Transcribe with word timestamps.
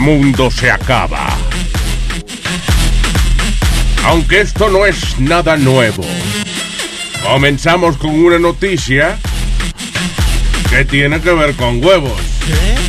Mundo 0.00 0.50
se 0.50 0.70
acaba. 0.70 1.28
Aunque 4.06 4.40
esto 4.40 4.70
no 4.70 4.86
es 4.86 5.18
nada 5.18 5.58
nuevo. 5.58 6.02
Comenzamos 7.22 7.98
con 7.98 8.10
una 8.10 8.38
noticia 8.38 9.18
que 10.70 10.86
tiene 10.86 11.20
que 11.20 11.32
ver 11.32 11.54
con 11.54 11.84
huevos. 11.84 12.18
¿Qué 12.46 12.79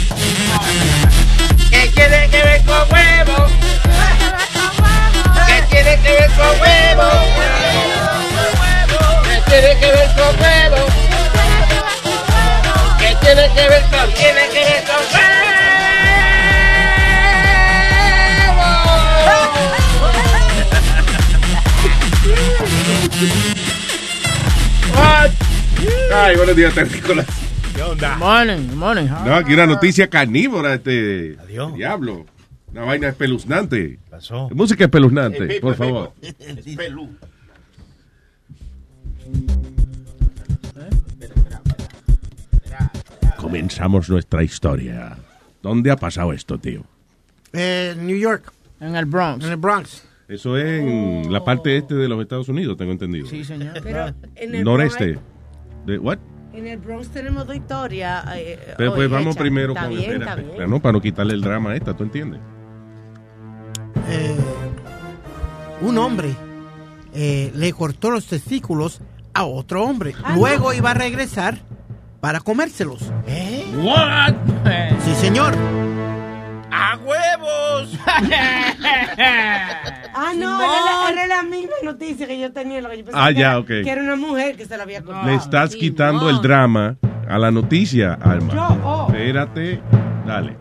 Ay, 26.13 26.35
buenos 26.35 26.55
días. 26.55 26.73
Good 26.75 28.03
morning, 28.19 28.67
good 28.67 28.75
morning. 28.77 29.07
how- 29.07 29.25
No, 29.25 29.35
aquí 29.35 29.53
una 29.53 29.65
noticia 29.65 30.07
carnívora, 30.09 30.75
este. 30.75 31.37
Adiós. 31.39 31.73
Diablo. 31.73 32.25
Una 32.71 32.81
vaina 32.85 33.09
espeluznante. 33.09 33.99
pasó? 34.09 34.49
Música 34.53 34.85
espeluznante, 34.85 35.59
por 35.61 35.75
favor. 35.75 36.13
Comenzamos 43.37 44.09
nuestra 44.09 44.43
historia. 44.43 45.17
¿Dónde 45.61 45.91
ha 45.91 45.95
pasado 45.95 46.33
esto, 46.33 46.57
tío? 46.57 46.83
Eh, 47.53 47.95
New 47.99 48.17
York, 48.17 48.51
En 48.79 48.95
el 48.95 49.05
Bronx. 49.05 49.43
en 49.45 49.51
el 49.51 49.57
Bronx. 49.57 50.03
Eso 50.27 50.57
es 50.57 50.65
en 50.81 51.31
la 51.31 51.43
parte 51.43 51.75
este 51.75 51.93
de 51.95 52.07
los 52.07 52.21
Estados 52.21 52.47
Unidos, 52.47 52.77
tengo 52.77 52.91
entendido. 52.93 53.27
Sí, 53.27 53.43
señor. 53.43 53.73
Pero 53.83 54.13
en 54.35 54.55
el 54.55 54.63
Noreste. 54.63 55.13
Bronx, 55.13 55.27
¿De 55.85 55.97
what? 55.97 56.17
en 56.53 56.67
el 56.67 56.77
Bronx 56.79 57.07
tenemos 57.09 57.47
dos 57.47 57.55
historias. 57.55 58.25
eh, 58.35 58.59
Pero 58.77 58.91
hoy 58.91 58.97
pues 58.97 59.09
vamos 59.09 59.37
primero 59.37 59.71
Está 59.73 59.83
con 59.85 59.89
bien, 59.91 60.01
espera, 60.11 60.23
está 60.25 60.35
bien. 60.35 60.49
espera, 60.49 60.67
no, 60.67 60.81
para 60.81 60.91
no 60.93 61.01
quitarle 61.01 61.33
el 61.33 61.41
drama 61.41 61.71
a 61.71 61.75
esta, 61.75 61.95
¿tú 61.95 62.03
entiendes? 62.03 62.41
Eh, 64.09 64.35
un 65.81 65.97
hombre 65.97 66.35
eh, 67.13 67.51
le 67.55 67.71
cortó 67.73 68.11
los 68.11 68.25
testículos 68.27 68.99
a 69.33 69.45
otro 69.45 69.83
hombre. 69.85 70.13
Ah, 70.23 70.35
Luego 70.35 70.73
iba 70.73 70.91
a 70.91 70.93
regresar 70.93 71.57
para 72.19 72.39
comérselos. 72.41 73.11
¿Eh? 73.27 73.65
What? 73.81 74.33
Sí, 75.05 75.15
señor. 75.15 75.55
¡A 76.71 76.97
huevos! 76.97 77.97
Ah, 80.13 80.33
no, 80.35 80.61
era 80.61 80.81
la, 80.83 81.09
era 81.11 81.27
la 81.27 81.43
misma 81.43 81.73
noticia 81.83 82.27
que 82.27 82.37
yo 82.37 82.51
tenía. 82.51 82.81
Lo 82.81 82.89
que 82.89 82.97
yo 82.99 83.05
pensaba 83.05 83.25
Ah, 83.25 83.29
que 83.29 83.39
ya, 83.39 83.49
era- 83.51 83.59
ok. 83.59 83.67
Que 83.67 83.89
era 83.89 84.01
una 84.03 84.15
mujer 84.17 84.57
que 84.57 84.65
se 84.65 84.75
la 84.77 84.83
había 84.83 85.01
cortado. 85.01 85.25
Le 85.27 85.35
estás 85.35 85.71
Sí, 85.71 85.79
quitando 85.79 86.23
no. 86.23 86.29
el 86.29 86.41
drama 86.41 86.97
a 87.29 87.37
la 87.37 87.49
noticia, 87.49 88.13
Alma. 88.21 88.53
Yo, 88.53 88.77
oh. 88.83 89.07
Espérate, 89.09 89.81
dale. 90.27 90.57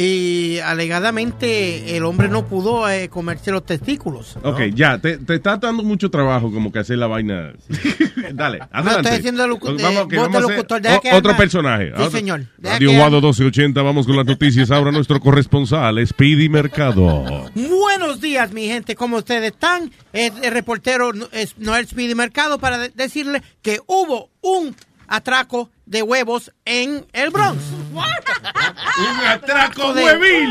Y 0.00 0.58
alegadamente 0.60 1.96
el 1.96 2.04
hombre 2.04 2.28
no 2.28 2.46
pudo 2.46 2.88
eh, 2.88 3.08
comerse 3.08 3.50
los 3.50 3.64
testículos. 3.66 4.36
Ok, 4.44 4.60
ya, 4.74 4.98
te, 4.98 5.18
te 5.18 5.34
está 5.34 5.56
dando 5.56 5.82
mucho 5.82 6.08
trabajo 6.10 6.52
como 6.52 6.70
que 6.70 6.78
hacer 6.78 6.98
la 6.98 7.08
vaina. 7.08 7.52
dale, 8.32 8.60
adelante. 8.70 9.00
estoy 9.08 9.18
haciendo 9.18 9.46
locu- 9.48 9.60
Pues 9.60 9.76
de- 9.78 9.82
vamos, 9.82 10.04
voz 10.04 10.12
vamos 10.14 10.30
de 10.32 10.36
a 10.36 10.40
hacer 10.40 10.56
locutor, 10.56 11.14
otro 11.14 11.36
personaje. 11.36 11.86
Sí, 11.88 11.92
Otro- 12.02 12.10
señor. 12.10 12.44
Radio 12.58 12.90
Guado 12.90 13.04
Alma- 13.16 13.28
1280, 13.28 13.82
vamos 13.82 14.06
con 14.06 14.16
las 14.16 14.26
noticias. 14.26 14.70
Ahora 14.70 14.92
nuestro 14.92 15.18
corresponsal, 15.20 16.06
Speedy 16.06 16.48
Mercado. 16.48 17.48
Buenos 17.54 18.20
días, 18.20 18.52
mi 18.52 18.66
gente. 18.68 18.94
¿Cómo 18.94 19.16
ustedes 19.16 19.52
están? 19.52 19.90
Es 20.12 20.32
el 20.42 20.52
reportero 20.52 21.10
es 21.32 21.58
Noel 21.58 21.86
Speedy 21.88 22.14
Mercado 22.14 22.58
para 22.58 22.78
de- 22.78 22.90
decirle 22.90 23.42
que 23.62 23.80
hubo 23.86 24.30
un 24.42 24.74
atraco 25.08 25.70
de 25.86 26.02
huevos 26.02 26.52
en 26.64 27.04
el 27.12 27.30
Bronx. 27.30 27.62
¡Un 27.92 29.26
atraco 29.26 29.94
de- 29.94 30.04
huevil! 30.04 30.48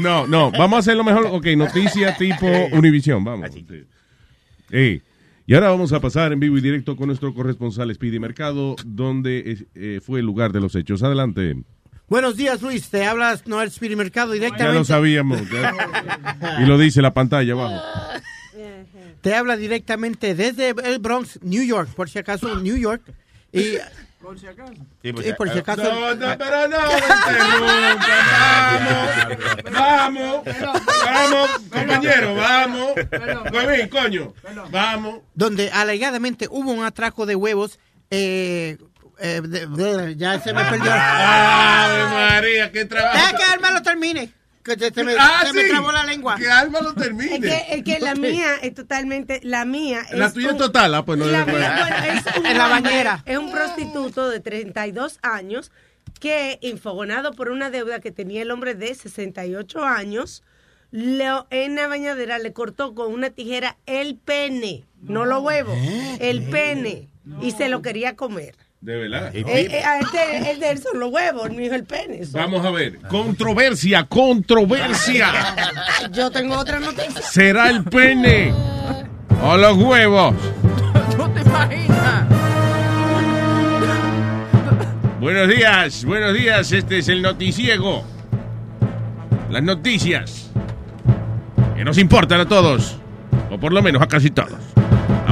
No, 0.00 0.26
no, 0.26 0.50
vamos 0.50 0.76
a 0.76 0.80
hacerlo 0.80 1.02
mejor. 1.04 1.26
Ok, 1.30 1.46
noticia 1.56 2.16
tipo 2.16 2.46
Univisión, 2.72 3.24
vamos. 3.24 3.50
Sí. 3.52 3.66
Ey, 4.70 5.02
Y 5.46 5.54
ahora 5.54 5.70
vamos 5.70 5.92
a 5.92 6.00
pasar 6.00 6.32
en 6.32 6.40
vivo 6.40 6.58
y 6.58 6.60
directo 6.60 6.94
con 6.96 7.06
nuestro 7.06 7.32
corresponsal 7.34 7.92
Speedy 7.94 8.18
Mercado, 8.20 8.76
donde 8.84 9.50
es- 9.52 9.64
eh, 9.74 10.00
fue 10.04 10.20
el 10.20 10.26
lugar 10.26 10.52
de 10.52 10.60
los 10.60 10.74
hechos. 10.74 11.02
Adelante. 11.02 11.56
Buenos 12.08 12.36
días, 12.36 12.60
Luis. 12.62 12.88
Te 12.90 13.04
hablas 13.06 13.46
Noel 13.46 13.70
Speedy 13.70 13.96
Mercado 13.96 14.34
Ya 14.34 14.40
directamente. 14.40 14.78
lo 14.78 14.84
sabíamos. 14.84 15.40
ya. 15.50 15.72
Y 16.60 16.66
lo 16.66 16.78
dice 16.78 17.00
la 17.02 17.12
pantalla 17.14 17.52
abajo. 17.54 17.82
Te 19.20 19.34
habla 19.34 19.56
directamente 19.56 20.34
desde 20.34 20.70
el 20.84 20.98
Bronx, 21.00 21.40
New 21.42 21.62
York, 21.62 21.90
por 21.94 22.08
si 22.08 22.18
acaso, 22.18 22.54
New 22.60 22.76
York. 22.76 23.02
Y, 23.52 23.76
y 23.76 25.32
por 25.32 25.50
si 25.50 25.58
acaso. 25.58 25.82
No, 25.82 26.14
no, 26.14 26.38
pero 26.38 26.68
no. 26.68 26.78
Vamos, 29.72 30.44
vamos, 30.44 30.82
vamos, 31.04 31.50
compañero, 31.70 32.34
vamos. 32.34 32.92
Huevín, 33.52 33.88
coño, 33.88 34.34
vamos. 34.70 35.20
donde 35.34 35.70
alegadamente 35.70 36.46
hubo 36.50 36.72
un 36.72 36.84
atraco 36.84 37.26
de 37.26 37.34
huevos. 37.36 37.78
eh, 38.10 38.76
eh, 39.20 39.40
de- 39.44 39.66
de- 39.66 40.16
ya 40.16 40.40
se 40.40 40.52
me 40.52 40.64
perdió. 40.64 40.92
Ave 40.92 42.04
María, 42.04 42.70
qué 42.70 42.84
trabajo. 42.84 43.16
Deja 43.16 43.36
que 43.36 43.42
Alma 43.44 43.70
lo 43.72 43.82
termine. 43.82 44.32
Que 44.68 44.78
se, 44.78 44.94
se 44.94 45.04
me, 45.04 45.14
Ah, 45.18 45.42
se 45.46 45.52
me 45.52 45.62
sí. 45.64 45.70
trabó 45.70 45.90
la 45.92 46.04
lengua. 46.04 46.36
Que 46.36 46.48
Alma 46.50 46.80
lo 46.80 46.90
Es 46.90 46.96
termine. 46.96 47.40
que, 47.40 47.64
es 47.70 47.82
que 47.82 47.98
la 48.00 48.14
mía 48.14 48.56
es 48.62 48.74
totalmente. 48.74 49.40
La 49.42 49.64
mía 49.64 50.02
es. 50.10 50.18
La 50.18 50.32
tuya 50.32 50.48
es 50.48 50.52
un- 50.52 50.58
total, 50.58 50.94
ah, 50.94 51.04
pues 51.04 51.18
no 51.18 51.26
La 51.26 51.40
es- 51.40 51.46
mía, 51.46 52.06
es 52.14 52.36
un 52.38 52.46
En 52.46 52.58
la 52.58 52.68
bañera. 52.68 53.22
Es 53.26 53.38
un 53.38 53.50
prostituto 53.50 54.28
de 54.28 54.40
32 54.40 55.18
años 55.22 55.72
que, 56.20 56.58
infogonado 56.62 57.32
por 57.32 57.48
una 57.50 57.70
deuda 57.70 58.00
que 58.00 58.10
tenía 58.12 58.42
el 58.42 58.50
hombre 58.50 58.74
de 58.74 58.94
68 58.94 59.84
años, 59.84 60.42
le- 60.90 61.26
en 61.50 61.74
la 61.76 61.86
bañadera 61.88 62.38
le 62.38 62.52
cortó 62.52 62.94
con 62.94 63.12
una 63.12 63.30
tijera 63.30 63.76
el 63.86 64.16
pene, 64.16 64.84
no 65.02 65.24
los 65.26 65.42
huevos, 65.42 65.76
el 66.20 66.42
pene, 66.44 67.08
y 67.42 67.50
se 67.52 67.68
lo 67.68 67.82
quería 67.82 68.16
comer. 68.16 68.54
De 68.80 68.96
verdad. 68.96 69.30
Eh, 69.34 69.44
eh, 69.46 69.82
a 69.84 69.98
este, 69.98 70.50
el 70.52 70.60
de 70.60 70.70
él 70.70 70.78
son 70.80 71.00
los 71.00 71.12
huevos, 71.12 71.50
hijo 71.50 71.74
el 71.74 71.84
pene. 71.84 72.24
son- 72.24 72.40
Vamos 72.40 72.64
a 72.64 72.70
ver. 72.70 72.98
Controversia, 73.08 74.04
controversia. 74.04 75.32
Yo 76.12 76.30
tengo 76.30 76.56
otra 76.56 76.78
noticia. 76.78 77.20
¿Será 77.22 77.70
el 77.70 77.82
pene 77.84 78.52
o 79.42 79.56
los 79.56 79.76
huevos? 79.76 80.34
¿No 81.16 81.28
te 81.30 81.40
imaginas? 81.40 82.24
Buenos 85.20 85.48
días, 85.48 86.04
buenos 86.04 86.34
días. 86.34 86.70
Este 86.70 86.98
es 86.98 87.08
el 87.08 87.20
noticiego. 87.20 88.04
Las 89.50 89.62
noticias 89.64 90.50
que 91.74 91.84
nos 91.84 91.98
importan 91.98 92.40
a 92.40 92.46
todos, 92.48 92.96
o 93.50 93.58
por 93.58 93.72
lo 93.72 93.82
menos 93.82 94.00
a 94.00 94.06
casi 94.06 94.30
todos. 94.30 94.52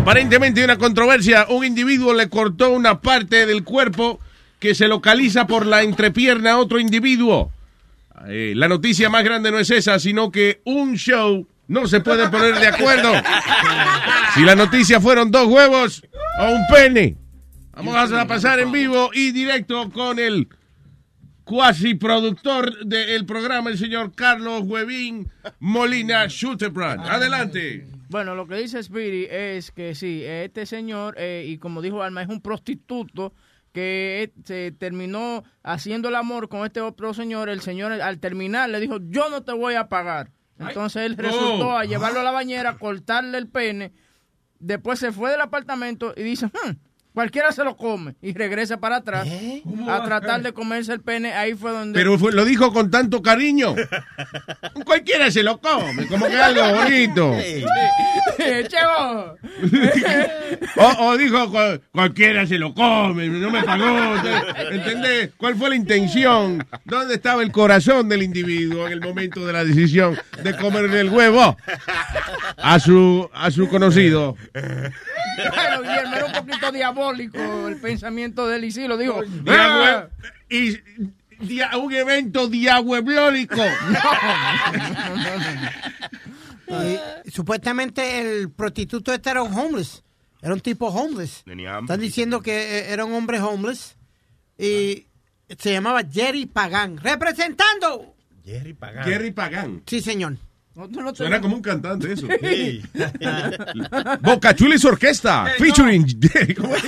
Aparentemente 0.07 0.61
hay 0.61 0.67
una 0.67 0.79
controversia. 0.79 1.47
Un 1.49 1.65
individuo 1.65 2.15
le 2.15 2.29
cortó 2.29 2.71
una 2.71 3.01
parte 3.01 3.45
del 3.45 3.65
cuerpo 3.65 4.21
que 4.61 4.73
se 4.73 4.87
localiza 4.87 5.49
por 5.49 5.67
la 5.67 5.83
entrepierna 5.83 6.53
a 6.53 6.59
otro 6.59 6.79
individuo. 6.79 7.51
Eh, 8.29 8.53
la 8.55 8.69
noticia 8.69 9.11
más 9.11 9.25
grande 9.25 9.51
no 9.51 9.59
es 9.59 9.69
esa, 9.69 9.99
sino 9.99 10.31
que 10.31 10.61
un 10.65 10.95
show 10.95 11.49
no 11.67 11.89
se 11.89 11.99
puede 11.99 12.29
poner 12.29 12.55
de 12.55 12.69
acuerdo. 12.69 13.15
Si 14.35 14.43
la 14.43 14.55
noticia 14.55 15.01
fueron 15.01 15.33
dos 15.33 15.49
huevos 15.49 16.05
o 16.39 16.53
un 16.53 16.63
pene. 16.73 17.17
Vamos 17.73 18.13
a 18.13 18.27
pasar 18.29 18.61
en 18.61 18.71
vivo 18.71 19.11
y 19.13 19.33
directo 19.33 19.91
con 19.91 20.21
el 20.21 20.47
cuasi 21.43 21.97
productor 21.97 22.87
del 22.87 23.27
programa, 23.27 23.71
el 23.71 23.79
señor 23.79 24.15
Carlos 24.15 24.63
Huevín 24.67 25.29
Molina 25.59 26.29
Schutterbrand. 26.29 27.09
Adelante. 27.09 27.96
Bueno, 28.09 28.35
lo 28.35 28.47
que 28.47 28.55
dice 28.57 28.83
Speedy 28.83 29.27
es 29.31 29.71
que 29.73 29.95
sí, 29.95 30.23
este 30.25 30.65
señor, 30.67 31.15
eh, 31.19 31.45
y 31.47 31.59
como 31.59 31.83
dijo 31.83 32.03
Alma, 32.03 32.23
es 32.23 32.29
un 32.29 32.41
prostituto 32.41 33.35
que 33.73 34.23
eh, 34.23 34.33
se 34.45 34.73
terminó 34.73 35.43
haciendo 35.63 36.09
el 36.09 36.15
amor 36.15 36.49
con 36.49 36.65
este 36.65 36.81
otro 36.81 37.13
señor. 37.15 37.49
El 37.49 37.61
señor 37.61 37.93
al 37.93 38.19
terminar 38.21 38.69
le 38.71 38.81
dijo, 38.81 38.99
yo 39.03 39.29
no 39.29 39.43
te 39.43 39.53
voy 39.53 39.75
a 39.75 39.89
pagar. 39.89 40.31
Entonces 40.59 41.03
él 41.03 41.17
resultó 41.17 41.69
Oh. 41.69 41.77
a 41.77 41.85
llevarlo 41.85 42.21
a 42.21 42.23
la 42.23 42.31
bañera, 42.31 42.79
cortarle 42.79 43.37
el 43.39 43.49
pene. 43.49 43.93
Después 44.59 44.99
se 44.99 45.13
fue 45.13 45.31
del 45.31 45.43
apartamento 45.43 46.15
y 46.17 46.23
dice, 46.23 46.47
"Hmm, 46.47 46.77
cualquiera 47.17 47.51
se 47.51 47.65
lo 47.65 47.79
come. 47.79 48.15
Y 48.21 48.35
regresa 48.35 48.77
para 48.77 48.97
atrás 48.97 49.27
a 49.89 50.05
tratar 50.05 50.43
de 50.43 50.53
comerse 50.53 50.93
el 50.93 51.01
pene. 51.01 51.33
Ahí 51.33 51.55
fue 51.55 51.71
donde... 51.73 51.99
Pero 51.99 52.19
fue- 52.19 52.31
lo 52.33 52.45
dijo 52.45 52.75
con 52.75 52.91
tanto 52.91 53.23
cariño. 53.23 53.75
Cualquiera 54.85 55.31
se 55.31 55.43
lo 55.43 55.59
come, 55.59 56.07
como 56.09 56.27
que 56.27 56.37
algo 56.37 56.63
bonito. 56.83 57.35
Chevo. 58.69 59.37
O, 60.77 61.05
o 61.07 61.17
dijo 61.17 61.51
"Cual- 61.51 61.81
cualquiera 61.91 62.47
se 62.47 62.59
lo 62.59 62.75
come, 62.75 63.29
no 63.29 63.51
me 63.51 63.63
pagó. 63.63 64.15
¿Entendés? 64.71 65.31
¿Cuál 65.39 65.57
fue 65.57 65.71
la 65.71 65.77
intención? 65.77 66.67
¿Dónde 66.85 67.15
estaba 67.15 67.43
el 67.43 67.51
corazón 67.51 68.09
del 68.11 68.23
individuo 68.23 68.87
en 68.87 68.93
el 68.93 69.01
momento 69.01 69.47
de 69.47 69.53
la 69.55 69.65
decisión 69.65 70.19
de 70.43 70.55
comerle 70.57 71.01
el 71.01 71.09
huevo 71.09 71.57
a 72.59 72.79
su, 72.79 73.29
a 73.33 73.51
su 73.51 73.69
conocido? 73.69 74.37
Pero 74.53 75.83
Guillermo 75.83 76.17
era 76.17 76.27
un 76.27 76.33
poquito 76.33 76.71
diabólico 77.13 77.69
el 77.69 77.77
pensamiento 77.81 78.47
de 78.47 78.57
él 78.57 78.65
y 78.65 78.73
sí 78.73 78.87
lo 78.89 78.97
dijo. 78.97 79.23
Diabue- 79.23 80.09
y 80.49 80.77
dia- 81.47 81.77
un 81.77 81.93
evento 81.93 82.49
diabueblórico. 82.49 83.63
Y 87.25 87.31
supuestamente 87.31 88.21
el 88.21 88.51
prostituto 88.51 89.13
este 89.13 89.31
era 89.31 89.43
un 89.43 89.53
homeless. 89.57 90.03
Era 90.43 90.55
un 90.55 90.61
tipo 90.61 90.89
homeless. 90.89 91.43
Tenía. 91.45 91.79
Están 91.79 92.01
diciendo 92.01 92.41
que 92.41 92.79
eh, 92.79 92.93
era 92.93 93.05
un 93.05 93.13
hombre 93.15 93.41
homeless. 93.41 93.97
Y 94.59 95.07
se 95.59 95.73
llamaba 95.73 96.03
Jerry 96.11 96.47
Pagan. 96.47 96.99
Representando. 96.99 98.15
Jerry 98.45 98.75
Pagán. 98.75 99.05
Jerry 99.05 99.31
Pagán. 99.33 99.83
Sí, 99.87 100.01
señor. 100.01 100.37
No, 100.77 101.15
Suena 101.15 101.41
como 101.41 101.57
un 101.57 101.63
cantante 101.63 102.13
eso. 102.13 102.27
Sí. 102.41 102.83
Boca 104.21 104.55
Chula 104.55 104.75
y 104.75 104.79
su 104.79 104.89
orquesta, 104.89 105.47
featuring 105.59 106.07
¿cómo 106.57 106.77
es? 106.77 106.83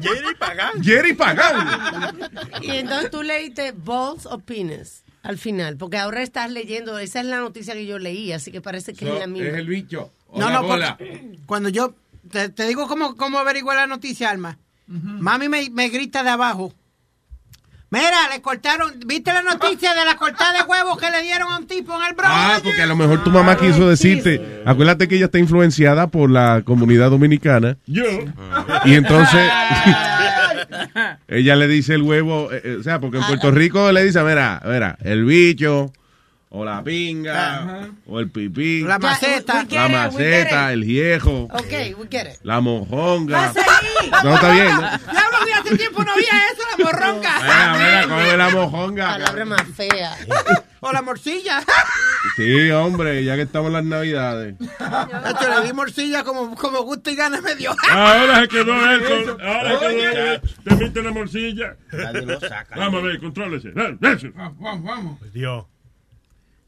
Jerry 0.00 0.34
Pagán. 0.38 0.82
Jerry 0.82 1.12
Pagán. 1.14 2.16
Y 2.62 2.70
entonces 2.70 3.10
tú 3.10 3.22
leíste 3.22 3.72
balls 3.72 4.26
o 4.26 4.38
penis 4.38 5.02
al 5.22 5.38
final, 5.38 5.76
porque 5.76 5.98
ahora 5.98 6.22
estás 6.22 6.50
leyendo, 6.50 6.98
esa 6.98 7.20
es 7.20 7.26
la 7.26 7.38
noticia 7.38 7.74
que 7.74 7.84
yo 7.84 7.98
leí, 7.98 8.32
así 8.32 8.50
que 8.52 8.60
parece 8.60 8.94
que 8.94 9.12
es 9.12 9.18
la 9.20 9.26
misma. 9.26 9.48
es 9.48 9.54
el 9.56 9.66
bicho. 9.66 10.10
o 10.28 10.38
No, 10.38 10.48
la 10.48 10.60
no, 10.60 10.62
bola. 10.62 10.98
cuando 11.46 11.68
yo 11.68 11.94
te, 12.30 12.48
te 12.48 12.66
digo 12.66 12.86
cómo, 12.86 13.16
cómo 13.16 13.38
averigué 13.38 13.74
la 13.74 13.86
noticia, 13.86 14.30
Alma. 14.30 14.58
Mami 14.86 15.48
me, 15.48 15.68
me 15.70 15.88
grita 15.88 16.22
de 16.22 16.30
abajo. 16.30 16.72
Mira, 17.88 18.28
le 18.32 18.42
cortaron, 18.42 18.94
¿viste 19.06 19.32
la 19.32 19.42
noticia 19.42 19.94
de 19.94 20.04
la 20.04 20.16
cortada 20.16 20.52
de 20.52 20.64
huevos 20.64 20.98
que 20.98 21.08
le 21.08 21.22
dieron 21.22 21.52
a 21.52 21.58
un 21.58 21.66
tipo 21.68 21.94
en 21.96 22.08
el 22.08 22.14
Bronx? 22.14 22.32
Ah, 22.34 22.58
porque 22.62 22.82
a 22.82 22.86
lo 22.86 22.96
mejor 22.96 23.22
tu 23.22 23.30
mamá 23.30 23.56
quiso 23.56 23.88
decirte, 23.88 24.62
acuérdate 24.66 25.06
que 25.06 25.14
ella 25.14 25.26
está 25.26 25.38
influenciada 25.38 26.08
por 26.08 26.28
la 26.28 26.62
comunidad 26.64 27.10
dominicana. 27.10 27.78
Yo. 27.86 28.04
Y 28.84 28.94
entonces 28.94 29.40
ella 31.28 31.54
le 31.54 31.68
dice 31.68 31.94
el 31.94 32.02
huevo, 32.02 32.50
eh, 32.52 32.60
eh, 32.64 32.76
o 32.80 32.82
sea, 32.82 32.98
porque 32.98 33.18
en 33.18 33.24
Puerto 33.24 33.52
Rico 33.52 33.92
le 33.92 34.04
dice, 34.04 34.20
mira, 34.24 34.60
mira, 34.64 34.98
el 35.04 35.24
bicho, 35.24 35.92
o 36.58 36.64
la 36.64 36.82
pinga, 36.82 37.88
o 38.06 38.18
el 38.18 38.30
pipí, 38.30 38.80
La 38.82 38.88
la, 38.90 38.98
maceta. 38.98 39.54
we- 39.54 39.60
we 39.60 39.66
get 39.68 39.86
it, 39.90 39.92
maceta, 39.96 40.72
el 40.72 40.84
viejo, 40.84 41.48
Ok, 41.52 41.72
we 41.98 42.08
get 42.10 42.26
it. 42.32 42.40
la 42.42 42.60
mojonga. 42.60 43.52
No, 44.24 44.34
está 44.34 44.52
bien. 44.52 44.66
¿no? 44.68 44.80
Diablo, 44.80 45.38
que 45.46 45.52
hace 45.54 45.76
tiempo 45.76 46.02
no 46.04 46.12
había 46.12 46.24
eso, 46.52 46.62
la 46.78 46.84
morronga. 46.84 47.40
Mira, 47.42 48.06
mira, 48.06 48.26
es 48.32 48.38
la 48.38 48.48
mojonga. 48.50 49.06
Palabra 49.10 49.44
más 49.44 49.62
fea. 49.76 50.16
O 50.80 50.92
la 50.92 51.00
morcilla. 51.02 51.64
Sí, 52.36 52.70
hombre, 52.70 53.24
ya 53.24 53.34
que 53.34 53.42
estamos 53.42 53.68
en 53.68 53.72
las 53.72 53.84
navidades. 53.84 54.54
Nacho, 54.78 55.48
le 55.48 55.66
di 55.66 55.72
morcilla 55.72 56.22
como, 56.22 56.54
como 56.54 56.82
gusto 56.82 57.10
y 57.10 57.16
ganas 57.16 57.42
me 57.42 57.56
dio. 57.56 57.74
Ahora 57.90 58.42
se 58.42 58.48
quedó 58.48 58.90
él 58.92 59.02
con. 59.02 59.40
Ahora 59.40 59.80
se 59.80 59.86
quedó 59.96 60.32
él. 60.34 60.40
Te 60.62 60.74
mete 60.76 61.02
la 61.02 61.10
morcilla. 61.12 61.76
Nadie 61.92 62.22
lo 62.22 62.38
saca. 62.38 62.76
Vamos 62.76 63.02
a 63.02 63.06
ver, 63.06 63.18
contrólese. 63.18 63.68
Eh, 63.74 63.96
eso. 64.02 64.28
Dios. 65.32 65.64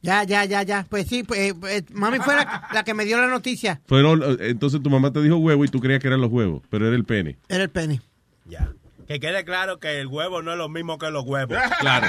Ya, 0.03 0.23
ya, 0.25 0.45
ya, 0.45 0.63
ya. 0.63 0.87
Pues 0.89 1.07
sí, 1.07 1.23
pues, 1.25 1.41
eh, 1.41 1.55
eh, 1.69 1.83
mami 1.93 2.19
fue 2.19 2.37
la, 2.37 2.69
la 2.73 2.85
que 2.85 2.95
me 2.95 3.05
dio 3.05 3.19
la 3.19 3.27
noticia. 3.27 3.81
Fueron, 3.87 4.23
eh, 4.23 4.37
entonces 4.51 4.83
tu 4.83 4.91
mamá 4.91 5.13
te 5.13 5.21
dijo 5.23 5.37
huevo 5.37 5.65
y 5.65 5.69
tú 5.69 5.81
creías 5.81 6.01
que 6.01 6.07
eran 6.09 6.21
los 6.21 6.31
huevos, 6.31 6.63
pero 6.71 6.87
era 6.87 6.97
el 6.97 7.05
pene. 7.05 7.37
Era 7.49 7.65
el 7.65 7.71
pene. 7.71 8.01
Ya. 8.45 8.71
Que 9.09 9.21
quede 9.21 9.43
claro 9.43 9.79
que 9.79 10.01
el 10.01 10.07
huevo 10.07 10.43
no 10.43 10.53
es 10.53 10.59
lo 10.59 10.69
mismo 10.69 10.99
que 10.99 11.11
los 11.11 11.25
huevos. 11.25 11.57
Claro. 11.81 12.07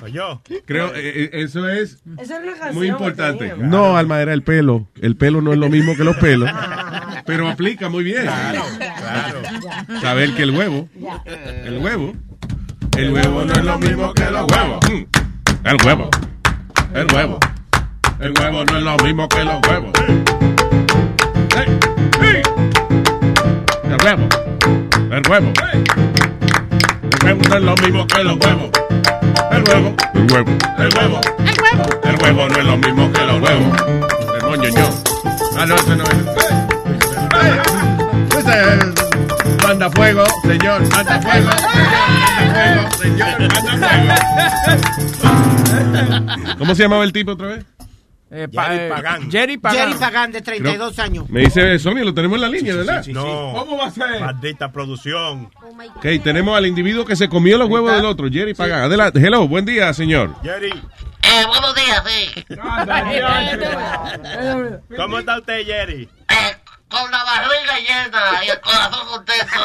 Soy 0.00 0.12
yo. 0.12 0.42
Creo, 0.64 0.92
eh, 0.94 1.30
eso 1.34 1.68
es 1.68 2.02
Esa 2.18 2.40
muy 2.72 2.88
importante. 2.88 3.54
No, 3.58 3.96
Alma, 3.98 4.22
era 4.22 4.32
el 4.32 4.42
pelo. 4.42 4.88
El 5.00 5.16
pelo 5.16 5.42
no 5.42 5.52
es 5.52 5.58
lo 5.58 5.68
mismo 5.68 5.94
que 5.96 6.04
los 6.04 6.16
pelos, 6.16 6.50
pero 7.26 7.48
aplica 7.48 7.90
muy 7.90 8.04
bien. 8.04 8.22
Claro. 8.22 8.62
Saber 10.00 10.34
que 10.34 10.42
el 10.44 10.52
huevo, 10.52 10.88
el 11.64 11.78
huevo, 11.78 12.14
el 12.96 13.12
huevo 13.12 13.44
no 13.44 13.52
es 13.52 13.64
lo 13.64 13.78
mismo 13.78 14.14
que 14.14 14.30
los 14.30 14.50
huevos. 14.50 14.80
Mm. 14.90 15.23
El 15.64 15.76
huevo, 15.82 16.10
el 16.94 17.06
huevo, 17.14 17.38
el 18.20 18.34
huevo 18.38 18.64
no 18.66 18.76
es 18.76 18.84
lo 18.84 18.98
mismo 18.98 19.26
que 19.28 19.44
los 19.44 19.66
huevos. 19.66 19.92
El 23.88 23.96
huevo, 24.04 24.28
el 25.10 25.22
huevo, 25.30 25.52
el 27.10 27.24
huevo 27.24 27.42
no 27.48 27.56
es 27.56 27.62
lo 27.62 27.74
mismo 27.76 28.06
que 28.06 28.24
los 28.24 28.36
huevos. 28.36 28.70
El 29.52 29.64
huevo, 29.64 29.96
el 30.12 30.32
huevo, 30.32 30.50
el 30.78 30.94
huevo, 30.98 31.20
el 31.38 31.56
huevo, 31.62 31.84
el 32.04 32.16
huevo 32.22 32.48
no 32.48 32.56
es 32.58 32.64
lo 32.66 32.76
mismo 32.76 33.10
que 33.10 33.24
los 33.24 33.40
huevos. 33.40 33.82
El 34.34 34.42
moñoño. 34.46 34.90
Ah, 35.56 35.64
no, 35.64 35.76
ese 35.76 35.96
no 35.96 36.04
es. 36.04 36.10
Manda 39.62 39.90
fuego, 39.90 40.24
señor, 40.42 40.88
manda 40.90 41.20
fuego, 41.20 41.50
señor, 41.50 41.70
manda 42.20 42.52
fuego, 42.54 42.90
señor, 43.02 43.40
manda 43.40 44.50
fuego. 46.34 46.54
¿Cómo 46.58 46.74
se 46.74 46.82
llamaba 46.82 47.04
el 47.04 47.12
tipo 47.12 47.32
otra 47.32 47.46
vez? 47.48 47.64
Eh, 48.30 48.48
pa- 48.52 48.64
Jerry 48.64 48.78
eh, 48.84 48.88
Pagán. 48.88 49.30
Jerry 49.30 49.56
Pagán. 49.58 49.78
Jerry 49.88 49.94
Pagan, 49.98 50.32
de 50.32 50.40
32 50.42 50.98
años. 50.98 51.30
Me 51.30 51.40
dice 51.42 51.78
Sony, 51.78 51.96
lo 52.04 52.12
tenemos 52.12 52.36
en 52.36 52.40
la 52.42 52.48
línea, 52.48 52.74
¿verdad? 52.74 53.04
No. 53.06 53.52
¿Cómo 53.54 53.76
va 53.78 53.86
a 53.86 53.90
ser? 53.90 54.20
Maldita 54.20 54.72
producción. 54.72 55.50
Ok, 55.96 56.06
tenemos 56.22 56.56
al 56.56 56.66
individuo 56.66 57.04
que 57.04 57.14
se 57.16 57.28
comió 57.28 57.56
los 57.58 57.68
huevos 57.68 57.92
del 57.92 58.04
otro, 58.04 58.28
Jerry 58.30 58.54
Pagan. 58.54 58.82
Adelante. 58.82 59.20
Hello, 59.20 59.46
buen 59.46 59.64
día, 59.64 59.92
señor. 59.94 60.34
Jerry, 60.42 60.70
Eh, 60.70 61.46
buenos 61.46 61.74
días, 61.74 62.02
sí. 62.06 62.44
¿cómo 64.96 65.18
está 65.20 65.38
usted, 65.38 65.64
Jerry? 65.64 66.08
Eh, 66.94 67.00
con 67.00 67.10
la 67.10 67.24
barriga 67.24 67.78
llena 67.78 68.44
y 68.44 68.48
el 68.48 68.60
corazón 68.60 69.06
contento. 69.08 69.56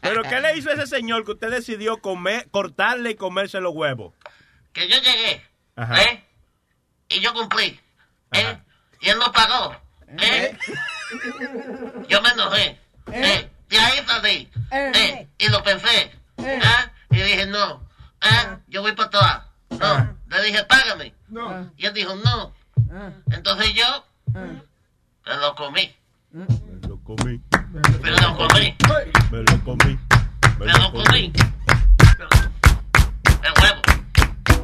¿Pero 0.00 0.22
qué 0.22 0.40
le 0.40 0.56
hizo 0.56 0.70
ese 0.70 0.86
señor 0.86 1.24
que 1.24 1.32
usted 1.32 1.50
decidió 1.50 1.98
comer, 1.98 2.48
cortarle 2.50 3.10
y 3.10 3.16
comerse 3.16 3.60
los 3.60 3.74
huevos? 3.74 4.14
Que 4.72 4.88
yo 4.88 4.96
llegué, 4.98 5.44
Ajá. 5.76 6.02
¿eh? 6.02 6.24
Y 7.08 7.20
yo 7.20 7.32
cumplí, 7.32 7.80
¿eh? 8.32 8.40
Ajá. 8.46 8.64
Y 9.00 9.08
él 9.10 9.18
no 9.18 9.30
pagó, 9.32 9.76
¿eh? 10.18 10.56
Yo 12.08 12.22
me 12.22 12.30
enojé, 12.30 12.80
¿eh? 13.12 13.50
De 13.68 13.78
ahí 13.78 14.04
salí, 14.06 14.50
¿eh? 14.70 15.28
Y 15.38 15.48
lo 15.48 15.62
pensé, 15.62 16.12
¿ah? 16.38 16.90
Y 17.10 17.16
dije, 17.16 17.46
no, 17.46 17.86
¿ah? 18.20 18.58
Yo 18.68 18.82
voy 18.82 18.92
para 18.92 19.10
todas. 19.10 19.42
No, 19.70 20.16
le 20.28 20.42
dije, 20.42 20.64
págame. 20.64 21.14
Y 21.76 21.86
él 21.86 21.92
dijo, 21.94 22.14
no. 22.16 22.54
Entonces 23.30 23.74
yo 23.74 24.04
me 24.34 25.36
lo 25.36 25.54
comí, 25.56 25.92
Me 26.30 26.46
lo 26.88 27.00
comí, 27.02 27.40
me 28.00 28.10
lo 28.10 28.36
comí, 28.36 28.76
me 29.30 29.42
lo 29.42 29.64
comí. 29.64 29.98
me 30.60 30.66
lo 30.66 30.92
comí. 30.92 31.32
El 33.42 33.52
huevo, 33.60 33.82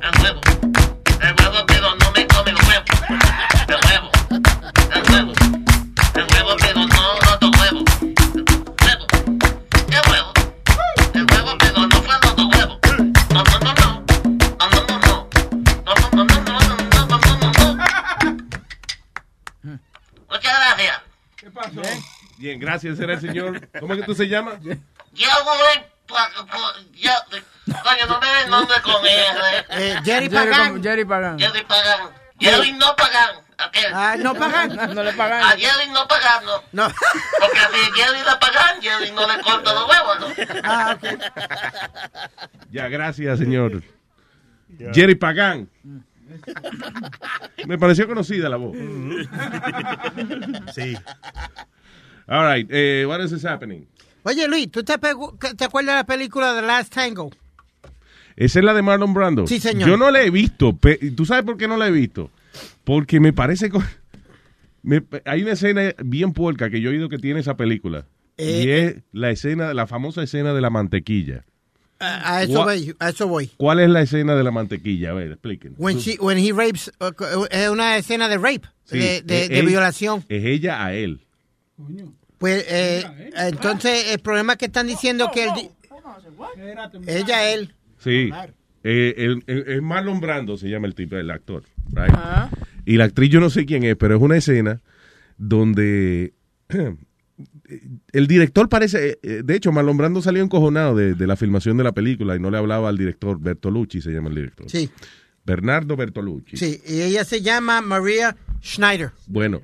el 0.01 0.23
huevo, 0.23 0.41
el 1.21 1.35
huevo, 1.41 1.67
pero 1.67 1.97
Bien, 22.41 22.59
gracias, 22.59 22.99
era 22.99 23.13
el 23.13 23.21
señor. 23.21 23.69
¿Cómo 23.79 23.93
es 23.93 24.01
que 24.01 24.07
tú 24.07 24.15
se 24.15 24.27
llamas? 24.27 24.59
Ya, 24.63 24.75
coño, 27.85 28.07
no 28.09 28.19
me 28.19 28.27
den 28.27 28.51
nombre 28.51 28.77
con 28.83 29.07
R. 29.07 29.67
Eh, 29.69 30.01
Jerry 30.03 30.31
Pagan. 30.31 30.83
Jerry 30.83 31.05
Pagan. 31.05 31.39
Jerry 31.39 31.63
Pagan. 31.65 32.11
Jerry 32.41 32.73
no 32.73 32.97
pagan. 32.97 33.37
Aquel. 33.59 33.93
Ah, 33.93 34.17
no 34.19 34.35
pagan. 34.35 34.75
No 34.95 35.03
le 35.03 35.11
A 35.11 35.17
pagan. 35.17 35.59
Jerry 35.59 35.91
no 35.93 36.09
pagan, 36.09 36.45
no. 36.47 36.63
No. 36.73 36.89
Porque 37.41 37.59
si 37.59 37.93
Jerry 38.01 38.21
le 38.21 38.37
pagan, 38.41 38.81
Jerry 38.81 39.11
no 39.13 39.27
le 39.31 39.43
corta 39.43 39.75
los 39.75 39.87
huevos, 39.87 40.21
¿no? 40.21 40.27
Ah, 40.65 40.97
ok. 40.97 41.05
Ya, 42.71 42.89
gracias, 42.89 43.39
señor. 43.39 43.83
Jerry 44.95 45.15
Pagan. 45.15 45.69
Me 47.67 47.77
pareció 47.77 48.07
conocida 48.09 48.49
la 48.49 48.57
voz. 48.57 48.75
Sí. 50.75 50.97
All 52.31 52.47
right, 52.47 52.67
eh, 52.71 53.05
what 53.07 53.21
is 53.21 53.31
this 53.33 53.45
happening? 53.45 53.87
Oye, 54.23 54.47
Luis, 54.49 54.71
¿tú 54.71 54.85
te, 54.85 54.95
te 54.99 55.65
acuerdas 55.65 55.95
de 55.95 55.99
la 55.99 56.05
película 56.05 56.55
The 56.55 56.63
Last 56.63 56.95
Tango? 56.95 57.31
Esa 58.37 58.59
es 58.61 58.65
la 58.65 58.73
de 58.73 58.83
Marlon 58.83 59.13
Brando. 59.13 59.47
Sí, 59.47 59.59
señor. 59.59 59.89
Yo 59.89 59.97
no 59.97 60.11
la 60.11 60.23
he 60.23 60.31
visto. 60.31 60.79
¿Tú 61.17 61.27
sabes 61.27 61.45
por 61.45 61.57
qué 61.57 61.67
no 61.67 61.77
la 61.77 61.89
he 61.89 61.91
visto? 61.91 62.31
Porque 62.85 63.19
me 63.21 63.33
parece... 63.33 63.71
me- 64.83 65.03
hay 65.25 65.43
una 65.43 65.53
escena 65.53 65.93
bien 66.05 66.33
puerca 66.33 66.71
que 66.71 66.81
yo 66.81 66.91
he 66.91 66.93
oído 66.95 67.09
que 67.09 67.19
tiene 67.19 67.41
esa 67.41 67.57
película. 67.57 68.07
Eh, 68.39 68.63
y 68.65 68.71
es 68.71 68.97
la 69.13 69.31
escena, 69.31 69.75
la 69.75 69.87
famosa 69.87 70.23
escena 70.23 70.55
de 70.55 70.61
la 70.61 70.71
mantequilla. 70.71 71.45
A, 71.99 72.37
a 72.37 72.43
eso 72.45 72.65
voy, 72.65 72.95
a 72.99 73.09
eso 73.11 73.27
voy. 73.29 73.51
¿Cuál 73.59 73.81
es 73.81 73.91
la 73.91 74.01
escena 74.03 74.35
de 74.37 74.45
la 74.45 74.51
mantequilla? 74.51 75.11
A 75.11 75.15
ver, 75.15 75.33
expliquen. 75.33 75.75
When, 75.77 75.99
she, 75.99 76.17
when 76.19 76.39
he 76.39 76.53
rapes, 76.53 76.91
uh, 77.01 77.07
uh, 77.23 77.47
es 77.51 77.69
una 77.69 77.99
escena 77.99 78.29
de 78.29 78.37
rape, 78.39 78.63
Sí, 78.85 78.99
de, 78.99 79.21
de- 79.23 79.45
eh, 79.45 79.49
de 79.49 79.59
él- 79.59 79.67
violación. 79.67 80.25
Es 80.31 80.45
ella 80.45 80.83
a 80.85 80.95
él. 80.95 81.21
Pues, 82.41 82.65
eh, 82.69 83.05
entonces, 83.37 84.13
el 84.13 84.19
problema 84.19 84.55
es 84.55 84.59
que 84.59 84.65
están 84.67 84.87
diciendo 84.89 85.31
que 85.33 85.47
di- 85.55 85.71
ella, 87.07 87.53
él. 87.53 87.75
Sí. 87.99 88.31
Eh, 88.83 89.15
el- 89.47 89.83
Marlon 89.83 90.21
Brando, 90.21 90.57
se 90.57 90.69
llama 90.69 90.87
el 90.87 90.95
tipo, 90.95 91.17
el 91.17 91.31
actor. 91.31 91.65
right? 91.93 92.11
Ajá. 92.11 92.51
Y 92.87 92.97
la 92.97 93.05
actriz 93.05 93.31
yo 93.31 93.41
no 93.41 93.51
sé 93.51 93.67
quién 93.67 93.85
es, 93.85 93.95
pero 93.97 94.17
es 94.17 94.23
una 94.23 94.37
escena 94.39 94.81
donde 95.37 96.33
el 98.13 98.27
director 98.27 98.69
parece, 98.71 99.19
eh, 99.23 99.43
de 99.45 99.55
hecho 99.57 99.71
Marlon 99.71 99.97
Brando 99.99 100.23
salió 100.23 100.43
encojonado 100.43 100.95
de, 100.97 101.15
de 101.15 101.27
la 101.27 101.37
filmación 101.37 101.77
de 101.77 101.85
la 101.85 101.93
película 101.93 102.37
y 102.37 102.41
no 102.41 102.51
le 102.51 102.57
hablaba 102.59 102.89
al 102.89 102.97
director, 102.97 103.39
Bertolucci 103.39 104.01
se 104.01 104.11
llama 104.13 104.31
el 104.31 104.35
director. 104.37 104.71
Sí, 104.71 104.91
Bernardo 105.45 105.95
Bertolucci. 105.97 106.57
sí. 106.57 106.81
Y 106.87 107.03
ella 107.03 107.25
se 107.25 107.43
llama 107.43 107.81
Maria 107.83 108.35
Schneider. 108.63 109.11
Bueno, 109.27 109.61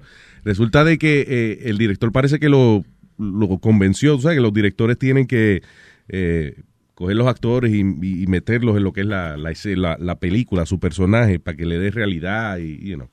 resulta 0.47 0.85
de 0.85 0.97
que 0.97 1.25
eh, 1.29 1.59
el 1.69 1.77
director 1.77 2.11
parece 2.13 2.39
que 2.39 2.49
lo, 2.49 2.85
lo 3.19 3.59
convenció, 3.59 4.15
o 4.17 4.21
sea, 4.21 4.33
que 4.33 4.41
los 4.41 4.55
directores 4.55 4.97
tienen 4.99 5.27
que 5.27 5.63
eh, 6.09 6.63
coger 6.95 7.17
los 7.17 7.27
actores 7.27 7.75
y, 7.75 7.85
meterlos 7.85 8.77
en 8.79 8.85
lo 8.85 8.93
que 8.95 9.03
es 9.03 9.07
la, 9.07 9.37
la, 9.37 9.51
escena- 9.51 9.77
la- 9.83 9.97
la 10.01 10.19
película, 10.19 10.65
su 10.65 10.79
personaje, 10.81 11.39
para 11.39 11.57
que 11.57 11.67
le 11.67 11.79
dé 11.79 11.91
realidad 11.91 12.57
y, 12.59 12.79
you 12.89 12.95
know. 12.97 13.11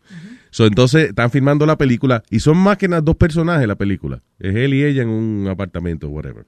So, 0.51 0.65
entonces 0.67 1.09
están 1.09 1.31
filmando 1.31 1.65
la 1.65 1.77
película 1.77 2.23
y 2.29 2.39
son 2.39 2.57
más 2.57 2.77
que 2.77 2.87
nada 2.87 3.01
dos 3.01 3.15
personajes 3.17 3.67
la 3.67 3.75
película. 3.75 4.21
Es 4.39 4.55
él 4.55 4.73
y 4.75 4.83
ella 4.85 5.01
en 5.01 5.09
un 5.09 5.47
apartamento, 5.49 6.07
whatever. 6.09 6.45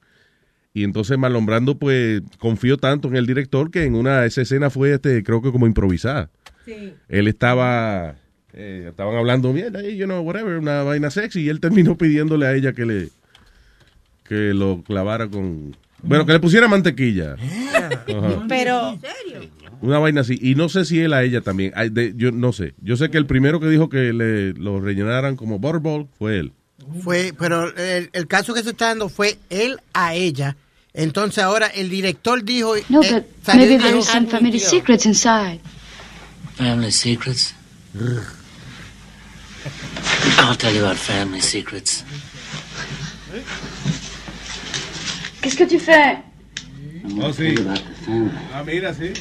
Y 0.72 0.84
entonces 0.84 1.18
Marlon 1.18 1.44
Brando 1.46 1.78
pues 1.78 2.22
confió 2.38 2.76
tanto 2.76 3.08
en 3.08 3.16
el 3.16 3.26
director 3.26 3.70
que 3.70 3.84
en 3.84 3.94
una 3.96 4.24
esa 4.26 4.42
escena 4.42 4.70
fue 4.70 4.92
este 4.92 5.22
creo 5.22 5.42
que 5.42 5.50
como 5.50 5.66
improvisada. 5.66 6.30
Sí. 6.64 6.94
Él 7.08 7.26
estaba 7.28 8.16
eh, 8.56 8.86
estaban 8.88 9.16
hablando 9.16 9.52
mierda, 9.52 9.82
y, 9.86 9.96
you 9.96 10.06
know, 10.06 10.20
whatever, 10.22 10.58
una 10.58 10.82
vaina 10.82 11.10
sexy 11.10 11.42
y 11.42 11.48
él 11.48 11.60
terminó 11.60 11.96
pidiéndole 11.96 12.46
a 12.46 12.54
ella 12.54 12.72
que 12.72 12.86
le 12.86 13.08
que 14.28 14.52
lo 14.54 14.82
clavara 14.82 15.28
con 15.28 15.76
bueno, 16.02 16.26
que 16.26 16.32
le 16.32 16.40
pusiera 16.40 16.68
mantequilla. 16.68 17.34
Ajá. 17.34 18.44
Pero, 18.48 18.98
Una 19.80 19.98
vaina 19.98 20.20
así. 20.20 20.38
Y 20.40 20.54
no 20.54 20.68
sé 20.68 20.84
si 20.84 21.00
él 21.00 21.12
a 21.12 21.22
ella 21.22 21.40
también. 21.40 21.72
Ay, 21.74 21.88
de- 21.88 22.12
yo 22.16 22.30
no 22.32 22.52
sé. 22.52 22.74
Yo 22.82 22.96
sé 22.96 23.10
que 23.10 23.18
el 23.18 23.26
primero 23.26 23.60
que 23.60 23.68
dijo 23.68 23.88
que 23.88 24.12
le 24.12 24.52
lo 24.52 24.80
rellenaran 24.80 25.36
como 25.36 25.58
butterball 25.58 26.06
fue 26.18 26.38
él. 26.38 26.52
Fue, 27.02 27.32
pero 27.38 27.74
el, 27.76 28.10
el 28.12 28.26
caso 28.26 28.54
que 28.54 28.62
se 28.62 28.70
está 28.70 28.88
dando 28.88 29.08
fue 29.08 29.38
él 29.50 29.78
a 29.94 30.14
ella. 30.14 30.56
Entonces 30.94 31.42
ahora 31.42 31.66
el 31.66 31.88
director 31.90 32.44
dijo. 32.44 32.74
No, 32.88 33.02
eh, 33.02 33.24
but 33.44 33.54
maybe 33.54 33.78
there's 33.78 34.06
some 34.06 34.26
family 34.26 34.58
secrets 34.60 35.06
inside. 35.06 35.60
Family 36.56 36.92
secrets? 36.92 37.54
I'll 40.38 40.56
tell 40.56 40.72
you 40.72 40.84
about 40.84 40.96
family 40.96 41.40
secrets. 41.40 42.04
Qu'est-ce 45.40 45.56
que 45.56 45.64
tu 45.64 45.78
fais? 45.78 46.18
Oh, 47.20 47.32
sí. 47.32 47.54
Tell 47.54 47.66
about 47.66 47.78
the 47.78 47.94
family. 48.04 48.30
Ah, 48.52 48.62
mira, 48.64 48.92
sí. 48.94 49.12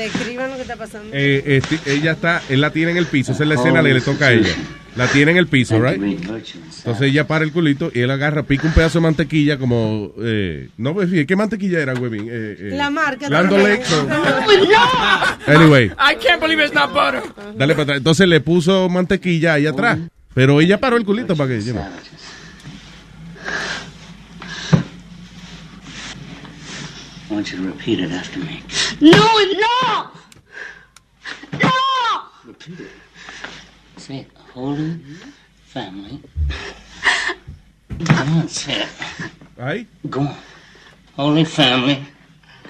Describan 0.00 0.50
lo 0.50 0.56
que 0.56 0.62
está 0.62 0.76
pasando. 0.76 1.10
Eh, 1.12 1.42
este, 1.46 1.78
ella 1.92 2.12
está, 2.12 2.42
él 2.48 2.60
la 2.60 2.70
tiene 2.70 2.92
en 2.92 2.96
el 2.96 3.06
piso. 3.06 3.32
Esa 3.32 3.42
es 3.44 3.48
la 3.48 3.54
escena 3.56 3.82
que 3.82 3.94
le 3.94 4.00
toca 4.00 4.26
a 4.26 4.32
ella. 4.32 4.54
La 4.96 5.06
tiene 5.06 5.30
en 5.30 5.36
el 5.36 5.46
piso, 5.46 5.80
right? 5.80 6.02
Entonces 6.02 7.02
ella 7.02 7.26
para 7.26 7.44
el 7.44 7.52
culito 7.52 7.92
y 7.94 8.00
él 8.00 8.10
agarra, 8.10 8.42
pica 8.42 8.66
un 8.66 8.72
pedazo 8.72 8.98
de 8.98 9.02
mantequilla 9.04 9.56
como... 9.56 10.12
Eh, 10.20 10.68
no, 10.78 10.94
pues, 10.94 11.08
¿qué 11.26 11.36
mantequilla 11.36 11.78
era, 11.80 11.94
huevín? 11.94 12.26
Eh, 12.28 12.56
eh, 12.58 12.70
La 12.72 12.90
marca 12.90 13.28
Land 13.28 13.50
también. 13.50 13.70
O'Lakes 13.70 13.94
o- 15.46 15.50
Anyway, 15.52 15.86
I 15.96 16.16
can't 16.20 16.40
believe 16.42 16.60
it's 16.64 16.74
not 16.74 16.92
butter. 16.92 17.22
dale 17.56 17.74
para 17.74 17.82
atrás. 17.84 17.98
Entonces 17.98 18.26
le 18.26 18.40
puso 18.40 18.88
mantequilla 18.88 19.54
ahí 19.54 19.66
atrás. 19.66 19.98
Pero 20.34 20.60
ella 20.60 20.80
paró 20.80 20.96
el 20.96 21.04
culito 21.04 21.36
para 21.36 21.50
que... 21.50 21.60
you 21.62 21.72
know. 21.72 21.84
I 27.30 27.34
want 27.34 27.52
you 27.52 27.58
to 27.58 27.66
repeat 27.66 28.00
it 28.00 28.10
after 28.10 28.40
me. 28.40 28.60
No, 29.00 29.20
no! 29.52 30.10
No! 31.62 32.22
Repeat 32.44 32.80
it. 32.80 32.90
Say 33.98 34.18
it. 34.18 34.26
Holy 34.52 34.98
family. 35.62 36.20
Come 38.04 38.38
on, 38.38 38.48
say 38.48 38.82
it. 38.82 38.88
Right? 39.56 39.86
Go 40.08 40.22
on. 40.22 40.36
Holy 41.14 41.44
family. 41.44 42.04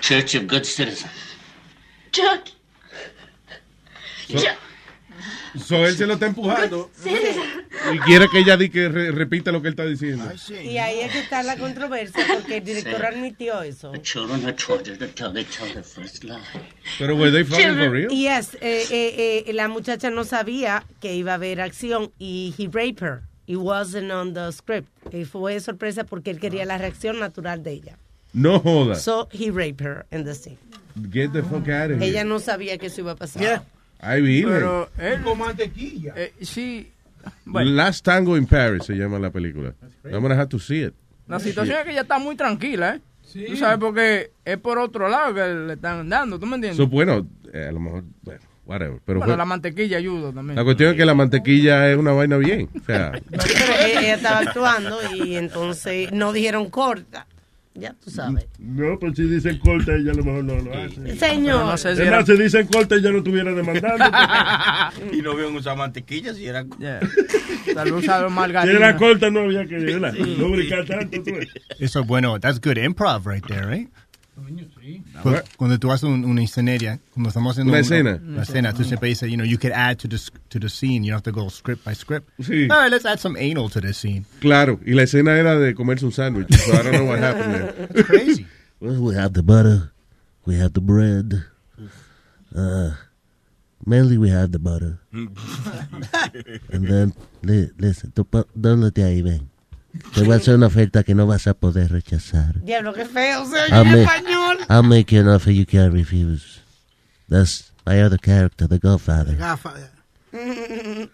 Church 0.03 0.35
of 0.35 0.47
Good 0.47 0.67
Citizens. 0.67 1.11
Chuck! 2.13 2.49
So 5.59 5.85
él 5.87 5.97
se 5.97 6.07
lo 6.07 6.15
está 6.15 6.27
empujando 6.27 6.91
y 7.93 7.99
quiere 8.01 8.29
que 8.29 8.39
ella 8.39 8.57
di 8.57 8.69
que 8.69 8.89
re- 8.89 9.11
repita 9.11 9.51
lo 9.51 9.61
que 9.63 9.69
él 9.69 9.73
está 9.75 9.85
diciendo. 9.85 10.25
Y 10.63 10.79
ahí 10.79 11.01
es 11.01 11.13
que 11.13 11.19
está 11.21 11.43
la 11.43 11.57
controversia 11.57 12.25
porque 12.35 12.59
el 12.59 12.65
director 12.65 13.05
admitió 13.05 13.63
eso. 13.63 13.93
Pero 16.99 17.17
were 17.17 17.31
they 17.31 17.45
fucking 17.45 17.77
for 17.77 17.91
real? 17.91 18.09
Yes, 18.11 18.55
eh, 18.61 18.85
eh, 18.91 19.45
eh, 19.47 19.53
la 19.53 19.69
muchacha 19.69 20.11
no 20.11 20.25
sabía 20.25 20.85
que 21.01 21.15
iba 21.15 21.33
a 21.33 21.35
haber 21.35 21.61
acción 21.61 22.13
y 22.19 22.55
he 22.59 22.67
raped 22.69 23.03
her. 23.03 23.23
It 23.47 23.57
wasn't 23.57 24.11
on 24.13 24.35
the 24.35 24.53
script. 24.53 24.89
Y 25.13 25.25
fue 25.25 25.59
sorpresa 25.61 26.05
porque 26.05 26.31
él 26.31 26.39
quería 26.39 26.65
la 26.65 26.79
reacción 26.79 27.19
natural 27.19 27.63
de 27.63 27.73
ella. 27.73 27.99
No 28.33 28.61
joda. 28.61 28.95
So 28.95 29.29
he 29.33 29.51
raped 29.51 29.81
her 29.85 30.07
in 30.13 30.25
the 30.25 30.35
scene. 30.35 30.59
Get 31.11 31.33
the 31.33 31.43
fuck 31.43 31.69
out 31.69 31.91
of 31.91 31.99
here. 31.99 32.07
Ella 32.07 32.25
no 32.25 32.39
sabía 32.39 32.79
que 32.79 32.87
eso 32.87 33.01
iba 33.01 33.13
a 33.13 33.17
pasar. 33.17 33.43
Yeah. 33.43 33.63
Ay, 34.01 34.23
Virgen. 34.23 34.53
Pero 34.53 34.89
él, 34.99 35.23
Con 35.23 35.39
mantequilla. 35.39 36.15
eh, 36.17 36.33
sí, 36.41 36.91
bueno, 37.45 37.71
Last 37.73 38.05
Tango 38.05 38.37
in 38.37 38.47
Paris 38.47 38.85
se 38.85 38.95
llama 38.95 39.19
la 39.19 39.31
película. 39.31 39.75
I'm 40.05 40.23
gonna 40.23 40.35
have 40.35 40.49
to 40.49 40.59
see 40.59 40.83
it. 40.85 40.95
la 41.29 41.39
situación 41.39 41.79
es 41.79 41.85
que 41.85 41.91
ella 41.93 42.01
está 42.03 42.19
muy 42.19 42.35
tranquila, 42.37 42.97
¿eh? 42.97 43.01
Tú 43.49 43.57
sabes 43.57 43.79
porque 43.79 44.33
es 44.45 44.57
por 44.59 44.79
otro 44.79 45.09
lado 45.09 45.33
que 45.35 45.41
le 45.47 45.73
están 45.75 46.09
dando, 46.09 46.39
¿tú 46.39 46.47
me 46.47 46.57
entiendes? 46.57 46.77
So, 46.79 46.89
bueno, 46.89 47.27
eh, 47.53 47.67
a 47.69 47.73
lo 47.73 47.79
mejor, 47.79 48.05
bueno, 48.23 48.41
whatever. 48.67 48.99
Pero 49.05 49.19
bueno, 49.21 49.35
fue- 49.35 49.37
la 49.39 49.45
mantequilla 49.45 49.99
ayuda 49.99 50.33
también. 50.33 50.57
la 50.57 50.65
cuestión 50.65 50.91
es 50.91 50.97
que 50.97 51.05
la 51.05 51.15
mantequilla 51.15 51.89
es 51.93 51.97
una 51.97 52.11
vaina 52.13 52.39
bien. 52.39 52.69
O 52.81 52.85
sea, 52.85 53.13
Pero 53.31 53.43
ella, 53.87 54.01
ella 54.01 54.15
estaba 54.15 54.39
actuando 54.41 54.99
y 55.15 55.37
entonces 55.37 56.11
no 56.11 56.33
dijeron 56.33 56.71
corta. 56.71 57.27
Ya 57.75 57.95
tú 57.95 58.11
sabes. 58.11 58.47
No, 58.59 58.99
pues 58.99 59.15
si 59.17 59.23
dicen 59.23 59.59
corta, 59.61 59.95
ella 59.95 60.11
a 60.11 60.15
lo 60.15 60.25
mejor 60.25 60.45
no 60.45 60.57
lo 60.57 60.75
hace. 60.77 61.17
Señor. 61.17 61.65
no 61.67 61.77
sé 61.77 61.95
si 61.95 62.03
Es 62.03 62.09
era- 62.09 62.27
si 62.27 62.37
dicen 62.37 62.67
corta, 62.67 62.97
ella 62.97 63.13
no 63.13 63.19
estuviera 63.19 63.53
demandando. 63.53 64.05
Y 65.17 65.23
no 65.23 65.33
habían 65.33 65.55
usado 65.55 65.77
mantequilla 65.77 66.35
si 66.35 66.47
era. 66.47 66.65
Yeah. 66.79 67.01
Tal 67.75 67.93
vez 67.93 68.03
usaron 68.05 68.35
Si 68.65 68.69
era 68.71 68.97
corta, 68.97 69.31
no 69.31 69.41
había 69.41 69.67
que 69.67 69.77
¿verdad? 69.77 70.15
lubricar 70.15 70.85
tanto. 70.85 71.23
tú 71.23 71.33
ves. 71.33 71.49
Eso 71.79 72.05
bueno, 72.05 72.39
that's 72.41 72.61
good 72.61 72.77
improv 72.77 73.25
right 73.27 73.45
there, 73.47 73.67
right? 73.67 73.89
Cu- 75.23 75.35
Cuando 75.57 75.79
tú 75.79 75.91
haces 75.93 76.05
un- 76.05 76.25
una 76.25 76.43
escenaria, 76.43 76.99
cuando 77.13 77.29
estamos 77.29 77.53
haciendo 77.53 77.71
Una 77.73 77.79
un- 77.79 77.85
escena. 77.85 78.21
una 78.27 78.43
escena, 78.43 78.73
tú 78.73 78.85
siempre 78.85 79.09
dices, 79.09 79.29
you 79.31 79.37
know, 79.37 79.45
you 79.47 79.59
could 79.59 79.73
add 79.73 79.97
to 79.99 80.09
the 80.09 80.19
to 80.49 80.59
the 80.61 80.69
scene. 80.69 81.05
You 81.05 81.13
don't 81.13 81.25
have 81.27 81.33
to 81.33 81.33
go 81.33 81.49
script 81.51 81.85
by 81.85 81.95
script. 81.95 82.29
Sí. 82.41 82.69
All 82.71 82.81
right, 82.83 82.91
let's 82.91 83.05
add 83.07 83.19
some 83.19 83.37
anal 83.39 83.69
to 83.71 83.81
this 83.81 83.97
scene. 83.99 84.25
claro. 84.41 84.81
Y 84.85 84.95
la 84.95 85.03
escena 85.03 85.37
era 85.39 85.59
de 85.59 85.75
comerse 85.75 86.05
un 86.05 86.13
sándwich. 86.13 86.49
So 86.55 86.73
I 86.73 86.83
don't 86.83 86.93
know 86.93 87.07
what 87.07 87.19
happened 87.21 87.55
there. 87.55 87.89
It's 87.95 88.07
crazy. 88.09 88.47
Well, 88.81 88.99
we 89.03 89.15
have 89.15 89.35
the 89.35 89.43
butter. 89.43 89.93
We 90.47 90.57
have 90.59 90.73
the 90.73 90.81
bread. 90.81 91.45
Uh, 92.57 92.93
mainly 93.85 94.17
we 94.17 94.31
have 94.31 94.53
the 94.53 94.59
butter. 94.59 95.01
and 95.13 96.87
then, 96.89 97.13
li- 97.43 97.71
listen, 97.79 98.11
tú 98.13 98.25
pa- 98.25 98.47
dónde 98.55 98.91
ahí, 99.05 99.21
ven. 99.23 99.50
Te 100.15 100.23
voy 100.23 100.35
a 100.35 100.37
hacer 100.37 100.55
una 100.55 100.67
oferta 100.67 101.03
que 101.03 101.15
no 101.15 101.27
vas 101.27 101.47
a 101.47 101.55
poder 101.55 101.91
rechazar. 101.91 102.61
Diablo, 102.63 102.93
qué 102.93 103.05
feo, 103.07 103.45
se 103.47 103.57
oye 103.61 103.81
en 103.81 103.99
español. 103.99 104.59
I'll 104.69 104.83
make 104.83 105.15
you 105.15 105.21
an 105.21 105.29
offer 105.29 105.51
you 105.53 105.67
can't 105.67 105.93
refuse. 105.93 106.61
That's 107.29 107.73
my 107.87 108.01
other 108.03 108.19
character, 108.19 108.69
the 108.69 108.79
Godfather. 108.79 109.37
Godfather. 109.37 109.91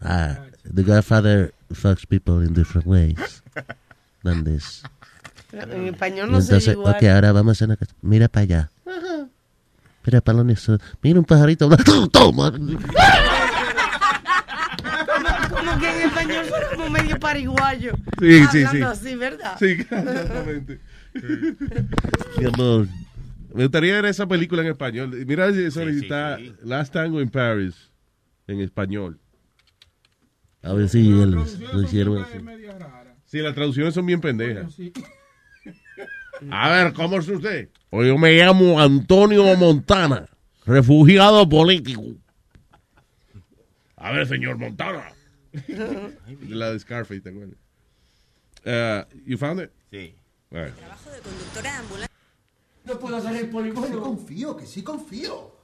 Ah, 0.00 0.36
the 0.62 0.84
Godfather 0.84 1.52
fucks 1.72 2.04
people 2.08 2.40
in 2.40 2.54
different 2.54 2.86
ways 2.86 3.42
than 4.22 4.44
this. 4.44 4.84
En 5.52 5.88
español 5.88 6.30
no 6.30 6.40
se 6.40 6.54
entonces, 6.54 6.74
igual. 6.74 6.94
ok, 6.94 7.02
ahora 7.04 7.32
vamos 7.32 7.50
a 7.50 7.52
hacer 7.52 7.68
una 7.68 7.76
cosa. 7.76 7.92
Mira 8.00 8.28
para 8.28 8.42
allá. 8.44 8.70
Mira 10.04 10.20
para 10.20 10.42
lo 10.42 10.50
eso. 10.50 10.78
Mira 11.02 11.18
un 11.18 11.24
pajarito. 11.24 11.68
Toma. 12.12 12.52
Como 15.78 15.92
que 15.92 16.02
en 16.02 16.08
español 16.08 16.46
como 16.74 16.90
medio 16.90 17.18
pariguayo. 17.20 17.92
Sí, 18.20 18.44
sí, 18.50 18.66
sí. 18.66 18.82
así, 18.82 19.14
¿verdad? 19.14 19.56
Sí, 19.58 19.66
exactamente. 19.66 20.80
Mi 22.38 22.44
amor. 22.46 22.88
Me 23.54 23.62
gustaría 23.62 23.94
ver 23.94 24.06
esa 24.06 24.26
película 24.26 24.62
en 24.62 24.68
español. 24.68 25.24
Mira 25.26 25.52
si 25.52 25.62
eso 25.64 25.82
está 25.82 26.38
Last 26.62 26.92
Tango 26.92 27.20
in 27.20 27.30
Paris 27.30 27.90
en 28.46 28.60
español. 28.60 29.18
A 30.62 30.72
ver 30.72 30.88
si 30.88 31.08
él 31.08 31.30
lo 31.32 31.82
hicieron 31.82 32.22
así. 32.22 32.38
Sí, 33.26 33.38
las 33.38 33.54
traducciones 33.54 33.94
son 33.94 34.06
bien 34.06 34.20
pendejas. 34.20 34.76
A 36.50 36.70
ver, 36.70 36.92
¿cómo 36.92 37.18
es 37.18 37.28
usted? 37.28 37.68
O 37.90 38.04
yo 38.04 38.18
me 38.18 38.32
llamo 38.32 38.80
Antonio 38.80 39.56
Montana, 39.56 40.28
refugiado 40.66 41.48
político. 41.48 42.02
A 43.96 44.12
ver, 44.12 44.26
señor 44.26 44.58
Montana. 44.58 45.17
La 46.48 46.72
de 46.72 46.78
Scarface, 46.78 47.20
¿te 47.20 47.30
acuerdas? 47.30 47.56
Uh, 48.66 49.04
you 49.24 49.38
found 49.38 49.60
it? 49.60 49.70
Sí. 49.90 50.14
All 50.52 50.64
right. 50.64 50.74
No 52.84 52.98
puedo 52.98 53.16
hacer 53.16 53.36
el 53.36 53.50
polimano. 53.50 53.86
Sí 53.86 53.92
confío, 53.92 54.56
que 54.56 54.66
sí 54.66 54.82
confío. 54.82 55.58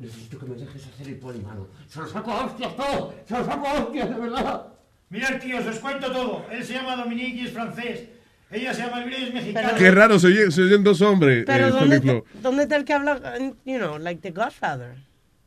Necesito 0.00 0.38
que 0.38 0.46
me 0.46 0.56
dejes 0.56 0.86
hacer 0.86 1.08
el 1.08 1.16
polimano. 1.16 1.68
Se 1.88 2.00
lo 2.00 2.08
saco 2.08 2.30
a 2.30 2.46
hostias 2.46 2.74
todo. 2.76 3.14
Se 3.26 3.38
lo 3.38 3.44
saco 3.44 3.66
a 3.66 3.72
hostias, 3.74 4.08
de 4.08 4.16
verdad. 4.16 4.66
Mirad, 5.10 5.40
tíos, 5.40 5.66
os 5.66 5.78
cuento 5.78 6.10
todo. 6.10 6.46
Él 6.50 6.64
se 6.64 6.72
llama 6.72 6.96
Dominique 6.96 7.42
y 7.42 7.46
es 7.46 7.52
francés. 7.52 8.08
Ella 8.50 8.72
se 8.74 8.82
llama 8.82 9.02
Elvira 9.02 9.18
y 9.18 9.24
es 9.24 9.34
mexicana. 9.34 9.74
Qué 9.76 9.90
raro, 9.90 10.18
se 10.18 10.26
oyen, 10.28 10.52
se 10.52 10.62
oyen 10.62 10.82
dos 10.82 11.00
hombres. 11.02 11.44
Pero 11.46 11.68
eh, 11.68 11.70
¿dónde, 11.70 11.96
está, 11.96 12.22
¿dónde 12.42 12.62
está 12.64 12.76
el 12.76 12.84
que 12.84 12.92
habla, 12.92 13.38
uh, 13.38 13.56
you 13.64 13.78
know, 13.78 13.98
like 13.98 14.20
The 14.20 14.30
Godfather? 14.30 14.96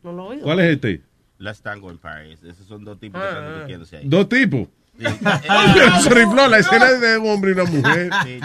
No 0.04 0.12
lo 0.12 0.26
oigo. 0.26 0.44
¿Cuál 0.44 0.60
es 0.60 0.76
este? 0.76 1.02
Las 1.38 1.62
Tango 1.62 1.92
in 1.92 1.98
Paris. 1.98 2.40
Esos 2.44 2.66
son 2.68 2.84
dos 2.86 3.00
tipos 3.00 3.22
Ah, 3.22 3.26
que 3.26 3.30
están 3.36 3.54
discutiéndose 3.54 3.98
ahí. 3.98 4.08
Dos 4.08 4.30
tipos. 4.30 4.68
Sí. 4.98 5.06
Tony 6.10 6.32
Flo, 6.32 6.48
la 6.48 6.58
escena 6.60 6.90
es 6.90 7.02
de 7.02 7.18
un 7.18 7.28
hombre 7.30 7.52
y 7.52 7.54
una 7.54 7.66
mujer. 7.66 8.10
Sí, 8.24 8.40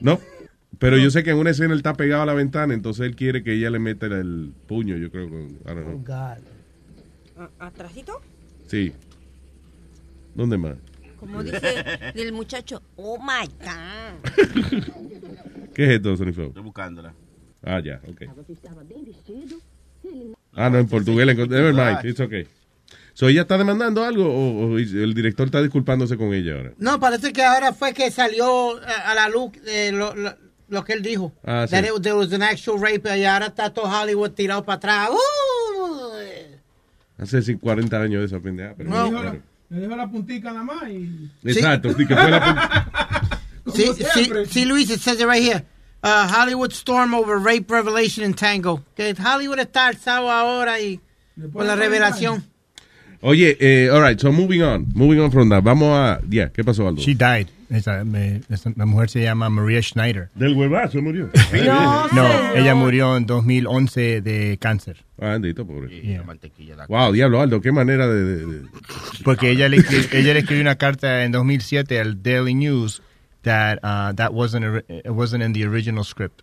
No. 0.00 0.18
Pero 0.78 0.98
yo 0.98 1.10
sé 1.10 1.22
que 1.22 1.30
en 1.30 1.38
una 1.38 1.50
escena 1.50 1.72
él 1.72 1.78
está 1.78 1.94
pegado 1.94 2.22
a 2.22 2.26
la 2.26 2.34
ventana, 2.34 2.74
entonces 2.74 3.06
él 3.06 3.16
quiere 3.16 3.42
que 3.42 3.54
ella 3.54 3.70
le 3.70 3.78
meta 3.78 4.06
el 4.06 4.52
puño, 4.66 4.96
yo 4.96 5.10
creo. 5.10 5.28
Con, 5.30 5.40
I 5.42 5.58
don't 5.64 5.84
know. 5.84 6.04
God. 6.04 7.48
¿Atrásito? 7.58 8.20
Sí. 8.66 8.92
¿Dónde 10.34 10.58
más? 10.58 10.76
Como 11.18 11.42
dice 11.42 12.12
del 12.14 12.32
muchacho, 12.34 12.82
oh 12.96 13.18
my 13.18 13.48
God. 13.60 14.20
¿Qué 15.74 15.84
es 15.84 15.90
esto, 15.92 16.14
Tony 16.16 16.32
Flo? 16.32 16.46
Estoy 16.48 16.62
buscándola. 16.62 17.14
Ah, 17.62 17.80
ya, 17.82 18.00
ok. 18.06 18.22
Ah, 20.54 20.70
no, 20.70 20.78
en 20.78 20.86
portugués. 20.88 21.26
le 21.26 21.34
Never 21.34 21.72
mind, 21.74 22.04
it's 22.04 22.20
okay. 22.20 22.46
So, 23.14 23.28
¿Ella 23.28 23.42
está 23.42 23.56
demandando 23.56 24.04
algo 24.04 24.26
o, 24.26 24.66
o 24.74 24.78
el 24.78 25.14
director 25.14 25.46
está 25.46 25.62
disculpándose 25.62 26.16
con 26.16 26.34
ella 26.34 26.54
ahora? 26.56 26.72
No, 26.78 27.00
parece 27.00 27.32
que 27.32 27.42
ahora 27.42 27.72
fue 27.72 27.94
que 27.94 28.10
salió 28.10 28.78
eh, 28.80 28.84
a 29.06 29.14
la 29.14 29.28
luz 29.28 29.52
eh, 29.66 29.90
lo, 29.92 30.14
lo- 30.14 30.34
lo 30.68 30.84
que 30.84 30.92
él 30.94 31.02
dijo. 31.02 31.32
Ah, 31.44 31.64
sí. 31.66 31.70
That 31.74 31.84
it- 31.84 32.02
there 32.02 32.14
was 32.14 32.32
an 32.32 32.42
actual 32.42 32.78
rape 32.80 33.18
y 33.18 33.24
ahora 33.24 33.46
está 33.46 33.70
todo 33.72 33.86
Hollywood 33.86 34.32
tirado 34.32 34.64
para 34.64 34.76
atrás. 34.76 35.10
¡Uh! 35.10 36.16
Hace 37.18 37.40
sí, 37.40 37.56
40 37.56 37.98
años 38.00 38.20
de 38.20 38.26
esa 38.26 38.40
pendeja. 38.42 38.74
pero 38.76 38.90
No. 38.90 39.10
no, 39.10 39.20
claro. 39.20 39.40
Me 39.70 39.80
dejó 39.80 39.96
la 39.96 40.08
puntica 40.10 40.52
nada 40.52 40.62
más 40.64 40.88
y... 40.90 41.30
Exacto, 41.42 41.92
sí, 41.94 42.06
que 42.06 42.14
fue 42.14 42.30
la 42.30 42.88
Sí, 43.74 43.90
sí, 44.14 44.30
sí, 44.48 44.64
Luis, 44.64 44.88
it 44.90 45.00
says 45.00 45.18
it 45.20 45.26
right 45.26 45.42
here. 45.42 45.64
Uh, 46.06 46.28
Hollywood 46.28 46.72
storm 46.72 47.14
over 47.14 47.36
rape 47.38 47.68
revelation 47.68 48.24
in 48.24 48.32
Tango. 48.34 48.80
Que 48.96 49.12
Hollywood 49.14 49.58
está 49.58 49.88
alzado 49.88 50.30
ahora 50.30 50.80
y 50.80 51.00
por 51.52 51.64
la 51.64 51.74
revelación. 51.74 52.44
Oye, 53.22 53.56
eh, 53.58 53.90
all 53.90 54.02
right, 54.02 54.20
so 54.20 54.30
moving 54.30 54.62
on. 54.62 54.86
Moving 54.94 55.18
on 55.20 55.32
from 55.32 55.48
that. 55.48 55.64
Vamos 55.64 55.88
a. 55.98 56.20
Ya, 56.28 56.50
¿qué 56.52 56.62
pasó, 56.62 56.86
Aldo? 56.86 57.00
She 57.02 57.14
died. 57.14 57.48
Esa, 57.70 58.04
me- 58.04 58.40
esa- 58.48 58.72
la 58.76 58.86
mujer 58.86 59.10
se 59.10 59.20
llama 59.22 59.48
Maria 59.50 59.82
Schneider. 59.82 60.28
Del 60.36 60.54
huevazo 60.54 61.02
murió. 61.02 61.28
No, 61.64 62.06
No, 62.12 62.54
ella 62.54 62.76
murió 62.76 63.16
en 63.16 63.26
2011 63.26 64.20
de 64.20 64.56
cáncer. 64.60 64.98
Ah, 65.20 65.30
bendito, 65.32 65.66
pobre. 65.66 65.92
Y 65.92 66.14
la 66.16 66.22
mantequilla 66.22 66.76
da 66.76 66.86
Wow, 66.86 67.12
diablo, 67.12 67.40
Aldo, 67.40 67.60
qué 67.60 67.72
manera 67.72 68.06
de. 68.06 68.22
de- 68.22 68.46
de- 68.46 68.68
Porque 69.24 69.50
ella 69.50 69.68
le, 69.68 69.78
ella 70.12 70.34
le 70.34 70.38
escribió 70.38 70.60
una 70.62 70.76
carta 70.76 71.24
en 71.24 71.32
2007 71.32 71.98
al 71.98 72.22
Daily 72.22 72.54
News 72.54 73.02
that 73.46 73.78
uh, 73.82 74.12
that 74.12 74.34
wasn't 74.34 74.64
ori- 74.64 74.82
it 74.88 75.14
wasn't 75.14 75.42
in 75.42 75.52
the 75.52 75.64
original 75.64 76.04
script. 76.04 76.42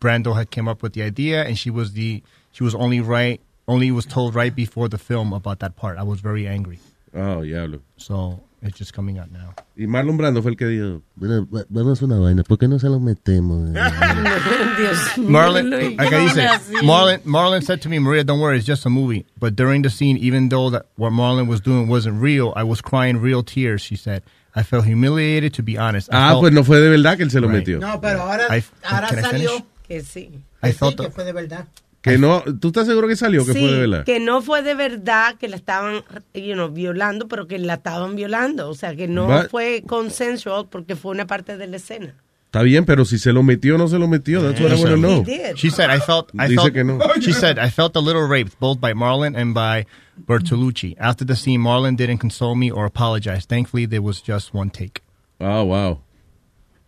Brando 0.00 0.34
had 0.34 0.50
came 0.50 0.66
up 0.68 0.82
with 0.82 0.94
the 0.94 1.02
idea, 1.02 1.44
and 1.44 1.58
she 1.58 1.70
was 1.70 1.92
the 1.92 2.22
she 2.52 2.64
was 2.64 2.74
only 2.74 3.00
right 3.00 3.40
only 3.68 3.90
was 3.90 4.06
told 4.06 4.34
right 4.34 4.54
before 4.54 4.88
the 4.88 4.98
film 4.98 5.32
about 5.32 5.60
that 5.60 5.76
part. 5.76 5.98
I 5.98 6.02
was 6.02 6.20
very 6.20 6.46
angry. 6.46 6.78
Oh, 7.14 7.42
yeah. 7.42 7.66
So 7.96 8.40
it's 8.64 8.78
just 8.78 8.92
coming 8.94 9.18
out 9.18 9.30
now. 9.30 9.54
Y 9.76 9.86
Marlon 9.86 10.16
Brando 10.16 10.40
fue 10.42 10.50
el 10.52 10.56
que 10.56 10.66
dijo. 10.66 11.02
Bueno, 11.16 11.46
va- 11.52 11.64
vamos 11.68 11.90
a 11.90 11.92
hacer 11.92 12.04
una 12.06 12.18
vaina. 12.18 12.42
¿Por 12.44 12.58
qué 12.58 12.66
no 12.68 12.78
se 12.78 12.88
lo 12.88 12.98
metemos? 13.00 13.72
Dios 14.78 15.18
Marlon, 15.18 15.70
Luis, 15.70 15.96
like 15.98 16.10
no 16.10 16.28
said. 16.28 16.60
Marlon, 16.82 17.20
Marlon 17.24 17.62
said 17.62 17.80
to 17.82 17.88
me, 17.88 17.98
Maria, 17.98 18.24
don't 18.24 18.40
worry, 18.40 18.56
it's 18.58 18.66
just 18.66 18.84
a 18.86 18.90
movie. 18.90 19.24
But 19.38 19.54
during 19.56 19.82
the 19.82 19.90
scene, 19.90 20.16
even 20.18 20.48
though 20.48 20.70
that 20.70 20.86
what 20.96 21.12
Marlon 21.12 21.46
was 21.48 21.60
doing 21.60 21.88
wasn't 21.88 22.20
real, 22.20 22.52
I 22.56 22.64
was 22.64 22.80
crying 22.80 23.18
real 23.18 23.42
tears. 23.42 23.82
She 23.82 23.96
said, 23.96 24.22
I 24.54 24.62
felt 24.62 24.84
humiliated, 24.84 25.52
to 25.54 25.62
be 25.62 25.76
honest. 25.78 26.08
I 26.12 26.16
Ah, 26.16 26.28
felt- 26.30 26.40
pues 26.42 26.52
no 26.54 26.62
fue 26.64 26.78
de 26.80 26.88
verdad 26.90 27.16
que 27.16 27.24
él 27.24 27.30
se 27.30 27.40
lo 27.40 27.48
Right. 27.48 27.58
metió. 27.66 27.80
No, 27.80 28.00
pero 28.00 28.20
ahora, 28.22 28.46
I- 28.56 28.64
ahora 28.84 29.08
salió? 29.08 29.50
Que 29.86 30.00
sí. 30.02 30.20
I 30.62 30.68
que 30.68 30.72
sí, 30.72 30.78
felt 30.78 30.96
que 30.96 31.04
the- 31.06 31.10
fue 31.10 31.24
de 31.24 31.32
verdad. 31.32 31.66
Que 32.04 32.18
no. 32.18 32.42
¿Tú 32.60 32.68
estás 32.68 32.86
seguro 32.86 33.08
que 33.08 33.16
salió 33.16 33.46
que 33.46 33.54
sí, 33.54 33.60
fue 33.60 33.72
de 33.72 33.80
verdad? 33.80 34.04
que 34.04 34.20
no 34.20 34.42
fue 34.42 34.62
de 34.62 34.74
verdad 34.74 35.36
que 35.36 35.48
la 35.48 35.56
estaban 35.56 36.02
you 36.34 36.52
know, 36.52 36.68
violando, 36.70 37.28
pero 37.28 37.46
que 37.46 37.58
la 37.58 37.74
estaban 37.74 38.14
violando. 38.14 38.68
O 38.68 38.74
sea, 38.74 38.94
que 38.94 39.08
no 39.08 39.26
But- 39.26 39.48
fue 39.50 39.82
consensual 39.86 40.68
porque 40.70 40.96
fue 40.96 41.12
una 41.12 41.26
parte 41.26 41.56
de 41.56 41.66
la 41.66 41.76
escena. 41.78 42.14
Está 42.44 42.62
bien, 42.62 42.84
pero 42.84 43.04
si 43.04 43.18
se 43.18 43.32
lo 43.32 43.42
metió 43.42 43.74
o 43.74 43.78
no 43.78 43.88
se 43.88 43.98
lo 43.98 44.06
metió, 44.06 44.40
that's 44.40 44.60
what 44.60 44.70
I 44.70 44.74
want 44.74 44.90
to 44.90 44.96
know. 44.96 45.24
She 45.56 45.70
said, 45.70 45.90
I 45.90 45.98
felt, 45.98 46.28
I 46.34 46.46
Dice 46.46 46.60
felt, 46.60 46.72
que 46.74 46.84
no. 46.84 46.98
she 47.20 47.32
said, 47.32 47.58
I 47.58 47.68
felt 47.70 47.96
a 47.96 48.00
little 48.00 48.28
raped, 48.28 48.60
both 48.60 48.78
by 48.78 48.92
Marlon 48.92 49.34
and 49.34 49.54
by 49.54 49.86
Bertolucci. 50.24 50.94
After 51.00 51.24
the 51.26 51.34
scene, 51.34 51.60
Marlon 51.60 51.96
didn't 51.96 52.18
console 52.18 52.54
me 52.54 52.70
or 52.70 52.84
apologize. 52.86 53.44
Thankfully, 53.46 53.86
there 53.86 54.02
was 54.02 54.20
just 54.22 54.54
one 54.54 54.70
take. 54.70 55.00
Oh, 55.40 55.64
wow. 55.64 55.98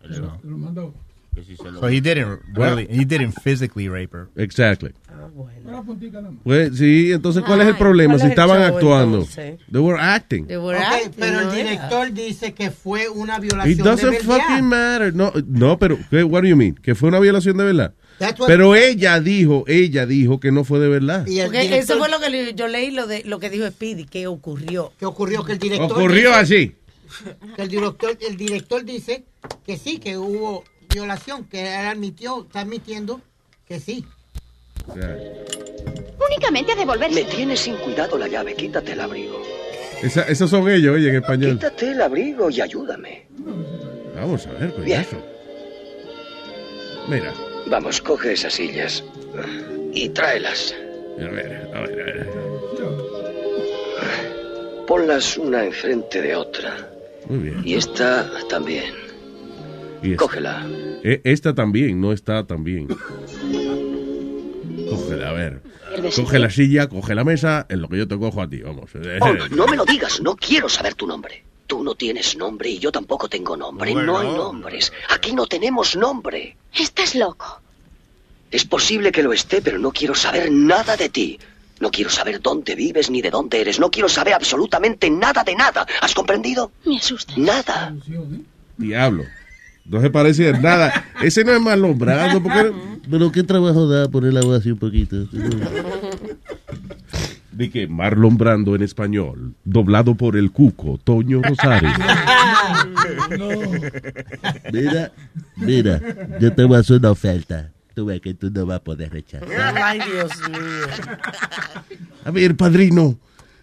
So, 0.09 0.39
Lo 0.43 0.57
mandó. 0.57 0.93
Que 0.93 1.06
si 1.43 1.55
se 1.57 1.71
lo- 1.71 1.79
so 1.79 1.87
he 1.87 2.01
didn't 2.01 2.39
really, 2.53 2.87
he 2.89 3.05
didn't 3.05 3.33
physically 3.43 3.87
rape 3.89 4.15
her. 4.15 4.27
Exactly. 4.35 4.91
Nada 5.09 5.81
más. 5.83 5.97
Pues 6.43 6.77
sí, 6.77 7.11
entonces, 7.11 7.43
¿cuál 7.43 7.61
es 7.61 7.67
el 7.67 7.75
problema? 7.77 8.13
¿cuál 8.15 8.21
Si 8.21 8.27
estaban 8.27 8.61
show, 8.61 8.75
actuando. 8.75 9.17
entonces? 9.19 9.59
They 9.71 9.81
were 9.81 9.99
acting. 9.99 10.47
They 10.47 10.57
were 10.57 10.77
Ok, 10.77 10.83
acting, 10.85 11.11
pero 11.19 11.39
el 11.41 11.45
era. 11.47 11.55
director 11.55 12.13
dice 12.13 12.53
que 12.53 12.71
fue 12.71 13.09
una 13.09 13.35
It 13.37 13.41
violación 13.43 13.77
de 13.77 13.83
doesn't 13.83 14.11
verdad. 14.11 14.37
fucking 14.47 14.65
matter. 14.65 15.13
No, 15.15 15.31
no, 15.47 15.77
pero, 15.79 15.97
¿qué- 16.09 16.23
what 16.23 16.41
do 16.43 16.47
you 16.47 16.55
mean? 16.55 16.75
¿Que 16.75 16.95
fue 16.95 17.09
una 17.09 17.19
violación 17.19 17.57
de 17.57 17.63
verdad? 17.65 17.93
Pero 18.47 18.75
ella 18.75 19.19
dijo, 19.19 19.63
ella 19.67 20.05
dijo 20.07 20.39
que 20.39 20.51
no 20.51 20.63
fue 20.63 20.79
de 20.79 20.87
verdad. 20.87 21.27
Y 21.27 21.39
el 21.39 21.47
Porque 21.47 21.61
director- 21.61 21.97
eso 21.97 21.99
fue 21.99 22.09
lo 22.09 22.19
que 22.19 22.53
yo 22.55 22.67
leí, 22.67 22.89
lo, 22.91 23.05
de, 23.05 23.23
lo 23.25 23.39
que 23.39 23.49
dijo 23.51 23.67
Speedy, 23.67 24.05
que 24.05 24.25
ocurrió. 24.27 24.91
que 24.97 25.05
ocurrió 25.05 25.43
que 25.43 25.51
el 25.53 25.59
director 25.59 25.91
Ocurrió 25.91 26.29
dice- 26.29 26.39
así. 26.39 26.75
que 27.55 27.61
el 27.61 27.69
director 27.69 28.17
el 28.27 28.35
director 28.37 28.83
dice 28.83 29.23
que 29.65 29.77
sí 29.77 29.99
que 29.99 30.17
hubo 30.17 30.63
violación 30.89 31.45
que 31.45 31.61
él 31.61 31.85
admitió 31.87 32.41
está 32.43 32.61
admitiendo 32.61 33.21
que 33.67 33.79
sí 33.79 34.05
Únicamente 36.25 36.71
a 36.71 36.75
devolverse. 36.75 37.23
Me 37.23 37.29
tienes 37.29 37.59
sin 37.59 37.75
cuidado 37.77 38.17
la 38.17 38.27
llave, 38.27 38.55
quítate 38.55 38.93
el 38.93 39.01
abrigo. 39.01 39.41
Esa- 40.01 40.23
esos 40.23 40.49
son 40.49 40.69
ellos, 40.69 40.95
oye, 40.95 41.09
en 41.09 41.15
español. 41.17 41.51
Quítate 41.53 41.91
el 41.91 42.01
abrigo 42.01 42.49
y 42.49 42.61
ayúdame. 42.61 43.25
Vamos 44.15 44.45
a 44.47 44.51
ver, 44.53 44.73
coñazo. 44.73 45.17
Mira, 47.09 47.33
Vamos, 47.67 48.01
coge 48.01 48.31
esas 48.33 48.53
sillas 48.53 49.03
y 49.93 50.09
tráelas. 50.09 50.73
a 51.19 51.25
ver, 51.29 51.69
a 51.73 51.81
ver, 51.81 52.01
a 52.01 52.05
ver. 52.05 52.27
Ponlas 54.87 55.37
una 55.37 55.65
enfrente 55.65 56.21
de 56.21 56.35
otra. 56.35 56.89
Muy 57.27 57.39
bien. 57.39 57.61
Y 57.65 57.75
esta 57.75 58.29
también. 58.49 58.93
Y 60.01 60.11
esta, 60.11 60.23
Cógela. 60.23 60.67
E- 61.03 61.21
esta 61.23 61.55
también, 61.55 61.99
no 62.01 62.11
está 62.11 62.45
tan 62.45 62.63
bien. 62.63 62.87
Cógela, 64.89 65.29
a 65.29 65.33
ver. 65.33 65.61
Coge 66.15 66.39
la 66.39 66.49
silla, 66.49 66.87
coge 66.87 67.15
la 67.15 67.23
mesa, 67.23 67.65
en 67.69 67.81
lo 67.81 67.89
que 67.89 67.97
yo 67.97 68.07
te 68.07 68.17
cojo 68.17 68.41
a 68.41 68.49
ti, 68.49 68.61
vamos. 68.61 68.91
Oh, 69.21 69.33
no 69.55 69.67
me 69.67 69.75
lo 69.77 69.85
digas, 69.85 70.21
no 70.21 70.35
quiero 70.35 70.69
saber 70.69 70.93
tu 70.95 71.07
nombre. 71.07 71.43
Tú 71.65 71.83
no 71.83 71.95
tienes 71.95 72.37
nombre 72.37 72.69
y 72.69 72.79
yo 72.79 72.91
tampoco 72.91 73.27
tengo 73.27 73.57
nombre. 73.57 73.91
Bueno. 73.93 74.13
No 74.13 74.19
hay 74.19 74.27
nombres. 74.29 74.93
Aquí 75.09 75.33
no 75.33 75.47
tenemos 75.47 75.95
nombre. 75.97 76.55
Estás 76.73 77.15
loco. 77.15 77.61
Es 78.51 78.63
posible 78.63 79.11
que 79.11 79.23
lo 79.23 79.33
esté, 79.33 79.61
pero 79.61 79.77
no 79.77 79.91
quiero 79.91 80.15
saber 80.15 80.49
nada 80.51 80.95
de 80.95 81.09
ti. 81.09 81.39
No 81.79 81.91
quiero 81.91 82.09
saber 82.09 82.41
dónde 82.41 82.75
vives 82.75 83.09
ni 83.09 83.21
de 83.21 83.29
dónde 83.29 83.59
eres. 83.59 83.79
No 83.79 83.91
quiero 83.91 84.07
saber 84.07 84.33
absolutamente 84.33 85.09
nada 85.09 85.43
de 85.43 85.55
nada. 85.55 85.85
¿Has 86.01 86.13
comprendido? 86.13 86.71
Me 86.85 86.97
asusta. 86.97 87.33
Nada. 87.35 87.93
Diablo. 88.77 89.25
No 89.89 90.01
se 90.01 90.09
parece 90.09 90.51
nada. 90.53 91.05
Ese 91.21 91.43
no 91.43 91.53
es 91.53 91.61
Marlon 91.61 91.97
Brando. 91.97 92.41
Porque... 92.43 92.71
Pero 93.09 93.31
qué 93.31 93.43
trabajo 93.43 93.87
da 93.87 94.09
poner 94.09 94.33
la 94.33 94.41
voz 94.41 94.59
así 94.59 94.69
un 94.71 94.77
poquito. 94.77 95.15
De 97.51 97.69
que 97.71 97.87
Marlon 97.87 98.37
Brando 98.37 98.75
en 98.75 98.83
español, 98.83 99.53
doblado 99.63 100.15
por 100.15 100.35
el 100.35 100.51
cuco, 100.51 100.99
Toño 101.03 101.41
Rosario. 101.41 101.89
Mira, 104.71 105.11
mira, 105.55 106.01
yo 106.39 106.53
te 106.53 106.63
voy 106.65 106.77
a 106.77 106.79
hacer 106.79 106.97
una 106.97 107.11
oferta. 107.11 107.71
Tú 107.95 108.05
ves 108.05 108.21
que 108.21 108.33
tú 108.35 108.51
no 108.51 108.65
vas 108.65 108.77
a 108.77 108.83
poder 108.83 109.11
rechazar. 109.11 109.49
Ay, 109.83 109.99
Dios 110.11 110.31
mío. 110.49 110.59
A 112.25 112.31
ver, 112.31 112.55
padrino. 112.55 113.17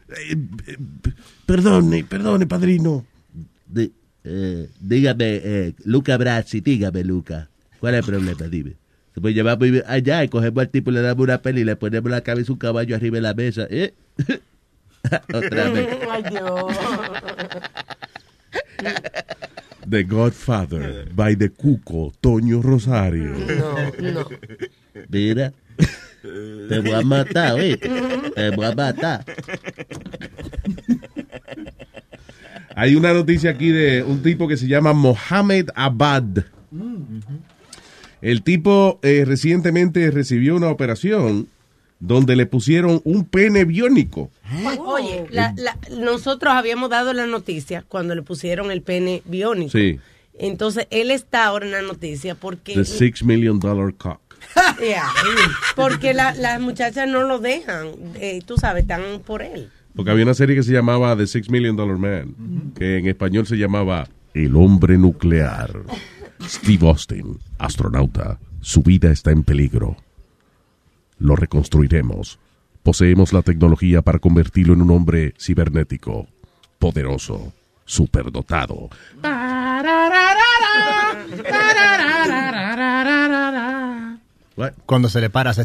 Eh, 0.08 0.36
eh, 0.66 0.76
perdone, 1.46 2.02
perdone, 2.04 2.46
padrino. 2.46 3.04
Di- 3.66 3.92
eh, 4.24 4.68
dígame, 4.80 5.40
eh, 5.44 5.74
Luca 5.84 6.16
Brazzi, 6.16 6.60
dígame, 6.60 7.04
Luca. 7.04 7.48
¿Cuál 7.78 7.94
es 7.94 8.00
el 8.00 8.06
problema? 8.06 8.48
Dime. 8.48 8.72
Pues 9.20 9.34
llevamos 9.34 9.68
allá 9.86 10.24
y 10.24 10.28
cogemos 10.28 10.62
al 10.62 10.70
tipo, 10.70 10.90
le 10.90 11.00
damos 11.00 11.22
una 11.22 11.38
peli 11.40 11.60
y 11.60 11.64
le 11.64 11.76
ponemos 11.76 12.10
la 12.10 12.22
cabeza 12.22 12.52
un 12.52 12.58
caballo 12.58 12.96
arriba 12.96 13.16
de 13.16 13.20
la 13.20 13.34
mesa. 13.34 13.66
¿eh? 13.70 13.94
Otra 15.32 15.70
vez. 15.70 15.88
The 19.88 20.02
Godfather, 20.02 21.08
by 21.14 21.36
the 21.36 21.50
cuco, 21.50 22.12
Toño 22.20 22.62
Rosario. 22.62 23.34
No, 23.34 24.12
no. 24.12 24.28
Mira, 25.08 25.52
te 26.22 26.78
voy 26.80 26.92
a 26.92 27.02
matar, 27.02 27.60
¿eh? 27.60 27.76
Te 27.76 28.50
voy 28.50 28.64
a 28.64 28.74
matar. 28.74 29.24
Hay 32.76 32.96
una 32.96 33.12
noticia 33.12 33.50
aquí 33.50 33.68
de 33.70 34.02
un 34.02 34.22
tipo 34.22 34.48
que 34.48 34.56
se 34.56 34.66
llama 34.66 34.92
Mohamed 34.92 35.68
Abad. 35.74 36.24
El 38.20 38.42
tipo 38.42 38.98
eh, 39.02 39.24
recientemente 39.26 40.10
recibió 40.10 40.56
una 40.56 40.68
operación 40.68 41.48
donde 42.00 42.36
le 42.36 42.46
pusieron 42.46 43.00
un 43.04 43.24
pene 43.24 43.64
biónico. 43.64 44.30
Oye, 44.86 45.26
la- 45.30 45.54
la- 45.56 45.78
nosotros 45.90 46.52
habíamos 46.54 46.90
dado 46.90 47.12
la 47.12 47.26
noticia 47.26 47.84
cuando 47.86 48.14
le 48.14 48.22
pusieron 48.22 48.70
el 48.70 48.82
pene 48.82 49.22
biónico. 49.26 49.70
Sí, 49.72 49.98
Entonces, 50.38 50.86
él 50.90 51.10
está 51.12 51.46
ahora 51.46 51.66
en 51.66 51.72
la 51.72 51.82
noticia 51.82 52.34
porque... 52.34 52.74
the 52.74 52.84
six 52.84 53.22
million 53.22 53.60
dollar 53.60 53.94
cock. 53.94 54.20
Yeah, 54.80 55.06
porque 55.76 56.12
la- 56.12 56.34
las 56.34 56.60
muchachas 56.60 57.08
no 57.08 57.22
lo 57.22 57.38
dejan. 57.38 57.88
eh, 58.16 58.40
tú 58.44 58.56
sabes, 58.56 58.82
están 58.82 59.20
por 59.24 59.42
él. 59.42 59.70
Porque 59.94 60.10
había 60.10 60.24
una 60.24 60.34
serie 60.34 60.56
que 60.56 60.62
se 60.62 60.72
llamaba 60.72 61.16
The 61.16 61.26
Six 61.26 61.50
Million 61.50 61.76
Dollar 61.76 61.98
Man, 61.98 62.72
que 62.76 62.98
en 62.98 63.06
español 63.06 63.46
se 63.46 63.56
llamaba 63.56 64.08
El 64.32 64.56
hombre 64.56 64.98
nuclear. 64.98 65.70
Steve 66.42 66.88
Austin, 66.88 67.38
astronauta, 67.58 68.38
su 68.60 68.82
vida 68.82 69.10
está 69.12 69.30
en 69.30 69.44
peligro. 69.44 69.96
Lo 71.18 71.36
reconstruiremos. 71.36 72.38
Poseemos 72.82 73.32
la 73.32 73.42
tecnología 73.42 74.02
para 74.02 74.18
convertirlo 74.18 74.74
en 74.74 74.82
un 74.82 74.90
hombre 74.90 75.32
cibernético, 75.38 76.26
poderoso, 76.78 77.52
superdotado. 77.84 78.90
Cuando 84.86 85.08
se 85.08 85.20
le 85.20 85.30
para, 85.30 85.50
hace... 85.50 85.62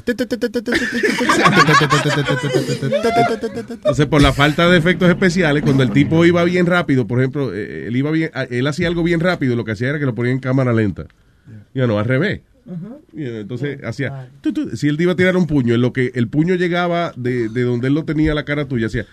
Entonces, 3.71 4.05
por 4.07 4.21
la 4.21 4.33
falta 4.33 4.67
de 4.69 4.77
efectos 4.77 5.09
especiales, 5.09 5.61
cuando 5.63 5.83
el 5.83 5.91
tipo 5.91 6.25
iba 6.25 6.43
bien 6.43 6.65
rápido, 6.65 7.05
por 7.05 7.19
ejemplo, 7.19 7.53
eh, 7.53 7.87
él 7.87 7.95
iba 7.95 8.09
bien, 8.09 8.31
él 8.49 8.65
hacía 8.65 8.87
algo 8.87 9.03
bien 9.03 9.19
rápido, 9.19 9.55
lo 9.55 9.63
que 9.63 9.73
hacía 9.73 9.89
era 9.89 9.99
que 9.99 10.05
lo 10.05 10.15
ponía 10.15 10.31
en 10.31 10.39
cámara 10.39 10.73
lenta. 10.73 11.05
Y 11.73 11.79
no, 11.79 11.99
al 11.99 12.05
revés. 12.05 12.41
Uh. 12.69 13.01
Entonces 13.13 13.83
hacía, 13.83 14.29
si 14.75 14.87
él 14.87 14.97
te 14.97 15.03
iba 15.03 15.13
a 15.13 15.15
tirar 15.15 15.35
un 15.35 15.47
puño, 15.47 15.73
en 15.73 15.81
lo 15.81 15.91
que 15.91 16.11
el 16.13 16.27
puño 16.27 16.55
llegaba 16.55 17.11
de, 17.15 17.49
de 17.49 17.63
donde 17.63 17.87
él 17.87 17.95
lo 17.95 18.05
tenía 18.05 18.33
la 18.33 18.45
cara 18.45 18.67
tuya, 18.67 18.87
hacía... 18.87 19.05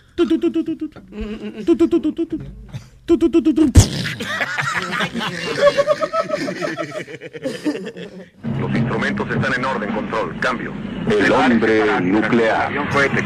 Los 8.61 8.75
instrumentos 8.75 9.31
están 9.31 9.55
en 9.55 9.65
orden, 9.65 9.95
control, 9.95 10.41
cambio. 10.41 10.73
El 11.09 11.33
hombre 11.33 12.01
nuclear. 12.01 12.73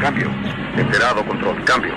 Cambio. 0.00 0.30
Enterado, 0.76 1.26
control, 1.26 1.64
cambio. 1.64 1.92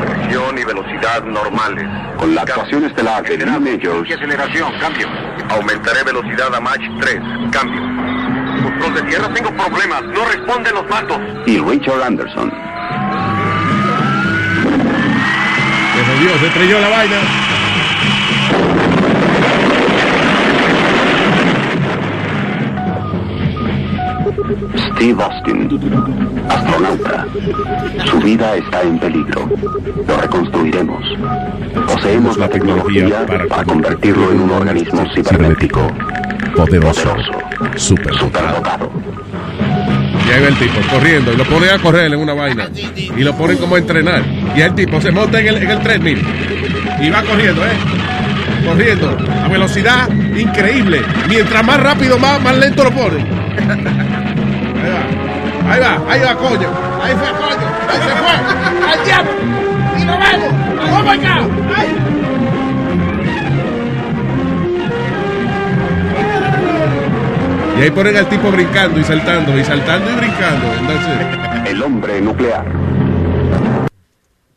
Presión 0.00 0.56
y 0.58 0.64
velocidad 0.64 1.24
normales. 1.24 1.84
Con 2.16 2.34
la 2.34 2.42
actuación 2.42 2.84
estelar 2.84 3.24
de 3.24 3.44
Majors. 3.44 4.08
Generación, 4.08 4.72
cambio. 4.80 5.08
Aumentaré 5.54 6.02
velocidad 6.02 6.52
a 6.52 6.60
Mach 6.60 6.80
3. 7.00 7.20
Cambio. 7.52 7.80
Control 8.64 8.94
de 8.94 9.02
tierra, 9.02 9.32
tengo 9.32 9.50
problemas. 9.54 10.02
No 10.02 10.24
responden 10.24 10.74
los 10.74 10.88
mandos. 10.88 11.18
y 11.46 11.58
Richard 11.58 12.02
Anderson. 12.02 12.50
Se 15.94 16.04
jodió, 16.04 16.38
se 16.38 16.46
estrelló 16.48 16.80
la 16.80 16.88
vaina. 16.88 17.16
Steve 24.94 25.22
Austin, 25.22 25.68
astronauta. 26.48 27.26
Su 28.06 28.18
vida 28.20 28.56
está 28.56 28.82
en 28.82 28.98
peligro. 28.98 29.50
Lo 30.06 30.16
reconstruiremos. 30.16 31.04
Poseemos 31.86 32.36
la 32.36 32.48
tecnología 32.48 33.26
para 33.26 33.64
convertirlo 33.64 34.32
en 34.32 34.40
un 34.40 34.50
organismo 34.50 35.04
cibernético. 35.14 35.90
Poderoso, 36.54 37.14
superdotado. 37.76 38.90
Y 40.26 40.32
ahí 40.32 40.42
va 40.42 40.48
el 40.48 40.58
tipo 40.58 40.80
corriendo 40.90 41.32
y 41.32 41.36
lo 41.36 41.44
pone 41.44 41.70
a 41.70 41.78
correr 41.78 42.12
en 42.12 42.18
una 42.18 42.32
vaina 42.32 42.68
y 42.94 43.22
lo 43.22 43.36
ponen 43.36 43.58
como 43.58 43.74
a 43.74 43.78
entrenar. 43.78 44.22
Y 44.56 44.60
el 44.60 44.74
tipo 44.74 45.00
se 45.00 45.10
monta 45.10 45.40
en 45.40 45.48
el, 45.48 45.56
en 45.56 45.70
el 45.70 45.80
treadmill 45.80 46.22
y 47.00 47.10
va 47.10 47.22
corriendo, 47.22 47.64
¿eh? 47.64 47.76
Corriendo 48.64 49.18
a 49.44 49.48
velocidad 49.48 50.08
increíble. 50.10 51.02
Mientras 51.28 51.64
más 51.64 51.80
rápido, 51.80 52.16
más, 52.18 52.40
más 52.40 52.56
lento 52.56 52.84
lo 52.84 52.90
pone. 52.92 54.23
Ahí 54.84 54.90
va, 54.92 55.72
ahí 55.72 55.80
va, 55.80 56.12
ahí 56.12 56.20
va, 56.20 56.34
coño. 56.36 56.68
Ahí 57.02 57.14
fue, 57.14 57.28
coño. 57.28 57.66
Ahí 57.88 57.98
se 57.98 58.14
fue. 58.20 58.34
¡Al 58.92 59.04
diablo! 59.04 59.30
¡Y 59.98 60.04
nos 60.04 60.18
vemos! 60.18 60.52
¡Oh 60.92 61.02
my 61.02 61.16
God! 61.16 61.74
¡Ay! 61.76 61.88
Y 67.78 67.82
ahí 67.82 67.90
ponen 67.90 68.16
al 68.16 68.28
tipo 68.28 68.50
brincando 68.50 69.00
y 69.00 69.04
saltando 69.04 69.58
y 69.58 69.64
saltando 69.64 70.10
y 70.10 70.14
brincando. 70.14 70.66
Entonces, 70.78 71.70
El 71.70 71.82
hombre 71.82 72.20
nuclear. 72.20 72.64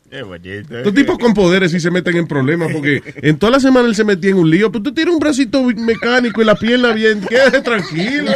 Qué 0.10 0.22
bonito. 0.24 0.78
estos 0.78 0.94
tipos 0.94 1.18
con 1.18 1.34
poderes 1.34 1.70
sí 1.72 1.80
se 1.82 1.92
meten 1.92 2.16
en 2.16 2.28
problemas 2.28 2.72
porque 2.72 3.02
en 3.22 3.38
toda 3.38 3.52
la 3.54 3.60
semana 3.60 3.88
él 3.90 3.96
se 3.96 4.06
metía 4.06 4.30
en 4.32 4.38
un 4.38 4.50
lío. 4.50 4.72
Pues 4.72 4.82
tú 4.84 4.94
tienes 4.94 5.14
un 5.14 5.20
bracito 5.20 5.62
mecánico 5.64 6.42
y 6.42 6.46
la 6.46 6.56
pierna 6.56 6.94
bien. 6.94 7.20
Quédate 7.22 7.62
tranquilo. 7.62 8.32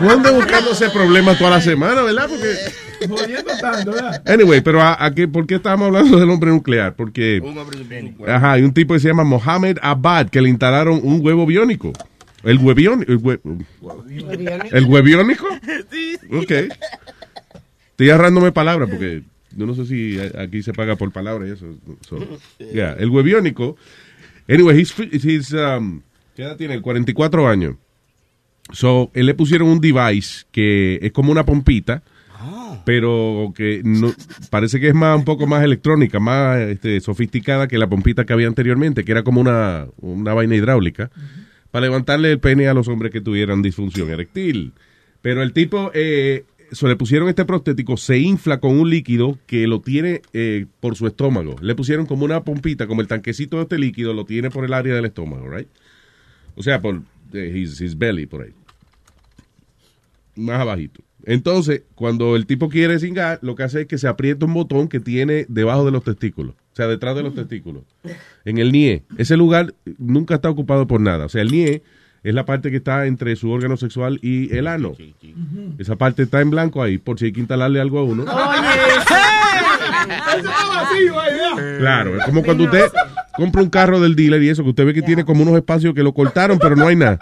No 0.00 0.10
andes 0.12 0.32
buscándose 0.32 0.88
problemas 0.90 1.38
toda 1.38 1.50
la 1.50 1.60
semana, 1.60 2.02
¿verdad? 2.02 2.28
Porque. 2.28 3.08
Jodiendo 3.08 3.50
tanto, 3.60 3.92
¿verdad? 3.92 4.22
Anyway, 4.26 4.60
pero 4.60 4.80
a, 4.80 5.04
a 5.04 5.12
qué, 5.12 5.26
¿por 5.26 5.46
qué 5.46 5.56
estábamos 5.56 5.88
hablando 5.88 6.18
del 6.20 6.30
hombre 6.30 6.50
nuclear? 6.50 6.94
Porque. 6.94 7.40
Un 7.42 7.58
hombre 7.58 7.78
biónico. 7.82 8.24
Ajá, 8.30 8.52
hay 8.52 8.62
un 8.62 8.72
tipo 8.72 8.94
que 8.94 9.00
se 9.00 9.08
llama 9.08 9.24
Mohamed 9.24 9.78
Abad 9.82 10.28
que 10.30 10.40
le 10.40 10.48
instalaron 10.50 11.00
un 11.02 11.18
huevo 11.20 11.46
biónico. 11.46 11.92
¿El 12.44 12.58
huevión? 12.58 13.04
El, 13.08 13.20
hue- 13.20 13.40
¿El 14.70 14.84
hueviónico? 14.84 15.46
Ok. 16.32 16.50
Estoy 17.90 18.10
agarrándome 18.10 18.52
palabras 18.52 18.88
porque 18.90 19.22
yo 19.56 19.66
no 19.66 19.74
sé 19.74 19.86
si 19.86 20.18
aquí 20.38 20.62
se 20.62 20.72
paga 20.72 20.96
por 20.96 21.12
palabras 21.12 21.48
y 21.48 21.52
eso. 21.52 21.66
So, 22.08 22.18
yeah, 22.72 22.92
El 22.98 23.10
hueviónico. 23.10 23.76
Anyway, 24.48 24.80
he's, 24.80 25.52
um, 25.52 26.02
¿qué 26.34 26.42
edad 26.42 26.56
tiene? 26.56 26.80
44 26.80 27.48
años. 27.48 27.76
So, 28.72 29.10
él 29.14 29.26
le 29.26 29.34
pusieron 29.34 29.68
un 29.68 29.80
device 29.80 30.44
que 30.52 30.98
es 31.02 31.12
como 31.12 31.32
una 31.32 31.44
pompita, 31.44 32.02
pero 32.84 33.52
que 33.56 33.80
no, 33.84 34.12
parece 34.50 34.78
que 34.78 34.88
es 34.88 34.94
más 34.94 35.18
un 35.18 35.24
poco 35.24 35.46
más 35.46 35.64
electrónica, 35.64 36.20
más 36.20 36.58
este, 36.60 37.00
sofisticada 37.00 37.66
que 37.68 37.78
la 37.78 37.88
pompita 37.88 38.24
que 38.24 38.32
había 38.32 38.46
anteriormente, 38.46 39.04
que 39.04 39.12
era 39.12 39.22
como 39.22 39.40
una, 39.40 39.86
una 40.00 40.34
vaina 40.34 40.54
hidráulica, 40.54 41.10
para 41.70 41.86
levantarle 41.86 42.32
el 42.32 42.38
pene 42.38 42.68
a 42.68 42.74
los 42.74 42.88
hombres 42.88 43.12
que 43.12 43.20
tuvieran 43.20 43.62
disfunción 43.62 44.10
eréctil. 44.10 44.72
Pero 45.22 45.42
el 45.42 45.52
tipo, 45.52 45.90
eh, 45.94 46.44
so, 46.72 46.88
le 46.88 46.96
pusieron 46.96 47.28
este 47.28 47.44
prostético, 47.44 47.96
se 47.96 48.18
infla 48.18 48.60
con 48.60 48.78
un 48.78 48.90
líquido 48.90 49.38
que 49.46 49.66
lo 49.66 49.80
tiene 49.80 50.22
eh, 50.32 50.66
por 50.80 50.96
su 50.96 51.06
estómago. 51.06 51.56
Le 51.60 51.74
pusieron 51.74 52.06
como 52.06 52.24
una 52.24 52.44
pompita, 52.44 52.86
como 52.86 53.00
el 53.00 53.08
tanquecito 53.08 53.56
de 53.56 53.64
este 53.64 53.78
líquido, 53.78 54.12
lo 54.14 54.24
tiene 54.24 54.50
por 54.50 54.64
el 54.64 54.72
área 54.72 54.94
del 54.94 55.04
estómago, 55.04 55.48
right? 55.48 55.68
O 56.54 56.62
sea, 56.62 56.80
por 56.80 57.02
eh, 57.32 57.52
his, 57.54 57.80
his 57.80 57.96
belly, 57.96 58.26
por 58.26 58.42
ahí. 58.42 58.50
Más 60.36 60.60
abajito. 60.60 61.02
Entonces, 61.24 61.82
cuando 61.94 62.36
el 62.36 62.46
tipo 62.46 62.68
quiere 62.68 62.98
cingar, 62.98 63.40
lo 63.42 63.56
que 63.56 63.64
hace 63.64 63.82
es 63.82 63.86
que 63.86 63.98
se 63.98 64.06
aprieta 64.06 64.46
un 64.46 64.54
botón 64.54 64.88
que 64.88 65.00
tiene 65.00 65.44
debajo 65.48 65.84
de 65.84 65.90
los 65.90 66.04
testículos. 66.04 66.54
O 66.54 66.76
sea, 66.76 66.86
detrás 66.86 67.16
de 67.16 67.22
los 67.22 67.34
testículos. 67.34 67.82
En 68.44 68.58
el 68.58 68.70
NIE. 68.70 69.02
Ese 69.18 69.36
lugar 69.36 69.74
nunca 69.98 70.36
está 70.36 70.50
ocupado 70.50 70.86
por 70.86 71.00
nada. 71.00 71.24
O 71.24 71.28
sea, 71.28 71.42
el 71.42 71.50
NIE 71.50 71.82
es 72.28 72.34
la 72.34 72.44
parte 72.44 72.70
que 72.70 72.78
está 72.78 73.06
entre 73.06 73.36
su 73.36 73.50
órgano 73.50 73.76
sexual 73.76 74.18
y 74.22 74.54
el 74.56 74.66
ano. 74.66 74.94
Esa 75.78 75.96
parte 75.96 76.22
está 76.24 76.40
en 76.40 76.50
blanco 76.50 76.82
ahí, 76.82 76.98
por 76.98 77.18
si 77.18 77.26
hay 77.26 77.32
que 77.32 77.40
instalarle 77.40 77.80
algo 77.80 77.98
a 77.98 78.04
uno. 78.04 78.24
Claro, 81.78 82.16
es 82.16 82.24
como 82.24 82.42
cuando 82.42 82.64
usted 82.64 82.84
compra 83.36 83.62
un 83.62 83.70
carro 83.70 84.00
del 84.00 84.14
dealer 84.16 84.42
y 84.42 84.48
eso, 84.48 84.62
que 84.62 84.70
usted 84.70 84.86
ve 84.86 84.94
que 84.94 85.02
tiene 85.02 85.24
como 85.24 85.42
unos 85.42 85.56
espacios 85.56 85.94
que 85.94 86.02
lo 86.02 86.12
cortaron, 86.12 86.58
pero 86.58 86.76
no 86.76 86.86
hay 86.86 86.96
nada. 86.96 87.18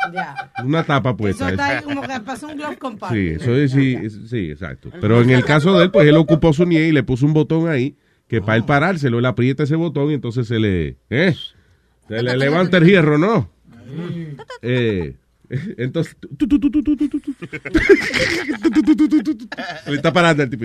Una 0.64 0.82
tapa 0.84 1.10
Eso 1.10 1.16
puesta. 1.16 1.50
está 1.50 1.78
ahí 1.78 1.82
como 1.84 2.02
que 2.02 2.20
pasó 2.20 2.48
un 2.48 2.56
glove 2.56 2.76
compartment. 2.78 3.40
Sí, 3.40 3.42
eso 3.42 3.54
es, 3.56 3.72
sí, 3.72 3.96
es- 4.00 4.18
sí, 4.30 4.50
exacto. 4.50 4.90
Pero 5.00 5.20
en 5.22 5.30
el 5.30 5.44
caso 5.44 5.76
de 5.78 5.84
él, 5.84 5.90
pues 5.90 6.06
él 6.06 6.16
ocupó 6.16 6.52
su 6.52 6.64
NIE 6.66 6.88
y 6.88 6.92
le 6.92 7.02
puso 7.02 7.26
un 7.26 7.32
botón 7.34 7.68
ahí 7.68 7.96
que 8.28 8.40
para 8.40 8.56
él 8.56 8.64
parárselo, 8.64 9.18
él 9.18 9.26
aprieta 9.26 9.64
ese 9.64 9.76
botón 9.76 10.10
y 10.10 10.14
entonces 10.14 10.46
se 10.48 10.58
le, 10.58 10.96
¿eh? 11.10 11.34
Se 12.08 12.22
le 12.22 12.36
levanta 12.36 12.78
el 12.78 12.84
hierro, 12.86 13.18
¿no? 13.18 13.50
Entonces, 15.76 16.16
está 19.86 20.12
parando 20.12 20.42
el 20.42 20.50
tipo. 20.50 20.64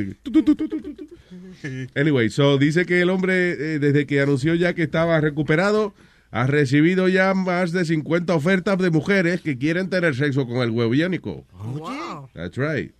Anyway, 1.95 2.29
so 2.29 2.57
dice 2.57 2.85
que 2.85 3.01
el 3.01 3.09
hombre, 3.09 3.51
eh, 3.51 3.79
desde 3.79 4.05
que 4.05 4.21
anunció 4.21 4.55
ya 4.55 4.73
que 4.73 4.83
estaba 4.83 5.19
recuperado, 5.19 5.93
ha 6.31 6.47
recibido 6.47 7.07
ya 7.09 7.33
más 7.33 7.71
de 7.71 7.85
50 7.85 8.33
ofertas 8.33 8.77
de 8.77 8.89
mujeres 8.89 9.41
que 9.41 9.57
quieren 9.57 9.89
tener 9.89 10.15
sexo 10.15 10.47
con 10.47 10.57
el 10.57 10.69
huevo 10.71 10.93
yánico. 10.93 11.45
Wow. 11.53 12.29
That's 12.33 12.57
right. 12.57 12.93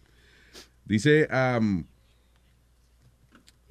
Dice, 0.86 1.28
um, 1.32 1.86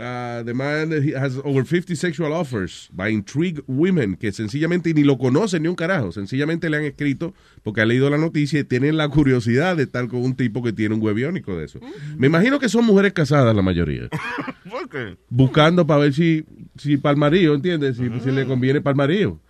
uh, 0.00 0.42
the 0.44 0.54
man 0.54 0.90
has 1.16 1.37
over 1.44 1.64
50 1.64 1.94
sexual 1.96 2.32
offers 2.32 2.88
by 2.92 3.08
intrigued 3.08 3.62
women 3.66 4.16
que 4.16 4.32
sencillamente 4.32 4.92
ni 4.94 5.02
lo 5.04 5.18
conocen 5.18 5.62
ni 5.62 5.68
un 5.68 5.74
carajo. 5.74 6.12
Sencillamente 6.12 6.68
le 6.70 6.76
han 6.76 6.84
escrito 6.84 7.34
porque 7.62 7.80
han 7.80 7.88
leído 7.88 8.08
la 8.11 8.18
noticia 8.18 8.61
y 8.61 8.64
tienen 8.64 8.96
la 8.96 9.08
curiosidad 9.08 9.76
de 9.76 9.84
estar 9.84 10.06
con 10.08 10.22
un 10.22 10.34
tipo 10.37 10.62
que 10.62 10.72
tiene 10.72 10.94
un 10.94 11.02
huevo 11.02 11.14
biónico 11.16 11.56
de 11.56 11.64
eso. 11.66 11.80
Me 12.16 12.26
imagino 12.28 12.58
que 12.58 12.68
son 12.68 12.84
mujeres 12.84 13.12
casadas 13.12 13.54
la 13.54 13.62
mayoría. 13.62 14.08
¿Por 14.70 14.88
qué? 14.88 15.16
Buscando 15.28 15.87
para 15.87 16.00
ver 16.02 16.14
si, 16.14 16.44
si 16.76 16.96
para 16.96 17.12
el 17.12 17.18
marido, 17.18 17.54
¿entiendes? 17.54 17.96
Si, 17.96 18.04
si 18.22 18.30
le 18.30 18.46
conviene 18.46 18.80
para 18.80 18.92
el 18.92 18.96
marido. 18.96 19.40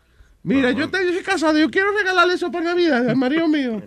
Mira, 0.43 0.71
yo 0.71 0.85
estoy 0.85 1.05
casado, 1.25 1.59
yo 1.59 1.69
quiero 1.71 1.89
regalarle 1.99 2.35
eso 2.35 2.51
para 2.51 2.65
Navidad 2.67 3.09
al 3.11 3.17
marido 3.17 3.49
mío. 3.49 3.83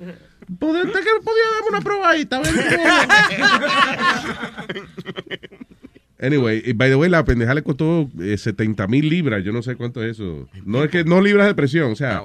¿Podría- 0.59 0.83
¿Usted 0.83 0.99
que 0.99 1.09
podía 1.23 1.43
darme 1.55 1.69
una 1.69 1.81
probadita? 1.81 2.41
Anyway, 6.21 6.73
by 6.73 6.89
the 6.89 6.95
way, 6.95 7.09
la 7.09 7.25
pendeja 7.25 7.53
le 7.55 7.63
costó 7.63 8.07
eh, 8.19 8.37
70 8.37 8.87
mil 8.87 9.09
libras. 9.09 9.43
Yo 9.43 9.51
no 9.51 9.63
sé 9.63 9.75
cuánto 9.75 10.03
es 10.03 10.19
eso. 10.19 10.47
No 10.65 10.83
es 10.83 10.91
que 10.91 11.03
no 11.03 11.19
libras 11.19 11.47
de 11.47 11.55
presión, 11.55 11.91
o 11.91 11.95
sea, 11.95 12.21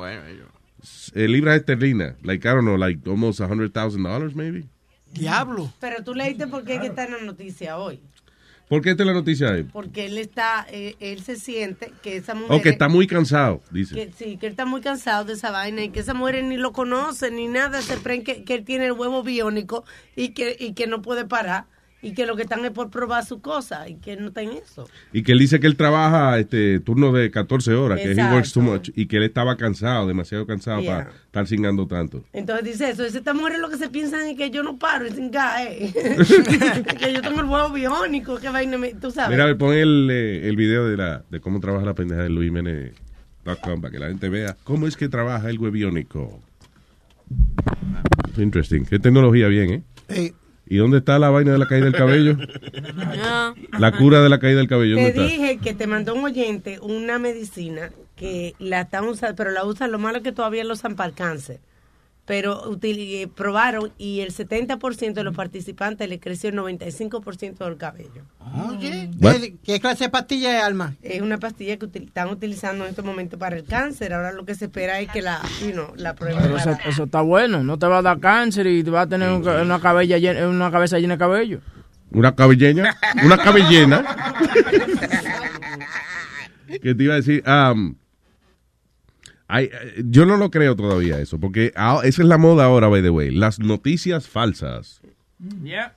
eh, 1.14 1.26
libras 1.26 1.56
esterlinas. 1.56 2.14
Like, 2.22 2.46
I 2.46 2.50
don't 2.52 2.60
know, 2.62 2.76
like 2.76 3.00
almost 3.08 3.40
$100,000 3.40 4.34
maybe. 4.34 4.64
Diablo. 5.14 5.72
Pero 5.80 6.04
tú 6.04 6.14
leíste 6.14 6.46
por 6.46 6.64
qué 6.64 6.78
que 6.78 6.88
está 6.88 7.06
en 7.06 7.12
la 7.12 7.20
noticia 7.22 7.78
hoy. 7.78 8.00
¿Por 8.68 8.82
qué 8.82 8.90
esta 8.90 9.04
es 9.04 9.06
la 9.06 9.14
noticia 9.14 9.52
ahí? 9.52 9.62
Porque 9.62 10.06
él 10.06 10.18
está, 10.18 10.66
eh, 10.70 10.96
él 10.98 11.22
se 11.22 11.36
siente 11.36 11.92
que 12.02 12.16
esa 12.16 12.34
mujer... 12.34 12.50
Oh, 12.50 12.60
que 12.60 12.70
está 12.70 12.88
muy 12.88 13.06
cansado, 13.06 13.62
dice. 13.70 13.94
Que, 13.94 14.12
sí, 14.12 14.36
que 14.36 14.46
él 14.46 14.52
está 14.52 14.66
muy 14.66 14.80
cansado 14.80 15.24
de 15.24 15.34
esa 15.34 15.52
vaina 15.52 15.84
y 15.84 15.90
que 15.90 16.00
esa 16.00 16.14
mujer 16.14 16.42
ni 16.42 16.56
lo 16.56 16.72
conoce 16.72 17.30
ni 17.30 17.46
nada, 17.46 17.80
se 17.80 17.96
creen 17.96 18.24
que, 18.24 18.42
que 18.42 18.54
él 18.54 18.64
tiene 18.64 18.86
el 18.86 18.92
huevo 18.92 19.22
biónico 19.22 19.84
y 20.16 20.30
que, 20.30 20.56
y 20.58 20.74
que 20.74 20.88
no 20.88 21.00
puede 21.00 21.24
parar 21.24 21.66
y 22.02 22.12
que 22.12 22.26
lo 22.26 22.36
que 22.36 22.42
están 22.42 22.64
es 22.64 22.70
por 22.70 22.90
probar 22.90 23.24
su 23.24 23.40
cosa 23.40 23.88
y 23.88 23.96
que 23.96 24.12
él 24.12 24.20
no 24.20 24.28
está 24.28 24.42
en 24.42 24.50
eso. 24.52 24.88
Y 25.12 25.22
que 25.22 25.32
él 25.32 25.38
dice 25.38 25.58
que 25.58 25.66
él 25.66 25.76
trabaja 25.76 26.38
este 26.38 26.78
turno 26.80 27.10
de 27.12 27.30
14 27.30 27.72
horas, 27.74 27.98
que 28.00 28.12
he 28.12 28.32
works 28.32 28.52
too 28.52 28.60
much, 28.60 28.90
y 28.94 29.06
que 29.06 29.16
él 29.16 29.22
estaba 29.24 29.56
cansado, 29.56 30.06
demasiado 30.06 30.46
cansado 30.46 30.80
Yeah. 30.82 30.98
para 31.04 31.10
estar 31.10 31.46
cingando 31.46 31.86
tanto. 31.86 32.22
Entonces 32.32 32.64
dice 32.64 32.90
eso, 32.90 33.02
dice, 33.02 33.18
estas 33.18 33.34
mujeres 33.34 33.58
lo 33.60 33.70
que 33.70 33.76
se 33.78 33.88
piensan 33.88 34.28
es 34.28 34.36
que 34.36 34.50
yo 34.50 34.62
no 34.62 34.76
paro, 34.78 35.06
y 35.06 35.10
sin 35.10 35.30
eh. 35.34 35.92
que 37.00 37.12
yo 37.12 37.22
tengo 37.22 37.40
el 37.40 37.46
huevo 37.46 37.70
biónico, 37.70 38.36
que 38.38 38.50
vaina, 38.50 38.76
me- 38.78 38.94
tú 38.94 39.10
sabes. 39.10 39.30
Mira, 39.30 39.44
a 39.44 39.46
ver, 39.46 39.56
pon 39.56 39.74
el, 39.74 40.08
eh, 40.10 40.48
el 40.48 40.56
video 40.56 40.86
de, 40.86 40.96
la, 40.96 41.24
de 41.30 41.40
cómo 41.40 41.60
trabaja 41.60 41.84
la 41.86 41.94
pendeja 41.94 42.22
de 42.22 42.28
Luis 42.28 42.48
Jiménez.com 42.48 43.80
para 43.80 43.90
que 43.90 43.98
la 43.98 44.08
gente 44.08 44.28
vea 44.28 44.56
cómo 44.64 44.86
es 44.86 44.96
que 44.96 45.08
trabaja 45.08 45.48
el 45.48 45.58
hueviónico. 45.58 46.40
Interesting. 48.36 48.84
Qué 48.84 48.98
tecnología 48.98 49.48
bien, 49.48 49.70
¿eh? 49.70 49.82
Ey. 50.08 50.34
¿Y 50.68 50.76
dónde 50.78 50.98
está 50.98 51.18
la 51.18 51.30
vaina 51.30 51.52
de 51.52 51.58
la 51.58 51.66
caída 51.66 51.84
del 51.84 51.94
cabello? 51.94 52.36
La 53.78 53.92
cura 53.96 54.22
de 54.22 54.28
la 54.28 54.38
caída 54.38 54.58
del 54.58 54.68
cabello, 54.68 54.96
Te 54.96 55.12
dije 55.12 55.58
que 55.58 55.74
te 55.74 55.86
mandó 55.86 56.14
un 56.14 56.24
oyente 56.24 56.80
una 56.80 57.18
medicina 57.18 57.90
que 58.16 58.54
la 58.58 58.82
están 58.82 59.04
usando, 59.04 59.36
pero 59.36 59.50
la 59.50 59.64
usan, 59.64 59.92
lo 59.92 59.98
malo 59.98 60.18
es 60.18 60.24
que 60.24 60.32
todavía 60.32 60.64
la 60.64 60.72
usan 60.72 60.96
para 60.96 61.10
el 61.10 61.14
cáncer. 61.14 61.60
Pero 62.26 62.64
util- 62.70 62.96
eh, 62.98 63.28
probaron 63.32 63.92
y 63.98 64.20
el 64.20 64.32
70% 64.34 65.14
de 65.14 65.22
los 65.22 65.34
participantes 65.36 66.08
le 66.08 66.18
creció 66.18 66.50
el 66.50 66.56
95% 66.56 67.64
del 67.64 67.76
cabello. 67.76 68.24
¿Qué, 68.80 69.54
qué 69.64 69.80
clase 69.80 70.04
de 70.04 70.10
pastilla 70.10 70.58
es, 70.58 70.64
Alma? 70.64 70.96
Es 71.02 71.22
una 71.22 71.38
pastilla 71.38 71.76
que 71.76 71.86
util- 71.86 72.06
están 72.08 72.28
utilizando 72.28 72.82
en 72.84 72.90
este 72.90 73.02
momento 73.02 73.38
para 73.38 73.56
el 73.56 73.64
cáncer. 73.64 74.12
Ahora 74.12 74.32
lo 74.32 74.44
que 74.44 74.56
se 74.56 74.64
espera 74.64 74.98
es 75.00 75.08
que 75.10 75.22
la, 75.22 75.40
you 75.64 75.70
know, 75.70 75.92
la 75.96 76.14
prueben 76.14 76.38
Pero 76.42 76.56
eso, 76.56 76.76
eso 76.84 77.04
está 77.04 77.20
bueno, 77.20 77.62
no 77.62 77.78
te 77.78 77.86
va 77.86 77.98
a 77.98 78.02
dar 78.02 78.18
cáncer 78.18 78.66
y 78.66 78.82
te 78.82 78.90
va 78.90 79.02
a 79.02 79.06
tener 79.06 79.30
una, 79.30 79.78
cabella 79.80 80.18
llena- 80.18 80.48
una 80.48 80.70
cabeza 80.72 80.98
llena 80.98 81.14
de 81.14 81.18
cabello. 81.18 81.60
¿Una 82.10 82.34
cabellena? 82.34 82.96
¿Una 83.24 83.36
cabellena? 83.36 84.04
que 86.82 86.94
te 86.94 87.04
iba 87.04 87.14
a 87.14 87.16
decir, 87.16 87.42
um, 87.46 87.94
eh, 89.48 89.70
yo 90.04 90.26
no 90.26 90.36
lo 90.36 90.50
creo 90.50 90.76
todavía 90.76 91.20
eso, 91.20 91.38
porque 91.38 91.72
ah, 91.76 92.00
esa 92.04 92.22
es 92.22 92.28
la 92.28 92.38
moda 92.38 92.64
ahora, 92.64 92.88
by 92.88 93.02
the 93.02 93.10
way, 93.10 93.30
las 93.30 93.58
noticias 93.58 94.28
falsas. 94.28 95.00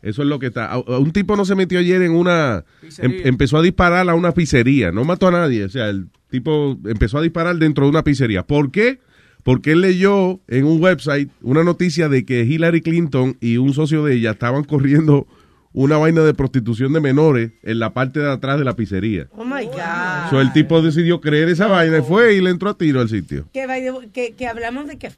Eso 0.01 0.21
es 0.21 0.27
lo 0.27 0.37
que 0.39 0.47
está. 0.47 0.77
Un 0.77 1.11
tipo 1.11 1.35
no 1.35 1.45
se 1.45 1.55
metió 1.55 1.79
ayer 1.79 2.01
en 2.01 2.11
una. 2.11 2.65
Em- 2.97 3.21
empezó 3.23 3.57
a 3.57 3.61
disparar 3.61 4.09
a 4.09 4.13
una 4.13 4.33
pizzería. 4.33 4.91
No 4.91 5.05
mató 5.05 5.27
a 5.27 5.31
nadie. 5.31 5.63
O 5.63 5.69
sea, 5.69 5.89
el 5.89 6.07
tipo 6.29 6.77
empezó 6.85 7.19
a 7.19 7.21
disparar 7.21 7.55
dentro 7.57 7.85
de 7.85 7.91
una 7.91 8.03
pizzería. 8.03 8.45
¿Por 8.45 8.71
qué? 8.71 8.99
Porque 9.43 9.71
él 9.71 9.81
leyó 9.81 10.41
en 10.47 10.65
un 10.65 10.81
website 10.81 11.29
una 11.41 11.63
noticia 11.63 12.09
de 12.09 12.25
que 12.25 12.41
Hillary 12.43 12.81
Clinton 12.81 13.37
y 13.39 13.57
un 13.57 13.73
socio 13.73 14.03
de 14.03 14.15
ella 14.15 14.31
estaban 14.31 14.63
corriendo 14.65 15.25
una 15.73 15.97
vaina 15.97 16.21
de 16.23 16.33
prostitución 16.33 16.93
de 16.93 16.99
menores 16.99 17.51
en 17.63 17.79
la 17.79 17.93
parte 17.93 18.19
de 18.19 18.31
atrás 18.31 18.57
de 18.57 18.65
la 18.65 18.75
pizzería. 18.75 19.27
Oh 19.37 19.45
my 19.45 19.65
God. 19.65 20.29
So, 20.29 20.41
el 20.41 20.51
tipo 20.51 20.81
decidió 20.81 21.21
creer 21.21 21.47
esa 21.49 21.67
vaina 21.67 21.99
y 21.99 22.01
fue 22.01 22.33
y 22.35 22.41
le 22.41 22.49
entró 22.49 22.69
a 22.69 22.77
tiro 22.77 23.01
al 23.01 23.09
sitio. 23.09 23.47
que, 23.51 24.47
hablamos 24.47 24.87
de 24.87 24.97
que, 24.97 25.11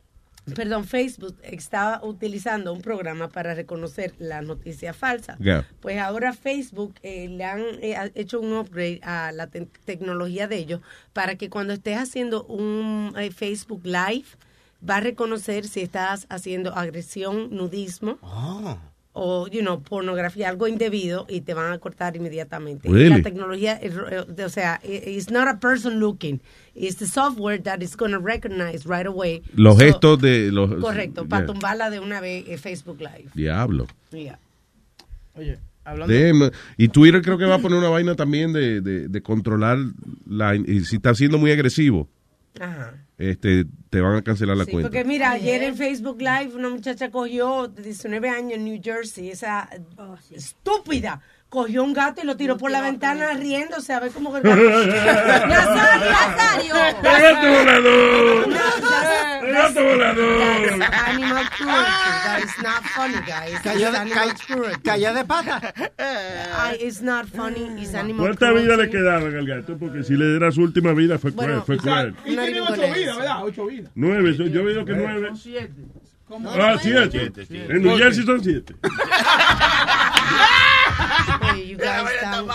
perdón, 0.56 0.84
Facebook 0.86 1.36
estaba 1.44 2.02
utilizando 2.04 2.74
un 2.74 2.82
programa 2.82 3.30
para 3.30 3.54
reconocer 3.54 4.14
la 4.20 4.42
noticia 4.42 4.94
falsa. 4.94 5.38
Ya. 5.40 5.66
Pues 5.80 5.98
ahora 6.00 6.34
Facebook 6.34 6.96
eh, 7.04 7.30
le 7.30 7.46
han 7.46 7.62
eh, 7.82 7.96
ha- 7.96 8.12
hecho 8.16 8.42
un 8.42 8.52
upgrade 8.54 9.00
a 9.04 9.32
la 9.32 9.48
te- 9.48 9.68
tecnología 9.86 10.48
de 10.50 10.58
ellos 10.58 10.82
para 11.14 11.36
que 11.36 11.50
cuando 11.50 11.72
estés 11.74 11.98
haciendo 11.98 12.44
un 12.46 13.14
eh, 13.18 13.32
Facebook 13.32 13.82
Live 13.86 14.26
va 14.88 14.98
a 14.98 15.00
reconocer 15.00 15.66
si 15.68 15.80
estás 15.82 16.26
haciendo 16.30 16.76
agresión, 16.76 17.56
nudismo 17.56 18.18
o, 19.13 19.47
you 19.47 19.60
know, 19.62 19.82
pornografía, 19.82 20.47
algo 20.50 20.67
indebido 20.67 21.26
y 21.30 21.41
te 21.41 21.54
van 21.54 21.74
a 21.74 21.78
cortar 21.80 22.15
inmediatamente. 22.15 22.88
Really? 22.88 23.10
La 23.10 23.21
tecnología, 23.21 23.74
es, 23.74 23.93
eh, 23.93 24.43
o 24.43 24.50
sea, 24.50 24.80
it's 24.84 25.30
not 25.30 25.47
a 25.50 25.60
person 25.60 26.00
looking, 26.00 26.39
it's 26.74 26.95
the 26.97 27.08
software 27.08 27.62
that 27.62 27.82
is 27.82 27.95
going 27.97 28.12
to 28.12 28.19
recognize 28.19 28.86
right 28.86 29.06
away. 29.06 29.41
Los 29.54 29.76
So- 29.78 29.84
gestos 29.84 30.21
de 30.21 30.52
los. 30.52 30.69
Correcto, 30.82 31.28
para 31.28 31.45
Yeah. 31.45 31.54
tumbarla 31.54 31.89
de 31.89 32.00
una 32.00 32.21
vez 32.21 32.45
en 32.47 32.58
Facebook 32.58 33.00
Live. 33.00 33.30
Diablo. 33.34 33.86
Yeah. 34.12 34.39
Oye, 35.36 35.58
hablando 35.84 36.13
Damn. 36.13 36.52
Y 36.78 36.88
Twitter 36.88 37.21
creo 37.21 37.38
que 37.38 37.45
va 37.45 37.56
a 37.56 37.60
poner 37.60 37.80
una 37.80 37.89
vaina 37.89 38.15
también 38.15 38.54
de, 38.54 38.80
de, 38.82 39.08
de 39.10 39.21
controlar 39.21 39.78
la 40.26 40.56
y 40.56 40.82
si 40.86 40.95
está 40.97 41.13
siendo 41.15 41.38
muy 41.38 41.52
agresivo, 41.52 42.08
Ajá. 42.60 42.93
Este 43.29 43.65
te 43.89 44.01
van 44.01 44.15
a 44.15 44.21
cancelar 44.21 44.55
la 44.57 44.65
Sí, 44.65 44.71
cuenta. 44.71 44.89
porque 44.89 45.03
mira, 45.05 45.31
ayer 45.31 45.63
en 45.63 45.75
Facebook 45.75 46.17
Live 46.19 46.51
una 46.55 46.69
muchacha 46.69 47.12
cogió 47.12 47.67
de 47.67 47.81
19 47.84 48.29
años 48.29 48.53
en 48.53 48.65
New 48.65 48.79
Jersey, 48.84 49.29
esa 49.29 49.69
estúpida, 50.31 51.21
cogió 51.52 51.84
un 51.84 51.92
gato 51.92 52.22
y 52.24 52.26
lo 52.26 52.38
tiró 52.38 52.56
por 52.58 52.72
la 52.72 52.80
ventana 52.80 53.34
riéndose 53.34 53.92
a 53.92 54.00
ver 54.00 54.12
cómo 54.14 54.32
que 54.34 54.38
el 54.38 54.44
gato... 54.44 54.62
Nazario, 55.48 56.74
Nazario. 56.74 56.74
¡Gato 57.04 57.48
volador! 57.60 58.48
No, 58.48 58.56
that's- 58.56 59.52
¡Gato 59.52 59.82
animal 61.08 61.50
cruelty. 61.58 61.92
That 62.24 62.40
is 62.40 62.64
not 62.64 62.84
funny, 62.96 63.16
guys. 63.28 63.60
Cayó 63.62 63.92
de, 63.92 64.82
cayó 64.82 65.14
de 65.14 65.26
pata. 65.26 65.74
I- 66.00 66.78
It's 66.86 67.02
not 67.02 67.26
funny. 67.28 67.82
It's 67.82 67.96
animal 67.96 68.28
¿Cuánta 68.28 68.52
vida 68.54 68.78
le 68.78 68.90
quedaba 68.90 69.28
al 69.28 69.46
gato? 69.46 69.78
Porque 69.78 70.04
si 70.04 70.14
le 70.16 70.38
era 70.38 70.52
su 70.54 70.62
última 70.62 70.94
vida 70.94 71.20
fue 71.20 71.34
cruel. 71.34 71.64
Fue 71.66 71.76
cruel. 71.78 72.16
Y 72.24 72.38
tiene 72.38 72.62
ocho 72.62 72.94
vidas, 72.94 73.18
¿verdad? 73.18 73.44
Ocho 73.44 73.66
vidas. 73.66 73.92
Nueve, 73.96 74.38
yo 74.38 74.64
veo 74.64 74.86
que 74.86 74.94
nueve. 74.94 75.32
Siete. 75.36 75.74
Ah, 76.58 76.78
siete. 76.82 77.34
En 77.50 77.82
New 77.82 77.98
Jersey 77.98 78.24
son 78.24 78.42
siete. 78.42 78.74
You 81.58 81.78
guys 81.78 82.08
don't- 82.22 82.48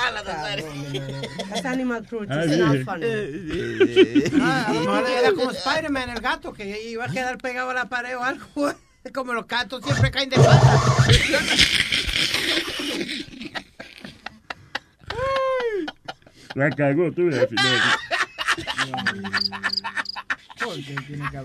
That's 1.49 1.65
animal 1.65 2.03
cruelty. 2.05 2.33
Ay, 2.33 2.45
It's 2.47 2.57
not 2.59 2.77
funny. 2.85 4.41
Ah, 4.41 4.67
a 4.69 4.73
lo 4.73 4.81
mejor 4.81 5.09
era 5.11 5.33
como 5.33 5.51
Spider-Man, 5.51 6.11
el 6.11 6.21
gato, 6.21 6.53
que 6.53 6.83
iba 6.83 7.05
a 7.05 7.09
quedar 7.09 7.39
pegado 7.39 7.71
a 7.71 7.75
la 7.75 7.89
pared 7.89 8.17
o 8.17 8.23
algo. 8.23 8.47
Como 9.15 9.33
los 9.35 9.47
gatos 9.47 9.85
siempre 9.85 10.11
caen 10.11 10.29
de 10.31 10.37
pata. 10.37 11.07
La 16.55 16.71
cagó, 16.71 17.13
tú 17.13 17.27
ves 17.27 17.39
al 17.39 17.49
final. 17.49 17.83
tiene 21.07 21.31
que 21.31 21.37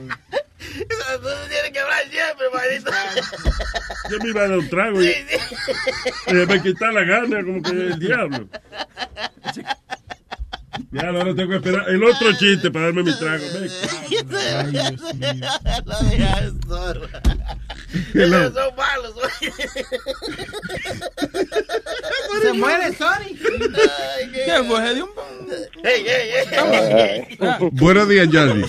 Tú 0.62 1.28
tienes 1.50 1.72
que 1.74 1.80
hablar 1.80 2.04
siempre, 2.10 2.46
maldito. 2.54 2.92
Yo 4.10 4.18
me 4.20 4.30
iba 4.30 4.42
a 4.44 4.48
dar 4.48 4.58
un 4.58 4.70
trago 4.70 5.02
y 5.04 5.08
eh, 5.08 6.46
me 6.48 6.62
quita 6.62 6.92
la 6.92 7.04
gana, 7.04 7.44
como 7.44 7.62
que 7.62 7.70
el 7.72 8.00
diablo. 8.00 8.48
Ya, 10.92 11.08
ahora 11.08 11.36
tengo 11.36 11.50
que 11.50 11.56
esperar 11.58 11.90
el 11.90 12.04
otro 12.04 12.32
chiste 12.38 12.70
para 12.72 12.86
darme 12.86 13.04
mi 13.04 13.18
trago. 13.18 13.44
Lo 15.86 16.00
dejas 16.10 16.54
solo. 16.68 17.08
Hello. 18.14 18.38
Ellos 18.38 18.54
son 18.54 18.76
malos. 18.76 19.14
Se 22.42 22.54
muere 22.54 22.94
Sony. 22.96 23.36
¿Qué 24.34 24.64
fue? 24.68 24.88
¿Se 24.88 24.94
dio 24.96 25.06
un- 25.06 25.12
Ey, 25.86 26.08
ey, 26.08 26.32
ey. 27.38 27.38
Buenos 27.72 28.08
días, 28.08 28.28
Jordi. 28.32 28.64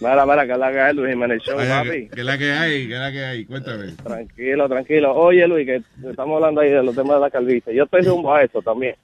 Mira, 0.00 0.24
mira, 0.26 0.46
que 0.46 0.52
es 0.52 0.58
la 0.58 0.70
que 0.72 0.80
hay, 0.80 0.94
Luis 0.94 1.10
Jiménez 1.12 1.42
Show, 1.42 1.58
Ay, 1.58 1.68
papi. 1.68 2.08
¿Qué 2.14 2.20
es 2.20 2.26
la 2.26 2.38
que 2.38 2.52
hay? 2.52 2.86
¿Qué 2.86 2.94
es 2.94 3.00
la 3.00 3.12
que 3.12 3.24
hay? 3.24 3.44
Cuéntame. 3.44 3.86
Tranquilo, 4.02 4.68
tranquilo. 4.68 5.14
Oye, 5.14 5.48
Luis, 5.48 5.66
que 5.66 5.82
estamos 6.08 6.36
hablando 6.36 6.60
ahí 6.60 6.70
de 6.70 6.82
los 6.82 6.94
temas 6.94 7.16
de 7.16 7.20
la 7.20 7.30
calvicie. 7.30 7.74
Yo 7.74 7.84
estoy 7.84 8.02
rumbo 8.02 8.32
a 8.34 8.42
eso 8.42 8.62
también. 8.62 8.94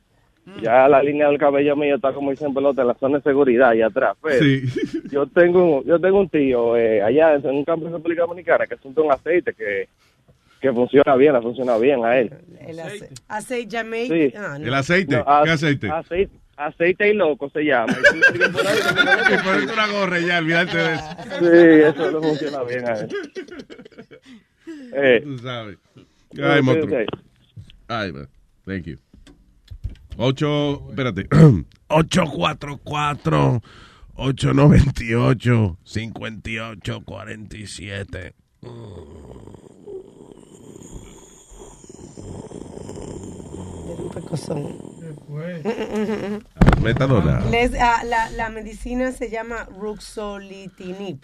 Ya 0.61 0.87
la 0.89 1.03
línea 1.03 1.29
del 1.29 1.39
cabello 1.39 1.75
mío 1.75 1.97
está 1.97 2.13
como 2.13 2.31
dicen 2.31 2.53
pelota 2.53 2.83
en 2.83 2.89
la 2.89 2.95
zona 2.95 3.17
de 3.17 3.23
seguridad 3.23 3.71
allá 3.71 3.87
atrás. 3.87 4.15
Pero 4.23 4.39
Sí. 4.45 4.63
yo 5.11 5.27
tengo 5.27 5.83
yo 5.85 5.99
tengo 5.99 6.21
un 6.21 6.29
tío 6.29 6.77
eh, 6.77 7.01
allá 7.03 7.35
en 7.37 7.47
un 7.47 7.65
campo 7.65 7.87
de 7.87 7.93
República 7.93 8.23
Dominicana 8.23 8.67
que 8.67 8.75
es 8.75 8.81
un 8.85 9.11
aceite 9.11 9.55
que, 9.55 9.89
que 10.61 10.71
funciona 10.71 11.17
bien, 11.17 11.35
ha 11.35 11.41
funcionado 11.41 11.81
bien 11.81 12.05
a 12.05 12.19
él. 12.19 12.31
El 12.61 12.79
ace- 12.79 13.09
aceite 13.27 13.75
Jamaica. 13.79 14.15
Sí. 14.15 14.33
Ah, 14.37 14.59
no. 14.61 14.67
¿El 14.67 14.75
aceite? 14.75 15.17
No, 15.17 15.25
¿Qué 15.45 15.51
aceite? 15.51 15.89
Aceite, 15.91 16.37
aceite 16.57 17.11
y 17.11 17.15
loco 17.15 17.49
se 17.51 17.63
llama. 17.65 17.93
Y 17.95 19.37
ponerte 19.43 19.73
una 19.73 19.87
gorra 19.89 20.19
ya, 20.21 20.39
olvídate 20.39 20.77
de 20.77 20.95
eso. 20.95 21.05
Sí, 21.39 21.47
eso 22.01 22.11
le 22.11 22.21
funciona 22.29 22.63
bien 22.65 22.89
a 22.89 22.93
él. 22.95 23.09
Eh, 24.95 25.21
Tú 25.25 25.39
sabes. 25.39 25.79
no, 26.33 26.51
Ay, 26.51 26.63
monstruo. 26.63 26.99
Ay, 27.89 28.13
man. 28.13 28.29
Thank 28.65 28.85
you. 28.87 28.99
Ocho, 30.17 30.87
espérate. 30.91 31.27
844 31.89 33.61
898 34.17 35.77
5847. 35.85 38.33
Metadona. 46.83 47.41
Les- 47.51 47.75
ah, 47.81 48.03
la, 48.05 48.31
la 48.31 48.49
medicina 48.51 49.13
se 49.13 49.31
llama 49.31 49.65
ruxolitinib. 49.65 51.19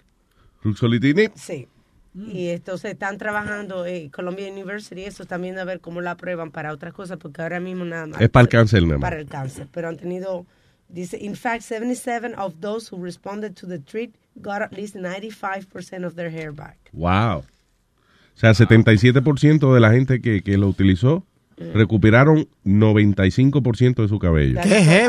Ruxolitinib. 0.63 1.31
Sí. 1.35 1.67
Y 2.13 2.49
entonces 2.49 2.91
están 2.91 3.17
trabajando 3.17 3.85
en 3.85 4.09
Columbia 4.09 4.51
University, 4.51 5.05
eso 5.05 5.23
también 5.25 5.57
a 5.57 5.63
ver 5.63 5.79
cómo 5.79 6.01
la 6.01 6.17
prueban 6.17 6.51
para 6.51 6.73
otras 6.73 6.93
cosas, 6.93 7.17
porque 7.17 7.41
ahora 7.41 7.61
mismo 7.61 7.85
nada 7.85 8.07
más. 8.07 8.19
Es 8.21 8.29
para 8.29 8.43
el 8.43 8.49
cáncer 8.49 8.83
nada 8.83 8.95
más. 8.97 9.01
Para 9.01 9.21
el 9.21 9.27
cáncer. 9.27 9.67
Pero 9.71 9.87
han 9.87 9.95
tenido, 9.95 10.45
dice, 10.89 11.17
in 11.21 11.35
fact, 11.35 11.61
77 11.61 12.35
of 12.37 12.55
those 12.59 12.93
who 12.93 13.01
responded 13.01 13.53
to 13.53 13.65
the 13.65 13.79
treat 13.79 14.13
got 14.35 14.61
at 14.61 14.73
least 14.73 14.95
95% 14.95 16.05
of 16.05 16.15
their 16.15 16.29
hair 16.29 16.51
back. 16.51 16.77
Wow. 16.91 17.39
O 17.39 18.37
sea, 18.37 18.51
77% 18.51 19.73
de 19.73 19.79
la 19.79 19.91
gente 19.91 20.19
que, 20.21 20.41
que 20.41 20.57
lo 20.57 20.67
utilizó 20.67 21.25
recuperaron 21.73 22.47
95% 22.65 24.01
de 24.01 24.07
su 24.07 24.19
cabello. 24.19 24.59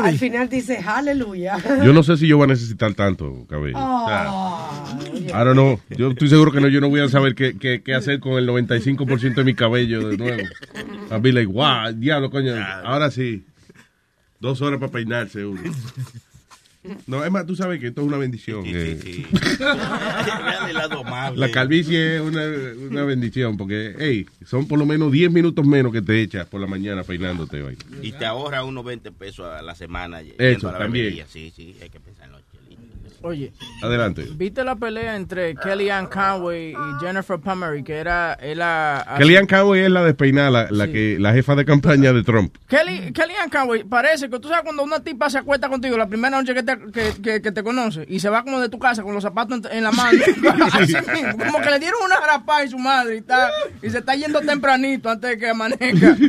Al 0.03 0.17
final 0.17 0.49
dice, 0.49 0.77
aleluya. 0.77 1.57
Yo 1.83 1.93
no 1.93 2.03
sé 2.03 2.17
si 2.17 2.27
yo 2.27 2.37
voy 2.37 2.45
a 2.45 2.47
necesitar 2.47 2.93
tanto 2.93 3.45
cabello. 3.47 3.77
O 3.77 4.07
sea, 4.07 4.25
Oh, 4.29 4.93
I 5.27 5.31
don't 5.31 5.53
know. 5.53 5.79
Yo 5.97 6.11
estoy 6.11 6.29
seguro 6.29 6.51
que 6.51 6.59
no, 6.61 6.67
yo 6.67 6.81
no 6.81 6.89
voy 6.89 6.99
a 7.01 7.09
saber 7.09 7.35
qué, 7.35 7.57
qué, 7.57 7.81
qué 7.83 7.93
hacer 7.93 8.19
con 8.19 8.33
el 8.33 8.47
95% 8.47 9.35
de 9.35 9.43
mi 9.43 9.53
cabello 9.53 10.07
de 10.07 10.17
nuevo. 10.17 10.43
I'll 11.11 11.19
be 11.21 11.31
like, 11.31 11.47
wow, 11.47 11.91
diablo, 11.93 12.29
coño. 12.29 12.53
Ahora 12.83 13.11
sí. 13.11 13.43
Dos 14.39 14.61
horas 14.61 14.79
para 14.79 14.91
peinarse 14.91 15.45
uno. 15.45 15.61
No, 17.07 17.23
es 17.23 17.31
más, 17.31 17.45
tú 17.45 17.55
sabes 17.55 17.79
que 17.79 17.87
esto 17.87 18.01
es 18.01 18.07
una 18.07 18.17
bendición. 18.17 18.63
eh. 18.65 19.25
El 20.69 20.73
lado 20.75 20.99
amable. 21.05 21.39
La 21.39 21.51
calvicie 21.51 22.15
es 22.17 22.21
una, 22.21 22.43
una 22.89 23.03
bendición 23.03 23.57
porque, 23.57 23.95
hey, 23.97 24.25
son 24.45 24.67
por 24.67 24.79
lo 24.79 24.85
menos 24.85 25.11
10 25.11 25.31
minutos 25.31 25.65
menos 25.65 25.91
que 25.91 26.01
te 26.01 26.21
echas 26.21 26.47
por 26.47 26.59
la 26.61 26.67
mañana 26.67 27.03
peinándote 27.03 27.61
hoy. 27.61 27.77
Y 28.01 28.11
te 28.13 28.25
ahorra 28.25 28.63
unos 28.63 28.83
20 28.83 29.11
pesos 29.11 29.45
a 29.45 29.61
la 29.61 29.75
semana. 29.75 30.21
Eso, 30.37 30.69
a 30.69 30.73
la 30.73 30.79
también. 30.79 31.23
Sí, 31.27 31.51
sí, 31.55 31.75
hay 31.81 31.89
que 31.89 31.99
pensar 31.99 32.25
en 32.25 32.31
los 32.33 32.41
chelitos. 32.41 32.42
Oye, 33.25 33.53
Adelante. 33.81 34.27
¿viste 34.35 34.63
la 34.65 34.75
pelea 34.75 35.15
entre 35.15 35.55
Kellyanne 35.55 36.09
Conway 36.09 36.71
y 36.73 36.75
Jennifer 37.05 37.39
Pomeroy? 37.39 37.81
Que 37.81 37.93
era... 37.95 38.33
era 38.33 39.15
Kellyanne 39.17 39.47
Conway 39.47 39.81
es 39.85 39.89
la 39.91 40.03
despeinada, 40.03 40.49
la, 40.51 40.67
la 40.69 40.87
que, 40.91 41.17
la 41.19 41.31
jefa 41.33 41.55
de 41.55 41.63
campaña 41.63 42.11
de 42.11 42.21
Trump. 42.23 42.53
Kelly, 42.67 43.13
Kellyanne 43.13 43.49
Conway, 43.49 43.85
parece 43.85 44.29
que 44.29 44.39
tú 44.39 44.49
sabes 44.49 44.63
cuando 44.63 44.83
una 44.83 44.99
tipa 45.01 45.29
se 45.29 45.37
acuesta 45.37 45.69
contigo 45.69 45.97
la 45.97 46.07
primera 46.07 46.37
noche 46.37 46.53
que 46.53 46.63
te, 46.63 46.77
que, 46.91 47.21
que- 47.21 47.41
que 47.41 47.51
te 47.53 47.63
conoce 47.63 48.05
y 48.09 48.19
se 48.19 48.27
va 48.29 48.43
como 48.43 48.59
de 48.59 48.67
tu 48.69 48.77
casa 48.77 49.03
con 49.03 49.13
los 49.13 49.23
zapatos 49.23 49.61
en, 49.71 49.77
en 49.77 49.83
la 49.83 49.91
mano. 49.93 50.19
Así 50.73 50.93
mismo, 51.13 51.37
como 51.37 51.61
que 51.61 51.69
le 51.71 51.79
dieron 51.79 51.99
una 52.05 52.19
rapada 52.19 52.65
y 52.65 52.69
su 52.69 52.77
madre 52.77 53.15
y, 53.15 53.17
está, 53.19 53.49
y 53.81 53.89
se 53.89 53.99
está 53.99 54.15
yendo 54.15 54.41
tempranito 54.41 55.09
antes 55.09 55.29
de 55.29 55.37
que 55.37 55.49
amanezca. 55.49 56.17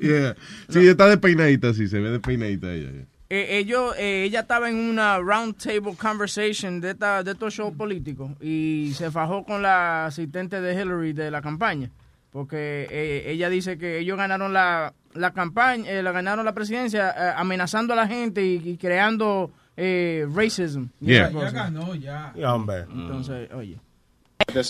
Yeah. 0.00 0.34
Sí, 0.68 0.86
está 0.88 1.06
despeinadita, 1.08 1.72
sí, 1.74 1.88
se 1.88 1.98
ve 2.00 2.10
despeinadita 2.10 2.72
ella. 2.72 2.90
Yeah. 3.30 3.38
Eh, 3.38 3.58
ellos, 3.58 3.94
eh, 3.96 4.24
ella 4.24 4.40
estaba 4.40 4.68
en 4.68 4.76
una 4.76 5.18
round 5.18 5.56
table 5.56 5.94
conversation 5.96 6.80
de, 6.80 6.90
esta, 6.90 7.22
de 7.22 7.30
estos 7.30 7.54
shows 7.54 7.74
políticos 7.74 8.32
y 8.40 8.92
se 8.94 9.10
fajó 9.10 9.44
con 9.44 9.62
la 9.62 10.06
asistente 10.06 10.60
de 10.60 10.74
Hillary 10.74 11.12
de 11.12 11.30
la 11.30 11.40
campaña. 11.40 11.90
Porque 12.32 12.86
eh, 12.90 13.24
ella 13.32 13.48
dice 13.48 13.76
que 13.78 13.98
ellos 13.98 14.16
ganaron 14.16 14.52
la, 14.52 14.92
la 15.14 15.32
campaña, 15.32 15.90
eh, 15.90 16.02
la 16.02 16.12
ganaron 16.12 16.44
la 16.44 16.52
presidencia 16.52 17.10
eh, 17.10 17.32
amenazando 17.36 17.92
a 17.92 17.96
la 17.96 18.06
gente 18.06 18.44
y, 18.44 18.62
y 18.64 18.76
creando 18.76 19.50
eh, 19.76 20.26
racism. 20.32 20.86
Yeah. 21.00 21.32
cosas. 21.32 21.52
Ya 21.52 21.64
ganó, 21.64 21.94
ya. 21.94 22.32
hombre. 22.54 22.84
Entonces, 22.92 23.50
oye. 23.52 23.78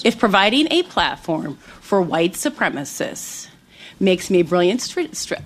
If 0.05 0.19
providing 0.19 0.67
a 0.71 0.83
platform 0.85 1.57
for 1.81 2.01
white 2.01 2.35
supremacists 2.35 3.49
makes 3.99 4.31
me 4.31 4.41
a 4.41 4.43
brilliant, 4.43 4.83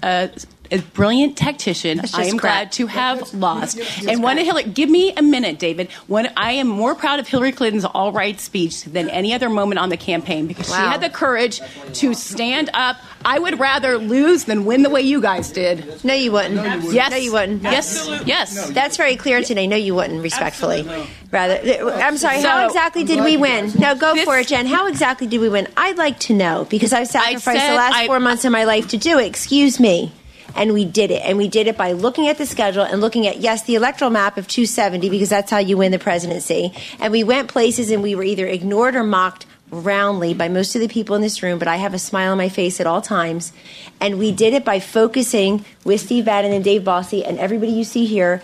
uh, 0.03 0.29
a 0.75 0.83
brilliant 0.95 1.37
tactician, 1.37 2.01
I 2.15 2.25
am 2.27 2.39
crap. 2.39 2.53
glad 2.55 2.73
to 2.73 2.87
have 2.87 3.19
That's- 3.19 3.35
lost. 3.35 3.77
that's 3.77 3.95
just 3.97 4.09
and 4.09 4.23
one 4.23 4.39
of. 4.39 4.45
Hillary, 4.45 4.65
give 4.65 4.91
me 4.91 5.13
a 5.17 5.23
minute, 5.23 5.59
David. 5.59 5.91
When 6.07 6.31
I 6.37 6.53
am 6.53 6.67
more 6.69 6.95
proud 6.95 7.19
of 7.21 7.29
Hillary 7.29 7.53
Clinton's 7.53 7.85
all 7.85 8.13
right 8.13 8.39
speech 8.41 8.85
than 8.85 9.09
any 9.09 9.33
other 9.33 9.49
moment 9.49 9.79
on 9.79 9.89
the 9.89 9.97
campaign 9.97 10.47
because 10.47 10.67
she 10.67 10.73
had 10.75 11.01
the 11.01 11.09
courage 11.11 11.61
to 11.95 12.15
stand 12.15 12.71
up. 12.75 12.97
I 13.27 13.39
would 13.39 13.59
rather 13.59 13.97
lose 13.97 14.45
than 14.45 14.67
win 14.67 14.83
the 14.83 14.91
way 14.91 15.01
you 15.01 15.23
guys 15.23 15.51
did. 15.51 16.05
No, 16.05 16.13
you 16.13 16.31
wouldn't. 16.33 16.93
Yes. 16.93 17.11
No, 17.11 17.17
you 17.17 17.33
wouldn't. 17.33 17.63
Yes. 17.63 18.07
Yes. 18.27 18.69
That's 18.71 18.99
very 18.99 19.17
clear 19.17 19.43
today. 19.43 19.67
No, 19.67 19.77
you 19.77 19.95
wouldn't, 19.95 20.23
respectfully. 20.23 20.87
Rather, 21.31 21.91
I'm 21.95 22.19
sorry, 22.19 22.43
how 22.43 22.67
exactly 22.67 23.03
did 23.05 23.25
we 23.25 23.37
win? 23.39 23.73
No, 23.79 23.95
go 23.95 24.15
for 24.25 24.39
it, 24.39 24.49
Jen. 24.49 24.67
How 24.67 24.87
exactly 24.89 25.27
did 25.27 25.41
we 25.41 25.49
win? 25.49 25.69
I'd 25.77 25.97
like 25.97 26.19
to 26.21 26.35
know 26.35 26.67
because 26.69 26.93
I've 26.93 27.09
sacrificed 27.09 27.45
said 27.61 27.71
the 27.71 27.77
last 27.77 27.95
I- 27.95 28.07
four 28.07 28.21
months 28.21 28.45
of 28.45 28.53
my 28.53 28.65
life 28.65 28.89
to 28.89 28.97
do 28.99 29.19
it. 29.19 29.27
Excuse 29.27 29.81
me. 29.81 30.13
And 30.57 30.73
we 30.73 30.85
did 30.85 31.11
it. 31.11 31.23
And 31.25 31.37
we 31.39 31.49
did 31.49 31.67
it 31.67 31.77
by 31.77 31.93
looking 31.93 32.29
at 32.29 32.39
the 32.39 32.47
schedule 32.47 32.83
and 32.83 33.01
looking 33.01 33.27
at, 33.27 33.39
yes, 33.39 33.65
the 33.65 33.75
electoral 33.75 34.11
map 34.11 34.37
of 34.37 34.47
270 34.47 35.11
because 35.11 35.29
that's 35.29 35.51
how 35.51 35.59
you 35.59 35.77
win 35.77 35.93
the 35.93 35.99
presidency. 35.99 36.73
And 37.01 37.13
we 37.13 37.25
went 37.25 37.49
places 37.49 37.91
and 37.91 38.03
we 38.03 38.15
were 38.15 38.25
either 38.25 38.47
ignored 38.47 38.95
or 38.95 39.03
mocked 39.03 39.47
roundly 39.71 40.35
by 40.35 40.49
most 40.49 40.75
of 40.75 40.81
the 40.81 40.89
people 40.89 41.17
in 41.17 41.23
this 41.23 41.43
room, 41.43 41.59
but 41.59 41.69
I 41.69 41.77
have 41.77 41.95
a 41.95 41.99
smile 41.99 42.33
on 42.33 42.39
my 42.39 42.49
face 42.49 42.81
at 42.81 42.87
all 42.87 43.03
times. 43.03 43.53
And 44.01 44.19
we 44.19 44.31
did 44.31 44.55
it 44.55 44.65
by 44.65 44.81
focusing 44.81 45.65
with 45.85 46.01
Steve 46.01 46.27
Bannon 46.27 46.53
and 46.53 46.65
Dave 46.65 46.85
Bossy 46.85 47.25
and 47.25 47.39
everybody 47.39 47.73
you 47.73 47.85
see 47.85 48.07
here. 48.07 48.43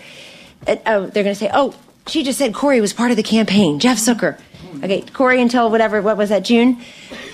Oh, 0.67 1.07
they're 1.07 1.23
going 1.23 1.27
to 1.27 1.35
say, 1.35 1.49
oh, 1.53 1.75
she 2.07 2.23
just 2.23 2.37
said 2.37 2.53
Corey 2.53 2.81
was 2.81 2.93
part 2.93 3.11
of 3.11 3.17
the 3.17 3.23
campaign. 3.23 3.79
Jeff 3.79 3.97
Zucker. 3.97 4.39
Okay, 4.83 5.01
Corey 5.01 5.41
until 5.41 5.69
whatever, 5.69 6.01
what 6.01 6.17
was 6.17 6.29
that, 6.29 6.43
June? 6.43 6.81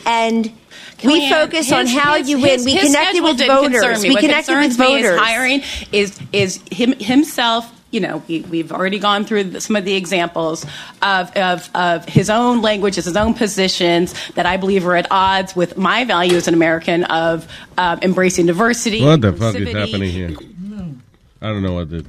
And 0.05 0.51
we 1.03 1.21
Kellyanne, 1.21 1.29
focus 1.29 1.71
on 1.71 1.87
how 1.87 2.15
his- 2.17 2.29
you 2.29 2.37
win. 2.37 2.51
his- 2.51 2.65
We 2.65 2.71
his 2.73 2.83
connected 2.93 3.23
with 3.23 3.39
voters. 3.45 4.03
We 4.03 4.11
What 4.11 4.19
connected 4.21 4.55
with 4.55 4.63
concerns 4.77 4.79
me 4.79 4.95
is 4.95 5.03
voters. 5.05 5.19
hiring 5.19 5.63
is 5.91 6.19
is 6.33 6.59
him 6.71 6.93
himself. 6.93 7.71
You 7.89 8.01
know, 8.01 8.21
we, 8.27 8.41
we've 8.41 8.73
already 8.73 8.99
gone 8.99 9.23
through 9.23 9.61
some 9.61 9.77
of 9.77 9.85
the 9.85 9.93
examples 9.95 10.65
of, 11.01 11.31
of 11.37 11.69
of 11.73 12.03
his 12.05 12.29
own 12.29 12.61
languages, 12.61 13.05
his 13.05 13.15
own 13.15 13.33
positions 13.33 14.13
that 14.35 14.45
I 14.45 14.57
believe 14.57 14.85
are 14.85 14.95
at 14.97 15.07
odds 15.09 15.55
with 15.55 15.77
my 15.77 16.03
value 16.03 16.35
as 16.35 16.49
an 16.49 16.53
American 16.53 17.05
of 17.05 17.47
uh, 17.77 17.95
embracing 18.01 18.47
diversity. 18.47 19.01
What 19.03 19.21
the 19.21 19.31
fuck 19.31 19.55
is 19.55 19.71
happening 19.71 20.11
here? 20.11 20.35
I 21.41 21.47
don't 21.47 21.63
know 21.63 21.73
what 21.73 21.89
the. 21.89 22.05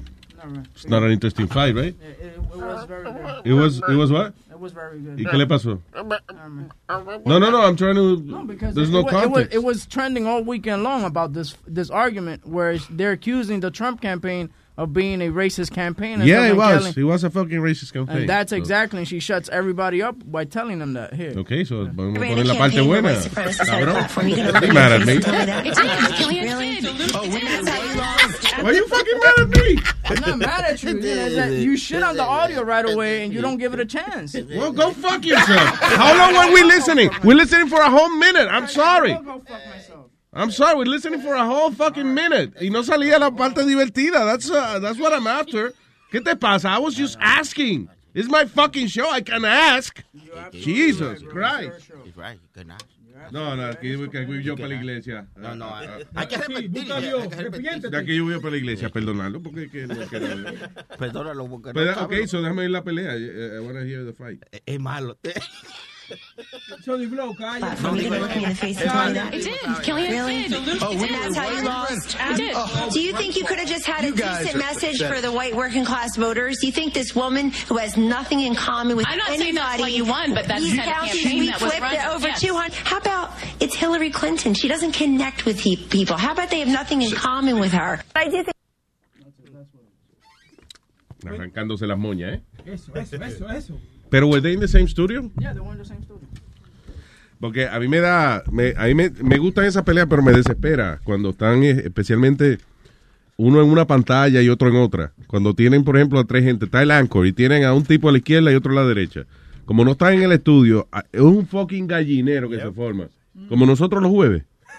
It's 0.74 0.89
not 0.89 1.03
an 1.03 1.11
interesting 1.12 1.47
fight, 1.47 1.76
right? 1.76 1.95
It 2.22 2.57
was 2.57 2.84
very. 2.86 3.07
It 3.45 3.53
was. 3.53 3.78
It 3.78 3.95
was 3.95 4.11
what? 4.11 4.32
It 4.59 4.62
was 4.62 4.72
very 4.72 4.98
good. 4.98 5.20
¿Y 5.20 5.24
qué 5.24 5.38
le 5.38 5.46
pasó? 5.46 5.80
No, 5.94 7.38
no, 7.38 7.50
no. 7.50 7.61
I'm 7.61 7.76
trying 7.76 7.94
to. 7.94 8.16
No, 8.16 8.42
because 8.44 8.74
there's 8.74 8.88
it, 8.88 8.92
no 8.92 9.02
wa- 9.02 9.09
it 9.11 9.14
was, 9.14 9.22
context. 9.22 9.54
it 9.54 9.62
was 9.62 9.86
trending 9.86 10.26
all 10.26 10.42
weekend 10.42 10.82
long 10.82 11.04
about 11.04 11.32
this 11.32 11.54
this 11.68 11.90
argument 11.90 12.44
where 12.44 12.76
they're 12.90 13.12
accusing 13.12 13.61
the 13.61 13.70
Trump 13.70 14.00
campaign 14.00 14.50
of 14.76 14.92
being 14.92 15.22
a 15.22 15.26
racist 15.28 15.70
campaign. 15.72 16.20
and 16.20 16.28
yeah, 16.28 16.48
it 16.48 16.56
was. 16.56 16.82
Kelly- 16.86 17.02
It 17.02 17.04
was 17.04 17.22
a 17.22 17.30
fucking 17.30 17.59
racist 17.61 17.92
campaign. 17.92 18.16
And 18.18 18.28
that's 18.28 18.50
So- 18.50 18.56
exactly, 18.56 18.98
and 18.98 19.06
she 19.09 19.20
shuts 19.20 19.48
everybody 19.50 20.02
up 20.02 20.16
by 20.28 20.44
telling 20.44 20.80
them 20.80 20.94
that. 20.94 21.14
Here. 21.14 21.34
Okay, 21.36 21.62
so 21.62 21.84
vamos 21.86 22.16
a 22.16 22.20
Ran 22.20 22.36
poner 22.36 22.42
a 22.42 22.44
la 22.44 22.54
parte 22.56 22.72
campaign 22.74 22.88
where 22.88 23.02
buena. 23.02 23.16
white 23.16 23.30
supremacists 23.30 23.68
had 23.68 23.82
a 23.82 23.86
Cabrón. 23.86 23.92
platform. 23.92 24.28
You 24.28 24.36
gonna 24.36 24.52
Don't 24.52 24.61
be 24.61 24.66
look 24.66 24.74
mad 24.74 24.92
at 24.92 25.00
at 25.02 25.06
me 25.06 25.06
me. 25.06 25.12
and 25.14 25.24
tell 25.24 25.38
me 25.38 25.44
that? 25.46 25.66
It 25.66 25.74
did. 25.74 27.97
Why 28.62 28.70
are 28.70 28.74
you 28.74 28.88
fucking 28.88 29.18
mad 29.18 29.38
at 29.38 29.48
me? 29.48 29.78
I'm 30.06 30.20
not 30.20 30.38
mad 30.38 30.64
at 30.64 30.82
you. 30.82 30.88
You, 30.98 31.14
know, 31.14 31.30
that 31.36 31.52
you 31.52 31.76
shit 31.76 32.02
on 32.02 32.16
the 32.16 32.24
audio 32.24 32.62
right 32.62 32.84
away 32.84 33.24
and 33.24 33.32
you 33.32 33.40
don't 33.40 33.59
give 33.59 33.72
it 33.72 33.80
a 33.80 33.84
chance. 33.84 34.34
Well, 34.34 34.72
go 34.72 34.90
fuck 34.92 35.24
yourself. 35.24 35.78
How 35.80 36.16
long 36.16 36.34
were 36.34 36.52
we 36.54 36.62
listening? 36.64 37.11
We're 37.22 37.36
listening 37.36 37.68
for 37.68 37.80
a 37.80 37.90
whole 37.90 38.11
minute. 38.16 38.48
I'm 38.48 38.66
sorry. 38.66 39.16
I'm 40.32 40.50
sorry. 40.50 40.76
We're 40.76 40.84
listening 40.84 41.20
for 41.20 41.34
a 41.34 41.44
whole 41.44 41.70
fucking 41.72 42.12
minute. 42.14 42.54
Y 42.61 42.68
no 42.68 42.82
salía 42.82 43.18
la 43.20 43.30
parte 43.30 43.64
divertida. 43.64 44.24
That's 44.24 44.50
uh, 44.50 44.78
that's 44.80 44.98
what 44.98 45.12
I'm 45.12 45.26
after. 45.26 45.72
¿Qué 46.12 46.24
te 46.24 46.34
pasa? 46.34 46.68
I 46.68 46.78
was 46.78 46.94
just 46.94 47.16
asking. 47.20 47.88
It's 48.14 48.28
my 48.28 48.46
fucking 48.46 48.88
show. 48.88 49.09
I 49.09 49.20
can 49.20 49.44
ask. 49.44 50.02
Jesus 50.50 51.22
Christ. 51.22 51.90
He's 52.04 52.16
right. 52.16 52.38
You 52.40 52.48
could 52.54 52.66
not. 52.66 52.82
No, 53.31 53.57
no, 53.57 53.64
aquí 53.66 53.89
que 54.11 54.24
voy 54.26 54.43
yo 54.43 54.57
para 54.57 54.68
la 54.68 54.74
iglesia. 54.76 55.29
No, 55.37 55.55
no, 55.55 55.74
hay, 55.74 55.87
Ah, 55.89 55.99
hay 56.14 56.26
que 56.26 56.37
hay 56.37 56.43
que 57.29 57.37
repetir. 57.37 57.91
De 57.91 57.97
aquí 57.99 58.16
yo 58.16 58.24
voy 58.24 58.39
para 58.39 58.51
la 58.53 58.57
iglesia, 58.57 58.89
perdonarlo 58.91 59.43
porque 59.43 59.68
que 59.70 59.87
no 59.87 59.95
quiero. 60.07 60.26
Perdónalo 60.99 61.49
porque 61.49 61.68
no 61.68 61.74
Pero, 61.74 61.95
sabe. 61.95 62.20
ok, 62.22 62.26
so 62.26 62.41
déjame 62.43 62.64
ir 62.64 62.70
la 62.70 62.83
pelea. 62.85 63.16
I, 63.16 63.57
I 63.57 63.61
want 63.61 63.74
to 63.79 63.85
hear 63.85 64.05
the 64.05 64.12
fight. 64.12 64.43
Es 64.66 64.81
malo. 64.81 65.18
Sony 66.84 67.09
Flow, 67.09 67.34
calla. 67.34 67.66
Are 67.66 67.96
you 67.96 68.09
gonna 68.09 68.20
look 68.20 68.34
me 68.36 68.44
in 68.44 68.48
the 68.50 68.54
face 68.54 68.80
and 68.80 68.90
tell 68.90 69.06
me 69.09 69.12
that? 69.14 69.34
It 69.34 69.42
did. 69.44 69.61
Kellyanne 69.61 70.11
Really? 70.11 70.48
did. 70.48 70.82
Oh, 70.82 70.90
and 70.92 71.00
that's 71.00 71.36
how 71.36 71.50
you 71.50 71.62
lost? 71.64 72.20
I 72.20 72.34
did. 72.34 72.56
Do 72.92 73.00
you 73.00 73.12
think 73.14 73.36
you 73.36 73.44
could 73.44 73.59
have 73.59 73.68
just 73.68 73.84
had 73.86 74.04
a 74.04 74.12
decent 74.12 74.56
message 74.56 75.02
for 75.02 75.20
the 75.20 75.30
white 75.32 75.54
working 75.54 75.84
class 75.84 76.16
voters? 76.16 76.59
Do 76.61 76.66
you 76.66 76.72
think 76.72 76.94
this 76.94 77.14
woman 77.14 77.50
who 77.68 77.76
has 77.76 77.96
nothing 77.96 78.40
in 78.40 78.54
common 78.54 78.96
with 78.96 79.06
I'm 79.09 79.18
not 79.18 79.28
anybody, 79.28 79.42
saying 79.44 79.54
that's 79.56 79.80
why 79.80 79.88
you 79.88 80.04
won, 80.04 80.34
but 80.34 80.46
that's 80.46 80.62
the 80.62 80.70
these 80.70 80.78
kind 80.78 80.90
of 80.90 80.96
counties 80.96 81.22
campaign 81.22 81.46
that 81.46 81.61
was 81.61 81.70
flipped 81.72 81.82
run. 81.82 81.94
it 81.94 82.06
over 82.06 82.28
Yes. 82.28 82.40
200? 82.40 82.74
How 82.84 82.98
about 82.98 83.30
it's 83.61 83.74
Hillary 83.74 84.11
Clinton? 84.11 84.54
She 84.54 84.68
doesn't 84.68 84.92
connect 84.92 85.44
with 85.44 85.61
he- 85.61 85.76
people. 85.76 86.16
How 86.16 86.32
about 86.32 86.50
they 86.50 86.61
have 86.61 86.68
nothing 86.68 87.02
in 87.02 87.11
common 87.12 87.59
with 87.61 87.72
her? 87.72 88.00
I 88.16 88.24
do 88.28 88.42
think 88.44 88.54
Arrancándose 91.26 91.86
las 91.86 91.98
moñas, 91.98 92.34
¿eh? 92.34 92.40
Eso, 92.64 92.92
eso, 92.94 93.16
eso, 93.16 93.48
eso. 93.48 93.74
Pero 94.11 94.28
were 94.28 94.40
they 94.40 94.54
in 94.54 94.61
the 94.61 94.68
same 94.68 94.88
studio? 94.88 95.30
Yeah, 95.38 95.52
they 95.52 95.61
were 95.61 95.72
in 95.72 95.78
the 95.78 95.84
same 95.84 96.02
studio. 96.02 96.26
Porque 97.40 97.68
a 97.68 97.78
mí 97.78 97.88
me 97.88 98.00
da, 98.00 98.42
me, 98.50 98.74
a 98.76 98.86
mí 98.86 98.94
me, 98.94 99.11
me 99.11 99.38
gustan 99.38 99.64
esas 99.64 99.84
peleas, 99.84 100.06
pero 100.11 100.22
me 100.22 100.32
desespera 100.32 101.00
cuando 101.04 101.30
están 101.30 101.62
eh, 101.62 101.70
especialmente 101.84 102.59
uno 103.36 103.62
en 103.62 103.70
una 103.70 103.86
pantalla 103.86 104.42
y 104.42 104.48
otro 104.48 104.68
en 104.68 104.76
otra. 104.76 105.12
Cuando 105.28 105.54
tienen, 105.54 105.84
por 105.84 105.96
ejemplo, 105.96 106.18
a 106.18 106.24
tres 106.24 106.42
gente, 106.42 106.64
está 106.64 106.82
el 106.82 106.90
anchor 106.90 107.26
y 107.26 107.32
tienen 107.32 107.64
a 107.64 107.72
un 107.72 107.84
tipo 107.84 108.09
a 108.09 108.12
la 108.12 108.18
izquierda 108.18 108.50
y 108.50 108.56
otro 108.56 108.72
a 108.72 108.74
la 108.74 108.84
derecha. 108.84 109.26
Como 109.64 109.84
no 109.84 109.92
están 109.92 110.14
en 110.14 110.22
el 110.24 110.32
estudio, 110.32 110.88
es 111.12 111.20
un 111.20 111.46
fucking 111.46 111.86
gallinero 111.86 112.50
que 112.50 112.56
se 112.56 112.72
forma. 112.72 113.09
Como 113.48 113.64
nosotros 113.66 114.02
los 114.02 114.11
jueves. 114.11 114.42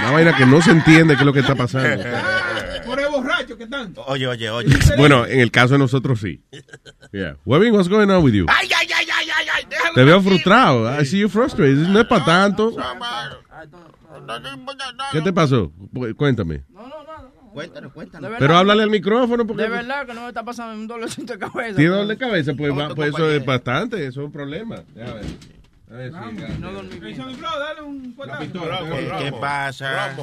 Una 0.00 0.10
vaina 0.10 0.36
que 0.36 0.44
no 0.44 0.60
se 0.60 0.72
entiende 0.72 1.14
qué 1.14 1.20
es 1.20 1.26
lo 1.26 1.32
que 1.32 1.40
está 1.40 1.54
pasando. 1.54 2.04
Que 3.56 3.64
están. 3.64 3.92
Oye, 4.06 4.26
oye, 4.26 4.50
oye. 4.50 4.68
Bueno, 4.96 5.26
en 5.26 5.40
el 5.40 5.50
caso 5.50 5.74
de 5.74 5.78
nosotros 5.78 6.20
sí. 6.20 6.42
Yeah. 7.12 7.36
Webin, 7.44 7.72
what's 7.74 7.88
going 7.88 8.08
on 8.10 8.24
with 8.24 8.32
you? 8.34 8.46
Ay, 8.48 8.68
ay, 8.78 8.88
ay, 8.96 9.06
ay, 9.12 9.28
ay, 9.36 9.46
ay. 9.54 9.64
Déjalo 9.70 9.94
Te 9.94 10.04
veo 10.04 10.20
frustrado. 10.22 11.00
I 11.00 11.04
see 11.06 11.20
you 11.20 11.28
frustrated. 11.28 11.88
No 11.88 12.00
es 12.00 12.06
para 12.06 12.24
tanto. 12.24 12.74
¿Qué 15.12 15.20
te 15.20 15.32
pasó? 15.32 15.70
Pu- 15.92 16.14
Cuéntame. 16.16 16.64
Cuéntanos, 17.52 17.90
cuéntanos. 17.94 18.22
De 18.22 18.28
verdad. 18.28 18.38
Pero 18.38 18.56
háblale 18.58 18.82
al 18.82 18.90
micrófono 18.90 19.46
porque 19.46 19.62
De 19.62 19.68
verdad 19.70 20.06
que 20.06 20.12
no 20.12 20.22
me 20.22 20.28
está 20.28 20.44
pasando 20.44 20.74
un 20.74 20.86
dolorcito 20.86 21.32
de 21.32 21.38
cabeza. 21.38 21.76
tiene 21.76 21.90
dolor 21.90 22.06
de 22.08 22.18
cabeza. 22.18 22.52
Pues, 22.54 22.68
¿Cómo 22.68 22.82
va- 22.88 22.94
pues 22.94 23.08
eso 23.14 23.30
es 23.30 23.46
bastante. 23.46 23.96
Eso 24.06 24.20
es 24.20 24.26
un 24.26 24.32
problema. 24.32 24.82
Déjame 24.94 25.14
ver. 25.20 25.24
¿Qué, 29.18 29.32
pasa? 29.40 30.14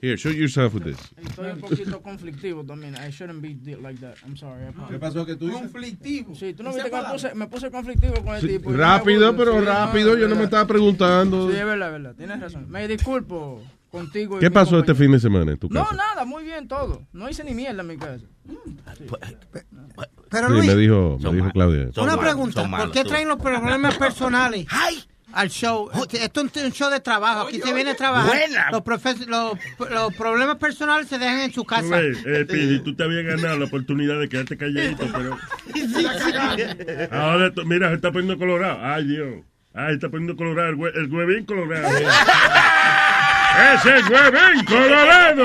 Here, 0.00 0.16
shoot 0.16 0.34
yourself 0.36 0.74
with 0.74 0.84
this. 0.84 0.96
Estoy 1.16 1.50
un 1.52 1.60
poquito 1.60 2.02
conflictivo 2.02 2.64
también. 2.64 2.94
I 2.96 3.10
shouldn't 3.10 3.40
be 3.40 3.54
like 3.76 4.00
that. 4.00 4.16
I'm 4.24 4.36
sorry. 4.36 4.64
¿Qué 4.90 4.98
pasó 4.98 5.24
que 5.24 5.36
tú 5.36 5.46
dices? 5.46 5.60
Conflictivo. 5.62 6.34
Sí, 6.34 6.54
tú 6.54 6.62
no 6.64 6.70
viste 6.70 6.84
que 6.90 6.96
me 6.96 7.02
palabra. 7.02 7.12
puse, 7.12 7.34
me 7.34 7.46
puse 7.46 7.70
conflictivo 7.70 8.14
con 8.24 8.34
el 8.34 8.40
Sí, 8.40 8.48
tipo. 8.48 8.70
no 8.70 8.76
rápido, 8.78 9.36
pero. 9.36 9.60
Sí, 9.60 9.64
rápido. 9.66 10.12
no, 10.14 10.18
Yo 10.18 10.28
no 10.28 10.36
me 10.36 10.44
estaba 10.44 10.66
preguntando. 10.66 11.50
Sí, 11.50 11.56
es 11.56 11.64
verdad, 11.64 11.88
es 11.88 11.92
verdad. 12.02 12.14
Tienes 12.16 12.40
razón. 12.40 12.68
Me 12.70 12.88
disculpo 12.88 13.62
contigo. 13.90 14.38
y 14.38 14.40
¿Qué 14.40 14.50
pasó 14.50 14.78
este 14.80 14.94
fin 14.94 15.12
de 15.12 15.20
semana 15.20 15.52
en 15.52 15.58
tu 15.58 15.68
No, 15.68 15.84
casa? 15.84 15.96
nada, 15.96 16.24
muy 16.24 16.42
bien 16.44 16.66
todo. 16.66 17.02
No 17.12 17.28
hice 17.28 17.44
ni 17.44 17.54
mierda 17.54 17.82
en 17.82 17.86
mi 17.88 17.96
casa. 17.96 18.24
Pero 20.32 20.48
Sí, 20.48 20.52
Luis, 20.54 20.66
me 20.66 20.74
dijo, 20.76 21.18
me 21.22 21.32
dijo 21.34 21.50
Claudia. 21.52 21.88
una 21.96 22.16
pregunta. 22.18 22.68
¿Por 22.68 22.90
qué 22.90 23.04
traen 23.04 23.28
los 23.28 23.38
problemas 23.38 23.96
personales 23.98 24.66
al 25.32 25.48
show? 25.50 25.90
Este- 25.94 26.24
Esto 26.24 26.40
es 26.40 26.56
un 26.64 26.72
show 26.72 26.90
de 26.90 27.00
trabajo. 27.00 27.42
Aquí 27.48 27.60
se 27.60 27.72
viene 27.72 27.90
a 27.90 27.96
trabajar. 27.96 28.26
buena. 28.28 28.70
Los, 28.70 28.80
profes- 28.82 29.26
los, 29.26 29.52
los 29.90 30.14
problemas 30.14 30.56
personales 30.56 31.06
se 31.08 31.18
dejan 31.18 31.40
en 31.40 31.52
su 31.52 31.64
casa. 31.64 31.86
Güey, 31.86 32.12
eh, 32.26 32.44
Pidi, 32.48 32.80
tú 32.80 32.96
te 32.96 33.04
habías 33.04 33.24
ganado 33.24 33.58
la 33.58 33.66
oportunidad 33.66 34.18
de 34.18 34.28
quedarte 34.28 34.56
calladito, 34.56 35.06
pero 35.12 35.38
ahora, 37.12 37.52
tú- 37.52 37.64
mira, 37.64 37.88
se 37.90 37.94
está 37.96 38.10
poniendo 38.10 38.38
colorado. 38.38 38.78
Ay, 38.82 39.04
Dios. 39.06 39.34
Ay, 39.74 39.88
se 39.88 39.94
está 39.94 40.08
poniendo 40.08 40.34
colorado, 40.36 40.70
el, 40.70 40.76
hue- 40.76 40.92
el 40.96 41.12
huevín 41.12 41.44
colorado. 41.46 41.88
¡Ese 43.74 43.96
es 43.98 44.08
huevín 44.08 44.64
colorado! 44.64 45.44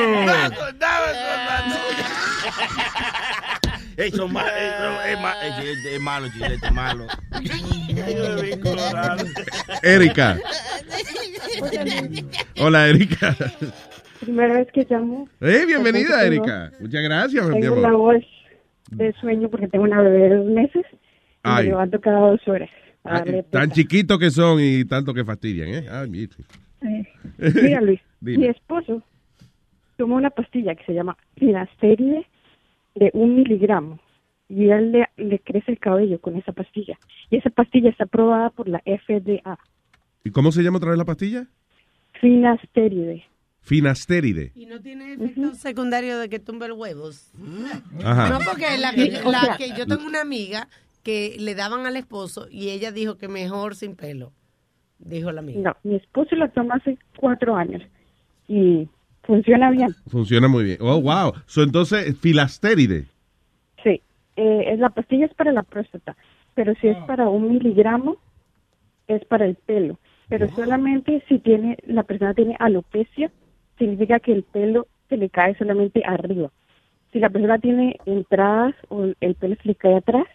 Eh, 3.98 4.12
no, 4.16 4.26
es, 4.26 4.32
ma- 5.20 5.34
es, 5.44 5.66
es- 5.66 5.86
es 5.86 6.00
malo, 6.00 6.28
chilete, 6.30 6.68
es 6.68 6.72
malo. 6.72 7.08
Erika. 9.84 10.38
Hola, 12.60 12.88
Erika. 12.90 13.36
Primera 14.20 14.54
vez 14.56 14.68
que 14.72 14.86
llamo. 14.90 15.28
Hey, 15.40 15.64
bienvenida, 15.66 16.24
Erika. 16.26 16.72
Muchas 16.80 17.02
gracias, 17.04 17.48
mi 17.50 17.60
Tengo 17.60 17.76
amor. 17.78 17.92
la 17.92 17.98
voz 17.98 18.24
de 18.92 19.14
sueño 19.14 19.50
porque 19.50 19.68
tengo 19.68 19.84
una 19.86 20.02
bebé 20.02 20.30
de 20.30 20.36
dos 20.38 20.46
meses 20.46 20.86
y 20.92 21.48
me 21.50 21.54
Ay. 21.56 21.66
levanto 21.68 22.00
cada 22.00 22.20
dos 22.20 22.48
horas. 22.48 22.70
a 23.04 23.10
Ah, 23.10 23.20
darle 23.20 23.44
Tan 23.44 23.72
chiquitos 23.72 24.20
que 24.20 24.30
son 24.32 24.60
y 24.60 24.86
tanto 24.86 25.14
que 25.14 25.24
fastidian, 25.26 25.70
¿eh? 25.70 25.88
Ay, 25.90 26.10
mire. 26.10 26.34
Eh, 26.82 27.04
Mira, 27.64 27.82
Luis, 27.82 28.00
mi 28.22 28.46
esposo 28.46 29.02
tomó 29.98 30.16
una 30.16 30.30
pastilla 30.30 30.76
que 30.76 30.84
se 30.86 30.94
llama 30.94 31.18
finasteride 31.38 32.28
de 32.98 33.12
un 33.14 33.36
miligramo 33.36 34.00
y 34.50 34.70
él 34.70 34.92
le, 34.92 35.10
le 35.18 35.40
crece 35.40 35.72
el 35.72 35.80
cabello 35.80 36.20
con 36.20 36.36
esa 36.36 36.52
pastilla. 36.52 36.98
Y 37.30 37.38
esa 37.38 37.50
pastilla 37.50 37.90
está 37.90 38.06
aprobada 38.06 38.50
por 38.50 38.68
la 38.68 38.80
FDA. 38.80 39.60
¿Y 40.24 40.32
cómo 40.32 40.52
se 40.52 40.64
llama 40.64 40.78
otra 40.78 40.90
vez 40.90 40.98
la 40.98 41.06
pastilla? 41.06 41.48
Finasteride. 42.20 43.26
Finastéride. 43.62 44.54
Y 44.56 44.66
no 44.66 44.80
tiene 44.80 45.14
efecto 45.14 45.54
secundario 45.56 46.18
de 46.20 46.30
que 46.30 46.40
tumbe 46.40 46.70
los 46.70 46.78
huevos. 46.78 47.34
Ajá. 48.02 48.30
No, 48.30 48.40
porque 48.46 48.78
la 48.78 48.94
que, 48.94 49.22
la 49.30 49.58
que 49.58 49.70
yo 49.78 49.86
tengo 49.86 50.06
una 50.06 50.22
amiga 50.22 50.70
que 51.04 51.36
le 51.38 51.54
daban 51.54 51.86
al 51.86 51.98
esposo 51.98 52.48
y 52.50 52.70
ella 52.70 52.94
dijo 52.94 53.18
que 53.18 53.28
mejor 53.28 53.76
sin 53.76 53.98
pelo. 53.98 54.32
Dijo 55.00 55.34
la 55.34 55.42
amiga. 55.42 55.60
No, 55.62 55.78
mi 55.84 55.98
esposo 55.98 56.36
la 56.38 56.48
toma 56.48 56.76
hace 56.76 56.98
cuatro 57.18 57.58
años 57.58 57.84
y 58.48 58.88
funciona 59.28 59.70
bien. 59.70 59.90
Funciona 60.08 60.48
muy 60.48 60.64
bien. 60.64 60.78
Oh, 60.82 61.00
wow. 61.00 61.34
So, 61.46 61.62
entonces, 61.62 62.18
filastéride. 62.20 63.06
Sí, 63.84 64.02
eh, 64.38 64.64
es- 64.72 64.80
la 64.80 64.90
pastilla 64.90 65.26
es 65.28 65.34
para 65.36 65.52
la 65.52 65.62
próstata, 65.64 66.16
pero 66.56 66.74
si 66.82 66.88
es 66.88 66.98
para 67.06 67.30
un 67.30 67.50
miligramo, 67.54 68.18
es 69.08 69.24
para 69.26 69.46
el 69.46 69.56
pelo, 69.56 70.00
pero 70.30 70.50
solamente 70.56 71.24
si 71.30 71.40
tiene 71.40 71.78
la 71.86 72.04
persona 72.04 72.34
tiene 72.34 72.56
alopecia, 72.60 73.32
significa 73.78 74.20
que 74.20 74.34
el 74.34 74.44
pelo 74.44 74.88
se 75.10 75.18
le 75.18 75.30
cae 75.30 75.56
solamente 75.58 76.02
arriba. 76.06 76.52
Si 77.14 77.20
la 77.20 77.30
persona 77.30 77.58
tiene 77.60 77.98
entradas 78.06 78.74
o 78.90 79.06
el 79.22 79.36
pelo 79.36 79.56
se 79.62 79.68
le 79.70 79.76
cae 79.76 79.96
atrás, 79.96 80.26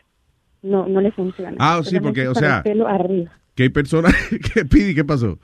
no 0.62 0.86
no 0.86 1.00
le 1.00 1.10
funciona. 1.10 1.56
Ah, 1.58 1.80
sí, 1.84 1.98
porque, 2.00 2.28
o 2.28 2.34
sea- 2.34 2.58
el 2.58 2.62
pelo 2.62 2.86
arriba. 2.86 3.32
Que 3.54 3.64
hay 3.64 3.68
personas 3.68 4.14
que 4.54 4.64
Pidi, 4.64 4.94
¿qué 4.94 5.04
pasó? 5.04 5.38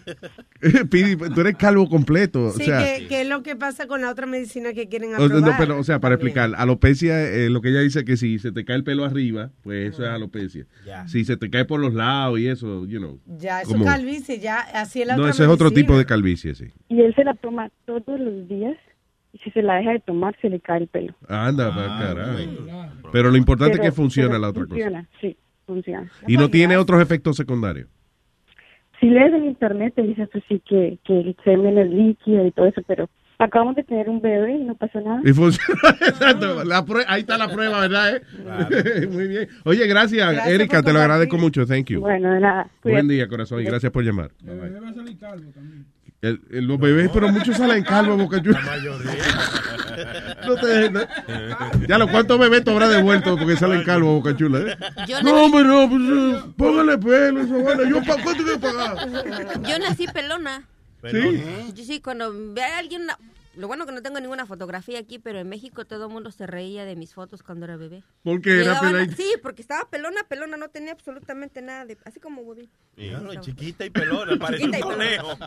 Pidi, 0.90 1.16
tú 1.16 1.40
eres 1.40 1.56
calvo 1.56 1.88
completo. 1.88 2.50
Sí, 2.52 2.62
o 2.62 2.64
sea, 2.66 2.78
que, 2.98 3.06
que 3.06 3.20
es 3.22 3.28
lo 3.28 3.42
que 3.42 3.56
pasa 3.56 3.86
con 3.86 4.00
la 4.02 4.10
otra 4.10 4.26
medicina 4.26 4.72
que 4.72 4.88
quieren 4.88 5.12
o- 5.12 5.16
aprobar. 5.16 5.40
no, 5.42 5.52
pero, 5.58 5.78
o 5.78 5.84
sea, 5.84 6.00
para 6.00 6.14
explicar, 6.14 6.50
alopecia, 6.56 7.22
eh, 7.30 7.50
lo 7.50 7.60
que 7.60 7.68
ella 7.70 7.80
dice 7.80 8.04
que 8.04 8.16
si 8.16 8.38
se 8.38 8.52
te 8.52 8.64
cae 8.64 8.76
el 8.76 8.84
pelo 8.84 9.04
arriba, 9.04 9.50
pues 9.62 9.92
eso 9.94 10.02
es 10.04 10.10
alopecia. 10.10 10.66
Ya. 10.86 11.06
Si 11.08 11.24
se 11.24 11.36
te 11.36 11.50
cae 11.50 11.64
por 11.64 11.80
los 11.80 11.94
lados 11.94 12.38
y 12.38 12.48
eso, 12.48 12.86
you 12.86 12.98
know. 12.98 13.18
Ya, 13.38 13.60
eso 13.62 13.72
como- 13.72 13.84
es 13.84 13.90
calvicie, 13.90 14.38
ya, 14.40 14.60
así 14.60 15.02
es 15.02 15.06
la 15.06 15.16
No, 15.16 15.22
otra 15.22 15.30
ese 15.32 15.42
es 15.44 15.48
otro 15.48 15.66
medicina. 15.70 15.86
tipo 15.86 15.98
de 15.98 16.06
calvicie, 16.06 16.54
sí. 16.54 16.66
Y 16.88 17.00
él 17.00 17.14
se 17.14 17.24
la 17.24 17.34
toma 17.34 17.70
todos 17.86 18.18
los 18.20 18.48
días 18.48 18.76
y 19.32 19.38
si 19.38 19.50
se 19.50 19.62
la 19.62 19.74
deja 19.76 19.90
de 19.92 20.00
tomar 20.00 20.36
se 20.40 20.48
le 20.48 20.60
cae 20.60 20.78
el 20.82 20.88
pelo. 20.88 21.14
Anda, 21.28 21.74
pa' 21.74 21.98
carajo. 21.98 22.38
Pero 23.12 23.30
lo 23.30 23.36
importante 23.36 23.72
Pero- 23.78 23.84
es 23.84 23.90
que 23.90 23.96
funciona 23.96 24.38
la 24.38 24.48
otra 24.48 24.62
cosa. 24.64 24.74
funciona, 24.74 25.08
sí, 25.20 25.36
funciona. 25.66 26.10
Y 26.28 26.36
no 26.36 26.48
tiene 26.50 26.76
otros 26.76 27.02
efectos 27.02 27.36
secundarios. 27.36 27.88
Si 29.04 29.10
lees 29.10 29.34
en 29.34 29.44
internet 29.44 29.92
te 29.94 30.00
dice 30.00 30.22
eso 30.22 30.38
sí 30.48 30.62
que, 30.66 30.96
que 31.04 31.20
el 31.20 31.36
semen 31.44 31.76
es 31.76 31.90
líquido 31.90 32.46
y 32.46 32.52
todo 32.52 32.64
eso, 32.64 32.80
pero 32.86 33.10
acabamos 33.38 33.76
de 33.76 33.82
tener 33.84 34.08
un 34.08 34.22
bebé 34.22 34.52
y 34.56 34.64
no 34.64 34.74
pasó 34.76 34.98
nada. 34.98 35.20
Y 35.22 35.34
funciona, 35.34 35.78
exacto. 36.00 36.64
La 36.64 36.82
ahí 37.08 37.20
está 37.20 37.36
la 37.36 37.48
prueba, 37.48 37.80
¿verdad? 37.80 38.16
eh? 38.16 39.06
Muy 39.12 39.28
bien. 39.28 39.48
Oye, 39.66 39.86
gracias, 39.86 40.32
Gracias 40.32 40.54
Erika, 40.54 40.82
te 40.82 40.94
lo 40.94 41.00
agradezco 41.00 41.36
mucho. 41.36 41.66
Thank 41.66 41.88
you. 41.88 42.00
Bueno, 42.00 42.32
de 42.32 42.40
nada. 42.40 42.70
Buen 42.82 43.06
día, 43.06 43.28
corazón, 43.28 43.60
y 43.60 43.64
gracias 43.64 43.92
por 43.92 44.04
llamar. 44.04 44.30
El- 46.24 46.40
el- 46.50 46.64
los 46.64 46.78
bebés, 46.78 47.10
pero 47.12 47.28
muchos 47.28 47.56
salen 47.56 47.84
calvos, 47.84 48.16
Boca 48.16 48.42
Chula. 48.42 48.60
No 50.46 50.56
te 50.56 50.66
dejes, 50.66 50.90
no. 50.92 51.00
Ya 51.86 51.98
lo 51.98 52.08
cuántos 52.08 52.38
bebés 52.38 52.64
te 52.64 52.70
habrá 52.70 52.88
devuelto 52.88 53.36
porque 53.36 53.56
salen 53.56 53.84
calvos, 53.84 54.22
Boca 54.22 54.36
Chula. 54.36 54.58
eh? 54.60 54.76
Yo 55.06 55.22
No, 55.22 55.44
hombre, 55.44 55.62
no, 55.64 55.88
pues 55.88 56.02
eh, 56.02 56.52
póngale 56.56 56.98
pelo, 56.98 57.40
eso, 57.42 57.54
bueno, 57.60 57.84
yo 57.84 58.00
cuánto 58.04 58.44
que 58.44 58.58
pagar. 58.58 59.62
Yo 59.62 59.78
nací 59.78 60.06
pelona. 60.08 60.66
Sí. 61.10 61.42
Yo 61.74 61.84
sí, 61.84 62.00
cuando 62.00 62.32
ve 62.54 62.62
a 62.64 62.78
alguien, 62.78 63.06
lo 63.56 63.66
bueno 63.68 63.86
que 63.86 63.92
no 63.92 64.02
tengo 64.02 64.20
ninguna 64.20 64.46
fotografía 64.46 64.98
aquí, 64.98 65.18
pero 65.18 65.38
en 65.38 65.48
México 65.48 65.84
todo 65.84 66.06
el 66.06 66.12
mundo 66.12 66.30
se 66.30 66.46
reía 66.46 66.84
de 66.84 66.96
mis 66.96 67.14
fotos 67.14 67.42
cuando 67.42 67.64
era 67.66 67.76
bebé. 67.76 68.02
Porque 68.22 68.50
era 68.50 68.60
Llegaban 68.74 68.86
a- 68.88 68.90
peladita. 68.92 69.16
Sí, 69.16 69.28
porque 69.42 69.62
estaba 69.62 69.88
pelona, 69.90 70.22
pelona, 70.28 70.56
no 70.56 70.68
tenía 70.68 70.92
absolutamente 70.92 71.62
nada 71.62 71.84
de, 71.86 71.96
así 72.04 72.20
como 72.20 72.42
huevín. 72.42 72.68
Claro, 72.96 73.34
chiquita 73.40 73.84
y 73.84 73.90
pelona, 73.90 74.36
parece 74.40 74.64
un 74.64 74.70
pelona. 74.72 74.94
conejo. 74.94 75.38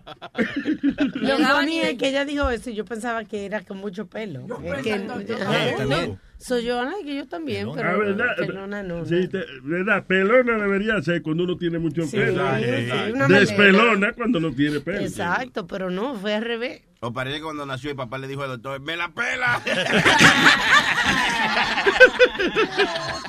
Lo 1.15 1.37
funny 1.37 1.79
es 1.79 1.97
que 1.97 2.09
ella 2.09 2.25
dijo 2.25 2.49
eso 2.49 2.69
y 2.69 2.75
yo 2.75 2.85
pensaba 2.85 3.23
que 3.25 3.45
era 3.45 3.61
con 3.63 3.77
mucho 3.77 4.07
pelo. 4.07 4.45
Es 4.63 4.83
que- 4.83 4.93
Eh, 4.95 5.73
también. 5.77 6.19
Soy 6.39 6.65
yo, 6.65 6.79
ay, 6.81 7.03
que 7.03 7.15
yo 7.15 7.27
también, 7.27 7.67
pero 7.75 7.97
¿verdad? 7.99 8.35
pelona 8.37 8.83
no. 8.83 9.03
Sí, 9.05 9.27
te- 9.27 9.43
¿verdad? 9.63 10.05
Pelona 10.05 10.57
debería 10.57 11.01
ser 11.01 11.21
cuando 11.23 11.43
uno 11.45 11.57
tiene 11.57 11.79
mucho 11.79 12.03
Sí, 12.03 12.15
pelo. 12.17 12.43
sí, 12.57 13.33
Despelona 13.33 14.13
cuando 14.13 14.39
no 14.39 14.51
tiene 14.53 14.79
pelo. 14.79 14.99
Exacto, 14.99 15.65
pero 15.65 15.89
no, 15.89 16.13
fue 16.15 16.35
al 16.35 16.43
revés. 16.43 16.83
O 16.99 17.11
parece 17.11 17.37
que 17.37 17.43
cuando 17.43 17.65
nació 17.65 17.89
el 17.91 17.95
papá 17.95 18.17
le 18.19 18.27
dijo 18.27 18.43
al 18.43 18.49
doctor, 18.49 18.79
¡me 18.81 18.95
la 18.95 19.09
pela! 19.09 19.61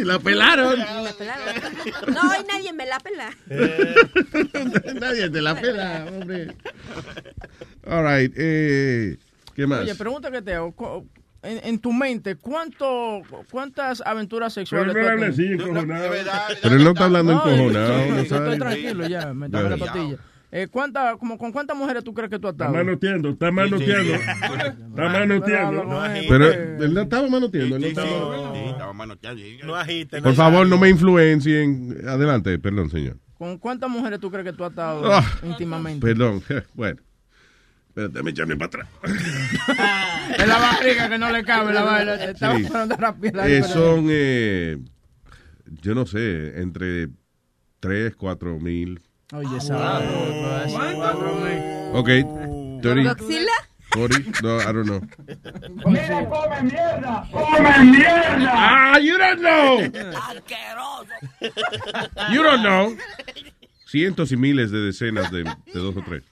Y 0.00 0.04
la 0.04 0.18
pelaron. 0.18 0.78
Me 1.04 1.12
pelaron. 1.12 1.54
No, 2.12 2.20
hoy 2.30 2.44
nadie 2.48 2.72
me 2.72 2.86
la 2.86 2.98
pela. 3.00 3.30
Nadie 5.00 5.30
te 5.30 5.40
la 5.40 5.54
pela, 5.58 6.06
hombre. 6.10 6.48
All 7.86 8.04
right, 8.04 8.32
eh, 8.36 9.16
¿qué 9.56 9.66
más? 9.66 9.80
Oye, 9.80 9.94
pregunta 9.96 10.30
que 10.30 10.42
te 10.42 10.54
hago. 10.54 11.04
En, 11.42 11.60
en 11.64 11.78
tu 11.78 11.92
mente, 11.92 12.34
¿cuánto, 12.36 13.22
¿cuántas 13.50 14.00
aventuras 14.04 14.52
sexuales 14.52 14.92
Pero 14.94 15.16
no 15.16 15.26
así, 15.26 15.44
encojonado. 15.46 16.10
Pero 16.62 16.74
él 16.74 16.84
no 16.84 16.90
está 16.90 17.04
hablando 17.04 17.32
No, 17.34 17.48
encojonado, 17.48 18.06
yo- 18.06 18.14
¿no? 18.14 18.18
Estoy 18.20 18.58
tranquilo 18.58 19.06
ya, 19.08 19.32
me 19.34 19.48
tomé 19.48 19.70
la 19.70 19.76
pastilla. 19.76 20.16
Eh, 20.52 20.68
¿cuánta, 20.70 21.16
como, 21.18 21.36
¿Con 21.38 21.52
cuántas 21.52 21.76
mujeres 21.76 22.02
tú 22.04 22.14
crees 22.14 22.30
que 22.30 22.38
tú 22.38 22.46
has 22.48 22.54
Está 22.54 22.66
estado? 22.66 22.84
manoteando, 22.84 23.28
está 23.30 23.50
manoteando. 23.50 24.14
Está 24.14 25.08
manoteando. 25.08 26.00
Pero 26.28 26.52
él 26.84 26.94
no 26.94 27.00
estaba 27.02 27.28
manoteando. 27.28 27.76
él 27.76 27.82
no 27.82 27.88
estaba- 27.88 28.92
manoteando. 28.92 29.42
No 29.66 29.74
agite. 29.76 30.22
Por 30.22 30.34
favor, 30.34 30.66
no 30.66 30.78
me 30.78 30.88
influencien. 30.88 31.96
Adelante, 32.08 32.58
perdón, 32.58 32.90
señor. 32.90 33.16
¿Con 33.34 33.58
cuántas 33.58 33.90
mujeres 33.90 34.18
tú 34.18 34.30
crees 34.30 34.46
que 34.46 34.52
tú 34.52 34.64
has 34.64 34.70
estado 34.70 35.12
Ah, 35.12 35.22
íntimamente? 35.42 36.04
Perdón, 36.04 36.42
bueno. 36.74 36.98
Pero 37.96 38.08
déjame 38.10 38.30
echarme 38.30 38.56
para 38.56 38.66
atrás. 38.66 38.88
Es 40.38 40.46
la 40.46 40.58
barriga 40.58 41.08
que 41.08 41.16
no 41.16 41.30
le 41.30 41.42
cabe 41.44 41.72
la 41.72 41.82
vaina. 41.82 42.18
Sí. 42.18 42.34
Eh, 43.46 43.62
son, 43.62 44.08
eh, 44.10 44.76
yo 45.80 45.94
no 45.94 46.04
sé, 46.04 46.60
entre 46.60 47.08
3, 47.80 48.14
4 48.16 48.60
mil. 48.60 49.00
Oye, 49.32 49.48
cuatro 49.48 51.34
mil. 51.36 51.58
Ok, 51.94 52.08
30, 52.82 53.14
¿Godzilla? 53.14 53.50
40, 53.94 54.40
no, 54.42 54.60
I 54.60 54.64
don't 54.64 54.84
know. 54.84 55.00
¡Mira, 55.86 56.28
come 56.28 56.62
mierda! 56.64 57.26
¡Come 57.32 57.78
mierda! 57.92 58.52
Ah, 58.52 58.98
you 58.98 59.16
don't 59.16 59.40
know. 59.40 59.80
You 62.30 62.42
don't 62.42 62.62
know. 62.62 62.94
Cientos 63.86 64.32
y 64.32 64.36
miles 64.36 64.72
de 64.72 64.80
decenas 64.80 65.30
de, 65.30 65.44
de 65.44 65.54
dos 65.74 65.96
o 65.96 66.02
tres. 66.02 66.24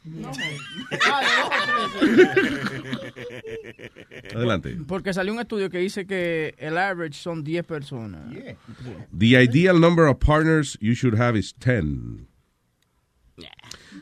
Adelante. 4.34 4.76
Porque 4.88 5.14
salió 5.14 5.32
un 5.32 5.38
estudio 5.38 5.70
que 5.70 5.78
dice 5.78 6.04
que 6.04 6.54
el 6.58 6.76
average 6.76 7.14
son 7.14 7.44
10 7.44 7.64
personas. 7.64 8.22
The 9.16 9.40
ideal 9.40 9.80
number 9.80 10.06
of 10.06 10.18
partners 10.18 10.76
you 10.80 10.94
should 10.94 11.14
have 11.16 11.38
is 11.38 11.54
10. 11.60 12.26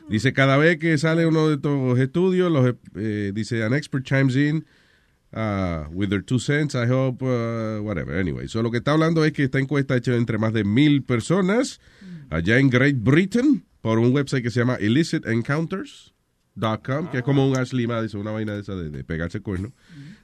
Dice, 0.09 0.33
cada 0.33 0.57
vez 0.57 0.79
que 0.79 0.97
sale 0.97 1.25
uno 1.25 1.47
de 1.49 1.55
estos 1.55 1.99
estudios, 1.99 2.51
los, 2.51 2.75
eh, 2.95 3.31
dice, 3.33 3.63
an 3.63 3.73
expert 3.73 4.03
chimes 4.03 4.35
in 4.35 4.65
uh, 5.33 5.85
with 5.91 6.09
their 6.09 6.21
two 6.21 6.39
cents, 6.39 6.75
I 6.75 6.87
hope, 6.87 7.23
uh, 7.23 7.81
whatever. 7.81 8.17
Anyway, 8.17 8.47
so 8.47 8.61
lo 8.61 8.71
que 8.71 8.79
está 8.79 8.91
hablando 8.91 9.23
es 9.23 9.31
que 9.31 9.43
esta 9.43 9.59
encuesta 9.59 9.95
hecha 9.95 10.15
entre 10.15 10.37
más 10.37 10.53
de 10.53 10.63
mil 10.63 11.03
personas 11.03 11.79
allá 12.33 12.57
en 12.57 12.69
Great 12.69 12.95
Britain 12.97 13.63
por 13.81 13.99
un 13.99 14.13
website 14.13 14.43
que 14.43 14.49
se 14.49 14.59
llama 14.59 14.77
illicitencounters.com, 14.79 17.11
que 17.11 17.17
es 17.17 17.23
como 17.23 17.45
un 17.47 17.57
Ashley 17.57 17.87
Madison, 17.87 18.21
una 18.21 18.31
vaina 18.31 18.53
de 18.53 18.61
esa 18.61 18.75
de, 18.75 18.89
de 18.89 19.03
pegarse 19.03 19.41
cuerno. 19.41 19.73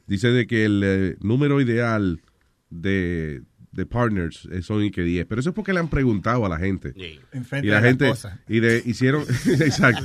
Dice 0.08 0.30
de 0.30 0.48
que 0.48 0.64
el 0.66 0.82
eh, 0.84 1.18
número 1.20 1.62
ideal 1.62 2.22
de, 2.70 3.44
de 3.72 3.86
partners 3.86 4.48
eh, 4.52 4.62
son 4.62 4.84
y 4.84 4.92
que 4.92 5.04
10. 5.04 5.26
Pero 5.28 5.42
eso 5.42 5.50
es 5.50 5.56
porque 5.56 5.74
le 5.74 5.80
han 5.80 5.90
preguntado 5.90 6.46
a 6.46 6.50
la 6.50 6.58
gente. 6.58 6.94
Enfrente 7.32 7.68
y 7.68 7.70
la 7.70 7.78
de 7.78 7.82
la 7.82 7.88
gente 7.88 8.12
y 8.48 8.60
de, 8.60 8.82
hicieron 8.86 9.24
exacto 9.46 10.04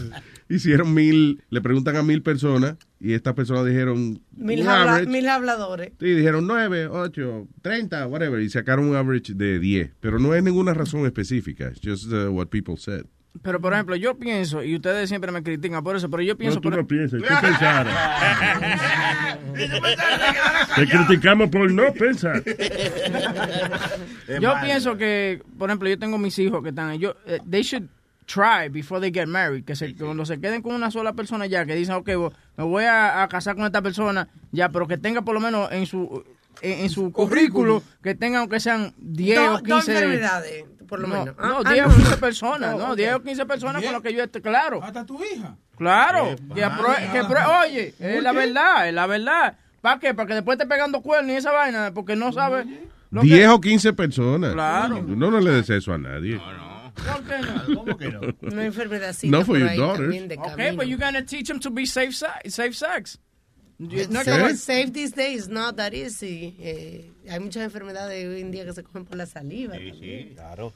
hicieron 0.49 0.95
mil 0.95 1.43
le 1.51 1.61
preguntan 1.61 1.97
a 1.97 2.03
mil 2.03 2.23
personas 2.23 2.77
y 3.01 3.13
estas 3.15 3.35
personas 3.35 3.65
dijeron 3.67 4.21
Mil, 4.37 4.67
habla- 4.69 4.95
average. 4.97 5.11
mil 5.11 5.29
habladores. 5.29 5.93
Sí, 6.01 6.07
dijeron 6.15 6.47
9, 6.47 6.89
8, 6.89 7.49
30, 7.63 8.07
whatever, 8.07 8.41
y 8.41 8.49
sacaron 8.51 8.87
un 8.89 8.97
average 8.97 9.35
de 9.35 9.59
10. 9.59 9.91
Pero 10.01 10.19
no 10.19 10.33
hay 10.33 10.43
ninguna 10.43 10.75
razón 10.75 11.05
específica. 11.07 11.69
It's 11.69 11.81
just 11.83 12.13
uh, 12.13 12.31
what 12.31 12.47
people 12.49 12.77
said. 12.77 13.05
Pero, 13.43 13.61
por 13.61 13.73
ejemplo, 13.73 13.97
yo 13.97 14.17
pienso, 14.17 14.63
y 14.63 14.77
ustedes 14.77 15.09
siempre 15.09 15.33
me 15.33 15.43
critican 15.43 15.83
por 15.83 15.97
eso, 15.97 16.09
pero 16.09 16.23
yo 16.23 16.39
pienso... 16.39 16.59
No, 16.59 16.61
tú 16.61 16.71
por- 16.71 16.79
no 16.79 16.87
piensas. 16.87 17.21
¿Qué 17.21 17.35
pensaron? 17.43 17.93
Te 20.77 20.87
criticamos 20.87 21.51
por 21.51 21.71
no 21.71 21.93
pensar. 21.93 22.43
Yo 24.41 24.55
pienso 24.63 24.97
que, 24.97 25.43
por 25.59 25.69
ejemplo, 25.69 25.89
yo 25.89 25.99
tengo 25.99 26.19
mis 26.19 26.39
hijos 26.39 26.63
que 26.63 26.71
están, 26.71 26.99
yo, 26.99 27.15
eh, 27.27 27.39
they 27.49 27.63
should 27.63 27.89
try 28.27 28.69
before 28.71 29.01
they 29.01 29.13
get 29.13 29.27
married, 29.29 29.65
que, 29.65 29.77
se, 29.77 29.95
que 29.95 30.05
cuando 30.05 30.25
se 30.25 30.41
queden 30.41 30.63
con 30.63 30.75
una 30.75 30.91
sola 30.91 31.13
persona 31.13 31.47
ya, 31.47 31.65
que 31.67 31.75
dicen, 31.75 31.95
ok, 31.97 32.09
vo- 32.11 32.33
me 32.57 32.65
voy 32.65 32.85
a, 32.85 33.23
a 33.23 33.29
casar 33.29 33.55
con 33.57 33.65
esta 33.67 33.83
persona, 33.83 34.29
ya, 34.53 34.69
pero 34.71 34.87
que 34.89 34.97
tenga 34.99 35.23
por 35.23 35.35
lo 35.35 35.41
menos 35.41 35.71
en 35.73 35.87
su 35.87 36.25
en, 36.63 36.81
en 36.85 36.91
su 36.91 37.11
currículo, 37.13 37.83
que 38.03 38.15
tengan 38.15 38.41
aunque 38.43 38.61
sean 38.61 38.95
10 38.99 39.37
Dos- 39.39 39.61
o 39.61 39.63
15 39.63 39.71
dos 39.75 39.89
enfermedades, 39.89 40.65
por 40.89 41.01
lo 41.01 41.09
no, 41.09 41.19
menos. 41.19 41.35
Ah, 41.39 41.49
No, 41.49 41.59
ah, 41.65 41.73
10 41.73 41.87
no. 41.87 41.93
o 41.93 41.97
15 41.97 42.17
personas, 42.19 42.73
No, 42.73 42.79
no, 42.79 42.91
ok. 42.93 42.97
10 42.97 43.15
o 43.15 43.23
15 43.23 43.47
personas 43.47 43.83
con 43.83 43.93
lo 43.93 44.01
que 44.03 44.15
yo 44.15 44.23
esté 44.25 44.41
claro. 44.41 44.83
Hasta 44.83 45.05
tu 45.05 45.19
hija. 45.25 45.57
Claro, 45.77 46.37
que 46.37 46.55
que 46.55 46.65
aprue- 46.65 47.65
oye, 47.67 47.95
es 47.99 48.23
la 48.23 48.33
verdad, 48.33 48.89
es 48.89 48.95
la 48.95 49.07
verdad. 49.07 49.57
¿Para 49.81 49.99
qué? 49.99 50.15
Para 50.15 50.29
que 50.29 50.35
después 50.35 50.57
esté 50.57 50.67
pegando 50.69 51.03
cuernos 51.03 51.33
y 51.33 51.37
esa 51.37 51.51
vaina, 51.53 51.91
porque 51.93 52.15
no 52.17 52.33
sabe. 52.33 52.65
lo 53.11 53.21
que- 53.23 53.27
10 53.27 53.49
o 53.49 53.61
15 53.61 53.93
personas. 53.93 54.53
Claro. 54.53 55.03
No, 55.07 55.31
no 55.33 55.41
le 55.41 55.51
des 55.51 55.69
eso 55.71 55.93
a 55.93 55.99
nadie. 55.99 56.37
¿Por 56.39 56.47
qué 56.49 56.57
no? 56.57 56.74
¿Cómo 57.75 57.97
que 57.97 58.09
no? 58.11 58.21
Una 58.43 58.65
enfermedad 58.65 59.15
No 59.25 59.45
for 59.45 59.59
your 59.59 59.75
daughters. 59.77 60.15
Okay, 60.53 60.77
but 60.77 60.87
you're 60.87 60.99
gonna 60.99 61.25
teach 61.25 61.49
them 61.49 61.59
to 61.61 61.71
be 61.71 61.87
safe, 61.87 62.13
safe 62.49 62.75
sex. 62.75 63.19
No 63.79 63.91
es 63.91 64.07
Sa- 64.25 64.39
como- 64.39 64.55
Save 64.55 64.93
these 64.93 65.15
days, 65.15 65.49
not 65.49 65.77
that 65.77 65.93
easy. 65.93 66.55
Eh, 66.61 67.11
hay 67.29 67.41
muchas 67.41 67.65
enfermedades 67.65 68.25
hoy 68.29 68.41
en 68.41 68.51
día 68.53 68.65
que 68.65 68.73
se 68.73 68.83
cogen 68.85 69.05
por 69.05 69.17
la 69.17 69.27
saliva. 69.27 69.75
Sí, 69.77 70.33
claro. 70.35 70.73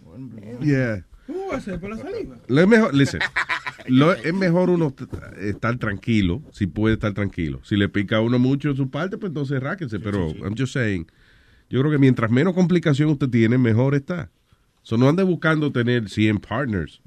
Yeah. 0.60 1.04
¿Cómo 1.26 1.46
va 1.52 1.56
a 1.56 1.60
ser 1.60 1.78
por 1.78 1.90
la 1.90 1.96
saliva? 1.98 2.36
Lo 2.48 2.60
es 2.60 2.66
mejor, 2.66 2.94
listen, 2.94 3.20
lo- 3.86 4.14
es 4.14 4.34
mejor 4.34 4.70
uno 4.70 4.92
estar 5.40 5.76
tranquilo, 5.78 6.42
si 6.52 6.66
puede 6.66 6.94
estar 6.94 7.12
tranquilo. 7.14 7.60
Si 7.64 7.76
le 7.76 7.88
pica 7.88 8.16
a 8.16 8.20
uno 8.20 8.38
mucho 8.38 8.70
en 8.70 8.76
su 8.76 8.90
parte, 8.90 9.16
pues 9.18 9.30
entonces 9.30 9.60
ráquese. 9.62 10.00
Pero, 10.00 10.30
I'm 10.30 10.56
just 10.58 10.72
saying, 10.72 11.06
yo 11.70 11.80
creo 11.80 11.92
que 11.92 11.98
mientras 11.98 12.30
menos 12.30 12.54
complicación 12.54 13.10
usted 13.10 13.28
tiene, 13.28 13.58
mejor 13.58 13.94
está. 13.94 14.30
So, 14.89 14.97
no 14.97 15.07
ande 15.11 15.22
buscando 15.22 15.70
tener 15.70 16.09
100 16.09 16.41
partners, 16.41 17.03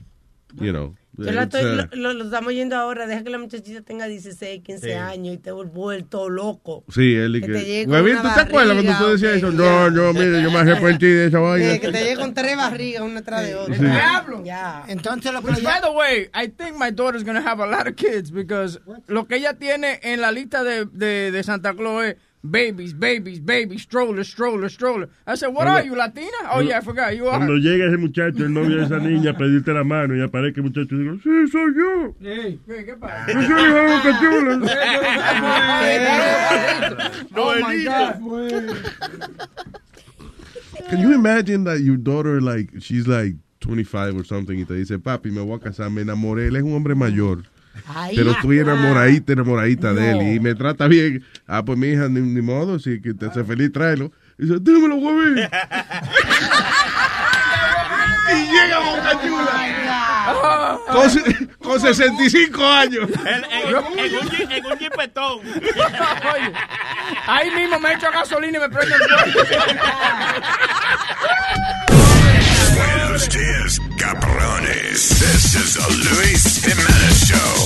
you 0.54 0.72
know. 0.72 0.94
Yo 1.18 1.26
It's, 1.32 1.36
estoy, 1.42 1.64
uh, 1.64 1.76
lo, 1.96 1.96
lo- 1.96 2.14
lo 2.14 2.24
estamos 2.26 2.54
yendo 2.54 2.76
ahora. 2.76 3.08
Deja 3.08 3.24
que 3.24 3.32
la 3.32 3.40
muchachita 3.40 3.82
tenga 3.82 4.06
16, 4.06 4.62
15 4.64 4.86
Sí. 4.88 4.94
años 4.94 5.34
y 5.34 5.38
te 5.40 5.52
vuelve 5.52 5.72
vuelto 5.74 6.30
loco. 6.30 6.84
Sí, 6.94 7.16
él 7.16 7.38
y 7.38 7.42
Que 7.42 7.48
que... 7.48 7.54
te 7.54 7.66
llegue 7.66 7.86
con 7.86 7.94
Huevín, 7.96 8.18
¿tú 8.18 8.28
te 8.36 8.40
acuerdas 8.42 8.74
cuando 8.84 8.98
tú 9.06 9.12
decías 9.14 9.34
eso? 9.38 9.52
No, 9.52 9.94
yo, 9.96 10.14
mire, 10.20 10.44
yo 10.44 10.52
me 10.52 10.60
arrepentí 10.60 11.08
de 11.08 11.26
esa 11.26 11.40
vaina. 11.40 11.74
Eh, 11.74 11.80
que 11.80 11.92
te 11.92 12.04
llegue 12.04 12.18
con 12.18 12.34
tres 12.36 12.56
barrigas 12.56 13.02
una 13.02 13.24
tras 13.24 13.48
de 13.48 13.56
otra. 13.56 13.76
Sí. 13.76 13.82
Diablo. 13.84 14.44
Ya. 14.46 14.84
Entonces 14.88 15.34
lo 15.34 15.42
que 15.42 15.48
Which, 15.48 15.64
by 15.64 15.82
the 15.82 15.90
way, 15.90 16.30
I 16.36 16.50
think 16.50 16.78
my 16.80 16.92
daughter's 16.92 17.24
gonna 17.26 17.42
have 17.42 17.60
a 17.64 17.66
lot 17.66 17.88
of 17.88 17.96
kids 17.96 18.32
because 18.32 18.80
lo 19.08 19.26
que 19.28 19.38
ella 19.38 19.56
tiene 19.56 20.00
en 20.04 20.22
la 20.22 20.32
lista 20.32 20.64
de, 20.64 20.86
de, 20.86 21.32
de 21.32 21.44
Santa 21.44 21.74
Claus 21.74 22.06
es 22.06 22.16
babies, 22.44 22.94
babies, 22.94 23.40
babies, 23.40 23.82
stroller, 23.84 24.24
stroller, 24.24 24.70
stroller. 24.70 25.10
I 25.28 25.36
said, 25.36 25.50
what 25.50 25.68
are 25.68 25.84
you, 25.84 25.96
Latina? 25.96 26.32
Oh 26.52 26.60
yeah, 26.60 26.78
I 26.78 26.82
forgot. 26.82 27.16
You 27.16 27.28
are. 27.28 27.38
Cuando 27.38 27.58
llega 27.58 27.86
ese 27.86 27.98
muchacho, 27.98 28.44
el 28.44 28.54
novio 28.54 28.78
de 28.78 28.86
esa 28.86 29.00
niña, 29.00 29.32
a 29.32 29.38
pedirte 29.38 29.74
la 29.74 29.84
mano 29.84 30.16
y 30.16 30.22
aparece 30.22 30.58
el 30.58 30.64
muchacho 30.64 30.96
y 30.96 30.98
digo, 31.00 31.16
sí, 31.24 31.48
soy 31.52 31.74
yo. 31.76 32.16
Hey, 32.22 32.60
¿qué, 32.66 32.86
qué 32.86 32.96
pasa? 32.96 33.28
Yo 33.34 33.42
soy 33.42 33.64
el 33.64 33.70
hijo 33.70 33.82
de 33.88 34.02
Cachula. 34.02 34.60
Oh 37.36 37.56
my 37.60 37.84
God. 37.84 38.20
Can 40.90 41.00
you 41.00 41.14
imagine 41.14 41.64
that 41.66 41.82
your 41.82 41.98
daughter, 41.98 42.42
like, 42.42 42.70
she's 42.80 43.08
like 43.08 43.36
25 43.62 44.18
or 44.18 44.24
something, 44.26 44.58
y 44.60 44.66
te 44.66 44.74
dice, 44.74 45.00
papi, 45.00 45.32
me 45.32 45.42
voy 45.42 45.56
a 45.56 45.60
casar, 45.60 45.90
me 45.90 46.02
enamoré, 46.02 46.48
él 46.48 46.56
es 46.56 46.64
un 46.64 46.74
hombre 46.74 46.96
mayor. 46.96 47.44
Ay, 47.88 48.16
pero 48.16 48.32
estoy 48.32 48.60
enamoradita, 48.60 49.34
enamoradita 49.34 49.94
de 49.94 50.12
él 50.12 50.36
y 50.36 50.40
me 50.40 50.56
trata 50.56 50.88
bien. 50.88 51.24
Ah, 51.48 51.64
pues 51.64 51.78
mi 51.78 51.88
hija, 51.88 52.08
ni, 52.10 52.22
ni 52.22 52.42
modo, 52.42 52.80
si 52.80 53.02
que 53.02 53.14
te 53.14 53.28
hace 53.28 53.44
feliz, 53.44 53.72
tráelo. 53.72 54.12
Y 54.38 54.46
dice, 54.46 54.58
dímelo, 54.62 54.96
huevín. 54.96 55.38
y 58.30 58.34
llega 58.52 58.80
Boca 58.80 59.22
Chula. 59.22 59.68
Con, 60.92 61.10
con 61.60 61.80
65 61.80 62.66
años. 62.66 63.10
En 63.26 63.76
un, 63.76 64.00
en 64.00 64.66
un 64.66 64.78
jipetón. 64.78 65.40
Ahí 67.28 67.52
mismo 67.52 67.80
me 67.80 67.94
echo 67.94 68.08
gasolina 68.12 68.58
y 68.58 68.62
me 68.62 68.70
prendo 68.70 68.96
el 68.96 69.02
fuego. 69.02 69.48
This 74.02 75.54
is 75.56 75.76
the 75.76 75.86
Luis 75.92 76.58
Jimenez 76.66 77.20
Show. 77.28 77.62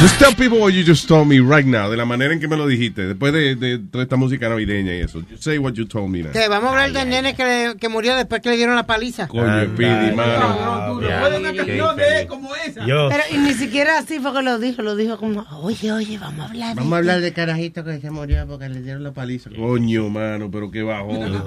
Just 0.00 0.18
tell 0.18 0.34
people 0.34 0.58
what 0.58 0.70
you 0.72 0.82
just 0.84 1.06
told 1.08 1.26
me 1.28 1.38
right 1.40 1.66
now, 1.66 1.90
de 1.90 1.96
la 1.96 2.04
manera 2.04 2.32
en 2.32 2.40
que 2.40 2.48
me 2.48 2.56
lo 2.56 2.66
dijiste, 2.66 3.06
después 3.06 3.32
de, 3.32 3.54
de 3.56 3.78
toda 3.78 4.04
esta 4.04 4.16
música 4.16 4.48
navideña 4.48 4.94
y 4.94 5.00
eso. 5.00 5.20
Just 5.30 5.42
say 5.44 5.58
what 5.58 5.72
you 5.74 5.86
told 5.86 6.08
me 6.10 6.22
now. 6.22 6.32
Que 6.32 6.48
vamos 6.48 6.68
a 6.68 6.72
hablar 6.72 6.92
del 6.92 7.08
nene 7.08 7.34
que, 7.34 7.44
le- 7.44 7.76
que 7.76 7.88
murió 7.88 8.14
después 8.16 8.40
que 8.40 8.50
le 8.50 8.56
dieron 8.56 8.74
la 8.76 8.86
paliza. 8.86 9.28
Coño, 9.28 9.64
Speedy, 9.66 10.14
mano. 10.14 10.98
Puede 11.00 11.38
una 11.38 11.52
canción 11.54 11.96
de 11.96 12.20
él 12.22 12.26
como 12.26 12.54
esa. 12.56 12.84
Pero 12.84 13.22
y 13.30 13.38
ni 13.38 13.54
siquiera 13.54 13.98
así 13.98 14.18
fue 14.20 14.32
que 14.32 14.42
lo 14.42 14.58
dijo. 14.58 14.82
Lo 14.82 14.96
dijo 14.96 15.16
como, 15.18 15.46
oye, 15.62 15.92
oye, 15.92 16.18
vamos 16.18 16.40
a 16.46 16.48
hablar 16.50 16.68
de 16.70 16.74
Vamos 16.76 16.92
a 16.92 16.96
hablar 16.98 17.20
de 17.20 17.32
carajito 17.32 17.84
que 17.84 18.00
se 18.00 18.10
murió 18.10 18.46
porque 18.46 18.68
le 18.68 18.80
dieron 18.82 19.02
la 19.02 19.12
paliza. 19.12 19.50
Coño, 19.56 20.08
mano, 20.10 20.50
pero 20.50 20.70
qué 20.70 20.82
bajón. 20.82 21.42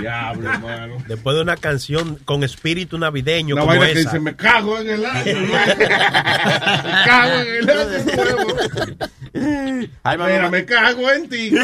Diablo, 0.00 0.50
mano. 0.60 0.96
Después 1.08 1.36
de 1.36 1.42
una 1.42 1.56
canción 1.56 2.18
con 2.24 2.44
espíritu 2.44 2.98
navideño 2.98 3.54
Una 3.54 3.62
como 3.62 3.70
vaina 3.78 3.86
que 3.86 4.00
esa. 4.00 4.10
dice, 4.10 4.20
me 4.20 4.34
cago 4.36 4.78
en 4.78 4.90
el 4.90 5.04
año. 5.06 5.22
cago 7.22 7.40
en 7.40 7.48
el 7.48 7.66
Mira, 10.04 10.50
me, 10.50 10.64
cago 10.64 11.08
en 11.10 11.28
ti. 11.28 11.52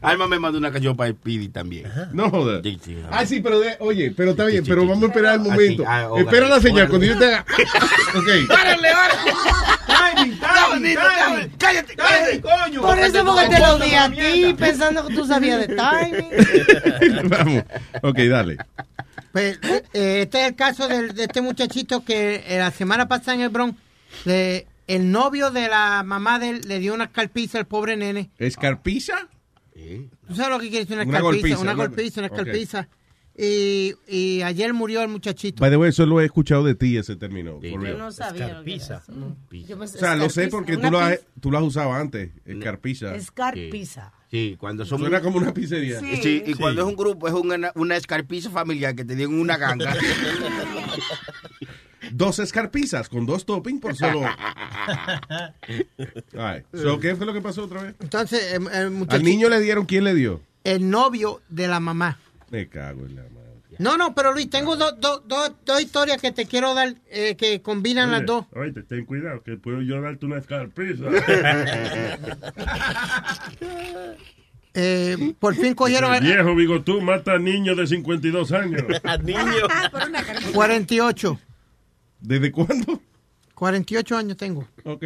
Alma 0.00 0.26
me 0.26 0.38
mandó 0.38 0.56
una 0.58 0.72
para 0.96 1.08
el 1.08 1.16
Pidi 1.16 1.48
también. 1.48 1.90
No 2.12 2.30
jodas. 2.30 2.60
Sí, 2.62 2.78
sí. 2.84 2.96
Ah, 3.10 3.26
sí, 3.26 3.40
pero 3.40 3.58
de, 3.60 3.76
oye, 3.80 4.12
pero 4.16 4.30
está 4.32 4.44
bien, 4.44 4.64
pero 4.66 4.86
vamos 4.86 5.04
a 5.04 5.06
esperar 5.06 5.34
el 5.34 5.40
momento. 5.40 5.84
Ah, 5.86 6.08
sí. 6.08 6.14
Ah, 6.16 6.20
Espera 6.20 6.48
la 6.48 6.60
señal, 6.60 6.86
órale. 6.86 6.90
cuando 6.90 7.06
yo 7.06 7.18
te 7.18 7.24
haga. 7.26 7.44
Ok. 8.16 8.28
¡Párale, 8.48 8.88
timing, 9.86 10.38
timing, 10.38 10.96
timing. 10.96 11.50
Cállate, 11.58 11.96
cállate, 11.96 12.40
coño. 12.40 12.80
Por 12.82 12.98
eso 12.98 13.24
porque 13.24 13.48
te 13.48 13.58
lo 13.60 13.78
di 13.78 13.94
a 13.94 14.10
ti, 14.10 14.54
pensando 14.58 15.06
que 15.06 15.14
tú 15.14 15.24
sabías 15.26 15.66
de 15.66 15.76
timing. 15.76 16.30
Vamos. 17.28 17.64
Ok, 18.02 18.18
dale. 18.30 18.56
Pues, 19.36 19.58
eh, 19.92 20.22
este 20.22 20.40
es 20.40 20.48
el 20.48 20.54
caso 20.56 20.88
de, 20.88 21.12
este 21.22 21.42
muchachito 21.42 22.02
que 22.04 22.36
eh, 22.46 22.58
la 22.58 22.70
semana 22.70 23.06
pasada 23.06 23.34
en 23.34 23.42
el 23.42 23.50
Bronx, 23.50 23.78
le- 24.24 24.66
el 24.86 25.10
novio 25.10 25.50
de 25.50 25.68
la 25.68 26.02
mamá 26.04 26.38
de 26.38 26.48
él 26.50 26.60
le 26.66 26.78
dio 26.78 26.94
una 26.94 27.04
escarpiza 27.04 27.58
al 27.58 27.66
pobre 27.66 27.96
nene. 27.98 28.30
¿Escarpiza? 28.38 29.28
¿Tú 30.26 30.34
sabes 30.34 30.50
lo 30.50 30.58
que 30.58 30.70
quiere 30.70 30.84
decir 30.86 30.96
una 30.96 31.04
Una 31.04 31.18
escarpiza? 31.18 31.40
golpiza, 31.42 31.58
una 31.60 31.74
golpiza, 31.74 32.20
una 32.20 32.26
escarpiza. 32.28 32.88
Y, 33.36 33.92
y 34.08 34.40
ayer 34.40 34.72
murió 34.72 35.02
el 35.02 35.08
muchachito. 35.08 35.60
By 35.60 35.70
the 35.70 35.76
way, 35.76 35.90
eso 35.90 36.06
lo 36.06 36.20
he 36.22 36.24
escuchado 36.24 36.64
de 36.64 36.74
ti, 36.74 36.96
ese 36.96 37.16
término. 37.16 37.60
for 37.60 37.62
Yo 37.86 37.98
no 37.98 38.10
sabía. 38.12 38.54
lo 38.54 38.64
que 38.64 38.74
era 38.76 38.82
eso. 38.82 39.02
Yo 39.50 39.78
O 39.78 39.86
sea, 39.86 40.16
lo 40.16 40.30
sé 40.30 40.44
escarpiza, 40.44 40.50
porque 40.56 40.76
tú 40.78 40.90
lo, 40.90 40.98
has, 40.98 41.20
tú 41.40 41.50
lo 41.50 41.58
has 41.58 41.64
usado 41.64 41.92
antes, 41.92 42.30
escarpiza. 42.46 43.14
Escarpiza. 43.14 44.12
Sí, 44.30 44.56
cuando 44.58 44.84
son 44.84 44.98
Suena 44.98 45.20
como 45.20 45.38
una 45.38 45.54
pizzería. 45.54 46.00
Sí, 46.00 46.16
Sí. 46.22 46.42
y 46.46 46.54
cuando 46.54 46.82
es 46.82 46.88
un 46.88 46.96
grupo, 46.96 47.28
es 47.28 47.34
una, 47.34 47.70
una 47.76 47.96
escarpiza 47.96 48.50
familiar 48.50 48.94
que 48.96 49.04
te 49.04 49.14
dieron 49.14 49.38
una 49.38 49.56
ganga. 49.56 49.94
Dos 52.12 52.38
escarpizas 52.38 53.08
con 53.08 53.26
dos 53.26 53.44
toppings 53.44 53.80
por 53.80 53.96
solo. 53.96 54.22
Ay, 56.38 56.62
so, 56.72 57.00
¿Qué 57.00 57.16
fue 57.16 57.26
lo 57.26 57.32
que 57.32 57.40
pasó 57.40 57.64
otra 57.64 57.82
vez? 57.82 57.94
Entonces, 58.00 58.52
el, 58.52 58.66
el 58.68 59.06
Al 59.08 59.22
niño 59.24 59.48
le 59.48 59.60
dieron, 59.60 59.86
¿quién 59.86 60.04
le 60.04 60.14
dio? 60.14 60.40
el 60.64 60.88
novio 60.90 61.42
de 61.48 61.68
la 61.68 61.78
mamá. 61.80 62.18
Me 62.50 62.68
cago 62.68 63.06
en 63.06 63.16
la. 63.16 63.22
No, 63.78 63.96
no, 63.96 64.14
pero 64.14 64.32
Luis, 64.32 64.48
tengo 64.50 64.76
dos 64.76 64.94
dos- 65.00 65.22
dos- 65.26 65.52
dos 65.64 65.80
historias 65.80 66.20
que 66.20 66.32
te 66.32 66.46
quiero 66.46 66.74
dar 66.74 66.94
eh, 67.10 67.36
que 67.36 67.60
combinan 67.62 68.10
las 68.10 68.24
dos. 68.26 68.46
Oye, 68.52 68.72
ten 68.88 69.04
cuidado, 69.04 69.42
que 69.42 69.56
puedo 69.56 69.82
yo 69.82 70.00
darte 70.00 70.26
una 70.26 70.38
escarpiza. 70.38 71.04
Eh, 74.78 75.32
por 75.40 75.54
fin 75.54 75.74
cogieron 75.74 76.10
El 76.12 76.18
al 76.18 76.22
viejo 76.22 76.54
bigotú 76.54 77.00
mata 77.00 77.32
a 77.32 77.38
niños 77.38 77.78
de 77.78 77.86
52 77.86 78.52
años. 78.52 78.82
A 79.04 79.16
niño. 79.16 79.40
48. 80.52 81.40
¿Desde 82.20 82.52
cuándo? 82.52 83.00
48 83.54 84.18
años 84.18 84.36
tengo. 84.36 84.68
Ok. 84.84 85.02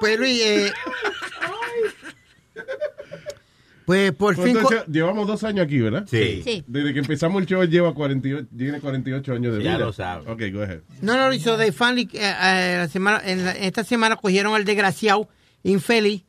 Pues 0.00 0.18
Luis, 0.18 0.42
eh, 0.42 0.72
pues 3.86 4.12
por 4.12 4.34
fin... 4.34 4.52
¿Cuánto 4.52 4.62
co- 4.68 4.74
echa- 4.74 4.84
Llevamos 4.86 5.26
dos 5.26 5.42
años 5.44 5.64
aquí, 5.64 5.78
¿verdad? 5.78 6.06
Sí. 6.10 6.42
Sí. 6.44 6.62
Desde 6.66 6.92
que 6.92 6.98
empezamos 6.98 7.40
el 7.40 7.46
show, 7.46 7.62
él 7.62 7.70
lleva 7.70 7.94
48, 7.94 8.48
tiene 8.56 8.80
48 8.80 9.32
años 9.32 9.56
de 9.56 9.62
Ya 9.64 9.76
vida. 9.76 9.86
lo 9.86 9.92
sabe. 9.92 10.30
Ok, 10.30 10.42
go 10.52 10.62
ahead. 10.62 10.80
No, 11.00 11.16
no, 11.16 11.28
Luis, 11.28 11.42
so 11.42 11.56
they 11.56 11.70
finally, 11.72 12.08
eh, 12.12 12.18
eh, 12.42 12.74
la 12.78 12.88
semana, 12.88 13.22
en, 13.24 13.44
la- 13.44 13.52
esta 13.56 13.82
semana 13.84 14.16
cogieron 14.16 14.54
al 14.54 14.64
desgraciado 14.64 15.28
infeliz 15.62 16.24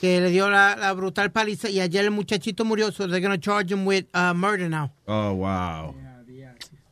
que 0.00 0.20
le 0.20 0.30
dio 0.30 0.48
la, 0.48 0.76
la 0.76 0.92
brutal 0.92 1.32
paliza 1.32 1.68
y 1.68 1.80
ayer 1.80 2.04
el 2.04 2.12
muchachito 2.12 2.64
murió, 2.64 2.92
so 2.92 3.06
they're 3.08 3.20
gonna 3.20 3.40
charge 3.40 3.72
him 3.74 3.84
with 3.86 4.04
uh, 4.14 4.32
murder 4.32 4.68
now. 4.70 4.90
Oh, 5.06 5.32
wow. 5.32 5.94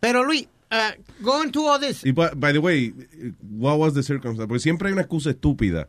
Pero 0.01 0.25
Luis, 0.25 0.47
uh, 0.73 0.91
going 1.23 1.51
to 1.51 1.67
all 1.67 1.79
this, 1.81 2.05
Y 2.05 2.13
by, 2.13 2.31
by 2.35 2.53
the 2.53 2.61
way, 2.61 2.93
what 3.51 3.79
was 3.79 3.95
the 3.95 4.03
circumstance? 4.03 4.47
Porque 4.49 4.61
siempre 4.61 4.89
hay 4.89 4.93
una 4.93 5.03
excusa 5.03 5.31
estúpida 5.31 5.89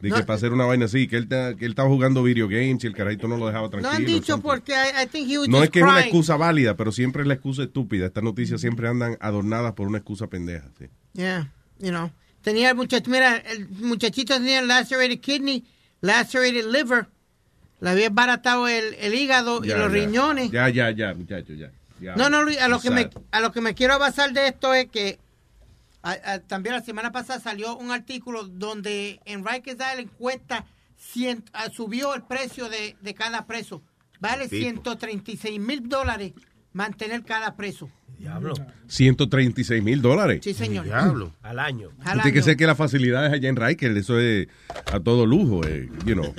de 0.00 0.08
que 0.10 0.18
No. 0.20 0.26
para 0.26 0.36
hacer 0.36 0.52
una 0.52 0.64
vaina 0.64 0.86
así, 0.86 1.06
que 1.08 1.16
él, 1.16 1.28
ta- 1.28 1.54
que 1.56 1.64
él 1.66 1.72
estaba 1.72 1.88
jugando 1.88 2.22
video 2.22 2.48
games 2.48 2.82
y 2.84 2.86
el 2.86 2.94
carajito 2.94 3.28
no 3.28 3.36
lo 3.36 3.46
dejaba 3.46 3.64
no 3.64 3.70
tranquilo. 3.70 3.94
han 3.96 4.04
dicho 4.06 4.40
porque 4.40 4.72
I, 4.72 5.02
I 5.02 5.06
think 5.06 5.28
he 5.30 5.38
was 5.38 5.48
No 5.48 5.58
just 5.58 5.64
es 5.66 5.70
que 5.70 5.78
es 5.80 5.82
una 5.84 5.92
crying. 5.94 6.06
excusa 6.06 6.36
válida, 6.36 6.76
pero 6.76 6.90
siempre 6.92 7.22
es 7.22 7.28
la 7.28 7.34
excusa 7.34 7.62
estúpida. 7.64 8.06
Estas 8.06 8.24
noticias 8.24 8.60
siempre 8.60 8.88
andan 8.88 9.16
adornadas 9.20 9.72
por 9.74 9.86
una 9.88 9.98
excusa 9.98 10.26
pendeja. 10.28 10.68
sí. 10.78 10.86
Yeah, 11.12 11.52
you 11.78 11.90
know. 11.90 12.10
Tenía 12.42 12.70
el 12.70 12.76
muchacho, 12.76 13.10
mira, 13.10 13.36
el 13.36 13.68
muchachito 13.68 14.34
tenía 14.34 14.62
lacerated 14.62 15.20
kidney, 15.20 15.64
lacerated 16.00 16.64
liver, 16.72 17.06
le 17.80 17.90
había 17.90 18.08
baratado 18.10 18.66
el, 18.68 18.94
el 18.94 19.14
hígado 19.14 19.62
Ya, 19.62 19.74
y 19.76 19.78
los 19.78 19.88
ya. 19.92 19.98
riñones. 19.98 20.50
Ya, 20.50 20.68
ya, 20.70 20.90
ya, 20.90 21.12
muchacho, 21.14 21.52
ya. 21.54 21.70
Ya. 22.00 22.16
No, 22.16 22.30
no, 22.30 22.42
Luis, 22.42 22.58
a 22.58 22.68
lo, 22.68 22.80
que 22.80 22.90
me, 22.90 23.10
a 23.30 23.40
lo 23.40 23.52
que 23.52 23.60
me 23.60 23.74
quiero 23.74 23.98
basar 23.98 24.32
de 24.32 24.48
esto 24.48 24.72
es 24.72 24.86
que 24.86 25.18
a- 26.02 26.18
a- 26.32 26.38
también 26.40 26.74
la 26.74 26.82
semana 26.82 27.12
pasada 27.12 27.40
salió 27.40 27.76
un 27.76 27.90
artículo 27.90 28.44
donde 28.44 29.20
en 29.24 29.44
Rikers 29.44 29.78
Island 29.80 30.10
cuesta, 30.18 30.64
cien- 31.14 31.44
ah, 31.52 31.68
subió 31.70 32.14
el 32.14 32.22
precio 32.22 32.68
de, 32.68 32.96
de 33.00 33.14
cada 33.14 33.46
preso. 33.46 33.82
Vale 34.20 34.48
Tipo. 34.48 34.62
136 34.62 35.58
mil 35.60 35.88
dólares 35.88 36.32
mantener 36.72 37.22
cada 37.24 37.56
preso. 37.56 37.90
Diablo. 38.18 38.52
136 38.86 39.82
mil 39.82 40.02
dólares. 40.02 40.40
Sí, 40.44 40.52
señor. 40.52 40.84
Diablo. 40.84 41.32
Al 41.42 41.58
año. 41.58 41.88
Al 42.04 42.20
Tiene 42.20 42.32
que 42.32 42.38
año. 42.40 42.44
ser 42.44 42.56
que 42.58 42.66
las 42.66 42.76
facilidades 42.76 43.32
allá 43.32 43.48
en 43.48 43.56
Riker, 43.56 43.96
eso 43.96 44.18
es 44.20 44.46
a 44.92 45.00
todo 45.00 45.24
lujo, 45.24 45.66
eh, 45.66 45.88
you 46.04 46.12
know, 46.14 46.34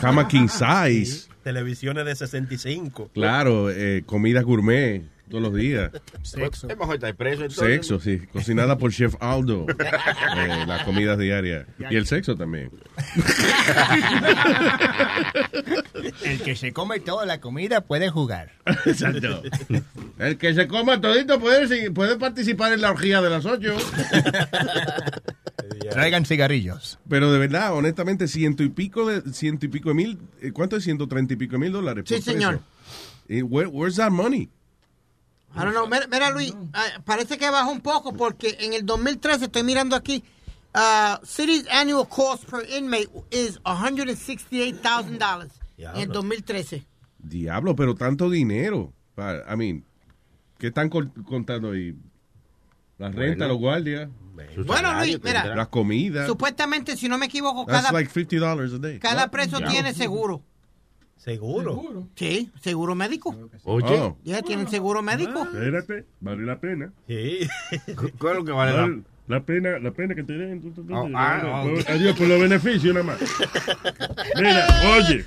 cama 0.00 0.28
king 0.28 0.48
size, 0.48 1.28
Televisiones 1.42 2.06
de 2.06 2.16
65. 2.16 3.10
claro, 3.12 3.70
eh, 3.70 4.02
comida 4.06 4.40
gourmet 4.42 5.02
todos 5.28 5.42
los 5.42 5.54
días. 5.54 5.90
Sexo. 6.22 6.68
Es 6.68 6.78
mejor 6.78 6.94
estar 6.96 7.14
preso. 7.14 7.42
entonces. 7.44 7.64
Sexo, 7.66 8.00
sí, 8.00 8.18
cocinada 8.32 8.78
por 8.78 8.92
Chef 8.92 9.14
Aldo, 9.20 9.66
eh, 10.36 10.64
las 10.66 10.84
comidas 10.84 11.18
diarias 11.18 11.66
y 11.90 11.96
el 11.96 12.06
sexo 12.06 12.36
también. 12.36 12.70
El 16.24 16.40
que 16.40 16.56
se 16.56 16.72
come 16.72 17.00
toda 17.00 17.26
la 17.26 17.40
comida 17.40 17.80
puede 17.82 18.08
jugar. 18.10 18.52
Exacto. 18.84 19.42
El 20.18 20.38
que 20.38 20.54
se 20.54 20.66
coma 20.68 21.00
todito 21.00 21.40
puede, 21.40 21.90
puede 21.90 22.16
participar 22.16 22.72
en 22.72 22.80
la 22.82 22.90
orgía 22.90 23.20
de 23.20 23.30
las 23.30 23.44
ocho. 23.46 23.76
Traigan 25.90 26.24
cigarrillos. 26.24 26.98
Pero 27.08 27.32
de 27.32 27.38
verdad, 27.38 27.74
honestamente, 27.74 28.28
ciento 28.28 28.62
y 28.62 28.68
pico 28.68 29.06
de 29.08 29.32
ciento 29.32 29.66
y 29.66 29.68
pico 29.68 29.90
de 29.90 29.94
mil, 29.94 30.18
eh, 30.40 30.52
¿cuánto 30.52 30.76
es 30.76 30.84
ciento 30.84 31.06
treinta 31.08 31.34
y 31.34 31.36
pico 31.36 31.52
de 31.52 31.58
mil 31.58 31.72
dólares? 31.72 32.04
Sí, 32.06 32.20
señor. 32.20 32.60
Eh, 33.28 33.42
where- 33.42 33.68
where's 33.68 33.96
that 33.96 34.10
money? 34.10 34.48
I 35.56 35.64
don't 35.64 35.72
know. 35.72 35.86
Mira, 35.88 36.06
mira, 36.06 36.30
Luis, 36.30 36.54
ah, 36.74 36.84
parece 37.04 37.38
que 37.38 37.48
bajó 37.50 37.70
un 37.70 37.80
poco 37.80 38.12
porque 38.12 38.56
en 38.60 38.72
el 38.74 38.84
2013, 38.84 39.46
estoy 39.46 39.62
mirando 39.62 39.96
aquí, 39.96 40.22
uh, 40.74 41.16
city's 41.24 41.66
annual 41.70 42.06
cost 42.08 42.44
per 42.44 42.68
inmate 42.70 43.08
is 43.30 43.58
$168,000 43.64 45.48
en 45.78 45.96
el 45.96 46.08
2013. 46.08 46.86
Diablo, 47.18 47.74
pero 47.74 47.94
tanto 47.94 48.28
dinero. 48.30 48.92
I 49.18 49.56
mean, 49.56 49.84
¿qué 50.58 50.68
están 50.68 50.90
contando 50.90 51.70
ahí? 51.72 51.94
La 52.98 53.08
renta, 53.10 53.46
Bueno. 53.46 53.48
los 53.48 53.58
guardias. 53.58 54.08
Bueno, 54.66 54.92
Luis, 55.00 55.18
mira. 55.22 55.54
Las 55.54 55.68
comidas. 55.68 56.26
Supuestamente, 56.26 56.96
si 56.96 57.08
no 57.08 57.16
me 57.18 57.26
equivoco, 57.26 57.64
That's 57.66 57.86
cada, 57.86 57.92
like 57.92 58.10
$50 58.10 58.74
a 58.74 58.78
day. 58.78 58.98
cada 58.98 59.30
preso 59.30 59.58
tiene 59.60 59.94
seguro. 59.94 60.42
¿Seguro? 61.26 62.08
Sí, 62.14 62.52
seguro 62.62 62.94
médico. 62.94 63.36
Oye. 63.64 63.98
Oh. 63.98 64.16
Ya 64.22 64.42
tienen 64.42 64.68
seguro 64.68 65.02
médico. 65.02 65.42
Espérate, 65.42 66.04
vale 66.20 66.46
la 66.46 66.60
pena. 66.60 66.92
Sí. 67.08 67.48
¿Cuál 68.18 68.34
es 68.34 68.38
lo 68.38 68.44
que 68.44 68.52
vale 68.52 68.72
la 68.72 68.82
Vale 68.82 69.02
la 69.26 69.40
pena, 69.44 69.78
la 69.80 69.90
pena 69.90 70.14
que 70.14 70.22
te 70.22 70.34
den. 70.34 70.72
Oh, 70.88 71.10
ah, 71.16 71.40
tú, 71.42 71.48
oh. 71.48 71.82
tú, 71.82 71.92
Adiós, 71.92 72.16
por 72.16 72.28
los 72.28 72.40
beneficios 72.40 72.94
nada 72.94 73.02
más. 73.04 73.18
Mira, 74.36 74.68
oye, 74.96 75.24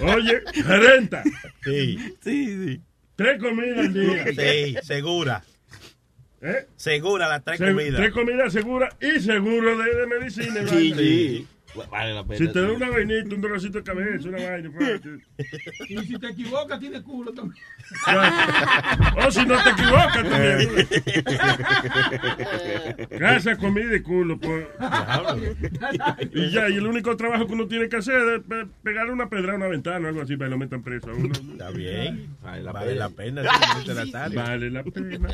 oye, 0.16 0.40
renta. 0.62 1.22
Sí. 1.62 1.98
Sí, 2.22 2.66
sí. 2.66 2.80
Tres 3.16 3.42
comidas 3.42 3.80
al 3.80 3.92
día. 3.92 4.24
Sí, 4.32 4.76
segura. 4.82 5.44
¿Eh? 6.40 6.66
Segura 6.76 7.28
las 7.28 7.44
tres 7.44 7.58
Se- 7.58 7.66
comidas. 7.66 7.96
Tres 7.96 8.12
comidas 8.12 8.52
seguras 8.54 8.96
y 8.98 9.20
seguro 9.20 9.76
de, 9.76 9.94
de 9.94 10.06
medicina. 10.06 10.66
Sí, 10.66 10.94
sí. 10.96 11.48
Vale 11.90 12.14
la 12.14 12.24
pena. 12.24 12.38
Si 12.38 12.48
te 12.52 12.60
da 12.60 12.72
una 12.72 12.88
vainita, 12.90 13.34
un 13.34 13.40
dolorcito 13.40 13.78
de 13.78 13.84
cabeza, 13.84 14.28
una 14.28 14.38
vaina. 14.50 14.70
Y 15.88 15.98
si 15.98 16.18
te 16.18 16.28
equivocas, 16.28 16.78
tienes 16.80 17.02
culo 17.02 17.32
también. 17.32 17.64
O 19.26 19.30
si 19.30 19.44
no 19.44 19.56
te 19.62 19.70
equivocas 19.70 20.28
también. 20.28 20.68
Casa, 23.18 23.56
comida 23.56 23.96
y 23.96 24.00
culo. 24.02 24.38
Pues. 24.38 24.66
Y 26.32 26.50
ya, 26.50 26.68
y 26.68 26.74
el 26.76 26.86
único 26.86 27.16
trabajo 27.16 27.46
que 27.46 27.52
uno 27.54 27.66
tiene 27.66 27.88
que 27.88 27.96
hacer 27.96 28.20
es 28.36 28.42
pe- 28.42 28.66
pegarle 28.82 29.12
una 29.12 29.28
pedra 29.28 29.52
a 29.54 29.56
una 29.56 29.66
ventana 29.68 30.06
o 30.06 30.08
algo 30.08 30.22
así 30.22 30.36
para 30.36 30.48
que 30.48 30.50
lo 30.52 30.58
metan 30.58 30.82
preso 30.82 31.10
a 31.10 31.14
uno. 31.14 31.32
Está 31.52 31.70
bien. 31.70 32.28
Vale 32.42 32.62
la 32.62 32.72
Vale 32.72 32.94
la 32.94 33.08
pena. 33.10 33.42
pena. 33.42 33.94
la 33.94 34.06
tarea. 34.10 34.42
Vale 34.44 34.70
la 34.70 34.82
pena. 34.84 35.28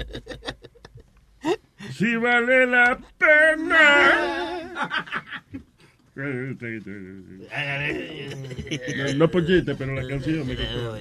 Sí 1.93 2.15
vale 2.17 2.67
la 2.67 2.99
pena. 3.19 4.71
No, 6.17 6.25
no 9.15 9.31
por 9.31 9.47
chiste, 9.47 9.75
pero 9.75 9.95
la 9.95 10.07
canción 10.07 10.47
me 10.47 10.57
quedó. 10.57 10.97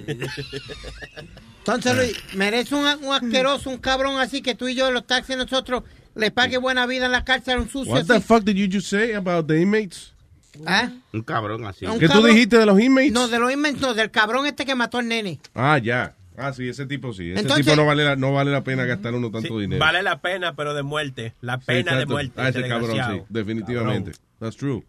Entonces, 1.60 1.96
Luis, 1.96 2.36
merece 2.36 2.76
un, 2.76 2.86
un 3.04 3.14
asqueroso, 3.14 3.70
un 3.70 3.78
cabrón 3.78 4.20
así 4.20 4.42
que 4.42 4.56
tú 4.56 4.68
y 4.68 4.76
yo 4.76 4.92
los 4.92 5.06
taxis 5.06 5.38
nosotros 5.38 5.84
le 6.16 6.32
pague 6.32 6.58
buena 6.58 6.86
vida 6.86 7.06
en 7.06 7.12
la 7.12 7.24
cárcel 7.26 7.58
a 7.58 7.62
un 7.62 7.70
sucio 7.70 7.94
What 7.94 8.06
the 8.06 8.16
así. 8.16 8.24
fuck 8.24 8.44
did 8.44 8.56
you 8.56 8.68
just 8.72 8.88
say 8.88 9.14
about 9.14 9.48
the 9.48 9.60
inmates? 9.60 10.14
¿Ah? 10.66 10.90
Un 11.14 11.22
cabrón 11.22 11.66
así. 11.66 11.86
Un 11.86 12.00
¿Qué 12.00 12.08
tú 12.08 12.14
cabrón- 12.14 12.32
dijiste 12.34 12.58
de 12.58 12.66
los 12.66 12.80
inmates? 12.80 13.12
No, 13.12 13.28
de 13.28 13.40
los 13.40 13.52
inmates, 13.52 13.82
no, 13.82 13.94
del 13.94 14.12
cabrón 14.12 14.46
este 14.46 14.66
que 14.66 14.76
mató 14.76 14.98
al 14.98 15.08
nene. 15.08 15.40
Ah, 15.54 15.78
ya. 15.78 16.16
Ah, 16.38 16.54
sí, 16.54 16.68
ese 16.70 16.86
tipo 16.86 17.14
sí. 17.14 17.32
Ese 17.32 17.42
Entonces- 17.42 17.66
tipo 17.66 17.76
no 17.76 17.86
vale, 17.86 18.04
la, 18.04 18.16
no 18.16 18.34
vale 18.34 18.52
la 18.52 18.64
pena 18.64 18.86
gastar 18.86 19.14
uno 19.14 19.30
tanto 19.30 19.50
Sí, 19.56 19.62
dinero. 19.62 19.80
Vale 19.80 20.02
la 20.04 20.22
pena, 20.22 20.56
pero 20.56 20.74
de 20.74 20.84
muerte. 20.84 21.34
La 21.42 21.58
Sí, 21.58 21.64
pena 21.68 21.92
de 21.92 22.04
exacto. 22.04 22.14
muerte. 22.14 22.34
Ah, 22.38 22.50
ese 22.50 22.68
cabrón, 22.68 22.92
sí, 22.92 23.22
definitivamente. 23.30 24.12
That's 24.40 24.56
true. 24.58 24.84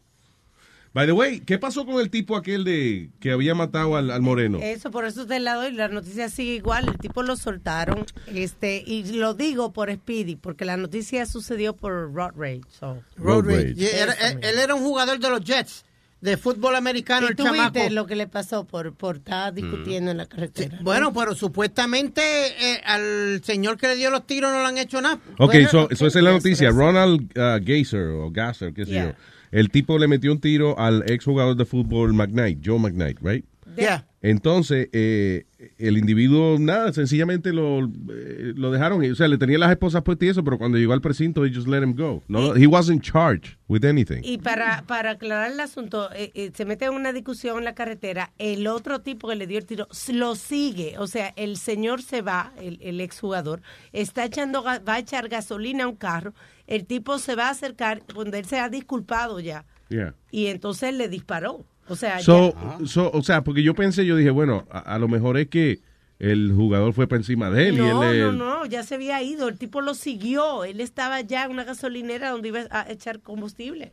By 0.93 1.07
the 1.07 1.13
way, 1.13 1.39
¿qué 1.41 1.57
pasó 1.57 1.87
con 1.87 2.01
el 2.01 2.11
tipo 2.11 2.37
aquel 2.37 2.65
de 2.65 3.11
que 3.21 3.31
había 3.31 3.55
matado 3.55 3.97
al, 3.97 4.11
al 4.11 4.23
moreno? 4.23 4.59
Eso, 4.61 4.91
por 4.91 5.05
eso 5.05 5.25
te 5.25 5.39
la 5.39 5.55
doy. 5.55 5.71
La 5.73 5.87
noticia 5.87 6.29
sigue 6.29 6.55
igual. 6.57 6.89
El 6.89 6.99
tipo 6.99 7.23
lo 7.23 7.37
soltaron. 7.37 8.05
este 8.27 8.83
Y 8.85 9.05
lo 9.13 9.35
digo 9.35 9.73
por 9.73 9.93
Speedy, 9.93 10.35
porque 10.35 10.65
la 10.65 10.77
noticia 10.77 11.27
sucedió 11.27 11.77
por 11.77 12.13
Rod 12.13 12.33
Rage. 12.37 12.63
so. 12.71 13.01
Road 13.17 13.45
Road 13.45 13.45
rage. 13.47 13.69
rage. 13.69 13.75
Y 13.77 13.85
era- 13.87 14.13
él, 14.15 14.39
él 14.43 14.59
era 14.59 14.75
un 14.75 14.83
jugador 14.83 15.21
de 15.21 15.31
los 15.31 15.45
Jets, 15.45 15.85
de 16.21 16.37
fútbol 16.37 16.75
americano, 16.75 17.29
¿Y 17.29 17.31
el 17.31 17.37
tú 17.37 17.45
chamaco. 17.45 17.73
viste 17.73 17.91
lo 17.91 18.07
que 18.07 18.17
le 18.17 18.27
pasó 18.27 18.65
por, 18.65 18.93
por 18.93 19.19
estar 19.19 19.55
discutiendo 19.55 20.11
en 20.11 20.17
la 20.17 20.27
carretera? 20.27 20.77
Bueno, 20.83 21.13
pero 21.13 21.37
supuestamente 21.37 22.21
eh, 22.21 22.81
al 22.85 23.41
señor 23.45 23.77
que 23.79 23.87
le 23.87 23.95
dio 23.95 24.11
los 24.11 24.27
tiros 24.27 24.51
no 24.53 24.59
le 24.61 24.67
han 24.67 24.77
hecho 24.79 25.01
nada. 25.01 25.21
Ok, 25.39 25.53
Bueno, 25.53 25.69
so, 25.69 25.89
eso 25.91 26.07
esa 26.09 26.19
es 26.19 26.25
la 26.25 26.33
noticia. 26.33 26.71
Ronald 26.71 27.31
uh, 27.39 27.65
Gazer 27.65 28.09
o 28.09 28.31
Gasser, 28.33 28.75
qué 28.75 28.85
sé 28.85 28.91
Yeah. 28.91 29.05
yo. 29.11 29.13
El 29.51 29.71
tipo 29.71 29.99
le 29.99 30.09
metió 30.09 30.33
un 30.33 30.41
tiro 30.41 30.79
al 30.79 31.05
ex 31.11 31.25
jugador 31.25 31.57
de 31.57 31.65
fútbol 31.65 32.13
McKnight, 32.15 32.61
Joe 32.65 32.79
McKnight, 32.79 33.19
right? 33.23 33.45
Yeah. 33.77 34.07
Entonces, 34.21 34.89
eh, 34.93 35.47
el 35.79 35.97
individuo, 35.97 36.59
nada, 36.59 36.93
sencillamente 36.93 37.53
lo, 37.53 37.79
eh, 37.85 38.53
lo 38.55 38.71
dejaron. 38.71 39.03
O 39.11 39.15
sea, 39.15 39.29
le 39.29 39.39
tenía 39.39 39.59
las 39.59 39.71
esposas 39.71 40.03
puestas 40.03 40.27
y 40.27 40.29
eso, 40.31 40.45
pero 40.45 40.59
cuando 40.59 40.77
llegó 40.77 40.93
al 40.93 41.01
precinto, 41.01 41.41
they 41.43 41.55
just 41.55 41.69
let 41.69 41.83
him 41.83 41.95
go. 41.95 42.23
No, 42.29 42.55
he 42.55 42.67
wasn't 42.67 43.01
charged 43.03 43.57
with 43.69 43.85
anything. 43.85 44.21
Y 44.23 44.39
para, 44.39 44.83
para 44.87 45.13
aclarar 45.13 45.53
el 45.53 45.61
asunto, 45.61 46.11
eh, 46.13 46.33
eh, 46.35 46.51
se 46.55 46.65
mete 46.67 46.85
en 46.87 46.93
una 46.95 47.13
discusión 47.13 47.59
en 47.59 47.65
la 47.65 47.75
carretera, 47.75 48.33
el 48.39 48.67
otro 48.67 49.01
tipo 49.01 49.29
que 49.29 49.37
le 49.37 49.47
dio 49.47 49.57
el 49.59 49.65
tiro 49.67 49.87
lo 50.13 50.35
sigue, 50.35 50.99
o 50.99 51.07
sea, 51.07 51.33
el 51.37 51.57
señor 51.57 52.03
se 52.03 52.21
va, 52.23 52.53
el, 52.61 52.79
el 52.83 53.01
exjugador, 53.01 53.63
está 53.93 54.25
echando, 54.27 54.63
ga- 54.65 54.87
va 54.87 54.95
a 54.95 54.99
echar 54.99 55.29
gasolina 55.29 55.85
a 55.85 55.89
un 55.89 55.97
carro, 55.97 56.35
el 56.71 56.87
tipo 56.87 57.19
se 57.19 57.35
va 57.35 57.49
a 57.49 57.51
acercar, 57.51 58.03
cuando 58.15 58.39
él 58.39 58.47
se 58.47 58.59
ha 58.59 58.69
disculpado 58.71 59.41
ya, 59.41 59.67
Yeah. 59.91 60.15
y 60.31 60.47
entonces 60.47 60.95
le 60.95 61.09
disparó. 61.09 61.65
O 61.89 61.97
sea, 61.97 62.21
So, 62.21 62.55
ya- 62.55 62.87
so, 62.87 63.11
o 63.13 63.23
sea, 63.23 63.43
porque 63.43 63.63
yo 63.63 63.75
pensé, 63.75 64.07
yo 64.07 64.15
dije, 64.17 64.31
bueno, 64.31 64.67
a, 64.71 64.79
a 64.79 64.99
lo 65.01 65.09
mejor 65.09 65.37
es 65.37 65.49
que 65.49 65.81
el 66.21 66.53
jugador 66.55 66.93
fue 66.93 67.09
por 67.09 67.19
encima 67.19 67.51
de 67.51 67.69
él 67.71 67.79
no, 67.79 68.05
y 68.05 68.17
él... 68.19 68.21
no, 68.21 68.33
no, 68.33 68.67
ya 68.67 68.83
se 68.85 68.95
había 68.95 69.21
ido, 69.23 69.49
el 69.49 69.59
tipo 69.59 69.81
lo 69.81 69.95
siguió, 69.95 70.65
él 70.65 70.81
estaba 70.81 71.21
ya 71.23 71.45
en 71.45 71.51
una 71.51 71.65
gasolinera 71.65 72.31
donde 72.31 72.49
iba 72.49 72.61
a 72.71 72.87
echar 72.91 73.21
combustible. 73.21 73.93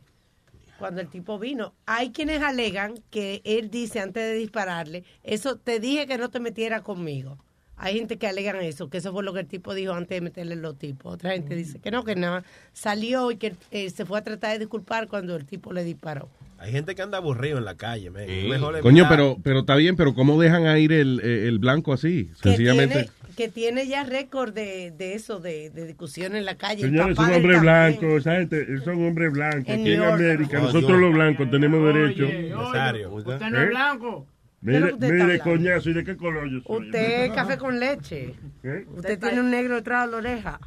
Cuando 0.78 1.00
el 1.00 1.08
tipo 1.08 1.40
vino, 1.40 1.74
hay 1.86 2.10
quienes 2.12 2.40
alegan 2.42 2.94
que 3.10 3.40
él 3.44 3.68
dice 3.70 3.98
antes 3.98 4.22
de 4.22 4.34
dispararle, 4.34 5.02
eso 5.24 5.56
te 5.56 5.80
dije 5.80 6.06
que 6.06 6.18
no 6.18 6.28
te 6.28 6.38
metiera 6.38 6.82
conmigo. 6.82 7.38
Hay 7.80 7.94
gente 7.94 8.16
que 8.16 8.26
alegan 8.26 8.56
eso, 8.56 8.90
que 8.90 8.98
eso 8.98 9.12
fue 9.12 9.22
lo 9.22 9.32
que 9.32 9.40
el 9.40 9.46
tipo 9.46 9.72
dijo 9.74 9.92
antes 9.92 10.16
de 10.16 10.20
meterle 10.20 10.56
los 10.56 10.76
tipos. 10.78 11.14
Otra 11.14 11.30
gente 11.32 11.54
dice 11.54 11.78
que 11.78 11.90
no, 11.90 12.04
que 12.04 12.16
nada, 12.16 12.42
salió 12.72 13.30
y 13.30 13.36
que 13.36 13.54
eh, 13.70 13.90
se 13.90 14.04
fue 14.04 14.18
a 14.18 14.22
tratar 14.24 14.52
de 14.52 14.58
disculpar 14.60 15.06
cuando 15.08 15.36
el 15.36 15.44
tipo 15.46 15.72
le 15.72 15.84
disparó. 15.84 16.28
Hay 16.58 16.72
gente 16.72 16.96
que 16.96 17.02
anda 17.02 17.18
aburrido 17.18 17.58
en 17.58 17.64
la 17.64 17.76
calle, 17.76 18.10
man. 18.10 18.24
Mejor 18.26 18.80
Coño, 18.80 19.06
pero, 19.08 19.36
pero 19.44 19.60
está 19.60 19.76
bien, 19.76 19.94
pero 19.94 20.12
¿cómo 20.12 20.40
dejan 20.40 20.66
a 20.66 20.76
ir 20.78 20.92
el, 20.92 21.20
el 21.20 21.60
blanco 21.60 21.92
así? 21.92 22.30
Que 22.42 22.48
Sencillamente... 22.50 22.94
tiene, 22.94 23.10
que 23.36 23.48
tiene 23.48 23.86
ya 23.86 24.02
récord 24.02 24.52
de, 24.52 24.90
de 24.90 25.14
eso, 25.14 25.38
de, 25.38 25.70
de 25.70 25.86
discusión 25.86 26.34
en 26.34 26.44
la 26.44 26.56
calle. 26.56 26.82
Señores, 26.82 27.14
son 27.14 27.32
hombres 27.32 27.60
blancos, 27.60 28.12
esa 28.22 28.34
gente, 28.34 28.80
son 28.80 29.06
hombres 29.06 29.32
blancos. 29.32 29.68
En 29.68 29.80
Aquí 29.82 29.92
en. 29.92 30.02
América, 30.02 30.58
Oh, 30.58 30.62
nosotros 30.62 30.88
Dios. 30.88 31.00
los 31.00 31.12
blancos 31.14 31.48
tenemos 31.48 31.94
derecho. 31.94 32.28
Nazario. 32.56 33.12
Usted 33.14 33.38
no 33.50 33.58
es 33.60 33.66
¿Eh? 33.66 33.70
blanco. 33.70 34.26
¿Qué 34.64 34.74
es 34.76 34.80
Mire, 34.80 34.90
está 34.90 35.06
mire, 35.08 35.38
coñazo, 35.38 35.90
¿y 35.90 35.92
de 35.92 36.04
qué 36.04 36.16
color 36.16 36.50
yo 36.50 36.60
soy? 36.66 36.86
Usted 36.86 37.24
es 37.26 37.32
café 37.32 37.56
con 37.58 37.78
leche. 37.78 38.34
¿Eh? 38.64 38.86
Usted 38.96 39.18
tiene 39.18 39.40
un 39.40 39.50
negro 39.50 39.76
detrás 39.76 40.06
de 40.06 40.10
la 40.10 40.16
oreja. 40.16 40.60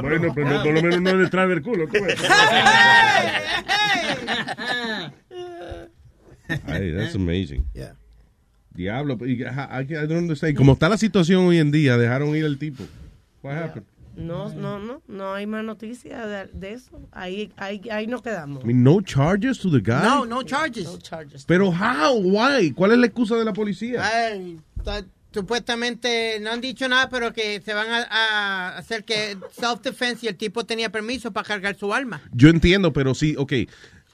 Bueno, 0.00 0.32
pero 0.34 0.48
no, 0.48 0.62
por 0.62 0.72
lo 0.74 0.82
menos 0.82 1.00
no 1.02 1.10
es 1.10 1.18
detrás 1.18 1.48
del 1.48 1.62
culo. 1.62 1.86
¿tú 1.86 2.02
ves? 2.02 2.16
Ay, 6.66 6.94
that's 6.96 7.14
amazing. 7.14 7.64
Yeah. 7.74 7.92
Diablo, 8.74 9.18
y- 9.26 9.42
I, 9.42 9.82
I 9.82 10.06
don't 10.06 10.12
understand. 10.22 10.56
Como 10.56 10.72
está 10.72 10.88
la 10.88 10.96
situación 10.96 11.44
hoy 11.44 11.58
en 11.58 11.70
día, 11.70 11.98
dejaron 11.98 12.34
ir 12.34 12.46
al 12.46 12.58
tipo. 12.58 12.84
What 13.42 13.56
happened? 13.56 13.84
No, 14.18 14.52
no, 14.52 14.80
no, 14.80 15.00
no 15.06 15.32
hay 15.32 15.46
más 15.46 15.64
noticias 15.64 16.26
de, 16.26 16.46
de 16.52 16.72
eso. 16.74 17.00
Ahí, 17.12 17.52
ahí, 17.56 17.80
ahí 17.90 18.06
nos 18.08 18.20
quedamos. 18.20 18.64
I 18.64 18.66
mean, 18.66 18.82
no 18.82 19.00
charges 19.00 19.58
to 19.60 19.70
the 19.70 19.78
guy. 19.78 20.02
No, 20.02 20.26
no 20.26 20.42
charges. 20.42 20.84
No 20.86 20.98
charges. 20.98 21.44
Pero 21.44 21.68
how? 21.70 22.18
Why? 22.18 22.72
¿Cuál 22.72 22.92
es 22.92 22.98
la 22.98 23.06
excusa 23.06 23.36
de 23.36 23.44
la 23.44 23.52
policía? 23.52 24.02
Ay, 24.04 24.58
supuestamente 25.32 26.38
no 26.40 26.50
han 26.50 26.60
dicho 26.60 26.88
nada, 26.88 27.08
pero 27.08 27.32
que 27.32 27.60
se 27.60 27.72
van 27.74 27.88
a, 27.90 28.02
a 28.10 28.78
hacer 28.78 29.04
que 29.04 29.36
self-defense 29.52 30.26
y 30.26 30.28
el 30.28 30.36
tipo 30.36 30.64
tenía 30.64 30.90
permiso 30.90 31.32
para 31.32 31.46
cargar 31.46 31.76
su 31.76 31.94
arma. 31.94 32.20
Yo 32.32 32.48
entiendo, 32.48 32.92
pero 32.92 33.14
sí, 33.14 33.34
ok. 33.38 33.52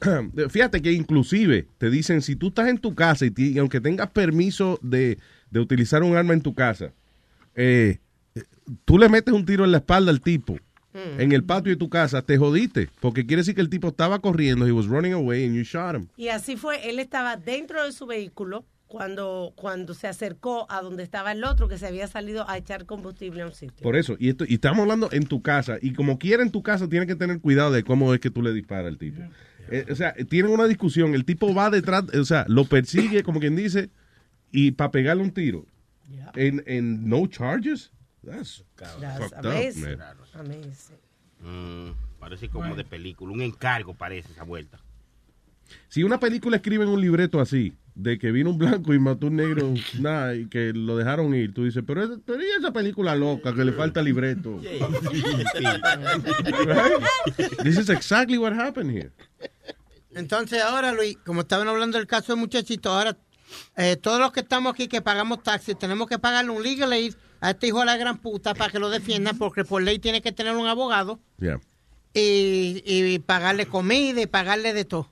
Fíjate 0.50 0.82
que 0.82 0.92
inclusive 0.92 1.66
te 1.78 1.88
dicen, 1.88 2.20
si 2.20 2.36
tú 2.36 2.48
estás 2.48 2.68
en 2.68 2.78
tu 2.78 2.94
casa 2.94 3.24
y, 3.24 3.32
y 3.36 3.58
aunque 3.58 3.80
tengas 3.80 4.10
permiso 4.10 4.78
de, 4.82 5.18
de 5.50 5.60
utilizar 5.60 6.02
un 6.02 6.16
arma 6.16 6.34
en 6.34 6.42
tu 6.42 6.54
casa, 6.54 6.92
eh, 7.54 8.00
tú 8.84 8.98
le 8.98 9.08
metes 9.08 9.32
un 9.32 9.44
tiro 9.44 9.64
en 9.64 9.72
la 9.72 9.78
espalda 9.78 10.10
al 10.10 10.20
tipo 10.20 10.58
en 10.94 11.32
el 11.32 11.42
patio 11.42 11.72
de 11.72 11.76
tu 11.76 11.88
casa, 11.88 12.22
te 12.22 12.38
jodiste, 12.38 12.88
porque 13.00 13.26
quiere 13.26 13.40
decir 13.40 13.54
que 13.54 13.60
el 13.60 13.68
tipo 13.68 13.88
estaba 13.88 14.20
corriendo, 14.20 14.66
he 14.66 14.72
was 14.72 14.86
running 14.86 15.12
away 15.12 15.44
and 15.44 15.54
you 15.56 15.62
shot 15.62 15.96
him. 15.96 16.06
Y 16.16 16.28
así 16.28 16.56
fue, 16.56 16.88
él 16.88 17.00
estaba 17.00 17.36
dentro 17.36 17.84
de 17.84 17.90
su 17.90 18.06
vehículo 18.06 18.64
cuando, 18.86 19.52
cuando 19.56 19.92
se 19.94 20.06
acercó 20.06 20.70
a 20.70 20.82
donde 20.82 21.02
estaba 21.02 21.32
el 21.32 21.42
otro 21.42 21.66
que 21.66 21.78
se 21.78 21.86
había 21.88 22.06
salido 22.06 22.48
a 22.48 22.56
echar 22.58 22.86
combustible 22.86 23.42
a 23.42 23.46
un 23.46 23.54
sitio. 23.54 23.82
Por 23.82 23.96
eso, 23.96 24.14
y, 24.20 24.28
esto, 24.28 24.44
y 24.46 24.54
estamos 24.54 24.80
hablando 24.80 25.08
en 25.10 25.26
tu 25.26 25.42
casa, 25.42 25.78
y 25.82 25.94
como 25.94 26.18
quiera 26.18 26.44
en 26.44 26.52
tu 26.52 26.62
casa, 26.62 26.88
tienes 26.88 27.08
que 27.08 27.16
tener 27.16 27.40
cuidado 27.40 27.72
de 27.72 27.82
cómo 27.82 28.14
es 28.14 28.20
que 28.20 28.30
tú 28.30 28.40
le 28.40 28.52
disparas 28.52 28.86
al 28.86 28.98
tipo. 28.98 29.20
Eh, 29.70 29.86
o 29.90 29.96
sea, 29.96 30.14
tienen 30.28 30.52
una 30.52 30.66
discusión, 30.66 31.14
el 31.14 31.24
tipo 31.24 31.52
va 31.52 31.70
detrás, 31.70 32.04
o 32.14 32.24
sea, 32.24 32.44
lo 32.48 32.66
persigue, 32.66 33.24
como 33.24 33.40
quien 33.40 33.56
dice, 33.56 33.90
y 34.52 34.70
para 34.70 34.92
pegarle 34.92 35.24
un 35.24 35.32
tiro. 35.32 35.66
En, 36.36 36.62
en 36.66 37.08
no 37.08 37.26
charges? 37.26 37.90
That's 38.24 38.64
That's 38.76 39.18
fucked 39.18 39.34
up, 39.38 39.46
amazing. 39.46 39.98
man. 39.98 40.16
Amazing. 40.34 40.98
Mm, 41.40 41.90
parece 42.18 42.48
como 42.48 42.74
de 42.74 42.84
película. 42.84 43.32
Un 43.32 43.42
encargo 43.42 43.94
parece 43.94 44.32
esa 44.32 44.44
vuelta. 44.44 44.80
Si 45.88 46.02
una 46.02 46.18
película 46.20 46.56
escribe 46.56 46.84
en 46.84 46.90
un 46.90 47.00
libreto 47.00 47.40
así, 47.40 47.72
de 47.94 48.18
que 48.18 48.32
vino 48.32 48.50
un 48.50 48.58
blanco 48.58 48.92
y 48.92 48.98
mató 48.98 49.28
un 49.28 49.36
negro, 49.36 49.72
nada, 50.00 50.34
y 50.34 50.46
que 50.46 50.72
lo 50.74 50.96
dejaron 50.96 51.34
ir, 51.34 51.54
tú 51.54 51.64
dices, 51.64 51.82
pero, 51.86 52.02
es- 52.04 52.18
pero 52.26 52.42
¿y 52.42 52.46
esa 52.58 52.72
película 52.72 53.14
loca 53.16 53.54
que 53.54 53.64
le 53.64 53.72
falta 53.72 54.02
libreto? 54.02 54.60
Right? 55.64 57.62
This 57.62 57.78
is 57.78 57.88
exactly 57.90 58.38
what 58.38 58.52
happened 58.52 58.90
here. 58.90 59.10
Entonces 60.14 60.62
ahora, 60.62 60.92
Luis, 60.92 61.16
como 61.24 61.40
estaban 61.42 61.66
hablando 61.68 61.98
del 61.98 62.06
caso 62.06 62.32
del 62.32 62.40
muchachito, 62.40 62.90
ahora 62.90 63.16
eh, 63.76 63.96
todos 63.96 64.20
los 64.20 64.32
que 64.32 64.40
estamos 64.40 64.72
aquí 64.72 64.86
que 64.88 65.00
pagamos 65.02 65.42
taxis, 65.42 65.78
tenemos 65.78 66.08
que 66.08 66.18
pagarle 66.18 66.50
un 66.52 66.62
legal 66.62 66.92
aid 66.92 67.14
a 67.46 67.50
este 67.50 67.66
hijo 67.66 67.80
de 67.80 67.86
la 67.86 67.96
gran 67.96 68.18
puta 68.18 68.54
para 68.54 68.70
que 68.72 68.78
lo 68.78 68.88
defienda, 68.88 69.32
porque 69.34 69.64
por 69.64 69.82
ley 69.82 69.98
tiene 69.98 70.22
que 70.22 70.32
tener 70.32 70.56
un 70.56 70.66
abogado 70.66 71.18
Yeah. 71.38 71.60
y, 72.14 72.82
y 72.86 73.18
pagarle 73.18 73.66
comida 73.66 74.20
y 74.22 74.26
pagarle 74.26 74.72
de 74.72 74.84
todo. 74.84 75.10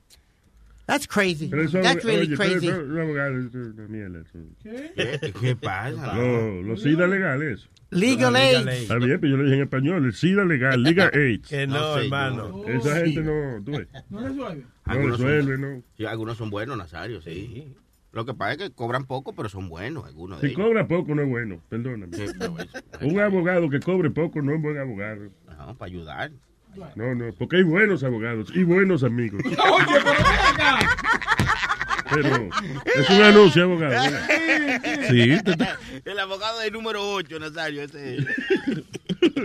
That's 0.87 1.07
crazy. 1.07 1.49
Pero 1.49 1.63
eso, 1.63 1.79
That's 1.81 2.05
really 2.05 2.27
oye, 2.27 2.37
crazy. 2.37 2.67
pero 2.67 3.39
eso. 3.39 4.23
¿Qué, 4.63 5.33
qué 5.41 5.57
pasa? 5.57 6.15
Los, 6.17 6.65
los 6.67 6.83
SIDA 6.83 7.07
legales. 7.07 7.69
Legal 7.91 8.35
aid. 8.37 8.67
Está 8.69 8.97
bien, 8.97 9.21
pero 9.21 9.31
yo 9.33 9.37
lo 9.37 9.43
dije 9.45 9.57
en 9.57 9.63
español, 9.63 10.05
el 10.07 10.15
SIDA 10.15 10.45
legal, 10.45 10.83
Liga 10.83 11.11
AIDS. 11.15 11.49
Que 11.49 11.67
no, 11.67 11.75
No 11.75 11.99
hermano. 11.99 12.65
yo- 12.67 12.73
Esa 12.73 12.97
gente 13.05 13.21
no, 13.23 13.63
tú 13.65 13.73
ves. 13.73 13.89
No 14.11 14.21
resuelve. 14.27 14.65
No 14.87 15.09
resuelve, 15.11 15.59
no. 15.59 15.83
Sí, 15.97 16.05
algunos 16.07 16.37
son 16.39 16.51
buenos, 16.51 16.77
Nazario, 16.79 17.21
sí. 17.21 17.75
Lo 18.13 18.27
que 18.27 18.35
pasa 18.35 18.53
es 18.53 18.59
que 18.59 18.71
cobran 18.73 19.07
poco, 19.07 19.33
pero 19.35 19.49
son 19.49 19.69
buenos 19.69 20.05
algunos 20.05 20.41
de 20.41 20.49
Si 20.49 20.55
ellos. 20.55 20.67
cobra 20.67 20.87
poco 20.87 21.15
no 21.15 21.23
es 21.23 21.29
bueno, 21.29 21.61
perdóname. 21.71 22.15
Sí, 22.17 22.27
pero 22.39 22.59
eso- 22.59 22.79
Un 23.01 23.19
abogado 23.21 23.71
que 23.71 23.81
cobre 23.81 24.11
poco 24.11 24.43
no 24.43 24.55
es 24.55 24.61
buen 24.61 24.79
abogado. 24.79 25.31
No, 25.49 25.75
para 25.77 25.87
ayudar. 25.91 26.31
No, 26.95 27.15
no, 27.15 27.33
porque 27.39 27.57
hay 27.57 27.63
buenos 27.65 28.03
abogados 28.05 28.51
y 28.55 28.65
buenos 28.65 29.03
amigos. 29.05 29.43
Oye, 29.45 29.57
pero 30.05 30.05
ven 30.05 30.55
acá. 30.55 30.79
Pero 32.15 32.49
es 33.01 33.11
un 33.11 33.23
anuncio, 33.23 33.65
abogado. 33.65 34.03
Sí, 35.09 35.33
El 36.05 36.19
abogado 36.19 36.61
del 36.61 36.73
número 36.73 37.03
8, 37.13 37.39
Nazario, 37.39 37.83
ese. 37.83 38.19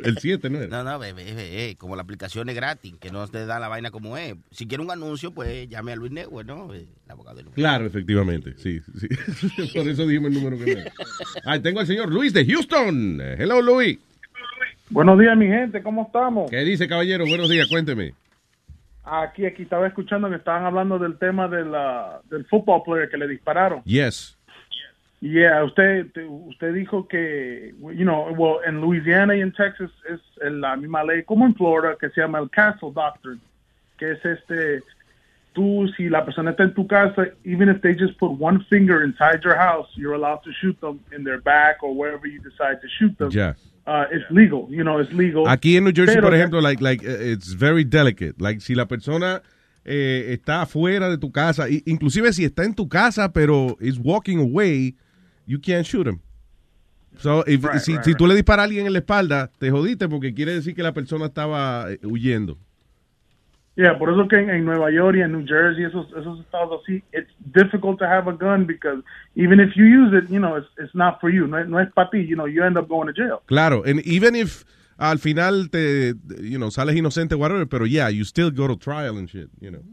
El 0.03 0.18
7, 0.18 0.49
¿no 0.49 0.59
era? 0.59 0.68
No, 0.68 0.84
no, 0.84 0.99
bebé, 0.99 1.34
bebé, 1.34 1.76
como 1.78 1.95
la 1.95 2.01
aplicación 2.01 2.49
es 2.49 2.55
gratis, 2.55 2.95
que 2.99 3.11
no 3.11 3.28
te 3.28 3.45
da 3.45 3.59
la 3.59 3.68
vaina 3.68 3.91
como 3.91 4.18
es. 4.18 4.36
Si 4.51 4.68
quiere 4.68 4.84
un 4.84 4.91
anuncio, 4.91 5.32
pues 5.32 5.68
llame 5.70 5.91
a 5.93 5.95
Luis 5.95 6.11
Network, 6.11 6.47
¿no? 6.47 6.74
El 6.74 6.88
abogado 7.07 7.38
del 7.38 7.45
número 7.45 7.55
Claro, 7.61 7.86
efectivamente, 7.86 8.53
sí, 8.57 8.80
sí. 8.99 9.07
Por 9.74 9.88
eso 9.88 10.07
dijimos 10.07 10.32
el 10.32 10.41
número 10.41 10.57
que 10.57 10.74
no 10.74 10.82
era. 10.82 10.91
Ah, 11.45 11.59
tengo 11.59 11.80
al 11.80 11.88
señor 11.88 12.11
Luis 12.11 12.34
de 12.34 12.45
Houston. 12.45 13.20
Eh, 13.22 13.36
Hello, 13.39 13.61
Luis. 13.61 13.99
Buenos 14.89 15.20
días, 15.20 15.38
mi 15.38 15.47
gente, 15.47 15.84
¿cómo 15.84 16.03
estamos? 16.03 16.49
¿Qué 16.49 16.59
dice, 16.59 16.88
caballero? 16.88 17.26
Buenos 17.28 17.49
días, 17.49 17.68
cuénteme. 17.68 18.13
Aquí, 19.10 19.45
aquí 19.45 19.64
estaba 19.64 19.88
escuchando 19.88 20.30
que 20.30 20.36
estaban 20.36 20.66
hablando 20.66 20.99
del 20.99 21.18
tema 21.18 21.47
de 21.47 21.64
la, 21.64 22.20
del 22.30 22.45
football 22.45 22.84
player 22.84 23.10
que 23.10 23.18
le 23.18 23.28
dispararon. 23.28 23.82
Yes. 23.86 24.38
Yeah, 25.20 25.64
usted 25.64 26.12
te- 26.12 26.26
usted 26.26 26.74
dijo 26.74 27.08
que, 27.08 27.74
you 27.80 28.03
know, 28.03 28.30
well, 28.36 28.58
en 28.68 28.82
Louisiana 28.82 29.36
y 29.36 29.41
en 29.41 29.51
Texas 29.51 29.89
es 30.10 30.20
la 30.51 30.76
misma 30.76 31.03
ley 31.03 31.24
como 31.24 31.45
en 31.45 31.55
Florida 31.55 31.95
que 31.99 32.10
se 32.10 32.22
llama 32.22 32.38
el 32.39 32.49
Castle 32.51 32.91
Doctrine, 32.93 33.39
que 33.97 34.12
es 34.12 34.24
este, 34.24 34.84
tú 35.58 35.88
si 35.97 36.08
la 36.08 36.24
persona 36.24 36.51
está 36.51 36.64
en 36.64 36.74
tu 36.76 36.86
casa, 36.86 37.26
even 37.43 37.68
if 37.70 37.82
they 37.82 37.93
just 37.95 38.18
put 38.20 38.32
one 38.39 38.64
finger 38.70 39.03
inside 39.03 39.41
your 39.43 39.55
house, 39.58 39.88
you're 39.95 40.14
allowed 40.14 40.41
to 40.43 40.51
shoot 40.62 40.80
them 40.80 40.99
in 41.12 41.24
their 41.24 41.41
back 41.41 41.82
or 41.82 41.93
wherever 41.95 42.28
you 42.28 42.39
decide 42.41 42.80
to 42.82 42.88
shoot 42.99 43.18
them. 43.18 43.32
Ya. 43.32 43.55
Uh, 43.88 44.05
it's 44.12 44.30
legal, 44.30 44.68
you 44.70 44.84
know, 44.84 44.99
it's 44.99 45.12
legal. 45.14 45.47
Aquí 45.47 45.78
en 45.78 45.86
New 45.86 45.93
Jersey, 45.93 46.16
Pero- 46.16 46.28
por 46.28 46.34
ejemplo, 46.36 46.62
like, 46.62 46.82
like, 46.82 47.01
it's 47.03 47.53
very 47.53 47.84
delicate. 47.84 48.36
Like, 48.39 48.60
si 48.62 48.76
la 48.76 48.86
persona 48.86 49.41
eh, 49.86 50.34
está 50.38 50.66
fuera 50.66 51.10
de 51.10 51.18
tu 51.18 51.32
casa, 51.32 51.68
inclusive 51.86 52.32
si 52.34 52.43
está 52.45 52.66
en 52.66 52.74
tu 52.76 52.88
casa, 52.89 53.32
pero 53.32 53.78
is 53.80 53.97
walking 53.97 54.39
away, 54.39 54.93
you 55.47 55.58
can't 55.60 55.86
shoot 55.86 56.05
him. 56.05 56.20
So, 57.20 57.43
if- 57.47 57.64
Right, 57.64 57.80
si, 57.80 57.93
right, 57.93 58.03
si 58.03 58.12
right. 58.12 58.18
tú 58.18 58.28
le 58.28 58.36
disparas 58.36 58.64
a 58.64 58.66
alguien 58.66 58.86
en 58.86 58.91
la 58.93 58.99
espalda, 58.99 59.49
te 59.58 59.72
jodiste 59.72 60.08
porque 60.10 60.34
quiere 60.34 60.53
decir 60.53 60.76
que 60.76 60.84
la 60.84 60.91
persona 60.93 61.26
estaba 61.28 61.89
eh, 61.91 61.99
huyendo. 62.03 62.58
Yeah, 63.78 63.93
por 63.99 64.09
eso 64.11 64.28
que 64.28 64.38
en, 64.39 64.49
en 64.49 64.65
Nueva 64.65 64.89
York 64.91 65.17
y 65.17 65.21
en 65.21 65.32
New 65.34 65.45
Jersey, 65.45 65.84
esos, 65.86 66.07
esos 66.17 66.39
estados 66.39 66.82
así, 66.82 67.03
it's 67.13 67.30
difficult 67.53 67.99
to 67.99 68.05
have 68.05 68.28
a 68.28 68.34
gun 68.34 68.65
because 68.65 69.03
even 69.36 69.59
if 69.59 69.75
you 69.75 69.86
use 69.86 70.11
it, 70.17 70.28
you 70.32 70.39
know, 70.39 70.55
it's, 70.57 70.67
it's 70.80 70.95
not 70.95 71.21
for 71.21 71.30
you. 71.30 71.45
No, 71.45 71.57
es- 71.59 71.67
no 71.69 71.78
es 71.78 71.88
para 71.93 72.09
ti, 72.09 72.25
you 72.25 72.36
know, 72.36 72.45
you 72.47 72.63
end 72.63 72.75
up 72.75 72.88
going 72.89 73.05
to 73.05 73.13
jail. 73.13 73.43
Claro, 73.45 73.84
and 73.84 73.99
even 74.01 74.36
if 74.36 74.65
al 74.97 75.19
final 75.19 75.67
te, 75.69 76.13
you 76.41 76.57
know, 76.57 76.71
sales 76.71 76.95
inocente, 76.95 77.36
whatever, 77.36 77.67
pero 77.67 77.86
yeah, 77.86 78.09
you 78.09 78.23
still 78.23 78.49
go 78.49 78.65
to 78.67 78.75
trial 78.75 79.15
and 79.15 79.30
shit, 79.30 79.47
you 79.61 79.69
know. 79.69 79.84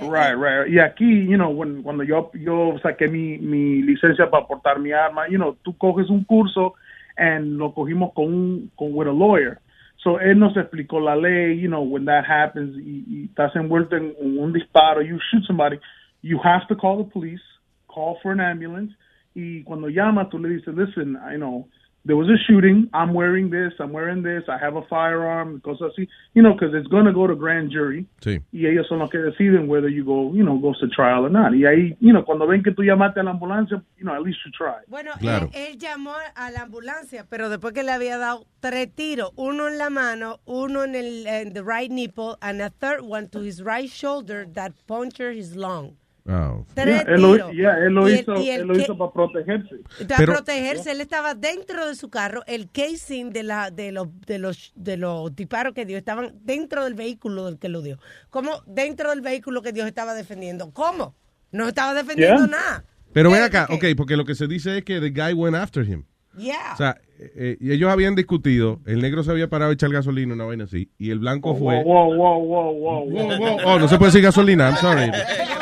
Right, 0.00 0.32
right. 0.32 0.66
Y 0.70 0.78
aquí, 0.78 1.26
you 1.28 1.36
know, 1.36 1.50
when- 1.50 1.82
cuando 1.82 2.04
yo, 2.04 2.30
yo 2.32 2.78
saqué 2.82 3.06
mi, 3.10 3.36
mi 3.36 3.82
licencia 3.82 4.30
para 4.30 4.46
portar 4.46 4.78
mi 4.80 4.92
arma, 4.92 5.28
you 5.28 5.36
know, 5.36 5.58
tú 5.62 5.76
coges 5.76 6.08
un 6.08 6.24
curso 6.24 6.72
and 7.18 7.58
lo 7.58 7.74
cogimos 7.74 8.14
con 8.14 8.32
un, 8.32 8.70
con 8.78 8.94
with 8.94 9.08
a 9.08 9.12
lawyer. 9.12 9.58
So 10.02 10.18
él 10.18 10.38
nos 10.38 10.56
explicó 10.56 10.98
la 10.98 11.14
ley, 11.14 11.58
you 11.58 11.68
know, 11.68 11.82
when 11.82 12.06
that 12.06 12.24
happens 12.24 12.74
y, 12.76 13.04
y 13.06 13.24
estás 13.26 13.54
envuelto 13.54 13.96
en 13.96 14.14
un 14.18 14.52
disparo, 14.52 15.02
you 15.02 15.18
shoot 15.30 15.44
somebody, 15.46 15.78
you 16.22 16.38
have 16.42 16.66
to 16.68 16.74
call 16.74 17.04
the 17.04 17.10
police, 17.10 17.42
call 17.86 18.18
for 18.22 18.32
an 18.32 18.40
ambulance, 18.40 18.94
y 19.34 19.62
cuando 19.64 19.88
llama 19.88 20.30
tú 20.30 20.38
le 20.38 20.48
dices, 20.48 20.74
listen, 20.74 21.16
I 21.16 21.36
know, 21.36 21.68
there 22.06 22.16
was 22.16 22.28
a 22.28 22.38
shooting, 22.46 22.88
I'm 22.94 23.12
wearing 23.12 23.50
this, 23.50 23.72
I'm 23.78 23.92
wearing 23.92 24.22
this, 24.22 24.42
I 24.48 24.56
have 24.58 24.74
a 24.76 24.82
firearm, 24.88 25.60
cosas 25.60 25.92
así, 25.92 26.08
you 26.34 26.42
know, 26.42 26.54
because 26.54 26.74
it's 26.74 26.88
going 26.88 27.04
to 27.04 27.12
go 27.12 27.26
to 27.26 27.34
grand 27.36 27.70
jury 27.70 28.06
Sí. 28.22 28.40
y 28.52 28.66
ellos 28.66 28.86
son 28.88 29.00
los 29.00 29.10
que 29.10 29.18
deciden 29.20 29.68
whether 29.68 29.88
you 29.88 30.04
go, 30.04 30.32
you 30.32 30.42
know, 30.42 30.58
goes 30.58 30.78
to 30.80 30.88
trial 30.88 31.26
or 31.26 31.30
not. 31.30 31.52
Y 31.52 31.64
ahí, 31.66 31.96
you 32.00 32.12
know, 32.12 32.24
cuando 32.24 32.46
ven 32.46 32.62
que 32.62 32.72
tú 32.72 32.82
llamaste 32.82 33.20
a 33.20 33.22
la 33.22 33.32
ambulancia, 33.32 33.82
you 33.98 34.04
know, 34.04 34.14
at 34.14 34.22
least 34.22 34.38
you 34.46 34.50
try. 34.52 34.80
Bueno, 34.88 35.10
Claro. 35.18 35.50
él, 35.52 35.72
él 35.72 35.78
llamó 35.78 36.14
a 36.34 36.50
la 36.50 36.62
ambulancia, 36.62 37.26
pero 37.28 37.48
después 37.50 37.74
que 37.74 37.82
le 37.82 37.92
había 37.92 38.16
dado 38.16 38.46
tres 38.60 38.88
tiros, 38.94 39.32
uno 39.36 39.68
en 39.68 39.76
la 39.78 39.90
mano, 39.90 40.38
uno 40.46 40.84
en 40.84 40.94
el 40.94 41.26
en 41.26 41.52
the 41.52 41.62
right 41.62 41.90
nipple, 41.90 42.36
and 42.40 42.60
a 42.62 42.70
third 42.70 43.02
one 43.02 43.28
to 43.28 43.40
his 43.40 43.62
right 43.62 43.90
shoulder 43.90 44.46
that 44.54 44.72
punctured 44.86 45.36
his 45.36 45.54
lung. 45.54 45.96
Oh. 46.28 46.64
Tres 46.74 47.02
Yeah, 47.04 47.14
él 47.14 47.22
lo, 47.22 47.50
yeah, 47.52 47.76
él 47.78 48.20
hizo, 48.20 48.34
el 48.34 48.48
él 48.48 48.66
lo 48.66 48.74
que- 48.74 48.80
hizo 48.82 48.96
para 48.98 49.12
protegerse. 49.12 49.76
Para 50.06 50.16
Pero- 50.18 50.32
protegerse, 50.34 50.90
él 50.92 51.00
estaba 51.00 51.34
dentro 51.34 51.86
de 51.88 51.94
su 51.94 52.10
carro, 52.10 52.42
el 52.46 52.68
casing 52.70 53.30
de 53.30 53.42
la 53.42 53.70
de 53.70 53.92
los 53.92 54.08
de 54.26 54.38
los 54.38 54.72
de 54.76 54.96
los 54.96 55.34
disparos 55.34 55.72
que 55.74 55.86
dio 55.86 55.96
estaban 55.96 56.34
dentro 56.42 56.84
del 56.84 56.94
vehículo 56.94 57.46
del 57.46 57.58
que 57.58 57.68
lo 57.68 57.82
dio. 57.82 57.98
¿Cómo 58.30 58.62
dentro 58.66 59.10
del 59.10 59.20
vehículo 59.22 59.62
que 59.62 59.72
Dios 59.72 59.86
estaba 59.86 60.14
defendiendo? 60.14 60.70
¿Cómo? 60.72 61.14
No 61.52 61.68
estaba 61.68 61.94
defendiendo 61.94 62.46
Yeah. 62.46 62.46
nada. 62.46 62.84
Pero 63.12 63.30
ven 63.30 63.42
acá, 63.42 63.66
ok, 63.70 63.86
porque 63.96 64.16
lo 64.16 64.24
que 64.24 64.34
se 64.36 64.46
dice 64.46 64.78
es 64.78 64.84
que 64.84 65.00
the 65.00 65.10
guy 65.10 65.32
went 65.32 65.56
after 65.56 65.84
him. 65.84 66.04
Yeah. 66.38 66.74
O 66.74 66.76
sea, 66.76 66.96
eh, 67.18 67.32
eh, 67.34 67.56
y 67.60 67.72
ellos 67.72 67.90
habían 67.90 68.14
discutido, 68.14 68.80
el 68.86 69.02
negro 69.02 69.24
se 69.24 69.32
había 69.32 69.48
parado 69.50 69.72
a 69.72 69.74
echar 69.74 69.90
gasolina, 69.90 70.32
una 70.32 70.44
vaina 70.44 70.62
así, 70.62 70.88
y 70.96 71.10
el 71.10 71.18
blanco 71.18 71.56
fue... 71.56 71.82
Wow, 71.82 72.14
wow, 72.14 72.40
wow, 72.44 72.72
wow, 72.72 73.10
wow. 73.10 73.38
wow. 73.38 73.58
Oh, 73.64 73.78
no 73.80 73.88
se 73.88 73.98
puede 73.98 74.10
decir 74.12 74.22
gasolina, 74.22 74.68
I'm 74.70 74.76
sorry. 74.76 75.10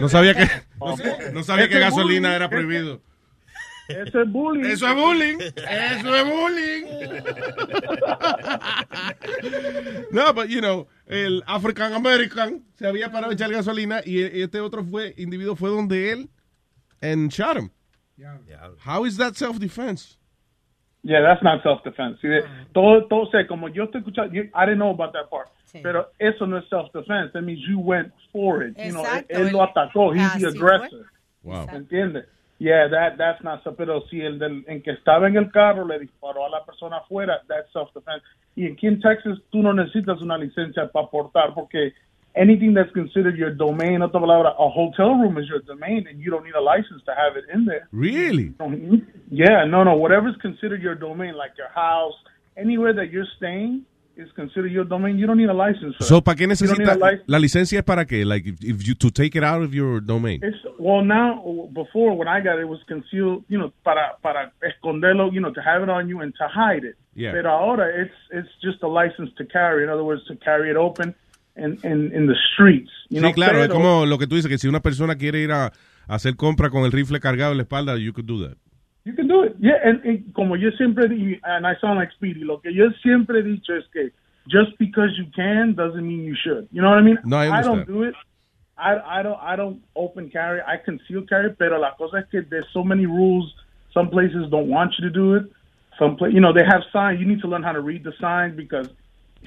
No 0.00 0.08
sabía 0.08 0.34
que, 0.34 0.48
no, 0.78 0.96
no 1.32 1.42
sabía 1.42 1.68
que 1.68 1.78
gasolina 1.78 2.28
bullying, 2.28 2.36
era 2.36 2.48
prohibido. 2.48 3.02
Eso 3.88 4.22
es 4.22 4.30
bullying. 4.30 4.70
Eso 4.70 4.88
es 4.88 4.94
bullying. 4.94 5.38
Eso 5.40 6.14
es 6.14 6.24
bullying. 6.24 6.84
No, 10.12 10.32
but 10.32 10.48
you 10.48 10.60
know, 10.60 10.88
el 11.06 11.42
African 11.46 11.92
American 11.92 12.64
se 12.78 12.86
había 12.86 13.10
parado 13.12 13.30
a 13.30 13.34
echar 13.34 13.50
gasolina 13.50 14.00
y 14.04 14.22
e- 14.22 14.42
este 14.42 14.60
otro 14.60 14.84
fue 14.84 15.14
individuo 15.16 15.56
fue 15.56 15.70
donde 15.70 16.12
él 16.12 16.28
and 17.00 17.30
shot 17.30 17.56
him. 17.56 17.70
How 18.84 19.06
is 19.06 19.16
that 19.16 19.34
self-defense? 19.34 20.18
Yeah, 21.02 21.22
that's 21.22 21.42
not 21.42 21.62
self-defense. 21.62 22.18
See, 22.20 22.28
todo, 22.74 23.06
todo, 23.08 23.26
sé, 23.30 23.46
como 23.46 23.68
yo 23.68 23.84
estoy 23.84 24.00
escuchando, 24.00 24.32
you- 24.34 24.50
I 24.54 24.66
didn't 24.66 24.78
know 24.78 24.90
about 24.90 25.12
that 25.14 25.30
part. 25.30 25.48
Pero 25.82 26.08
eso 26.18 26.46
no 26.46 26.58
es 26.58 26.68
self-defense. 26.68 27.32
That 27.32 27.42
means 27.42 27.60
you 27.66 27.78
went 27.78 28.12
for 28.32 28.62
it. 28.62 28.76
You 28.76 28.92
know, 28.92 29.00
él, 29.02 29.06
Exacto, 29.06 29.38
él 29.38 29.52
lo 29.52 29.62
atacó. 29.62 30.12
He's 30.14 30.40
the 30.40 30.48
aggressor. 30.48 31.06
Wow. 31.42 31.66
¿Entiendes? 31.72 32.26
Yeah, 32.58 32.88
that, 32.88 33.16
that's 33.16 33.42
not 33.42 33.62
self 33.62 33.76
Pero 33.78 34.02
si 34.10 34.20
el 34.20 34.38
del, 34.38 34.64
en 34.68 34.82
que 34.82 34.90
estaba 34.90 35.26
en 35.28 35.36
el 35.38 35.50
carro 35.50 35.86
le 35.86 35.98
disparó 35.98 36.44
a 36.44 36.50
la 36.50 36.62
persona 36.66 36.98
afuera, 36.98 37.40
that's 37.48 37.72
self-defense. 37.72 38.22
Y 38.54 38.70
aquí 38.70 38.86
en 38.86 39.00
Texas 39.00 39.38
tú 39.50 39.62
no 39.62 39.72
necesitas 39.72 40.20
una 40.20 40.36
licencia 40.36 40.88
para 40.88 41.06
portar 41.06 41.54
porque 41.54 41.94
anything 42.34 42.74
that's 42.74 42.92
considered 42.92 43.36
your 43.36 43.50
domain, 43.50 44.00
otra 44.00 44.20
palabra, 44.20 44.54
a 44.58 44.68
hotel 44.68 45.14
room 45.14 45.38
is 45.38 45.48
your 45.48 45.60
domain 45.60 46.06
and 46.08 46.20
you 46.20 46.30
don't 46.30 46.44
need 46.44 46.54
a 46.54 46.60
license 46.60 47.02
to 47.06 47.14
have 47.14 47.36
it 47.36 47.44
in 47.52 47.64
there. 47.64 47.88
Really? 47.92 48.54
Yeah, 49.30 49.64
no, 49.64 49.82
no. 49.84 49.96
Whatever's 49.96 50.36
considered 50.40 50.82
your 50.82 50.94
domain, 50.94 51.34
like 51.34 51.52
your 51.58 51.70
house, 51.74 52.14
anywhere 52.56 52.92
that 52.92 53.10
you're 53.10 53.26
staying 53.36 53.84
is 54.16 54.28
considered 54.36 54.70
your 54.70 54.84
domain. 54.84 55.18
You 55.18 55.26
don't 55.26 55.38
need 55.38 55.48
a 55.48 55.54
license. 55.54 55.96
For 55.96 56.04
So. 56.04 56.20
¿para 56.20 56.36
qué 56.36 56.42
You 56.42 56.48
necesita 56.48 56.92
a 56.92 57.20
la 57.26 57.38
licencia 57.38 57.78
es 57.78 57.84
para 57.84 58.04
qué? 58.04 58.24
Like 58.24 58.46
if, 58.46 58.62
if 58.62 58.86
you 58.86 58.94
to 58.94 59.10
take 59.10 59.34
it 59.36 59.42
out 59.42 59.62
of 59.62 59.74
your 59.74 60.00
domain. 60.00 60.40
It's, 60.42 60.58
well, 60.78 61.02
now, 61.02 61.68
before 61.72 62.14
when 62.16 62.28
I 62.28 62.40
got 62.40 62.58
it, 62.58 62.62
it 62.62 62.68
was 62.68 62.80
concealed, 62.86 63.44
you 63.48 63.58
know, 63.58 63.72
para, 63.84 64.16
para 64.22 64.52
esconderlo, 64.62 65.32
you 65.32 65.40
know, 65.40 65.52
to 65.52 65.62
have 65.62 65.82
it 65.82 65.88
on 65.88 66.08
you 66.08 66.20
and 66.20 66.34
to 66.36 66.48
hide 66.48 66.84
it. 66.84 66.96
Yeah. 67.14 67.32
Pero 67.32 67.50
ahora 67.50 67.88
it's, 68.02 68.14
it's 68.30 68.48
just 68.62 68.82
a 68.82 68.88
license 68.88 69.30
to 69.38 69.44
carry. 69.46 69.82
In 69.82 69.88
other 69.88 70.04
words, 70.04 70.22
to 70.26 70.36
carry 70.36 70.70
it 70.70 70.76
open 70.76 71.14
in, 71.60 71.78
in, 71.84 72.12
in 72.14 72.26
the 72.26 72.34
streets. 72.52 72.90
You 73.08 73.18
sí, 73.18 73.20
know, 73.20 73.32
claro, 73.32 73.58
es 73.62 73.68
pero- 73.68 73.74
como 73.80 74.06
lo 74.06 74.18
que 74.18 74.26
tú 74.26 74.34
dices, 74.36 74.48
que 74.50 74.58
si 74.58 74.68
una 74.68 74.80
persona 74.80 75.16
quiere 75.16 75.40
ir 75.40 75.52
a, 75.52 75.66
a 75.66 75.72
hacer 76.08 76.36
compra 76.36 76.70
con 76.70 76.84
el 76.84 76.92
rifle 76.92 77.20
cargado 77.20 77.52
en 77.52 77.58
la 77.58 77.62
espalda, 77.64 77.96
you 77.96 78.12
could 78.12 78.26
do 78.26 78.46
that. 78.46 78.56
You 79.04 79.14
can 79.14 79.28
do 79.28 79.44
it. 79.44 79.54
Yeah, 79.60 79.78
and, 79.82 80.04
and 80.04 80.32
como 80.34 80.56
yo 80.56 80.70
siempre 80.72 81.06
and 81.06 81.66
I 81.66 81.74
sound 81.80 81.98
like 81.98 82.12
Speedy, 82.12 82.44
lo 82.44 82.60
que 82.60 82.72
yo 82.72 82.90
siempre 83.02 83.40
he 83.40 83.42
dicho 83.42 83.74
es 83.74 83.84
que 83.92 84.10
just 84.46 84.76
because 84.78 85.10
you 85.16 85.26
can 85.34 85.74
doesn't 85.74 86.06
mean 86.06 86.24
you 86.24 86.34
should. 86.34 86.68
You 86.70 86.82
know 86.82 86.90
what 86.90 86.98
I 86.98 87.02
mean? 87.02 87.18
No, 87.24 87.38
I 87.38 87.62
don't 87.62 87.86
do 87.86 88.02
it. 88.02 88.14
I, 88.76 89.20
I 89.20 89.22
don't 89.22 89.38
I 89.40 89.56
don't 89.56 89.80
open 89.94 90.30
carry. 90.30 90.60
I 90.60 90.76
conceal 90.84 91.22
carry, 91.26 91.50
pero 91.58 91.78
la 91.78 91.94
cosa 91.96 92.18
es 92.18 92.26
que 92.30 92.42
there's 92.42 92.68
so 92.72 92.82
many 92.84 93.06
rules. 93.06 93.54
Some 93.92 94.08
places 94.10 94.48
don't 94.50 94.68
want 94.68 94.92
you 94.98 95.08
to 95.08 95.10
do 95.10 95.34
it. 95.36 95.50
Some 95.98 96.16
pla- 96.16 96.28
you 96.28 96.40
know, 96.40 96.52
they 96.52 96.64
have 96.64 96.82
signs. 96.92 97.20
You 97.20 97.26
need 97.26 97.40
to 97.40 97.48
learn 97.48 97.62
how 97.62 97.72
to 97.72 97.80
read 97.80 98.04
the 98.04 98.12
signs 98.20 98.54
because 98.56 98.88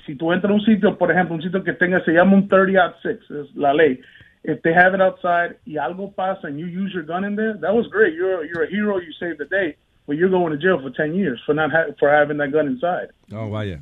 si 0.06 0.16
tú 0.16 0.32
entras 0.32 0.52
a 0.52 0.54
un 0.54 0.62
sitio, 0.62 0.98
por 0.98 1.12
ejemplo, 1.12 1.36
un 1.36 1.42
sitio 1.42 1.64
que 1.64 1.74
tenga, 1.74 2.04
se 2.04 2.12
llama 2.12 2.36
un 2.36 2.48
30 2.48 2.84
out 2.84 2.96
6, 3.02 3.18
es 3.32 3.56
la 3.56 3.74
ley. 3.74 4.00
If 4.44 4.62
they 4.62 4.74
have 4.74 4.94
it 4.94 5.02
outside 5.02 5.56
y 5.66 5.78
algo 5.78 6.14
pasa 6.14 6.48
and 6.48 6.60
you 6.60 6.66
use 6.68 6.94
your 6.94 7.04
gun 7.04 7.24
in 7.24 7.36
there, 7.36 7.54
that 7.62 7.74
was 7.74 7.88
great. 7.88 8.14
You're 8.14 8.44
you're 8.46 8.64
a 8.64 8.70
hero. 8.70 8.98
You 9.00 9.14
saved 9.18 9.40
the 9.40 9.46
day, 9.46 9.78
but 10.06 10.18
you're 10.18 10.30
going 10.30 10.52
to 10.52 10.58
jail 10.58 10.82
for 10.82 10.90
10 10.90 11.16
years 11.16 11.42
for 11.46 11.54
not 11.56 11.72
ha- 11.72 11.94
for 11.98 12.10
having 12.10 12.38
that 12.40 12.52
gun 12.52 12.68
inside. 12.68 13.10
Oh, 13.32 13.50
vaya. 13.50 13.80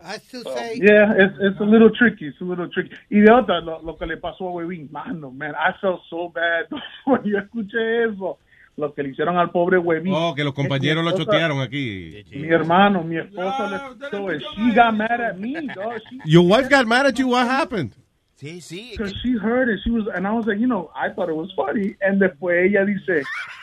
I 0.00 0.18
still 0.18 0.44
say. 0.44 0.78
Yeah, 0.80 1.14
it's 1.16 1.34
it's 1.40 1.58
a 1.60 1.64
little 1.64 1.90
tricky. 1.90 2.28
It's 2.28 2.40
a 2.40 2.44
little 2.44 2.68
tricky. 2.68 2.94
Y 3.10 3.20
de 3.22 3.32
otra, 3.32 3.60
lo, 3.60 3.80
lo 3.82 3.96
que 3.96 4.06
le 4.06 4.16
pasó 4.18 4.48
a 4.48 4.52
Webin, 4.52 4.88
mano, 4.92 5.30
man, 5.30 5.54
I 5.56 5.72
felt 5.80 6.02
so 6.08 6.28
bad 6.28 6.66
cuando 7.04 7.28
yo 7.28 7.38
escuché 7.38 8.04
eso. 8.04 8.38
Lo 8.76 8.92
que 8.92 9.02
le 9.04 9.10
hicieron 9.10 9.36
al 9.36 9.50
pobre 9.50 9.78
Webin. 9.78 10.12
Oh, 10.14 10.34
que 10.34 10.42
los 10.42 10.52
compañeros 10.52 11.04
lo 11.04 11.12
chotearon 11.12 11.60
aquí. 11.60 12.24
Mi 12.32 12.48
hermano, 12.48 13.04
mi 13.04 13.18
esposa 13.18 13.70
le 14.00 14.10
so 14.10 14.28
she 14.56 14.74
got 14.74 14.94
mad 14.94 15.20
at 15.20 15.38
me, 15.38 15.54
dog. 15.74 16.00
Your 16.24 16.44
wife 16.44 16.68
got 16.68 16.86
mad 16.86 17.06
at 17.06 17.18
you. 17.18 17.28
What 17.28 17.46
happened? 17.46 17.94
Sí, 18.36 18.60
sí. 18.60 18.90
Because 18.90 19.14
she 19.22 19.36
heard 19.36 19.68
it. 19.68 19.80
She 19.84 19.90
was, 19.90 20.08
and 20.12 20.26
I 20.26 20.32
was 20.32 20.46
like, 20.46 20.58
you 20.58 20.66
know, 20.66 20.90
I 20.94 21.08
thought 21.08 21.28
it 21.28 21.36
was 21.36 21.52
funny. 21.54 21.96
And 22.00 22.20
después 22.20 22.66
ella 22.66 22.84
dice, 22.84 23.22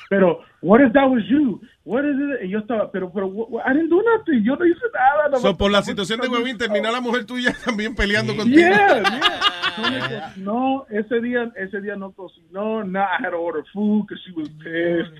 pero, 0.10 0.44
what 0.62 0.80
if 0.82 0.94
that 0.94 1.10
was 1.10 1.24
you? 1.30 1.60
What 1.84 2.04
is 2.06 2.16
it? 2.16 2.46
Y 2.46 2.50
yo 2.52 2.60
estaba, 2.60 2.92
pero, 2.92 3.12
pero, 3.12 3.28
I 3.28 3.74
didn't 3.74 3.90
do 3.90 4.02
nothing. 4.04 4.44
Yo 4.44 4.56
no 4.56 4.66
hice 4.68 4.86
nada. 4.94 5.30
nada 5.30 5.40
So, 5.40 5.48
más- 5.50 5.58
por 5.58 5.72
la 5.72 5.82
situación 5.82 6.20
de 6.22 6.28
Huevín, 6.28 6.56
terminó 6.58 6.92
la 6.92 7.02
mujer 7.02 7.26
tuya 7.26 7.56
también 7.66 7.96
peleando 7.96 8.36
contigo. 8.36 8.60
Yeah, 8.60 9.02
yeah. 9.02 10.34
No, 10.38 10.86
ese 10.90 11.22
día, 11.22 11.52
ese 11.56 11.82
día 11.82 11.96
no 11.96 12.12
cocinó. 12.12 12.84
No, 12.84 13.00
I 13.00 13.24
had 13.24 13.32
to 13.32 13.38
order 13.38 13.64
food 13.74 14.06
because 14.08 14.22
she 14.24 14.32
was 14.34 14.50
pissed. 14.60 15.12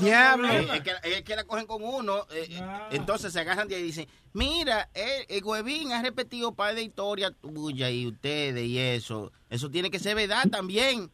Diablo. 0.00 0.48
Es 0.48 0.80
que, 0.82 0.92
es 1.02 1.22
que 1.22 1.36
la 1.36 1.44
cogen 1.44 1.66
con 1.66 1.82
uno, 1.82 2.26
eh, 2.32 2.60
entonces 2.92 3.32
se 3.32 3.40
agarran 3.40 3.68
de 3.68 3.76
ahí 3.76 3.82
y 3.82 3.86
dicen, 3.86 4.06
mira, 4.32 4.88
el, 4.94 5.24
el 5.28 5.44
Huevín 5.44 5.92
ha 5.92 6.02
repetido 6.02 6.54
par 6.54 6.74
de 6.74 6.82
historias 6.82 7.32
tuyas 7.40 7.90
y 7.90 8.06
ustedes 8.06 8.64
y 8.64 8.78
eso. 8.78 9.32
Eso 9.50 9.70
tiene 9.70 9.90
que 9.90 9.98
ser 9.98 10.14
verdad 10.14 10.44
también. 10.50 11.10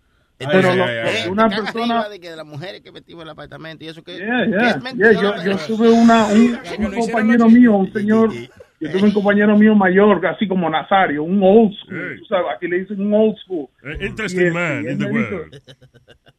Pero 0.51 0.74
lo- 0.74 1.32
una 1.32 1.49
persona- 1.49 2.09
de 2.09 2.18
que 2.20 2.30
de 2.30 2.36
las 2.36 2.47
mujeres 2.47 2.80
que 2.80 2.91
metimos 2.93 3.22
en 3.22 3.28
el 3.28 3.32
apartamento 3.32 3.84
y 3.84 3.88
eso 3.88 4.03
que, 4.03 4.16
Yeah, 4.16 4.45
que 4.45 4.51
yeah, 4.51 4.70
es 4.70 4.97
yeah. 4.97 5.12
Yo, 5.12 5.45
yo 5.45 5.57
tuve 5.66 5.91
una, 5.91 6.26
un, 6.26 6.59
un 6.86 6.95
compañero 7.01 7.49
mío, 7.49 7.74
un 7.76 7.93
señor, 7.93 8.32
yo 8.32 8.91
tuve 8.91 9.03
un 9.03 9.12
compañero 9.12 9.57
mío 9.59 9.74
mayor, 9.74 10.24
así 10.26 10.49
como 10.49 10.70
Nazario, 10.70 11.22
un 11.22 11.41
old 11.43 11.74
school. 11.84 12.16
Tú 12.18 12.24
sabes, 12.24 12.47
aquí 12.57 12.66
le 12.68 12.80
dicen 12.80 13.01
un 13.01 13.12
old 13.12 13.36
school. 13.45 13.68
Eh, 13.84 14.07
interesting 14.07 14.47
Y- 14.47 14.51
man 14.51 14.82
y 14.82 14.86
él 14.86 14.93
in 14.93 14.99
the 14.99 15.12
me 15.12 15.18
dijo- 15.20 15.34
world. 15.36 15.62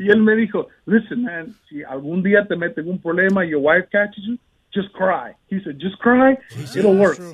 y, 0.00 0.04
y 0.04 0.10
él 0.10 0.22
me 0.22 0.34
dijo, 0.36 0.68
listen, 0.86 1.22
man, 1.22 1.54
si 1.68 1.82
algún 1.84 2.22
día 2.22 2.44
te 2.46 2.56
meten 2.56 2.88
un 2.88 3.00
problema 3.00 3.44
y 3.46 3.50
your 3.50 3.60
wife 3.62 3.88
catches 3.92 4.24
you, 4.26 4.36
just 4.72 4.92
cry. 4.92 5.34
He 5.48 5.58
said, 5.64 5.78
just 5.78 5.98
cry, 5.98 6.36
it'll 6.76 6.96
work. 6.96 7.18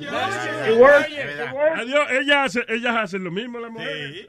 It 0.00 0.78
works. 0.78 1.08
It 1.10 1.54
works. 1.54 1.80
Adiós, 1.80 2.10
ellas 2.12 2.36
hacen, 2.56 2.64
ellas 2.68 2.96
hacen 2.96 3.24
lo 3.24 3.30
mismo, 3.30 3.60
las 3.60 3.70
mujeres. 3.70 4.28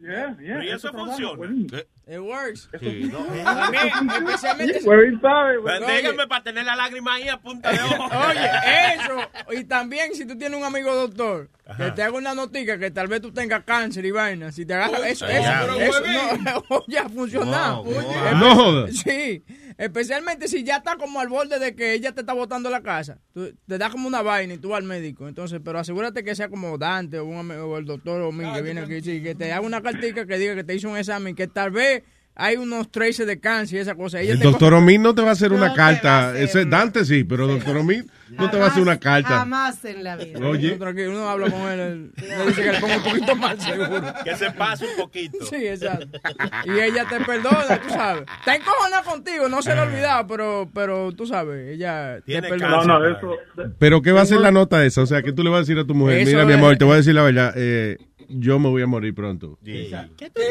Yeah, 0.00 0.36
yeah. 0.40 0.62
Y 0.62 0.68
eso 0.68 0.92
funciona. 0.92 1.36
Huevín. 1.36 1.66
It 2.06 2.20
works. 2.20 2.68
Sí. 2.80 3.10
A 3.44 3.70
mí, 3.70 3.78
especialmente... 4.14 4.80
Huevín 4.84 5.20
sabe, 5.20 5.60
Pues 5.60 5.80
Oye. 5.82 5.96
díganme 5.96 6.28
para 6.28 6.44
tener 6.44 6.64
la 6.64 6.76
lágrima 6.76 7.14
ahí 7.14 7.28
a 7.28 7.36
punta 7.38 7.72
de 7.72 7.80
ojo. 7.80 8.04
Oye, 8.28 8.48
eso. 8.94 9.60
Y 9.60 9.64
también 9.64 10.14
si 10.14 10.24
tú 10.24 10.38
tienes 10.38 10.56
un 10.56 10.64
amigo 10.64 10.94
doctor 10.94 11.50
que 11.76 11.90
te 11.90 12.02
haga 12.04 12.16
una 12.16 12.32
notica 12.32 12.78
que 12.78 12.92
tal 12.92 13.08
vez 13.08 13.20
tú 13.20 13.32
tengas 13.32 13.64
cáncer 13.64 14.04
y 14.06 14.12
vaina. 14.12 14.52
Si 14.52 14.64
te 14.64 14.74
agarra 14.74 15.08
eso, 15.08 15.26
eso, 15.26 15.50
pero 15.62 15.80
eso 15.80 16.00
huevín. 16.00 16.44
no, 16.44 16.84
ya 16.86 17.02
ha 17.02 17.08
funcionado. 17.08 17.82
Wow, 17.82 17.94
wow. 17.94 18.36
No 18.38 18.54
jodas. 18.54 18.96
Sí. 18.98 19.42
Especialmente 19.78 20.48
si 20.48 20.64
ya 20.64 20.78
está 20.78 20.96
como 20.96 21.20
al 21.20 21.28
borde 21.28 21.60
de 21.60 21.74
que 21.76 21.92
ella 21.94 22.12
te 22.12 22.20
está 22.22 22.32
botando 22.32 22.68
la 22.68 22.82
casa. 22.82 23.20
Tú- 23.32 23.54
te 23.66 23.78
da 23.78 23.88
como 23.90 24.08
una 24.08 24.22
vaina 24.22 24.54
y 24.54 24.58
tú 24.58 24.70
vas 24.70 24.78
al 24.78 24.84
médico. 24.84 25.28
Entonces, 25.28 25.60
pero 25.64 25.78
asegúrate 25.78 26.24
que 26.24 26.34
sea 26.34 26.48
como 26.48 26.76
Dante 26.76 27.20
o, 27.20 27.24
un 27.24 27.48
o 27.52 27.78
el 27.78 27.84
doctor 27.84 28.20
o 28.22 28.32
mí 28.32 28.44
que 28.52 28.60
viene 28.60 28.80
aquí. 28.80 29.00
sí, 29.00 29.22
que 29.22 29.36
te 29.36 29.52
haga 29.52 29.64
una 29.64 29.80
cartica 29.80 30.26
que 30.26 30.36
diga 30.36 30.56
que 30.56 30.64
te 30.64 30.74
hizo 30.74 30.90
un 30.90 30.96
examen 30.98 31.34
que 31.36 31.46
tal 31.46 31.70
vez 31.70 32.02
hay 32.40 32.56
unos 32.56 32.88
traces 32.90 33.26
de 33.26 33.40
cáncer 33.40 33.78
y 33.78 33.80
esa 33.80 33.96
cosa. 33.96 34.20
Ella 34.20 34.34
El 34.34 34.38
doctor 34.38 34.72
Omid 34.72 35.00
no 35.00 35.12
te 35.12 35.22
va 35.22 35.30
a 35.30 35.32
hacer 35.32 35.52
una 35.52 35.68
No 35.70 35.74
carta. 35.74 36.30
hacer, 36.30 36.42
Ese 36.44 36.64
Dante 36.66 37.04
sí, 37.04 37.24
pero 37.24 37.48
doctor 37.48 37.76
Omid 37.78 38.04
no 38.30 38.48
te 38.48 38.56
va 38.58 38.66
a 38.66 38.68
hacer 38.68 38.80
una 38.80 38.96
carta. 39.00 39.38
Jamás 39.40 39.84
en 39.84 40.04
la 40.04 40.14
vida. 40.16 40.38
Oye. 40.46 40.78
Uno 41.08 41.28
habla 41.28 41.50
con 41.50 41.60
él, 41.62 42.12
le 42.16 42.46
dice 42.46 42.62
que 42.62 42.72
le 42.72 42.78
ponga 42.80 42.96
un 42.98 43.02
poquito 43.02 43.34
más 43.34 43.62
seguro. 43.62 44.02
Que 44.22 44.36
se 44.36 44.50
pase 44.52 44.84
un 44.86 44.96
poquito. 44.96 45.38
Sí, 45.50 45.66
exacto. 45.66 46.18
Y 46.66 46.78
ella 46.78 47.06
te 47.08 47.18
perdona, 47.24 47.80
tú 47.82 47.88
sabes. 47.90 48.22
Está 48.38 48.54
encojonada 48.54 49.02
contigo, 49.02 49.48
no 49.48 49.60
se 49.60 49.74
le 49.74 49.80
ha 49.80 49.82
olvidado, 49.82 50.26
pero, 50.28 50.70
pero 50.72 51.10
tú 51.12 51.26
sabes, 51.26 51.74
ella 51.74 52.16
te 52.18 52.22
Tiene 52.22 52.48
perdona. 52.48 52.84
No, 52.84 53.00
no, 53.00 53.08
eso. 53.08 53.34
Pero 53.80 54.00
¿qué 54.00 54.12
va 54.12 54.20
a 54.20 54.26
ser 54.26 54.38
la 54.38 54.52
nota 54.52 54.84
esa? 54.84 55.02
O 55.02 55.06
sea, 55.06 55.22
¿qué 55.22 55.32
tú 55.32 55.42
le 55.42 55.50
vas 55.50 55.56
a 55.56 55.60
decir 55.62 55.78
a 55.78 55.84
tu 55.84 55.94
mujer? 55.94 56.18
Eso 56.18 56.30
Mira, 56.30 56.44
mi 56.44 56.52
amor, 56.52 56.76
te 56.76 56.84
voy 56.84 56.94
a 56.94 56.96
decir 56.98 57.14
la 57.16 57.22
verdad. 57.24 57.52
eh, 57.56 57.96
yo 58.28 58.58
me 58.58 58.68
voy 58.68 58.82
a 58.82 58.86
morir 58.86 59.14
pronto. 59.14 59.58
Y 59.64 59.88
yo, 59.90 60.08
que 60.16 60.30
te 60.30 60.42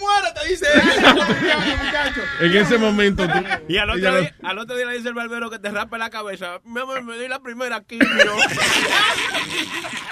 mueras, 0.00 0.34
te 0.34 0.48
dice 0.48 0.66
muchacho. 1.84 2.20
en 2.40 2.56
ese 2.56 2.78
momento, 2.78 3.26
tú- 3.26 3.44
Y 3.68 3.76
al 3.78 3.90
otro, 3.90 4.10
lo- 4.12 4.20
día, 4.20 4.34
al 4.42 4.58
otro 4.58 4.76
día 4.76 4.86
le 4.86 4.96
dice 4.96 5.08
el 5.08 5.14
barbero 5.14 5.50
que 5.50 5.58
te 5.58 5.70
rape 5.70 5.98
la 5.98 6.10
cabeza. 6.10 6.60
Mi 6.64 6.80
amor, 6.80 7.02
me 7.02 7.18
di 7.18 7.28
la 7.28 7.40
primera 7.40 7.80
quimio. 7.82 8.06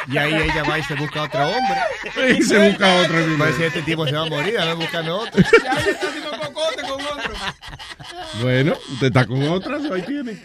Y 0.09 0.18
ahí 0.18 0.34
ella 0.34 0.62
va 0.68 0.78
y 0.78 0.82
se 0.82 0.95
busca 0.95 1.22
otro 1.24 1.40
hombre. 1.49 2.36
Y 2.38 2.43
se 2.43 2.59
busca 2.70 3.03
otro. 3.03 3.14
Va 3.40 3.45
a 3.47 3.49
decir, 3.49 3.64
este 3.66 3.82
tipo 3.82 4.07
se 4.07 4.12
va 4.12 4.22
a 4.22 4.26
morir, 4.26 4.59
anda 4.59 4.74
buscando 4.74 5.16
otro. 5.20 5.40
Ya 5.62 5.72
está 5.72 6.09
haciendo 6.09 6.30
cocote 6.30 6.82
con 6.82 7.01
otro. 7.01 7.32
Bueno, 8.40 8.76
usted 8.93 9.07
está 9.09 9.26
con 9.26 9.43
otras, 9.49 9.82
ahí 9.90 10.03
tiene. 10.03 10.43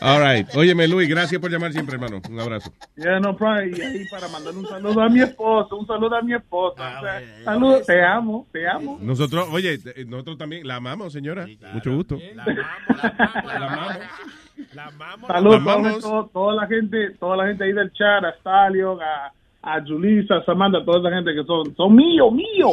All 0.00 0.20
right. 0.20 0.48
Óyeme, 0.54 0.86
Luis, 0.88 1.08
gracias 1.08 1.40
por 1.40 1.50
llamar 1.50 1.72
siempre, 1.72 1.94
hermano. 1.96 2.20
Un 2.28 2.40
abrazo. 2.40 2.72
Yeah, 2.96 3.20
no 3.20 3.36
problem. 3.36 3.74
Y 3.76 3.80
ahí 3.80 4.04
para 4.10 4.28
mandar 4.28 4.54
un 4.54 4.66
saludo 4.66 5.00
a 5.02 5.08
mi 5.08 5.20
esposa, 5.20 5.74
un 5.74 5.86
saludo 5.86 6.16
a 6.16 6.22
mi 6.22 6.34
esposa. 6.34 6.98
O 6.98 7.02
sea, 7.02 7.22
saludos, 7.44 7.86
te 7.86 8.04
amo, 8.04 8.46
te 8.52 8.68
amo. 8.68 8.98
Nosotros, 9.00 9.48
oye, 9.52 9.78
eh, 9.96 10.04
nosotros 10.06 10.38
también 10.38 10.66
la 10.66 10.76
amamos, 10.76 11.12
señora. 11.12 11.46
Mucho 11.72 11.92
gusto. 11.94 12.18
La 12.34 13.66
amamos. 13.66 15.26
Saludos 15.26 15.64
La 15.64 15.72
a 15.72 15.74
amamos. 15.74 16.00
todo- 16.00 16.30
toda 16.32 16.54
la 16.54 16.66
gente, 16.66 17.10
toda 17.18 17.36
la 17.36 17.46
gente 17.48 17.64
ahí 17.64 17.72
del 17.72 17.92
chat, 17.92 18.24
a 18.24 18.32
Stallion, 18.40 18.98
a, 19.00 19.32
a 19.62 19.80
Julissa, 19.86 20.36
a 20.36 20.44
Samantha, 20.44 20.84
toda 20.84 21.00
esa 21.08 21.16
gente 21.16 21.34
que 21.34 21.44
son, 21.44 21.74
son 21.76 21.94
míos, 21.94 22.32
míos. 22.32 22.72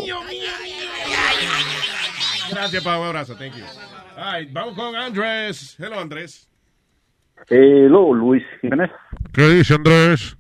Gracias, 2.50 2.84
Pau. 2.84 3.02
Un 3.02 3.08
abrazo. 3.08 3.36
Thank 3.36 3.56
you. 3.56 3.64
All 4.18 4.34
right, 4.40 4.52
vamos 4.52 4.74
con 4.76 4.96
Andrés. 4.96 5.76
Hello, 5.80 6.00
Andrés. 6.00 6.50
Hello, 7.50 8.14
Luis 8.14 8.44
Jiménez. 8.62 8.92
¿Qué 9.34 9.48
dice 9.50 9.76
Andrés? 9.76 10.38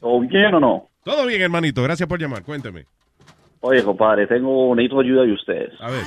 ¿Todo 0.00 0.20
bien 0.20 0.54
o 0.54 0.60
no? 0.60 0.88
Todo 1.04 1.26
bien, 1.26 1.42
hermanito. 1.42 1.82
Gracias 1.82 2.08
por 2.08 2.18
llamar. 2.20 2.42
Cuénteme. 2.42 2.86
Oye, 3.60 3.82
compadre, 3.84 4.26
tengo, 4.26 4.74
necesito 4.74 5.00
ayuda 5.00 5.22
de 5.22 5.32
ustedes. 5.32 5.72
A 5.80 5.90
ver. 5.90 6.02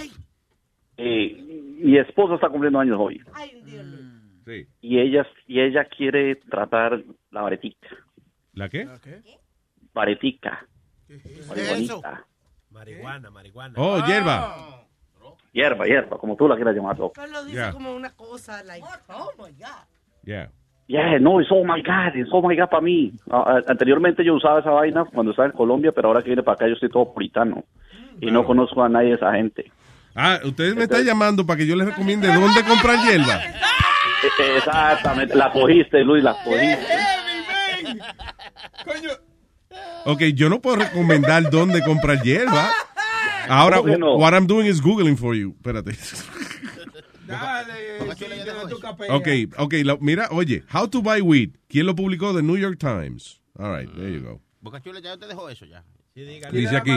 Eh, 0.97 1.77
mi 1.81 1.97
esposa 1.97 2.35
está 2.35 2.49
cumpliendo 2.49 2.79
años 2.79 2.97
hoy. 2.99 3.21
Sí. 4.45 4.67
Y 4.81 4.99
ella, 4.99 5.25
y 5.47 5.59
ella 5.61 5.85
quiere 5.85 6.35
tratar 6.35 7.01
la 7.31 7.41
varetica. 7.41 7.87
¿La 8.53 8.69
qué? 8.69 8.87
Varetica. 9.93 10.65
eso? 11.09 11.47
Marihuanita. 11.49 12.25
Marihuana, 12.71 13.29
marihuana. 13.31 13.73
Oh, 13.77 14.05
hierba. 14.05 14.81
Hierba, 15.53 15.85
hierba, 15.85 16.17
como 16.17 16.35
tú 16.35 16.47
la 16.47 16.55
quieras 16.55 16.75
llamar. 16.75 16.97
loco. 16.99 17.21
Él 17.23 17.31
lo 17.31 17.43
dice 17.45 17.57
Ya. 17.57 17.71
como 17.71 17.95
una 17.95 18.13
cosa, 18.15 18.61
like, 18.63 18.85
oh 19.09 19.31
my 19.37 19.51
God. 19.53 19.85
Yeah. 20.25 20.49
Yeah, 20.87 21.17
no, 21.19 21.41
es 21.41 21.47
oh 21.49 21.63
my 21.63 21.81
God, 21.81 22.15
es 22.15 22.27
oh 22.31 22.47
my 22.47 22.55
God 22.55 22.69
para 22.69 22.81
mí. 22.81 23.11
Anteriormente 23.67 24.23
yo 24.23 24.35
usaba 24.35 24.59
esa 24.59 24.69
vaina 24.69 25.05
cuando 25.05 25.31
estaba 25.31 25.47
en 25.47 25.53
Colombia, 25.53 25.91
pero 25.91 26.09
ahora 26.09 26.21
que 26.21 26.29
vine 26.29 26.43
para 26.43 26.55
acá 26.55 26.67
yo 26.67 26.73
estoy 26.73 26.89
todo 26.89 27.11
puritano. 27.11 27.63
Y 28.21 28.31
no 28.31 28.45
conozco 28.45 28.83
a 28.83 28.89
nadie 28.89 29.09
de 29.09 29.15
esa 29.15 29.33
gente. 29.33 29.71
Ah, 30.15 30.39
ustedes 30.43 30.75
me 30.75 30.83
están 30.83 31.03
llamando 31.03 31.45
para 31.45 31.57
que 31.57 31.67
yo 31.67 31.75
les 31.75 31.87
recomiende 31.87 32.27
dónde 32.33 32.63
comprar 32.63 32.97
hierba. 33.05 33.41
Eh, 33.43 34.57
Exactamente, 34.57 35.35
la 35.35 35.51
cogiste, 35.51 36.03
Luis, 36.03 36.23
la 36.23 36.35
cogiste. 36.43 36.87
Ok, 40.05 40.21
yo 40.33 40.49
no 40.49 40.61
puedo 40.61 40.77
recomendar 40.77 41.49
dónde 41.49 41.81
comprar 41.81 42.21
hierba. 42.21 42.69
Ahora, 43.49 43.81
what 43.81 44.33
I'm 44.33 44.47
doing 44.47 44.67
is 44.67 44.81
Googling 44.81 45.17
for 45.17 45.35
you. 45.35 45.55
Espérate. 45.57 45.93
Ok, 49.09 49.27
ok, 49.57 49.73
la- 49.83 49.97
mira, 49.99 50.27
oye, 50.31 50.63
How 50.73 50.87
to 50.87 51.01
Buy 51.01 51.21
Weed. 51.21 51.51
¿Quién 51.67 51.85
lo 51.85 51.95
publicó? 51.95 52.33
The 52.33 52.41
New 52.41 52.57
York 52.57 52.77
Times. 52.79 53.41
All 53.57 53.71
right, 53.71 53.89
there 53.95 54.09
you 54.11 54.21
go. 54.21 54.41
Boca 54.61 54.81
Chula 54.81 54.99
ya 54.99 55.17
te 55.17 55.27
dejó 55.27 55.49
eso 55.49 55.65
ya. 55.65 55.83
Dice 56.15 56.77
aquí. 56.77 56.91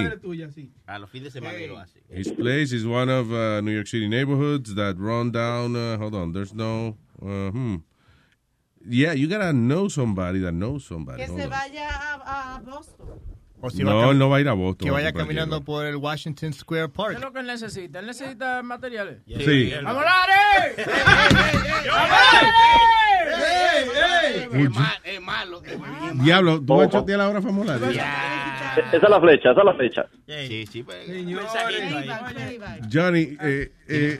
A 0.87 0.99
los 0.99 1.11
fines 1.11 1.25
de 1.25 1.41
semana 1.41 1.59
lo 1.67 1.79
hace. 1.79 2.01
His 2.09 2.31
place 2.33 2.73
is 2.73 2.85
one 2.87 3.11
of 3.11 3.31
uh, 3.33 3.61
New 3.63 3.73
York 3.73 3.89
City 3.89 4.09
neighborhoods 4.09 4.75
that 4.77 4.97
run 4.97 5.33
down. 5.33 5.75
Uh, 5.75 5.97
hold 5.99 6.15
on, 6.15 6.33
there's 6.33 6.55
no. 6.55 6.97
Uh, 7.21 7.51
hmm. 7.51 7.77
Yeah, 8.89 9.13
you 9.15 9.27
gotta 9.29 9.53
know 9.53 9.89
somebody 9.89 10.39
that 10.41 10.53
knows 10.55 10.85
somebody. 10.85 11.19
Que 11.19 11.27
Hold 11.27 11.41
se 11.41 11.45
on. 11.47 11.51
vaya 11.51 11.89
a, 12.25 12.57
a 12.57 12.61
Boston. 12.65 13.07
O 13.61 13.71
si 13.71 13.83
No, 13.83 14.11
él 14.13 14.19
no 14.19 14.29
va 14.29 14.37
a 14.37 14.41
ir 14.41 14.49
a 14.49 14.53
Boston 14.53 14.87
Que 14.87 14.91
vaya 14.93 15.13
caminando 15.13 15.57
hierba. 15.57 15.67
por 15.67 15.85
el 15.87 15.97
Washington 15.97 16.53
Square 16.53 16.87
¿Qué 16.87 16.93
Park. 16.93 17.15
es 17.17 17.21
lo 17.21 17.33
que 17.33 17.41
él 17.41 17.47
necesita? 17.47 17.99
Él 17.99 18.07
necesita 18.07 18.63
materiales. 18.63 19.19
Sí. 19.27 19.73
¡Vamos, 19.83 20.05
Lare! 20.05 20.75
Uy, 24.53 24.69
Es 25.05 25.21
malo. 25.21 25.61
Diablo, 26.15 26.61
¿tú 26.65 26.77
vas 26.77 26.89
a 26.89 26.91
chotear 26.91 27.19
la 27.19 27.29
hora 27.29 27.43
famosa? 27.43 27.77
Esa 27.77 28.97
es 28.97 29.03
la 29.11 29.21
flecha, 29.21 29.51
esa 29.51 29.61
es 29.61 29.65
la 29.67 29.75
flecha. 29.75 30.07
Sí, 30.27 30.67
sí, 30.67 30.83
pues. 30.83 30.99
Johnny, 32.93 33.37
eh, 33.41 33.73
eh, 33.89 34.19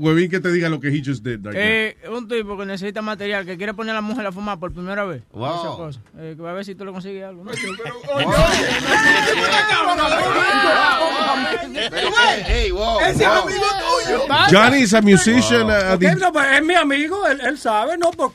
huevín 0.00 0.30
que 0.30 0.40
te 0.40 0.50
diga 0.50 0.68
lo 0.68 0.80
que 0.80 0.88
he 0.88 1.02
just 1.04 1.22
did. 1.24 1.44
right 1.44 1.54
Eh, 1.56 1.96
un 2.10 2.26
tipo 2.28 2.56
que 2.56 2.66
necesita 2.66 3.02
material, 3.02 3.44
que 3.46 3.56
quiere 3.56 3.74
poner 3.74 3.92
a 3.92 3.94
la 3.96 4.00
mujer 4.00 4.26
a 4.26 4.32
fumar 4.32 4.58
por 4.58 4.72
primera 4.72 5.04
vez. 5.04 5.22
Wow. 5.32 5.54
Esa 5.54 5.76
cosa. 5.76 6.00
Eh, 6.18 6.34
que 6.36 6.42
va 6.42 6.50
a 6.50 6.54
ver 6.54 6.64
si 6.64 6.74
tú 6.74 6.84
le 6.84 6.92
consigues 6.92 7.24
algo. 7.24 7.44
¿no? 7.44 7.50
Ey, 12.48 12.70
wow. 12.70 13.00
Ese 13.00 13.22
es 13.22 13.28
amigo 13.28 13.64
tuyo. 14.04 14.26
Johnny 14.50 14.78
is 14.82 14.94
a 14.94 15.00
musician. 15.00 15.68
uh, 15.70 15.94
Ok, 15.94 16.00
the- 16.00 16.14
no, 16.16 16.32
pues, 16.32 16.46
es 16.58 16.62
mi 16.64 16.74
amigo, 16.74 17.26
él, 17.26 17.40
él 17.40 17.58
sabe, 17.58 17.96
¿no? 17.96 18.10
Por- 18.10 18.32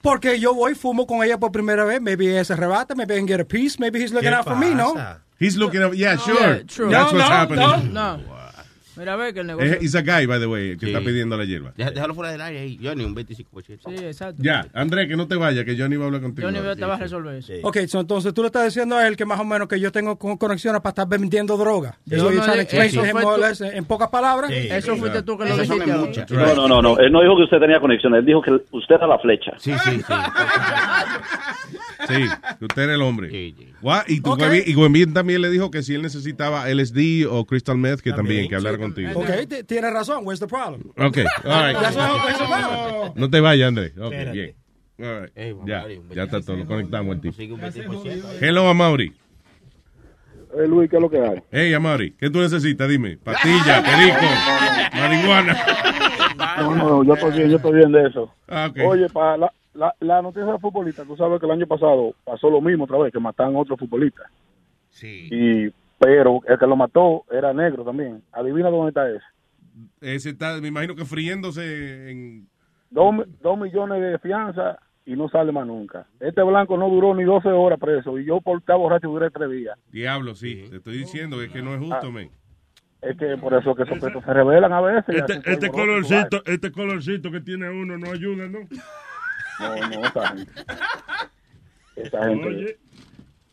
porque 0.00 0.38
yo 0.38 0.54
voy, 0.54 0.74
fumo 0.74 1.06
con 1.06 1.22
ella 1.22 1.38
por 1.38 1.50
primera 1.52 1.84
vez. 1.84 2.00
Maybe 2.00 2.30
ella 2.30 2.44
se 2.44 2.52
arrebata, 2.52 2.94
maybe 2.94 3.14
I 3.14 3.18
can 3.18 3.28
get 3.28 3.40
a 3.40 3.44
piece, 3.44 3.76
maybe 3.78 4.00
he's 4.02 4.12
looking 4.12 4.30
¿Qué 4.30 4.34
out 4.36 4.44
for 4.44 4.56
me, 4.56 4.74
¿no? 4.74 4.94
He's 5.40 5.56
looking 5.56 5.82
up. 5.82 5.92
Yeah, 5.94 6.16
sure. 6.18 6.34
Yeah, 6.40 6.62
true. 6.66 6.90
That's 6.90 7.12
No, 7.12 7.18
what's 7.18 7.30
no, 7.30 7.36
happening. 7.36 7.92
No. 7.92 8.37
Mira, 8.98 9.16
ve 9.16 9.32
que 9.32 9.40
el 9.40 9.46
negocio. 9.46 9.78
Es- 9.80 9.94
a 9.94 10.02
guy, 10.02 10.26
by 10.26 10.38
the 10.40 10.46
way, 10.46 10.76
que 10.76 10.86
Sí. 10.86 10.92
está 10.92 11.04
pidiendo 11.04 11.36
la 11.36 11.44
hierba. 11.44 11.72
Deja- 11.76 11.90
Déjalo 11.92 12.14
fuera 12.14 12.32
del 12.32 12.40
área 12.40 12.60
ahí. 12.60 12.78
Johnny, 12.82 13.04
un 13.04 13.14
25%. 13.14 13.88
Sí, 13.90 13.96
exacto. 14.04 14.42
Ya, 14.42 14.66
André, 14.74 15.08
que 15.08 15.16
no 15.16 15.26
te 15.26 15.36
vayas, 15.36 15.64
que 15.64 15.76
Johnny 15.78 15.96
va 15.96 16.04
a 16.04 16.06
hablar 16.06 16.20
contigo. 16.22 16.48
Johnny 16.48 16.60
te 16.76 16.84
va 16.84 16.94
a 16.94 16.98
resolver 16.98 17.36
eso. 17.36 17.52
Ok, 17.62 17.78
so, 17.86 18.00
entonces 18.00 18.34
tú 18.34 18.42
le 18.42 18.46
estás 18.48 18.64
diciendo 18.64 18.96
a 18.96 19.06
él 19.06 19.16
que 19.16 19.24
más 19.24 19.40
o 19.40 19.44
menos 19.44 19.68
que 19.68 19.78
yo 19.80 19.90
tengo 19.92 20.16
con- 20.18 20.36
conexiones 20.36 20.80
para 20.82 20.90
estar 20.90 21.08
vendiendo 21.08 21.56
droga. 21.56 21.98
Sí. 22.06 22.14
Eso, 22.16 22.24
No, 22.30 22.30
eso 22.30 23.64
tú- 23.64 23.64
en 23.64 23.84
pocas 23.84 24.08
palabras. 24.08 24.50
Eso 24.50 24.96
fuiste 24.96 25.22
tú 25.22 25.38
que 25.38 25.44
lo 25.46 25.56
dijiste. 25.56 25.86
muchas. 25.96 26.30
No, 26.30 26.54
no, 26.54 26.68
no, 26.68 26.82
no. 26.82 26.98
Él 26.98 27.12
no 27.12 27.20
dijo 27.20 27.36
que 27.36 27.44
usted 27.44 27.58
tenía 27.58 27.80
conexión, 27.80 28.14
él 28.14 28.24
dijo 28.24 28.42
que 28.42 28.52
usted 28.72 28.94
era 28.96 29.06
la 29.06 29.18
flecha. 29.18 29.52
Sí, 29.58 29.72
sí, 29.84 29.90
sí. 29.96 30.02
Sí, 32.06 32.14
que 32.58 32.64
usted 32.64 32.82
era 32.82 32.94
el 32.94 33.02
hombre. 33.02 33.28
Y, 33.32 34.20
tu 34.20 34.36
y 34.36 35.06
también 35.06 35.42
le 35.42 35.50
dijo 35.50 35.70
que 35.70 35.82
si 35.82 35.94
él 35.94 36.02
necesitaba 36.02 36.68
LSD 36.68 37.26
o 37.28 37.44
Crystal 37.44 37.76
Meth, 37.76 38.00
que 38.00 38.12
también, 38.12 38.48
que 38.48 38.54
hablara 38.54 38.78
contigo. 38.78 39.10
Ok, 39.14 39.26
t- 39.48 39.64
tienes 39.64 39.92
razón. 39.92 40.24
Where's 40.24 40.40
the 40.40 40.46
problem? 40.46 40.82
Ok, 40.96 41.18
all 41.44 41.66
right. 41.68 43.16
No 43.16 43.28
te 43.28 43.40
vayas, 43.40 43.68
André. 43.68 43.92
Ok, 43.98 44.12
Espérate. 44.12 44.32
bien. 44.32 44.54
All 45.00 45.22
right. 45.22 45.32
Ey, 45.36 45.54
Ya, 45.64 45.84
ya 46.14 46.22
está 46.24 46.40
todo, 46.40 46.56
lo 46.56 46.66
conectamos 46.66 47.14
el 47.16 47.20
tipo. 47.20 47.36
Consigue 47.36 47.88
un 47.88 48.04
20%. 48.04 48.24
Hello, 48.40 48.68
Amaury. 48.68 49.14
Eh, 50.56 50.66
Luis, 50.66 50.88
¿qué 50.88 50.96
es 50.96 51.02
lo 51.02 51.10
que 51.10 51.18
hay? 51.20 51.42
Hey, 51.52 51.74
Amaury, 51.74 52.12
¿qué 52.12 52.30
tú 52.30 52.38
necesitas? 52.40 52.88
Dime. 52.88 53.18
Pastilla, 53.18 53.82
perico, 53.82 54.26
marihuana. 54.94 55.56
No, 56.60 56.74
no, 56.74 57.04
yo 57.04 57.14
estoy 57.14 57.32
bien, 57.32 57.50
yo 57.50 57.56
estoy 57.56 57.76
bien 57.76 57.92
de 57.92 58.06
eso. 58.08 58.34
Ah. 58.48 58.70
Oye, 58.84 59.08
para 59.10 59.36
la, 59.36 59.52
la, 59.74 59.94
la 60.00 60.22
noticia 60.22 60.52
de 60.52 60.58
futbolista, 60.58 61.04
tú 61.04 61.16
sabes 61.16 61.38
que 61.40 61.46
el 61.46 61.52
año 61.52 61.66
pasado 61.66 62.14
pasó 62.24 62.50
lo 62.50 62.60
mismo 62.60 62.84
otra 62.84 62.98
vez, 62.98 63.12
que 63.12 63.20
mataron 63.20 63.56
a 63.56 63.60
otro 63.60 63.76
futbolista. 63.76 64.22
Sí. 64.90 65.28
Y, 65.30 65.72
pero 65.98 66.40
el 66.46 66.58
que 66.58 66.66
lo 66.66 66.76
mató 66.76 67.24
era 67.30 67.52
negro 67.52 67.84
también. 67.84 68.22
Adivina 68.32 68.70
dónde 68.70 68.88
está 68.88 69.08
ese. 69.10 69.24
Ese 70.00 70.30
está, 70.30 70.60
me 70.60 70.68
imagino 70.68 70.94
que 70.94 71.04
friéndose 71.04 72.10
en... 72.10 72.48
Dos, 72.90 73.14
dos 73.42 73.58
millones 73.58 74.00
de 74.00 74.18
fianza 74.18 74.78
y 75.04 75.14
no 75.14 75.28
sale 75.28 75.52
más 75.52 75.66
nunca. 75.66 76.06
Este 76.20 76.42
blanco 76.42 76.76
no 76.76 76.88
duró 76.88 77.14
ni 77.14 77.24
12 77.24 77.48
horas 77.48 77.78
preso 77.78 78.18
y 78.18 78.24
yo 78.24 78.40
por 78.40 78.58
estar 78.58 78.76
borracho 78.76 79.08
duré 79.08 79.30
tres 79.30 79.50
días. 79.50 79.78
Diablo, 79.92 80.34
sí. 80.34 80.66
Te 80.70 80.76
estoy 80.76 80.98
diciendo 80.98 81.38
que, 81.38 81.48
que 81.50 81.62
no 81.62 81.74
es 81.74 81.80
justo, 81.80 82.08
Ah. 82.08 82.10
men. 82.10 82.30
Es 83.00 83.16
que 83.16 83.36
por 83.36 83.54
eso 83.54 83.76
que 83.76 83.84
esos 83.84 84.00
se 84.00 84.32
revelan 84.34 84.72
a 84.72 84.80
veces. 84.80 85.14
Este, 85.14 85.40
este 85.52 85.70
colorcito, 85.70 86.42
este 86.44 86.72
colorcito 86.72 87.30
que 87.30 87.40
tiene 87.40 87.70
uno 87.70 87.96
no 87.96 88.10
ayuda, 88.10 88.48
¿no? 88.48 88.58
No, 89.60 89.76
no, 89.76 90.06
esa 90.06 90.28
gente. 90.28 90.52
Esa 91.96 92.28
gente. 92.28 92.46
Oye. 92.48 92.78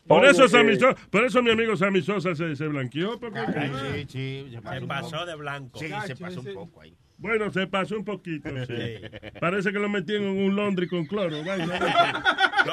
Por 0.07 0.21
Oye, 0.21 0.29
eso, 0.31 0.47
Sammy 0.47 0.75
Sosa- 0.75 0.95
por 1.09 1.25
eso 1.25 1.41
mi 1.41 1.49
amigo 1.49 1.75
Sammy 1.75 2.01
Sosa 2.03 2.35
se, 2.35 2.55
se 2.55 2.67
blanqueó. 2.67 3.19
Porque... 3.19 3.39
Sí, 3.39 4.05
sí. 4.07 4.51
Se 4.51 4.79
Se 4.79 4.85
pasó 4.85 5.25
de 5.25 5.35
blanco. 5.35 5.79
Sí, 5.79 5.87
se 6.05 6.15
pasó 6.15 6.41
un 6.41 6.53
poco 6.53 6.81
ahí. 6.81 6.95
Bueno, 7.17 7.49
se 7.49 7.65
pasó 7.65 7.95
un 7.97 8.05
poquito. 8.05 8.49
sí. 8.67 8.75
Sí. 8.75 9.01
Parece 9.39 9.71
que 9.71 9.79
lo 9.79 9.89
metieron 9.89 10.27
en 10.27 10.45
un 10.45 10.55
laundry 10.55 10.87
con 10.87 11.05
cloro. 11.05 11.29
Lo 11.37 11.43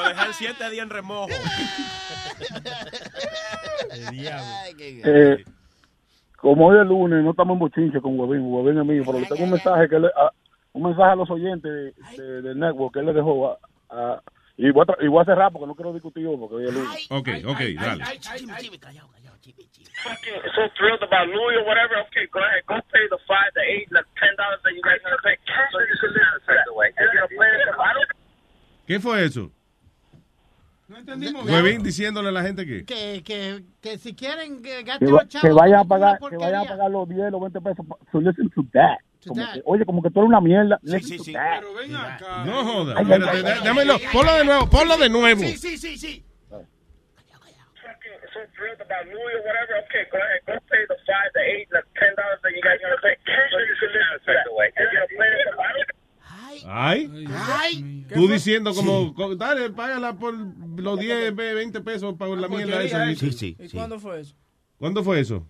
dejé 0.09 0.33
siete 0.33 0.68
días 0.70 0.83
en 0.85 0.91
remojo. 0.91 1.28
El 3.91 4.07
diablo. 4.11 4.45
Eh, 4.78 5.45
como 6.37 6.66
hoy 6.66 6.80
es 6.80 6.87
lunes, 6.87 7.22
no 7.22 7.30
estamos 7.30 7.55
en 7.55 7.59
bochinche 7.61 8.01
con 8.01 8.18
Huevín, 8.18 8.43
Huevín 8.45 8.78
es 8.80 8.85
mío, 8.87 9.03
pero 9.07 9.20
le 9.20 9.26
tengo 9.26 9.45
un 9.45 9.51
mensaje 9.53 9.89
que 9.89 9.99
le, 10.01 10.09
a- 10.09 10.33
un 10.75 10.83
mensaje 10.83 11.12
a 11.12 11.16
los 11.16 11.31
oyentes 11.31 11.70
de, 12.16 12.23
de- 12.23 12.43
del 12.43 12.59
network 12.59 12.95
que 12.95 13.01
él 13.01 13.07
le 13.07 13.12
dejó 13.12 13.51
a, 13.53 13.59
a- 13.91 14.23
y, 14.57 14.70
voy 14.70 14.85
a 14.89 15.05
y 15.05 15.09
voy 15.09 15.23
a 15.23 15.25
cerrar 15.25 15.51
porque 15.53 15.66
no 15.66 15.75
quiero 15.75 15.93
discutir 15.93 16.23
yo 16.25 16.39
porque 16.39 16.57
hoy 16.57 16.66
es 16.68 16.75
lunes. 16.75 17.11
Ok, 17.11 17.29
ok, 17.47 17.61
dale. 17.81 18.05
so 20.55 20.62
thrilled 20.77 21.03
about 21.03 21.29
Louis 21.29 21.57
or 21.59 21.64
whatever, 21.66 21.97
okay, 22.09 22.27
go 22.32 22.40
ahead. 22.40 22.62
Go 22.66 22.77
pay 22.93 23.05
the 23.11 23.19
five, 23.27 23.51
the 23.55 23.62
eight, 23.62 23.89
the 23.90 24.03
ten 24.20 24.35
dollars 24.36 24.61
that 24.65 24.73
you 24.74 24.82
guys 24.82 24.99
are 25.05 25.11
gonna 25.11 25.23
pay. 25.24 25.36
So 25.73 25.78
you 25.81 25.97
can 26.01 26.11
listen 26.12 26.40
to 26.47 26.53
that. 26.53 26.66
If 26.69 27.12
you're 27.15 27.28
playing 27.28 27.61
the 27.66 27.74
I 27.81 27.93
don't 27.94 28.11
¿Qué 28.86 29.01
fue 29.01 29.24
eso? 29.24 29.51
No 30.93 30.98
entendimos. 30.98 31.47
Huevín 31.47 31.82
diciéndole 31.82 32.28
a 32.28 32.32
la 32.32 32.43
gente 32.43 32.66
que... 32.66 32.85
Que, 32.85 33.23
que, 33.24 33.62
que 33.81 33.97
si 33.97 34.14
quieren 34.14 34.62
que 34.62 34.82
gasten 34.82 35.10
los 35.10 35.27
chavos. 35.27 35.48
que 35.48 35.52
vayan 35.55 35.81
a 35.81 35.85
pagar, 35.85 36.19
que 36.19 36.36
vayan 36.36 36.60
a 36.60 36.64
pagar 36.69 36.90
los 36.90 37.09
10, 37.09 37.32
los 37.32 37.40
20 37.40 37.60
pesos. 37.62 37.86
So 38.12 38.20
listen 38.20 38.51
to 38.51 38.62
that. 38.74 38.98
To 39.24 39.28
Como 39.31 39.40
that. 39.43 39.55
que, 39.55 39.62
oye, 39.64 39.85
como 39.86 40.02
que 40.02 40.10
tú 40.10 40.20
eres 40.20 40.28
una 40.28 40.40
mierda. 40.43 40.78
listen 40.82 41.16
to 41.16 41.32
that. 41.32 41.62
No 42.44 42.62
joda. 42.64 42.94
Ay, 42.98 43.05
ay, 43.09 43.12
Espérate, 43.12 43.36
ay, 43.39 43.43
dá- 43.43 43.55
ay, 43.55 43.64
dámelo. 43.64 43.94
ay, 43.94 44.02
Ponlo 44.12 44.35
de 44.35 44.44
nuevo, 44.44 44.69
ponlo 44.69 44.97
de 44.98 45.09
nuevo. 45.09 45.40
sí, 45.40 45.56
sí, 45.78 45.97
sí. 45.97 46.24
So 48.32 48.40
thrilled 48.56 48.81
about 48.81 49.05
Louis 49.12 49.35
or 49.36 49.44
whatever, 49.44 49.77
okay, 49.85 50.05
go 50.10 50.16
ahead. 50.16 50.40
Go 50.48 50.56
pay 50.73 50.81
the 50.89 50.97
five, 51.05 51.28
the 51.36 51.44
eight, 51.44 51.69
the 51.69 51.82
ten 52.01 52.16
dollars 52.16 52.40
that 52.43 52.52
you 52.56 52.62
guys 52.64 52.81
are 52.81 52.89
gonna 52.89 53.05
pay. 53.05 53.12
So 53.28 53.59
you 53.60 53.74
listen 53.77 53.93
to 53.93 54.32
that 54.32 54.48
you're 54.48 55.09
playing 55.12 55.36
the 55.44 55.52
I 55.52 55.69
don't 55.77 56.02
Ay. 56.66 57.26
Ay. 57.28 58.06
Tú 58.12 58.28
diciendo 58.28 58.74
como, 58.74 59.14
co- 59.14 59.36
dale, 59.36 59.70
págala 59.70 60.18
por 60.18 60.34
los 60.34 60.98
10, 60.98 61.34
20 61.34 61.80
pesos 61.80 62.14
para 62.18 62.34
la 62.36 62.48
mierda 62.48 62.82
esa. 62.82 63.14
Sí, 63.14 63.32
sí. 63.32 63.56
¿Y 63.59 63.68
sí. 63.68 63.76
cuándo 63.76 63.98
fue 63.98 64.20
eso? 64.20 64.34
¿Cuándo 64.78 65.02
fue 65.05 65.20
eso? 65.20 65.47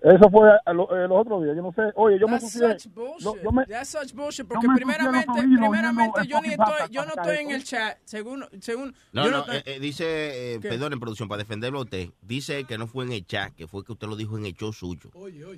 Eso 0.00 0.30
fue 0.30 0.48
a 0.64 0.72
lo- 0.72 0.88
eh, 0.96 1.08
los 1.08 1.18
otros 1.20 1.42
días, 1.42 1.56
yo 1.56 1.62
no 1.62 1.72
sé. 1.72 1.82
Oye, 1.96 2.18
yo 2.20 2.28
me 2.28 2.38
That's 2.38 2.52
confié. 2.52 2.78
such 2.78 2.94
bullshit. 2.94 3.24
yo- 3.24 3.36
yo 3.42 3.50
me- 3.50 3.66
That's 3.66 3.88
such 3.88 4.12
bullshit. 4.14 4.44
yo 4.44 4.48
Porque 4.48 4.68
me 4.68 4.74
primeramente, 4.76 5.26
primeramente 5.42 6.20
yo, 6.28 6.40
ni 6.40 6.48
el 6.48 6.52
estoy, 6.52 6.88
yo 6.90 7.04
no 7.04 7.08
estoy 7.16 7.36
en 7.38 7.50
el 7.50 7.64
chat. 7.64 7.98
Según, 8.04 8.44
según 8.60 8.94
No, 9.12 9.24
yo 9.24 9.30
no, 9.32 9.38
estoy- 9.40 9.56
eh, 9.56 9.62
eh, 9.66 9.80
dice, 9.80 10.54
eh, 10.54 10.60
perdón, 10.60 10.92
en 10.92 11.00
producción, 11.00 11.28
para 11.28 11.38
defenderlo 11.38 11.80
a 11.80 11.82
usted, 11.82 12.10
dice 12.22 12.62
que 12.64 12.78
no 12.78 12.86
fue 12.86 13.06
en 13.06 13.12
el 13.12 13.26
chat, 13.26 13.52
que 13.56 13.66
fue 13.66 13.84
que 13.84 13.90
usted 13.90 14.06
lo 14.06 14.14
dijo 14.14 14.38
en 14.38 14.46
el 14.46 14.54
show 14.54 14.72
suyo. 14.72 15.10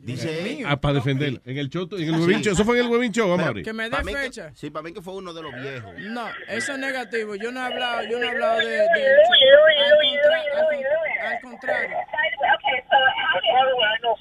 Dice, 0.03 0.65
Ah, 0.67 0.81
para 0.81 0.95
defender. 0.95 1.43
En 1.45 1.59
el 1.59 1.69
show, 1.69 1.87
en 1.93 2.03
el 2.15 2.21
huevín 2.21 2.41
show. 2.41 2.55
Eso 2.55 2.65
fue 2.65 2.79
en 2.79 2.87
el 2.87 2.91
huevín 2.91 3.13
show, 3.13 3.27
Pero- 3.29 3.43
Amaury. 3.43 3.63
Que 3.63 3.73
me 3.75 3.91
dé 3.91 4.03
mí 4.05 4.13
que- 4.13 4.19
fecha. 4.21 4.53
sí, 4.55 4.71
para 4.71 4.83
mí 4.85 4.93
que 4.95 5.03
fue 5.03 5.15
uno 5.17 5.35
de 5.35 5.43
los 5.43 5.53
viejos. 5.55 5.93
No, 5.99 6.27
eso 6.49 6.73
es 6.73 6.79
negativo. 6.79 7.35
Yo 7.35 7.53
no 7.53 7.61
he 7.61 7.65
hablado, 7.65 8.05
yo 8.05 8.19
no 8.19 8.25
he 8.25 8.29
hablado 8.31 8.59
de. 8.59 8.65
de- 8.65 8.81
al, 8.81 8.87
contra- 10.13 11.29
al 11.31 11.41
contrario. 11.43 11.97
Okay, 12.57 12.81
so 12.89 12.97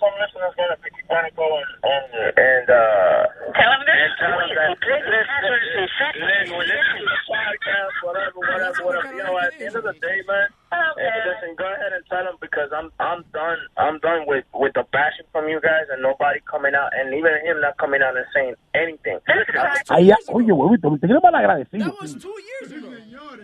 I 0.10 0.18
know 0.18 0.26
some 0.34 0.42
listeners 0.42 0.54
gonna 0.58 0.78
be 0.82 0.90
gonna 1.10 1.32
go 1.38 1.46
and 1.60 1.70
and, 1.86 2.10
and 2.34 2.68
uh 2.70 3.22
tell 3.54 3.70
them 3.78 3.84
this. 3.86 3.98
And 4.00 4.14
tell 4.18 4.34
them 4.40 4.50
that 4.58 4.70
listen, 4.74 5.30
listen, 5.38 6.58
listen, 6.58 6.98
to 6.98 7.06
the 7.06 7.20
podcast, 7.30 7.96
whatever, 8.04 8.40
whatever, 8.40 8.80
whatever. 8.86 9.12
You 9.14 9.24
know, 9.24 9.38
at 9.40 9.52
the 9.58 9.66
end 9.70 9.76
of 9.76 9.84
the 9.84 9.94
day, 10.02 10.20
man. 10.28 10.48
eh, 10.72 11.30
Listen, 11.30 11.56
go 11.58 11.66
ahead 11.66 11.94
and 11.94 12.04
tell 12.10 12.24
them 12.26 12.36
because 12.42 12.70
I'm 12.74 12.90
I'm 13.00 13.24
done. 13.34 13.60
I'm 13.78 14.00
done 14.00 14.26
with 14.28 14.46
with 14.54 14.74
the 14.74 14.84
bashing 14.92 15.26
from 15.32 15.48
you 15.50 15.60
guys 15.62 15.86
and 15.92 16.02
nobody 16.02 16.40
coming 16.50 16.74
out 16.76 16.90
and 16.98 17.14
even 17.14 17.32
him 17.46 17.62
not 17.62 17.78
coming 17.78 18.02
out 18.02 18.16
and 18.18 18.26
saying 18.34 18.56
anything. 18.76 19.20
Ahí, 19.90 20.08
ya- 20.10 20.18
oye, 20.34 20.52
huevito, 20.52 20.98
te 21.00 21.08
quiero 21.08 21.22
mal 21.22 21.36
agradecido. 21.36 21.86
sí. 22.06 22.20
Two 22.22 22.36
years 22.40 22.72
ago. 22.72 22.90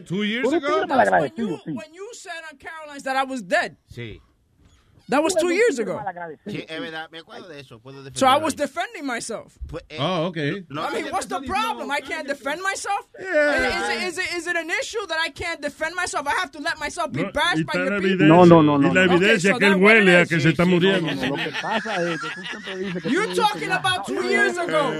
Two 0.06 0.24
years 0.24 0.46
Tú 0.48 0.56
ago? 0.56 0.68
tienes 0.68 0.88
mal 0.90 1.00
agradecido. 1.02 1.60
When 1.66 1.94
you 1.94 2.10
said 2.14 2.42
on 2.52 2.58
Caroline's 2.58 3.04
that 3.04 3.16
I 3.18 3.24
was 3.24 3.42
dead. 3.42 3.78
Sí. 3.90 4.22
That 5.10 5.22
was 5.24 5.36
two 5.36 5.50
years 5.54 5.78
ago. 5.80 6.00
Sí, 6.48 6.66
es 6.68 6.80
verdad, 6.82 7.10
me 7.12 7.20
acuerdo 7.20 7.48
de 7.48 7.60
eso. 7.60 7.80
Puedo 7.80 8.04
So 8.18 8.26
I 8.26 8.38
was 8.38 8.56
defending 8.56 9.06
myself. 9.06 9.58
Oh, 10.00 10.26
okay. 10.28 10.66
No, 10.70 10.82
I 10.84 10.94
mean, 10.94 11.12
what's 11.12 11.28
the 11.28 11.42
problem? 11.42 11.92
I 11.92 12.00
can't 12.02 12.28
defend 12.28 12.62
myself? 12.62 13.06
Yeah. 13.20 13.56
Is, 13.68 13.90
it, 13.90 14.04
is, 14.08 14.18
it, 14.18 14.36
is 14.38 14.48
it 14.48 14.56
an 14.56 14.70
issue 14.70 15.06
that 15.08 15.18
I 15.24 15.30
can't 15.30 15.62
defend 15.62 15.96
myself? 15.96 16.28
I 16.28 16.32
have 16.42 16.52
to 16.54 16.60
let 16.60 16.80
myself 16.80 17.12
be 17.12 17.22
No, 17.24 17.32
bashed 17.32 17.66
by 17.68 17.74
está 17.74 17.86
la 17.86 17.92
your 17.98 18.02
people? 18.02 18.26
No, 18.28 18.46
no, 18.46 18.62
no, 18.62 18.78
no, 18.78 18.90
y 18.90 18.94
la 18.94 19.06
no. 19.06 19.14
evidencia 19.14 19.54
Okay, 19.54 19.54
so 19.54 19.60
que 19.60 19.66
él 19.68 19.76
huele 19.76 20.22
a 20.22 20.26
que 20.26 20.40
se 20.40 20.50
está 20.50 20.66
muriendo. 20.66 21.12
Lo 21.28 21.36
que 21.36 21.52
pasa 21.62 22.02
es 22.12 22.20
que 22.22 22.30
tú 22.30 22.42
siempre 22.50 22.78
dices 22.78 23.04
que 23.04 23.10
You're 23.12 23.28
no 23.28 23.36
talking 23.36 23.72
about 23.72 24.06
two 24.08 24.24
years 24.24 24.58
ago. 24.58 24.92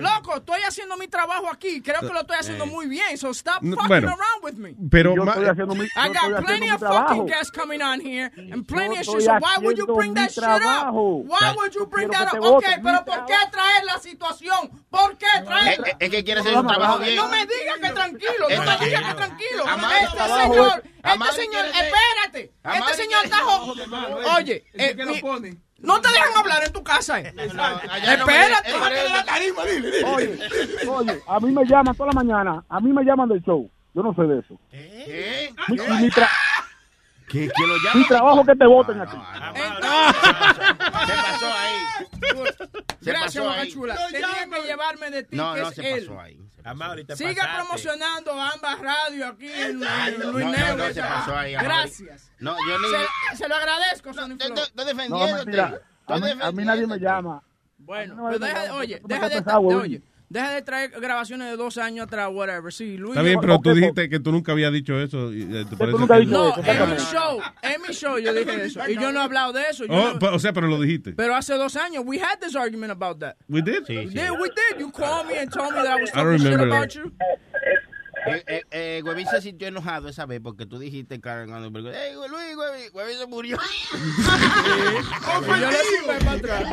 Loco, 0.00 0.36
estoy 0.38 0.60
haciendo 0.66 0.96
mi 0.96 1.06
trabajo 1.08 1.48
aquí. 1.50 1.80
Creo 1.82 2.00
que 2.00 2.12
lo 2.12 2.20
estoy 2.20 2.36
haciendo 2.36 2.66
muy 2.66 2.86
bien. 2.88 3.16
So 3.16 3.30
stop 3.32 3.62
No, 3.62 3.76
fucking 3.76 3.88
bueno, 3.88 4.08
around 4.08 4.42
with 4.42 4.54
me. 4.54 4.74
Pero 4.90 5.14
Yo 5.14 5.24
estoy 5.24 5.44
haciendo 5.46 5.74
mi, 5.74 5.84
I 5.84 5.88
yo 5.94 6.02
estoy 6.02 6.12
got 6.12 6.16
haciendo 6.22 6.42
plenty 6.46 6.66
mi 6.66 6.70
of 6.72 6.80
trabajo. 6.80 7.08
fucking 7.08 7.26
guests 7.26 7.50
coming 7.50 7.80
on 7.82 8.00
here 8.00 8.30
and 8.36 8.66
plenty 8.66 8.98
of 8.98 9.04
shit. 9.04 9.35
Why 9.42 9.56
would 9.64 9.76
you 9.78 9.86
bring 9.86 10.14
that 10.14 10.30
shit 10.30 10.44
up? 10.44 10.92
Why 10.94 11.52
would 11.56 11.72
you 11.74 11.86
bring 11.86 12.08
that 12.10 12.26
up? 12.28 12.32
te 12.32 12.38
Ok, 12.38 12.44
voten, 12.52 12.82
pero 12.82 13.04
¿por 13.04 13.26
qué 13.26 13.34
traer 13.50 13.84
la 13.84 13.98
situación? 13.98 14.70
¿Por 14.90 15.16
qué 15.18 15.26
Es, 15.36 15.44
traerla? 15.44 15.86
es- 15.88 15.96
es 15.98 16.10
que 16.10 16.24
quiere 16.24 16.40
hacer 16.40 16.56
un 16.56 16.66
trabajo 16.66 16.98
bien. 16.98 17.16
No 17.16 17.28
me 17.28 17.46
digas 17.46 17.76
que 17.82 17.90
tranquilo, 17.90 18.46
no 18.48 18.48
me 18.64 18.86
digas 18.86 19.02
que 19.04 19.14
tranquilo. 19.14 19.64
Este 19.66 20.28
señor, 20.42 20.82
este 21.04 21.32
señor, 21.42 21.64
espérate. 21.66 22.52
Este 22.64 22.94
señor 22.94 23.24
está 23.24 23.38
Oye, 24.38 24.64
eh, 24.74 24.96
no 25.78 26.00
te 26.00 26.08
dejan 26.08 26.36
hablar 26.36 26.64
en 26.64 26.72
tu 26.72 26.82
casa. 26.82 27.20
eh. 27.20 27.32
no 27.34 27.42
me- 27.54 28.12
Espérate. 28.14 28.74
Oye, 30.04 30.38
oye, 30.88 31.22
a 31.26 31.40
mí 31.40 31.52
me 31.52 31.64
llaman 31.64 31.94
toda 31.94 32.12
la 32.12 32.22
mañana, 32.22 32.64
a 32.68 32.80
mí 32.80 32.92
me 32.92 33.04
llaman 33.04 33.28
del 33.28 33.42
show. 33.42 33.68
Yo 33.94 34.02
no 34.02 34.14
sé 34.14 34.22
de 34.22 34.40
eso. 34.40 34.58
¿Qué? 34.70 35.54
Mi, 35.68 35.76
mi, 35.76 36.10
tra- 36.10 36.28
¿Qué, 37.28 37.50
¿Quién 37.54 37.68
lo 37.68 37.76
llama? 37.78 37.94
mi 38.00 38.06
trabajo 38.06 38.44
que 38.44 38.54
te 38.56 38.66
voten 38.66 39.00
aquí. 39.00 39.16
Se 41.06 41.12
pasó 41.12 41.46
ahí. 41.52 42.06
Se 43.00 43.10
Gracias, 43.10 43.34
pasó 43.36 43.44
Boca 43.44 43.60
ahí. 43.60 43.72
Chula. 43.72 43.96
Tenía 44.10 44.48
que 44.50 44.66
llevarme 44.66 45.10
de 45.10 45.22
ti, 45.24 45.36
No, 45.36 45.54
que 45.54 45.60
no 45.60 45.68
es 45.68 45.74
se 45.74 45.92
él. 45.94 46.06
pasó 46.06 46.20
ahí. 46.20 46.40
Amaury, 46.64 47.04
te 47.04 47.16
Siga 47.16 47.34
pasaste. 47.34 47.56
promocionando 47.56 48.32
ambas 48.40 48.78
radios 48.80 49.30
aquí 49.30 49.46
en, 49.52 49.70
en 49.70 49.80
No, 49.80 50.32
Luis 50.32 50.46
no, 50.46 50.52
Negro. 50.52 50.76
no 50.76 50.92
se 50.92 51.00
pasó 51.00 51.36
ahí. 51.36 51.54
Amaury. 51.54 51.74
Gracias. 51.76 52.32
No, 52.40 52.56
yo 52.68 52.78
ni. 52.80 52.88
Se, 53.30 53.36
se 53.36 53.48
lo 53.48 53.54
agradezco, 53.56 54.12
Sony 54.12 54.36
Flow. 54.36 54.54
estoy 54.56 54.64
No, 54.74 54.84
defendiéndote. 54.84 55.60
A 56.08 56.18
mí, 56.18 56.30
a 56.40 56.52
mí 56.52 56.64
nadie 56.64 56.86
me 56.86 56.98
llama. 56.98 57.42
Bueno, 57.78 58.14
no 58.16 58.26
pero 58.26 58.38
deja, 58.40 58.74
oye, 58.74 59.00
deja 59.04 59.28
de, 59.28 59.44
oye, 59.54 60.02
deja 60.28 60.50
de 60.50 60.62
traer 60.62 60.90
grabaciones 60.90 61.48
de 61.50 61.56
dos 61.56 61.78
años 61.78 62.06
atrás, 62.06 62.28
whatever. 62.32 62.72
Sí, 62.72 62.96
Luis. 62.96 63.10
Está 63.12 63.22
bien, 63.22 63.34
yo- 63.36 63.40
pero 63.40 63.58
tú 63.60 63.74
dijiste 63.74 64.08
que 64.08 64.20
tú 64.20 64.32
nunca 64.32 64.52
habías 64.52 64.72
dicho 64.72 64.98
eso. 65.00 65.32
y, 65.32 65.42
eh, 65.42 65.64
te 65.68 65.76
parece 65.76 65.98
nunca 65.98 66.14
que- 66.14 66.20
dicho 66.20 66.32
No, 66.32 66.50
eso, 66.50 66.60
en 66.84 66.90
mi 66.90 66.96
show, 66.96 67.40
en 67.62 67.82
mi 67.82 67.94
show 67.94 68.18
yo 68.18 68.34
dije 68.34 68.64
eso. 68.64 68.80
Y 68.88 68.94
yo 68.94 69.12
no 69.12 69.20
he 69.20 69.22
hablado 69.24 69.52
de 69.52 69.62
eso. 69.70 69.84
Oh, 69.88 70.14
no- 70.20 70.28
o 70.32 70.38
sea, 70.38 70.52
pero 70.52 70.66
lo 70.66 70.80
dijiste. 70.80 71.12
pero 71.12 71.34
hace 71.34 71.54
dos 71.54 71.76
años, 71.76 72.02
we 72.06 72.18
had 72.20 72.38
this 72.40 72.56
argument 72.56 72.90
about 72.90 73.18
that. 73.20 73.36
We 73.48 73.62
did? 73.62 73.84
Sí, 73.86 73.96
We 73.96 74.06
sí. 74.08 74.14
did, 74.14 74.30
we 74.32 74.48
did. 74.48 74.80
You 74.80 74.90
called 74.90 75.26
me 75.28 75.38
and 75.38 75.50
told 75.52 75.72
me 75.74 75.82
that 75.82 75.98
I 75.98 76.00
was 76.02 76.10
talking 76.12 76.38
shit 76.38 76.54
about 76.54 76.70
that. 76.70 76.94
you. 76.94 77.12
Eh, 78.26 78.42
eh, 78.46 78.62
eh, 78.70 79.02
Huevín 79.04 79.26
se 79.26 79.40
sintió 79.40 79.68
enojado 79.68 80.08
esa 80.08 80.26
vez 80.26 80.40
porque 80.42 80.66
tú 80.66 80.78
dijiste, 80.78 81.20
Karen, 81.20 81.48
cuando 81.48 81.68
hey, 81.92 82.14
Luis, 82.28 82.56
Huevín, 82.56 82.90
Huevín 82.92 83.18
se 83.18 83.26
murió. 83.26 83.56
Yo 85.46 85.56
le 85.70 85.76
zumbé 85.76 86.18
para 86.24 86.32
atrás. 86.32 86.64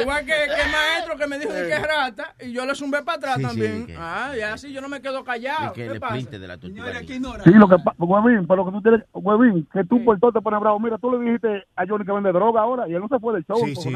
Igual 0.00 0.20
que, 0.26 0.32
que 0.32 0.62
el 0.62 0.70
maestro 0.72 1.16
que 1.16 1.26
me 1.26 1.38
dijo 1.38 1.50
que 1.50 1.72
es 1.72 1.82
rata, 1.82 2.34
y 2.40 2.52
yo 2.52 2.66
le 2.66 2.74
zumbé 2.74 3.02
para 3.02 3.18
atrás 3.18 3.34
Sí, 3.36 3.40
sí, 3.42 3.46
también. 3.48 3.86
que- 3.86 3.96
Ah, 3.98 4.34
y 4.36 4.40
así 4.40 4.72
yo 4.72 4.80
no 4.80 4.88
me 4.88 5.00
quedo 5.00 5.24
callado. 5.24 5.72
¿Qué 5.72 5.98
pasa? 6.00 6.14
de 6.30 6.38
la 6.48 6.58
tortuga. 6.58 6.84
Sí, 7.44 7.50
lo 7.52 7.68
que 7.68 7.76
pasa, 7.78 7.96
Huevín, 7.98 8.46
pero 8.46 8.64
lo 8.64 8.66
que 8.66 8.72
tú 8.72 8.82
tienes, 8.82 9.02
Huevín, 9.12 9.68
que 9.72 9.84
tú 9.84 10.04
por 10.04 10.18
todo 10.20 10.32
te 10.32 10.40
pones 10.40 10.60
bravo. 10.60 10.78
Mira, 10.78 10.98
tú 10.98 11.10
le 11.10 11.24
dijiste 11.24 11.64
a 11.76 11.86
Johnny 11.86 12.04
que 12.04 12.12
vende 12.12 12.32
droga 12.32 12.60
ahora 12.62 12.88
y 12.88 12.94
él 12.94 13.00
no 13.00 13.08
se 13.08 13.18
fue 13.18 13.34
del 13.34 13.44
show. 13.44 13.56
Sí, 13.64 13.74
sí. 13.76 13.92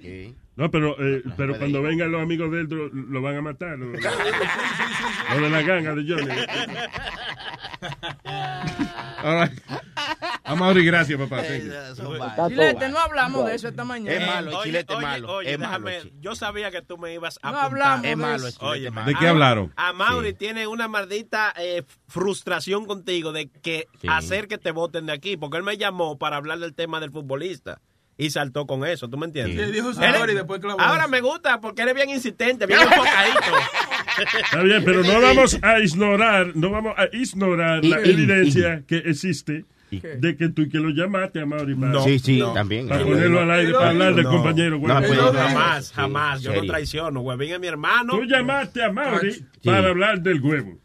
Sí. 0.00 0.36
No, 0.56 0.70
pero, 0.70 0.96
eh, 0.98 1.22
pero 1.36 1.58
cuando 1.58 1.80
ir. 1.80 1.84
vengan 1.86 2.10
los 2.10 2.22
amigos 2.22 2.50
de 2.50 2.60
él, 2.62 2.66
lo, 2.70 2.88
lo 2.88 3.20
van 3.22 3.36
a 3.36 3.42
matar. 3.42 3.78
Lo, 3.78 3.86
lo 3.86 5.40
de 5.42 5.50
la 5.50 5.62
ganga 5.62 5.94
de 5.94 6.04
Johnny. 6.08 6.30
All 9.22 9.40
right. 9.42 9.52
Amaury, 10.44 10.84
gracias, 10.84 11.18
papá. 11.18 11.42
Está 11.44 12.48
Chilete, 12.48 12.88
no 12.88 12.98
hablamos 12.98 13.46
de 13.46 13.54
eso 13.56 13.68
esta 13.68 13.84
mañana. 13.84 14.16
Es 14.16 14.26
malo, 14.26 14.48
el 14.50 14.54
Oye, 14.56 14.64
chilete 14.64 14.92
es 14.92 14.98
oye, 14.98 15.06
malo. 15.06 15.32
oye, 15.34 15.52
es 15.52 15.58
malo. 15.58 15.84
déjame, 15.86 16.12
yo 16.20 16.34
sabía 16.36 16.70
que 16.70 16.82
tú 16.82 16.96
me 16.98 17.12
ibas 17.12 17.38
a 17.42 17.50
No 17.50 17.58
apuntar. 17.58 17.82
hablamos 17.82 18.04
Es 18.04 18.10
de 18.10 18.16
malo, 18.16 18.46
chilete 18.50 18.64
Oye, 18.66 18.90
malo. 18.90 19.06
¿De 19.08 19.14
qué 19.16 19.28
hablaron? 19.28 19.72
A 19.76 19.92
Mauri 19.92 20.28
Sí. 20.28 20.34
tiene 20.34 20.66
una 20.66 20.86
maldita 20.88 21.52
eh, 21.58 21.82
frustración 22.08 22.86
contigo 22.86 23.32
de 23.32 23.48
que 23.50 23.88
Sí. 24.00 24.06
hacer 24.08 24.46
que 24.48 24.58
te 24.58 24.70
voten 24.70 25.06
de 25.06 25.12
aquí, 25.12 25.36
porque 25.36 25.56
él 25.58 25.64
me 25.64 25.76
llamó 25.76 26.16
para 26.18 26.36
hablar 26.36 26.58
del 26.60 26.74
tema 26.74 27.00
del 27.00 27.10
futbolista 27.10 27.80
y 28.18 28.30
saltó 28.30 28.66
con 28.66 28.84
eso, 28.86 29.08
¿tú 29.10 29.18
me 29.18 29.26
entiendes? 29.26 29.54
Sí. 29.56 29.60
Le 29.60 29.72
dijo 29.72 29.90
y 29.90 30.34
después 30.34 30.60
clavó 30.60 30.80
ahora 30.80 31.06
me 31.06 31.20
gusta 31.20 31.60
porque 31.60 31.82
él 31.82 31.88
es 31.88 31.94
bien 31.94 32.10
insistente, 32.10 32.66
bien 32.66 32.80
enfocadito. 32.80 33.40
Está 34.44 34.62
bien, 34.62 34.82
pero 34.84 35.02
no 35.02 35.20
vamos 35.20 35.58
a 35.62 35.78
ignorar, 35.80 36.52
no 36.54 36.70
vamos 36.70 36.94
a 36.96 37.04
ignorar 37.14 37.84
la 37.84 37.98
evidencia 38.00 38.82
que 38.86 38.96
existe 38.98 39.64
de 39.90 40.36
que 40.36 40.48
tú 40.48 40.68
que 40.68 40.78
lo 40.78 40.90
llamaste 40.90 41.40
a 41.40 41.46
Mauri 41.46 41.74
para, 41.76 42.02
Sí, 42.02 42.18
sí, 42.18 42.38
no. 42.38 42.52
también. 42.52 42.88
para 42.88 43.04
ponerlo 43.04 43.40
al 43.40 43.50
aire, 43.52 43.72
para 43.72 43.90
hablar 43.90 44.14
del 44.14 44.24
No. 44.24 44.30
compañero. 44.30 44.78
güey. 44.78 44.92
No, 44.92 45.00
pues, 45.00 45.16
no, 45.18 45.32
jamás, 45.32 45.86
Sí, 45.86 45.92
jamás, 45.94 46.42
yo 46.42 46.50
no 46.50 46.54
serio. 46.56 46.70
traiciono, 46.72 47.20
huevín 47.20 47.52
es 47.52 47.60
mi 47.60 47.66
hermano. 47.68 48.14
Tú 48.14 48.24
llamaste 48.24 48.82
a 48.82 48.90
Mauri 48.90 49.44
para 49.64 49.88
hablar 49.88 50.20
del 50.22 50.40
huevo. 50.40 50.76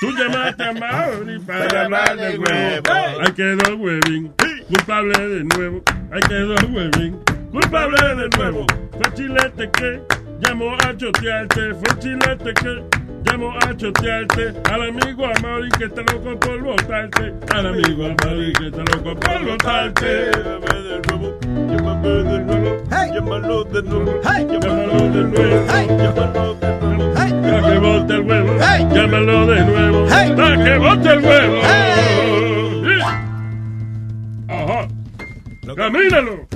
Tú 0.00 0.10
llamaste 0.10 0.62
a 0.64 0.72
Mauri 0.74 1.38
para 1.40 1.84
hablar 1.84 2.16
del 2.16 2.38
huevo. 2.38 2.82
Ahí 3.20 3.32
quedó 3.32 3.76
Huevín, 3.76 4.32
culpable 4.70 5.12
de 5.18 5.44
nuevo. 5.44 5.82
Ahí 6.12 6.20
quedó 6.28 6.54
Huevín, 6.72 7.18
culpable 7.50 8.14
de 8.14 8.28
nuevo. 8.38 8.66
Fue 8.92 9.14
Chilete 9.14 9.70
que 9.72 10.00
llamó 10.40 10.74
a 10.76 10.96
chotearte. 10.96 11.74
Fue 11.74 11.98
Chilete 11.98 12.54
que 12.54 12.84
llamó 13.24 13.52
a 13.58 13.76
chotearte. 13.76 14.54
Al 14.70 14.82
amigo 14.88 15.26
a 15.26 15.40
Mauri 15.40 15.68
que 15.70 15.84
está 15.84 16.02
loco 16.02 16.38
por 16.38 16.62
votarte. 16.62 17.34
Al 17.52 17.66
amigo 17.66 18.06
a 18.06 18.24
Mauri 18.24 18.52
que 18.52 18.66
está 18.68 18.78
loco 18.78 19.18
por 19.18 19.44
votarte. 19.44 20.30
Llámame 20.32 20.80
de 20.82 21.00
nuevo, 21.08 21.38
llámame 21.42 22.08
de 22.08 22.38
nuevo. 22.40 22.76
Llámalo 22.90 23.64
de 23.64 23.82
nuevo, 23.82 24.20
llámalo 24.22 25.08
de 25.10 25.22
nuevo. 25.24 25.66
Llámalo 25.98 26.54
de 26.54 26.78
nuevo. 26.80 27.14
Para 27.14 27.62
que 27.68 27.78
vote 27.78 28.14
el 28.14 28.20
huevo. 28.20 28.52
Llámalo 28.94 29.46
de 29.46 29.64
nuevo. 29.64 30.06
Para 30.06 30.64
que 30.64 30.78
vote 30.78 31.08
el 31.12 31.18
huevo. 31.20 31.60
Ajá. 34.50 34.88
Camínalo. 35.76 36.48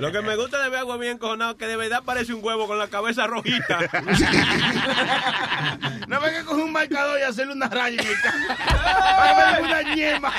Lo 0.00 0.12
que 0.12 0.22
me 0.22 0.36
gusta 0.36 0.62
de 0.62 0.68
ver 0.70 0.80
a 0.80 0.84
huevín 0.84 1.10
encojonado 1.10 1.52
es 1.52 1.56
que 1.58 1.66
de 1.66 1.76
verdad 1.76 2.02
parece 2.04 2.32
un 2.34 2.44
huevo 2.44 2.66
con 2.66 2.78
la 2.78 2.88
cabeza 2.88 3.26
rojita. 3.26 3.78
No 6.08 6.20
venga 6.20 6.40
a 6.40 6.44
coger 6.44 6.64
un 6.64 6.72
marcador 6.72 7.18
y 7.18 7.22
hacerle 7.22 7.52
una 7.54 7.68
raya 7.68 8.00
en 8.00 8.06
el 8.08 8.20
carro. 8.20 8.38
Para 9.16 9.52
ver 9.52 9.62
una 9.62 9.82
ñema. 9.94 10.32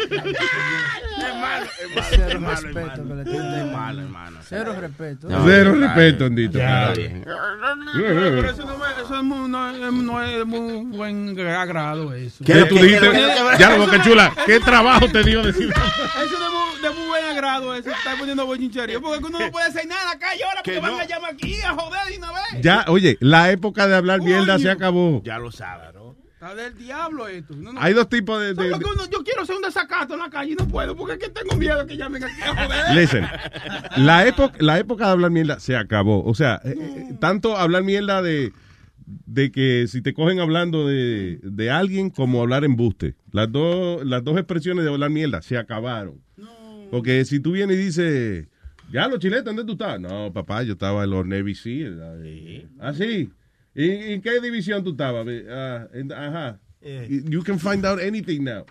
Qué 0.00 1.32
malo, 1.40 1.66
es 1.78 1.94
malo, 1.94 2.06
Cero 2.10 2.26
es 2.26 2.62
respeto 2.62 2.80
hermano. 2.80 3.24
que 3.24 3.30
le. 3.30 3.60
Es 3.60 3.66
malo, 3.72 4.00
hermano. 4.02 4.38
Cero 4.42 4.76
respeto. 4.80 5.28
Cero 5.44 5.74
respeto, 5.78 6.18
bien. 6.30 6.30
Andito. 6.30 6.58
Bien. 6.96 7.24
Pero 7.24 8.50
eso 8.50 8.64
no, 8.64 8.76
me- 8.78 9.02
eso 9.02 9.14
es 9.16 9.22
muy, 9.22 9.48
no, 9.48 9.70
es- 9.70 9.92
no 9.92 10.22
es 10.22 10.38
de 10.38 10.44
muy 10.44 10.96
buen 10.96 11.38
agrado 11.50 12.12
eso. 12.14 12.44
¿Qué 12.44 12.64
tú 12.64 12.74
dijiste? 12.76 13.10
Ya 13.58 13.70
lo 13.76 13.84
boca 13.84 14.02
chula. 14.02 14.32
¿Qué 14.46 14.60
trabajo 14.60 15.08
te 15.08 15.22
decir? 15.42 15.68
Eso 16.24 16.38
de 16.38 16.50
muy, 16.50 16.80
de 16.82 16.90
muy 16.90 17.08
buen 17.08 17.24
agrado, 17.24 17.74
eso 17.74 17.90
está 17.90 18.16
poniendo 18.18 18.44
bochinchería. 18.46 19.00
Porque 19.00 19.24
uno 19.24 19.38
no 19.38 19.50
puede 19.50 19.66
hacer 19.66 19.86
nada 19.86 20.12
acá 20.12 20.28
y 20.36 20.42
ahora 20.42 20.60
porque 20.64 20.80
van 20.80 20.94
a 21.00 21.04
llamar 21.06 21.32
aquí 21.32 21.60
a 21.62 21.70
joder 21.72 22.00
de 22.10 22.18
una 22.18 22.32
vez. 22.32 22.60
Ya, 22.62 22.84
oye, 22.88 23.16
la 23.20 23.50
época 23.50 23.86
de 23.86 23.96
hablar 23.96 24.20
mierda 24.20 24.58
se 24.58 24.70
acabó. 24.70 25.22
Ya 25.24 25.38
lo 25.38 25.50
sabe, 25.52 25.92
¿no? 25.94 26.10
Está 26.34 26.54
del 26.54 26.76
diablo 26.78 27.28
esto. 27.28 27.54
No, 27.54 27.72
no. 27.74 27.80
Hay 27.82 27.92
dos 27.92 28.08
tipos 28.08 28.40
de... 28.40 28.54
de- 28.54 28.68
que 28.70 28.84
uno- 28.84 29.06
yo 29.10 29.22
quiero 29.22 29.42
hacer 29.42 29.56
un 29.56 29.62
desacato 29.62 30.14
en 30.14 30.20
la 30.20 30.30
calle 30.30 30.52
y 30.52 30.54
no 30.54 30.66
puedo 30.66 30.96
porque 30.96 31.12
es 31.14 31.18
que 31.18 31.28
tengo 31.28 31.54
miedo 31.56 31.86
que 31.86 31.96
llamen 31.98 32.24
aquí 32.24 32.40
a 32.42 32.54
joder. 32.64 32.94
Listen, 32.96 33.28
la 33.96 34.26
época, 34.26 34.56
la 34.58 34.78
época 34.78 35.04
de 35.06 35.10
hablar 35.12 35.30
mierda 35.30 35.60
se 35.60 35.76
acabó. 35.76 36.24
O 36.24 36.34
sea, 36.34 36.60
eh, 36.64 36.74
eh, 36.78 37.14
tanto 37.20 37.58
hablar 37.58 37.82
mierda 37.82 38.22
de, 38.22 38.52
de 39.26 39.50
que 39.50 39.86
si 39.88 40.02
te 40.02 40.14
cogen 40.14 40.40
hablando 40.40 40.86
de, 40.86 41.38
de 41.42 41.70
alguien 41.70 42.10
como 42.10 42.40
hablar 42.42 42.64
embuste. 42.64 43.14
Las 43.32 43.50
dos, 43.50 44.04
las 44.04 44.22
dos 44.24 44.36
expresiones 44.36 44.84
de 44.84 44.90
hablar 44.90 45.10
mierda 45.10 45.42
se 45.42 45.56
acabaron. 45.58 46.20
Porque 46.90 47.24
si 47.24 47.40
tú 47.40 47.52
vienes 47.52 47.76
y 47.76 47.80
dices, 47.84 48.46
ya 48.92 49.06
los 49.08 49.18
chiletos, 49.20 49.44
¿dónde 49.44 49.64
tú 49.64 49.72
estás? 49.72 50.00
No, 50.00 50.32
papá, 50.32 50.62
yo 50.62 50.72
estaba 50.72 51.04
en 51.04 51.10
los 51.10 51.26
Navy 51.26 51.54
Seals. 51.54 52.00
Ah, 52.80 52.92
sí. 52.92 53.30
¿Y 53.74 53.90
en 54.12 54.20
qué 54.22 54.40
división 54.40 54.82
tú 54.82 54.90
estabas? 54.90 55.26
En- 55.28 56.12
ajá. 56.12 56.58
You 57.08 57.42
can 57.42 57.58
find 57.58 57.84
out 57.86 58.00
anything 58.00 58.42
now. 58.42 58.64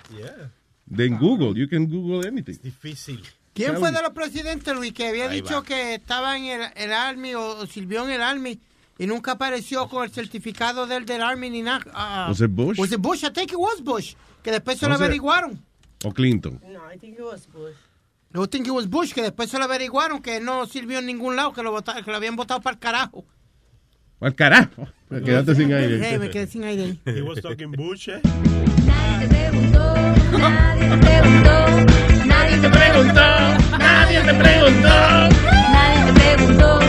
Then 0.94 1.18
Google, 1.18 1.53
you 1.60 1.68
can 1.70 1.88
Google 1.88 2.28
anything. 2.28 2.57
Difícil. 2.64 3.22
¿Quién 3.53 3.76
fue 3.78 3.91
de 3.91 4.02
los 4.02 4.11
presidentes, 4.11 4.74
Luis, 4.76 4.94
que 4.94 5.07
había 5.07 5.30
Ahí 5.30 5.41
dicho 5.41 5.56
va. 5.56 5.64
que 5.66 5.95
estaba 5.95 6.38
en 6.38 6.45
el, 6.45 6.61
el 6.76 6.94
Army 6.94 7.34
o, 7.36 7.57
o 7.60 7.66
sirvió 7.66 8.06
en 8.06 8.11
el 8.11 8.22
Army 8.22 8.60
y 9.00 9.08
nunca 9.08 9.32
apareció 9.32 9.88
con 9.90 10.04
el 10.04 10.12
certificado 10.12 10.86
del, 10.86 11.06
del 11.08 11.24
Army 11.24 11.50
ni 11.50 11.64
nada? 11.64 11.84
Ah, 11.94 12.28
Was 12.30 12.42
it 12.42 12.52
Bush? 12.52 12.78
Was 12.78 12.92
it 12.92 13.00
Bush? 13.00 13.24
I 13.24 13.32
think 13.32 13.52
it 13.54 13.58
was 13.58 13.82
Bush. 13.84 14.14
Que 14.44 14.52
después 14.52 14.78
se 14.78 14.86
No 14.86 14.90
lo 14.90 14.96
averiguaron. 15.04 15.60
O 16.06 16.12
Clinton. 16.14 16.62
No, 16.72 16.80
I 16.94 16.98
think 17.00 17.16
it 17.18 17.22
was 17.26 17.48
Bush. 17.48 17.74
I 18.36 18.46
think 18.48 18.68
it 18.68 18.72
was 18.72 18.88
Bush, 18.88 19.12
que 19.14 19.24
después 19.24 19.50
se 19.50 19.58
lo 19.58 19.64
averiguaron 19.66 20.22
que 20.22 20.40
no 20.40 20.66
sirvió 20.68 21.00
en 21.00 21.08
ningún 21.08 21.36
lado, 21.36 21.52
que 21.52 21.64
lo, 21.64 21.72
vota- 21.72 22.02
que 22.04 22.12
lo 22.12 22.18
habían 22.18 22.36
votado 22.36 22.62
para 22.62 22.76
el 22.76 22.80
carajo. 22.80 23.26
Al 24.20 24.36
carajo. 24.36 24.88
Quédate 25.10 25.56
sin 25.56 25.72
Eh, 25.72 25.76
aire. 25.76 26.20
me 26.20 26.30
quedé 26.30 26.46
sin 26.46 26.64
aire. 26.64 26.98
He 27.06 27.22
was 27.24 27.42
talking 27.42 27.72
Bush, 27.72 28.10
eh? 28.10 28.22
Nadie 28.86 29.28
te 29.28 29.36
preguntó, 29.50 29.94
nadie 30.46 30.90
te 30.90 30.98
preguntó, 30.98 31.62
nadie 32.26 32.60
te 32.62 32.70
preguntó, 32.70 33.30
nadie 33.78 34.22
te 34.22 36.14
preguntó. 36.14 36.80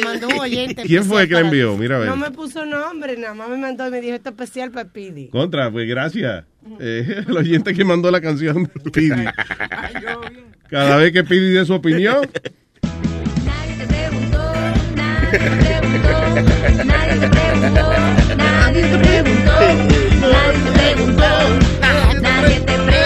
La 0.00 0.06
mandó 0.06 0.28
un 0.28 0.38
oyente. 0.40 0.82
¿Quién 0.82 1.04
fue 1.04 1.26
que 1.28 1.34
la 1.34 1.40
envió? 1.40 1.76
Mira, 1.76 1.96
a 1.96 1.98
ver. 2.00 2.08
No 2.08 2.16
me 2.16 2.30
puso 2.30 2.64
nombre, 2.64 3.16
nada 3.16 3.34
más 3.34 3.48
me 3.48 3.56
mandó 3.56 3.86
y 3.86 3.90
me 3.90 4.00
dijo 4.00 4.14
esto 4.14 4.30
especial 4.30 4.70
para 4.70 4.88
Pidi. 4.90 5.28
Contra, 5.28 5.70
pues 5.70 5.88
gracias. 5.88 6.44
Eh, 6.80 7.24
el 7.28 7.36
oyente 7.36 7.74
que 7.74 7.84
mandó 7.84 8.10
la 8.10 8.20
canción 8.20 8.70
de 8.84 8.90
Pidi. 8.92 9.24
Cada 10.68 10.96
vez 10.96 11.12
que 11.12 11.24
Pidi 11.24 11.50
dé 11.52 11.64
su 11.64 11.74
opinión, 11.74 12.28
Nadie 13.44 13.74
te 13.78 13.86
preguntó, 13.86 14.38
nadie 14.96 15.38
te 15.48 15.56
preguntó, 15.56 16.08
nadie 16.84 17.20
te 17.20 17.28
preguntó, 17.28 17.92
nadie 18.36 18.82
te 18.82 18.98
preguntó, 20.72 21.20
nadie 22.20 22.60
te 22.60 22.62
preguntó. 22.62 22.97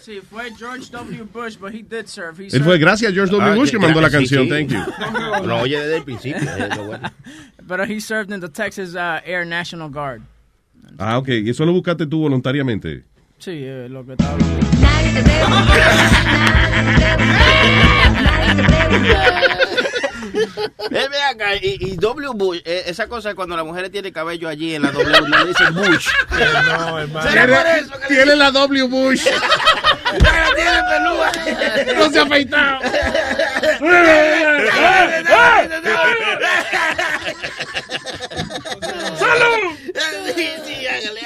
Sí, 0.00 0.20
fue 0.28 0.50
George 0.58 0.90
W. 0.90 1.24
Bush, 1.32 1.56
but 1.58 1.72
he 1.74 1.82
did 1.82 2.06
serve. 2.06 2.38
He 2.38 2.46
él 2.46 2.50
served- 2.50 2.64
fue 2.64 2.78
gracias 2.78 3.10
a 3.10 3.14
George 3.14 3.30
W. 3.32 3.52
Ah, 3.52 3.54
Bush 3.54 3.70
que 3.70 3.78
mandó 3.78 4.00
la 4.00 4.08
sí, 4.08 4.16
canción. 4.16 4.44
sí. 4.44 4.48
Thank 4.50 4.70
you. 4.70 4.78
Lo 5.46 5.58
oye 5.60 5.78
desde 5.78 5.96
el 5.96 6.04
principio. 6.04 6.40
bueno. 6.86 7.10
But 7.66 7.88
he 7.88 7.98
served 8.00 8.30
in 8.32 8.40
the 8.40 8.48
Texas 8.48 8.94
uh, 8.94 9.20
Air 9.24 9.44
National 9.46 9.88
Guard. 9.88 10.22
Ah, 10.98 11.18
ok. 11.18 11.28
¿Y 11.28 11.50
eso 11.50 11.64
lo 11.64 11.72
buscaste 11.72 12.06
tú 12.06 12.20
voluntariamente? 12.20 13.04
Sí, 13.38 13.50
eh, 13.64 13.88
lo 13.90 14.04
que 14.04 14.12
estaba 14.12 14.32
hablando. 14.34 14.60
Eh, 20.90 21.08
ve 21.10 21.22
acá, 21.22 21.56
y, 21.56 21.78
y 21.80 21.96
W 21.96 22.30
Bush, 22.34 22.60
eh, 22.64 22.84
esa 22.86 23.08
cosa 23.08 23.34
cuando 23.34 23.56
la 23.56 23.64
mujer 23.64 23.90
tiene 23.90 24.12
cabello 24.12 24.48
allí 24.48 24.74
en 24.74 24.82
la 24.82 24.92
W, 24.92 25.20
no 25.28 25.38
le 25.38 25.46
dicen 25.46 25.74
Bush. 25.74 26.08
No, 26.30 27.00
hermano. 27.00 27.30
¿Será 27.30 27.46
por 27.46 27.66
eso 27.66 27.92
que 27.92 28.00
le 28.00 28.16
Tiene 28.16 28.36
la 28.36 28.50
W 28.50 28.82
Bush. 28.84 29.24
Tiene 29.24 30.82
pelúa. 30.90 31.32
No 31.96 32.10
se 32.10 32.18
ha 32.18 32.22
afeitado. 32.22 32.80
¡Salud! 39.18 39.78
Sí, 40.34 40.48
sí, 40.64 40.86
hágale. 40.86 41.20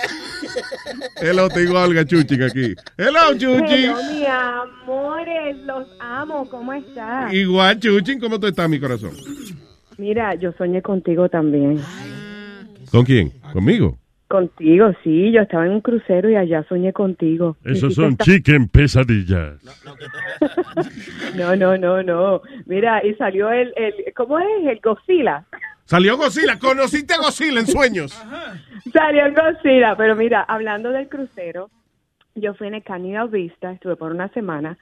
Hello, 1.20 1.48
tengo 1.48 1.78
a 1.78 1.84
Olga 1.84 2.04
Chuchín 2.04 2.42
aquí. 2.42 2.74
Hello, 2.96 3.32
Chuchín. 3.36 3.90
Hello, 3.90 3.96
mi 4.12 4.24
amores, 4.26 5.56
los 5.64 5.86
amo, 6.00 6.48
¿cómo 6.50 6.72
estás? 6.72 7.32
Igual, 7.32 7.78
Chuchín, 7.80 8.20
¿cómo 8.20 8.38
tú 8.38 8.46
estás, 8.46 8.68
mi 8.68 8.78
corazón? 8.80 9.12
Mira, 9.96 10.34
yo 10.34 10.52
soñé 10.58 10.80
contigo 10.82 11.28
también. 11.28 11.80
¿Con 12.90 13.04
quién? 13.04 13.30
¿Conmigo? 13.52 13.98
Contigo, 14.28 14.92
sí, 15.02 15.32
yo 15.32 15.40
estaba 15.40 15.64
en 15.64 15.72
un 15.72 15.80
crucero 15.80 16.28
y 16.28 16.36
allá 16.36 16.62
soñé 16.68 16.92
contigo. 16.92 17.56
Esos 17.64 17.94
son 17.94 18.12
esta- 18.12 18.24
chicken 18.24 18.68
pesadillas. 18.68 19.54
No, 21.34 21.54
no, 21.56 21.76
no, 21.76 22.02
no. 22.02 22.42
Mira, 22.66 23.04
y 23.04 23.14
salió 23.14 23.50
el, 23.50 23.72
el 23.76 23.94
¿cómo 24.16 24.38
es? 24.38 24.46
El 24.66 24.80
Godzilla. 24.80 25.44
Salió 25.88 26.18
Godzilla. 26.18 26.58
¿Conociste 26.58 27.14
a 27.14 27.16
Godzilla 27.16 27.60
en 27.60 27.66
sueños? 27.66 28.12
Salió 28.92 29.24
Godzilla, 29.32 29.96
pero 29.96 30.14
mira, 30.16 30.42
hablando 30.42 30.90
del 30.90 31.08
crucero, 31.08 31.70
yo 32.34 32.52
fui 32.52 32.66
en 32.66 32.74
el 32.74 33.28
Vista, 33.30 33.72
estuve 33.72 33.96
por 33.96 34.12
una 34.12 34.28
semana, 34.28 34.76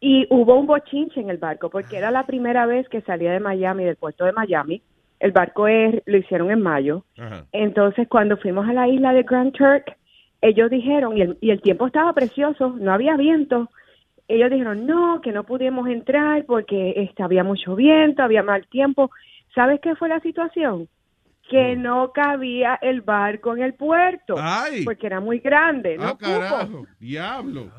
y 0.00 0.26
hubo 0.30 0.58
un 0.58 0.66
bochinche 0.66 1.20
en 1.20 1.30
el 1.30 1.36
barco, 1.36 1.70
porque 1.70 1.96
era 1.96 2.10
la 2.10 2.26
primera 2.26 2.66
vez 2.66 2.88
que 2.88 3.02
salía 3.02 3.30
de 3.30 3.38
Miami, 3.38 3.84
del 3.84 3.94
puerto 3.94 4.24
de 4.24 4.32
Miami. 4.32 4.82
El 5.20 5.30
barco 5.30 5.68
es, 5.68 6.02
lo 6.06 6.16
hicieron 6.16 6.50
en 6.50 6.60
mayo. 6.60 7.04
Entonces, 7.52 8.08
cuando 8.08 8.36
fuimos 8.36 8.68
a 8.68 8.72
la 8.72 8.88
isla 8.88 9.12
de 9.12 9.22
Grand 9.22 9.52
Turk, 9.52 9.96
ellos 10.40 10.68
dijeron, 10.70 11.16
y 11.16 11.22
el, 11.22 11.38
y 11.40 11.50
el 11.50 11.62
tiempo 11.62 11.86
estaba 11.86 12.12
precioso, 12.14 12.74
no 12.80 12.92
había 12.92 13.16
viento. 13.16 13.70
Ellos 14.26 14.50
dijeron, 14.50 14.86
no, 14.86 15.20
que 15.20 15.30
no 15.30 15.44
pudimos 15.44 15.86
entrar 15.86 16.44
porque 16.46 16.94
este, 16.96 17.22
había 17.22 17.44
mucho 17.44 17.76
viento, 17.76 18.24
había 18.24 18.42
mal 18.42 18.66
tiempo. 18.66 19.12
¿Sabes 19.54 19.80
qué 19.82 19.94
fue 19.96 20.08
la 20.08 20.20
situación? 20.20 20.88
Que 21.50 21.76
no 21.76 22.12
cabía 22.12 22.78
el 22.80 23.00
barco 23.02 23.54
en 23.56 23.62
el 23.62 23.74
puerto, 23.74 24.36
Ay. 24.38 24.84
porque 24.84 25.06
era 25.06 25.20
muy 25.20 25.40
grande. 25.40 25.96
No 25.98 26.04
Ah, 26.08 26.18
carajo. 26.18 26.86
Diablo. 26.98 27.70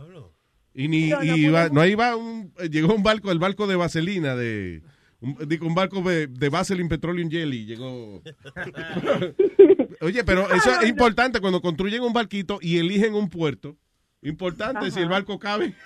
Y 0.75 0.87
ni, 0.87 1.09
No, 1.09 1.17
no 1.19 1.23
y 1.23 1.45
iba- 1.45 1.69
no 1.69 1.85
iba 1.85 2.15
un, 2.15 2.51
llegó 2.71 2.93
un 2.93 3.03
barco, 3.03 3.31
el 3.31 3.39
barco 3.39 3.67
de 3.67 3.75
Vaselina, 3.75 4.35
de, 4.35 4.81
un, 5.21 5.37
digo, 5.47 5.67
un 5.67 5.75
barco 5.75 6.01
de, 6.01 6.27
de 6.27 6.49
Vaseline 6.49 6.89
Petroleum 6.89 7.29
Jelly, 7.29 7.65
llegó. 7.65 8.21
Oye, 10.01 10.23
pero 10.23 10.51
eso 10.53 10.71
es 10.81 10.89
importante 10.89 11.39
cuando 11.39 11.61
construyen 11.61 12.01
un 12.03 12.13
barquito 12.13 12.59
y 12.61 12.77
eligen 12.79 13.13
un 13.15 13.29
puerto. 13.29 13.77
Importante 14.23 14.89
si 14.91 15.01
el 15.01 15.09
barco 15.09 15.37
cabe. 15.39 15.73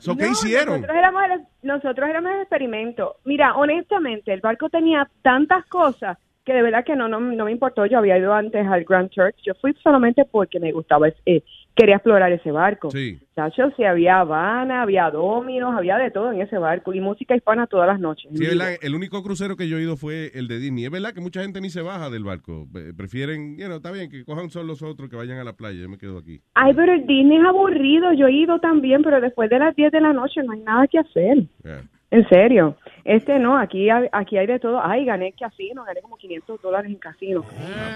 So, 0.00 0.16
¿Qué 0.16 0.24
No, 0.24 0.32
hicieron? 0.32 0.80
Nosotros 0.80 0.96
éramos, 0.96 1.22
el, 1.24 1.40
nosotros 1.62 2.08
éramos 2.08 2.32
el 2.32 2.40
experimento. 2.40 3.16
Mira, 3.24 3.54
honestamente, 3.54 4.32
el 4.32 4.40
barco 4.40 4.68
tenía 4.68 5.08
tantas 5.22 5.64
cosas 5.66 6.18
que 6.44 6.52
de 6.52 6.62
verdad 6.62 6.84
que 6.84 6.96
no, 6.96 7.08
no, 7.08 7.20
no 7.20 7.44
me 7.44 7.52
importó. 7.52 7.86
Yo 7.86 7.98
había 7.98 8.18
ido 8.18 8.32
antes 8.32 8.66
al 8.66 8.84
Grand 8.84 9.10
Church. 9.10 9.36
Yo 9.44 9.54
fui 9.54 9.74
solamente 9.82 10.24
porque 10.24 10.58
me 10.60 10.72
gustaba, 10.72 11.08
eh, 11.26 11.42
quería 11.74 11.96
explorar 11.96 12.32
ese 12.32 12.50
barco. 12.50 12.90
Sí. 12.90 13.18
Chacho, 13.34 13.70
sí, 13.76 13.84
había 13.84 14.20
Habana, 14.20 14.82
había 14.82 15.10
Dominos, 15.10 15.74
había 15.76 15.96
de 15.96 16.10
todo 16.10 16.32
en 16.32 16.42
ese 16.42 16.58
barco 16.58 16.92
y 16.92 17.00
música 17.00 17.34
hispana 17.34 17.66
todas 17.66 17.86
las 17.86 17.98
noches. 17.98 18.30
Sí, 18.34 18.44
es 18.44 18.50
verdad, 18.50 18.76
el 18.80 18.94
único 18.94 19.22
crucero 19.22 19.56
que 19.56 19.68
yo 19.68 19.78
he 19.78 19.82
ido 19.82 19.96
fue 19.96 20.30
el 20.34 20.48
de 20.48 20.58
Disney. 20.58 20.84
Es 20.84 20.90
verdad 20.90 21.14
que 21.14 21.20
mucha 21.20 21.42
gente 21.42 21.60
ni 21.60 21.70
se 21.70 21.82
baja 21.82 22.10
del 22.10 22.24
barco. 22.24 22.66
Eh, 22.74 22.92
Prefieren, 22.96 23.56
you 23.56 23.66
know, 23.66 23.76
está 23.76 23.90
bien, 23.90 24.10
que 24.10 24.24
cojan 24.24 24.50
solo 24.50 24.66
los 24.66 24.82
otros, 24.82 25.08
que 25.08 25.16
vayan 25.16 25.38
a 25.38 25.44
la 25.44 25.54
playa. 25.54 25.80
Yo 25.80 25.88
me 25.88 25.98
quedo 25.98 26.18
aquí. 26.18 26.40
Ay, 26.54 26.74
pero 26.74 26.92
el 26.92 27.06
Disney 27.06 27.38
es 27.38 27.44
aburrido. 27.44 28.12
Yo 28.12 28.26
he 28.26 28.32
ido 28.32 28.58
también, 28.58 29.02
pero 29.02 29.20
después 29.20 29.48
de 29.48 29.58
las 29.58 29.74
10 29.74 29.92
de 29.92 30.00
la 30.00 30.12
noche 30.12 30.42
no 30.42 30.52
hay 30.52 30.60
nada 30.60 30.86
que 30.86 30.98
hacer. 30.98 31.46
Yeah. 31.64 31.82
En 32.10 32.28
serio. 32.28 32.76
Este 33.04 33.38
no, 33.38 33.56
aquí 33.56 33.88
hay, 33.88 34.06
aquí 34.12 34.36
hay 34.36 34.46
de 34.46 34.58
todo. 34.58 34.80
Ay, 34.84 35.06
gané 35.06 35.32
casino, 35.32 35.84
gané 35.84 36.02
como 36.02 36.16
500 36.16 36.60
dólares 36.60 36.90
en 36.90 36.98
casino. 36.98 37.44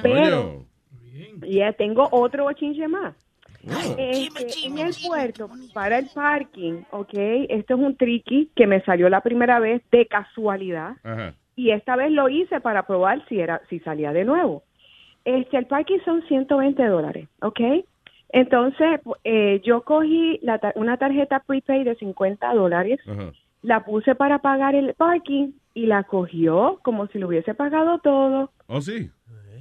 Pero, 0.02 0.64
ya 1.46 1.72
tengo 1.74 2.08
otro 2.10 2.44
bochinche 2.44 2.88
más. 2.88 3.14
Este, 3.98 4.66
en 4.66 4.78
el 4.78 4.94
puerto, 5.06 5.50
para 5.74 5.98
el 5.98 6.06
parking, 6.14 6.82
ok, 6.90 7.10
esto 7.48 7.74
es 7.74 7.80
un 7.80 7.96
tricky 7.96 8.50
que 8.54 8.66
me 8.66 8.80
salió 8.82 9.08
la 9.08 9.20
primera 9.20 9.58
vez 9.58 9.82
de 9.90 10.06
casualidad. 10.06 10.96
Ajá. 11.02 11.34
y 11.58 11.70
esta 11.70 11.96
vez 11.96 12.10
lo 12.12 12.28
hice 12.28 12.60
para 12.60 12.86
probar 12.86 13.26
si 13.28 13.40
era 13.40 13.62
si 13.70 13.78
salía 13.80 14.12
de 14.12 14.24
nuevo. 14.26 14.62
Este, 15.24 15.56
el 15.56 15.66
parking 15.66 15.98
son 16.04 16.22
120 16.28 16.84
dólares, 16.86 17.28
¿ok? 17.40 17.60
Entonces, 18.28 19.00
eh, 19.24 19.60
yo 19.64 19.82
cogí 19.82 20.38
la 20.42 20.58
tar- 20.58 20.74
una 20.76 20.96
tarjeta 20.98 21.40
prepaid 21.46 21.84
de 21.86 21.94
50 21.96 22.52
dólares, 22.54 23.00
Ajá. 23.08 23.32
la 23.62 23.84
puse 23.84 24.14
para 24.14 24.40
pagar 24.40 24.74
el 24.74 24.92
parking 24.94 25.52
y 25.72 25.86
la 25.86 26.02
cogió 26.04 26.78
como 26.82 27.06
si 27.08 27.18
lo 27.18 27.28
hubiese 27.28 27.54
pagado 27.54 27.98
todo. 28.00 28.50
¿Oh, 28.66 28.80
sí? 28.82 29.10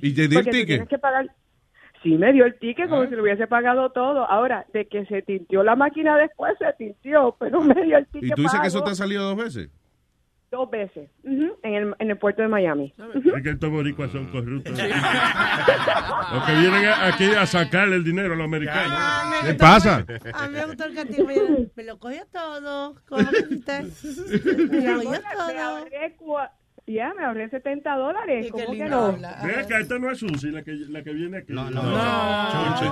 ¿Y 0.02 0.14
te 0.14 0.28
dio 0.28 0.40
el 0.40 0.46
ticket? 0.46 0.68
tienes 0.68 0.90
que 0.90 0.98
pagar. 1.00 1.30
Sí, 2.06 2.16
me 2.20 2.32
dio 2.34 2.46
el 2.46 2.54
ticket 2.60 2.88
como 2.88 3.04
si 3.08 3.16
lo 3.16 3.24
hubiese 3.24 3.48
pagado 3.48 3.90
todo. 3.90 4.30
Ahora, 4.30 4.64
de 4.74 4.86
que 4.88 5.06
se 5.08 5.24
tintió 5.24 5.64
la 5.64 5.76
máquina 5.76 6.16
después, 6.18 6.54
se 6.60 6.72
tintió, 6.78 7.36
pero 7.40 7.62
me 7.62 7.74
dio 7.84 7.98
el 7.98 8.06
ticket. 8.06 8.30
¿Y 8.30 8.32
tú 8.36 8.44
dices 8.44 8.60
que 8.62 8.68
eso 8.68 8.84
te 8.84 8.92
ha 8.92 8.96
salido 8.96 9.24
dos 9.24 9.36
veces? 9.36 9.70
Dos 10.52 10.70
veces, 10.70 11.10
en, 11.24 11.52
el, 11.64 11.96
en 11.98 12.12
el 12.12 12.18
puerto 12.20 12.44
de 12.44 12.48
Miami. 12.48 12.94
Es 13.36 13.42
que 13.44 13.50
estos 13.50 13.70
boricuas 13.72 14.12
son 14.12 14.28
corruptos. 14.28 14.72
Los 14.78 16.44
que 16.46 16.52
vienen 16.60 16.86
aquí 17.02 17.26
a 17.26 17.46
sacarle 17.48 17.96
el 17.96 18.04
dinero 18.04 18.36
a 18.36 18.38
los 18.38 18.46
americanos. 18.46 18.98
me 19.32 19.38
¿Qué 19.48 19.54
gustó- 19.54 19.66
pasa? 19.66 20.06
A 20.34 20.48
mí 20.48 20.54
me 20.54 20.66
gustó 20.68 20.86
el 20.86 20.94
castigo. 20.96 21.28
Me, 21.28 21.36
me 21.76 21.84
lo 21.84 21.98
cogió 21.98 22.22
todo. 22.32 22.96
¿Cómo? 23.10 23.22
Me 23.32 23.32
lo 23.34 24.96
cogió 25.04 25.12
Me 25.12 25.20
todo. 25.20 25.60
ahorré, 25.62 26.16
ya, 26.88 27.14
me 27.18 27.24
ahorré 27.26 27.50
70 27.50 27.96
dólares. 27.96 28.48
¿Cómo 28.52 28.72
que 28.72 28.86
no? 28.86 29.14
Ve 29.44 29.56
acá, 29.56 29.80
esta 29.80 29.98
no 29.98 30.12
es 30.12 30.20
Susi, 30.20 30.52
la 30.52 30.62
que, 30.64 30.72
la 30.90 31.04
que 31.04 31.14
viene 31.14 31.38
aquí. 31.40 31.52
No, 31.54 31.70
no. 31.72 31.82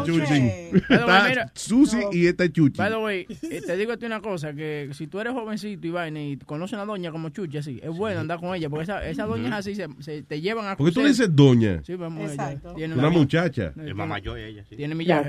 Chuchi, 0.06 0.20
chuchi. 0.20 0.52
Está. 0.90 1.52
Susi 1.53 1.99
y 2.11 2.28
esta 2.28 2.45
es 2.45 2.52
Chuchi. 2.53 2.78
By 2.78 2.90
the 2.90 2.98
way, 2.98 3.28
eh, 3.44 3.61
te 3.65 3.78
digo 3.78 3.94
a 3.94 3.98
ti 3.98 4.06
una 4.06 4.20
cosa, 4.22 4.53
que 4.53 4.90
si 4.94 5.07
tú 5.07 5.20
eres 5.20 5.34
jovencito 5.34 5.86
y 5.86 5.91
vaina 5.91 6.22
y 6.22 6.38
conoces 6.38 6.74
a 6.74 6.84
una 6.84 6.91
doña 6.91 7.11
como 7.11 7.30
Chuchi, 7.30 7.57
así, 7.60 7.80
es 7.84 7.90
bueno 7.95 8.20
andar 8.20 8.40
con 8.40 8.56
ella, 8.56 8.70
porque 8.70 8.84
esa, 8.84 9.07
esas 9.07 9.28
doñas 9.28 9.53
así 9.53 9.76
se, 9.76 9.88
se- 9.99 10.24
te 10.24 10.41
llevan 10.41 10.65
a 10.68 10.76
¿Por 10.76 10.88
qué 10.88 10.94
tú 10.94 11.02
le 11.02 11.10
dices 11.10 11.36
doña? 11.36 11.82
Sí, 11.84 11.95
vamos 11.95 12.32
Exacto. 12.32 12.74
Tiene 12.74 12.95
Una 12.95 13.10
muchacha. 13.10 13.74
Es 13.86 13.95
más 13.95 14.07
mayor 14.07 14.38
ella, 14.40 14.64
sí. 14.68 14.76
Tiene 14.76 14.95
mira. 14.95 15.24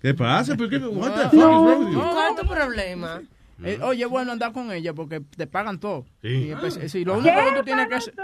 ¿Qué 0.00 0.12
pasa? 0.14 0.56
¿Por 0.56 0.68
qué? 0.68 0.78
What 0.78 1.12
the 1.12 1.22
No, 1.22 1.30
fuck 1.30 1.34
is 1.34 1.40
wrong 1.40 1.66
with 1.78 1.86
you? 1.92 1.98
no, 1.98 2.10
¿Cuál 2.10 3.28
problema? 3.56 3.84
Eh, 3.84 3.86
oye, 3.88 4.04
es 4.04 4.10
bueno 4.10 4.32
andar 4.32 4.52
con 4.52 4.70
ella 4.72 4.92
porque 4.94 5.20
te 5.20 5.46
pagan 5.46 5.80
todo. 5.80 6.04
Sí. 6.22 6.50
Y, 6.50 6.54
pues, 6.54 6.74
si 6.74 7.04
lo 7.04 7.14
¿Qué? 7.22 7.30
único 7.30 7.50
que 7.52 7.58
tú 7.58 7.64
tienes 7.64 7.88
que 7.88 7.94
hacer... 7.94 8.14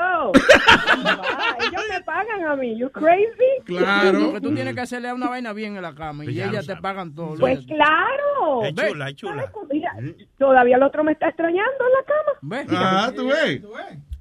Ah, 0.00 1.56
ellos 1.60 1.82
me 1.90 2.02
pagan 2.02 2.44
a 2.44 2.56
mí. 2.56 2.78
You 2.78 2.90
crazy? 2.90 3.32
Lo 3.66 4.32
que 4.32 4.40
tú 4.40 4.54
tienes 4.54 4.74
que 4.74 4.80
hacerle 4.80 5.08
es 5.08 5.14
una 5.14 5.28
vaina 5.28 5.52
bien 5.52 5.76
en 5.76 5.82
la 5.82 5.94
cama 5.94 6.24
y 6.24 6.34
Ya 6.34 6.48
ellas 6.48 6.66
te 6.66 6.76
pagan 6.76 7.14
todo. 7.14 7.34
Pues 7.38 7.60
claro. 7.66 8.64
Es 8.64 8.74
chula, 8.74 9.08
es 9.10 9.16
chula. 9.16 9.52
Mira, 9.70 9.92
todavía 10.38 10.76
el 10.76 10.82
otro 10.82 11.04
me 11.04 11.12
está 11.12 11.28
extrañando 11.28 11.62
en 11.80 11.92
la 11.92 12.04
cama. 12.06 12.38
¿Ves? 12.42 12.66
Ah, 12.70 13.12
tú 13.14 13.28
ves. 13.28 13.62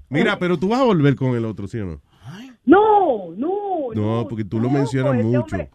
Mira, 0.09 0.37
pero 0.39 0.57
tú 0.57 0.69
vas 0.69 0.79
a 0.81 0.83
volver 0.83 1.15
con 1.15 1.35
el 1.35 1.45
otro, 1.45 1.67
¿sí 1.67 1.79
o 1.79 1.85
no? 1.85 2.01
No, 2.65 3.31
no, 3.37 3.93
No, 3.93 4.27
porque 4.27 4.43
tú 4.43 4.59
lo 4.59 4.69
mencionas 4.69 5.15
ese 5.15 5.23
mucho. 5.23 5.39
hombre- 5.41 5.69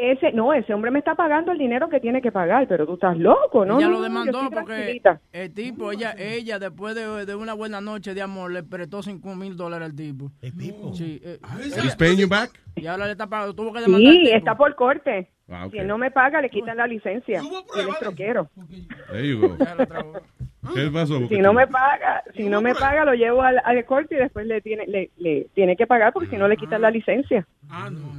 Ese, 0.00 0.32
no, 0.32 0.52
ese 0.52 0.72
hombre 0.74 0.90
me 0.90 0.98
está 1.00 1.14
pagando 1.14 1.52
el 1.52 1.58
dinero 1.58 1.88
que 1.88 2.00
tiene 2.00 2.22
que 2.22 2.30
pagar, 2.32 2.66
pero 2.68 2.86
tú 2.86 2.94
estás 2.94 3.16
loco, 3.16 3.64
¿no? 3.64 3.78
ella 3.78 3.88
lo 3.88 4.00
demandó 4.00 4.48
porque 4.50 5.00
el 5.32 5.52
tipo, 5.54 5.92
ella, 5.92 6.14
ella 6.18 6.58
después 6.58 6.94
de, 6.94 7.26
de 7.26 7.34
una 7.34 7.54
buena 7.54 7.80
noche 7.80 8.14
de 8.14 8.22
amor, 8.22 8.50
le 8.52 8.62
prestó 8.62 9.02
5 9.02 9.34
mil 9.34 9.56
dólares 9.56 9.86
al 9.90 9.94
tipo. 9.96 10.30
¿El 10.40 10.56
tipo? 10.56 10.92
Sí. 10.94 11.20
eh, 11.22 11.38
He's 11.82 11.96
paying 11.96 12.18
you 12.18 12.28
back? 12.28 12.50
y 12.76 12.86
ahora 12.86 13.06
le 13.06 13.12
está 13.12 13.26
pagando. 13.26 13.54
Tuvo 13.54 13.72
que 13.72 13.80
demandar 13.80 14.10
al 14.10 14.16
Sí, 14.18 14.24
tipo. 14.24 14.36
está 14.36 14.56
por 14.56 14.74
corte. 14.74 15.30
Ah. 15.50 15.68
Si 15.70 15.78
él 15.78 15.86
no 15.86 15.98
me 15.98 16.10
paga, 16.10 16.42
le 16.42 16.50
quitan 16.50 16.76
la 16.76 16.86
licencia. 16.86 17.40
Él 17.40 17.88
es 17.88 17.98
troquero. 17.98 18.48
¿Qué 20.74 20.90
pasó? 20.92 21.26
Si 21.28 21.38
no 21.38 21.54
me 21.54 21.66
paga, 21.66 22.22
si 22.36 22.48
no 22.48 22.60
me 22.60 22.74
paga, 22.74 23.04
lo 23.04 23.14
llevo 23.14 23.42
al, 23.42 23.60
al 23.64 23.84
corte 23.86 24.16
y 24.16 24.18
después 24.18 24.46
le 24.46 24.60
tiene, 24.60 24.86
le, 24.86 25.10
le 25.16 25.46
tiene 25.54 25.76
que 25.76 25.86
pagar 25.86 26.12
porque 26.12 26.28
si 26.28 26.36
no 26.36 26.48
le 26.48 26.56
quitan 26.56 26.82
la 26.82 26.90
licencia. 26.90 27.46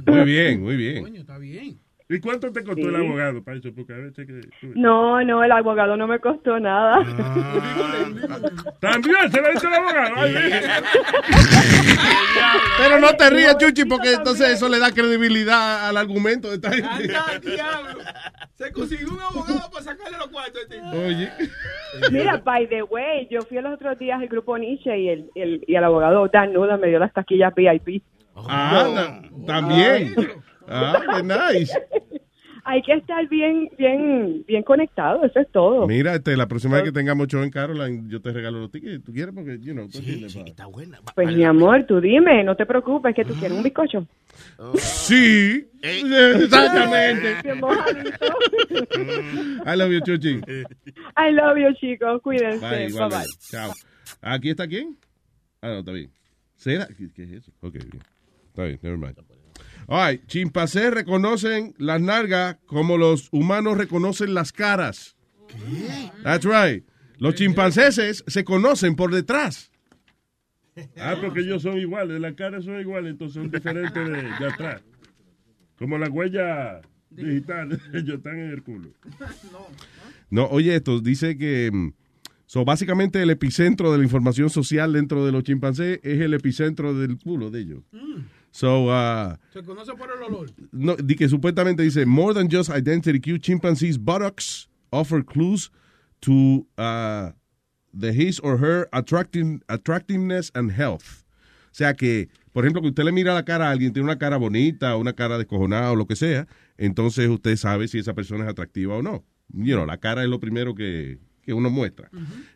Muy 0.06 0.24
bien, 0.24 0.60
muy 0.60 0.76
bien. 0.76 1.16
Está 1.16 1.38
bien. 1.38 1.78
¿Y 2.12 2.18
cuánto 2.20 2.50
te 2.52 2.64
costó 2.64 2.82
Sí. 2.82 2.88
el 2.88 2.96
abogado 2.96 3.42
para 3.44 3.56
eso? 3.58 3.68
Porque 3.74 3.92
a 3.92 3.96
veces 3.98 4.26
que... 4.26 4.40
No, 4.74 5.22
no, 5.22 5.44
el 5.44 5.52
abogado 5.52 5.96
no 5.96 6.08
me 6.08 6.18
costó 6.18 6.58
nada. 6.58 6.98
También 8.80 9.30
se 9.30 9.40
lo 9.40 9.50
dice 9.52 9.66
el 9.68 9.74
abogado. 9.74 10.14
Ay, 10.16 10.34
Pero 12.78 12.98
no 12.98 13.14
te 13.16 13.30
rías, 13.30 13.56
Chuchi, 13.58 13.84
porque 13.84 14.14
entonces 14.14 14.48
eso 14.50 14.68
le 14.68 14.78
da 14.78 14.90
credibilidad 14.92 15.88
al 15.88 15.96
argumento 15.96 16.48
de 16.48 16.54
esta 16.56 16.72
gente. 16.72 16.88
Anda, 17.16 17.38
diablo. 17.38 18.00
Se 18.54 18.72
consiguió 18.72 19.08
un 19.12 19.20
abogado 19.20 19.70
para 19.70 19.84
sacarle 19.84 20.18
los 20.18 20.28
cuartos 20.28 20.60
a 20.62 20.74
este. 20.74 20.80
Oye. 20.80 21.30
Mira, 22.10 22.38
by 22.38 22.68
the 22.68 22.82
way, 22.82 23.28
yo 23.30 23.40
fui 23.42 23.60
los 23.60 23.74
otros 23.74 23.98
días 23.98 24.20
al 24.20 24.28
grupo 24.28 24.56
Nietzsche 24.58 24.98
y 24.98 25.08
el, 25.10 25.30
el, 25.34 25.64
y 25.66 25.74
el 25.76 25.84
abogado 25.84 26.26
Dan 26.28 26.52
Nuda 26.52 26.76
me 26.76 26.88
dio 26.88 26.98
las 26.98 27.12
taquillas 27.12 27.54
VIP. 27.54 28.02
Ah, 28.34 28.86
ta- 28.94 29.22
también. 29.46 30.14
Ah, 30.70 31.02
qué 31.16 31.22
nice. 31.22 31.72
Hay 32.64 32.82
que 32.82 32.92
estar 32.92 33.26
bien, 33.28 33.70
bien, 33.78 34.44
bien 34.46 34.62
conectado, 34.62 35.24
eso 35.24 35.40
es 35.40 35.50
todo. 35.50 35.86
Mira, 35.86 36.14
este, 36.14 36.36
la 36.36 36.46
próxima 36.46 36.76
vez 36.76 36.84
que 36.84 36.92
tengamos 36.92 37.26
show 37.28 37.42
en 37.42 37.50
Caroline, 37.50 38.04
yo 38.08 38.20
te 38.20 38.32
regalo 38.32 38.60
los 38.60 38.70
tickets. 38.70 39.02
¿Tú 39.02 39.12
quieres? 39.12 39.34
Porque, 39.34 39.58
you 39.60 39.72
know, 39.72 39.88
sí, 39.90 40.26
está 40.46 40.66
buena. 40.66 41.00
Pues 41.14 41.34
mi 41.34 41.44
amor, 41.44 41.84
tú 41.86 42.00
dime, 42.00 42.44
no 42.44 42.56
te 42.56 42.66
preocupes, 42.66 43.14
que 43.14 43.24
tú 43.24 43.34
quieres 43.34 43.56
un 43.56 43.62
bizcocho. 43.62 44.06
Sí, 44.76 45.68
exactamente. 45.82 47.36
Bien 47.42 47.60
mojadito. 47.60 48.26
I 49.66 49.76
love 49.76 49.90
you, 49.90 50.00
Chuchi. 50.00 50.40
I 51.16 51.32
love 51.32 51.56
you, 51.58 51.74
chicos, 51.80 52.20
cuídense. 52.22 52.60
Bye, 52.60 52.92
Bye, 52.92 53.08
bye. 53.08 53.26
Chao. 53.50 53.72
¿Aquí 54.20 54.50
está 54.50 54.66
quién? 54.68 54.96
Ah, 55.62 55.68
no, 55.68 55.78
está 55.78 55.92
bien. 55.92 56.10
¿Será? 56.56 56.86
¿Qué, 56.86 57.08
qué 57.14 57.22
es 57.22 57.30
eso? 57.32 57.52
Ok, 57.60 57.74
bien. 57.74 58.02
Está 58.48 58.64
bien, 58.64 58.78
never 58.82 58.98
mind. 58.98 59.16
All 59.92 60.08
right, 60.08 60.24
chimpancés 60.28 60.94
reconocen 60.94 61.74
las 61.76 62.00
nalgas 62.00 62.58
como 62.66 62.96
los 62.96 63.28
humanos 63.32 63.76
reconocen 63.76 64.34
las 64.34 64.52
caras. 64.52 65.16
That's 66.22 66.44
right. 66.44 66.84
Los 67.18 67.34
chimpancéses 67.34 68.22
se 68.28 68.44
conocen 68.44 68.94
por 68.94 69.12
detrás. 69.12 69.72
Ah, 70.96 71.16
porque 71.20 71.40
ellos 71.40 71.62
son 71.62 71.76
iguales, 71.76 72.20
las 72.20 72.34
caras 72.34 72.64
son 72.64 72.78
iguales, 72.78 73.10
entonces 73.10 73.34
son 73.34 73.50
diferentes 73.50 74.08
de, 74.08 74.22
de 74.22 74.46
atrás. 74.52 74.80
Como 75.76 75.98
la 75.98 76.08
huella 76.08 76.82
digital, 77.10 77.80
ellos 77.92 78.18
están 78.18 78.38
en 78.38 78.50
el 78.52 78.62
culo. 78.62 78.90
No, 80.30 80.46
oye, 80.46 80.76
esto 80.76 81.00
dice 81.00 81.36
que 81.36 81.68
mm, 81.72 81.92
so, 82.46 82.64
básicamente 82.64 83.20
el 83.20 83.30
epicentro 83.30 83.90
de 83.90 83.98
la 83.98 84.04
información 84.04 84.50
social 84.50 84.92
dentro 84.92 85.26
de 85.26 85.32
los 85.32 85.42
chimpancés 85.42 85.98
es 86.04 86.20
el 86.20 86.32
epicentro 86.32 86.94
del 86.94 87.18
culo 87.18 87.50
de 87.50 87.60
ellos. 87.60 87.82
So, 88.52 88.88
uh, 88.88 89.36
Se 89.52 89.62
conoce 89.62 89.92
por 89.96 90.10
el 90.10 90.22
olor. 90.22 90.50
no, 90.72 90.96
di 90.96 91.14
que 91.14 91.28
supuestamente 91.28 91.82
dice, 91.82 92.04
more 92.04 92.34
than 92.34 92.48
just 92.50 92.68
identity 92.70 93.20
cue, 93.20 93.38
chimpanzees' 93.38 93.96
buttocks 93.98 94.68
offer 94.90 95.22
clues 95.24 95.70
to 96.22 96.66
uh, 96.76 97.30
the 97.92 98.12
his 98.12 98.40
or 98.40 98.58
her 98.58 98.88
attracting, 98.92 99.62
attractiveness 99.68 100.50
and 100.54 100.72
health. 100.72 101.24
O 101.66 101.74
sea 101.74 101.94
que, 101.94 102.28
por 102.52 102.64
ejemplo, 102.64 102.82
que 102.82 102.88
usted 102.88 103.04
le 103.04 103.12
mira 103.12 103.32
la 103.32 103.44
cara 103.44 103.68
a 103.68 103.70
alguien, 103.70 103.92
tiene 103.92 104.04
una 104.04 104.18
cara 104.18 104.36
bonita, 104.36 104.96
una 104.96 105.12
cara 105.12 105.38
descojonada 105.38 105.92
o 105.92 105.96
lo 105.96 106.06
que 106.06 106.16
sea, 106.16 106.48
entonces 106.76 107.28
usted 107.28 107.54
sabe 107.56 107.86
si 107.86 107.98
esa 108.00 108.14
persona 108.14 108.44
es 108.44 108.50
atractiva 108.50 108.96
o 108.96 109.02
no. 109.02 109.24
You 109.52 109.74
know, 109.76 109.86
la 109.86 109.98
cara 109.98 110.24
es 110.24 110.28
lo 110.28 110.40
primero 110.40 110.74
que, 110.74 111.18
que 111.42 111.52
uno 111.52 111.70
muestra. 111.70 112.10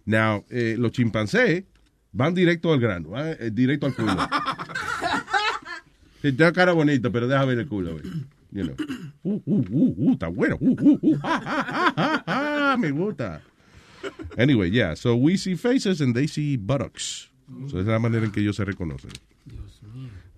Now, 0.05 0.45
eh, 0.51 0.75
los 0.77 0.91
chimpancés 0.91 1.65
van 2.11 2.35
directo 2.35 2.73
al 2.73 2.81
grano, 2.81 3.11
van, 3.11 3.37
eh, 3.39 3.51
directo 3.53 3.87
al 3.87 3.95
culo. 3.95 4.17
Sí, 6.25 6.33
Tiene 6.33 6.53
cara 6.53 6.73
bonita, 6.73 7.11
pero 7.11 7.29
deja 7.29 7.45
ver 7.45 7.59
el 7.59 7.67
culo, 7.69 7.93
güey. 7.93 8.05
You 8.51 8.65
know. 8.65 8.77
Uh, 9.25 9.41
uh, 9.47 9.65
uh, 9.71 9.95
uh, 9.99 10.13
está 10.13 10.29
bueno. 10.29 10.57
Uh, 10.61 10.71
uh, 10.81 10.99
uh, 11.03 11.19
ah, 11.23 11.43
ah, 11.45 11.95
ah, 11.97 12.25
ah, 12.27 12.73
ah, 12.73 12.77
me 12.79 12.91
gusta. 12.93 13.43
Anyway, 14.39 14.71
yeah. 14.71 14.95
So 14.95 15.17
we 15.17 15.37
see 15.37 15.55
faces 15.57 16.01
and 16.01 16.15
they 16.15 16.27
see 16.27 16.57
buttocks. 16.57 17.31
So 17.69 17.79
esa 17.79 17.81
es 17.81 17.87
la 17.87 17.99
manera 17.99 18.25
en 18.25 18.31
que 18.33 18.41
ellos 18.41 18.57
se 18.57 18.65
reconocen. 18.65 19.11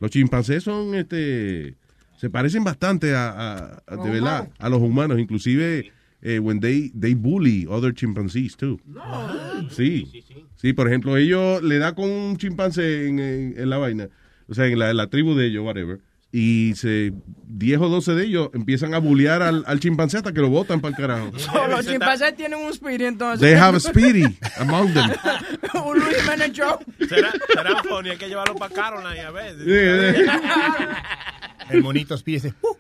Los 0.01 0.11
chimpancés 0.11 0.65
son, 0.65 0.95
este, 0.95 1.75
se 2.19 2.31
parecen 2.31 2.65
bastante 2.65 3.15
a, 3.15 3.29
a- 3.31 3.83
a- 3.87 3.97
de 3.97 4.11
verdad, 4.11 4.49
a 4.59 4.69
los 4.69 4.81
humanos. 4.83 5.19
Inclusive, 5.21 5.93
eh, 6.23 6.39
when 6.41 6.59
they, 6.61 6.91
they 6.99 7.15
bully 7.15 7.67
other 7.69 7.93
chimpanzees 7.95 8.57
too. 8.57 8.81
Sí. 9.71 10.25
Sí, 10.57 10.73
por 10.73 10.89
ejemplo, 10.89 11.17
ellos 11.17 11.63
le 11.63 11.79
da 11.79 11.95
con 11.95 12.09
un 12.11 12.37
chimpancé 12.39 13.09
en, 13.09 13.19
en- 13.21 13.55
en 13.59 13.71
la 13.71 13.79
vaina, 13.79 14.09
o 14.49 14.55
sea, 14.55 14.67
en 14.67 14.79
la, 14.79 14.93
la 14.95 15.07
tribu 15.09 15.35
de 15.35 15.47
ellos, 15.47 15.65
whatever, 15.65 16.01
y 16.33 16.75
se 16.75 17.13
10 17.47 17.81
o 17.81 17.89
12 17.89 18.15
de 18.15 18.25
ellos 18.25 18.51
empiezan 18.53 18.93
a 18.95 18.99
bullear 18.99 19.43
al, 19.43 19.65
al 19.67 19.81
chimpancé 19.81 20.19
hasta 20.19 20.33
que 20.33 20.41
lo 20.41 20.49
botan 20.51 20.81
para 20.81 20.91
el 20.91 20.97
carajo. 20.97 21.39
So, 21.39 21.67
los 21.69 21.87
chimpancés 21.87 22.37
tienen 22.37 22.59
un 22.59 22.71
spirit 22.73 23.03
entonces. 23.03 23.41
They 23.41 23.55
have 23.59 23.77
a 23.77 23.81
speedy 23.81 24.25
among 24.59 24.93
them. 24.93 25.11
un 25.85 25.99
Luis 25.99 26.17
Jiménez 26.23 26.53
show. 26.53 26.79
Será, 27.09 27.33
será 27.55 27.83
funny, 27.85 28.11
hay 28.11 28.17
que 28.19 28.29
llevarlo 28.29 28.55
para 28.57 28.75
Caroline 28.75 29.21
a 29.21 29.31
ver. 29.31 29.55
Sí, 29.57 29.65
sí. 30.19 30.31
El 31.71 31.83
monito 31.83 32.17
Speedy 32.17 32.37
dice, 32.41 32.55
"Uh, 32.63 32.77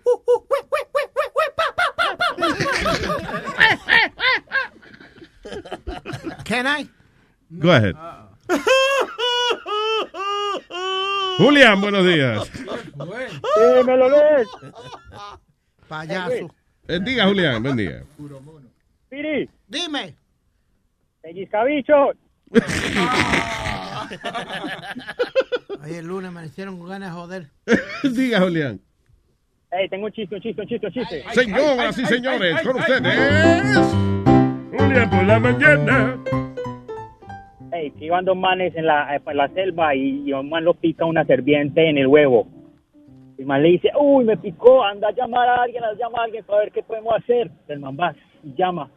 Can 6.45 6.67
I? 6.67 6.89
Go 7.51 7.71
ahead. 7.71 7.95
Julián, 11.39 11.81
buenos 11.81 12.05
días. 12.07 12.51
Eh, 12.55 13.83
¿Me 13.85 13.97
lo 13.97 14.09
lees? 14.11 14.49
Payaso. 15.89 16.55
Eh, 16.89 17.01
diga, 17.03 17.27
Julián, 17.27 17.61
buen 17.63 17.77
día. 17.77 18.03
Piri, 19.09 19.49
Dime. 19.69 20.15
pellizcabicho. 21.21 22.11
Oye, 25.83 25.99
el 25.99 26.07
lunes 26.07 26.31
me 26.33 26.47
hicieron 26.47 26.79
con 26.79 26.89
ganas 26.89 27.11
de 27.11 27.15
joder. 27.21 27.47
diga, 28.03 28.41
Julián. 28.41 28.81
Ey, 29.73 29.89
tengo 29.89 30.07
un 30.07 30.13
chiste, 30.13 30.37
un 30.37 30.41
chiste, 30.41 30.63
un 30.63 30.69
chiste, 30.69 30.87
un 30.87 30.93
chiste. 30.93 31.25
Señoras 31.33 31.99
y 31.99 32.07
señores, 32.07 32.63
con 32.63 32.77
ustedes. 32.77 33.77
Julián 34.71 35.11
por 35.11 35.25
la 35.25 35.41
mañana. 35.41 36.17
Que 37.93 38.07
iban 38.07 38.25
dos 38.25 38.37
manes 38.37 38.75
en 38.77 38.87
la, 38.87 39.15
eh, 39.15 39.21
en 39.25 39.37
la 39.37 39.49
selva 39.49 39.95
y, 39.95 40.23
y 40.27 40.33
un 40.33 40.49
man 40.49 40.65
lo 40.65 40.75
pica 40.75 41.05
una 41.05 41.25
serpiente 41.25 41.89
en 41.89 41.99
el 41.99 42.07
huevo. 42.07 42.47
Y 43.39 43.43
el 43.43 43.47
man 43.47 43.63
le 43.63 43.71
dice, 43.71 43.91
uy, 43.99 44.25
me 44.25 44.37
picó, 44.37 44.83
anda 44.85 45.09
a 45.09 45.13
llamar 45.13 45.49
a 45.49 45.63
alguien, 45.63 45.85
anda 45.85 45.97
a 45.97 45.99
llamar 45.99 46.21
a 46.21 46.25
alguien 46.25 46.45
para 46.45 46.61
ver 46.61 46.73
qué 46.73 46.83
podemos 46.83 47.15
hacer. 47.17 47.51
El 47.69 47.81
man 47.81 47.97
va 47.99 48.15
y 48.43 48.55
llama. 48.55 48.91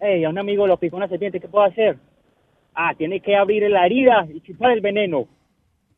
Ey, 0.00 0.24
a 0.24 0.30
un 0.30 0.38
amigo 0.38 0.66
lo 0.66 0.76
picó 0.76 0.96
una 0.96 1.08
serpiente, 1.08 1.40
¿qué 1.40 1.48
puedo 1.48 1.64
hacer? 1.64 1.96
Ah, 2.74 2.92
tiene 2.96 3.20
que 3.20 3.36
abrir 3.36 3.68
la 3.70 3.86
herida 3.86 4.26
y 4.32 4.40
chupar 4.40 4.72
el 4.72 4.80
veneno. 4.80 5.28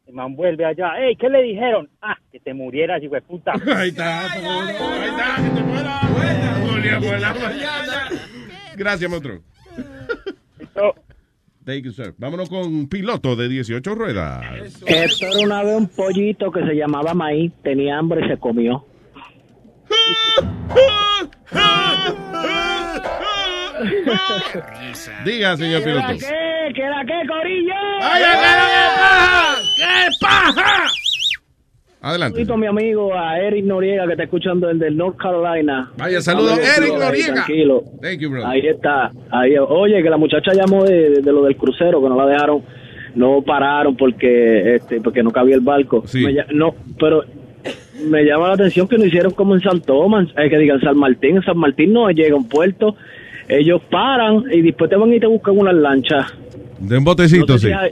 El 0.07 0.15
man 0.15 0.37
vuelve 0.37 0.65
allá. 0.65 0.99
Ey, 0.99 1.17
¿qué 1.17 1.29
le 1.29 1.43
dijeron? 1.43 1.89
Ah, 2.01 2.17
que 2.31 2.39
te 2.39 2.55
murieras, 2.55 3.03
hijo 3.03 3.15
de 3.15 3.23
puta. 3.23 3.53
Ahí 3.77 3.89
está, 3.89 4.29
seguro. 4.29 4.53
Ahí 4.53 5.09
está, 5.09 5.43
que 5.43 5.51
te 5.57 5.63
muera. 5.65 6.01
Julián 6.69 7.03
por 7.03 7.21
la 7.21 7.35
mañana. 7.35 8.09
Gracias, 8.77 9.11
monstruo. 9.11 9.41
Thank 11.67 11.83
you, 11.83 11.93
sir. 11.93 12.15
Vámonos 12.17 12.49
con 12.49 12.61
un 12.65 12.89
piloto 12.89 13.35
de 13.35 13.49
18 13.49 13.95
ruedas. 13.97 14.45
Esto 14.87 15.27
era 15.27 15.39
una 15.45 15.65
vez 15.65 15.77
un 15.77 15.89
pollito 15.89 16.53
que 16.53 16.61
se 16.61 16.75
llamaba 16.75 17.13
Maíz, 17.13 17.53
tenía 17.65 17.99
hambre 17.99 18.25
y 18.25 18.29
se 18.29 18.37
comió. 18.39 18.87
Diga, 25.25 25.57
señor 25.57 25.83
¿Qué 25.83 25.89
piloto. 25.89 26.09
qué? 26.19 26.73
¿Qué 26.75 26.83
la 26.83 27.05
qué, 27.05 27.27
corillo? 27.29 27.75
¡Ay, 28.01 28.23
qué 28.23 28.39
paja! 28.39 29.57
¡Qué 29.77 30.09
paja! 30.21 30.87
Adelante. 32.09 32.47
A 32.53 32.57
mi 32.57 32.67
amigo, 32.67 33.13
a 33.15 33.39
Eric 33.41 33.65
Noriega, 33.65 34.05
que 34.07 34.13
está 34.13 34.25
escuchando 34.25 34.69
desde 34.69 34.91
North 34.93 35.17
Carolina. 35.17 35.91
Vaya, 35.99 36.21
saludos, 36.21 36.59
Eric 36.79 36.95
Noriega. 36.99 37.33
Tranquilo. 37.35 37.83
Thank 38.01 38.19
you, 38.21 38.31
brother. 38.31 38.49
Ahí 38.49 38.67
está. 38.67 39.11
Ahí, 39.31 39.55
oye, 39.59 40.03
que 40.03 40.09
la 40.11 40.17
muchacha 40.17 40.53
llamó 40.55 40.85
de, 40.85 41.21
de- 41.21 41.33
lo 41.33 41.43
del 41.45 41.57
crucero, 41.57 42.01
que 42.03 42.09
no 42.09 42.17
la 42.17 42.27
dejaron, 42.27 42.63
no 43.15 43.43
pararon 43.43 43.97
porque 43.97 44.77
este 44.77 45.01
porque 45.01 45.23
no 45.23 45.31
cabía 45.31 45.57
el 45.57 45.63
barco. 45.63 46.05
Me 46.15 46.33
lla- 46.33 46.47
no, 46.53 46.75
pero 46.99 47.25
me 48.09 48.23
llama 48.25 48.49
la 48.49 48.55
atención 48.55 48.87
que 48.87 48.99
no 48.99 49.05
hicieron 49.05 49.33
como 49.33 49.55
en 49.55 49.61
San 49.63 49.81
Tomás, 49.81 50.29
eh, 50.37 50.49
que 50.49 50.59
digan 50.59 50.81
San 50.81 50.97
Martín. 50.97 51.37
En 51.39 51.43
San 51.43 51.59
Martín 51.59 51.93
no 51.93 52.09
llega 52.11 52.35
a 52.35 52.39
un 52.39 52.49
puerto, 52.49 52.95
ellos 53.49 53.83
paran 53.91 54.45
y 54.53 54.63
después 54.63 54.89
te 54.91 54.97
van 54.97 55.13
y 55.13 55.19
te 55.19 55.27
buscan 55.27 55.59
unas 55.59 55.75
lanchas. 55.75 56.33
De 56.79 56.99
un 56.99 57.05
botecito, 57.05 57.55
No 57.55 57.59
sé 57.59 57.69
sí. 57.69 57.73
si 57.73 57.73
hay- 57.73 57.91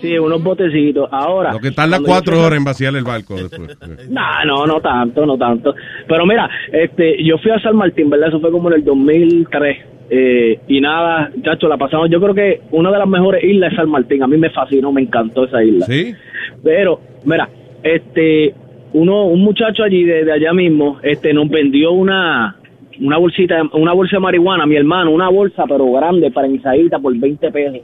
sí, 0.00 0.18
unos 0.18 0.42
botecitos. 0.42 1.08
Ahora. 1.10 1.52
Lo 1.52 1.60
que 1.60 1.70
tarda 1.70 2.00
cuatro 2.04 2.40
horas 2.42 2.58
en 2.58 2.64
vaciar 2.64 2.94
el 2.96 3.04
barco 3.04 3.34
después. 3.34 3.78
no, 4.10 4.44
no, 4.44 4.66
no 4.66 4.80
tanto, 4.80 5.26
no 5.26 5.36
tanto. 5.36 5.74
Pero 6.06 6.26
mira, 6.26 6.48
este, 6.72 7.22
yo 7.24 7.38
fui 7.38 7.50
a 7.50 7.60
San 7.60 7.76
Martín, 7.76 8.10
¿verdad? 8.10 8.28
Eso 8.28 8.40
fue 8.40 8.50
como 8.50 8.68
en 8.68 8.76
el 8.76 8.84
2003. 8.84 9.78
Eh, 10.08 10.60
y 10.68 10.80
nada, 10.80 11.30
chacho, 11.42 11.68
la 11.68 11.76
pasamos. 11.76 12.08
Yo 12.10 12.20
creo 12.20 12.34
que 12.34 12.60
una 12.70 12.90
de 12.90 12.98
las 12.98 13.08
mejores 13.08 13.42
islas 13.42 13.72
es 13.72 13.76
San 13.76 13.90
Martín. 13.90 14.22
A 14.22 14.26
mí 14.26 14.36
me 14.36 14.50
fascinó, 14.50 14.92
me 14.92 15.02
encantó 15.02 15.44
esa 15.44 15.62
isla. 15.62 15.86
¿Sí? 15.86 16.14
Pero, 16.62 17.00
mira, 17.24 17.48
este, 17.82 18.54
uno, 18.92 19.26
un 19.26 19.42
muchacho 19.42 19.82
allí 19.82 20.04
de, 20.04 20.24
de 20.24 20.32
allá 20.32 20.52
mismo, 20.52 20.98
este, 21.02 21.32
nos 21.32 21.48
vendió 21.48 21.92
una, 21.92 22.56
una 23.00 23.18
bolsita, 23.18 23.62
una 23.72 23.92
bolsa 23.92 24.16
de 24.16 24.20
marihuana, 24.20 24.66
mi 24.66 24.76
hermano, 24.76 25.10
una 25.10 25.28
bolsa 25.28 25.64
pero 25.68 25.90
grande 25.92 26.30
para 26.30 26.46
ensayita 26.46 26.98
por 26.98 27.16
20 27.16 27.50
pesos. 27.50 27.80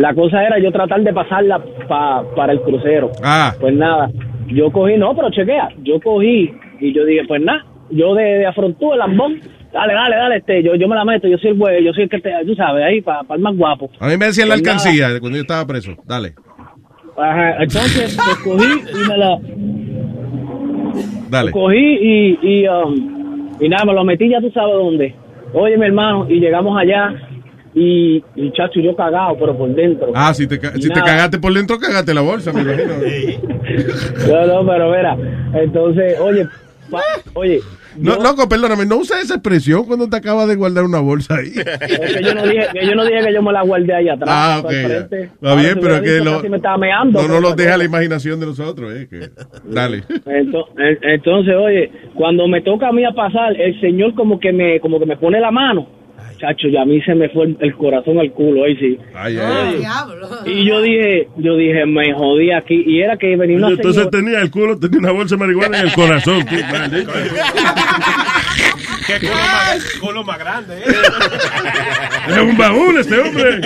La 0.00 0.14
cosa 0.14 0.42
era 0.42 0.58
yo 0.58 0.72
tratar 0.72 1.02
de 1.02 1.12
pasarla 1.12 1.60
pa- 1.88 2.24
para 2.34 2.52
el 2.54 2.60
crucero. 2.62 3.10
Ah. 3.22 3.52
Pues 3.60 3.74
nada, 3.74 4.10
yo 4.48 4.70
cogí, 4.72 4.96
no, 4.96 5.14
pero 5.14 5.30
chequea, 5.30 5.68
yo 5.82 6.00
cogí 6.00 6.50
y 6.80 6.92
yo 6.94 7.04
dije, 7.04 7.22
pues 7.28 7.42
nada, 7.42 7.64
yo 7.90 8.14
de, 8.14 8.22
de 8.38 8.46
afrontú 8.46 8.92
el 8.94 8.98
lambón, 9.00 9.40
dale, 9.72 9.92
dale, 9.92 10.16
dale, 10.16 10.36
este, 10.38 10.62
yo, 10.62 10.74
yo 10.76 10.88
me 10.88 10.96
la 10.96 11.04
meto, 11.04 11.28
yo 11.28 11.36
soy 11.36 11.50
el 11.50 11.58
güey, 11.58 11.84
yo 11.84 11.92
soy 11.92 12.04
el 12.04 12.08
que 12.08 12.20
te, 12.20 12.30
tú 12.46 12.54
sabes, 12.54 12.82
ahí, 12.84 13.02
para 13.02 13.20
el 13.34 13.40
más 13.40 13.54
guapo. 13.56 13.90
A 14.00 14.06
mí 14.08 14.16
me 14.16 14.26
decían 14.26 14.48
la 14.48 14.54
Pues 14.54 14.62
nada. 14.64 14.76
alcancía 14.78 15.08
de 15.10 15.20
cuando 15.20 15.36
yo 15.36 15.42
estaba 15.42 15.66
preso. 15.66 15.92
Dale. 16.06 16.32
Ajá, 17.18 17.62
entonces, 17.62 18.16
pues 18.16 18.36
cogí 18.38 18.72
y 19.04 19.08
me 19.08 19.16
la, 19.18 19.38
Dale. 21.30 21.50
cogí 21.52 21.76
y, 21.78 22.38
y, 22.42 22.68
um, 22.68 23.48
y 23.60 23.68
nada, 23.68 23.84
me 23.84 23.92
lo 23.94 24.04
metí 24.04 24.28
ya 24.28 24.40
tú 24.40 24.50
sabes 24.50 24.74
dónde. 24.74 25.14
Oye, 25.52 25.76
mi 25.76 25.86
hermano, 25.86 26.26
y 26.28 26.40
llegamos 26.40 26.78
allá 26.80 27.12
y, 27.74 28.22
y 28.36 28.52
chacho, 28.52 28.80
yo 28.80 28.94
cagado, 28.96 29.36
pero 29.38 29.56
por 29.56 29.74
dentro. 29.74 30.10
Ah, 30.14 30.34
si 30.34 30.46
te, 30.46 30.56
si 30.80 30.88
te 30.88 31.00
cagaste 31.00 31.38
por 31.38 31.52
dentro, 31.52 31.78
cagaste 31.78 32.12
la 32.14 32.20
bolsa, 32.22 32.52
me 32.52 32.62
imagino. 32.62 32.94
No, 34.28 34.46
no, 34.46 34.66
pero 34.66 34.90
mira, 34.90 35.16
entonces, 35.54 36.18
oye, 36.20 36.46
pa- 36.90 37.02
oye, 37.34 37.60
No, 37.96 38.16
loco, 38.16 38.48
perdóname, 38.48 38.86
no 38.86 38.96
usa 38.98 39.20
esa 39.20 39.34
expresión 39.34 39.84
cuando 39.84 40.08
te 40.08 40.16
acabas 40.16 40.48
de 40.48 40.56
guardar 40.56 40.84
una 40.84 41.00
bolsa 41.00 41.36
ahí. 41.36 41.52
es 41.54 42.16
que 42.16 42.22
yo 42.24 42.34
no 42.34 42.42
dije 42.46 42.66
que 42.72 42.86
yo, 42.86 42.94
no 42.94 43.04
dije 43.04 43.20
que 43.26 43.32
yo 43.34 43.42
me 43.42 43.52
la 43.52 43.62
guardé 43.62 43.94
ahí 43.94 44.08
atrás. 44.08 44.28
Ah, 44.32 44.60
ok. 44.64 44.70
Está 44.72 45.54
bien, 45.56 45.78
pero 45.80 46.02
que 46.02 46.18
lo, 46.18 46.40
me 46.42 46.58
meando. 46.78 47.22
no, 47.22 47.28
no 47.28 47.40
los 47.40 47.56
deja 47.56 47.76
la 47.76 47.84
imaginación 47.84 48.40
de 48.40 48.46
nosotros. 48.46 48.92
Eh, 48.94 49.06
que- 49.08 49.30
dale. 49.64 50.02
Ento- 50.26 50.68
en- 50.78 50.98
Entonces, 51.02 51.54
oye, 51.56 51.90
cuando 52.14 52.46
me 52.48 52.60
toca 52.62 52.88
a 52.88 52.92
mí 52.92 53.04
a 53.04 53.12
pasar, 53.12 53.60
el 53.60 53.80
señor 53.80 54.14
como 54.14 54.38
que 54.40 54.52
me 54.52 54.80
como 54.80 54.98
que 54.98 55.06
me 55.06 55.16
pone 55.16 55.38
la 55.40 55.50
mano. 55.50 55.99
Chacho, 56.38 56.68
y 56.68 56.76
a 56.76 56.84
mí 56.84 57.00
se 57.02 57.14
me 57.14 57.28
fue 57.28 57.54
el, 57.58 57.74
corazón 57.74 58.18
al 58.18 58.32
culo, 58.32 58.64
ahí 58.64 58.76
sí. 58.76 58.98
Ay, 59.14 59.36
Oye, 59.36 59.78
Y 60.46 60.64
yo 60.64 60.80
dije, 60.80 61.28
yo 61.36 61.56
dije, 61.56 61.84
me 61.86 62.12
jodí 62.14 62.50
aquí. 62.52 62.82
Y 62.86 63.02
era 63.02 63.16
que 63.16 63.36
venía 63.36 63.58
una 63.58 63.68
Entonces 63.68 64.04
señora- 64.04 64.10
tenía 64.10 64.40
el 64.40 64.50
culo, 64.50 64.78
tenía 64.78 64.98
una 65.00 65.12
bolsa 65.12 65.34
de 65.36 65.40
marihuana 65.40 65.80
en 65.80 65.86
el 65.88 65.92
corazón. 65.92 66.44
Qué. 66.46 66.64
Qué 69.06 69.18
culo 69.18 69.34
más, 69.34 69.92
culo 70.00 70.24
más 70.24 70.38
grande, 70.38 70.78
¿eh? 70.78 70.84
Es 72.28 72.38
un 72.38 72.56
baúl 72.56 72.98
este 72.98 73.18
hombre. 73.18 73.60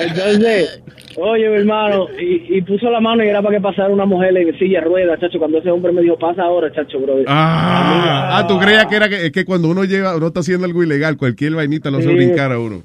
Entonces, 0.00 0.82
oye, 1.16 1.48
mi 1.48 1.56
hermano, 1.56 2.06
y, 2.18 2.56
y 2.58 2.62
puso 2.62 2.90
la 2.90 3.00
mano 3.00 3.24
y 3.24 3.28
era 3.28 3.42
para 3.42 3.56
que 3.56 3.60
pasara 3.62 3.88
una 3.92 4.04
mujer 4.06 4.36
en 4.36 4.58
silla 4.58 4.80
de 4.80 4.86
ruedas, 4.86 5.18
chacho. 5.20 5.38
Cuando 5.38 5.58
ese 5.58 5.70
hombre 5.70 5.92
me 5.92 6.02
dijo, 6.02 6.18
pasa 6.18 6.42
ahora, 6.42 6.70
chacho, 6.72 6.98
bro. 7.00 7.16
Ah, 7.26 8.38
ah, 8.38 8.46
tú 8.46 8.58
creías 8.58 8.86
que 8.86 8.96
era 8.96 9.08
que, 9.08 9.30
que 9.32 9.44
cuando 9.44 9.68
uno 9.68 9.84
lleva, 9.84 10.16
uno 10.16 10.28
está 10.28 10.40
haciendo 10.40 10.66
algo 10.66 10.82
ilegal, 10.82 11.16
cualquier 11.16 11.54
vainita 11.54 11.90
lo 11.90 11.98
hace 11.98 12.08
Sí. 12.08 12.14
brincar 12.14 12.52
a 12.52 12.58
uno. 12.58 12.82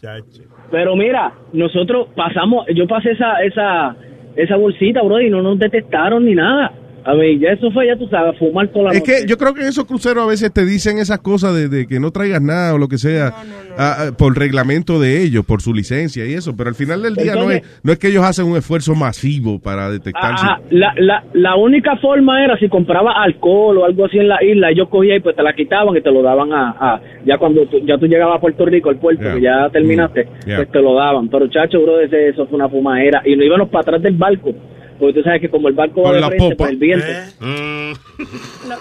Pero 0.71 0.95
mira, 0.95 1.33
nosotros 1.53 2.07
pasamos, 2.15 2.65
yo 2.73 2.87
pasé 2.87 3.11
esa, 3.11 3.41
esa, 3.43 3.95
esa 4.35 4.55
bolsita, 4.55 5.01
bro, 5.03 5.19
y 5.21 5.29
no 5.29 5.41
nos 5.41 5.59
detectaron 5.59 6.25
ni 6.25 6.33
nada. 6.35 6.71
A 7.03 7.14
ver, 7.15 7.40
ya 7.40 7.49
eso 7.49 7.72
fue, 7.72 7.88
ya 7.88 7.95
tú 7.98 8.07
sabes, 8.10 8.38
fumar 8.38 8.68
toda 8.68 8.86
la 8.86 8.91
Es 8.91 8.99
noche. 8.99 9.22
que 9.23 9.28
yo 9.28 9.38
creo 9.38 9.53
que 9.53 9.61
en 9.61 9.68
esos 9.68 9.86
cruceros 9.86 10.23
a 10.23 10.28
veces 10.28 10.53
te 10.53 10.65
dicen 10.65 10.99
esas 10.99 11.19
cosas 11.19 11.56
de, 11.56 11.68
de 11.68 11.88
que 11.88 11.99
no 11.99 12.11
traigas 12.11 12.41
nada 12.41 12.76
o 12.76 12.78
lo 12.78 12.88
que 12.88 12.98
sea 12.99 13.34
ah, 13.78 13.95
ah, 13.98 14.11
por 14.18 14.38
reglamento 14.38 14.99
de 14.99 15.23
ellos, 15.23 15.44
por 15.45 15.61
su 15.61 15.73
licencia 15.73 16.26
y 16.28 16.34
eso, 16.34 16.56
pero 16.56 16.69
al 16.69 16.76
final 16.76 17.02
del 17.02 17.15
día 17.15 17.34
no, 17.36 17.49
es, 17.49 17.61
no 17.84 17.91
es 17.91 17.98
que 17.98 18.10
ellos 18.10 18.23
hacen 18.23 18.45
un 18.45 18.56
esfuerzo 18.57 18.94
masivo 18.94 19.60
para 19.60 19.90
detectar 19.90 20.38
si- 20.38 20.45
Ajá, 20.45 20.61
la, 20.69 20.94
la, 20.98 21.23
la 21.34 21.56
única 21.56 21.95
forma 21.98 22.44
era 22.44 22.56
si 22.57 22.69
compraba 22.69 23.14
alcohol 23.23 23.80
o 23.80 23.86
algo 23.86 24.06
así 24.06 24.19
en 24.19 24.28
la 24.28 24.44
isla, 24.44 24.69
ellos 24.69 24.88
cogían 24.90 25.18
y 25.18 25.19
pues 25.22 25.36
te 25.36 25.41
la 25.41 25.53
quitaban 25.53 25.98
y 25.98 26.02
te 26.02 26.11
lo 26.11 26.22
daban 26.22 26.53
a, 26.53 26.69
a- 26.80 27.02
ya 27.26 27.38
cuando 27.40 27.65
tú, 27.65 27.80
ya 27.86 27.98
tú 27.98 28.06
llegabas 28.06 28.38
a 28.38 28.41
Puerto 28.41 28.65
Rico, 28.65 28.90
al 28.90 28.98
puerto, 28.98 29.22
Yeah. 29.23 29.36
que 29.36 29.41
ya 29.41 29.69
terminaste, 29.72 30.26
Mm, 30.26 30.45
yeah. 30.48 30.56
pues 30.57 30.72
te 30.72 30.82
lo 30.82 30.94
daban. 30.95 31.30
Pero 31.30 31.48
chacho, 31.48 31.82
bro, 31.82 31.99
ese, 31.99 32.30
eso 32.30 32.45
fue 32.48 32.56
una 32.57 32.69
fumadera 32.69 33.22
y 33.26 33.36
nos 33.36 33.45
íbamos 33.45 33.69
para 33.69 33.82
atrás 33.82 34.02
del 34.03 34.15
barco, 34.15 34.52
porque 35.02 35.19
tú 35.19 35.23
sabes 35.23 35.41
que 35.41 35.49
como 35.49 35.68
el 35.68 35.73
barco 35.73 36.03
va 36.03 36.14
de 36.14 36.22
la 36.22 36.28
frente, 36.28 36.45
popa. 36.56 36.56
pues 36.57 36.72
el 36.72 36.78
viento, 36.78 37.06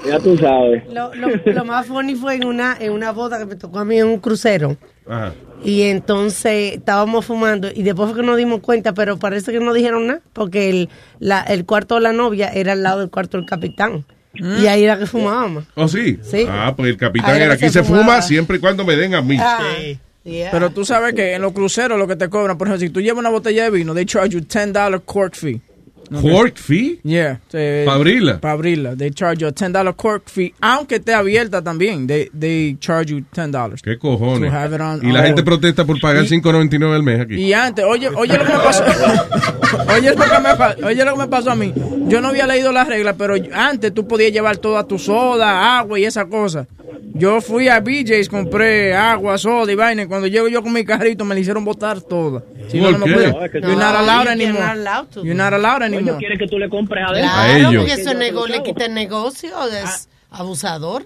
ya 0.06 0.18
tú 0.20 0.36
sabes. 0.38 0.84
Lo, 0.92 1.12
lo, 1.14 1.28
lo 1.52 1.64
más 1.64 1.86
funny 1.86 2.14
fue 2.14 2.36
en 2.36 2.46
una, 2.46 2.76
en 2.78 2.92
una 2.92 3.10
boda 3.12 3.38
que 3.38 3.46
me 3.46 3.56
tocó 3.56 3.78
a 3.80 3.84
mí 3.84 3.98
en 3.98 4.06
un 4.06 4.18
crucero. 4.20 4.76
Ajá. 5.08 5.32
Y 5.64 5.82
entonces 5.82 6.74
estábamos 6.76 7.26
fumando 7.26 7.68
y 7.74 7.82
después 7.82 8.10
fue 8.10 8.20
que 8.20 8.26
nos 8.26 8.36
dimos 8.38 8.60
cuenta, 8.60 8.94
pero 8.94 9.18
parece 9.18 9.52
que 9.52 9.60
no 9.60 9.74
dijeron 9.74 10.06
nada, 10.06 10.20
porque 10.32 10.70
el, 10.70 10.88
la, 11.18 11.42
el 11.42 11.66
cuarto 11.66 11.96
de 11.96 12.00
la 12.02 12.12
novia 12.12 12.48
era 12.48 12.72
al 12.72 12.82
lado 12.82 13.00
del 13.00 13.10
cuarto 13.10 13.36
del 13.36 13.46
capitán. 13.46 14.04
Y 14.32 14.66
ahí 14.68 14.84
era 14.84 14.96
que 14.96 15.06
fumábamos. 15.06 15.64
¿Oh, 15.74 15.88
sí? 15.88 16.16
Sí. 16.22 16.46
Ah, 16.48 16.72
pues 16.76 16.90
el 16.90 16.96
capitán 16.96 17.32
Ahí 17.34 17.42
era 17.42 17.54
aquí 17.54 17.68
se 17.68 17.82
fumaba. 17.82 18.04
fuma 18.04 18.22
siempre 18.22 18.58
y 18.58 18.60
cuando 18.60 18.84
me 18.84 18.94
den 18.94 19.14
a 19.14 19.20
mí. 19.22 19.36
Ah, 19.40 19.60
Pero 20.24 20.70
tú 20.70 20.84
sabes 20.84 21.14
que 21.14 21.34
en 21.34 21.42
los 21.42 21.52
cruceros 21.52 21.98
lo 21.98 22.06
que 22.06 22.14
te 22.14 22.28
cobran, 22.30 22.56
por 22.56 22.68
ejemplo, 22.68 22.86
si 22.86 22.92
tú 22.92 23.00
llevas 23.00 23.18
una 23.20 23.28
botella 23.30 23.64
de 23.64 23.70
vino, 23.70 23.92
they 23.92 24.06
charge 24.06 24.30
you 24.30 24.40
$10 24.40 25.02
court 25.04 25.34
fee. 25.34 25.60
¿Cork 26.20 26.56
fee? 26.56 27.00
Yeah. 27.04 27.38
Pa' 27.86 27.94
abrirla. 27.94 28.40
Para 28.40 28.54
abrirla. 28.54 28.96
They 28.96 29.10
charge 29.10 29.40
you 29.42 29.48
a 29.48 29.52
$10 29.52 29.94
cork 29.96 30.28
fee, 30.28 30.52
aunque 30.60 30.96
esté 30.96 31.14
abierta 31.14 31.62
también. 31.62 32.06
They, 32.06 32.28
they 32.38 32.76
charge 32.80 33.10
you 33.12 33.24
$10. 33.34 33.80
¿Qué 33.82 33.96
cojones? 33.98 34.50
To 34.50 34.56
have 34.56 34.74
it 34.74 34.80
on- 34.80 35.06
y 35.06 35.12
la 35.12 35.22
gente 35.24 35.42
protesta 35.42 35.84
por 35.84 36.00
pagar 36.00 36.24
Y- 36.24 36.28
5.99 36.28 36.94
al 36.94 37.02
mes 37.02 37.20
aquí. 37.20 37.34
Y 37.36 37.52
antes, 37.52 37.84
oye, 37.84 38.08
oye 38.08 38.36
lo 38.36 38.44
que 38.44 38.52
me 38.52 38.58
pasó. 38.58 38.84
oye, 39.96 40.10
lo 40.10 40.16
que 40.24 40.40
me, 40.82 40.86
oye 40.88 41.04
lo 41.04 41.12
que 41.12 41.18
me 41.18 41.28
pasó 41.28 41.50
a 41.52 41.54
mí. 41.56 41.72
Yo 42.08 42.20
no 42.20 42.28
había 42.28 42.46
leído 42.46 42.72
las 42.72 42.88
reglas, 42.88 43.14
pero 43.18 43.34
antes 43.54 43.94
tú 43.94 44.06
podías 44.08 44.32
llevar 44.32 44.56
toda 44.58 44.84
tu 44.86 44.98
soda, 44.98 45.78
agua 45.78 45.98
y 45.98 46.04
esa 46.04 46.24
cosa. 46.26 46.66
Yo 47.14 47.40
fui 47.40 47.68
a 47.68 47.80
BJ's, 47.80 48.28
compré 48.28 48.94
agua, 48.94 49.36
soda 49.38 49.70
y 49.72 49.74
vaina. 49.74 50.02
y 50.02 50.06
Cuando 50.06 50.26
llego 50.26 50.48
yo 50.48 50.62
con 50.62 50.72
mi 50.72 50.84
carrito, 50.84 51.24
me 51.24 51.34
la 51.34 51.40
hicieron 51.40 51.64
botar 51.64 52.00
toda. 52.00 52.42
Si 52.68 52.78
no, 52.78 52.90
¿Por 52.90 52.98
no 53.00 53.06
me 53.06 53.12
puedo- 53.14 53.46
You're 53.52 53.76
not 53.76 53.94
allowed 53.96 54.28
anymore. 54.28 54.60
not 54.60 54.76
allowed 54.76 55.06
to. 55.10 55.22
You're 55.24 55.34
not 55.34 55.52
allowed 55.52 55.82
Ellos 56.00 56.16
quieren 56.18 56.38
que 56.38 56.46
tú 56.48 56.58
le 56.58 56.68
compres 56.68 57.04
adentro. 57.06 57.30
A 57.30 57.44
Claro, 57.44 57.58
ellos. 57.70 57.84
porque 57.84 58.00
eso 58.00 58.14
nego- 58.14 58.46
le 58.46 58.62
quita 58.62 58.86
el 58.86 58.94
negocio, 58.94 59.50
es 59.68 60.08
Ah. 60.30 60.38
abusador. 60.40 61.04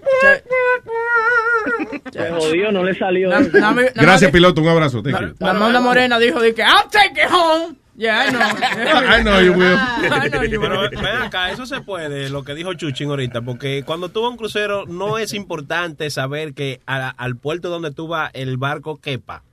Se 2.11 2.29
jodió, 2.31 2.71
no 2.71 2.83
le 2.83 2.95
salió. 2.95 3.29
Na- 3.29 3.39
na- 3.39 3.71
na- 3.73 3.81
Gracias, 3.95 4.31
piloto. 4.31 4.61
Un 4.61 4.69
abrazo. 4.69 5.01
La 5.39 5.53
Manda 5.53 5.81
Morena 5.81 6.19
dijo 6.19 6.39
de 6.39 6.53
que 6.53 6.61
I'll 6.61 6.89
take 6.91 7.21
it 7.21 7.31
home. 7.31 7.75
Yeah, 7.97 8.25
I 8.27 8.29
know. 8.29 8.41
I 9.19 9.21
know 9.23 9.41
you 9.41 9.53
will. 9.53 9.77
I 10.25 10.29
know 10.29 10.43
you 10.43 10.59
Pero 10.59 10.81
ven 10.89 11.05
acá, 11.23 11.49
eso 11.51 11.65
se 11.65 11.79
puede, 11.79 12.29
lo 12.29 12.43
que 12.43 12.53
dijo 12.53 12.73
Chuchín 12.73 13.09
ahorita, 13.09 13.41
porque 13.41 13.83
cuando 13.85 14.09
tú 14.09 14.21
vas 14.21 14.27
a 14.27 14.31
un 14.31 14.37
crucero 14.37 14.85
no 14.85 15.17
es 15.17 15.33
importante 15.33 16.09
saber 16.09 16.53
que 16.53 16.81
a- 16.85 17.09
al 17.09 17.37
puerto 17.37 17.69
donde 17.69 17.91
tú 17.91 18.07
vas 18.09 18.31
el 18.33 18.57
barco 18.57 18.97
quepa. 18.97 19.43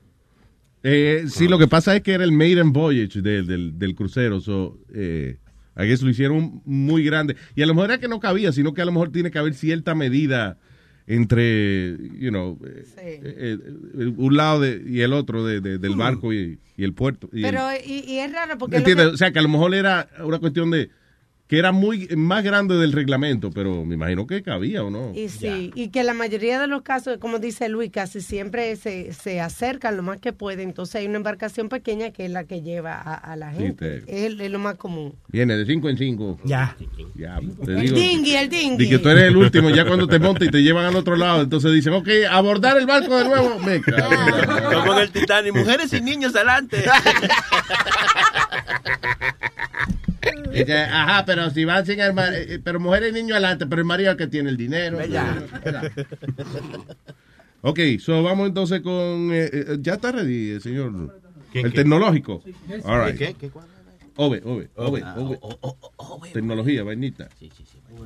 Eh, 0.84 1.24
sí, 1.28 1.46
lo 1.48 1.58
que 1.58 1.68
pasa 1.68 1.94
es 1.96 2.02
que 2.02 2.12
era 2.12 2.24
el 2.24 2.32
maiden 2.32 2.72
voyage 2.72 3.22
de- 3.22 3.42
del, 3.42 3.78
del 3.78 3.94
crucero. 3.94 4.40
So, 4.40 4.78
eh, 4.94 5.36
I 5.76 5.86
guess 5.86 6.02
lo 6.02 6.10
hicieron 6.10 6.60
muy 6.64 7.04
grande. 7.04 7.36
Y 7.54 7.62
a 7.62 7.66
lo 7.66 7.74
mejor 7.74 7.90
era 7.90 8.00
que 8.00 8.08
no 8.08 8.20
cabía, 8.20 8.52
sino 8.52 8.74
que 8.74 8.82
a 8.82 8.84
lo 8.84 8.92
mejor 8.92 9.10
tiene 9.12 9.30
que 9.30 9.38
haber 9.38 9.54
cierta 9.54 9.94
medida 9.94 10.58
entre, 11.06 11.96
you 12.18 12.30
know, 12.30 12.58
eh, 12.64 12.84
eh, 12.98 13.58
eh, 13.98 14.12
un 14.16 14.36
lado 14.36 14.60
de- 14.60 14.82
y 14.86 15.00
el 15.00 15.12
otro 15.12 15.44
de- 15.44 15.60
de- 15.60 15.78
del 15.78 15.96
barco 15.96 16.32
y, 16.32 16.58
y 16.76 16.84
el 16.84 16.94
puerto. 16.94 17.28
Y 17.32 17.38
el- 17.38 17.42
Pero, 17.50 17.62
y, 17.84 18.04
y 18.10 18.18
es 18.18 18.32
raro 18.32 18.56
porque... 18.58 18.76
O 19.06 19.16
sea, 19.16 19.32
que 19.32 19.38
a 19.38 19.42
lo 19.42 19.48
mejor 19.48 19.74
era 19.74 20.08
una 20.24 20.38
cuestión 20.38 20.70
de 20.70 20.90
que 21.52 21.58
era 21.58 21.70
muy 21.70 22.08
más 22.16 22.42
grande 22.42 22.76
del 22.78 22.92
reglamento, 22.92 23.50
pero 23.50 23.84
me 23.84 23.96
imagino 23.96 24.26
que 24.26 24.42
cabía 24.42 24.82
o 24.84 24.88
no. 24.90 25.12
Y 25.14 25.28
sí, 25.28 25.70
y 25.74 25.90
que 25.90 26.02
la 26.02 26.14
mayoría 26.14 26.58
de 26.58 26.66
los 26.66 26.80
casos, 26.80 27.18
como 27.18 27.38
dice 27.40 27.68
Luis, 27.68 27.90
casi 27.92 28.22
siempre 28.22 28.74
se, 28.76 29.12
se 29.12 29.38
acercan 29.38 29.98
lo 29.98 30.02
más 30.02 30.18
que 30.18 30.32
pueden. 30.32 30.70
Entonces 30.70 30.94
hay 30.94 31.06
una 31.08 31.18
embarcación 31.18 31.68
pequeña 31.68 32.10
que 32.10 32.24
es 32.24 32.30
la 32.30 32.44
que 32.44 32.62
lleva 32.62 32.94
a, 32.94 33.12
a 33.16 33.36
la 33.36 33.52
Sí, 33.52 33.64
gente. 33.64 34.00
te- 34.00 34.26
es, 34.28 34.40
es 34.40 34.50
lo 34.50 34.58
más 34.60 34.76
común. 34.76 35.14
Viene 35.28 35.54
de 35.58 35.66
cinco 35.66 35.90
en 35.90 35.98
cinco. 35.98 36.40
Ya. 36.42 36.74
Ya, 37.16 37.38
te 37.66 37.72
El 37.72 37.80
digo. 37.82 37.96
dinghy, 37.98 38.34
el 38.34 38.46
Y 38.46 38.48
dinghy. 38.48 38.88
que 38.88 38.98
tú 38.98 39.10
eres 39.10 39.24
el 39.24 39.36
último, 39.36 39.68
ya 39.68 39.84
cuando 39.84 40.06
te 40.08 40.18
montas 40.18 40.48
y 40.48 40.50
te 40.50 40.62
llevan 40.62 40.86
al 40.86 40.96
otro 40.96 41.16
lado, 41.16 41.42
entonces 41.42 41.70
dicen, 41.74 41.92
ok, 41.92 42.08
abordar 42.30 42.78
el 42.78 42.86
barco 42.86 43.14
de 43.18 43.24
nuevo. 43.26 43.58
Me 43.58 43.78
cago 43.82 44.10
en 44.10 44.26
la- 44.48 44.70
Como 44.72 44.94
en 44.94 45.00
el 45.00 45.10
Titanic, 45.10 45.54
mujeres 45.54 45.92
y 45.92 46.00
niños 46.00 46.34
adelante. 46.34 46.82
Dice, 50.53 50.77
ajá, 50.77 51.23
pero 51.25 51.49
si 51.51 51.65
van 51.65 51.85
sin 51.85 51.99
el 51.99 52.13
mar- 52.13 52.33
eh, 52.33 52.59
pero 52.63 52.79
mujeres 52.79 53.11
y 53.11 53.13
niños 53.13 53.31
adelante, 53.33 53.65
pero 53.67 53.81
el 53.81 53.85
marido 53.85 54.11
es 54.11 54.13
el 54.13 54.17
que 54.17 54.27
tiene 54.27 54.49
el 54.49 54.57
dinero. 54.57 54.97
Ok, 57.61 57.79
so 57.99 58.23
vamos 58.23 58.47
entonces 58.47 58.81
con. 58.81 59.29
eh, 59.33 59.49
eh, 59.51 59.77
ya 59.81 59.93
está 59.95 60.11
ready, 60.11 60.51
eh, 60.51 60.59
señor. 60.59 61.19
¿Qué, 61.51 61.61
el 61.61 61.71
qué? 61.71 61.77
tecnológico. 61.77 62.41
Sí, 62.45 62.53
sí. 62.67 62.73
All 62.85 63.05
right. 63.05 63.17
¿Qué, 63.17 63.33
qué, 63.33 63.49
qué, 63.49 63.59
Ove, 64.19 64.41
ove, 64.45 64.69
ove, 64.75 65.01
Ah, 65.05 65.15
ove. 65.17 66.31
Tecnología, 66.33 66.83
vainita. 66.83 67.29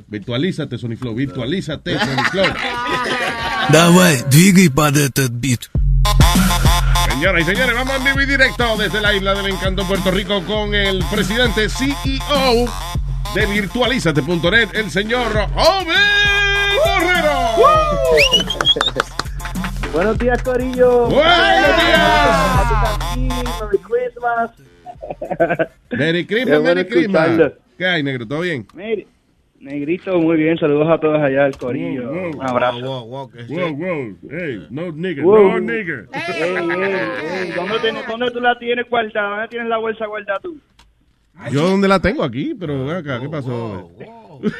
Virtualízate, 0.08 0.78
Sony 0.78 0.96
Flow. 0.98 1.16
Virtualízate, 1.16 1.98
Sony 1.98 2.24
Flow. 2.32 2.46
Давай, 3.72 4.22
двигай 4.30 4.70
под 4.70 4.98
этот 4.98 5.32
бит. 5.32 5.70
Señoras 7.17 7.41
y 7.41 7.45
señores, 7.47 7.75
vamos 7.75 7.97
en 7.97 8.05
vivo 8.05 8.21
y 8.21 8.27
directo 8.27 8.77
desde 8.77 9.01
la 9.01 9.15
isla 9.15 9.35
del 9.35 9.47
encanto 9.47 9.89
Puerto 9.89 10.11
Rico 10.11 10.45
con 10.45 10.75
el 10.75 11.03
presidente 11.11 11.67
CEO 11.71 12.67
de 13.35 13.47
virtualízate.net, 13.47 14.69
el 14.75 14.91
señor 14.91 15.35
Ove 15.35 15.95
Borrero. 16.85 17.57
Buenos 19.95 20.19
días, 20.19 20.43
Corillo. 20.43 21.07
Buenos 21.07 21.77
días. 21.81 23.17
Merry 23.17 23.79
Christmas. 23.79 24.51
Merry 25.93 26.27
Christmas, 26.27 26.61
Merry 26.61 26.87
Christmas. 26.87 27.53
¿Qué 27.79 27.87
hay, 27.87 28.03
negro? 28.03 28.29
¿Todo 28.29 28.41
bien? 28.41 28.69
Mire, 28.75 29.07
Negrito, 29.61 30.19
muy 30.19 30.37
bien. 30.37 30.57
Saludos 30.59 30.89
a 30.91 30.99
todos 30.99 31.21
allá 31.21 31.45
del 31.45 31.57
Corillo. 31.57 32.11
Un 32.11 32.43
abrazo. 32.43 32.81
wow, 32.81 33.07
wow, 33.07 33.31
Wow, 33.49 33.77
wow. 33.77 34.17
Hey, 34.31 34.67
no 34.71 34.93
nigga, 34.93 35.23
no 35.23 35.61
nigga. 35.61 36.05
¿Dónde, 37.57 37.79
tienes- 37.83 38.07
¿Dónde 38.07 38.31
tú 38.31 38.41
la 38.41 38.59
tienes 38.59 38.89
guardada? 38.89 39.31
¿Dónde 39.31 39.49
tienes 39.49 39.69
la 39.69 39.79
bolsa 39.79 40.07
guardada 40.07 40.39
tú? 40.41 40.57
Yo 41.53 41.69
donde 41.69 41.87
la 41.89 42.01
tengo 42.01 42.23
aquí, 42.25 42.55
pero 42.59 42.87
ven 42.87 42.97
acá, 42.97 43.21
¿qué 43.21 43.29
pasó? 43.29 43.91
Pues, 44.41 44.53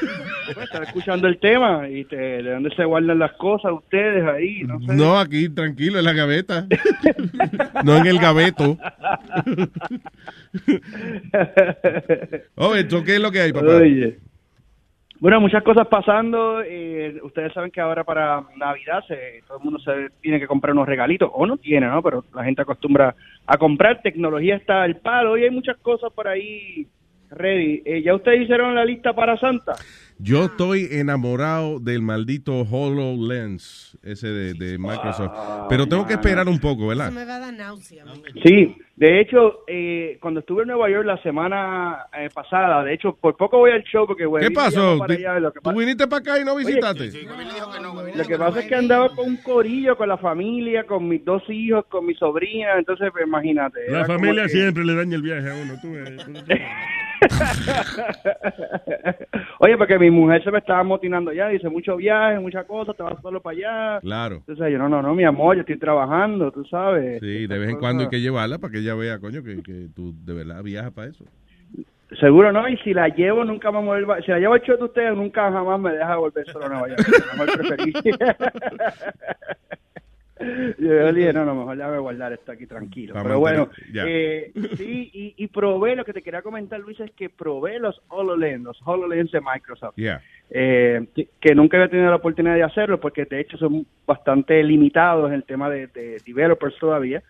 estaba 0.63 0.85
escuchando 0.85 1.27
el 1.29 1.39
tema 1.39 1.89
y 1.89 2.05
te, 2.05 2.17
de 2.17 2.51
dónde 2.51 2.69
se 2.77 2.85
guardan 2.85 3.19
las 3.19 3.33
cosas 3.33 3.73
ustedes 3.73 4.25
ahí. 4.27 4.63
No 4.63 4.79
sé. 4.81 4.95
No, 4.95 5.19
aquí, 5.19 5.49
tranquilo, 5.49 5.99
en 5.99 6.05
la 6.05 6.13
gaveta. 6.13 6.67
no 7.85 7.97
en 7.97 8.07
el 8.07 8.19
gaveto. 8.19 8.77
Oye, 12.57 12.81
¿esto 12.81 13.03
qué 13.05 13.17
es 13.17 13.21
lo 13.21 13.31
que 13.31 13.41
hay, 13.41 13.53
papá? 13.53 13.67
Oye. 13.77 14.19
Bueno, 15.19 15.41
muchas 15.41 15.63
cosas 15.63 15.87
pasando. 15.89 16.63
eh, 16.63 17.19
ustedes 17.23 17.53
saben 17.53 17.71
que 17.71 17.81
ahora 17.81 18.05
para 18.05 18.45
Navidad 18.57 19.03
se, 19.09 19.43
todo 19.47 19.59
el 19.59 19.65
mundo 19.65 19.79
se 19.79 20.11
tiene 20.21 20.39
que 20.39 20.47
comprar 20.47 20.75
unos 20.75 20.87
regalitos, 20.87 21.31
o 21.33 21.47
no 21.47 21.57
tiene, 21.57 21.87
¿no? 21.87 22.03
Pero 22.03 22.25
la 22.35 22.45
gente 22.45 22.63
acostumbra 22.63 23.15
a 23.47 23.57
comprar. 23.57 24.03
Tecnología 24.03 24.57
está 24.57 24.83
al 24.83 24.97
palo 24.97 25.39
y 25.39 25.45
hay 25.45 25.51
muchas 25.51 25.79
cosas 25.79 26.13
por 26.13 26.29
ahí 26.29 26.87
ready. 27.31 27.83
Eh, 27.85 28.03
¿Ya 28.03 28.15
ustedes 28.15 28.43
hicieron 28.43 28.75
la 28.75 28.85
lista 28.85 29.15
para 29.15 29.39
Santa? 29.39 29.75
Yo 30.19 30.47
estoy 30.47 30.89
enamorado 30.91 31.79
del 31.79 32.01
maldito 32.01 32.61
HoloLens, 32.61 33.99
ese 34.03 34.29
de, 34.29 34.55
de 34.55 34.79
Microsoft. 34.79 35.33
Pero 35.69 35.87
tengo 35.87 36.07
que 36.07 36.15
esperar 36.15 36.49
un 36.49 36.59
poco, 36.59 36.87
¿verdad? 36.87 37.13
me 37.13 37.25
va 37.25 37.37
a 37.37 37.41
dar 37.41 37.53
náusea. 37.55 38.05
Sí, 38.43 38.77
de 38.97 39.21
hecho, 39.21 39.65
eh, 39.67 40.19
cuando 40.23 40.41
estuve 40.41 40.63
en 40.63 40.69
Nueva 40.69 40.89
York 40.89 41.05
la 41.05 41.23
semana 41.23 42.07
eh, 42.17 42.31
pasada, 42.33 42.83
de 42.83 42.95
hecho, 42.95 43.15
por 43.15 43.37
poco 43.37 43.59
voy 43.59 43.73
al 43.73 43.83
show 43.85 44.07
porque... 44.07 44.23
¿Qué 44.23 44.27
Webin 44.27 44.55
pasó? 44.55 44.95
llamó 44.95 44.99
para 44.99 45.15
allá, 45.15 45.39
lo 45.39 45.53
que 45.53 45.61
¿Tú 45.61 45.79
viniste 45.79 46.07
para 46.07 46.21
acá 46.21 46.41
y 46.41 46.45
no 46.45 46.57
visitaste? 46.57 47.11
Lo 48.15 48.25
que 48.25 48.39
pasa 48.39 48.61
es 48.61 48.67
que 48.67 48.75
andaba 48.75 49.15
con 49.15 49.27
un 49.29 49.37
corillo, 49.39 49.97
con 49.97 50.09
la 50.09 50.17
familia, 50.17 50.85
con 50.85 51.07
mis 51.07 51.23
dos 51.25 51.43
hijos, 51.49 51.85
con 51.91 52.07
mi 52.07 52.15
sobrina, 52.15 52.79
entonces 52.79 53.11
pues, 53.13 53.27
imagínate. 53.27 53.81
La 53.91 54.07
familia 54.07 54.45
que- 54.45 54.49
siempre 54.49 54.85
le 54.85 54.95
daña 54.95 55.17
el 55.17 55.23
viaje 55.23 55.51
a 55.51 55.55
uno. 55.55 55.75
Tú 55.81 55.93
ves. 55.93 56.27
Oye, 59.61 59.79
porque 59.79 59.99
mi 59.99 60.11
mujer 60.11 60.45
se 60.45 60.51
me 60.51 60.59
estaba 60.59 60.83
motinando 60.83 61.33
ya, 61.33 61.49
dice 61.49 61.69
mucho 61.69 61.97
viaje, 61.97 62.39
muchas 62.39 62.67
cosas, 62.67 62.97
te 62.97 63.03
vas 63.03 63.21
solo 63.23 63.41
para 63.41 63.57
allá. 63.57 64.01
Claro. 64.01 64.37
Entonces 64.37 64.73
yo, 64.73 64.79
no, 64.79 64.89
no, 64.89 65.03
no, 65.03 65.15
mi 65.15 65.25
amor, 65.25 65.57
yo 65.57 65.61
estoy 65.61 65.79
trabajando, 65.79 66.51
tú 66.53 66.65
sabes. 66.65 67.21
Sí, 67.21 67.47
de 67.47 67.59
vez 67.59 67.71
en 67.71 67.79
cuando 67.79 68.05
hay 68.05 68.09
que 68.09 68.21
llevarla 68.21 68.59
para 68.59 68.73
que 68.73 68.79
ella 68.79 68.95
vea, 68.95 69.19
coño, 69.19 69.43
que, 69.43 69.63
que 69.63 69.89
tú 69.95 70.15
de 70.25 70.35
verdad 70.35 70.63
viajas 70.63 70.93
para 70.93 71.09
eso. 71.09 71.25
Seguro 72.21 72.53
no, 72.53 72.69
y 72.69 72.77
si 72.79 72.95
la 72.95 73.09
llevo 73.09 73.45
nunca 73.45 73.73
me 73.73 73.83
vuelva, 73.83 74.21
si 74.23 74.31
la 74.31 74.39
llevo 74.39 74.57
show 74.59 74.77
de 74.77 74.85
ustedes 74.85 75.17
nunca 75.17 75.51
jamás 75.51 75.81
me 75.81 75.93
deja 75.93 76.17
volver 76.17 76.47
solo 76.47 76.67
a 76.67 76.69
Nueva 76.69 76.89
York. 76.89 77.01
Yo 80.79 81.13
dije, 81.13 81.33
no, 81.33 81.45
no, 81.45 81.55
mejor 81.55 81.77
déjame 81.77 81.99
guardar 81.99 82.33
esto 82.33 82.53
aquí 82.53 82.67
tranquilo. 82.67 83.15
Pero 83.23 83.39
bueno, 83.39 83.71
eh, 83.95 84.53
sí, 84.77 85.11
y, 85.13 85.35
y 85.37 85.47
probé, 85.49 85.97
lo 85.97 86.05
que 86.05 86.13
te 86.13 86.23
quería 86.23 86.43
comentar, 86.43 86.79
Luis, 86.81 87.01
es 87.01 87.11
que 87.13 87.31
probé 87.31 87.79
los 87.79 88.01
HoloLens, 88.09 88.65
los 88.65 88.79
HoloLens 88.85 89.31
de 89.33 89.41
Microsoft. 89.41 89.97
Yeah. 89.97 90.23
Eh, 90.51 91.07
que, 91.15 91.29
que 91.41 91.55
nunca 91.55 91.77
había 91.77 91.89
tenido 91.89 92.11
la 92.11 92.17
oportunidad 92.17 92.55
de 92.55 92.63
hacerlo 92.63 93.01
porque 93.01 93.25
de 93.25 93.41
hecho 93.41 93.57
son 93.57 93.85
bastante 94.07 94.63
limitados 94.63 95.29
en 95.29 95.35
el 95.35 95.45
tema 95.45 95.69
de, 95.69 95.89
de 95.89 96.21
developers 96.25 96.79
todavía. 96.79 97.23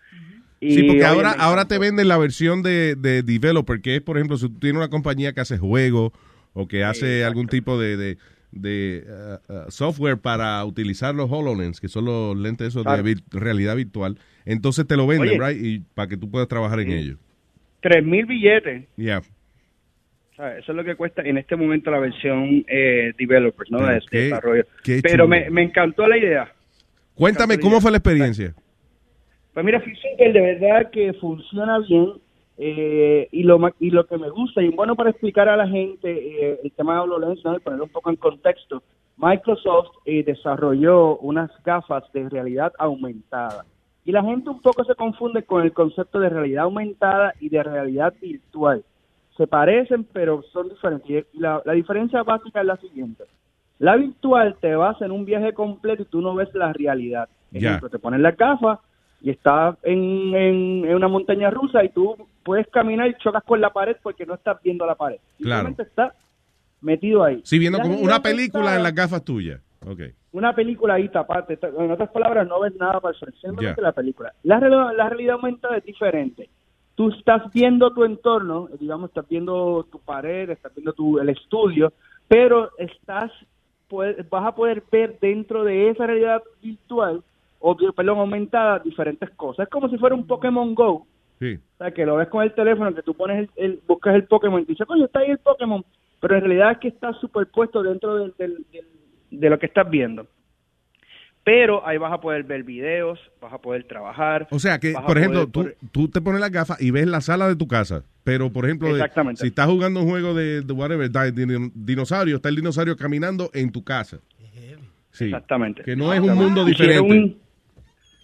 Y, 0.59 0.73
Sí, 0.73 0.83
porque 0.83 1.05
ahora, 1.05 1.31
ahora 1.31 1.65
te 1.65 1.77
venden 1.77 2.07
la 2.07 2.17
versión 2.17 2.61
de, 2.61 2.95
de 2.95 3.23
developer, 3.23 3.79
que 3.81 3.95
es, 3.95 4.01
por 4.01 4.17
ejemplo, 4.17 4.37
si 4.37 4.49
tú 4.49 4.59
tienes 4.59 4.77
una 4.77 4.89
compañía 4.89 5.33
que 5.33 5.41
hace 5.41 5.57
juegos 5.57 6.11
o 6.53 6.67
que 6.67 6.83
hace 6.83 7.23
algún 7.23 7.47
tipo 7.47 7.79
de, 7.79 7.95
de, 7.97 8.17
de, 8.51 9.03
uh, 9.49 9.53
uh, 9.53 9.71
software 9.71 10.17
para 10.17 10.63
utilizar 10.65 11.13
los 11.13 11.29
HoloLens, 11.31 11.79
que 11.81 11.87
son 11.89 12.05
los 12.05 12.35
lentes 12.37 12.69
esos 12.69 12.83
Claro. 12.83 13.03
de 13.03 13.15
vir- 13.15 13.23
realidad 13.31 13.75
virtual, 13.75 14.17
entonces 14.45 14.87
te 14.87 14.95
lo 14.95 15.05
venden, 15.07 15.39
Oye. 15.41 15.53
right? 15.53 15.63
Y 15.63 15.79
para 15.93 16.07
que 16.07 16.17
tú 16.17 16.29
puedas 16.31 16.47
trabajar 16.47 16.79
en 16.79 16.91
ellos. 16.91 17.17
tres 17.81 18.03
mil 18.03 18.25
billetes 18.25 18.87
Yeah. 18.97 19.19
O 19.19 20.35
sea, 20.35 20.57
Eso 20.57 20.71
es 20.71 20.75
lo 20.75 20.83
que 20.83 20.95
cuesta 20.95 21.21
en 21.23 21.37
este 21.37 21.55
momento 21.55 21.89
la 21.91 21.99
versión 21.99 22.63
eh, 22.67 23.11
developers, 23.17 23.71
¿no? 23.71 23.79
De, 23.85 23.93
de 23.95 24.01
qué- 24.09 24.17
desarrollo. 24.19 24.63
qué 24.83 24.99
Pero 25.01 25.27
me, 25.27 25.49
me 25.49 25.63
encantó 25.63 26.05
la 26.07 26.17
idea. 26.17 26.51
Cuéntame, 27.15 27.57
¿cómo 27.59 27.81
fue 27.81 27.89
la 27.91 27.97
experiencia? 27.97 28.53
Pues 29.53 29.65
mira, 29.65 29.79
fíjate 29.81 30.07
que 30.17 30.31
de 30.33 30.39
verdad 30.41 30.91
que 30.91 31.13
funciona 31.13 31.79
bien. 31.79 32.13
Eh, 32.59 33.27
y, 33.31 33.43
lo, 33.43 33.59
y 33.79 33.91
lo 33.91 34.07
que 34.07 34.17
me 34.17 34.29
gusta, 34.29 34.63
y 34.63 34.69
bueno 34.69 34.95
para 34.95 35.11
explicar 35.11 35.47
a 35.47 35.55
la 35.55 35.67
gente 35.67 36.09
eh, 36.11 36.59
el 36.63 36.71
tema 36.71 36.95
de 36.95 36.99
HoloLens, 37.01 37.45
¿no? 37.45 37.55
y 37.55 37.59
ponerlo 37.59 37.85
un 37.85 37.91
poco 37.91 38.09
en 38.09 38.15
contexto, 38.15 38.81
Microsoft 39.17 39.89
eh, 40.05 40.23
desarrolló 40.23 41.17
unas 41.17 41.51
gafas 41.63 42.03
de 42.13 42.27
realidad 42.29 42.73
aumentada. 42.79 43.63
Y 44.05 44.11
la 44.11 44.23
gente 44.23 44.49
un 44.49 44.61
poco 44.61 44.83
se 44.85 44.95
confunde 44.95 45.43
con 45.43 45.63
el 45.63 45.73
concepto 45.73 46.19
de 46.19 46.29
realidad 46.29 46.63
aumentada 46.63 47.33
y 47.39 47.49
de 47.49 47.61
realidad 47.61 48.13
virtual. 48.21 48.83
Se 49.35 49.45
parecen, 49.45 50.05
pero 50.05 50.41
son 50.53 50.69
diferentes. 50.69 51.25
Y 51.33 51.39
la, 51.39 51.61
la 51.65 51.73
diferencia 51.73 52.23
básica 52.23 52.61
es 52.61 52.65
la 52.65 52.77
siguiente. 52.77 53.25
La 53.79 53.95
virtual 53.95 54.55
te 54.59 54.75
vas 54.75 54.99
en 55.01 55.11
un 55.11 55.25
viaje 55.25 55.53
completo 55.53 56.03
y 56.03 56.05
tú 56.05 56.21
no 56.21 56.33
ves 56.33 56.49
la 56.55 56.73
realidad. 56.73 57.27
Ejemplo, 57.51 57.89
te 57.89 57.99
pones 57.99 58.19
la 58.19 58.31
gafa 58.31 58.79
y 59.21 59.29
estás 59.31 59.75
en, 59.83 60.33
en- 60.35 60.85
en 60.85 60.95
una 60.95 61.07
montaña 61.07 61.49
rusa 61.49 61.83
y 61.83 61.89
tú 61.89 62.15
puedes 62.43 62.67
caminar 62.67 63.07
y 63.09 63.15
chocas 63.15 63.43
con 63.43 63.59
la 63.61 63.71
pared 63.71 63.97
porque 64.03 64.25
no 64.25 64.35
estás 64.35 64.61
viendo 64.63 64.85
la 64.85 64.95
pared. 64.95 65.17
Claro. 65.39 65.67
Simplemente 65.67 65.83
estás 65.83 66.13
metido 66.81 67.23
ahí. 67.23 67.41
Sí, 67.43 67.57
viendo 67.59 67.79
como 67.79 67.97
una 67.99 68.21
película 68.21 68.75
en 68.75 68.83
las 68.83 68.93
gafas 68.93 69.23
tuyas. 69.23 69.61
Ok. 69.85 70.01
una 70.33 70.53
película 70.53 70.95
ahí 70.95 71.07
tapate. 71.09 71.53
Está- 71.53 71.69
En 71.69 71.89
otras 71.91 72.09
palabras, 72.09 72.47
no 72.47 72.59
ves 72.59 72.75
nada 72.75 72.99
para 72.99 73.13
el 73.13 73.19
frente, 73.19 73.39
simplemente 73.39 73.81
la 73.81 73.91
película. 73.91 74.33
La, 74.43 74.59
la 74.59 75.09
realidad 75.09 75.35
aumentada 75.35 75.77
es 75.77 75.83
diferente. 75.83 76.49
Tú 76.95 77.09
estás 77.09 77.51
viendo 77.53 77.91
tu 77.93 78.03
entorno, 78.03 78.67
digamos, 78.79 79.09
estás 79.09 79.27
viendo 79.29 79.85
tu 79.91 79.99
pared, 79.99 80.49
estás 80.49 80.73
viendo 80.75 80.93
tu, 80.93 81.19
el 81.19 81.29
estudio, 81.29 81.93
pero 82.27 82.69
estás 82.77 83.31
puede- 83.87 84.23
vas 84.29 84.45
a 84.45 84.53
poder 84.55 84.83
ver 84.91 85.17
dentro 85.19 85.63
de 85.63 85.89
esa 85.89 86.05
realidad 86.07 86.41
virtual, 86.61 87.23
o 87.71 87.93
perdón, 87.93 88.19
aumentada, 88.19 88.79
diferentes 88.79 89.29
cosas. 89.31 89.65
Es 89.65 89.69
como 89.69 89.89
si 89.89 89.97
fuera 89.97 90.15
un 90.15 90.25
Pokémon 90.27 90.73
Go, 90.75 91.05
Sí. 91.39 91.55
o 91.55 91.77
sea, 91.77 91.91
que 91.91 92.05
lo 92.05 92.15
ves 92.15 92.27
con 92.29 92.43
el 92.43 92.53
teléfono, 92.53 92.93
que 92.95 93.01
tú 93.03 93.13
pones 93.13 93.39
el, 93.39 93.49
el- 93.63 93.79
buscas 93.87 94.15
el 94.15 94.23
Pokémon 94.23 94.61
y 94.61 94.65
dices, 94.65 94.87
coño, 94.87 95.05
está 95.05 95.19
ahí 95.19 95.31
el 95.31 95.37
Pokémon, 95.39 95.83
pero 96.19 96.35
en 96.35 96.41
realidad 96.41 96.71
es 96.71 96.77
que 96.79 96.87
está 96.87 97.13
superpuesto 97.13 97.83
dentro 97.83 98.15
del, 98.15 98.33
del- 98.37 98.65
del- 98.71 98.85
de 99.31 99.49
lo 99.49 99.59
que 99.59 99.65
estás 99.67 99.89
viendo. 99.89 100.25
Pero 101.43 101.87
ahí 101.87 101.97
vas 101.97 102.11
a 102.11 102.19
poder 102.19 102.43
ver 102.43 102.63
videos, 102.63 103.19
vas 103.41 103.53
a 103.53 103.57
poder 103.59 103.85
trabajar. 103.85 104.47
O 104.51 104.59
sea 104.59 104.79
que, 104.79 104.93
por 105.05 105.17
ejemplo, 105.17 105.47
poder- 105.49 105.77
tú, 105.79 105.87
tú 106.05 106.07
te 106.09 106.19
pones 106.21 106.41
las 106.41 106.51
gafas 106.51 106.81
y 106.81 106.91
ves 106.91 107.07
la 107.07 107.21
sala 107.21 107.47
de 107.47 107.55
tu 107.55 107.67
casa. 107.67 108.03
Pero, 108.25 108.51
por 108.51 108.65
ejemplo, 108.65 108.93
de- 108.93 109.09
si 109.35 109.47
estás 109.47 109.67
jugando 109.67 110.01
un 110.01 110.09
juego 110.09 110.33
de, 110.33 110.61
de 110.61 110.73
whatever, 110.73 111.09
de, 111.09 111.31
de 111.31 111.71
dinosaurio, 111.73 112.35
está 112.37 112.49
el 112.49 112.55
dinosaurio 112.57 112.97
caminando 112.97 113.49
en 113.53 113.71
tu 113.71 113.83
casa. 113.83 114.19
Sí. 115.11 115.25
Exactamente. 115.25 115.83
Que 115.83 115.95
no 115.95 116.13
es 116.13 116.19
un 116.19 116.35
mundo 116.35 116.63
diferente. 116.65 117.37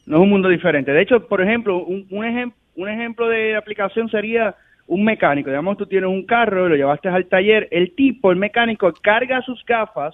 No 0.05 0.17
es 0.17 0.23
un 0.23 0.29
mundo 0.29 0.49
diferente. 0.49 0.91
De 0.91 1.01
hecho, 1.01 1.27
por 1.27 1.41
ejemplo, 1.41 1.83
un, 1.83 2.05
un, 2.09 2.25
ejem- 2.25 2.53
un 2.75 2.89
ejemplo 2.89 3.27
de 3.29 3.55
aplicación 3.55 4.09
sería 4.09 4.55
un 4.87 5.03
mecánico. 5.03 5.49
Digamos, 5.49 5.77
tú 5.77 5.85
tienes 5.85 6.09
un 6.09 6.25
carro, 6.25 6.67
lo 6.67 6.75
llevaste 6.75 7.07
al 7.09 7.25
taller, 7.27 7.67
el 7.71 7.91
tipo, 7.95 8.31
el 8.31 8.37
mecánico, 8.37 8.91
carga 9.01 9.41
sus 9.41 9.63
gafas, 9.65 10.13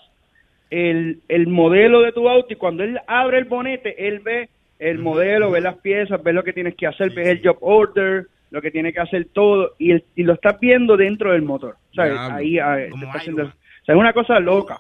el, 0.70 1.20
el 1.28 1.48
modelo 1.48 2.02
de 2.02 2.12
tu 2.12 2.30
auto 2.30 2.54
y 2.54 2.56
cuando 2.56 2.84
él 2.84 3.00
abre 3.08 3.40
el 3.40 3.46
bonete, 3.46 4.08
él 4.08 4.20
ve 4.20 4.50
el 4.78 5.00
modelo, 5.00 5.50
ve 5.52 5.62
las 5.62 5.78
piezas, 5.78 6.22
ve 6.24 6.32
lo 6.34 6.44
que 6.44 6.54
tienes 6.54 6.76
que 6.76 6.88
hacer, 6.88 7.12
ve 7.14 7.32
el 7.32 7.42
job 7.44 7.58
order, 7.62 8.28
lo 8.52 8.62
que 8.62 8.72
tiene 8.72 8.94
que 8.94 9.00
hacer 9.00 9.28
todo 9.34 9.74
y, 9.80 9.92
el- 9.92 10.04
y 10.16 10.24
lo 10.24 10.34
estás 10.34 10.60
viendo 10.60 10.96
dentro 10.96 11.32
del 11.32 11.42
motor. 11.42 11.76
O 11.92 11.94
sea, 11.96 12.06
ahí, 12.36 12.60
ahí, 12.60 12.90
te 12.90 12.96
está 13.06 13.18
haciendo- 13.18 13.44
o 13.44 13.86
sea, 13.86 13.96
es 13.96 14.00
una 14.00 14.14
cosa 14.14 14.40
loca. 14.40 14.78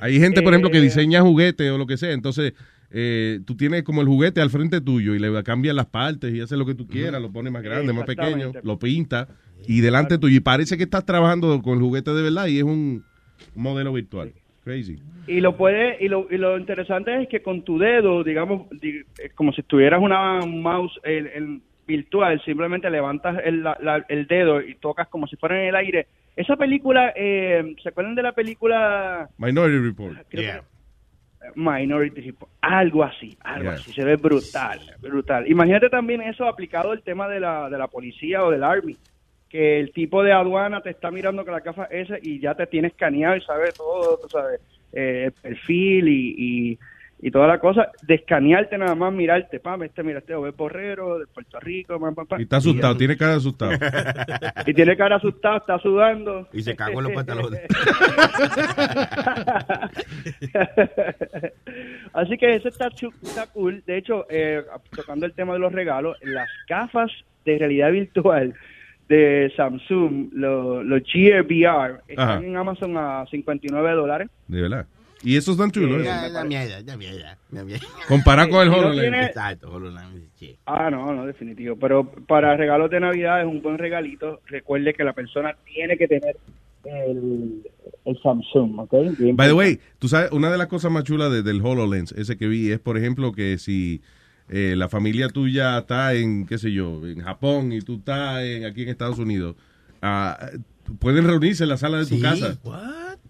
Hay 0.00 0.18
gente, 0.18 0.42
por 0.42 0.52
ejemplo, 0.52 0.70
que 0.70 0.78
Eh, 0.78 0.82
diseña 0.82 1.20
juguetes 1.22 1.70
o 1.70 1.78
lo 1.78 1.86
que 1.86 1.96
sea. 1.96 2.12
Entonces, 2.12 2.54
eh, 2.92 3.40
tú 3.46 3.56
tienes 3.56 3.82
como 3.82 4.00
el 4.02 4.06
juguete 4.06 4.40
al 4.40 4.50
frente 4.50 4.80
tuyo 4.80 5.14
y 5.14 5.18
le 5.18 5.42
cambias 5.42 5.74
las 5.74 5.86
partes 5.86 6.32
y 6.34 6.40
haces 6.40 6.58
lo 6.58 6.66
que 6.66 6.74
tú 6.74 6.86
quieras, 6.86 7.20
lo 7.22 7.32
pones 7.32 7.52
más 7.52 7.62
grande, 7.62 7.92
más 7.92 8.04
pequeño, 8.04 8.52
lo 8.62 8.78
pinta 8.78 9.28
y 9.66 9.80
delante 9.80 10.18
tuyo. 10.18 10.36
Y 10.36 10.40
parece 10.40 10.76
que 10.76 10.82
estás 10.84 11.04
trabajando 11.06 11.60
con 11.62 11.74
el 11.78 11.80
juguete 11.80 12.12
de 12.12 12.22
verdad 12.22 12.46
y 12.46 12.58
es 12.58 12.64
un 12.64 13.04
modelo 13.54 13.92
virtual. 13.92 14.32
Crazy. 14.64 14.98
Y 15.26 15.40
lo 15.40 15.56
puede 15.56 15.96
y 16.04 16.08
lo, 16.08 16.28
y 16.30 16.36
lo 16.36 16.56
interesante 16.56 17.22
es 17.22 17.28
que 17.28 17.42
con 17.42 17.62
tu 17.64 17.78
dedo, 17.78 18.22
digamos, 18.22 18.68
di- 18.80 19.02
eh, 19.18 19.30
como 19.34 19.52
si 19.52 19.60
estuvieras 19.62 20.00
una 20.00 20.40
un 20.44 20.62
mouse 20.62 20.92
el, 21.02 21.26
el 21.28 21.60
virtual, 21.86 22.40
simplemente 22.44 22.88
levantas 22.88 23.40
el, 23.44 23.62
la- 23.64 23.76
la- 23.82 24.04
el 24.08 24.26
dedo 24.28 24.60
y 24.62 24.76
tocas 24.76 25.08
como 25.08 25.26
si 25.26 25.34
fuera 25.36 25.60
en 25.60 25.68
el 25.70 25.74
aire. 25.74 26.06
Esa 26.36 26.56
película, 26.56 27.12
eh, 27.16 27.74
¿se 27.82 27.88
acuerdan 27.88 28.14
de 28.14 28.22
la 28.22 28.32
película 28.32 29.28
Minority 29.38 29.78
Report. 29.84 30.16
Creo 30.28 30.62
Minority 31.54 32.20
Report? 32.20 32.50
Algo 32.60 33.04
así, 33.04 33.36
algo 33.42 33.64
Yeah. 33.64 33.72
así. 33.74 33.92
Se 33.92 34.04
ve 34.04 34.16
brutal, 34.16 34.80
brutal. 35.00 35.48
Imagínate 35.50 35.88
también 35.90 36.22
eso 36.22 36.46
aplicado 36.46 36.90
al 36.92 37.02
tema 37.02 37.28
de 37.28 37.40
la, 37.40 37.68
de 37.70 37.78
la 37.78 37.88
policía 37.88 38.44
o 38.44 38.50
del 38.50 38.64
Army. 38.64 38.96
Que 39.48 39.78
el 39.80 39.92
tipo 39.92 40.22
de 40.22 40.32
aduana 40.32 40.80
te 40.80 40.88
está 40.90 41.10
mirando 41.10 41.44
con 41.44 41.52
la 41.52 41.60
gafa 41.60 41.84
esa 41.84 42.16
y 42.22 42.40
ya 42.40 42.54
te 42.54 42.66
tiene 42.66 42.88
escaneado 42.88 43.36
y 43.36 43.42
sabe 43.42 43.70
todo, 43.72 44.18
tú 44.22 44.28
sabes, 44.30 44.60
eh, 44.94 45.24
el 45.26 45.32
perfil 45.32 46.08
y, 46.08 46.34
y, 46.72 46.78
y 47.22 47.30
toda 47.30 47.46
la 47.46 47.58
cosa. 47.60 47.90
De 48.02 48.16
escanearte 48.16 48.76
nada 48.76 48.96
más, 48.96 49.12
mirarte, 49.12 49.60
pam, 49.60 49.84
este, 49.84 50.02
mira, 50.02 50.18
este 50.18 50.34
es 50.34 50.56
Borrero 50.56 51.20
de 51.20 51.26
Puerto 51.28 51.60
Rico, 51.60 51.98
pam, 51.98 52.14
pam, 52.14 52.26
pam. 52.26 52.40
Y 52.40 52.42
está 52.42 52.56
asustado, 52.56 52.96
tiene 52.96 53.16
cara 53.16 53.36
asustado. 53.36 53.72
Y 54.66 54.74
tiene 54.74 54.96
cara 54.96 55.16
asustado, 55.16 55.58
está 55.58 55.78
sudando. 55.78 56.48
Y 56.52 56.62
se 56.62 56.74
cagó 56.76 56.98
en 56.98 57.04
los 57.04 57.12
pantalones. 57.14 57.60
Así 62.12 62.36
que 62.36 62.56
eso 62.56 62.68
está, 62.68 62.88
está 63.22 63.46
cool. 63.52 63.82
De 63.86 63.96
hecho, 63.98 64.26
eh, 64.28 64.62
tocando 64.94 65.24
el 65.26 65.32
tema 65.32 65.54
de 65.54 65.60
los 65.60 65.72
regalos, 65.72 66.18
las 66.22 66.48
gafas 66.68 67.10
de 67.44 67.58
realidad 67.58 67.92
virtual 67.92 68.54
de 69.08 69.52
Samsung, 69.56 70.30
los 70.32 70.84
los 70.84 71.02
Gear 71.04 71.42
VR, 71.44 72.00
están 72.08 72.28
Ajá. 72.28 72.38
en 72.44 72.56
Amazon 72.56 72.96
a 72.96 73.26
59 73.30 73.92
dólares. 73.92 74.28
De 74.48 74.62
verdad. 74.62 74.86
Y 75.22 75.36
esos 75.36 75.54
están 75.54 75.70
chulos. 75.70 76.00
¿eh? 76.00 76.04
Ya, 76.04 76.28
da 76.30 76.44
miedo, 76.44 76.82
da 76.82 76.96
miedo, 76.96 77.18
da 77.50 77.64
miedo. 77.64 77.80
Comparado 78.08 78.50
con 78.50 78.62
el 78.66 78.68
HoloLens. 78.72 79.00
tiene- 79.02 79.26
Exacto, 79.26 79.70
HoloLens, 79.72 80.30
sí. 80.36 80.56
Ah, 80.66 80.90
no, 80.90 81.12
no, 81.12 81.26
definitivo. 81.26 81.76
Pero 81.76 82.04
para 82.26 82.56
regalos 82.56 82.90
de 82.90 83.00
Navidad 83.00 83.40
es 83.40 83.46
un 83.46 83.62
buen 83.62 83.78
regalito. 83.78 84.40
Recuerde 84.46 84.94
que 84.94 85.04
la 85.04 85.12
persona 85.12 85.54
tiene 85.72 85.96
que 85.96 86.08
tener 86.08 86.36
el, 86.84 87.62
el 88.04 88.18
Samsung, 88.22 88.80
¿ok? 88.80 88.94
Bien 89.18 89.36
By 89.36 89.48
the 89.48 89.54
way, 89.54 89.78
tú 89.98 90.08
sabes, 90.08 90.32
una 90.32 90.50
de 90.50 90.58
las 90.58 90.66
cosas 90.66 90.90
más 90.90 91.04
chulas 91.04 91.30
de- 91.30 91.42
del 91.42 91.60
HoloLens, 91.64 92.12
ese 92.12 92.36
que 92.36 92.48
vi, 92.48 92.72
es, 92.72 92.80
por 92.80 92.98
ejemplo, 92.98 93.32
que 93.32 93.58
si 93.58 94.02
eh, 94.48 94.74
la 94.76 94.88
familia 94.88 95.28
tuya 95.28 95.78
está 95.78 96.12
en, 96.14 96.44
qué 96.46 96.58
sé 96.58 96.72
yo, 96.72 97.06
en 97.06 97.20
Japón 97.20 97.72
y 97.72 97.80
tú 97.80 97.94
estás 97.98 98.42
en- 98.42 98.64
aquí 98.66 98.82
en 98.82 98.88
Estados 98.88 99.18
Unidos, 99.20 99.54
ah, 100.02 100.36
pueden 100.98 101.24
reunirse 101.26 101.62
en 101.64 101.68
la 101.70 101.76
sala 101.76 101.98
de 101.98 102.06
tu 102.06 102.16
Sí, 102.16 102.20
casa. 102.22 102.56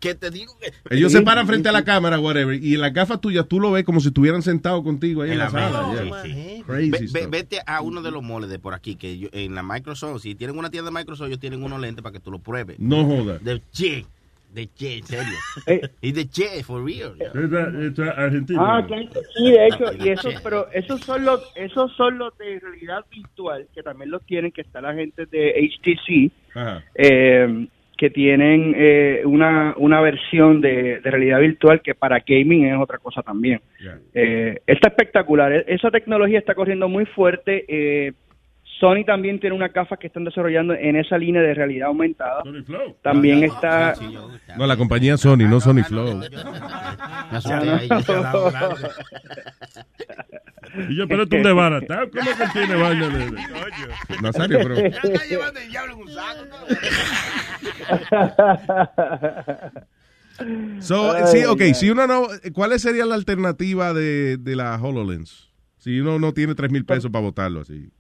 ¿Qué 0.01 0.17
te 0.17 0.31
digo? 0.31 0.53
Ellos 0.91 1.13
se 1.13 1.23
paran 1.23 1.47
frente 1.47 1.69
a 1.69 1.73
la 1.73 1.85
cámara, 1.85 2.19
whatever, 2.19 2.61
y 2.61 2.75
en 2.75 2.81
las 2.81 2.93
gafas 2.93 3.21
tuyas 3.21 3.47
tú 3.47 3.61
lo 3.61 3.71
ves 3.71 3.85
como 3.85 4.01
si 4.01 4.09
estuvieran 4.09 4.43
sentados 4.43 4.83
contigo 4.83 5.23
ahí 5.23 5.29
en, 5.29 5.33
En 5.35 5.39
la, 5.39 5.45
la 5.45 5.51
sala. 5.51 5.93
yeah. 5.93 6.23
sí. 6.25 6.63
Crazy 6.67 6.91
Ve- 6.91 6.99
ve- 6.99 7.07
stuff. 7.09 7.31
vete 7.31 7.61
a 7.65 7.81
uno 7.83 8.03
de 8.03 8.11
los 8.11 8.21
moles 8.23 8.51
de 8.51 8.59
por 8.59 8.75
aquí, 8.75 8.97
que 8.97 9.17
yo- 9.19 9.29
en 9.31 9.55
la 9.55 9.63
Microsoft, 9.63 10.23
si 10.23 10.35
tienen 10.35 10.59
una 10.59 10.71
tienda 10.71 10.91
de 10.91 10.97
Microsoft, 10.99 11.29
ellos 11.29 11.39
tienen 11.39 11.63
unos 11.63 11.81
lentes 11.81 12.03
para 12.03 12.13
que 12.13 12.19
tú 12.21 12.33
lo 12.33 12.41
pruebes. 12.41 12.81
No 12.81 13.05
joda. 13.05 13.39
De 13.39 13.63
de 14.53 14.69
che, 14.75 14.99
en 14.99 15.05
serio. 15.05 15.35
Eh. 15.67 15.81
y 16.01 16.13
de 16.13 16.29
che, 16.29 16.63
for 16.63 16.85
real. 16.85 17.15
Esta 17.21 18.11
Argentina. 18.11 18.61
Ah, 18.79 18.87
claro, 18.87 19.09
sí, 19.35 19.51
de 19.51 19.67
hecho, 19.67 19.85
y 19.99 20.09
esos, 20.11 20.41
pero 20.43 20.67
esos 20.73 21.01
son 21.01 21.25
los, 21.25 21.53
esos 21.57 21.93
son 21.97 22.19
los 22.19 22.37
de 22.39 22.61
realidad 22.61 23.05
virtual, 23.11 23.67
que 23.75 23.83
también 23.83 24.11
los 24.11 24.25
tienen, 24.27 24.53
que 24.53 24.61
está 24.61 24.81
la 24.81 24.95
gente 24.95 25.27
de 25.27 25.53
HTC, 25.53 26.33
Ajá. 26.55 26.85
eh, 26.95 27.67
que 27.97 28.11
tienen 28.11 28.75
eh, 28.77 29.23
una, 29.25 29.75
una 29.77 30.01
versión 30.01 30.61
de, 30.61 31.01
de 31.01 31.11
realidad 31.11 31.41
virtual 31.41 31.81
que 31.83 31.95
para 31.95 32.19
gaming 32.27 32.67
es 32.67 32.77
otra 32.79 32.99
cosa 32.99 33.23
también. 33.23 33.61
Eh, 34.13 34.61
está 34.67 34.89
espectacular, 34.89 35.53
E- 35.53 35.65
esa 35.69 35.91
tecnología 35.91 36.39
está 36.39 36.55
corriendo 36.55 36.89
muy 36.89 37.07
fuerte. 37.07 37.65
Eh, 38.83 38.87
Sony 38.87 39.05
también 39.05 39.39
tiene 39.39 39.55
una 39.55 39.69
gafas 39.69 39.99
que 39.99 40.09
están 40.09 40.25
desarrollando 40.25 40.75
en 40.75 40.97
esa 40.97 41.17
línea 41.17 41.41
de 41.41 41.55
realidad 41.55 41.89
aumentada. 41.89 42.43
También 43.03 43.45
está... 43.45 43.95
No, 44.57 44.67
la 44.67 44.77
compañía 44.77 45.17
Sony, 45.17 45.49
no 45.49 45.61
Sony 45.61 45.85
Flow. 45.85 46.21
Y 50.89 50.97
yo, 50.97 51.07
pero 51.07 51.27
tú 51.27 51.37
un 51.37 51.43
desbaratado. 51.43 52.11
¿Cómo 52.11 52.31
que 52.31 52.47
tiene 52.53 52.75
vaina 52.77 53.09
de.? 53.09 53.31
Nazario, 54.23 54.59
pero. 54.63 54.75
So, 60.81 61.13
Ay, 61.13 61.25
sí, 61.27 61.45
ok, 61.45 61.61
si 61.75 61.91
uno 61.91 62.07
no, 62.07 62.27
¿cuál 62.55 62.79
sería 62.81 63.05
la 63.05 63.17
alternativa 63.17 63.93
de, 63.93 64.39
de 64.39 64.57
la 64.57 64.77
HoloLens? 64.81 65.53
Si 65.77 66.01
uno 66.01 66.19
no 66.19 66.33
tiene 66.33 66.55
tres 66.55 66.71
mil 66.71 66.87
pesos 66.87 67.11
para 67.11 67.23
votarlo 67.25 67.61
así. 67.61 67.91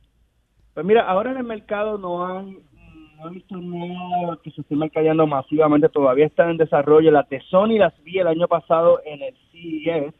Pues 0.74 0.86
mira, 0.86 1.02
ahora 1.06 1.32
en 1.32 1.36
el 1.38 1.44
mercado 1.44 1.98
no 1.98 2.24
han, 2.26 2.56
no 3.18 3.28
he 3.28 3.34
visto 3.34 3.56
nada 3.56 4.38
que 4.42 4.50
se 4.50 4.62
esté 4.62 4.74
mercadeando 4.74 5.26
masivamente, 5.26 5.88
todavía 5.88 6.26
están 6.26 6.50
en 6.50 6.56
desarrollo. 6.56 7.10
Las 7.10 7.28
de 7.28 7.40
Sony 7.50 7.78
las 7.78 7.92
vi 8.02 8.18
el 8.18 8.26
año 8.26 8.48
pasado 8.48 9.00
en 9.04 9.22
el 9.22 9.34
CES, 9.52 10.14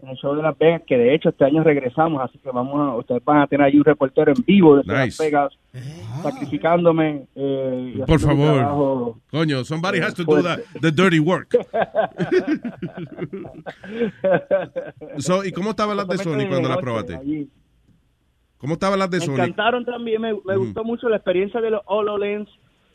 en 0.00 0.08
el 0.08 0.16
show 0.16 0.34
de 0.34 0.42
Las 0.42 0.56
Vegas, 0.58 0.82
que 0.86 0.96
de 0.96 1.14
hecho 1.14 1.28
este 1.28 1.44
año 1.44 1.62
regresamos, 1.62 2.22
así 2.22 2.38
que 2.38 2.50
vamos 2.50 2.74
a, 2.80 2.96
ustedes 2.96 3.22
van 3.24 3.42
a 3.42 3.46
tener 3.46 3.66
ahí 3.66 3.76
un 3.76 3.84
reportero 3.84 4.32
en 4.34 4.42
vivo 4.44 4.76
de 4.78 4.84
Las. 4.84 5.16
Vegas, 5.18 5.52
sacrificándome. 6.22 7.26
eh, 7.36 8.02
Por 8.06 8.18
favor. 8.18 8.54
trabajo. 8.56 9.18
Coño, 9.30 9.62
somebody 9.64 10.00
has 10.00 10.14
to 10.14 10.24
do 10.24 10.40
Fuerte. 10.40 10.64
the, 10.72 10.80
the 10.90 10.90
dirty 10.90 11.20
work. 11.20 11.54
So, 15.18 15.44
¿Y 15.44 15.52
cómo 15.52 15.70
estaban 15.70 15.96
las 15.96 16.08
de 16.08 16.18
Sony 16.18 16.46
cuando 16.48 16.68
las 16.68 16.78
probaste? 16.78 17.16
Allí. 17.16 17.48
¿Cómo 18.62 18.74
estaban 18.74 18.98
las 18.98 19.10
de 19.10 19.18
Me 19.18 19.26
Sony? 19.26 19.32
encantaron 19.34 19.84
también, 19.84 20.22
me, 20.22 20.32
me 20.44 20.56
gustó 20.56 20.84
mucho 20.84 21.08
la 21.10 21.16
experiencia 21.16 21.60
de 21.60 21.70
los 21.70 21.82
HoloLens. 21.84 22.48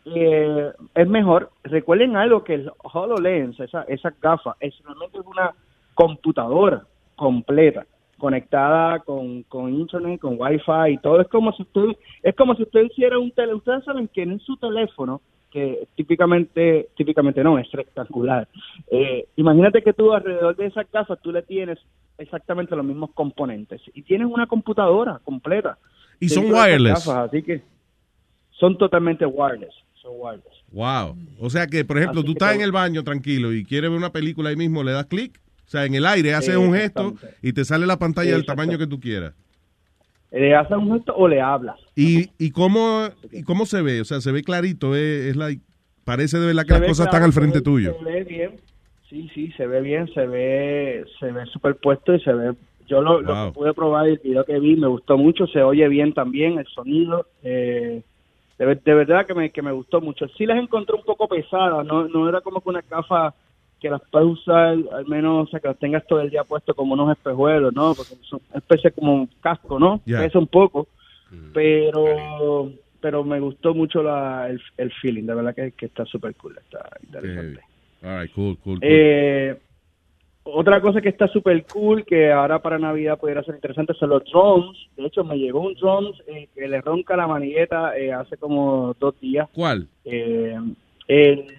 eh, 0.05 0.71
es 0.95 1.07
mejor. 1.07 1.51
Recuerden 1.63 2.15
algo 2.15 2.43
que 2.43 2.53
el 2.55 2.71
HoloLens, 2.81 3.59
esa, 3.59 3.83
esa 3.83 4.13
gafa, 4.21 4.55
es 4.61 4.73
realmente 4.85 5.19
una 5.19 5.53
computadora 5.93 6.83
completa 7.17 7.85
conectada 8.17 8.99
con, 9.01 9.43
con 9.43 9.71
internet, 9.73 10.19
con 10.19 10.37
wifi 10.39 10.93
y 10.93 10.97
todo. 10.97 11.21
Es 11.21 11.27
como 11.27 11.51
si 11.51 11.61
usted, 11.63 11.83
es 12.23 12.35
como 12.35 12.55
si 12.55 12.63
usted 12.63 12.81
hiciera 12.83 13.19
un 13.19 13.29
tele. 13.31 13.53
Ustedes 13.53 13.83
saben 13.83 14.07
que 14.07 14.23
en 14.23 14.39
su 14.39 14.57
teléfono, 14.57 15.21
que 15.57 15.87
típicamente, 15.95 16.89
típicamente 16.95 17.43
no, 17.43 17.57
es 17.57 17.71
rectangular. 17.71 18.47
Eh, 18.91 19.27
imagínate 19.37 19.81
que 19.81 19.91
tú 19.91 20.13
alrededor 20.13 20.55
de 20.55 20.67
esas 20.67 20.85
gafas 20.93 21.19
tú 21.19 21.31
le 21.31 21.41
tienes 21.41 21.79
exactamente 22.19 22.75
los 22.75 22.85
mismos 22.85 23.09
componentes 23.15 23.81
y 23.95 24.03
tienes 24.03 24.27
una 24.27 24.45
computadora 24.45 25.19
completa. 25.23 25.79
Y 26.19 26.29
son 26.29 26.53
wireless. 26.53 27.07
así 27.07 27.41
que 27.41 27.63
son 28.51 28.77
totalmente 28.77 29.25
wireless. 29.25 29.73
Son 29.99 30.11
wireless. 30.15 30.63
Wow. 30.71 31.17
O 31.39 31.49
sea 31.49 31.65
que, 31.65 31.83
por 31.83 31.97
ejemplo, 31.97 32.19
Así 32.19 32.27
tú 32.27 32.31
estás 32.33 32.53
en 32.53 32.61
el 32.61 32.71
baño 32.71 33.03
tranquilo 33.03 33.51
y 33.51 33.65
quieres 33.65 33.89
ver 33.89 33.97
una 33.97 34.11
película 34.11 34.49
ahí 34.49 34.55
mismo, 34.55 34.83
le 34.83 34.91
das 34.91 35.07
clic. 35.07 35.41
O 35.65 35.69
sea, 35.69 35.85
en 35.85 35.95
el 35.95 36.05
aire 36.05 36.35
haces 36.35 36.55
un 36.55 36.75
gesto 36.75 37.15
y 37.41 37.51
te 37.53 37.65
sale 37.65 37.87
la 37.87 37.97
pantalla 37.97 38.33
del 38.33 38.45
tamaño 38.45 38.77
que 38.77 38.85
tú 38.85 38.99
quieras. 38.99 39.33
¿Le 40.31 40.53
haces 40.55 40.75
un 40.77 40.91
gesto 40.93 41.15
o 41.15 41.27
le 41.27 41.39
hablas? 41.41 41.77
¿Y, 41.95 42.29
y, 42.37 42.51
cómo, 42.51 43.07
¿Y 43.31 43.43
cómo 43.43 43.65
se 43.65 43.81
ve? 43.81 44.01
O 44.01 44.05
sea, 44.05 44.19
se 44.21 44.31
ve 44.31 44.43
clarito. 44.43 44.95
Es, 44.95 45.27
es 45.27 45.35
like- 45.37 45.61
parece 46.03 46.37
de 46.39 46.47
verdad 46.47 46.63
que 46.63 46.73
Se 46.73 46.79
las 46.79 46.87
cosas 46.89 47.07
claro, 47.07 47.09
están 47.09 47.23
al 47.23 47.33
se 47.33 47.39
frente 47.39 47.57
ve- 47.59 47.63
tuyo. 47.63 47.93
Se 47.97 48.03
ve 48.05 48.23
bien. 48.23 48.51
Sí, 49.09 49.29
sí, 49.33 49.51
se 49.55 49.65
ve 49.67 49.79
bien, 49.81 50.07
se 50.13 50.27
ve, 50.27 51.05
se 51.19 51.31
ve 51.31 51.45
superpuesto 51.45 52.13
y 52.13 52.19
se 52.21 52.33
ve. 52.33 52.53
Yo 52.87 53.01
lo, 53.01 53.19
que 53.19 53.51
pude 53.53 53.73
probar, 53.73 54.07
el 54.07 54.17
video 54.17 54.43
que 54.45 54.59
vi, 54.59 54.75
me 54.75 54.87
gustó 54.87 55.17
mucho, 55.17 55.47
se 55.47 55.61
oye 55.63 55.87
bien 55.87 56.13
también, 56.13 56.57
el 56.59 56.67
sonido. 56.67 57.25
Eh, 57.43 58.01
de, 58.57 58.65
ver- 58.65 58.81
de 58.83 58.93
verdad 58.93 59.25
que 59.25 59.33
me, 59.33 59.49
que 59.51 59.61
me 59.61 59.71
gustó 59.71 60.01
mucho. 60.01 60.27
Sí 60.37 60.45
las 60.45 60.57
encontré 60.57 60.95
un 60.95 61.03
poco 61.03 61.27
pesadas, 61.29 61.85
no, 61.85 62.07
no 62.09 62.27
era 62.27 62.41
como 62.41 62.59
que 62.59 62.69
una 62.69 62.81
gafa 62.89 63.33
que 63.79 63.89
las 63.89 64.01
puedes 64.11 64.27
usar, 64.27 64.77
al 64.91 65.05
menos, 65.07 65.47
o 65.47 65.51
sea, 65.51 65.59
que 65.59 65.67
las 65.67 65.77
tengas 65.77 66.05
todo 66.07 66.21
el 66.21 66.29
día 66.29 66.43
puesto 66.43 66.73
como 66.73 66.93
unos 66.93 67.11
espejuelos, 67.11 67.73
¿no? 67.73 67.93
Porque 67.93 68.15
son 68.23 68.41
especie 68.53 68.91
como 68.91 69.13
un 69.13 69.29
casco, 69.41 69.79
¿no? 69.79 70.01
Ya. 70.05 70.19
Pesa 70.19 70.39
un 70.39 70.47
poco, 70.47 70.87
pero 71.53 72.71
pero 72.99 73.23
me 73.23 73.39
gustó 73.39 73.73
mucho 73.75 74.01
la, 74.01 74.49
el, 74.49 74.59
el 74.77 74.91
feeling, 74.91 75.25
de 75.25 75.35
verdad 75.35 75.55
que, 75.55 75.71
que 75.71 75.85
está 75.85 76.03
súper 76.05 76.35
cool, 76.35 76.57
está 76.57 76.89
interesante. 77.03 77.61
All 78.03 78.21
right, 78.21 78.33
cool, 78.33 78.57
cool, 78.57 78.79
cool. 78.79 78.79
Eh, 78.81 79.55
otra 80.43 80.81
cosa 80.81 81.01
que 81.01 81.09
está 81.09 81.27
súper 81.27 81.65
cool, 81.65 82.05
que 82.05 82.31
ahora 82.31 82.59
para 82.59 82.79
Navidad 82.79 83.19
pudiera 83.19 83.43
ser 83.43 83.55
interesante, 83.55 83.93
son 83.93 84.09
los 84.09 84.23
drones. 84.25 84.77
De 84.95 85.05
hecho, 85.05 85.23
me 85.23 85.37
llegó 85.37 85.61
un 85.61 85.73
drone 85.75 86.11
eh, 86.27 86.47
que 86.55 86.67
le 86.67 86.81
ronca 86.81 87.15
la 87.17 87.27
manigueta 87.27 87.97
eh, 87.97 88.13
hace 88.13 88.37
como 88.37 88.95
dos 88.99 89.19
días. 89.19 89.49
¿Cuál? 89.53 89.87
Eh, 90.05 90.57
el 91.07 91.57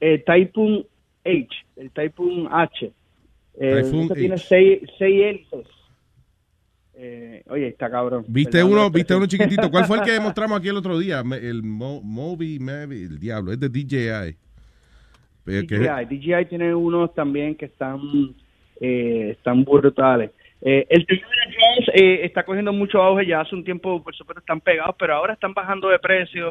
eh, 0.00 0.22
Typhoon 0.24 0.84
H, 1.26 1.48
el 1.76 1.90
Typhoon 1.90 2.48
H. 2.50 2.92
Eh, 3.58 3.82
Typhoon 3.82 4.08
tiene 4.10 4.38
seis, 4.38 4.80
seis 4.98 5.22
hélices. 5.22 5.66
Eh, 6.94 7.42
oye, 7.48 7.68
está 7.68 7.90
cabrón. 7.90 8.24
¿Viste 8.26 8.52
Perdón, 8.58 8.72
uno, 8.72 8.90
viste 8.90 9.14
uno 9.14 9.26
chiquitito? 9.26 9.70
¿Cuál 9.70 9.84
fue 9.84 9.98
el 9.98 10.04
que 10.04 10.12
demostramos 10.20 10.58
aquí 10.58 10.68
el 10.68 10.76
otro 10.76 10.98
día? 10.98 11.22
El 11.42 11.62
Mo- 11.62 12.00
Moby, 12.02 12.58
Mavi, 12.58 13.02
el 13.02 13.18
diablo, 13.18 13.52
es 13.52 13.60
de 13.60 13.68
DJI. 13.68 14.36
Que- 15.44 15.62
DJI, 15.62 16.04
DJI 16.06 16.46
tiene 16.48 16.74
unos 16.74 17.14
también 17.14 17.54
que 17.54 17.66
están 17.66 18.00
eh, 18.80 19.30
están 19.36 19.64
brutales. 19.64 20.30
Eh, 20.62 20.86
el 20.88 21.06
tema 21.06 21.20
de 21.20 21.52
drones 21.52 21.88
eh, 22.02 22.24
está 22.24 22.44
cogiendo 22.44 22.72
mucho 22.72 23.02
auge 23.02 23.26
ya 23.26 23.42
hace 23.42 23.54
un 23.54 23.62
tiempo, 23.62 24.02
por 24.02 24.14
supuesto 24.14 24.40
están 24.40 24.60
pegados, 24.60 24.96
pero 24.98 25.14
ahora 25.14 25.34
están 25.34 25.52
bajando 25.52 25.88
de 25.90 25.98
precio 25.98 26.50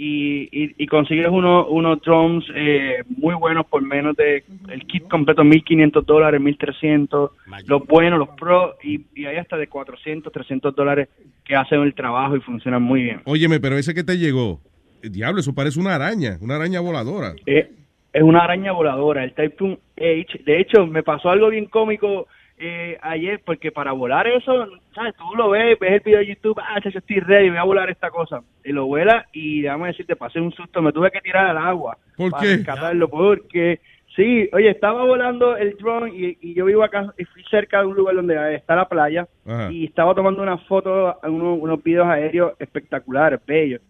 y, 0.00 0.48
y, 0.52 0.74
y 0.78 0.86
consigues 0.86 1.26
uno, 1.28 1.66
unos 1.66 2.00
drones 2.02 2.44
eh, 2.54 3.02
muy 3.16 3.34
buenos 3.34 3.66
por 3.66 3.82
menos 3.82 4.16
de 4.16 4.44
el 4.70 4.86
kit 4.86 5.08
completo 5.08 5.42
1500 5.42 6.06
dólares, 6.06 6.40
1300, 6.40 7.30
los 7.66 7.86
buenos, 7.86 8.20
los 8.20 8.28
pro 8.28 8.76
y, 8.80 9.06
y 9.16 9.26
hay 9.26 9.38
hasta 9.38 9.56
de 9.56 9.66
400, 9.66 10.32
300 10.32 10.76
dólares 10.76 11.08
que 11.44 11.56
hacen 11.56 11.80
el 11.80 11.94
trabajo 11.94 12.36
y 12.36 12.40
funcionan 12.40 12.80
muy 12.80 13.02
bien. 13.02 13.22
Óyeme, 13.24 13.58
pero 13.58 13.76
ese 13.76 13.92
que 13.92 14.04
te 14.04 14.16
llegó, 14.16 14.60
eh, 15.02 15.10
diablo, 15.10 15.40
eso 15.40 15.52
parece 15.52 15.80
una 15.80 15.96
araña, 15.96 16.38
una 16.40 16.54
araña 16.54 16.78
voladora. 16.78 17.34
Eh, 17.44 17.68
es 18.12 18.22
una 18.22 18.44
araña 18.44 18.70
voladora, 18.70 19.24
el 19.24 19.34
Typhoon 19.34 19.80
H. 19.96 20.42
De 20.46 20.60
hecho, 20.60 20.86
me 20.86 21.02
pasó 21.02 21.30
algo 21.30 21.50
bien 21.50 21.66
cómico 21.66 22.28
eh, 22.58 22.98
ayer, 23.02 23.40
porque 23.44 23.72
para 23.72 23.92
volar 23.92 24.26
eso, 24.26 24.66
¿sabes? 24.94 25.14
Tú 25.16 25.36
lo 25.36 25.50
ves, 25.50 25.78
ves 25.78 25.92
el 25.92 26.00
video 26.00 26.18
de 26.20 26.26
YouTube, 26.26 26.60
ah, 26.60 26.80
chacho, 26.80 26.98
estoy 26.98 27.20
ready, 27.20 27.48
voy 27.48 27.58
a 27.58 27.64
volar 27.64 27.90
esta 27.90 28.10
cosa. 28.10 28.42
Y 28.64 28.72
lo 28.72 28.86
vuela 28.86 29.26
y 29.32 29.62
déjame 29.62 29.88
decirte, 29.88 30.16
pasé 30.16 30.40
un 30.40 30.52
susto, 30.52 30.82
me 30.82 30.92
tuve 30.92 31.10
que 31.10 31.20
tirar 31.20 31.46
al 31.46 31.58
agua. 31.58 31.96
¿Por 32.16 32.30
para 32.30 32.42
qué? 32.42 32.56
rescatarlo, 32.56 33.08
porque, 33.08 33.80
sí, 34.16 34.48
oye, 34.52 34.70
estaba 34.70 35.04
volando 35.04 35.56
el 35.56 35.76
drone 35.76 36.10
y, 36.14 36.38
y 36.40 36.54
yo 36.54 36.64
vivo 36.64 36.82
acá, 36.82 37.12
y 37.16 37.24
fui 37.24 37.42
cerca 37.50 37.80
de 37.80 37.86
un 37.86 37.96
lugar 37.96 38.16
donde 38.16 38.54
está 38.54 38.76
la 38.76 38.88
playa 38.88 39.26
Ajá. 39.46 39.70
y 39.72 39.84
estaba 39.84 40.14
tomando 40.14 40.42
unas 40.42 40.62
fotos, 40.66 41.16
unos, 41.22 41.58
unos 41.60 41.82
videos 41.82 42.08
aéreos 42.08 42.52
espectaculares, 42.58 43.40
bellos 43.46 43.80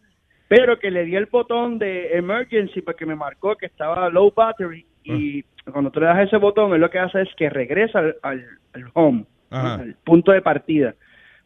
pero 0.48 0.78
que 0.78 0.90
le 0.90 1.04
di 1.04 1.14
el 1.14 1.26
botón 1.26 1.78
de 1.78 2.16
emergency 2.16 2.80
porque 2.80 3.04
me 3.04 3.14
marcó 3.14 3.54
que 3.54 3.66
estaba 3.66 4.08
low 4.08 4.32
battery 4.34 4.84
y 5.04 5.42
cuando 5.72 5.90
tú 5.90 6.00
le 6.00 6.06
das 6.06 6.20
ese 6.26 6.36
botón 6.36 6.72
él 6.74 6.80
lo 6.80 6.90
que 6.90 6.98
hace 6.98 7.22
es 7.22 7.28
que 7.36 7.48
regresa 7.50 7.98
al, 8.00 8.16
al- 8.22 8.46
al 8.74 8.84
home, 8.94 9.24
Ajá. 9.50 9.74
al 9.74 9.94
punto 10.04 10.32
de 10.32 10.42
partida. 10.42 10.94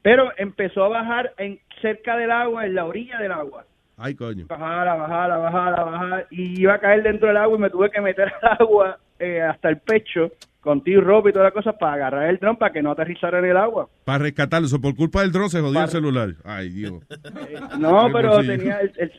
Pero 0.03 0.33
empezó 0.37 0.85
a 0.85 0.89
bajar 0.89 1.33
en 1.39 1.61
cerca 1.81 2.17
del 2.17 2.31
agua, 2.31 2.67
en 2.67 2.75
la 2.75 2.85
orilla 2.85 3.19
del 3.19 3.33
agua. 3.33 3.65
Ay, 3.97 4.15
coño. 4.15 4.47
Bajar, 4.49 4.89
a 4.89 4.95
bajar, 4.97 5.31
a 5.31 5.37
bajar, 5.39 5.79
a 5.81 5.85
bajar 5.85 6.27
y 6.31 6.61
iba 6.61 6.75
a 6.75 6.79
caer 6.81 7.03
dentro 7.05 7.29
del 7.29 7.37
agua 7.37 7.57
y 7.57 7.61
me 7.61 7.71
tuve 7.71 7.91
que 7.91 8.01
meter 8.01 8.33
al 8.43 8.57
agua 8.61 8.99
eh, 9.19 9.41
hasta 9.43 9.69
el 9.69 9.79
pecho 9.79 10.33
con 10.61 10.83
tío 10.83 11.01
ropa 11.01 11.29
y 11.29 11.33
toda 11.33 11.45
la 11.47 11.51
cosa 11.51 11.73
para 11.73 11.95
agarrar 11.95 12.29
el 12.31 12.39
dron 12.39 12.57
para 12.57 12.73
que 12.73 12.83
no 12.83 12.93
aterrizara 12.93 13.39
en 13.41 13.45
el 13.47 13.57
agua. 13.57 13.89
Para 14.05 14.19
rescatarlo, 14.19 14.67
eso 14.67 14.81
por 14.81 14.95
culpa 14.97 15.21
del 15.23 15.31
dron 15.33 15.51
se 15.51 15.61
jodió 15.61 15.75
Para- 15.75 15.85
el 15.87 15.91
celular. 15.91 16.29
Ay, 16.45 16.69
Dios. 16.71 16.95
No, 17.79 18.07
El 18.07 18.13
pero 18.13 18.39
tenía 18.41 18.79
el, 18.81 18.93
el- 18.97 19.13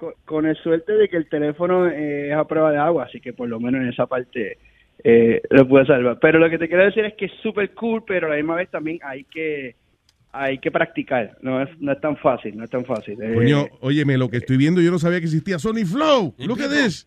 con, 0.00 0.14
con 0.24 0.46
el 0.46 0.56
suerte 0.56 0.94
de 0.94 1.08
que 1.08 1.18
el 1.18 1.28
teléfono 1.28 1.86
eh, 1.86 2.30
es 2.30 2.34
a 2.34 2.44
prueba 2.44 2.72
de 2.72 2.78
agua, 2.78 3.04
así 3.04 3.20
que 3.20 3.34
por 3.34 3.48
lo 3.48 3.60
menos 3.60 3.82
en 3.82 3.88
esa 3.88 4.06
parte 4.06 4.56
eh, 5.04 5.42
lo 5.50 5.68
pude 5.68 5.84
salvar. 5.84 6.18
Pero 6.18 6.38
lo 6.38 6.48
que 6.48 6.58
te 6.58 6.68
quiero 6.68 6.84
decir 6.86 7.04
es 7.04 7.14
que 7.14 7.26
es 7.26 7.32
súper 7.42 7.74
cool, 7.74 8.02
pero 8.06 8.26
a 8.26 8.30
la 8.30 8.36
misma 8.36 8.56
vez 8.56 8.70
también 8.70 8.98
hay 9.02 9.24
que 9.24 9.76
hay 10.32 10.58
que 10.58 10.70
practicar. 10.70 11.36
No 11.42 11.62
es, 11.62 11.68
no 11.80 11.92
es 11.92 12.00
tan 12.00 12.16
fácil, 12.16 12.56
no 12.56 12.64
es 12.64 12.70
tan 12.70 12.84
fácil. 12.84 13.20
Eh, 13.20 13.34
Coño, 13.34 13.66
óyeme, 13.80 14.16
lo 14.16 14.30
que 14.30 14.38
estoy 14.38 14.56
viendo 14.56 14.80
yo 14.80 14.90
no 14.90 14.98
sabía 14.98 15.18
que 15.18 15.26
existía. 15.26 15.58
Sony 15.58 15.84
Flow, 15.84 16.34
look 16.38 16.62
at 16.62 16.70
this. 16.70 17.06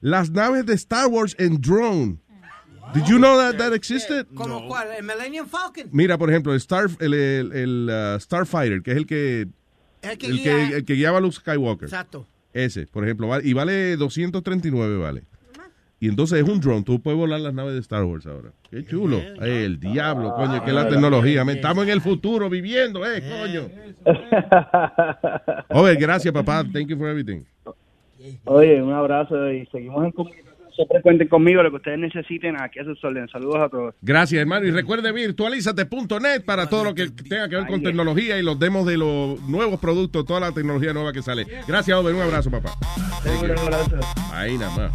Las 0.00 0.30
naves 0.30 0.64
de 0.64 0.74
Star 0.74 1.08
Wars 1.08 1.34
en 1.38 1.60
drone. 1.60 2.18
Did 2.94 3.04
you 3.04 3.18
know 3.18 3.36
that 3.36 3.58
that 3.58 3.74
existed? 3.74 4.26
¿Cómo 4.34 4.66
cuál? 4.66 4.88
¿El 4.96 5.04
Millennium 5.04 5.46
Falcon? 5.46 5.90
Mira, 5.92 6.16
por 6.16 6.30
ejemplo, 6.30 6.52
el, 6.52 6.58
Star, 6.58 6.86
el, 7.00 7.12
el, 7.12 7.52
el, 7.52 7.90
uh, 7.90 8.18
Starfighter, 8.18 8.80
que 8.82 8.92
es 8.92 8.96
el 8.96 9.06
que, 9.06 9.46
El 10.02 10.18
que 10.18 10.26
el 10.26 10.32
guía- 10.38 10.42
que, 10.68 10.76
el 10.76 10.84
que 10.84 10.94
guiaba 10.94 11.18
a 11.18 11.20
Luke 11.20 11.36
Skywalker. 11.36 11.84
Exacto. 11.88 12.26
Ese, 12.52 12.86
por 12.86 13.04
ejemplo, 13.04 13.28
vale- 13.28 13.46
y 13.48 13.52
vale 13.52 13.96
239, 13.96 14.96
vale. 14.98 15.24
Y 16.00 16.08
entonces 16.08 16.40
es 16.42 16.48
un 16.48 16.60
drone, 16.60 16.84
tú 16.84 17.00
puedes 17.02 17.18
volar 17.18 17.40
las 17.40 17.52
naves 17.52 17.74
de 17.74 17.80
Star 17.80 18.04
Wars 18.04 18.24
ahora. 18.26 18.52
Qué 18.70 18.84
chulo. 18.84 19.20
Ay, 19.40 19.50
el 19.64 19.80
diablo, 19.80 20.32
coño, 20.36 20.62
que 20.62 20.70
es 20.70 20.74
la 20.76 20.88
tecnología. 20.88 21.42
Estamos 21.42 21.84
en 21.84 21.90
el 21.90 22.00
futuro 22.00 22.48
viviendo, 22.48 23.04
eh, 23.04 23.20
coño. 23.20 23.68
Oye, 25.70 25.96
gracias, 25.96 26.32
papá. 26.32 26.64
Thank 26.72 26.86
you 26.88 26.96
for 26.96 27.08
everything. 27.08 27.42
Oye, 28.44 28.80
un 28.82 28.92
abrazo 28.92 29.52
y 29.52 29.66
seguimos 29.66 30.04
en 30.04 30.12
comunicación. 30.12 30.47
Siempre 30.78 31.02
cuenten 31.02 31.26
conmigo 31.26 31.60
lo 31.60 31.70
que 31.70 31.76
ustedes 31.78 31.98
necesiten. 31.98 32.54
Aquí 32.60 32.78
a 32.78 32.84
sus 32.84 33.02
órdenes. 33.02 33.32
Saludos 33.32 33.56
a 33.56 33.68
todos. 33.68 33.96
Gracias, 34.00 34.40
hermano. 34.40 34.64
Y 34.64 34.70
recuerde 34.70 35.10
virtualízate.net 35.10 36.44
para 36.44 36.68
todo 36.68 36.84
lo 36.84 36.94
que 36.94 37.08
tenga 37.08 37.48
que 37.48 37.56
ver 37.56 37.66
con 37.66 37.82
tecnología 37.82 38.38
y 38.38 38.44
los 38.44 38.60
demos 38.60 38.86
de 38.86 38.96
los 38.96 39.40
nuevos 39.48 39.80
productos, 39.80 40.24
toda 40.24 40.38
la 40.38 40.52
tecnología 40.52 40.92
nueva 40.92 41.12
que 41.12 41.20
sale. 41.20 41.48
Gracias, 41.66 41.98
Over. 41.98 42.14
Un 42.14 42.20
abrazo, 42.20 42.48
papá. 42.48 42.70
Thank 43.24 43.42
you. 43.42 43.52
Un 43.54 43.58
abrazo. 43.58 43.98
Ahí 44.32 44.56
nada 44.56 44.76
más. 44.76 44.92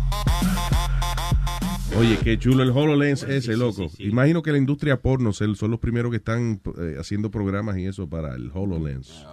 Oye, 1.97 2.17
qué 2.23 2.39
chulo 2.39 2.63
el 2.63 2.69
HoloLens 2.69 3.23
ese, 3.23 3.57
loco. 3.57 3.87
Imagino 3.99 4.41
que 4.41 4.53
la 4.53 4.57
industria 4.59 5.01
porno 5.01 5.33
son 5.33 5.69
los 5.69 5.79
primeros 5.81 6.11
que 6.11 6.17
están 6.17 6.61
eh, 6.79 6.95
haciendo 6.97 7.29
programas 7.29 7.77
y 7.77 7.87
eso 7.87 8.07
para 8.07 8.35
el 8.35 8.51
HoloLens. 8.53 9.27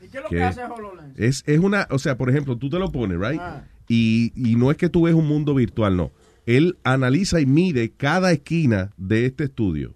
¿Y 0.00 0.08
qué 0.08 0.18
es 0.18 0.22
lo 0.22 0.28
que 0.28 0.42
hace 0.44 0.62
HoloLens? 0.62 1.18
Es, 1.18 1.42
es 1.44 1.58
una, 1.58 1.88
o 1.90 1.98
sea, 1.98 2.16
por 2.16 2.30
ejemplo, 2.30 2.56
tú 2.56 2.70
te 2.70 2.78
lo 2.78 2.92
pones, 2.92 3.18
right? 3.18 3.40
Ah. 3.40 3.64
Y, 3.88 4.32
y 4.36 4.56
no 4.56 4.70
es 4.70 4.76
que 4.76 4.88
tú 4.88 5.02
ves 5.02 5.14
un 5.14 5.26
mundo 5.28 5.54
virtual, 5.54 5.96
no. 5.96 6.12
él 6.46 6.78
analiza 6.84 7.40
y 7.40 7.46
mide 7.46 7.90
cada 7.92 8.32
esquina 8.32 8.90
de 8.96 9.26
este 9.26 9.44
estudio. 9.44 9.94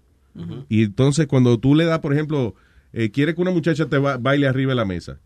Y 0.69 0.83
entonces 0.83 1.25
cuando 1.27 1.59
tú 1.59 1.73
le 1.73 1.85
das, 1.85 1.97
por 1.99 2.13
ejemplo, 2.13 2.53
eh, 2.93 3.09
quiere 3.09 3.33
que 3.33 3.41
una 3.41 3.49
muchacha 3.51 3.87
te 3.87 3.97
ba- 3.97 4.17
baile 4.17 4.47
arriba 4.47 4.71
de 4.71 4.75
la 4.75 4.85
mesa. 4.85 5.19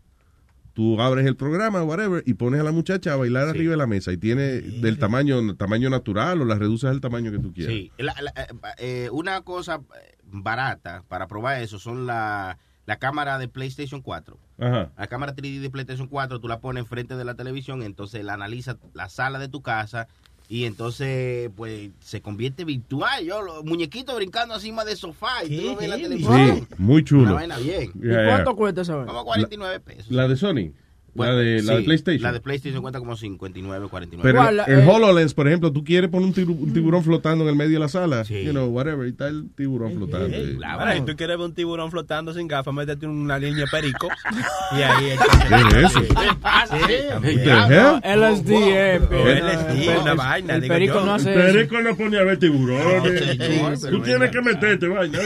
Tú 0.72 0.98
abres 1.02 1.26
el 1.26 1.36
programa, 1.36 1.82
whatever, 1.82 2.22
y 2.24 2.32
pones 2.32 2.58
a 2.60 2.64
la 2.64 2.72
muchacha 2.72 3.12
a 3.12 3.16
bailar 3.16 3.46
arriba 3.46 3.72
de 3.72 3.76
la 3.76 3.86
mesa 3.86 4.10
y 4.10 4.16
tiene 4.16 4.42
del 4.62 4.98
tamaño 4.98 5.54
tamaño 5.56 5.90
natural 5.90 6.40
o 6.40 6.44
la 6.46 6.54
reduces 6.54 6.88
al 6.88 7.02
tamaño 7.02 7.30
que 7.30 7.38
tú 7.38 7.52
quieras. 7.52 7.74
Sí, 7.74 7.92
la- 7.98 8.14
la- 8.22 8.32
eh, 8.78 9.10
una 9.12 9.42
cosa 9.42 9.82
eh, 10.02 10.16
barata 10.24 11.04
para 11.08 11.26
probar 11.28 11.60
eso 11.62 11.78
son 11.78 12.06
la, 12.06 12.56
la 12.86 12.96
cámara 12.96 13.38
de 13.38 13.48
PlayStation 13.48 14.00
4. 14.00 14.38
Ajá. 14.62 14.90
La 14.96 15.06
cámara 15.08 15.34
3D 15.34 15.60
de 15.60 15.70
PlayStation 15.70 16.06
4 16.06 16.40
tú 16.40 16.48
la 16.48 16.60
pones 16.60 16.82
enfrente 16.82 17.16
de 17.16 17.24
la 17.24 17.34
televisión, 17.34 17.82
entonces 17.82 18.24
la 18.24 18.34
analiza 18.34 18.76
la 18.94 19.08
sala 19.08 19.38
de 19.38 19.48
tu 19.48 19.60
casa 19.60 20.06
y 20.48 20.66
entonces 20.66 21.50
pues 21.56 21.90
se 22.00 22.20
convierte 22.20 22.64
virtual. 22.64 23.24
Yo, 23.24 23.42
los 23.42 23.64
muñequitos 23.64 24.14
brincando 24.14 24.54
encima 24.54 24.84
del 24.84 24.96
sofá 24.96 25.44
y 25.44 25.56
tú 25.56 25.62
lo 25.66 25.76
ves 25.76 25.84
en 25.84 25.90
la 25.90 25.96
televisión. 25.96 26.56
Sí, 26.68 26.74
muy 26.78 27.02
chulo. 27.02 27.22
Una 27.22 27.32
vaina 27.32 27.58
bien. 27.58 27.92
Yeah, 27.94 28.44
yeah. 28.44 28.44
cuesta 28.54 28.82
esa 28.82 28.96
vaina? 28.96 29.12
Como 29.12 29.24
49 29.24 29.80
pesos. 29.80 30.10
La 30.10 30.28
de 30.28 30.36
Sony. 30.36 30.72
Bueno, 31.14 31.34
la 31.34 31.38
de, 31.40 31.62
la 31.62 31.72
de 31.74 31.78
sí, 31.80 31.84
PlayStation. 31.84 32.22
La 32.22 32.32
de 32.32 32.40
PlayStation 32.40 32.80
cuenta 32.80 32.98
como 32.98 33.16
59, 33.16 33.88
49. 33.88 34.22
Pero 34.32 34.48
el, 34.48 34.80
el 34.82 34.88
HoloLens, 34.88 35.34
por 35.34 35.46
ejemplo, 35.46 35.70
tú 35.72 35.84
quieres 35.84 36.08
poner 36.10 36.26
un, 36.28 36.34
tibu- 36.34 36.58
un 36.58 36.72
tiburón 36.72 37.04
flotando 37.04 37.44
en 37.44 37.50
el 37.50 37.56
medio 37.56 37.74
de 37.74 37.78
la 37.80 37.88
sala, 37.88 38.22
you 38.22 38.50
know, 38.52 38.66
whatever, 38.68 39.06
y 39.06 39.10
está 39.10 39.28
el 39.28 39.50
tiburón 39.54 39.94
flotando. 39.96 40.28
Eh, 40.28 40.56
y- 40.58 40.64
Ahora, 40.64 40.94
si 40.94 41.00
tú 41.02 41.14
quieres 41.16 41.36
ver 41.36 41.46
un 41.46 41.54
tiburón 41.54 41.90
flotando 41.90 42.32
sin 42.32 42.48
gafas, 42.48 42.72
métete 42.72 43.06
una 43.06 43.38
línea 43.38 43.66
perico. 43.70 44.08
y 44.78 44.82
ahí 44.82 45.16
¿Qué 45.48 45.80
es 45.80 45.84
eso? 45.90 46.00
Sí, 46.00 47.36
the 47.36 47.50
hell? 47.50 48.00
LSD, 48.04 48.50
eh, 48.50 49.00
pero- 49.08 49.28
LSD, 49.28 50.00
una 50.00 50.14
vaina. 50.14 50.54
El 50.54 50.66
perico 50.66 51.00
no 51.04 51.14
hace 51.14 51.32
perico 51.34 51.80
no 51.82 51.96
pone 51.96 52.18
a 52.18 52.22
ver 52.24 52.38
tiburones. 52.38 53.80
Tú 53.80 54.00
tienes 54.00 54.30
que 54.30 54.40
meterte, 54.40 54.88
vaina. 54.88 55.18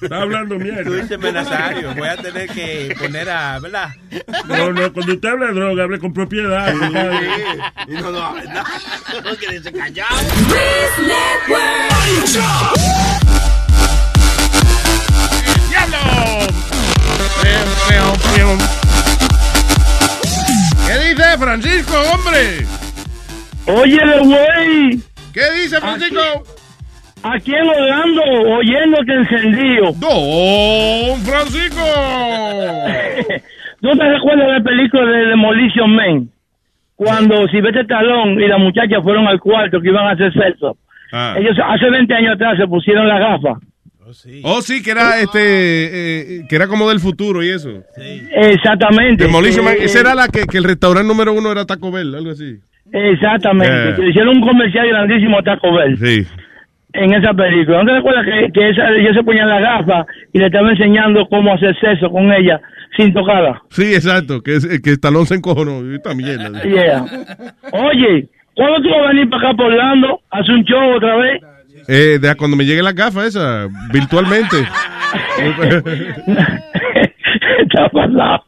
Está 0.00 0.22
hablando 0.22 0.56
Tú 0.56 0.60
mierda. 0.64 0.90
dices 0.90 1.18
Nazario, 1.18 1.94
voy 1.94 2.08
a 2.08 2.16
tener 2.16 2.48
que 2.48 2.94
poner 2.98 3.28
a, 3.28 3.58
¿verdad? 3.60 3.90
No, 4.48 4.72
no, 4.72 4.92
cuando 4.92 5.17
usted 5.18 5.28
habla 5.30 5.46
de 5.46 5.54
droga, 5.54 5.82
hable 5.82 5.98
con 5.98 6.12
propiedad. 6.12 6.72
Y 6.72 7.92
no, 7.92 8.00
no, 8.00 8.12
no, 8.12 8.34
no 9.24 9.36
quédese 9.36 9.72
callado. 9.72 10.16
¿Qué 20.86 20.98
dice 21.08 21.38
Francisco, 21.38 21.94
hombre? 22.14 22.66
Óyele, 23.66 24.18
güey. 24.20 25.02
¿Qué 25.32 25.52
dice 25.60 25.80
Francisco? 25.80 26.44
Aquí 27.24 27.52
en 27.52 27.68
Orlando, 27.68 28.22
oyéndote 28.56 29.12
encendido. 29.12 29.92
¡Don 29.96 31.20
Francisco! 31.22 31.82
¿No 33.80 33.96
te 33.96 34.08
recuerdas 34.08 34.46
de 34.46 34.52
la 34.54 34.60
película 34.62 35.04
de 35.10 35.26
Demolition 35.26 35.90
Man? 35.94 36.28
Cuando 36.96 37.46
Silvestre 37.48 37.84
Talón 37.84 38.40
y 38.40 38.48
la 38.48 38.58
muchacha 38.58 39.00
fueron 39.02 39.26
al 39.28 39.38
cuarto 39.38 39.80
que 39.80 39.88
iban 39.88 40.06
a 40.06 40.10
hacer 40.12 40.32
sexo. 40.32 40.76
Ah. 41.12 41.36
Ellos 41.38 41.56
hace 41.64 41.88
20 41.88 42.12
años 42.14 42.34
atrás 42.34 42.56
se 42.58 42.66
pusieron 42.66 43.06
la 43.06 43.18
gafa. 43.18 43.54
Oh, 44.42 44.62
sí, 44.62 44.82
que 44.82 44.90
era 44.90 45.20
este, 45.20 45.38
eh, 46.38 46.40
que 46.48 46.56
era 46.56 46.66
como 46.66 46.88
del 46.88 46.98
futuro 46.98 47.42
y 47.42 47.50
eso. 47.50 47.68
Exactamente. 48.32 49.24
Demolition 49.24 49.64
Man, 49.64 49.74
Eh, 49.74 49.84
esa 49.84 50.00
era 50.00 50.14
la 50.14 50.28
que, 50.28 50.46
que 50.46 50.58
el 50.58 50.64
restaurante 50.64 51.06
número 51.08 51.32
uno 51.34 51.52
era 51.52 51.64
Taco 51.66 51.90
Bell, 51.92 52.14
algo 52.14 52.30
así. 52.30 52.56
Exactamente. 52.92 53.90
Eh. 53.90 53.94
Que 53.96 54.08
hicieron 54.08 54.36
un 54.38 54.40
comercial 54.40 54.88
grandísimo 54.88 55.38
a 55.38 55.42
Taco 55.42 55.72
Bell 55.74 55.96
Sí. 55.98 56.26
en 56.94 57.14
esa 57.14 57.34
película. 57.34 57.82
¿No 57.82 57.86
te 57.90 57.96
recuerdas 57.96 58.24
que, 58.24 58.50
que 58.52 58.70
esa, 58.70 58.88
ellos 58.96 59.14
se 59.14 59.22
ponían 59.22 59.48
la 59.48 59.60
gafa 59.60 60.06
y 60.32 60.38
le 60.38 60.46
estaban 60.46 60.70
enseñando 60.70 61.26
cómo 61.28 61.52
hacer 61.54 61.78
sexo 61.78 62.10
con 62.10 62.32
ella 62.32 62.60
sin 62.96 63.12
tocarla? 63.12 63.62
Sí, 63.70 63.94
exacto, 63.94 64.42
que, 64.42 64.56
es- 64.56 64.80
que 64.82 64.90
se 65.26 65.34
encojonó. 65.34 65.82
y 65.90 65.94
Esta 65.96 66.14
mierda. 66.14 66.62
Yeah. 66.62 67.04
Oye, 67.72 68.28
¿cuándo 68.54 68.82
tú 68.82 68.88
vas 68.90 69.04
a 69.04 69.08
venir 69.12 69.28
para 69.30 69.48
acá 69.48 69.56
por 69.56 69.66
Orlando? 69.66 70.20
¿Hace 70.30 70.52
un 70.52 70.64
show 70.64 70.96
otra 70.96 71.16
vez? 71.16 71.42
Eh, 71.88 72.18
de, 72.20 72.34
cuando 72.34 72.56
me 72.56 72.64
llegue 72.64 72.82
la 72.82 72.92
gafa 72.92 73.26
esa, 73.26 73.68
virtualmente. 73.92 74.56
Está 77.62 77.88
pasado. 77.90 78.44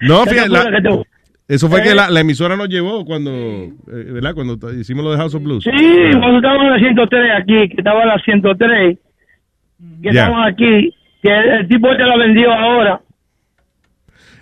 no, 0.00 0.24
¿Te 0.24 0.30
fíjate, 0.30 0.48
la- 0.50 1.02
eso 1.48 1.68
fue 1.68 1.82
que 1.82 1.90
Eh. 1.90 1.94
la, 1.94 2.10
la 2.10 2.20
emisora 2.20 2.56
nos 2.56 2.68
llevó 2.68 3.04
cuando, 3.06 3.30
eh, 3.30 3.72
¿verdad? 3.86 4.34
Cuando 4.34 4.58
hicimos 4.74 5.02
lo 5.04 5.12
de 5.12 5.16
House 5.16 5.34
of 5.34 5.42
Blues. 5.42 5.64
Sí, 5.64 5.70
cuando 6.18 6.36
estaban 6.36 6.60
en 6.66 6.70
la 6.72 6.78
103 6.78 7.30
aquí, 7.40 7.68
que 7.70 7.74
estaba 7.78 8.02
en 8.02 8.08
la 8.08 8.18
103, 8.18 8.98
que 10.02 10.12
Ya. 10.12 10.24
estaban 10.26 10.46
aquí, 10.52 10.94
que 11.22 11.30
el, 11.30 11.68
tipo 11.68 11.90
este 11.90 12.04
la 12.04 12.16
vendió 12.16 12.52
ahora. 12.52 13.00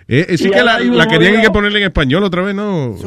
Eh, 0.07 0.25
eh, 0.29 0.37
sí 0.37 0.47
Y 0.47 0.51
que 0.51 0.63
la, 0.63 0.79
la 0.79 1.05
querían 1.07 1.41
que 1.41 1.49
ponerle 1.49 1.79
en 1.79 1.85
español 1.85 2.23
otra 2.23 2.41
vez, 2.41 2.55
¿no? 2.55 2.89
No, 2.89 2.97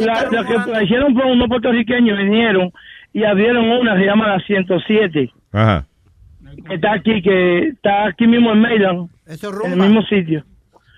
la, 0.00 0.28
la 0.30 0.44
que 0.46 0.70
la 0.70 0.82
hicieron 0.82 1.14
fue 1.14 1.24
unos 1.30 1.48
puertorriqueños, 1.48 2.18
vinieron 2.18 2.70
y 3.14 3.24
abrieron 3.24 3.64
una, 3.64 3.96
se 3.96 4.04
llama 4.04 4.28
la 4.28 4.38
107, 4.40 5.32
Ajá. 5.52 5.86
que 6.68 6.74
está 6.74 6.92
aquí, 6.92 7.22
que 7.22 7.68
está 7.68 8.08
aquí 8.08 8.26
mismo 8.26 8.52
en 8.52 8.60
Mayland, 8.60 9.08
Eso 9.26 9.50
en 9.64 9.72
el 9.72 9.78
mismo 9.78 10.02
sitio. 10.02 10.44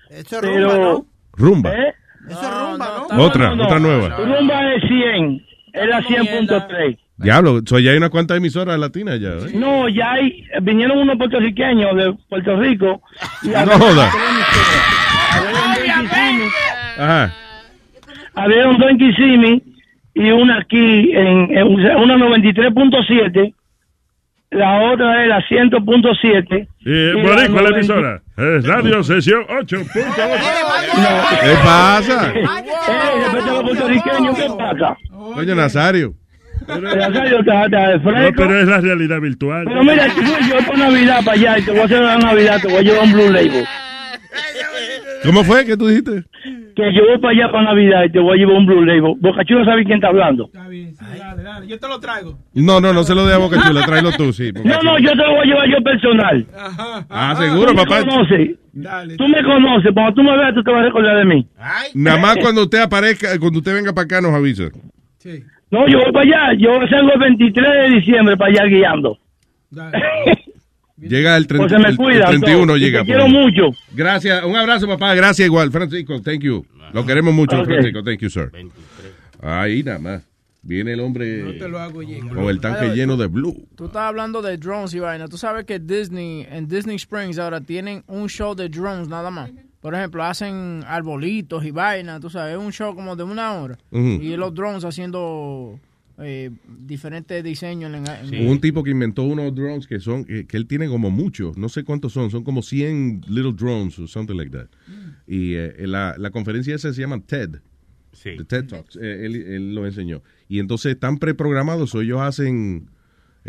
Eso 0.09 0.35
es 0.35 0.41
Pero, 0.41 0.69
rumba, 0.69 0.77
¿no? 0.77 1.05
Rumba. 1.33 1.73
¿eh? 1.75 1.93
Eso 2.29 2.41
es 2.41 2.49
rumba, 2.59 3.05
¿no? 3.15 3.23
Otra, 3.23 3.55
No, 3.55 3.63
otra 3.63 3.79
no, 3.79 3.87
nueva. 3.87 4.17
Rumba 4.17 4.73
es 4.73 4.83
100, 4.85 5.45
es 5.73 5.87
la 5.87 6.01
100.3. 6.01 6.97
Diablo, 7.21 7.59
so 7.65 7.79
ya 7.79 7.91
hay 7.91 7.97
unas 7.97 8.09
cuantas 8.11 8.37
emisoras 8.37 8.79
latinas 8.79 9.19
ya. 9.19 9.29
¿eh? 9.29 9.51
No, 9.53 9.89
ya 9.89 10.13
hay, 10.13 10.45
vinieron 10.61 10.99
unos 10.99 11.17
puertorriqueños 11.17 11.95
de 11.95 12.13
Puerto 12.29 12.55
Rico. 12.57 13.01
Y 13.43 13.49
No 13.49 13.77
joda. 13.77 14.09
Ajá. 16.97 17.33
abrieron 18.35 18.77
dos 18.77 18.89
en 18.89 18.97
Kissimmee 18.97 19.63
y 20.15 20.31
una 20.31 20.57
aquí 20.59 21.11
en, 21.13 21.57
en 21.57 21.67
una 21.67 22.15
93.7, 22.17 23.53
la 24.51 24.81
otra 24.91 25.23
es 25.23 25.29
la 25.29 25.39
100.7. 25.47 26.67
Y 26.79 26.89
eh, 26.91 27.13
Y 27.15 27.21
Boricua, 27.21 27.35
la 27.61 27.69
90. 27.69 27.77
emisora. 27.77 28.21
Eh, 28.37 28.59
Radio 28.63 29.03
Sesión 29.03 29.43
8.8. 29.47 29.87
¿Qué 29.93 31.55
pasa? 31.63 32.33
Eh, 32.33 32.43
respecto 33.21 33.49
a 33.49 33.53
los 33.53 33.63
puertorriqueños, 33.63 34.35
¿qué 34.35 34.47
pasa? 34.57 34.97
Coño, 35.35 35.55
Nazario. 35.55 36.13
Está, 36.61 37.65
está 37.65 37.89
de 37.89 37.97
No, 37.99 38.31
pero 38.35 38.59
es 38.59 38.67
la 38.67 38.81
realidad 38.81 39.19
virtual. 39.21 39.65
Pero 39.65 39.83
mira, 39.83 40.09
si 40.09 40.19
voy 40.21 40.49
yo 40.49 40.65
para 40.67 40.77
Navidad 40.89 41.19
para 41.25 41.37
allá 41.37 41.57
y 41.59 41.61
te 41.63 41.71
voy 41.71 41.79
a 41.81 41.85
hacer 41.85 42.01
la 42.01 42.17
Navidad, 42.17 42.61
te 42.61 42.67
voy 42.67 42.77
a 42.77 42.81
llevar 42.81 43.03
un 43.05 43.13
Blue 43.13 43.31
Label. 43.31 43.65
¿Cómo 45.23 45.43
fue 45.43 45.65
que 45.65 45.75
tú 45.75 45.87
dijiste? 45.87 46.23
Que 46.75 46.93
yo 46.93 47.01
voy 47.09 47.17
para 47.19 47.33
allá 47.33 47.51
para 47.51 47.63
Navidad 47.65 48.03
y 48.05 48.11
te 48.11 48.19
voy 48.19 48.37
a 48.37 48.39
llevar 48.39 48.55
un 48.55 48.65
Blue 48.65 48.85
Label. 48.85 49.15
Boca 49.19 49.43
Chula 49.43 49.65
sabe 49.65 49.83
quién 49.83 49.95
está 49.95 50.07
hablando. 50.07 50.49
Dale, 50.53 50.93
dale, 51.43 51.67
yo 51.67 51.77
te 51.77 51.87
lo 51.87 51.99
traigo. 51.99 52.37
No, 52.53 52.79
no, 52.79 52.93
no 52.93 53.03
se 53.03 53.13
lo 53.15 53.25
dé 53.27 53.33
a 53.33 53.37
Boca 53.37 53.61
Chula, 53.67 53.85
tráelo 53.85 54.11
tú, 54.13 54.31
sí. 54.31 54.51
Boca 54.51 54.67
No, 54.69 54.75
no, 54.75 54.97
Chula. 54.97 54.99
yo 54.99 55.09
te 55.11 55.15
lo 55.27 55.31
voy 55.35 55.39
a 55.39 55.45
llevar 55.45 55.67
yo 55.69 55.83
personal. 55.83 56.45
Ah, 57.09 57.35
seguro, 57.37 57.71
Tú 57.71 57.75
me 57.77 57.83
papá. 57.83 57.99
conoces. 58.05 58.49
Tú 59.17 59.27
me 59.27 59.43
conoces. 59.43 59.91
Cuando 59.93 60.13
tú 60.13 60.23
me 60.23 60.37
veas, 60.37 60.53
tú 60.53 60.63
te 60.63 60.71
vas 60.71 60.81
a 60.81 60.83
recordar 60.85 61.17
de 61.17 61.25
mí. 61.25 61.47
Nada 61.95 62.17
más 62.17 62.37
cuando 62.37 62.63
usted 62.63 62.79
aparezca, 62.79 63.37
cuando 63.39 63.59
usted 63.59 63.73
venga 63.73 63.91
para 63.91 64.05
acá 64.05 64.21
nos 64.21 64.33
avisa. 64.33 64.65
No, 65.71 65.87
yo 65.87 65.99
voy 65.99 66.11
para 66.11 66.25
allá. 66.49 66.57
Yo 66.59 66.69
salgo 66.89 67.13
el 67.13 67.19
23 67.19 67.67
de 67.91 67.95
diciembre 67.95 68.37
para 68.37 68.51
allá 68.51 68.63
guiando. 68.65 69.17
Llega 70.97 71.37
el, 71.37 71.47
30 71.47 71.67
Pues 71.67 71.71
se 71.71 71.77
me 71.77 71.85
el- 71.85 71.91
el 71.91 71.97
cuida, 71.97 72.25
31 72.27 72.65
todo. 72.67 72.77
Y 72.77 72.79
llega. 72.81 72.99
te 72.99 73.05
quiero 73.05 73.27
mucho. 73.29 73.69
Gracias, 73.93 74.43
un 74.43 74.55
abrazo 74.55 74.85
papá, 74.87 75.15
gracias 75.15 75.45
igual, 75.45 75.71
Francisco, 75.71 76.21
thank 76.21 76.41
you. 76.41 76.65
Lo 76.91 77.05
queremos 77.05 77.33
mucho. 77.33 77.63
Francisco, 77.63 78.03
thank 78.03 78.19
you, 78.19 78.29
sir. 78.29 78.51
Ahí 79.41 79.83
nada 79.83 79.99
más. 79.99 80.23
Viene 80.61 80.91
el 80.91 80.99
hombre 80.99 81.53
te 81.53 81.69
lo 81.69 81.79
hago 81.79 82.01
con 82.33 82.49
el 82.49 82.59
tanque 82.59 82.93
lleno 82.93 83.15
de 83.15 83.27
blue. 83.27 83.65
Tú 83.77 83.85
estás 83.85 84.01
hablando 84.01 84.41
de 84.41 84.57
drones 84.57 84.93
y 84.93 84.99
vaina. 84.99 85.29
Tú 85.29 85.37
sabes 85.37 85.63
que 85.63 85.79
Disney, 85.79 86.45
en 86.51 86.67
Disney 86.67 86.97
Springs 86.97 87.39
ahora 87.39 87.61
tienen 87.61 88.03
un 88.07 88.27
show 88.27 88.53
de 88.55 88.67
drones 88.67 89.07
nada 89.07 89.31
más. 89.31 89.49
Por 89.81 89.95
ejemplo, 89.95 90.23
hacen 90.23 90.83
arbolitos 90.85 91.63
y 91.65 91.71
vaina, 91.71 92.19
tú 92.19 92.29
sabes, 92.29 92.57
es 92.57 92.59
un 92.63 92.71
show 92.73 92.93
como 92.95 93.15
de 93.15 93.23
una 93.23 93.53
hora. 93.53 93.77
Y 93.91 94.35
los 94.35 94.53
drones 94.53 94.83
haciendo 94.83 95.79
eh, 96.17 96.51
diferentes 96.85 97.41
diseños. 97.43 97.93
En, 97.93 98.05
en- 98.05 98.43
Hubo 98.45 98.51
un 98.51 98.59
tipo 98.59 98.83
que 98.83 98.91
inventó 98.91 99.23
unos 99.23 99.55
drones 99.55 99.87
que 99.87 99.99
son, 100.01 100.25
que, 100.25 100.45
que 100.45 100.57
él 100.57 100.67
tiene 100.67 100.87
como 100.89 101.09
muchos, 101.11 101.57
no 101.57 101.69
sé 101.69 101.85
cuántos 101.85 102.11
son, 102.11 102.29
son 102.29 102.43
como 102.43 102.61
100 102.61 103.21
little 103.29 103.53
drones 103.53 103.97
o 103.99 104.07
something 104.07 104.35
like 104.35 104.51
that. 104.51 104.67
Y 105.25 105.53
eh, 105.53 105.73
la, 105.87 106.15
la 106.17 106.29
conferencia 106.31 106.75
esa 106.75 106.91
se 106.91 106.99
llama 106.99 107.21
TED. 107.21 107.61
The 108.35 108.43
TED 108.43 108.65
Talks. 108.67 108.97
Eh, 108.97 109.25
él, 109.25 109.35
él 109.35 109.75
lo 109.75 109.85
enseñó. 109.85 110.21
Y 110.49 110.59
entonces 110.59 110.93
están 110.95 111.19
preprogramados, 111.19 111.95
o 111.95 112.01
ellos 112.01 112.19
hacen, 112.19 112.89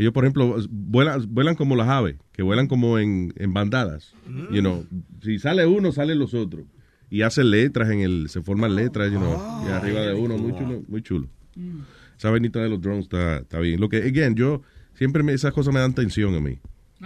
ellos 0.00 0.12
por 0.12 0.24
ejemplo, 0.24 0.56
vuelan, 0.70 1.26
vuelan 1.28 1.54
como 1.54 1.76
las 1.76 1.88
aves, 1.88 2.16
que 2.32 2.42
vuelan 2.42 2.68
como 2.68 2.98
en, 2.98 3.34
en 3.36 3.52
bandadas. 3.52 4.14
You 4.50 4.60
know, 4.60 4.86
si 5.22 5.38
sale 5.38 5.66
uno, 5.66 5.92
salen 5.92 6.18
los 6.18 6.32
otros. 6.32 6.64
Y 7.10 7.22
hacen 7.22 7.50
letras 7.50 7.90
en 7.90 8.00
el, 8.00 8.28
se 8.28 8.40
forman 8.40 8.76
letras, 8.76 9.12
you 9.12 9.18
know, 9.18 9.66
y 9.66 9.70
arriba 9.70 10.00
de 10.00 10.14
uno, 10.14 10.38
muy 10.38 10.52
chulo. 10.52 10.82
Muy 10.88 11.02
chulo. 11.02 11.28
esa 12.16 12.30
vainita 12.30 12.60
de 12.60 12.68
los 12.68 12.80
drones 12.80 13.04
está, 13.04 13.38
está 13.38 13.58
bien. 13.58 13.80
Lo 13.80 13.88
que, 13.88 13.98
again, 13.98 14.34
yo 14.36 14.62
siempre 14.94 15.22
me, 15.22 15.32
esas 15.32 15.52
cosas 15.52 15.74
me 15.74 15.80
dan 15.80 15.94
tensión 15.94 16.34
a 16.34 16.40
mí. 16.40 16.58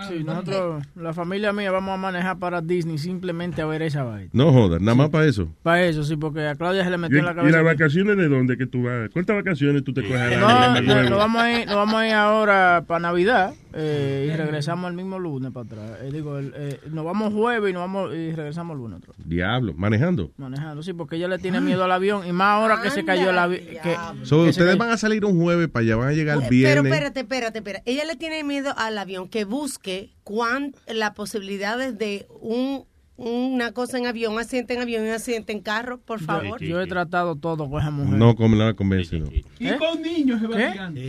Sí, 0.09 0.25
nosotros, 0.25 0.85
la 0.97 1.13
familia 1.13 1.53
mía, 1.53 1.71
vamos 1.71 1.95
a 1.95 1.97
manejar 1.97 2.39
para 2.39 2.61
Disney 2.61 2.99
simplemente 2.99 3.63
a 3.63 3.67
ver 3.67 3.83
esa 3.83 4.03
vaina. 4.03 4.29
No 4.33 4.53
jodas, 4.53 4.81
nada 4.81 4.95
más 4.97 5.11
para 5.11 5.27
eso. 5.27 5.49
Para 5.63 5.85
eso, 5.85 6.03
sí, 6.03 6.17
porque 6.17 6.47
a 6.47 6.55
Claudia 6.57 6.83
se 6.85 6.91
le 6.91 6.97
¿Y, 6.97 6.99
metió 6.99 7.19
en 7.19 7.25
la 7.27 7.33
y 7.33 7.35
cabeza. 7.37 7.57
las 7.59 7.63
que- 7.77 7.83
vacaciones 7.83 8.17
de 8.17 8.29
dónde 8.29 8.57
que 8.57 8.67
tú 8.67 8.83
vas? 8.83 9.09
¿Cuántas 9.13 9.37
vacaciones 9.37 9.85
tú 9.85 9.93
te 9.95 10.03
coges? 10.03 10.39
No, 10.41 10.81
no, 10.81 11.03
nos 11.11 11.19
vamos 11.19 11.43
a 11.43 11.53
ir, 11.61 11.67
nos 11.67 11.77
vamos 11.77 11.95
a 11.95 12.09
ir 12.09 12.15
ahora 12.15 12.85
para 12.87 13.01
Navidad 13.01 13.55
eh, 13.73 14.31
y 14.33 14.37
regresamos 14.37 14.91
el 14.91 14.97
mismo 14.97 15.19
lunes 15.19 15.53
para 15.53 15.67
atrás. 15.67 15.99
Eh, 16.03 16.11
digo, 16.13 16.39
el, 16.39 16.53
eh, 16.57 16.81
nos 16.91 17.05
vamos 17.05 17.33
jueves 17.33 17.71
y 17.71 17.73
nos 17.73 17.83
vamos 17.83 18.15
y 18.15 18.33
regresamos 18.33 18.75
el 18.77 18.83
lunes 18.83 19.01
vez, 19.01 19.11
Diablo, 19.25 19.75
manejando. 19.77 20.31
manejando. 20.39 20.83
Sí, 20.83 20.93
porque 20.93 21.17
ella 21.17 21.29
le 21.29 21.39
tiene 21.39 21.61
miedo 21.61 21.85
al 21.85 21.93
avión 21.93 22.27
y 22.27 22.33
más 22.33 22.49
ahora 22.49 22.81
que 22.83 22.91
se 22.91 23.05
cayó 23.05 23.31
el 23.31 23.39
avión. 23.39 23.63
Que, 23.83 23.95
So, 24.23 24.39
que 24.39 24.45
se 24.45 24.51
ustedes 24.51 24.67
cayó- 24.71 24.79
van 24.79 24.91
a 24.91 24.97
salir 24.97 25.25
un 25.25 25.41
jueves 25.41 25.69
para 25.69 25.85
allá, 25.85 25.97
van 25.97 26.09
a 26.09 26.13
llegar 26.13 26.35
el 26.37 26.41
Pero 26.43 26.51
viernes. 26.51 26.93
espérate, 26.93 27.21
espérate, 27.21 27.59
espérate. 27.59 27.91
Ella 27.91 28.05
le 28.05 28.17
tiene 28.17 28.43
miedo 28.45 28.73
al 28.77 28.99
avión. 28.99 29.29
Que 29.29 29.45
busque 29.85 30.11
cuán, 30.25 30.75
las 30.93 31.11
posibilidades 31.13 31.99
de 31.99 32.27
un, 32.41 32.85
una 33.17 33.73
cosa 33.73 33.99
en 33.99 34.07
avión, 34.07 34.33
un 34.33 34.41
accidente 34.41 34.75
en 34.75 34.81
avión 34.83 35.05
y 35.05 35.09
un 35.09 35.13
accidente 35.15 35.53
en 35.53 35.61
carro, 35.61 35.99
por 36.01 36.21
favor. 36.21 36.61
Yo 36.63 36.81
he 36.81 36.87
tratado 36.87 37.37
todo 37.37 37.69
con 37.71 37.81
esa 37.81 37.91
mujer. 37.91 38.19
No, 38.19 38.35
como 38.35 38.57
la 38.57 38.73
convence, 38.75 39.19
no. 39.21 39.27
Y 39.59 39.69
con 39.77 40.01
niños 40.03 40.41
se 40.41 40.47
va 40.47 40.57
¿Qué? 40.57 40.71
ligando. 40.71 41.01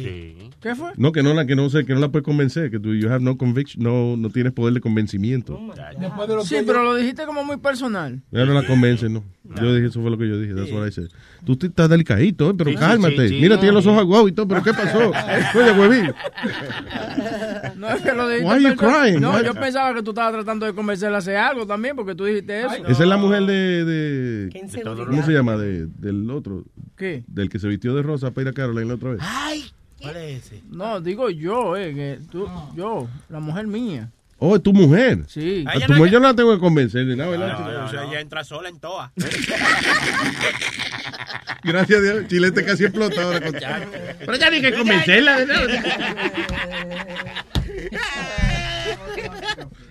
¿Qué 0.61 0.75
fue? 0.75 0.91
No, 0.97 1.11
que 1.13 1.23
no 1.23 1.33
la 1.33 1.45
que 1.45 1.55
no 1.55 1.69
sé, 1.69 1.85
que 1.85 1.93
no 1.93 1.99
la 2.01 2.09
puedes 2.09 2.25
convencer, 2.25 2.69
que 2.69 2.79
tú 2.79 2.93
you 2.93 3.09
have 3.09 3.23
no 3.23 3.37
conviction, 3.37 3.81
no 3.83 4.17
no 4.17 4.29
tienes 4.29 4.51
poder 4.53 4.73
de 4.73 4.81
convencimiento. 4.81 5.57
De 5.97 6.27
lo 6.35 6.43
Sí, 6.43 6.55
que 6.55 6.63
pero 6.63 6.79
yo- 6.79 6.83
lo 6.83 6.95
dijiste 6.95 7.25
como 7.25 7.43
muy 7.45 7.57
personal. 7.57 8.21
Ya 8.31 8.45
no 8.45 8.53
la 8.53 8.67
convence, 8.67 9.07
no. 9.09 9.23
Yo 9.61 9.73
dije, 9.75 9.87
eso 9.87 10.01
fue 10.01 10.09
lo 10.09 10.17
que 10.17 10.27
yo 10.27 10.39
dije, 10.39 10.53
that's 10.55 10.71
what 10.71 10.87
I 10.87 10.91
said. 10.91 11.07
Tú 11.45 11.55
te- 11.55 11.67
estás 11.67 11.87
delicadito, 11.89 12.49
eh, 12.49 12.53
pero 12.57 12.71
Sí, 12.71 12.75
cálmate. 12.77 13.27
sí, 13.27 13.35
sí. 13.35 13.41
Mira, 13.41 13.57
tiene 13.59 13.73
los 13.73 13.85
ojos 13.85 13.99
aguados 13.99 14.29
y 14.29 14.31
todo, 14.31 14.47
pero 14.47 14.63
¿qué 14.63 14.73
pasó? 14.73 15.11
Oye, 15.59 15.71
huevín. 15.71 16.13
No 17.77 17.89
es 17.89 18.01
que 18.01 18.13
lo 18.13 18.27
dijiste. 18.27 18.53
Why 18.53 18.63
you 18.63 18.75
crying? 18.75 19.21
No, 19.21 19.31
Why- 19.33 19.45
yo 19.45 19.53
pensaba 19.53 19.93
que 19.93 20.01
tú 20.03 20.11
estabas 20.11 20.33
tratando 20.33 20.65
de 20.65 20.73
convencerla 20.73 21.17
a 21.17 21.19
hacer 21.19 21.37
algo 21.37 21.65
también, 21.67 21.95
porque 21.95 22.15
tú 22.15 22.25
dijiste 22.25 22.61
eso. 22.61 22.75
Esa 22.87 23.03
es 23.03 23.09
la 23.09 23.17
mujer 23.17 23.43
de, 23.45 23.85
de 23.85 24.49
Qué. 24.51 24.81
¿cómo 24.83 25.23
se 25.23 25.31
llama? 25.31 25.57
De, 25.57 25.85
del 25.87 26.29
otro, 26.31 26.63
¿Qué? 26.97 27.23
del 27.27 27.49
que 27.49 27.59
se 27.59 27.67
vistió 27.67 27.93
de 27.95 28.01
rosa 28.01 28.31
para 28.31 28.43
ir 28.43 28.47
a 28.49 28.53
Caroline 28.53 28.87
la 28.87 28.95
otra 28.95 29.11
vez. 29.11 29.19
Ay, 29.21 29.63
¿cuál 30.01 30.15
es 30.17 30.45
ese? 30.45 30.61
No, 30.69 30.99
digo 31.01 31.29
yo, 31.29 31.75
eh, 31.77 31.93
que 31.93 32.19
tú, 32.31 32.47
yo, 32.75 33.07
la 33.29 33.39
mujer 33.39 33.67
mía. 33.67 34.09
Oh, 34.37 34.55
es 34.55 34.63
tu 34.63 34.73
mujer. 34.73 35.19
Sí. 35.27 35.63
A 35.67 35.79
tu 35.85 35.93
mujer 35.93 36.11
yo 36.11 36.19
no 36.19 36.27
la 36.27 36.33
tengo 36.35 36.53
que 36.53 36.59
convencer 36.59 37.05
de 37.05 37.15
nada, 37.15 37.31
No, 37.31 37.39
¿verdad? 37.39 37.59
no, 37.79 37.85
o 37.85 37.89
sea, 37.89 38.03
ella 38.03 38.19
entra 38.19 38.43
sola 38.43 38.67
en 38.69 38.79
toa. 38.79 39.13
Gracias 41.63 41.99
a 41.99 42.01
Dios, 42.01 42.27
Chilete 42.27 42.65
casi 42.65 42.83
explota 42.83 43.23
ahora. 43.23 43.41
Con... 43.41 43.53
Pero 44.19 44.35
ya 44.35 44.49
ni 44.49 44.61
que 44.61 44.73
convencerla 44.73 45.39
de 45.39 45.45
nada. 45.45 45.83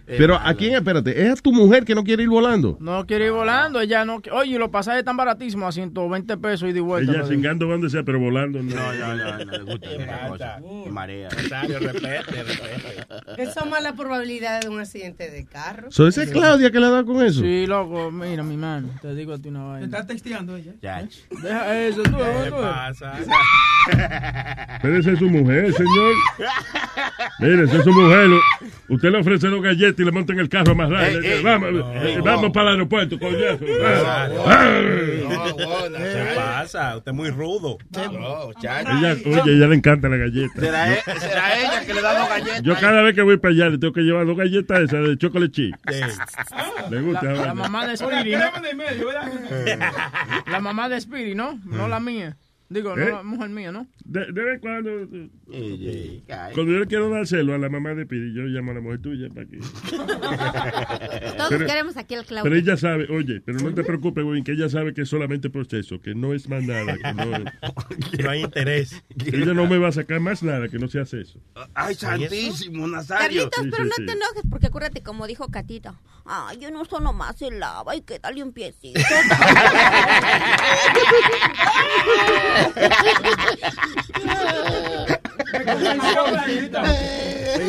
Pero 0.07 0.37
a 0.37 0.53
quién, 0.55 0.75
espérate, 0.75 1.27
es 1.27 1.33
a 1.39 1.43
tu 1.43 1.53
mujer 1.53 1.85
que 1.85 1.95
no 1.95 2.05
quiere 2.05 2.23
ir 2.23 2.29
volando. 2.29 2.77
No 2.81 3.07
quiere 3.07 3.27
ir 3.27 3.31
volando, 3.33 3.81
ella 3.81 4.05
no. 4.05 4.21
Oye, 4.33 4.59
los 4.59 4.69
pasajes 4.69 4.99
están 5.01 5.17
baratísimos 5.17 5.69
a 5.69 5.73
120 5.73 6.37
pesos 6.37 6.69
y 6.69 6.73
de 6.73 6.81
vuelta. 6.81 7.11
Ella 7.11 7.21
brother. 7.23 7.37
cingando 7.37 7.67
donde 7.67 7.89
sea, 7.91 8.03
pero 8.03 8.21
volando 8.21 8.63
no. 8.63 8.75
No, 8.75 8.93
no, 8.93 9.15
no, 9.17 9.45
no 9.45 9.53
le 9.53 9.63
gusta 9.63 9.91
esa 9.99 10.29
cosa. 10.29 10.61
Marea. 10.91 11.29
Rosario, 11.31 11.79
respete, 11.79 12.43
respete. 12.43 13.07
Eso 13.43 13.61
es 13.65 13.71
más 13.71 13.83
la 13.83 13.95
probabilidad 13.95 14.61
de 14.61 14.69
un 14.69 14.81
accidente 14.81 15.31
de 15.31 15.45
carro. 15.47 15.91
So, 15.91 16.07
esa 16.07 16.23
es 16.23 16.31
Claudia 16.31 16.71
que 16.71 16.81
le 16.81 16.91
da 16.91 17.05
con 17.05 17.23
eso. 17.25 17.41
Sí, 17.41 17.67
loco, 17.67 18.11
mira, 18.11 18.43
mi 18.43 18.57
mano, 18.57 18.89
te 19.01 19.15
digo 19.15 19.33
a 19.35 19.39
ti 19.39 19.49
una 19.49 19.61
Te 19.61 19.67
vaina. 19.67 19.85
está 19.87 20.07
texteando 20.07 20.57
ella. 20.57 20.73
Deja 20.81 21.81
eso, 21.83 22.03
tú, 22.03 22.11
¿Qué 22.17 22.51
tú. 22.51 22.57
pasa? 22.61 23.13
Pero 24.83 24.97
esa 24.99 25.13
es 25.13 25.19
su 25.19 25.29
mujer, 25.29 25.73
señor. 25.73 26.15
Mire, 27.41 27.65
esa 27.65 27.77
es 27.79 27.85
su 27.85 27.93
mujer. 27.93 28.31
Usted 28.89 29.11
le 29.11 29.19
ofrece 29.19 29.49
dos 29.49 29.63
galletas 29.63 29.94
y 30.03 30.05
le 30.05 30.13
monta 30.13 30.33
en 30.33 30.39
el 30.41 30.49
carro 30.49 30.75
más 30.75 30.91
rápido. 30.91 31.21
Ey, 31.23 31.33
ey. 31.33 31.43
vamos, 31.43 31.73
No. 31.73 31.93
eh, 31.95 32.21
vamos 32.23 32.51
para 32.53 32.69
el 32.69 32.73
aeropuerto, 32.75 33.19
coñazo. 33.19 33.65
¿Qué 35.57 36.33
pasa? 36.37 36.97
Usted 36.97 37.11
es 37.11 37.17
muy 37.17 37.31
rudo. 37.31 37.79
Ella, 37.95 39.17
oye, 39.27 39.53
ella 39.55 39.67
le 39.67 39.75
encanta 39.77 40.09
la 40.09 40.17
galleta. 40.17 40.61
¿Será, 40.61 40.93
e- 40.95 41.03
será 41.19 41.59
ella 41.61 41.87
que 41.87 41.95
le 41.95 42.03
da 42.03 42.19
dos 42.19 42.29
galletas. 42.29 42.63
Yo 42.63 42.75
cada 42.77 43.03
vez 43.03 43.15
que 43.15 43.23
voy 43.23 43.37
para 43.37 43.55
allá 43.55 43.69
le 43.71 43.79
tengo 43.79 43.93
que 43.93 44.01
llevar 44.03 44.27
dos 44.27 44.37
galletas 44.37 44.81
esas 44.81 45.07
de 45.09 45.19
chocolate 45.19 45.53
chip. 45.53 45.75
Le 46.91 47.01
gusta. 47.01 47.23
La, 47.45 47.55
mamá 47.55 47.87
de 47.87 47.95
Spirit. 47.95 48.37
La 50.51 50.61
mamá 50.61 50.89
de 50.89 50.97
Spirit, 50.97 51.35
¿no? 51.37 51.59
No 51.65 51.89
la 51.89 52.01
mía. 52.01 52.37
Digo, 52.75 52.99
¿Eh? 52.99 53.05
no 53.11 53.17
la 53.19 53.23
mujer 53.23 53.51
mía, 53.51 53.71
¿no? 53.71 53.87
De, 54.05 54.27
de 54.33 54.45
vez 54.45 54.55
en 54.55 54.61
cuando. 54.61 54.91
eh, 55.53 56.23
Cuando 56.55 56.73
yo 56.73 56.79
le 56.81 56.87
quiero 56.89 57.09
dar 57.09 57.25
celo 57.25 57.55
a 57.55 57.59
la 57.59 57.69
mamá 57.69 57.95
de 57.95 58.05
Piri, 58.05 58.35
yo 58.35 58.43
llamo 58.47 58.73
a 58.73 58.75
la 58.75 58.81
mujer 58.81 59.01
tuya 59.01 59.29
para 59.33 59.47
que. 59.47 59.59
Todos 61.37 61.51
Pero- 61.51 61.67
queremos 61.67 61.97
aquí 61.97 62.17
al 62.17 62.27
Claudio. 62.27 62.43
Pero 62.51 62.57
ella 62.57 62.77
sabe, 62.77 63.07
oye, 63.11 63.41
pero 63.41 63.61
no 63.61 63.73
te 63.73 63.85
preocupes, 63.85 64.25
güey, 64.25 64.43
que 64.43 64.53
ella 64.53 64.69
sabe 64.69 64.93
que 64.93 65.03
es 65.03 65.09
solamente 65.09 65.51
proceso, 65.51 66.01
que 66.01 66.17
no 66.17 66.35
es 66.35 66.49
más 66.49 66.65
nada, 66.65 66.97
que 66.97 67.13
no, 67.15 67.27
No 68.25 68.31
hay 68.31 68.43
interés. 68.43 69.05
ella 69.25 69.55
no 69.55 69.69
me 69.69 69.79
va 69.79 69.89
a 69.89 69.93
sacar 69.93 70.19
más 70.19 70.43
nada, 70.43 70.69
que 70.69 70.79
no 70.81 70.89
se 70.89 70.99
hace 70.99 71.21
eso. 71.21 71.39
Ay, 71.75 71.95
santísimo, 71.95 72.89
Nazario. 72.89 73.49
Carlitos, 73.51 73.65
Sí, 73.65 73.71
pero 73.71 73.85
sí, 73.85 73.89
no 73.91 73.95
sí. 73.99 74.07
te 74.07 74.13
enojes, 74.13 74.43
porque 74.51 74.67
acuérdate, 74.67 75.01
como 75.05 75.29
dijo 75.29 75.49
Catita, 75.49 75.95
ay, 76.25 76.59
yo 76.59 76.73
no 76.73 76.81
uso 76.83 76.99
nomás 76.99 77.41
el 77.43 77.61
lava 77.61 77.95
y 77.95 78.01
que 78.01 78.19
dale 78.19 78.43
un 78.43 78.53
piecito. 78.53 78.99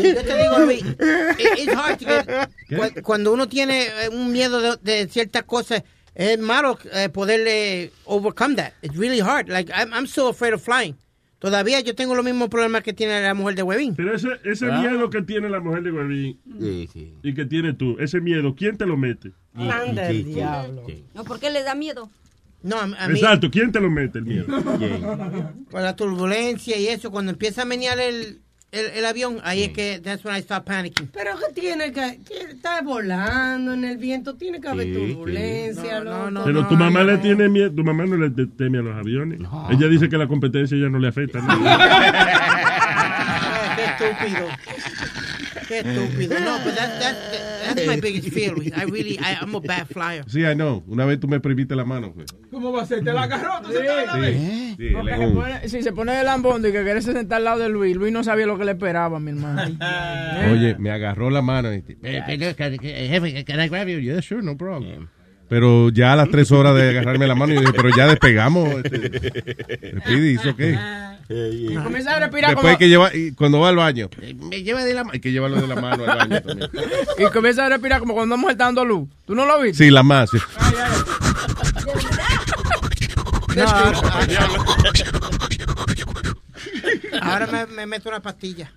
Yo 0.04 0.24
te 0.24 0.38
digo, 0.38 0.60
Luis, 0.66 0.82
it- 0.84 1.60
it's 1.60 1.74
hard 1.74 2.00
to 2.00 2.06
get- 2.06 2.50
cu- 2.70 3.02
cuando 3.04 3.34
uno 3.34 3.48
tiene 3.48 3.84
eh, 3.88 4.10
un 4.10 4.32
miedo 4.32 4.60
de, 4.62 4.78
de 4.82 5.08
ciertas 5.08 5.44
cosas, 5.44 5.84
es 6.14 6.40
malo 6.40 6.78
eh, 6.94 7.10
poderle 7.10 7.92
overcome 8.06 8.56
that. 8.56 8.74
It's 8.82 8.96
really 8.98 9.20
hard. 9.20 9.50
Like, 9.50 9.72
I'm, 9.74 9.94
I'm 9.94 10.06
still 10.08 10.28
afraid 10.30 10.54
of 10.54 10.62
flying. 10.64 10.96
Todavía 11.40 11.80
yo 11.82 11.94
tengo 11.94 12.16
los 12.16 12.24
mismos 12.26 12.50
problemas 12.50 12.82
que 12.82 12.94
tiene 12.94 13.22
la 13.22 13.34
mujer 13.34 13.56
de 13.56 13.64
Webin. 13.64 13.96
Pero 13.96 14.16
ese, 14.16 14.30
ese 14.46 14.72
Ah. 14.72 14.80
miedo 14.82 15.10
que 15.10 15.22
tiene 15.22 15.50
la 15.50 15.60
mujer 15.60 15.84
de 15.84 15.92
Guarín 15.92 16.40
y 17.22 17.34
que 17.34 17.46
tiene 17.46 17.74
tú, 17.74 17.98
ese 18.00 18.20
miedo, 18.22 18.56
¿quién 18.56 18.78
te 18.78 18.86
lo 18.86 18.98
mete? 18.98 19.32
Anda 19.54 20.10
el 20.10 20.26
diablo. 20.26 20.84
No, 21.14 21.24
¿por 21.24 21.40
qué 21.40 21.50
le 21.52 21.62
da 21.64 21.76
miedo? 21.76 22.10
No, 22.64 22.78
a, 22.78 22.84
a 22.84 23.08
mí, 23.08 23.14
Exacto, 23.20 23.50
¿quién 23.52 23.72
te 23.72 23.80
lo 23.80 23.90
mete 23.90 24.18
el 24.20 24.26
miedo? 24.26 24.46
con 25.72 25.84
la 25.84 25.96
turbulencia 25.96 26.78
y 26.78 26.88
eso, 26.88 27.12
cuando 27.12 27.32
empieza 27.32 27.62
a 27.62 27.66
menear 27.66 28.00
el, 28.00 28.42
el, 28.72 28.86
el 28.88 29.06
avión, 29.06 29.38
ahí 29.44 29.64
es 29.64 29.70
que 29.70 30.00
that's 30.04 30.26
when 30.26 30.36
I 30.36 30.42
start 30.42 30.66
panicking. 30.66 31.08
Pero 31.14 31.38
que 31.38 31.54
tiene 31.54 31.92
que, 31.92 32.20
que 32.28 32.52
está 32.54 32.82
volando 32.82 33.74
en 33.74 33.84
el 33.86 33.98
viento, 33.98 34.36
tiene 34.36 34.60
que 34.60 34.68
haber 34.68 34.88
Sí, 34.88 34.94
turbulencia, 34.94 36.00
loco. 36.00 36.42
Pero 36.46 36.68
tu 36.68 36.76
mamá 36.76 37.04
le 37.04 37.18
tiene 37.20 37.48
miedo, 37.50 37.72
tu 37.72 37.84
mamá 37.84 38.06
no 38.06 38.18
le 38.18 38.32
te- 38.32 38.48
teme 38.48 38.80
a 38.80 38.82
los 38.82 38.96
aviones. 38.98 39.40
Ella 39.70 39.88
dice 39.88 40.10
que 40.10 40.18
la 40.18 40.28
competencia 40.28 40.76
ya 40.78 40.90
no 40.90 40.98
le 41.00 41.08
afecta. 41.10 41.40
¿no? 41.42 41.48
Qué 43.76 43.84
estúpido. 44.06 44.48
Qué 45.68 45.80
estúpido. 45.80 46.40
No, 46.40 46.58
but 46.64 46.76
that, 46.76 47.00
that, 47.00 47.16
that's 47.76 47.88
my 47.88 48.00
biggest 48.00 48.30
fear. 48.30 48.54
I 48.76 48.86
really, 48.86 49.18
I, 49.20 49.38
I'm 49.42 49.56
a 49.56 49.60
bad 49.60 49.88
flyer. 49.88 50.24
Sí, 50.28 50.42
I 50.46 50.54
know. 50.56 50.84
Una 50.88 51.06
vez 51.06 51.20
tú 51.20 51.28
me 51.28 51.40
prohibiste 51.40 51.76
la 51.76 51.86
mano. 51.86 52.14
pues. 52.14 52.28
¿Cómo 52.52 52.72
va 52.72 52.84
a 52.84 52.86
ser? 52.86 53.04
¿Te 53.04 53.12
la 53.12 53.24
agarró? 53.24 53.62
¿Tú? 53.64 53.72
Sí, 53.72 54.76
sí, 54.78 54.90
Porque 54.94 55.12
le- 55.12 55.18
se 55.28 55.34
pone- 55.34 55.68
si 55.70 55.82
se 55.84 55.92
pone 55.92 56.12
de 56.14 56.24
lambón 56.24 56.62
y 56.62 56.72
que 56.72 56.84
quiere 56.84 57.02
sentar 57.02 57.38
al 57.38 57.44
lado 57.44 57.60
de 57.60 57.70
Luis, 57.70 57.96
Luis 57.96 58.14
no 58.14 58.24
sabía 58.24 58.46
lo 58.46 58.58
que 58.58 58.66
le 58.66 58.72
esperaba, 58.72 59.20
mi 59.20 59.32
hermano. 59.32 59.64
Oye, 60.52 60.76
me 60.78 60.92
agarró 60.92 61.30
la 61.30 61.42
mano. 61.42 61.74
Y, 61.74 61.78
dice, 61.82 61.98
"Eh, 62.04 62.24
eh, 62.28 62.54
can- 62.58 62.74
eh, 62.82 63.08
jefe, 63.10 63.44
can 63.46 63.60
I 63.62 63.68
grab 63.70 63.88
you? 63.88 64.00
Yeah, 64.00 64.22
sure, 64.22 64.42
no 64.44 64.56
problem. 64.58 65.08
Pero 65.48 65.90
ya 65.90 66.14
a 66.14 66.16
las 66.16 66.30
tres 66.30 66.52
horas 66.52 66.74
de 66.76 66.90
agarrarme 66.90 67.28
la 67.28 67.36
mano, 67.36 67.54
yo 67.54 67.60
dije, 67.60 67.74
pero 67.74 67.90
ya 67.96 68.08
despegamos. 68.08 68.68
Este, 68.84 70.00
Speedy, 70.02 70.34
it's 70.36 70.44
comienza 71.28 72.16
a 72.16 72.20
respirar 72.20 72.52
Después 72.52 72.56
como... 72.56 72.68
hay 72.68 72.78
que 72.78 72.88
llevar, 72.90 73.16
y 73.16 73.32
cuando 73.34 73.60
va 73.60 73.70
al 73.70 73.76
baño, 73.76 74.10
eh, 74.22 74.34
me 74.34 74.64
lleva 74.64 74.84
de 74.84 74.94
la 74.94 75.04
mano. 75.04 75.14
Hay 75.14 75.20
que 75.20 75.32
llevarlo 75.32 75.60
de 75.62 75.68
la 75.68 75.76
mano 75.76 76.04
al 76.04 76.18
baño 76.18 76.42
también. 76.42 76.70
Y 77.18 77.26
comienza 77.32 77.66
a 77.66 77.70
respirar 77.70 78.00
como 78.00 78.14
cuando 78.14 78.36
estamos 78.36 78.58
dando 78.58 78.86
luz. 78.86 79.10
¿Tú 79.26 79.36
no 79.36 79.46
lo 79.46 79.60
viste? 79.62 79.86
Sí, 79.86 79.92
la 79.92 80.04
más. 80.04 80.30
sí. 80.30 80.38
No, 83.56 83.64
Ahora 87.22 87.48
me, 87.48 87.66
me 87.68 87.86
meto 87.86 88.10
una 88.10 88.22
pastilla. 88.22 88.72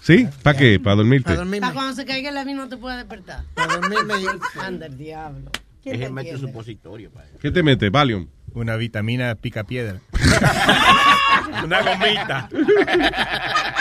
¿Sí? 0.00 0.28
¿Para 0.42 0.56
qué? 0.56 0.78
¿Para 0.78 0.96
dormirte? 0.96 1.24
Para 1.24 1.36
dormirme. 1.38 1.60
Para 1.60 1.72
cuando 1.74 1.94
se 1.94 2.04
caiga 2.04 2.30
el 2.30 2.38
avión 2.38 2.58
no 2.58 2.68
te 2.68 2.76
puede 2.76 2.96
despertar. 2.98 3.42
Para 3.54 3.78
dormirme. 3.78 4.14
Anda 4.60 4.86
el 4.86 4.96
diablo. 4.96 5.50
¿Quién 5.82 5.96
Es 5.96 6.00
te 6.00 6.06
el 6.06 6.12
mete 6.12 6.38
supositorio, 6.38 7.10
padre. 7.10 7.30
¿Qué 7.40 7.50
te 7.50 7.62
mete? 7.62 7.90
Valium. 7.90 8.28
Una 8.54 8.76
vitamina 8.76 9.34
pica 9.34 9.64
piedra. 9.64 10.00
Una 11.64 11.82
gomita. 11.82 12.48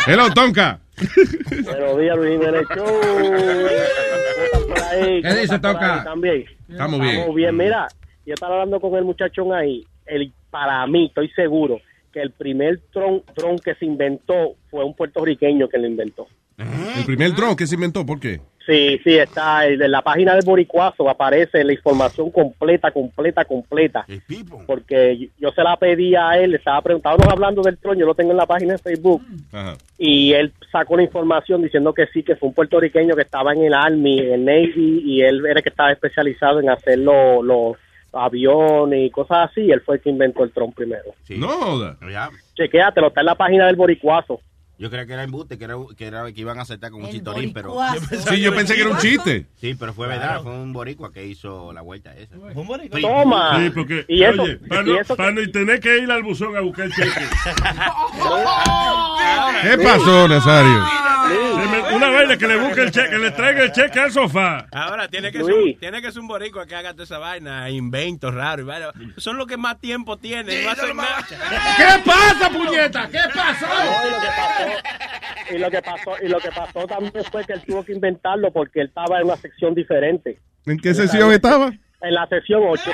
Hello, 0.08 0.30
Tonka. 0.34 0.80
Buenos 1.64 2.00
días, 2.00 2.18
Luis 2.18 2.32
Jiménez 2.32 2.66
Show. 2.76 2.86
¿Cómo 2.86 3.68
están 4.46 4.68
por 4.68 4.84
ahí? 4.84 5.22
¿Qué 5.22 5.28
¿Cómo 5.30 5.42
dice, 5.42 5.54
ahí 5.54 5.60
también? 6.04 6.46
Estamos 6.70 7.00
bien. 7.00 7.16
Estamos 7.16 7.36
bien. 7.36 7.58
Mira, 7.58 7.88
yo 8.26 8.34
estaba 8.34 8.54
hablando 8.56 8.80
con 8.80 8.96
el 8.96 9.04
muchachón 9.04 9.54
ahí. 9.54 9.86
El, 10.06 10.32
para 10.50 10.86
mí, 10.88 11.08
estoy 11.08 11.30
seguro 11.30 11.80
que 12.14 12.22
el 12.22 12.32
primer 12.32 12.80
tron, 12.94 13.24
tron 13.36 13.60
que 13.60 13.76
se 13.76 13.86
inventó 13.86 14.56
fue 14.70 14.86
un 14.86 14.96
puertorriqueño 14.96 15.68
que 15.68 15.78
lo 15.78 15.88
inventó. 15.88 16.28
El 16.58 17.06
primer 17.06 17.36
dron 17.36 17.56
que 17.56 17.68
se 17.68 17.76
inventó, 17.76 18.06
¿por 18.06 18.20
qué? 18.20 18.40
Sí, 18.66 19.00
sí, 19.04 19.18
está 19.18 19.68
en 19.68 19.92
la 19.92 20.02
página 20.02 20.34
del 20.34 20.44
Boricuazo, 20.44 21.08
aparece 21.08 21.64
la 21.64 21.74
información 21.74 22.32
completa, 22.32 22.90
completa, 22.92 23.46
completa. 23.46 24.06
Porque 24.66 25.30
yo 25.38 25.52
se 25.52 25.62
la 25.62 25.78
pedí 25.78 26.16
a 26.16 26.38
él, 26.40 26.56
estaba 26.56 26.82
preguntándonos 26.82 27.32
hablando 27.32 27.62
del 27.62 27.78
tron, 27.78 27.98
yo 27.98 28.08
lo 28.08 28.16
tengo 28.16 28.32
en 28.32 28.38
la 28.38 28.48
página 28.48 28.74
de 28.74 28.80
Facebook, 28.80 29.22
Ajá. 29.52 29.78
y 30.00 30.34
él 30.34 30.52
sacó 30.72 30.98
la 30.98 31.04
información 31.04 31.62
diciendo 31.62 31.94
que 31.94 32.08
sí, 32.08 32.24
que 32.24 32.36
fue 32.36 32.50
un 32.50 32.56
puertorriqueño 32.56 33.16
que 33.16 33.22
estaba 33.22 33.54
en 33.54 33.64
el 33.66 33.74
Army, 33.74 34.20
en 34.20 34.34
el 34.34 34.46
Navy, 34.46 35.04
y 35.06 35.22
él 35.22 35.46
era 35.46 35.60
el 35.60 35.64
que 35.64 35.70
estaba 35.70 35.92
especializado 35.92 36.60
en 36.60 36.70
hacer 36.70 36.98
los 37.00 37.46
los 37.46 37.76
aviones 38.14 39.06
y 39.06 39.10
cosas 39.12 39.52
así, 39.52 39.62
y 39.62 39.72
él 39.72 39.82
fue 39.82 39.96
el 39.96 40.02
que 40.02 40.10
inventó 40.10 40.44
el 40.44 40.52
tron 40.52 40.72
primero. 40.72 41.14
No 41.30 41.50
joda. 41.50 41.98
Chequéatelo, 42.56 43.08
está 43.08 43.20
en 43.20 43.26
la 43.28 43.36
página 43.36 43.68
del 43.68 43.76
Boricuazo. 43.76 44.40
Yo 44.77 44.89
creía 44.89 45.06
que 45.06 45.14
era 45.14 45.23
embuste, 45.23 45.57
que, 45.57 45.64
era, 45.65 45.76
que, 45.97 46.06
era, 46.07 46.31
que 46.34 46.41
iban 46.41 46.60
a 46.60 46.64
aceptar 46.64 46.91
con 46.91 47.03
un 47.03 47.10
chitorín, 47.10 47.53
pero... 47.53 47.77
Sí, 48.30 48.41
yo 48.41 48.53
pensé 48.53 48.76
que 48.76 48.81
era 48.81 48.89
un 48.89 48.97
chiste. 48.97 49.45
Sí, 49.60 49.73
pero 49.76 49.93
fue 49.93 50.07
verdad, 50.07 50.26
Claro. 50.27 50.43
fue 50.43 50.52
un 50.53 50.73
boricua 50.73 51.14
que 51.14 51.26
hizo 51.26 51.72
la 51.72 51.81
vuelta 51.81 52.14
esa. 52.15 52.35
Un 52.35 52.68
boricua. 52.68 52.99
Toma. 52.99 53.60
Sí, 53.64 53.69
porque, 53.69 54.06
Y 54.10 54.23
eso- 54.23 54.41
oye, 54.43 54.57
para 54.68 54.81
y 54.81 54.85
no, 55.45 55.52
tener 55.52 55.80
que 55.80 55.97
ir 55.99 56.11
al 56.11 56.23
buzón 56.23 56.57
a 56.57 56.61
buscar 56.61 56.85
el 56.85 56.93
cheque. 56.93 57.10
¿Qué 59.61 59.77
pasó, 59.77 60.27
Nazario? 60.27 60.84
Me- 61.72 61.95
Una 61.95 62.10
vaina 62.10 62.38
que 62.38 62.47
le 62.47 62.57
busque 62.57 62.81
el 62.81 62.91
cheque, 62.91 63.10
que 63.10 63.18
le 63.18 63.31
traiga 63.31 63.64
el 63.64 63.72
cheque 63.72 63.99
al 63.99 64.11
sofá. 64.11 64.68
Ahora, 64.72 65.07
tiene 65.07 65.31
que, 65.31 65.39
Luis. 65.39 65.72
ser, 65.72 65.80
tiene 65.80 66.02
que 66.02 66.11
ser 66.11 66.22
un 66.22 66.27
boricua 66.27 66.65
que 66.68 66.76
haga 66.76 66.91
toda 66.91 67.06
esa 67.06 67.18
vaina, 67.18 67.69
inventos 67.69 68.34
raros. 68.34 68.64
y 68.64 68.68
vaina. 68.68 68.88
Son 69.18 69.38
los 69.38 69.47
que 69.47 69.57
más 69.57 69.80
tiempo 69.80 70.18
tienen. 70.18 70.65
no. 70.65 70.72
¿Qué 71.77 72.02
pasa, 72.06 72.49
puñeta? 72.52 73.10
¿Qué 73.10 73.19
pasó? 73.34 73.65
Y 75.52 75.58
lo 75.58 75.70
que 75.70 75.82
pasó, 75.82 76.12
y 76.22 76.28
lo 76.28 76.40
que 76.40 76.50
pasó 76.50 76.88
también 76.88 77.24
fue 77.32 77.44
que 77.46 77.54
él 77.54 77.62
tuvo 77.66 77.84
que 77.84 77.94
inventarlo 77.94 78.52
porque 78.52 78.82
él 78.82 78.88
estaba 78.88 79.20
en 79.20 79.26
una 79.26 79.38
sección 79.38 79.76
diferente. 79.76 80.40
¿En 80.66 80.80
qué 80.80 80.94
sesión 80.94 81.32
estaba? 81.32 81.72
En 82.02 82.14
la 82.14 82.28
sesión 82.28 82.64
8. 82.66 82.92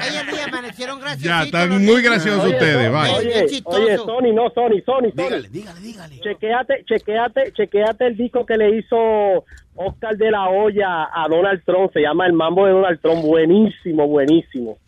Ayer 0.00 0.26
día 0.26 0.44
amanecieron 0.44 1.00
graciositos. 1.00 1.22
Ya, 1.22 1.42
están 1.44 1.84
muy 1.84 2.02
graciosos 2.02 2.44
Oye, 2.44 2.54
ustedes, 2.54 2.92
vaya. 2.92 3.16
Oye, 3.16 3.62
oye, 3.64 3.96
Sony, 3.96 4.32
no, 4.32 4.50
Sony, 4.50 4.80
Sony, 4.84 5.10
Sony. 5.14 5.42
Dígale, 5.48 5.48
dígale, 5.80 6.20
Chequéate, 6.20 6.84
chequéate, 6.84 7.52
chequéate 7.52 8.06
el 8.06 8.16
disco 8.16 8.46
que 8.46 8.56
le 8.56 8.78
hizo 8.78 9.44
Oscar 9.74 10.16
de 10.16 10.30
la 10.30 10.48
Hoya 10.48 11.08
a 11.12 11.28
Donald 11.28 11.62
Trump. 11.64 11.92
Se 11.92 12.00
llama 12.00 12.26
El 12.26 12.32
Mambo 12.32 12.66
de 12.66 12.72
Donald 12.72 13.00
Trump. 13.00 13.22
Buenísimo, 13.22 14.08
buenísimo. 14.08 14.78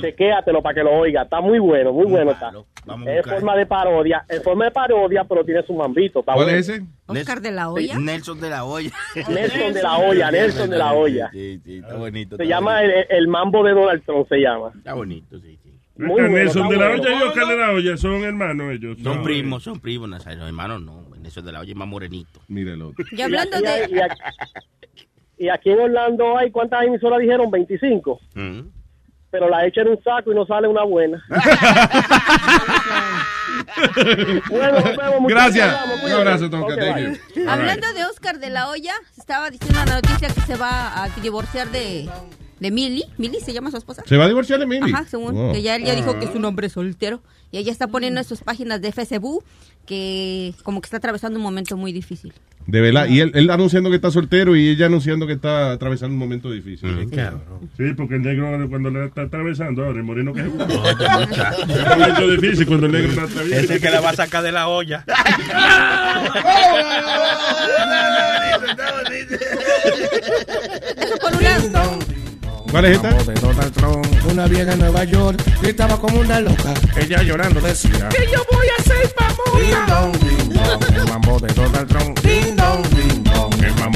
Chequéatelo 0.00 0.62
para 0.62 0.74
que 0.74 0.82
lo 0.82 0.92
oiga. 0.92 1.22
Está 1.22 1.40
muy 1.40 1.58
bueno, 1.58 1.92
muy 1.92 2.06
bueno 2.06 2.30
está. 2.32 2.52
Vamos 2.84 3.08
Es 3.08 3.24
forma 3.26 3.56
de 3.56 3.66
parodia, 3.66 4.24
es 4.28 4.42
forma 4.42 4.64
de 4.66 4.70
parodia, 4.70 5.24
pero 5.24 5.44
tiene 5.44 5.62
su 5.62 5.74
mambito. 5.74 6.22
¿Cuál 6.22 6.36
bueno. 6.36 6.50
es 6.52 6.68
ese? 6.68 6.82
Oscar 7.06 7.40
de 7.40 7.50
la 7.52 7.70
Hoya. 7.70 7.98
Nelson 7.98 8.40
de 8.40 8.50
la 8.50 8.64
Olla. 8.64 8.90
Nelson 9.28 9.72
de 9.74 9.82
la 9.82 9.98
Olla, 9.98 10.30
Nelson 10.30 10.70
de 10.70 10.78
la 10.78 10.92
Olla. 10.92 11.30
Sí, 11.32 11.60
sí, 11.64 11.76
está 11.78 11.96
bonito. 11.96 12.36
Se 12.36 12.42
está 12.42 12.54
llama 12.56 12.80
bonito. 12.80 12.98
el, 13.10 13.16
el 13.18 13.28
Mambo 13.28 13.62
de 13.64 13.72
Donald 13.72 14.02
Trump, 14.04 14.28
se 14.28 14.36
llama. 14.38 14.72
Está 14.76 14.94
bonito, 14.94 15.38
sí, 15.40 15.58
sí. 15.62 15.70
Muy 15.94 16.08
bueno, 16.08 16.28
Nelson 16.30 16.68
de 16.68 16.76
la 16.76 16.88
bueno. 16.88 17.02
Olla 17.02 17.12
y 17.12 17.22
Oscar 17.28 17.46
de 17.46 17.56
la 17.56 17.70
Olla 17.72 17.96
son 17.98 18.24
hermanos 18.24 18.72
ellos. 18.72 18.96
Son 19.02 19.16
No, 19.18 19.22
primos, 19.22 19.62
son 19.62 19.78
primos, 19.78 20.08
Nazario. 20.08 20.46
Hermanos 20.46 20.82
no. 20.82 21.04
Nelson 21.20 21.44
de 21.44 21.52
la 21.52 21.60
Olla 21.60 21.70
es 21.70 21.76
más 21.76 21.86
morenito. 21.88 22.40
Míralo. 22.48 22.92
Y 23.12 23.20
hablando 23.20 23.58
y, 23.58 23.62
de... 23.62 23.88
y 23.90 23.98
aquí, 24.00 24.20
y 25.38 25.48
aquí 25.50 25.70
en 25.70 25.80
Orlando 25.80 26.36
hay, 26.38 26.50
¿cuántas 26.50 26.84
emisoras 26.84 27.20
dijeron? 27.20 27.50
25. 27.50 28.20
Mm. 28.34 28.60
Pero 29.32 29.48
la 29.48 29.66
echan 29.66 29.86
en 29.88 29.94
un 29.94 30.02
saco 30.04 30.30
y 30.30 30.34
no 30.36 30.46
sale 30.46 30.68
una 30.68 30.84
buena. 30.84 31.20
bueno, 34.50 34.72
nos 34.80 34.84
vemos. 34.96 35.20
muchachos. 35.20 35.54
Gracias. 35.54 35.76
Un 36.04 36.12
abrazo, 36.12 36.50
Tonka. 36.50 36.74
Ok, 36.74 36.78
Thank 36.80 36.94
bye. 36.96 37.20
you. 37.34 37.48
Hablando 37.50 37.92
de 37.94 38.04
Oscar 38.04 38.38
de 38.38 38.50
la 38.50 38.68
Hoya, 38.68 38.92
se 39.12 39.20
estaba 39.20 39.50
diciendo 39.50 39.80
en 39.80 39.88
la 39.88 39.94
noticia 39.96 40.28
que 40.28 40.40
se 40.42 40.56
va 40.56 41.02
a 41.04 41.08
divorciar 41.20 41.70
de, 41.70 42.08
de 42.60 42.70
Millie. 42.70 43.06
Millie 43.18 43.40
se 43.40 43.52
llama 43.52 43.70
su 43.70 43.78
esposa. 43.78 44.02
¿Se 44.06 44.16
va 44.16 44.24
a 44.24 44.28
divorciar 44.28 44.58
de 44.60 44.66
Millie? 44.66 44.92
Ajá, 44.94 45.04
según 45.06 45.36
Oh. 45.36 45.52
que 45.52 45.62
ya 45.62 45.76
él 45.76 45.84
ya 45.84 45.94
dijo 45.94 46.18
que 46.18 46.26
es 46.26 46.34
un 46.34 46.44
hombre 46.44 46.68
soltero. 46.68 47.20
Y 47.50 47.58
ella 47.58 47.72
está 47.72 47.88
poniendo 47.88 48.20
en 48.20 48.24
sus 48.26 48.40
páginas 48.42 48.80
de 48.80 48.92
Facebook 48.92 49.44
que 49.86 50.54
como 50.62 50.80
que 50.80 50.86
está 50.86 50.98
atravesando 50.98 51.38
un 51.38 51.42
momento 51.42 51.76
muy 51.76 51.92
difícil. 51.92 52.32
De 52.66 52.80
verdad. 52.80 53.06
Y 53.08 53.20
él, 53.20 53.32
él 53.34 53.50
anunciando 53.50 53.90
que 53.90 53.96
está 53.96 54.10
soltero 54.10 54.56
y 54.56 54.68
ella 54.68 54.86
anunciando 54.86 55.26
que 55.26 55.32
está 55.34 55.72
atravesando 55.72 56.14
un 56.14 56.18
momento 56.18 56.50
difícil. 56.50 57.08
Sí, 57.76 57.92
porque 57.96 58.16
el 58.16 58.22
negro 58.22 58.68
cuando 58.68 58.90
le 58.90 59.06
está 59.06 59.22
atravesando, 59.22 59.84
ahora 59.84 59.98
el 59.98 60.04
moreno 60.04 60.32
que 60.32 60.40
es 60.40 60.46
un 60.46 60.56
momento 60.56 62.28
difícil 62.30 62.66
cuando 62.66 62.86
el 62.86 62.92
negro 62.92 63.08
está 63.10 63.22
atravesando. 63.24 63.64
Es 63.64 63.70
el 63.70 63.80
que 63.80 63.90
la 63.90 64.00
va 64.00 64.10
a 64.10 64.16
sacar 64.16 64.42
de 64.42 64.52
la 64.52 64.68
olla. 64.68 65.04
Eso 70.96 71.16
por 71.18 71.34
un 71.34 71.42
lado. 71.72 71.98
¿Cuál 72.72 72.86
es 72.86 72.96
esta? 72.96 73.12
de 73.12 73.34
Donald 73.34 73.72
Trump, 73.74 74.06
una 74.30 74.46
vieja 74.46 74.72
en 74.72 74.78
Nueva 74.78 75.04
York, 75.04 75.42
gritaba 75.60 76.00
como 76.00 76.20
una 76.20 76.40
loca. 76.40 76.72
Ella 76.96 77.22
llorando 77.22 77.60
decía: 77.60 78.08
Que 78.08 78.24
yo 78.32 78.42
voy 78.50 78.66
a 78.78 78.82
ser 78.82 79.12
dong, 79.88 80.16
el 80.96 81.04
mambo 81.04 81.38
de 81.38 81.52
Donald 81.52 81.86
Trump. 81.86 82.01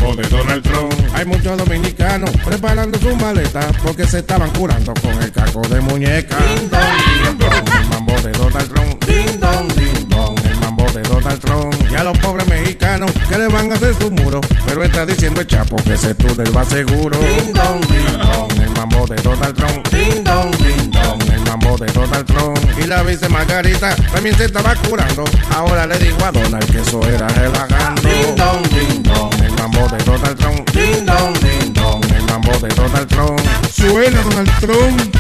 Mambo 0.07 0.23
de 0.23 0.29
Donald 0.29 0.63
Trump. 0.63 0.95
Hay 1.15 1.25
muchos 1.25 1.59
dominicanos 1.59 2.31
preparando 2.45 2.97
sus 2.99 3.17
maletas 3.17 3.67
porque 3.83 4.07
se 4.07 4.19
estaban 4.21 4.51
curando 4.51 4.95
con 5.03 5.21
el 5.21 5.33
caco 5.33 5.63
de 5.63 5.81
muñeca. 5.81 6.37
Ding 6.37 6.71
dong, 6.71 6.81
ding 7.25 7.39
dong, 7.39 7.81
el 7.81 7.89
mambo 7.89 8.13
de 8.21 8.33
Donald 8.33 8.73
Trump. 8.73 9.05
Ding 9.05 9.41
dong, 9.41 9.69
ding 9.75 10.09
dong, 10.09 10.39
el 10.45 10.57
mambo 10.61 10.85
de 10.93 11.03
Donald 11.03 11.41
Trump. 11.41 11.75
Y 11.91 11.95
a 11.97 12.05
los 12.05 12.17
pobres 12.19 12.47
mexicanos 12.47 13.11
que 13.29 13.37
le 13.37 13.49
van 13.49 13.73
a 13.73 13.75
hacer 13.75 13.95
su 13.95 14.11
muro, 14.13 14.41
pero 14.65 14.85
está 14.85 15.05
diciendo 15.05 15.41
el 15.41 15.47
chapo 15.49 15.75
que 15.77 15.95
ese 15.95 16.15
túnel 16.15 16.57
va 16.57 16.65
seguro. 16.65 17.19
Ding 17.19 17.53
dong, 17.53 17.81
ding 17.89 18.19
dong, 18.19 18.63
el 18.63 18.71
mambo 18.71 19.07
de 19.09 19.17
Donald 19.17 19.57
Trump. 19.57 19.89
Ding 19.89 20.23
dong, 20.23 20.53
ding 20.59 20.91
dong, 20.93 21.26
mambo 21.57 21.77
de 21.79 21.87
Donald 21.93 22.27
Trump. 22.27 22.59
Y 22.83 22.87
la 22.87 23.03
vice 23.03 23.29
Margarita 23.29 23.95
también 24.13 24.37
se 24.37 24.45
estaba 24.45 24.75
curando. 24.77 25.25
Ahora 25.55 25.87
le 25.87 25.99
digo 25.99 26.25
a 26.25 26.33
Donald 26.33 26.71
que 26.71 26.81
eso 26.81 27.01
era 27.09 27.29
relajando. 27.29 28.03
Ding 28.03 28.37
dong, 28.37 28.63
ding 28.69 29.03
dong, 29.03 29.33
el 29.43 29.53
mambo 29.53 29.89
de 29.89 29.99
Donald 30.05 30.39
Trump. 30.39 30.71
Ding 30.71 31.07
dong, 31.07 31.35
ding 31.41 31.73
dong, 31.73 32.05
el 32.13 32.23
mambo 32.25 32.53
de 32.59 32.69
Donald 32.69 33.09
Trump. 33.09 33.41
Suena 33.73 34.23
Donald 34.23 34.53
Trump. 34.61 35.17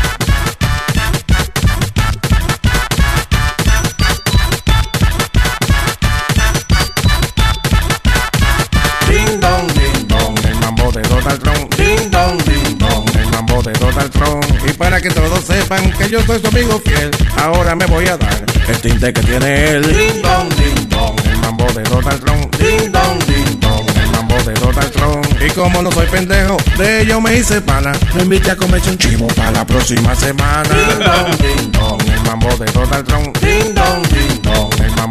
Ding 9.08 9.40
dong, 9.40 9.66
ding 9.72 10.08
dong, 10.08 10.38
el 10.44 10.54
mambo 10.56 10.92
de 10.92 11.02
Donald 11.02 11.42
Trump. 11.42 11.55
De 13.66 13.72
Donald 13.80 14.10
Trump. 14.12 14.44
Y 14.68 14.72
para 14.74 15.00
que 15.00 15.10
todos 15.10 15.44
sepan 15.44 15.90
que 15.92 16.08
yo 16.08 16.22
soy 16.22 16.40
su 16.40 16.46
amigo 16.46 16.80
fiel, 16.84 17.10
ahora 17.36 17.74
me 17.74 17.84
voy 17.86 18.06
a 18.06 18.16
dar 18.16 18.44
el 18.68 18.80
tinte 18.80 19.12
que 19.12 19.20
tiene 19.22 19.70
él. 19.70 19.82
Ding 19.82 20.22
dong, 20.22 20.48
ding 20.54 20.88
dong, 20.88 21.16
el 21.28 21.38
mambo 21.38 21.66
de 21.72 21.82
Donald 21.82 22.24
Trump. 22.24 22.54
Ding 22.56 22.92
dong, 22.92 23.18
ding 23.26 23.60
dong, 23.60 23.84
el 23.88 24.10
mambo 24.12 24.36
de 24.44 24.54
Donald 24.54 24.92
Trump. 24.92 25.26
Y 25.42 25.50
como 25.50 25.82
no 25.82 25.90
soy 25.90 26.06
pendejo, 26.06 26.56
de 26.78 27.02
ello 27.02 27.20
me 27.20 27.36
hice 27.36 27.60
pana. 27.60 27.92
Me 28.14 28.22
invité 28.22 28.52
a 28.52 28.56
comerse 28.56 28.88
un 28.88 28.98
chivo 28.98 29.26
para 29.28 29.50
la 29.50 29.66
próxima 29.66 30.14
semana. 30.14 30.68
Ding 30.68 30.98
dong, 31.00 31.36
ding 31.38 31.72
dong, 31.72 32.00
el 32.08 32.20
mambo 32.22 32.56
de 32.56 32.66
Donald 32.70 33.06
Trump. 33.06 33.36
Ding 33.38 33.74
dong, 33.74 34.02
ding 34.10 34.35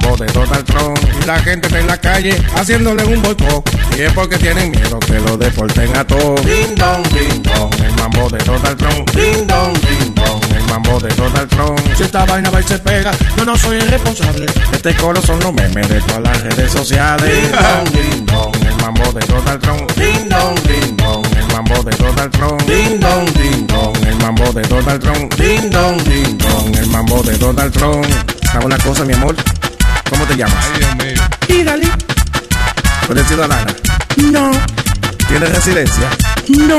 mambo 0.06 0.18
de 0.18 0.32
Donald 0.34 0.66
Trump. 0.66 1.00
Y 1.22 1.26
la 1.26 1.40
gente 1.40 1.68
está 1.68 1.80
en 1.80 1.88
la 1.88 1.98
calle 1.98 2.42
haciéndole 2.56 3.04
un 3.06 3.22
boicot. 3.22 3.70
Y 3.98 4.02
es 4.02 4.14
porque 4.14 4.38
tienen 4.38 4.72
miedo 4.72 5.00
que 5.00 5.20
lo 5.20 5.38
deporten 5.38 5.96
a 5.96 6.06
todos. 6.06 6.44
Ding 6.46 6.76
dong, 6.76 7.04
ding 7.10 7.44
dong, 7.44 7.72
el 7.84 7.94
mambo 7.96 8.30
de 8.30 8.38
Donald 8.40 8.78
Trump. 8.78 9.10
Ding 9.12 9.48
dong, 9.48 9.74
ding 9.74 10.16
dong, 10.16 10.42
el 10.56 10.64
mambo 10.66 11.00
de 11.00 11.10
Donald 11.16 11.50
Trump. 11.50 11.80
Si 11.96 12.04
esta 12.04 12.26
vaina 12.26 12.50
va 12.50 12.60
y 12.60 12.64
se 12.64 12.80
pega, 12.80 13.12
yo 13.38 13.46
no 13.46 13.58
soy 13.58 13.78
el 13.78 13.90
responsable. 13.90 14.46
Este 14.72 14.96
coro 14.96 15.22
son 15.22 15.40
los 15.40 15.54
memes 15.54 15.88
de 15.90 16.02
todas 16.02 16.22
las 16.22 16.42
redes 16.44 16.72
sociales. 16.72 17.32
Ding 17.32 17.52
dong, 17.52 17.92
ding 17.92 18.26
dong, 18.26 18.68
el 18.68 18.76
mambo 18.82 19.12
de 19.12 19.26
Donald 19.26 19.62
Trump. 19.62 19.92
Ding 19.94 20.30
dong, 20.30 20.56
ding 20.68 20.98
dong, 20.98 21.26
el 21.38 21.48
mambo 21.54 21.84
de 21.84 21.96
Donald 21.98 22.32
Trump. 22.32 22.62
Ding 22.64 23.00
dong, 23.00 23.26
ding 23.34 23.68
dong, 23.68 24.08
el 24.08 24.16
mambo 24.18 24.52
de 24.52 24.62
Donald 24.64 25.02
Trump. 25.02 25.34
Ding 25.36 25.70
dong, 25.70 26.04
ding 26.04 26.38
dong, 26.38 26.76
el 26.76 26.88
mambo 26.88 27.24
de 27.24 27.38
Donald 27.38 27.74
Trump. 27.74 28.06
¿Sabe 28.52 28.66
una 28.66 28.78
cosa, 28.78 29.04
mi 29.04 29.14
amor? 29.14 29.36
¿Cómo 30.10 30.26
te 30.26 30.36
llamas? 30.36 30.66
Ay, 30.74 30.80
Dios 30.80 30.96
mío. 30.96 31.24
Dígale. 31.48 31.88
¿Eres 33.10 33.28
ciudadana? 33.28 33.76
No. 34.18 34.52
¿Tienes 35.28 35.54
residencia? 35.54 36.10
No. 36.50 36.78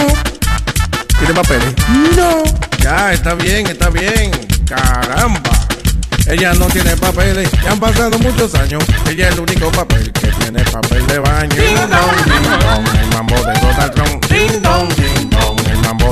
¿Tienes 1.18 1.34
papeles? 1.34 1.74
No. 2.16 2.44
Ya, 2.78 3.12
está 3.12 3.34
bien, 3.34 3.66
está 3.66 3.90
bien. 3.90 4.30
Caramba. 4.66 5.50
Ella 6.28 6.52
no 6.54 6.66
tiene 6.66 6.96
papeles, 6.96 7.48
ya 7.62 7.70
han 7.70 7.78
pasado 7.78 8.18
muchos 8.18 8.52
años. 8.56 8.82
Ella 9.08 9.28
es 9.28 9.34
el 9.34 9.40
único 9.40 9.70
papel 9.70 10.12
que 10.12 10.26
tiene 10.26 10.64
papel 10.64 11.06
de 11.06 11.20
baño. 11.20 11.54
Ding 11.54 11.76
dong, 11.76 12.24
ding 12.24 12.42
dong, 12.42 13.00
el 13.00 13.08
mambo 13.14 13.36
de 13.36 13.52
Donald 13.60 13.94
Trump. 13.94 14.26
Ding 14.26 14.60
dong, 14.60 14.88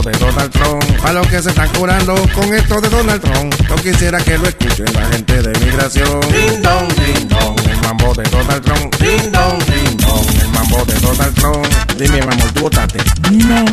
de 0.04 0.12
Donald 0.18 0.50
Trump. 0.50 0.84
Para 1.00 1.14
los 1.14 1.26
que 1.28 1.42
se 1.42 1.48
están 1.48 1.68
curando 1.70 2.14
con 2.34 2.54
esto 2.54 2.80
de 2.80 2.88
Donald 2.90 3.22
Trump, 3.22 3.54
yo 3.68 3.76
quisiera 3.76 4.18
que 4.22 4.36
lo 4.36 4.46
escuchen 4.46 4.86
la 4.92 5.06
gente 5.08 5.42
de 5.42 5.58
migración. 5.64 6.20
Ding 6.20 6.62
dong, 6.62 6.88
ding 6.94 7.28
dong, 7.28 7.58
el 7.68 7.80
mambo 7.80 8.14
de 8.14 8.22
Donald 8.24 8.62
Trump. 8.62 8.94
Ding 8.96 9.32
dong, 9.32 9.58
ding 9.64 9.96
dong, 9.96 10.26
el 10.42 10.48
mambo 10.48 10.84
de 10.84 10.94
Donald 11.00 11.34
Trump. 11.34 11.66
Dime, 11.96 12.20
mi 12.20 12.32
amor, 12.32 12.52
¿tú 12.52 12.60
votaste? 12.60 12.98
No. 13.30 13.64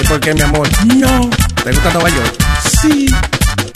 ¿Y 0.00 0.06
por 0.06 0.20
qué, 0.20 0.34
mi 0.34 0.42
amor? 0.42 0.68
No. 0.94 1.30
¿Te 1.64 1.72
gusta 1.72 1.92
Nueva 1.92 2.10
York? 2.10 2.34
Sí. 2.80 3.06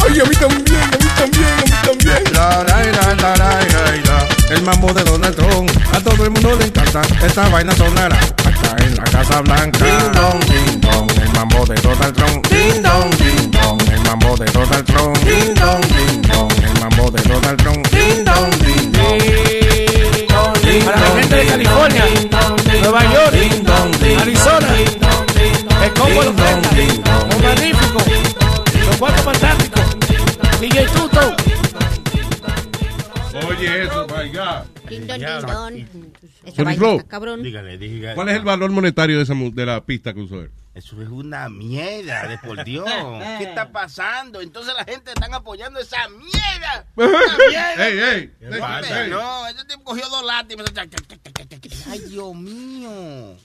Ay, 0.09 0.21
a 0.21 0.25
mí 0.25 0.37
también, 0.37 0.83
a 0.83 0.97
mí 0.97 1.11
también, 1.17 1.45
a 1.45 1.65
mí 1.65 1.73
también. 1.85 2.33
La, 2.33 2.65
la, 2.65 2.85
la, 2.85 3.15
la, 3.15 3.37
la, 3.37 3.65
la, 3.65 3.97
la. 4.07 4.55
El 4.55 4.63
mambo 4.63 4.93
de 4.93 5.03
Donald 5.05 5.35
Trump, 5.37 5.71
a 5.93 6.01
todo 6.01 6.25
el 6.25 6.31
mundo 6.31 6.57
le 6.57 6.67
encanta. 6.67 7.03
Esta 7.25 7.49
vaina 7.49 7.75
sonará 7.75 8.19
en 8.79 8.97
la 8.97 9.05
Casa 9.05 9.41
Blanca. 9.41 9.85
Ding 9.85 10.13
dong, 10.13 10.41
ding 10.41 10.81
dong, 10.81 11.11
el 11.21 11.31
mambo 11.33 11.67
de 11.67 11.75
Donald 11.81 12.15
Trump. 12.15 12.47
Ding 12.49 12.83
dong, 12.83 13.11
ding 13.19 13.51
dong, 13.51 13.81
el 13.93 14.01
mambo 14.01 14.37
de 14.37 14.47
Donald 14.47 14.87
Trump. 14.87 15.17
Ding 15.19 15.55
dong, 15.55 15.81
ding 15.81 16.23
dong, 16.23 16.51
el 16.63 16.81
mambo 16.81 17.11
de 17.11 17.23
Donald 17.23 17.63
Trump. 17.63 17.87
Ding 17.89 18.25
dong, 18.25 18.51
ding 18.61 18.93
dong. 18.93 19.11
Para 20.85 21.01
la 21.01 21.21
gente 21.21 21.37
de 21.37 21.47
California, 21.47 22.05
Nueva 22.81 23.03
York, 23.13 23.35
Arizona, 24.21 24.69
el 25.85 25.93
combo 25.95 26.23
los 26.23 26.35
Fresca, 26.35 26.71
los 27.29 27.43
magníficos, 27.43 28.05
los 28.87 28.97
cuatro 28.97 29.23
fantásticos, 29.23 29.83
DJ 30.61 30.87
Tuto. 30.87 31.35
Oye, 33.49 33.83
eso, 33.83 34.07
my 34.07 34.29
God. 34.29 34.65
Esa 36.45 36.65
vaina 36.65 36.79
Flow. 36.79 37.07
cabrón. 37.07 37.43
Dígale, 37.43 37.79
dígale. 37.79 38.15
¿Cuál 38.15 38.29
es 38.29 38.37
el 38.37 38.45
valor 38.45 38.71
monetario 38.71 39.17
de, 39.17 39.23
esa, 39.23 39.35
la 39.35 39.85
pista 39.85 40.13
que 40.15 40.21
usó 40.21 40.41
él? 40.41 40.51
Eso 40.75 41.03
es 41.03 41.09
una 41.09 41.49
mierda, 41.49 42.29
de 42.29 42.39
por 42.39 42.65
Dios. 42.65 42.89
¿Qué 43.39 43.45
está 43.45 43.73
pasando? 43.73 44.41
Entonces 44.41 44.73
la 44.75 44.85
gente 44.85 45.11
está 45.11 45.35
apoyando 45.37 45.81
esa 45.81 46.09
mierda. 46.09 46.87
Una 46.97 47.37
mierda. 47.49 47.89
Ey, 47.89 47.99
ey, 47.99 48.35
¿Qué 48.39 48.47
ey, 48.47 48.61
pasa? 48.61 49.07
No, 49.09 49.49
ese 49.49 49.65
tipo 49.65 49.83
cogió 49.83 50.09
dos 50.09 50.23
me 50.23 50.65
Ay, 51.91 51.99
Dios 52.09 52.35
mío. 52.35 53.37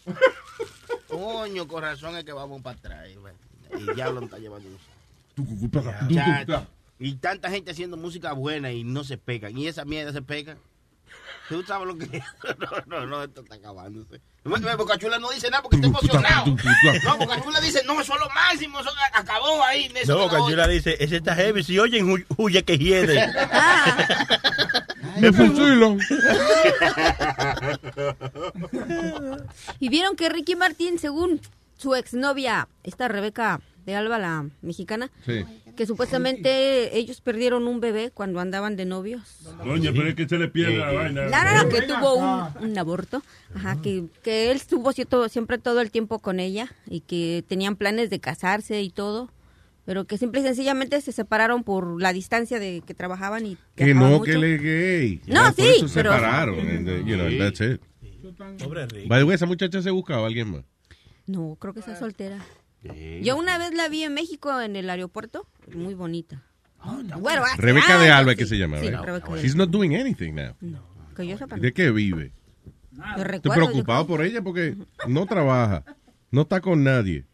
Coño, 1.08 1.68
con 1.68 1.82
razón 1.82 2.16
es 2.18 2.24
que 2.24 2.34
vamos 2.34 2.62
para 2.62 2.78
atrás. 2.78 3.08
Y 3.10 3.98
ya 3.98 4.10
lo 4.10 4.22
está 4.22 4.38
llevando. 4.38 4.70
Ya, 6.10 6.68
y 7.00 7.16
tanta 7.16 7.50
gente 7.50 7.72
haciendo 7.72 7.98
música 7.98 8.34
buena 8.34 8.72
y 8.72 8.84
no 8.84 9.04
se 9.04 9.18
pegan. 9.18 9.58
Y 9.58 9.68
esa 9.68 9.86
mierda 9.86 10.14
se 10.14 10.22
pega. 10.22 10.58
¿Tú 11.50 11.62
sabes 11.64 11.88
lo 11.88 11.98
que 11.98 12.06
es? 12.18 12.24
No, 12.88 13.00
no, 13.00 13.06
no, 13.06 13.24
esto 13.24 13.42
está 13.42 13.56
acabándose. 13.56 14.20
Bocachula 14.44 15.20
no 15.20 15.30
dice 15.32 15.50
nada 15.50 15.62
porque 15.62 15.76
está 15.78 15.88
emocionado. 15.88 16.46
No, 17.04 17.18
Bocachula 17.18 17.60
dice, 17.62 17.84
no, 17.86 18.00
eso 18.02 18.14
es 18.16 18.20
lo 18.20 18.30
máximo, 18.30 18.80
eso 18.80 18.90
acabó 19.14 19.64
ahí. 19.64 19.92
eso 19.96 20.14
No, 20.14 20.20
no 20.20 20.26
lo 20.26 20.32
Cachula 20.32 20.68
dice, 20.68 20.98
ese 21.00 21.18
está 21.18 21.36
heavy. 21.36 21.64
Si 21.64 21.78
oyen, 21.78 22.08
hu- 22.08 22.26
huye 22.38 22.64
que 22.64 22.78
hiede. 22.78 23.28
Me 25.20 25.32
fusilo. 25.32 25.98
Y 29.80 29.90
vieron 29.90 30.16
que 30.16 30.30
Ricky 30.30 30.56
Martín, 30.56 31.00
según 31.00 31.42
su 31.78 31.96
exnovia, 31.96 32.68
esta 32.84 33.08
Rebeca 33.08 33.62
de 33.86 33.96
Alba, 33.96 34.18
la 34.20 34.50
mexicana, 34.62 35.12
Sí. 35.26 35.44
que 35.76 35.86
supuestamente 35.86 36.98
ellos 36.98 37.22
perdieron 37.22 37.68
un 37.68 37.80
bebé 37.80 38.12
cuando 38.12 38.40
andaban 38.40 38.76
de 38.76 38.86
novios. 38.86 39.40
Doña, 39.64 39.92
pero 39.94 40.08
es 40.10 40.16
que 40.16 40.28
se 40.28 40.38
le 40.38 40.48
pierde 40.48 40.78
la 40.78 40.92
vaina. 40.92 41.26
No, 41.30 41.44
no, 41.44 41.64
no, 41.64 41.70
que 41.70 41.82
tuvo 41.84 42.16
un, 42.16 42.64
un 42.70 42.78
aborto, 42.78 43.22
ajá, 43.54 43.82
que, 43.82 44.06
que 44.24 44.50
él 44.52 44.58
estuvo 44.58 44.92
cierto- 44.92 45.30
siempre 45.30 45.58
todo 45.58 45.82
el 45.82 45.92
tiempo 45.92 46.20
con 46.20 46.40
ella 46.40 46.72
y 46.88 47.02
que 47.02 47.44
tenían 47.48 47.76
planes 47.76 48.10
de 48.10 48.20
casarse 48.20 48.82
y 48.82 48.90
todo, 48.90 49.32
pero 49.86 50.06
que 50.06 50.18
simple 50.18 50.40
y 50.40 50.44
sencillamente 50.44 51.00
se 51.02 51.12
separaron 51.12 51.64
por 51.64 52.02
la 52.02 52.12
distancia 52.12 52.58
de 52.60 52.82
que 52.88 52.96
trabajaban 52.96 53.46
y 53.46 53.58
Que 53.76 53.94
no, 53.94 54.08
mucho. 54.10 54.24
que 54.24 54.32
él 54.32 54.44
es 54.46 54.62
gay. 54.64 55.22
No, 55.28 55.44
por 55.44 55.54
sí, 55.54 55.62
eso 55.78 55.88
se 55.88 55.94
pero- 55.94 56.12
separaron. 56.14 56.60
and, 56.60 56.90
uh, 56.90 57.06
you 57.06 57.16
know, 57.16 57.30
Sí. 57.30 57.38
that's 57.38 57.62
it. 57.62 57.82
Pobre 58.64 58.88
Rick. 58.88 59.08
By 59.08 59.20
the 59.20 59.26
way, 59.26 59.36
esa 59.36 59.46
muchacha 59.46 59.82
se 59.84 59.92
buscaba 59.92 60.24
a 60.24 60.28
alguien 60.28 60.50
más. 60.50 60.64
No, 61.28 61.56
creo 61.60 61.74
que 61.76 61.80
está 61.82 61.96
soltera. 61.96 62.40
Yo 63.22 63.38
una 63.38 63.58
vez 63.58 63.74
la 63.74 63.90
vi 63.90 64.04
en 64.04 64.14
México 64.14 64.62
en 64.62 64.76
el 64.76 64.90
aeropuerto, 64.90 65.48
muy 65.74 65.94
bonita. 65.94 66.44
Bueno, 67.20 67.44
hace 67.44 67.62
Rebeca 67.62 67.98
de 67.98 68.06
años, 68.06 68.20
Alba, 68.20 68.32
sí. 68.34 68.38
que 68.38 68.46
se 68.46 68.58
llama, 68.58 68.80
Sí, 68.80 68.90
de 68.90 69.42
She's 69.42 69.56
not 69.56 69.70
doing 69.70 69.96
anything 69.96 70.34
now. 70.34 70.56
Que 71.16 71.26
yo 71.26 71.38
sepa. 71.38 71.56
¿De 71.56 71.74
qué 71.74 71.92
vive? 71.92 72.32
Estoy 72.92 73.24
recuerdo, 73.24 73.42
yo 73.44 73.72
preocupado 73.72 74.08
por 74.08 74.22
ella 74.22 74.42
porque 74.42 74.78
no 75.08 75.26
trabaja, 75.26 75.84
no 76.32 76.42
está 76.42 76.62
con 76.62 76.84
nadie. 76.84 77.26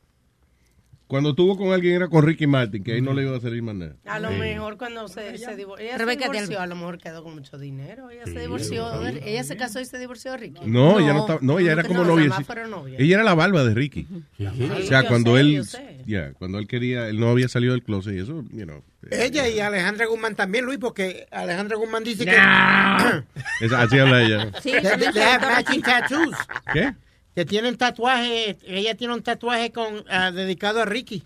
Cuando 1.12 1.32
estuvo 1.32 1.58
con 1.58 1.74
alguien 1.74 1.96
era 1.96 2.08
con 2.08 2.26
Ricky 2.26 2.48
Martin, 2.48 2.86
que 2.86 2.94
ahí 2.94 3.02
no 3.02 3.12
le 3.14 3.24
iba 3.24 3.36
a 3.36 3.40
salir 3.42 3.62
más 3.62 3.76
nada. 3.76 3.98
A 4.06 4.18
lo 4.20 4.32
mejor 4.32 4.78
cuando 4.78 5.10
se, 5.10 5.38
se 5.38 5.58
divor- 5.58 5.78
ella 5.78 5.98
Rebeca 5.98 6.28
se 6.28 6.32
de 6.32 6.38
divorció, 6.40 6.62
a 6.62 6.68
lo 6.68 6.76
mejor 6.78 7.00
quedó 7.00 7.22
con 7.22 7.36
mucho 7.36 7.58
dinero. 7.58 8.10
Ella 8.10 8.22
Sí, 8.26 8.32
se 8.32 8.40
divorció, 8.40 9.06
ella 9.06 9.44
se 9.44 9.58
casó 9.58 9.82
y 9.82 9.86
se 9.86 10.00
divorció 10.00 10.32
de 10.32 10.38
Ricky. 10.38 10.62
No, 10.66 11.00
ella 11.00 11.12
no 11.14 11.20
estaba, 11.20 11.40
no, 11.42 11.60
ella 11.60 11.74
era 11.74 11.84
como 11.84 12.06
no, 12.06 12.16
novia. 12.16 12.98
Ella 12.98 13.16
era 13.16 13.24
la 13.26 13.34
barba 13.36 13.66
de 13.66 13.74
Ricky. 13.74 14.08
O 14.40 14.82
sea, 14.84 15.02
Yo 15.04 15.08
cuando 15.10 15.36
sé, 15.36 15.42
él, 15.42 16.04
ya, 16.08 16.32
cuando 16.32 16.60
él 16.60 16.68
quería, 16.68 17.10
él 17.10 17.20
no 17.20 17.30
había 17.30 17.50
salido 17.50 17.74
del 17.74 17.84
closet 17.84 18.14
y 18.16 18.20
eso, 18.20 18.46
you 18.52 18.64
know. 18.64 18.82
Ella 19.10 19.50
y 19.50 19.60
Alejandra 19.60 20.06
Guzmán 20.06 20.36
también, 20.36 20.64
Luis, 20.64 20.80
porque 20.80 21.28
Alejandra 21.32 21.76
Guzmán 21.76 22.06
dice 22.06 22.24
que... 22.24 22.32
Es- 23.66 23.74
así 23.74 24.00
habla 24.00 24.24
ella. 24.24 24.52
Sí, 24.62 24.72
they, 24.72 25.12
they 25.12 25.22
have 25.24 25.46
matching 25.46 25.82
tattoos. 25.82 26.38
¿Qué? 26.72 26.94
Que 27.36 27.46
tienen 27.46 27.78
tatuaje, 27.78 28.58
ella 28.68 28.96
tiene 28.96 29.14
un 29.14 29.24
tatuaje 29.24 29.72
con 29.72 30.04
ah, 30.10 30.32
dedicado 30.32 30.82
a 30.82 30.86
Ricky. 30.86 31.24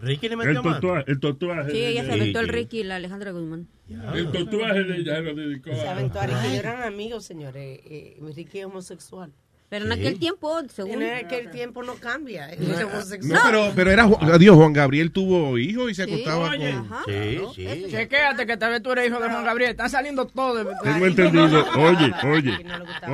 Ricky 0.00 0.28
le 0.28 0.34
El 0.34 0.62
tatuaje, 0.62 1.04
el 1.10 1.20
tatuaje. 1.20 1.70
Sí, 1.72 1.84
ella 1.84 2.04
se 2.04 2.12
aventó 2.12 2.40
el 2.40 2.48
Ricky 2.48 2.80
y 2.80 2.84
la 2.84 2.96
Alejandra 2.96 3.32
Guzmán. 3.32 3.68
El 4.14 4.30
tatuaje 4.30 4.84
de 4.84 4.98
ella 4.98 5.16
se 5.16 5.22
lo 5.22 5.34
dedicó 5.34 5.70
Se 5.70 5.88
aventó 5.88 6.20
a 6.20 6.26
Ricky. 6.26 6.56
Eran 6.56 6.82
amigos, 6.84 7.24
señores. 7.24 7.80
Eh, 7.84 8.20
Ricky 8.34 8.60
es 8.60 8.66
homosexual. 8.66 9.32
Pero 9.70 9.84
en 9.86 9.92
aquel 9.92 10.18
tiempo, 10.18 10.60
según... 10.68 11.00
En 11.00 11.24
aquel 11.24 11.48
tiempo 11.52 11.84
no 11.84 11.94
cambia. 11.94 12.48
No, 12.58 13.38
pero, 13.44 13.72
pero 13.76 13.90
era, 13.92 14.02
adiós, 14.20 14.56
Juan 14.56 14.72
Gabriel 14.72 15.12
tuvo 15.12 15.56
hijos 15.58 15.92
y 15.92 15.94
se 15.94 16.06
Sí, 16.06 16.12
acostaba 16.12 16.50
oye, 16.50 16.72
con... 16.72 16.92
ajá. 16.92 17.02
Sí, 17.06 17.40
sí. 17.54 17.84
Chequéate 17.88 18.46
que 18.48 18.56
tal 18.56 18.72
vez 18.72 18.82
tú 18.82 18.90
eres 18.90 19.06
hijo 19.08 19.20
de 19.20 19.28
Juan 19.28 19.44
Gabriel. 19.44 19.70
Están 19.70 19.88
saliendo 19.88 20.26
todos. 20.26 20.66
de- 20.66 20.72
Tengo 20.82 21.06
entendido, 21.06 21.64
oye, 21.78 22.12
oye, 22.24 22.66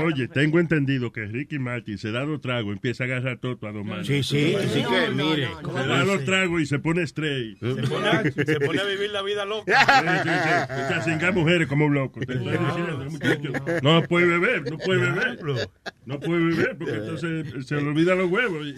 oye, 0.02 0.28
tengo 0.28 0.58
entendido 0.58 1.12
que 1.12 1.26
Ricky 1.26 1.58
Martin 1.58 1.98
se 1.98 2.10
da 2.10 2.24
dos 2.24 2.40
tragos, 2.40 2.72
empieza 2.72 3.04
a 3.04 3.06
agarrar 3.06 3.36
todo 3.38 3.58
a 3.68 3.72
dos 3.72 3.84
manos. 3.84 4.06
Sí, 4.06 4.22
sí, 4.22 4.54
así 4.54 4.82
que 4.82 5.08
mire. 5.14 5.48
Se 5.62 5.86
da 5.86 6.04
dos 6.04 6.24
tragos 6.24 6.62
y 6.62 6.66
se 6.66 6.78
pone 6.78 7.02
straight. 7.02 7.58
Se 7.60 7.82
pone, 7.86 8.08
a, 8.08 8.22
se 8.22 8.60
pone 8.60 8.80
a 8.80 8.84
vivir 8.84 9.10
la 9.10 9.20
vida 9.20 9.44
loca. 9.44 9.72
Sí, 10.24 11.04
sí, 11.04 11.10
sí. 11.20 11.32
Mujeres 11.34 11.68
como 11.68 11.84
un 11.84 11.92
loco. 11.92 12.20
No 13.82 14.02
puede 14.04 14.26
beber, 14.26 14.70
no 14.70 14.78
puede 14.78 15.00
beber. 15.00 15.38
No 16.06 16.18
puede 16.20 16.38
beber 16.44 16.78
porque 16.78 16.94
entonces 16.94 17.66
se 17.66 17.74
le 17.74 17.82
olvidan 17.88 18.18
los 18.18 18.30
huevos. 18.30 18.64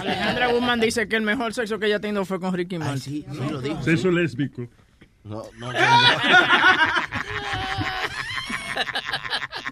Alejandra 0.00 0.48
Guzmán 0.48 0.80
dice 0.80 1.08
que 1.08 1.16
el 1.16 1.22
mejor 1.22 1.54
sexo 1.54 1.78
que 1.78 1.86
ella 1.86 1.96
ha 1.96 2.00
tenido 2.00 2.24
fue 2.26 2.38
con 2.38 2.52
Ricky 2.54 2.78
Martin. 2.78 3.00
sí, 3.00 3.26
lo 3.50 3.60
dijo. 3.60 3.82
Sexo 3.82 4.10
lésbico. 4.10 4.68
No, 5.24 5.42
no, 5.58 5.68
¿Cómo 5.68 5.70
No 5.70 5.70
sé 5.70 5.70
qué 5.72 5.80
deciste, 9.62 9.70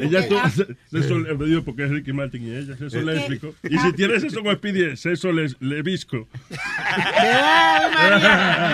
Ella 0.00 0.28
tuvo 0.28 0.40
Ah, 0.44 0.50
se- 0.50 0.66
sexo 0.90 1.14
dijo 1.44 1.62
porque 1.64 1.84
es 1.84 1.90
Ricky 1.90 2.12
Martin 2.12 2.46
y 2.46 2.54
ella, 2.56 2.76
sexo 2.76 2.98
¿Qué? 2.98 3.02
lésbico. 3.04 3.54
Y 3.62 3.78
si 3.78 3.92
tiene 3.92 4.20
sexo 4.20 4.42
con 4.42 4.54
Speedy, 4.56 4.84
es 4.92 5.00
sexo 5.00 5.32
les, 5.32 5.56
levisco. 5.60 6.28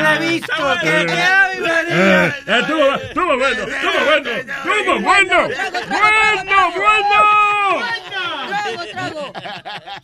Revisco, 0.03 0.73
Eh, 0.82 1.07
eh, 1.93 2.32
Estuvo 2.47 2.95
estuvo 2.95 3.37
bueno, 3.37 3.65
estuvo 3.65 4.05
bueno, 4.05 4.31
estuvo 4.31 5.01
bueno, 5.01 5.49
bueno, 5.89 6.73
bueno. 6.77 7.19
Trago, 8.49 8.85
trago. 8.93 9.32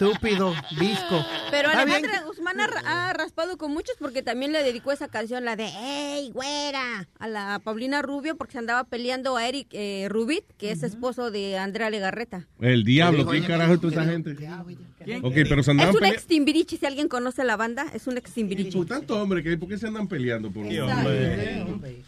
Estúpido, 0.00 0.54
visco. 0.78 1.24
Pero. 1.50 1.70
Alejandra 1.70 2.22
Guzmán 2.26 2.60
ha, 2.60 3.08
ha 3.08 3.12
raspado 3.12 3.56
con 3.56 3.72
muchos 3.72 3.96
porque 3.98 4.22
también 4.22 4.52
le 4.52 4.62
dedicó 4.62 4.92
esa 4.92 5.08
canción, 5.08 5.44
la 5.44 5.56
de 5.56 5.66
¡Ey, 5.66 6.30
güera! 6.30 7.08
A 7.18 7.28
la 7.28 7.60
Paulina 7.64 8.02
Rubio 8.02 8.36
porque 8.36 8.52
se 8.52 8.58
andaba 8.58 8.84
peleando 8.84 9.36
a 9.36 9.48
Eric 9.48 9.68
eh, 9.72 10.06
Rubit, 10.10 10.44
que 10.58 10.70
es 10.70 10.82
esposo 10.82 11.30
de 11.30 11.56
Andrea 11.58 11.90
Legarreta. 11.90 12.46
El 12.60 12.84
diablo, 12.84 13.26
¿quién 13.26 13.44
carajo 13.44 13.74
es 13.74 13.80
toda 13.80 13.92
esa 14.02 14.04
gente? 14.04 14.36
Ok, 15.22 15.34
pero 15.48 15.62
se 15.62 15.70
Es 15.70 15.76
un 15.76 15.76
peleando. 15.78 16.06
ex 16.06 16.26
Timbirichi, 16.26 16.76
si 16.76 16.86
alguien 16.86 17.08
conoce 17.08 17.44
la 17.44 17.56
banda, 17.56 17.86
es 17.94 18.06
un 18.06 18.18
ex 18.18 18.32
Timbirichi. 18.32 18.84
Tanto 18.86 19.20
hombre 19.20 19.42
que 19.42 19.56
¿por 19.56 19.68
qué 19.68 19.78
se 19.78 19.86
andan 19.86 20.08
peleando 20.08 20.50
por 20.50 20.64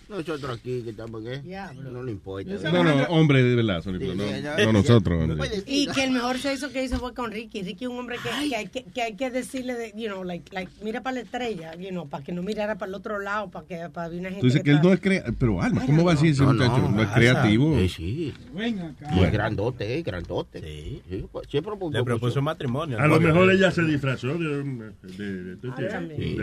Nosotros 0.09 0.59
aquí 0.59 0.82
que 0.82 0.90
estamos, 0.90 1.23
¿qué? 1.23 1.43
No 1.90 2.02
le 2.02 2.12
importa. 2.12 2.51
No, 2.70 2.85
no, 2.85 3.05
hombre 3.05 3.43
de 3.43 3.55
verdad, 3.55 3.82
no, 3.85 4.65
no 4.66 4.73
nosotros. 4.73 5.23
hombre. 5.23 5.62
Y 5.66 5.86
que 5.89 6.05
el 6.05 6.10
mejor 6.10 6.39
sexo 6.39 6.70
que 6.70 6.85
hizo 6.85 6.98
fue 6.98 7.15
con 7.15 7.31
Ricky. 7.31 7.62
Ricky 7.79 7.87
un 7.87 7.99
hombre 7.99 8.17
que, 8.23 8.49
que 8.49 8.57
hay 8.57 8.67
que, 8.67 8.83
que 8.85 9.03
hay 9.03 9.15
que 9.15 9.31
decirle, 9.31 9.75
de, 9.75 9.93
you 9.97 10.09
know, 10.09 10.25
like, 10.25 10.53
like, 10.53 10.71
mira 10.83 11.01
para 11.03 11.15
la 11.15 11.21
estrella, 11.21 11.75
you 11.77 11.91
know, 11.91 12.09
para 12.09 12.25
que 12.25 12.33
no 12.33 12.43
mirara 12.43 12.77
para 12.77 12.89
el 12.89 12.95
otro 12.95 13.21
lado, 13.21 13.51
para 13.51 13.67
que 13.67 13.89
para 13.93 14.09
una 14.09 14.29
gente 14.31 14.41
Tú 14.41 14.47
dices 14.47 14.63
que 14.63 14.71
él 14.71 14.77
está- 14.77 14.89
no 14.89 14.95
es 14.95 15.01
creativo. 15.01 15.37
Pero 15.39 15.63
Alma, 15.63 15.83
¿cómo 15.87 16.05
va 16.05 16.13
a 16.13 16.15
decir 16.15 16.33
ese 16.33 16.43
No, 16.43 16.53
muchacho? 16.53 16.79
no, 16.79 16.89
No, 16.91 17.03
es 17.03 17.09
creativo. 17.11 17.79
Sí, 17.79 17.89
sí. 17.89 18.35
Acá. 18.57 19.15
Y 19.15 19.23
es 19.25 19.33
grandote, 19.33 19.99
eh, 19.99 20.03
grandote. 20.03 20.61
Sí. 21.09 21.25
pues, 21.31 21.47
Siempre 21.49 21.73
Le 21.93 22.03
propuso 22.05 22.43
matrimonio. 22.43 22.99
A 23.01 23.07
lo 23.07 23.21
mejor 23.21 23.51
ella 23.53 23.71
se 23.71 23.83
disfrazó 23.83 24.29
de, 24.29 24.61
un- 24.61 24.95
de, 25.03 25.17
de, 25.17 25.57
de, 25.57 25.69
Ah, 25.69 25.75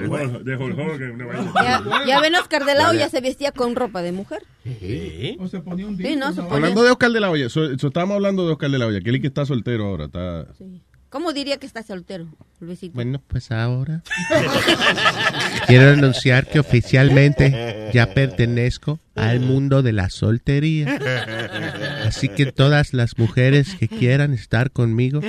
Hogan, 0.08 1.12
una 1.12 1.26
vaina. 1.26 1.54
Ya, 1.56 2.06
ya 2.08 2.22
ven, 2.22 2.36
Oscar 2.36 2.66
de 2.66 2.76
la 2.76 2.90
Hoya 2.90 3.10
se 3.10 3.20
vestía 3.22 3.52
con 3.52 3.76
ropa 3.76 4.02
de 4.02 4.12
mujer. 4.12 4.44
Sí. 4.64 5.38
O 5.40 5.48
se 5.48 5.60
ponía 5.60 5.86
un 5.86 5.98
Sí, 5.98 6.16
no, 6.16 6.28
Hablando 6.50 6.84
de 6.84 6.92
Oscar 6.92 7.12
de 7.12 7.20
la 7.20 7.30
Hoya, 7.30 7.50
so- 7.50 7.78
so 7.78 7.88
estábamos 7.88 8.16
hablando 8.16 8.46
de 8.46 8.54
Oscar 8.54 8.70
de 8.72 8.80
la 8.80 8.88
Hoya, 8.88 9.02
que 9.02 9.10
él 9.10 9.22
que 9.22 9.28
está 9.28 9.46
soltero 9.46 9.86
ahora. 9.86 10.06
Está... 10.06 10.48
¿Cómo 11.16 11.32
diría 11.32 11.56
que 11.56 11.66
está 11.66 11.82
soltero, 11.82 12.28
Luisito? 12.60 12.94
Bueno, 12.96 13.22
pues 13.26 13.50
ahora 13.50 14.04
quiero 15.66 15.92
anunciar 15.92 16.46
que 16.46 16.60
oficialmente 16.60 17.90
ya 17.94 18.14
pertenezco 18.14 19.00
al 19.16 19.40
mundo 19.40 19.82
de 19.82 19.94
la 19.94 20.10
soltería. 20.10 21.00
Así 22.06 22.28
que 22.28 22.52
todas 22.52 22.94
las 22.94 23.18
mujeres 23.18 23.76
que 23.76 23.88
quieran 23.88 24.34
estar 24.34 24.72
conmigo, 24.72 25.22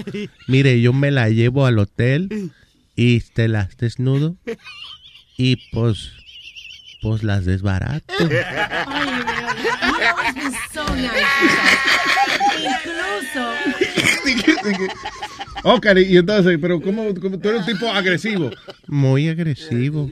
mire, 0.48 0.80
yo 0.80 0.92
me 0.92 1.12
la 1.12 1.28
llevo 1.28 1.66
al 1.66 1.78
hotel 1.78 2.50
y 2.96 3.20
te 3.20 3.46
las 3.46 3.76
desnudo 3.76 4.34
y 5.36 5.70
pues, 5.70 6.14
pues 7.06 7.22
las 7.22 7.44
desbarato. 7.44 8.12
Ay, 8.18 9.08
so 10.72 10.84
nice. 10.96 11.12
Incluso. 12.58 13.52
Oscar, 15.62 15.98
y 15.98 16.16
entonces, 16.16 16.58
pero 16.60 16.82
¿cómo, 16.82 17.14
cómo 17.14 17.38
tú 17.38 17.48
eres 17.48 17.60
un 17.60 17.66
tipo 17.66 17.86
agresivo? 17.88 18.50
Muy 18.88 19.28
agresivo. 19.28 20.10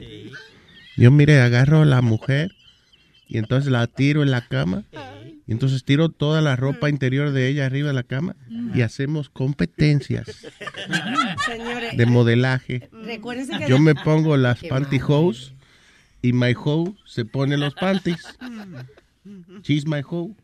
Yo, 0.95 1.11
mire, 1.11 1.41
agarro 1.41 1.81
a 1.81 1.85
la 1.85 2.01
mujer 2.01 2.53
y 3.27 3.39
entonces 3.39 3.69
la 3.69 3.87
tiro 3.87 4.23
en 4.23 4.31
la 4.31 4.47
cama. 4.47 4.85
Y 5.47 5.51
entonces 5.51 5.83
tiro 5.83 6.07
toda 6.07 6.41
la 6.41 6.55
ropa 6.55 6.89
interior 6.89 7.31
de 7.31 7.49
ella 7.49 7.65
arriba 7.65 7.89
de 7.89 7.93
la 7.93 8.03
cama 8.03 8.37
y 8.73 8.81
hacemos 8.81 9.29
competencias 9.29 10.47
Señores, 11.45 11.97
de 11.97 12.05
modelaje. 12.05 12.89
Yo 13.67 13.79
me 13.79 13.93
pongo 13.95 14.37
las 14.37 14.63
pantyhose 14.63 15.54
y 16.25 16.33
my 16.33 16.53
hoe 16.53 16.95
se 17.05 17.23
pone 17.23 17.55
los 17.55 17.75
panties. 17.75 18.35
She's 19.61 19.85
my 19.85 20.01
hoe. 20.01 20.35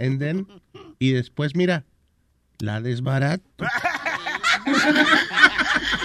And 0.00 0.18
then, 0.18 0.48
y 0.98 1.12
después, 1.12 1.54
mira, 1.54 1.84
la 2.58 2.80
desbarato. 2.80 3.44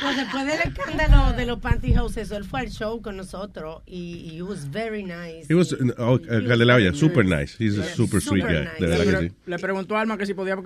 Pues 0.00 0.16
después 0.16 0.46
del 0.46 0.60
escándalo 0.60 1.32
de 1.36 1.46
los 1.46 1.58
pantyhose, 1.58 2.22
él 2.22 2.44
fue 2.44 2.60
al 2.60 2.70
show 2.70 3.02
con 3.02 3.16
nosotros 3.16 3.82
y, 3.86 4.36
it 4.36 4.42
was 4.42 4.70
very 4.70 5.02
nice. 5.02 5.46
He 5.48 5.54
was, 5.54 5.76
oh, 5.98 6.18
de 6.18 6.40
la 6.64 6.74
Hoya, 6.74 6.94
super 6.94 7.24
nice. 7.24 7.54
He's 7.62 7.78
a 7.78 7.84
super 7.84 8.20
sweet 8.20 8.42
Super 8.42 8.64
guy. 8.64 8.64
nice. 8.64 8.80
De 8.80 8.86
verdad 8.86 9.20
que 9.20 9.28
sí. 9.28 9.34
Le 9.46 9.58
preguntó 9.58 9.96
a 9.96 10.00
Alma 10.00 10.16
que 10.16 10.26
si 10.26 10.34
podía 10.34 10.56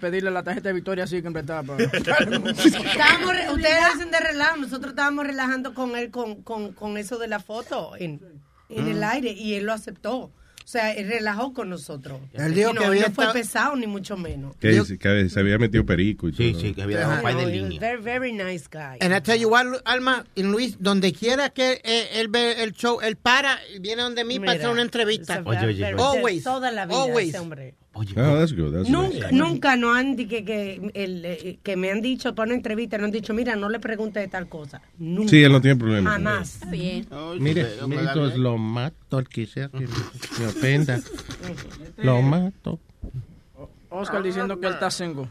pedirle 0.00 0.30
la 0.30 0.42
tarjeta 0.42 0.68
de 0.68 0.74
Victoria 0.74 1.04
así 1.04 1.20
que 1.20 1.30
prestaba. 1.30 1.76
Estábamos 1.78 2.52
ustedes 3.54 3.84
hacen 3.94 4.10
de 4.10 4.20
relajo, 4.20 4.56
nosotros 4.58 4.90
estábamos 4.90 5.26
relajando 5.26 5.74
con 5.74 5.96
él 5.96 6.10
con, 6.10 6.42
con, 6.42 6.72
con 6.72 6.96
eso 6.98 7.18
de 7.18 7.28
la 7.28 7.40
foto 7.40 7.92
en, 7.98 8.20
en 8.68 8.88
el 8.88 8.98
Mm. 9.00 9.04
aire 9.04 9.32
y 9.32 9.54
él 9.54 9.64
lo 9.66 9.72
aceptó. 9.72 10.30
O 10.66 10.68
sea, 10.68 10.92
él 10.94 11.06
relajó 11.06 11.52
con 11.54 11.68
nosotros. 11.70 12.18
Él 12.32 12.52
dijo 12.52 12.72
no, 12.72 12.80
que 12.80 12.86
había 12.86 13.06
no 13.06 13.14
fue 13.14 13.32
pesado 13.32 13.76
ni 13.76 13.86
mucho 13.86 14.16
menos. 14.16 14.56
Que, 14.56 14.82
que 14.98 15.28
se 15.28 15.38
había 15.38 15.58
metido 15.58 15.86
perico 15.86 16.26
y 16.26 16.32
todo. 16.32 16.38
Sí, 16.42 16.56
sí, 16.60 16.74
que 16.74 16.82
había 16.82 16.98
dejado 16.98 17.24
un 17.24 17.36
de 17.38 17.46
líneas. 17.46 17.80
very, 17.80 18.02
very 18.02 18.32
nice 18.32 18.66
guy. 18.68 18.98
And 19.00 19.14
I 19.16 19.20
tell 19.20 19.38
you 19.38 19.48
what, 19.48 19.64
Alma 19.84 20.26
y 20.34 20.42
Luis, 20.42 20.76
donde 20.80 21.12
quiera 21.12 21.50
que 21.50 21.80
eh, 21.84 22.08
él 22.14 22.26
ve 22.26 22.64
el 22.64 22.72
show, 22.72 23.00
él 23.00 23.14
para 23.14 23.60
y 23.72 23.78
viene 23.78 24.02
donde 24.02 24.24
mí 24.24 24.40
para 24.40 24.54
Mira, 24.54 24.64
hacer 24.64 24.72
una 24.72 24.82
entrevista. 24.82 25.34
a 25.34 25.40
very- 25.42 25.78
very- 25.78 25.96
Always. 26.02 26.42
Toda 26.42 26.72
la 26.72 26.86
vida 26.86 27.00
Always. 27.00 27.28
ese 27.28 27.38
hombre. 27.38 27.74
Oh, 27.96 28.38
that's 28.38 28.52
good. 28.52 28.72
That's 28.72 28.88
Nunca, 28.88 29.30
nice. 29.30 29.32
nunca 29.32 29.76
no 29.76 29.94
han 29.94 30.16
que, 30.16 30.44
que, 30.44 30.90
el, 30.94 31.24
eh, 31.24 31.58
que 31.62 31.76
me 31.76 31.90
han 31.90 32.02
dicho 32.02 32.34
para 32.34 32.48
una 32.48 32.54
entrevista, 32.54 32.98
no 32.98 33.04
han 33.04 33.10
dicho, 33.10 33.32
mira, 33.32 33.56
no 33.56 33.68
le 33.68 33.80
pregunte 33.80 34.20
de 34.20 34.28
tal 34.28 34.48
cosa. 34.48 34.82
Nunca. 34.98 35.28
Sí, 35.30 35.42
él 35.42 35.52
no 35.52 35.60
tiene 35.60 35.76
problema. 35.76 36.10
Jamás. 36.12 36.60
bien. 36.70 37.06
Mire, 37.38 37.66
mire, 37.86 38.02
entonces 38.02 38.38
lo 38.38 38.58
mato 38.58 39.18
al 39.18 39.28
que 39.28 39.46
sea 39.46 39.68
que 39.68 39.86
me 40.38 40.46
ofenda. 40.46 41.00
Lo 41.96 42.20
mato. 42.22 42.80
Oscar 43.88 44.22
diciendo 44.22 44.60
que 44.60 44.66
él 44.66 44.74
está 44.74 44.90
single. 44.90 45.28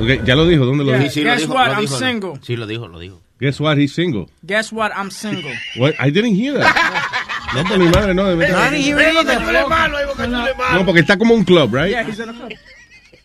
Ok, 0.00 0.24
ya 0.24 0.36
lo 0.36 0.46
dijo, 0.46 0.64
¿dónde 0.64 0.84
lo 0.84 0.90
Yeah, 0.90 1.00
dijo? 1.00 1.12
Sí, 1.12 1.20
lo 1.22 1.30
Guess 1.30 1.40
dijo, 1.42 1.54
what? 1.54 1.66
lo 1.66 1.72
I'm 1.74 1.80
dijo. 1.80 1.98
single. 1.98 2.32
Sí, 2.42 2.56
lo 2.56 2.66
dijo, 2.66 2.88
lo 2.88 2.98
dijo. 3.00 3.20
Guess 3.40 3.60
what? 3.60 3.76
He's 3.78 3.92
single. 3.92 4.26
Guess 4.46 4.72
what? 4.72 4.92
I'm 4.96 5.10
single. 5.10 5.52
What? 5.76 5.94
I 5.98 6.10
didn't 6.10 6.34
hear 6.36 6.54
that. 6.58 7.14
No, 7.54 7.64
por 7.64 7.78
mi 7.78 7.88
madre, 7.88 8.12
no. 8.12 8.24
debe- 8.28 8.46
No, 8.50 8.70
ni 8.70 8.92
porque 10.84 11.00
está 11.00 11.16
como 11.16 11.34
un 11.34 11.44
club, 11.44 11.72
right? 11.72 11.88
Yeah, 11.90 12.04
he's 12.06 12.18
in 12.20 12.28
a 12.28 12.34
club. 12.34 12.52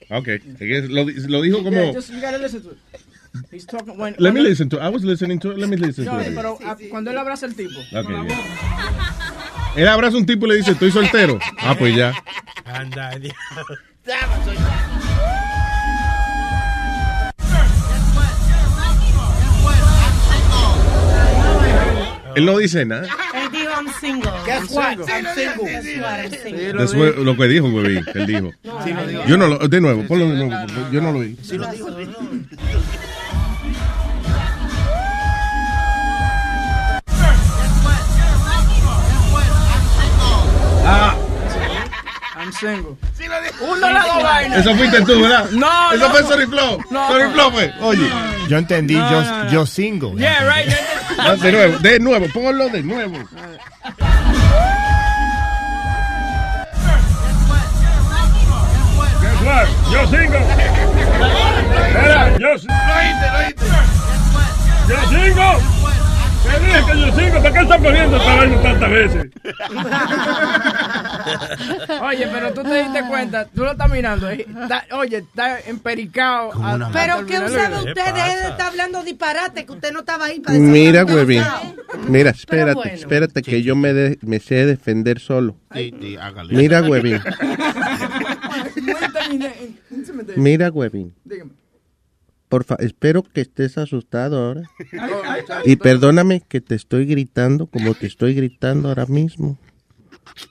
Ok. 0.10 0.28
Es- 0.62 0.90
Lo, 0.90 1.04
lo 1.28 1.42
dijo 1.42 1.62
como... 1.62 1.72
Yeah, 1.78 1.92
just, 1.94 2.10
you 2.10 2.22
gotta 2.22 2.38
listen 2.38 2.62
to 2.64 2.70
it. 2.72 2.78
He's 3.52 3.66
talking 3.66 3.98
when, 3.98 4.16
Let 4.20 4.34
me 4.34 4.40
listen 4.40 4.70
to 4.70 4.80
I 4.80 4.88
was 4.88 5.04
listening 5.04 5.40
to 5.40 5.52
it. 5.52 5.58
Let 5.58 5.68
me 5.68 5.76
listen 5.76 6.06
No, 6.06 6.14
to 6.14 6.20
it. 6.22 6.34
pero 6.36 6.58
ah, 6.66 6.78
cuando 6.90 7.12
él 7.12 7.18
abraza 7.18 7.48
al 7.48 7.54
tipo. 7.54 7.78
Ok, 7.92 8.08
bien. 8.08 8.28
Él 9.76 9.88
abraza 9.88 10.16
a 10.16 10.20
un 10.20 10.26
tipo 10.26 10.46
y 10.46 10.50
le 10.50 10.56
dice, 10.58 10.72
estoy 10.72 10.92
soltero. 10.92 11.40
Ah, 11.60 11.76
pues 11.78 11.96
ya. 11.96 12.14
Anda, 12.66 13.18
Dios. 13.18 13.34
Él 22.36 22.46
no 22.46 22.58
dice 22.58 22.86
nada. 22.86 23.08
Él 23.34 23.52
dijo, 23.52 23.72
I'm 23.72 23.88
single. 24.00 24.32
Guess 24.46 24.72
I'm 24.72 24.76
what? 24.76 25.08
single. 25.36 25.68
I'm 25.68 26.30
single. 26.86 27.00
What? 27.00 27.16
Lo 27.18 27.38
que 27.38 27.48
dijo, 27.48 27.70
güey. 27.70 28.02
Él 28.14 28.26
dijo. 28.28 28.52
Yo 29.28 29.38
no 29.38 29.48
lo... 29.48 29.68
De 29.68 29.82
nuevo, 29.82 30.04
ponlo 30.08 30.30
de 30.30 30.46
nuevo. 30.46 30.66
Yo 30.92 31.02
no 31.02 31.12
lo 31.12 31.20
oí. 31.20 31.38
Sí, 31.42 31.58
lo 31.58 31.68
dijo. 31.72 31.88
Ah, 40.86 41.16
I'm 42.38 42.52
single. 42.52 42.96
Dos 43.18 44.24
vainas. 44.24 44.60
eso 44.60 44.76
fuiste 44.76 45.02
tú, 45.02 45.22
¿verdad? 45.22 45.50
No, 45.52 45.92
Eso 45.94 46.08
no. 46.08 46.12
fue 46.14 46.24
Sorry 46.24 46.46
Flow. 46.48 46.80
No. 46.90 47.08
Sorry 47.10 47.32
Flow 47.32 47.52
fue. 47.52 47.74
Oye. 47.82 48.10
Yo 48.50 48.58
entendí, 48.58 48.96
No, 48.96 49.10
yo, 49.10 49.22
no, 49.22 49.50
yo 49.52 49.66
single. 49.66 50.12
Yeah, 50.18 50.44
right. 50.44 50.70
Ah, 51.18 51.36
De 51.36 51.52
nuevo, 51.52 51.78
de 51.80 52.00
nuevo, 52.00 52.26
ponlo 52.34 52.70
de 52.70 52.82
nuevo. 52.82 53.18
Guess 59.22 59.42
what? 59.46 59.68
Yo 59.92 60.02
single. 60.08 60.40
Mira, 61.94 62.38
yo, 62.40 62.48
Lo 62.48 62.94
oíste, 63.00 63.28
lo 63.32 63.38
oíste. 63.40 63.66
yo 64.90 64.98
single. 65.10 65.73
Te 66.44 66.60
dije 66.60 66.80
que 66.92 67.00
yo 67.00 67.08
single. 67.16 67.40
¿Para 67.42 67.54
qué 67.54 67.60
estás 67.62 67.82
poniendo 67.82 68.18
esta 68.18 68.36
vaina 68.36 68.62
tantas 68.62 68.90
veces? 68.92 69.28
Oye, 72.02 72.28
pero 72.32 72.54
tú 72.54 72.64
te 72.64 72.84
diste 72.84 73.02
cuenta, 73.08 73.46
tú 73.46 73.64
lo 73.64 73.72
estás 73.72 73.92
mirando. 73.92 74.30
eh, 74.30 74.46
está- 74.62 74.86
oye, 74.92 75.18
está 75.18 75.60
empericado. 75.62 76.52
a- 76.64 76.90
Pero 76.92 77.26
¿qué 77.26 77.40
usaba 77.40 77.80
el- 77.80 77.90
usted? 77.90 78.14
De 78.14 78.48
estar 78.50 78.62
hablando 78.62 79.04
disparate, 79.04 79.66
que 79.66 79.72
usted 79.72 79.92
no 79.94 80.00
estaba 80.00 80.26
ahí 80.26 80.40
para 80.40 80.58
Mira, 80.60 81.04
decir 81.06 81.16
huevín. 81.18 81.44
Mira, 82.08 82.32
espérate, 82.32 82.74
bueno. 82.74 82.92
espérate 82.94 83.42
que 83.42 83.62
yo 83.64 83.76
me, 83.76 83.94
de- 83.94 84.18
me 84.22 84.40
sé 84.40 84.66
defender 84.66 85.20
solo. 85.20 85.56
Sí, 85.74 85.94
sí, 86.02 86.18
hágale. 86.18 86.54
Mira, 86.56 86.82
huevín. 86.82 87.22
Intimidate. 89.92 90.34
Mira, 90.36 90.70
huevín. 90.72 91.14
Dígame. 91.24 91.52
Porfa, 92.54 92.76
espero 92.76 93.24
que 93.24 93.42
estés 93.42 93.80
asustado 93.80 94.38
ahora. 94.38 94.70
Y 95.66 95.76
perdóname 95.78 96.40
que 96.48 96.62
te 96.62 96.76
estoy 96.76 97.08
gritando 97.08 97.66
como 97.66 97.96
te 97.96 98.06
estoy 98.06 98.36
gritando 98.36 98.90
ahora 98.90 99.08
mismo. 99.08 99.58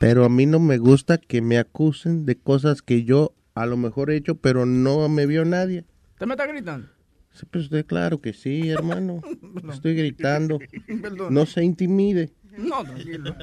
Pero 0.00 0.24
a 0.24 0.28
mí 0.28 0.46
no 0.46 0.58
me 0.58 0.78
gusta 0.78 1.18
que 1.18 1.40
me 1.40 1.58
acusen 1.58 2.26
de 2.26 2.34
cosas 2.34 2.82
que 2.82 3.04
yo 3.04 3.36
a 3.54 3.66
lo 3.66 3.76
mejor 3.76 4.10
he 4.10 4.16
hecho, 4.16 4.34
pero 4.34 4.66
no 4.66 5.08
me 5.08 5.26
vio 5.26 5.44
nadie. 5.44 5.84
¿Usted 6.14 6.26
me 6.26 6.32
está 6.32 6.48
gritando? 6.48 6.88
Sí, 7.30 7.46
pues 7.48 7.66
usted, 7.66 7.86
claro 7.86 8.20
que 8.20 8.32
sí, 8.32 8.68
hermano. 8.68 9.20
Estoy 9.72 9.94
gritando. 9.94 10.58
Perdón. 11.00 11.32
No 11.32 11.46
se 11.46 11.62
intimide. 11.62 12.32
No, 12.58 12.82
tranquilo. 12.82 13.36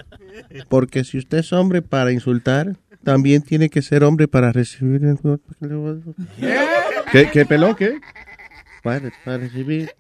Porque 0.68 1.06
si 1.06 1.18
usted 1.18 1.38
es 1.38 1.54
hombre 1.54 1.82
para 1.82 2.12
insultar, 2.12 2.76
también 3.06 3.42
tiene 3.42 3.70
que 3.70 3.82
ser 3.82 4.04
hombre 4.04 4.28
para 4.28 4.52
recibir 4.52 5.06
el. 5.06 5.18
¿Qué, 7.14 7.30
qué 7.32 7.46
pelón? 7.46 7.76
¿Qué? 7.78 8.02
Para, 8.84 9.12
para 9.26 9.38
recibir 9.38 9.92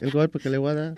el 0.00 0.10
golpe 0.10 0.38
que 0.38 0.50
le 0.50 0.58
voy 0.58 0.70
a 0.70 0.74
dar. 0.74 0.94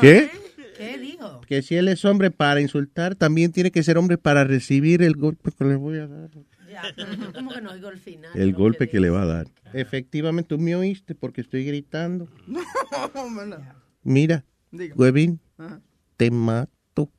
¿Qué? 0.00 0.30
¿Qué 0.76 0.98
dijo? 0.98 1.40
Que 1.46 1.62
si 1.62 1.76
él 1.76 1.88
es 1.88 2.04
hombre 2.04 2.30
para 2.30 2.60
insultar, 2.60 3.14
también 3.14 3.52
tiene 3.52 3.70
que 3.70 3.82
ser 3.82 3.98
hombre 3.98 4.16
para 4.18 4.44
recibir 4.44 5.02
el 5.02 5.14
golpe 5.14 5.50
que 5.52 5.64
le 5.64 5.76
voy 5.76 5.98
a 5.98 6.06
dar. 6.06 6.30
Ya, 6.70 6.82
pero 6.96 7.12
yo 7.14 7.32
como 7.32 7.50
que 7.50 7.60
no 7.60 7.72
oigo 7.72 7.88
el 7.90 7.98
final. 7.98 8.30
El 8.34 8.54
golpe 8.54 8.88
que 8.88 9.00
le 9.00 9.10
va 9.10 9.22
a 9.22 9.26
dar. 9.26 9.46
Efectivamente, 9.74 10.48
tú 10.48 10.58
me 10.58 10.74
oíste 10.76 11.14
porque 11.14 11.40
estoy 11.42 11.64
gritando. 11.64 12.28
Mira, 14.02 14.44
Diga. 14.70 14.94
huevín, 14.96 15.40
Ajá. 15.58 15.80
te 16.16 16.30
mato. 16.30 17.10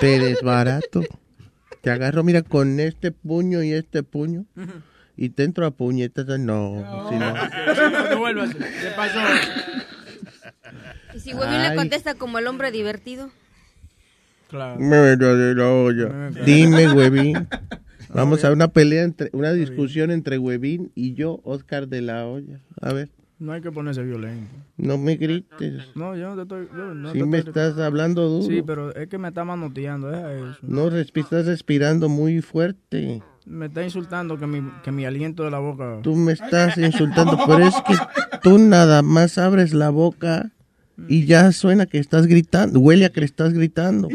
Te 0.00 0.18
desbarato. 0.18 1.02
Te 1.82 1.90
agarro, 1.90 2.24
mira, 2.24 2.42
con 2.42 2.80
este 2.80 3.12
puño 3.12 3.62
y 3.62 3.72
este 3.72 4.02
puño. 4.02 4.46
Y 5.16 5.30
te 5.30 5.44
entro 5.44 5.66
a 5.66 5.70
puñetas. 5.70 6.26
No, 6.38 7.08
si 7.08 7.16
no. 7.16 7.34
¿Qué 7.34 8.90
pasó? 8.96 9.18
Y 11.14 11.20
si 11.20 11.32
Huevín 11.34 11.62
le 11.62 11.74
contesta 11.74 12.14
como 12.14 12.38
el 12.38 12.46
hombre 12.46 12.70
divertido. 12.70 13.30
Claro. 14.48 14.78
Me 14.78 14.96
de 14.96 15.54
la 15.54 15.68
olla. 15.68 16.30
Dime, 16.44 16.92
huevín. 16.92 17.48
Vamos 18.14 18.44
a 18.44 18.52
una 18.52 18.68
pelea, 18.68 19.02
entre, 19.02 19.30
una 19.32 19.52
discusión 19.52 20.10
entre 20.10 20.38
Huevín 20.38 20.92
y 20.94 21.14
yo, 21.14 21.40
Oscar 21.42 21.88
de 21.88 22.00
la 22.02 22.26
Olla. 22.26 22.60
A 22.80 22.92
ver, 22.92 23.10
No 23.38 23.52
hay 23.52 23.60
que 23.60 23.70
ponerse 23.72 24.02
violento. 24.04 24.48
no 24.76 24.96
me 24.96 25.16
grites. 25.16 25.88
No, 25.96 26.16
yo 26.16 26.34
no 26.34 26.36
te 26.36 26.42
estoy... 26.42 26.68
yo 26.74 26.94
no 26.94 27.12
Si 27.12 27.18
te 27.18 27.26
me 27.26 27.38
estoy- 27.38 27.50
estás 27.50 27.78
hablando 27.78 28.28
duro. 28.28 28.46
Sí, 28.48 28.62
pero 28.64 28.94
es 28.94 29.08
que 29.08 29.18
me 29.18 29.28
está 29.28 29.44
manoteando, 29.44 30.08
deja 30.08 30.32
eso. 30.32 30.58
No 30.62 30.88
estás 30.96 31.46
respirando 31.46 32.08
muy 32.08 32.40
fuerte. 32.40 33.22
Me 33.46 33.66
está 33.66 33.84
insultando 33.84 34.38
que 34.38 34.46
mi, 34.46 34.60
que 34.82 34.90
mi 34.90 35.04
aliento 35.04 35.44
de 35.44 35.52
la 35.52 35.58
boca... 35.58 36.00
Tú 36.02 36.16
me 36.16 36.32
estás 36.32 36.76
insultando, 36.76 37.38
pero 37.46 37.66
es 37.66 37.74
que 37.86 37.94
tú 38.42 38.58
nada 38.58 39.02
más 39.02 39.38
abres 39.38 39.72
la 39.72 39.90
boca 39.90 40.50
y 41.08 41.26
ya 41.26 41.52
suena 41.52 41.86
que 41.86 41.98
estás 41.98 42.26
gritando. 42.26 42.80
Huele 42.80 43.04
a 43.04 43.10
que 43.10 43.22
estás 43.22 43.52
gritando. 43.52 44.08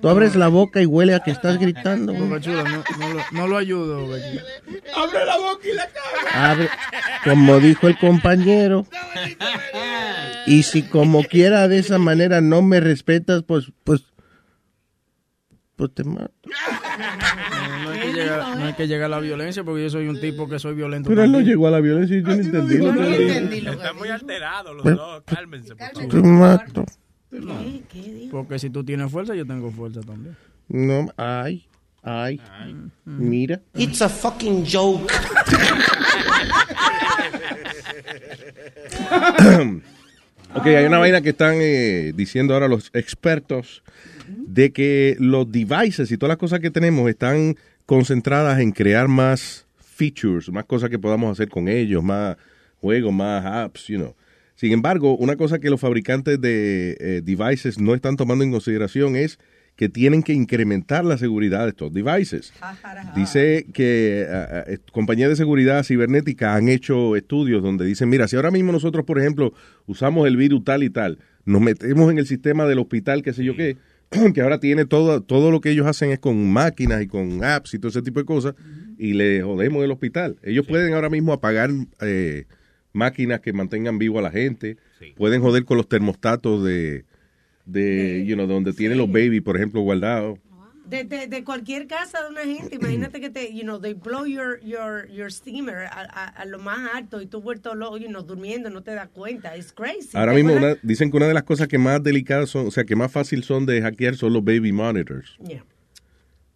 Tú 0.00 0.08
abres 0.08 0.36
la 0.36 0.48
boca 0.48 0.80
y 0.80 0.86
huele 0.86 1.14
a 1.14 1.20
que 1.20 1.30
estás 1.30 1.58
gritando. 1.58 2.12
Boca 2.12 2.40
Chula, 2.40 2.62
no, 2.64 2.84
no, 2.98 3.14
lo, 3.14 3.20
no 3.32 3.48
lo 3.48 3.56
ayudo, 3.56 4.06
Boca 4.06 4.18
Chula. 4.18 4.42
Abre 4.94 5.26
la 5.26 5.38
boca 5.38 5.68
y 5.68 5.74
la 5.74 5.88
cara. 5.88 6.50
Abre, 6.50 6.68
como 7.24 7.58
dijo 7.58 7.88
el 7.88 7.98
compañero. 7.98 8.86
Y 10.46 10.64
si 10.64 10.82
como 10.82 11.24
quiera 11.24 11.66
de 11.68 11.78
esa 11.78 11.98
manera 11.98 12.40
no 12.40 12.62
me 12.62 12.80
respetas, 12.80 13.42
pues, 13.42 13.72
pues, 13.84 14.04
pues 15.76 15.94
te 15.94 16.04
mato. 16.04 16.32
Llegar, 18.22 18.58
no 18.58 18.64
hay 18.64 18.74
que 18.74 18.88
llegar 18.88 19.06
a 19.06 19.08
la 19.08 19.20
violencia 19.20 19.64
porque 19.64 19.82
yo 19.82 19.90
soy 19.90 20.08
un 20.08 20.20
tipo 20.20 20.48
que 20.48 20.58
soy 20.58 20.74
violento. 20.74 21.08
Pero 21.08 21.24
él 21.24 21.32
no 21.32 21.40
llegó 21.40 21.68
a 21.68 21.70
la 21.70 21.80
violencia 21.80 22.16
y 22.16 22.22
yo 22.22 22.28
no 22.28 22.34
entendí 22.34 22.78
lo 22.78 22.94
que 22.94 23.40
dijo. 23.50 23.72
Están 23.72 23.96
muy 23.96 24.08
alterados 24.08 24.76
los 24.76 24.84
dos. 24.84 25.22
Cálmense, 25.26 25.76
por 25.76 25.92
favor. 25.92 26.10
Te 26.10 26.22
mato. 26.22 26.84
Porque 28.30 28.58
si 28.58 28.70
tú 28.70 28.84
tienes 28.84 29.10
fuerza, 29.10 29.34
yo 29.34 29.46
tengo 29.46 29.70
fuerza 29.70 30.00
también. 30.00 30.36
No, 30.68 31.08
ay, 31.16 31.66
ay, 32.02 32.40
mira. 33.04 33.60
It's 33.74 34.02
a 34.02 34.08
fucking 34.08 34.64
joke. 34.66 35.12
Ok, 40.54 40.66
hay 40.66 40.84
una 40.84 40.98
vaina 40.98 41.22
que 41.22 41.30
están 41.30 41.54
eh, 41.60 42.12
diciendo 42.14 42.52
ahora 42.52 42.68
los 42.68 42.90
expertos 42.92 43.82
de 44.28 44.70
que 44.70 45.16
los 45.18 45.50
devices 45.50 46.10
y 46.10 46.18
todas 46.18 46.28
las 46.28 46.36
cosas 46.36 46.60
que 46.60 46.70
tenemos 46.70 47.08
están 47.08 47.56
concentradas 47.92 48.58
en 48.58 48.72
crear 48.72 49.06
más 49.06 49.66
features, 49.76 50.50
más 50.50 50.64
cosas 50.64 50.88
que 50.88 50.98
podamos 50.98 51.30
hacer 51.30 51.50
con 51.50 51.68
ellos, 51.68 52.02
más 52.02 52.38
juegos, 52.80 53.12
más 53.12 53.44
apps, 53.44 53.88
you 53.88 53.98
know. 53.98 54.16
Sin 54.54 54.72
embargo, 54.72 55.14
una 55.18 55.36
cosa 55.36 55.58
que 55.58 55.68
los 55.68 55.78
fabricantes 55.78 56.40
de 56.40 56.96
eh, 56.98 57.20
devices 57.22 57.78
no 57.78 57.94
están 57.94 58.16
tomando 58.16 58.44
en 58.44 58.50
consideración 58.50 59.14
es 59.14 59.38
que 59.76 59.90
tienen 59.90 60.22
que 60.22 60.32
incrementar 60.32 61.04
la 61.04 61.18
seguridad 61.18 61.64
de 61.64 61.68
estos 61.68 61.92
devices. 61.92 62.54
Dice 63.14 63.66
que 63.74 64.26
ah, 64.26 64.64
compañías 64.90 65.28
de 65.28 65.36
seguridad 65.36 65.84
cibernética 65.84 66.54
han 66.54 66.70
hecho 66.70 67.14
estudios 67.14 67.62
donde 67.62 67.84
dicen, 67.84 68.08
mira, 68.08 68.26
si 68.26 68.36
ahora 68.36 68.50
mismo 68.50 68.72
nosotros, 68.72 69.04
por 69.04 69.18
ejemplo, 69.18 69.52
usamos 69.84 70.26
el 70.26 70.38
virus 70.38 70.64
tal 70.64 70.82
y 70.82 70.88
tal, 70.88 71.18
nos 71.44 71.60
metemos 71.60 72.10
en 72.10 72.16
el 72.16 72.26
sistema 72.26 72.64
del 72.64 72.78
hospital, 72.78 73.22
qué 73.22 73.34
sé 73.34 73.44
yo 73.44 73.54
qué, 73.54 73.76
que 74.34 74.40
ahora 74.40 74.60
tiene 74.60 74.84
todo, 74.84 75.22
todo 75.22 75.50
lo 75.50 75.60
que 75.60 75.70
ellos 75.70 75.86
hacen 75.86 76.10
es 76.10 76.18
con 76.18 76.52
máquinas 76.52 77.02
y 77.02 77.06
con 77.06 77.42
apps 77.44 77.74
y 77.74 77.78
todo 77.78 77.88
ese 77.88 78.02
tipo 78.02 78.20
de 78.20 78.26
cosas, 78.26 78.54
y 78.98 79.14
le 79.14 79.42
jodemos 79.42 79.82
el 79.84 79.90
hospital. 79.90 80.36
Ellos 80.42 80.66
pueden 80.66 80.94
ahora 80.94 81.08
mismo 81.08 81.32
apagar 81.32 81.70
eh, 82.00 82.44
máquinas 82.92 83.40
que 83.40 83.52
mantengan 83.52 83.98
vivo 83.98 84.18
a 84.18 84.22
la 84.22 84.30
gente, 84.30 84.76
pueden 85.16 85.40
joder 85.40 85.64
con 85.64 85.76
los 85.76 85.88
termostatos 85.88 86.62
de, 86.64 87.04
de, 87.64 88.24
you 88.26 88.34
know, 88.34 88.46
donde 88.46 88.72
tienen 88.72 88.98
los 88.98 89.10
baby, 89.10 89.40
por 89.40 89.56
ejemplo, 89.56 89.80
guardados. 89.80 90.38
De, 90.92 91.04
de, 91.04 91.26
de 91.26 91.42
cualquier 91.44 91.86
casa 91.86 92.22
de 92.22 92.28
una 92.30 92.42
gente, 92.42 92.76
imagínate 92.76 93.18
que 93.20 93.30
te, 93.30 93.52
you 93.54 93.62
know, 93.62 93.80
they 93.80 93.94
blow 93.94 94.26
your, 94.26 94.60
your, 94.62 95.08
your 95.10 95.32
steamer 95.32 95.86
a, 95.86 96.02
a, 96.02 96.26
a 96.26 96.44
lo 96.44 96.58
más 96.58 96.90
alto 96.94 97.22
y 97.22 97.26
tú 97.26 97.40
vuelto 97.40 97.74
loco, 97.74 97.96
you 97.96 98.08
know, 98.08 98.22
durmiendo, 98.22 98.68
no 98.68 98.82
te 98.82 98.90
das 98.94 99.08
cuenta. 99.08 99.56
It's 99.56 99.72
crazy. 99.72 100.10
Ahora 100.12 100.32
¿Te 100.32 100.42
mismo 100.42 100.52
una- 100.58 100.76
dicen 100.82 101.10
que 101.10 101.16
una 101.16 101.26
de 101.28 101.34
las 101.34 101.44
cosas 101.44 101.66
que 101.68 101.78
más 101.78 102.02
delicadas 102.02 102.50
son, 102.50 102.66
o 102.66 102.70
sea, 102.70 102.84
que 102.84 102.94
más 102.94 103.10
fácil 103.10 103.42
son 103.42 103.64
de 103.64 103.80
hackear 103.80 104.16
son 104.16 104.34
los 104.34 104.44
baby 104.44 104.70
monitors. 104.72 105.36
Yeah. 105.48 105.64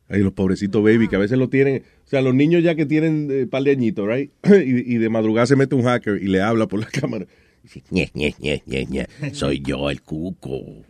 Ay, 0.09 0.21
los 0.23 0.35
pobrecitos 0.35 0.85
baby, 0.85 1.09
que 1.09 1.17
a 1.17 1.19
veces 1.19 1.39
lo 1.39 1.49
tienen, 1.49 1.83
o 2.05 2.09
sea, 2.09 2.21
los 2.21 2.35
niños 2.35 2.63
ya 2.63 2.75
que 2.75 2.85
tienen 2.87 3.29
eh, 3.31 3.47
par 3.47 3.63
de 3.63 3.71
añitos, 3.73 4.07
right? 4.07 4.31
y, 4.45 4.95
y 4.95 4.99
de 4.99 5.09
madrugada 5.09 5.47
se 5.47 5.57
mete 5.57 5.75
un 5.75 5.83
hacker 5.85 6.23
y 6.23 6.27
le 6.29 6.43
habla 6.43 6.67
por 6.69 6.79
la 6.79 6.87
cámara. 6.93 7.27
Dice, 7.63 7.83
ñe, 7.91 8.11
ñe, 8.15 8.35
ñe, 8.39 8.63
ñe, 8.67 8.85
ñe, 8.87 9.07
soy 9.35 9.61
yo 9.67 9.89
el 9.91 10.03
cuco. 10.03 10.85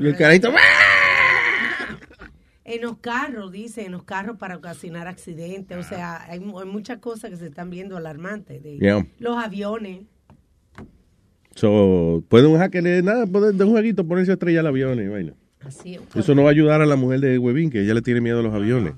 Y 0.00 0.06
el 0.06 0.16
carajito, 0.16 0.50
En 2.68 2.82
los 2.82 2.98
carros, 2.98 3.52
dice, 3.52 3.86
en 3.86 3.92
los 3.92 4.02
carros 4.02 4.36
para 4.38 4.56
ocasionar 4.56 5.06
accidentes. 5.06 5.76
O 5.78 5.82
sea, 5.84 6.24
hay, 6.28 6.40
mu- 6.40 6.58
hay 6.58 6.66
muchas 6.66 6.98
cosas 6.98 7.30
que 7.30 7.36
se 7.36 7.46
están 7.46 7.70
viendo 7.70 7.96
alarmantes. 7.96 8.60
De 8.62 8.76
Yeah. 8.78 9.06
Los 9.20 9.36
aviones. 9.42 10.00
So, 11.54 12.22
puede 12.28 12.46
un 12.48 12.58
hacker, 12.58 12.86
eh, 12.86 13.02
nada, 13.02 13.26
puede 13.26 13.52
de 13.52 13.64
un 13.64 13.70
jueguito 13.70 14.06
ponerse 14.06 14.32
a 14.32 14.34
estrellar 14.34 14.60
el 14.62 14.66
avión 14.66 14.98
y 15.00 15.06
vaina. 15.08 15.32
Así. 15.60 15.98
Eso 16.14 16.34
no 16.34 16.42
va 16.42 16.48
a 16.48 16.52
ayudar 16.52 16.82
a 16.82 16.86
la 16.86 16.96
mujer 16.96 17.20
de 17.20 17.38
Webin, 17.38 17.70
que 17.70 17.80
ella 17.82 17.94
le 17.94 18.02
tiene 18.02 18.20
miedo 18.20 18.40
a 18.40 18.42
los 18.42 18.52
aviones. 18.54 18.94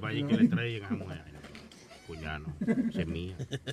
Vaya 0.00 0.26
que 0.26 0.36
le 0.36 0.48
traigan 0.48 0.92
a 0.92 0.96
mujer. 0.96 1.22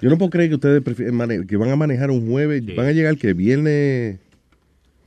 Yo 0.02 0.10
no 0.10 0.18
puedo 0.18 0.30
creer 0.30 0.49
que 0.49 0.56
ustedes 0.56 0.82
prefieren 0.82 1.16
mane- 1.16 1.45
que 1.45 1.57
van 1.57 1.70
a 1.70 1.76
manejar 1.76 2.10
un 2.10 2.28
jueves, 2.30 2.64
van 2.76 2.88
a 2.88 2.91
llegar 2.91 3.18
que 3.18 3.34
viernes. 3.34 4.20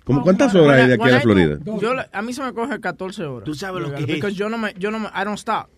¿Cómo 0.05 0.23
cuántas 0.23 0.55
horas 0.55 0.81
hay 0.81 0.89
de 0.89 0.95
aquí 0.95 1.05
a 1.09 1.12
la 1.12 1.20
Florida? 1.20 1.59
Yo, 1.81 1.95
a 2.12 2.23
mí 2.23 2.33
se 2.33 2.43
me 2.43 2.53
coge 2.53 2.81
14 2.81 3.24
horas. 3.24 3.45
¿Tú 3.45 3.55
sabes 3.55 3.83
lo 3.83 3.95
que 3.95 4.03
es? 4.03 4.20
porque 4.20 4.35
yo 4.35 4.49
no 4.49 4.59
me, 4.59 4.74
yo 4.79 4.91
no 4.91 4.99
me, 4.99 5.09
I 5.09 5.24
don't 5.24 5.39
stop. 5.39 5.69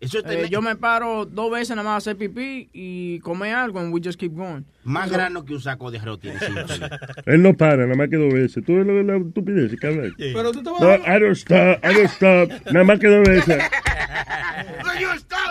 Eso 0.00 0.18
Eh, 0.26 0.48
yo 0.48 0.62
me 0.62 0.76
paro 0.76 1.26
dos 1.26 1.50
veces 1.50 1.76
nada 1.76 1.82
más 1.82 1.92
a 1.92 1.96
hacer 1.98 2.16
pipí 2.16 2.70
y 2.72 3.18
comer 3.20 3.54
algo 3.54 3.80
and 3.80 3.92
we 3.92 4.00
just 4.02 4.18
keep 4.18 4.32
going. 4.32 4.62
Más 4.82 5.10
grano 5.10 5.44
que 5.44 5.52
un 5.52 5.60
saco 5.60 5.90
de 5.90 5.98
arroz 5.98 6.20
tiene. 6.20 6.38
Él 7.26 7.42
no 7.42 7.54
para, 7.54 7.84
nada 7.84 7.96
más 7.96 8.08
que 8.08 8.16
dos 8.16 8.32
veces. 8.32 8.64
Tú 8.64 8.76
ves 8.76 8.86
lo 8.86 8.94
de 8.94 9.04
la 9.04 9.18
estupidez, 9.18 9.78
cabrón. 9.78 10.14
Pero 10.16 10.52
tú 10.52 10.62
te 10.62 10.70
vas 10.70 10.80
No, 10.80 10.88
a... 10.88 10.96
I 11.16 11.20
don't 11.20 11.36
stop, 11.36 11.84
I 11.84 11.94
don't 11.94 12.10
stop. 12.10 12.50
Nada 12.72 12.84
más 12.84 12.98
que 12.98 13.08
dos 13.08 13.28
veces. 13.28 13.62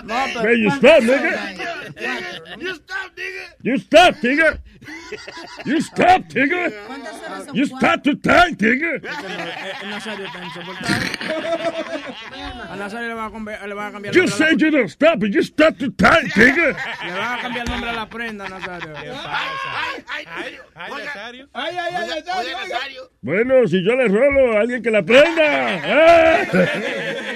No, 0.03 0.15
Man, 0.15 0.57
you 0.57 0.69
stop, 0.71 1.03
nigga. 1.03 1.31
You 2.59 2.73
stop, 2.73 3.11
nigga. 3.15 3.55
You 3.61 3.75
stop, 3.77 4.15
nigga. 4.23 4.59
You 5.65 5.81
stop, 5.81 6.23
nigga. 6.33 6.71
You 7.53 7.65
stop 7.65 8.03
to 8.03 8.15
time, 8.15 8.55
nigga. 8.57 9.01
El 9.81 9.89
Nazario 9.89 10.25
está 10.25 10.43
insoportable. 10.43 11.09
A 12.69 12.75
Nazario 12.75 13.07
le 13.07 13.13
van 13.15 13.25
a, 13.25 13.31
cambiar- 13.31 13.67
le 13.67 13.73
van 13.73 13.87
a 13.87 13.91
cambiar 13.91 14.15
el 14.15 14.21
You 14.21 14.27
said 14.27 14.59
you 14.59 14.69
don't 14.69 14.89
stop, 14.89 15.19
but 15.19 15.29
you 15.31 15.41
stop 15.41 15.77
to 15.79 15.89
time, 15.91 16.29
nigga. 16.35 16.75
Le 17.05 17.11
van 17.13 17.39
a 17.39 17.41
cambiar 17.41 17.65
el 17.65 17.71
nombre 17.71 17.89
a 17.89 17.93
la 17.93 18.07
prenda, 18.09 18.47
Nazario. 18.47 18.93
Ay, 18.95 20.25
Nazario. 20.25 20.63
Ay, 20.75 20.93
ay, 20.95 20.95
ay, 20.95 21.47
Oiga, 21.53 21.91
Nazario. 22.21 22.57
Nazario. 22.69 23.11
Bueno, 23.21 23.67
si 23.67 23.83
yo 23.83 23.95
le 23.95 24.07
rolo 24.07 24.57
a 24.57 24.61
alguien 24.61 24.83
que 24.83 24.91
la 24.91 25.01
prenda. 25.03 25.41
¡eh! 26.43 26.47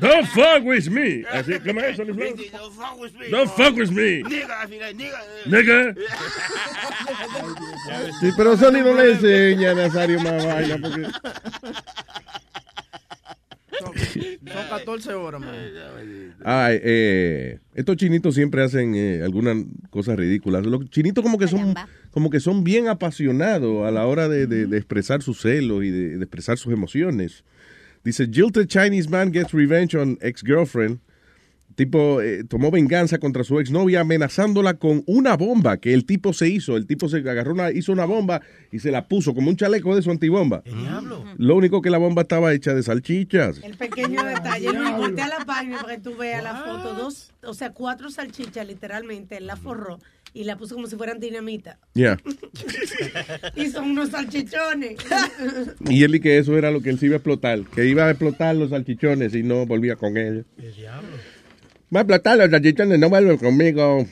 Don't 0.00 0.26
fuck 0.28 0.64
with 0.64 0.88
me. 0.90 1.24
Así, 1.32 1.52
¿cómo 1.64 1.80
es 1.80 1.96
Flores? 1.96 2.16
Don't 2.16 2.72
fuck 2.72 2.98
with 3.00 3.12
me. 3.18 3.28
Don't 3.30 3.50
fuck 3.50 3.76
with 3.76 3.90
me. 3.90 4.22
Nigga, 4.22 4.60
al 4.60 4.68
final, 4.68 4.96
nigga. 4.96 5.22
Nigga. 5.46 5.94
Sí, 8.20 8.30
pero 8.36 8.56
Sony 8.56 8.82
no 8.84 8.94
le 8.94 9.12
enseña 9.12 9.70
a 9.72 9.74
Nazario 9.74 10.20
más 10.20 10.44
vaina 10.46 10.78
porque... 10.80 11.06
Son 13.78 14.68
14 14.68 15.12
horas, 15.14 15.40
man. 15.40 15.54
Ay, 16.44 16.80
eh, 16.82 17.58
estos 17.74 17.96
chinitos 17.96 18.34
siempre 18.34 18.62
hacen 18.62 18.94
eh, 18.94 19.20
algunas 19.22 19.56
cosas 19.90 20.16
ridículas. 20.16 20.66
Los 20.66 20.88
chinitos 20.90 21.22
como 21.22 21.38
que 21.38 21.46
son 21.48 21.74
como 22.10 22.30
que 22.30 22.40
son 22.40 22.64
bien 22.64 22.88
apasionados 22.88 23.86
a 23.86 23.90
la 23.92 24.06
hora 24.06 24.28
de, 24.28 24.46
de- 24.46 24.66
de 24.66 24.76
expresar 24.78 25.22
sus 25.22 25.40
celos 25.42 25.84
y 25.84 25.90
de, 25.90 26.16
de 26.18 26.24
expresar 26.24 26.58
sus 26.58 26.72
emociones. 26.72 27.44
Dice, 28.08 28.26
jilted 28.26 28.68
Chinese 28.68 29.06
man 29.10 29.30
gets 29.30 29.52
revenge 29.52 29.94
on 29.94 30.16
ex-girlfriend. 30.22 30.98
Tipo, 31.74 32.22
eh, 32.22 32.42
tomó 32.42 32.70
venganza 32.70 33.18
contra 33.18 33.44
su 33.44 33.60
exnovia 33.60 34.00
amenazándola 34.00 34.78
con 34.78 35.04
una 35.06 35.36
bomba 35.36 35.76
que 35.76 35.92
el 35.92 36.06
tipo 36.06 36.32
se 36.32 36.48
hizo. 36.48 36.78
El 36.78 36.86
tipo 36.86 37.10
se 37.10 37.18
agarró 37.18 37.52
una, 37.52 37.70
hizo 37.70 37.92
una 37.92 38.06
bomba 38.06 38.40
y 38.72 38.78
se 38.78 38.90
la 38.90 39.06
puso 39.06 39.34
como 39.34 39.50
un 39.50 39.56
chaleco 39.56 39.94
de 39.94 40.00
su 40.00 40.10
antibomba. 40.10 40.62
Lo 41.36 41.54
único 41.54 41.82
que 41.82 41.90
la 41.90 41.98
bomba 41.98 42.22
estaba 42.22 42.54
hecha 42.54 42.72
de 42.72 42.82
salchichas. 42.82 43.60
El 43.62 43.76
pequeño 43.76 44.24
detalle. 44.24 44.72
Luis, 44.72 44.96
voltea 44.96 45.28
la 45.28 45.44
página 45.44 45.82
para 45.82 45.96
que 45.96 46.00
tú 46.02 46.16
veas 46.16 46.42
la 46.42 46.56
foto. 46.56 46.94
Dos, 46.94 47.34
o 47.44 47.52
sea, 47.52 47.74
cuatro 47.74 48.10
salchichas, 48.10 48.66
literalmente. 48.66 49.36
Él 49.36 49.46
la 49.46 49.56
forró 49.56 49.98
y 50.38 50.44
la 50.44 50.56
puso 50.56 50.76
como 50.76 50.86
si 50.86 50.94
fueran 50.94 51.18
dinamita. 51.18 51.80
Ya. 51.94 52.16
y 53.56 53.66
son 53.70 53.90
unos 53.90 54.10
salchichones. 54.10 54.96
Y 55.88 56.04
él 56.04 56.14
y 56.14 56.20
que 56.20 56.38
eso 56.38 56.56
era 56.56 56.70
lo 56.70 56.80
que 56.80 56.90
él 56.90 56.98
se 57.00 57.06
iba 57.06 57.16
a 57.16 57.18
explotar. 57.18 57.64
Que 57.74 57.86
iba 57.86 58.06
a 58.06 58.10
explotar 58.10 58.54
los 58.54 58.70
salchichones 58.70 59.34
y 59.34 59.42
no 59.42 59.66
volvía 59.66 59.96
con 59.96 60.16
ella. 60.16 60.44
Va 61.92 62.00
a 62.00 62.02
explotar 62.02 62.38
los 62.38 62.50
salchichones, 62.52 63.00
no 63.00 63.08
vuelves 63.08 63.40
conmigo. 63.40 64.06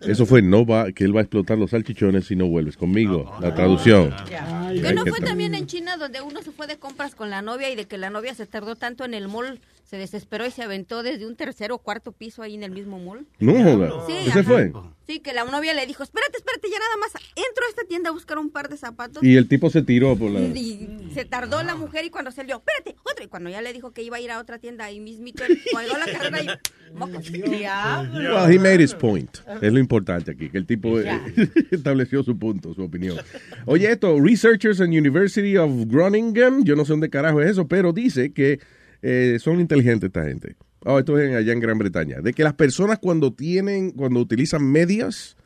Eso 0.00 0.26
fue, 0.26 0.42
no 0.42 0.66
va, 0.66 0.90
que 0.90 1.04
él 1.04 1.14
va 1.14 1.20
a 1.20 1.22
explotar 1.22 1.56
los 1.58 1.70
salchichones 1.70 2.26
si 2.26 2.34
no 2.34 2.48
vuelves 2.48 2.76
conmigo. 2.76 3.32
La 3.40 3.54
traducción. 3.54 4.12
Que 4.26 4.92
no 4.92 5.06
fue 5.06 5.20
también 5.20 5.54
en 5.54 5.68
China 5.68 5.96
donde 5.96 6.22
uno 6.22 6.42
se 6.42 6.50
fue 6.50 6.66
de 6.66 6.76
compras 6.76 7.14
con 7.14 7.30
la 7.30 7.40
novia 7.40 7.70
y 7.70 7.76
de 7.76 7.84
que 7.84 7.98
la 7.98 8.10
novia 8.10 8.34
se 8.34 8.46
tardó 8.46 8.74
tanto 8.74 9.04
en 9.04 9.14
el 9.14 9.28
mall, 9.28 9.60
se 9.92 9.98
desesperó 9.98 10.46
y 10.46 10.50
se 10.50 10.62
aventó 10.62 11.02
desde 11.02 11.26
un 11.26 11.36
tercer 11.36 11.70
o 11.70 11.76
cuarto 11.76 12.12
piso 12.12 12.42
ahí 12.42 12.54
en 12.54 12.62
el 12.62 12.70
mismo 12.70 12.98
mall. 12.98 13.26
No 13.40 13.52
joda. 13.52 14.06
Sí, 14.06 14.14
¿Ese 14.26 14.42
fue? 14.42 14.72
Sí, 15.06 15.20
que 15.20 15.34
la 15.34 15.44
novia 15.44 15.74
le 15.74 15.84
dijo, 15.84 16.02
espérate, 16.02 16.38
espérate, 16.38 16.70
ya 16.70 16.78
nada 16.78 16.96
más 16.96 17.12
entro 17.36 17.66
a 17.66 17.68
esta 17.68 17.84
tienda 17.84 18.08
a 18.08 18.12
buscar 18.14 18.38
un 18.38 18.48
par 18.48 18.70
de 18.70 18.78
zapatos. 18.78 19.22
Y 19.22 19.36
el 19.36 19.48
tipo 19.48 19.68
se 19.68 19.82
tiró 19.82 20.16
por 20.16 20.30
la... 20.30 20.40
Y 20.40 21.10
se 21.12 21.26
tardó 21.26 21.62
la 21.62 21.74
mujer 21.74 22.06
y 22.06 22.08
cuando 22.08 22.30
salió, 22.30 22.56
espérate, 22.56 22.96
otro. 23.02 23.22
Y 23.22 23.28
cuando 23.28 23.50
ya 23.50 23.60
le 23.60 23.70
dijo 23.74 23.90
que 23.90 24.02
iba 24.02 24.16
a 24.16 24.20
ir 24.22 24.30
a 24.30 24.38
otra 24.38 24.58
tienda, 24.58 24.86
ahí 24.86 24.98
mismito, 24.98 25.44
colgó 25.70 25.98
la 25.98 26.06
carrera 26.06 26.42
y... 26.42 26.46
mocos. 26.94 27.30
Well, 27.30 28.50
he 28.50 28.58
made 28.58 28.82
his 28.82 28.94
point. 28.94 29.40
Es 29.60 29.70
lo 29.70 29.78
importante 29.78 30.30
aquí, 30.30 30.48
que 30.48 30.56
el 30.56 30.64
tipo 30.64 30.98
eh, 31.00 31.20
estableció 31.70 32.22
su 32.22 32.38
punto, 32.38 32.72
su 32.72 32.82
opinión. 32.82 33.18
Oye, 33.66 33.92
esto, 33.92 34.18
researchers 34.18 34.80
en 34.80 34.88
University 34.88 35.58
of 35.58 35.70
Groningen, 35.86 36.64
yo 36.64 36.76
no 36.76 36.86
sé 36.86 36.94
dónde 36.94 37.10
carajo 37.10 37.42
es 37.42 37.50
eso, 37.50 37.68
pero 37.68 37.92
dice 37.92 38.32
que 38.32 38.58
eh, 39.02 39.38
son 39.40 39.60
inteligentes 39.60 40.08
esta 40.08 40.24
gente. 40.24 40.56
Oh, 40.84 40.98
esto 40.98 41.18
es 41.18 41.28
en- 41.28 41.36
allá 41.36 41.52
en 41.52 41.60
Gran 41.60 41.78
Bretaña. 41.78 42.20
De 42.20 42.32
que 42.32 42.42
las 42.42 42.54
personas 42.54 42.98
cuando 42.98 43.32
tienen, 43.32 43.90
cuando 43.92 44.20
utilizan 44.20 44.64
medias 44.64 45.36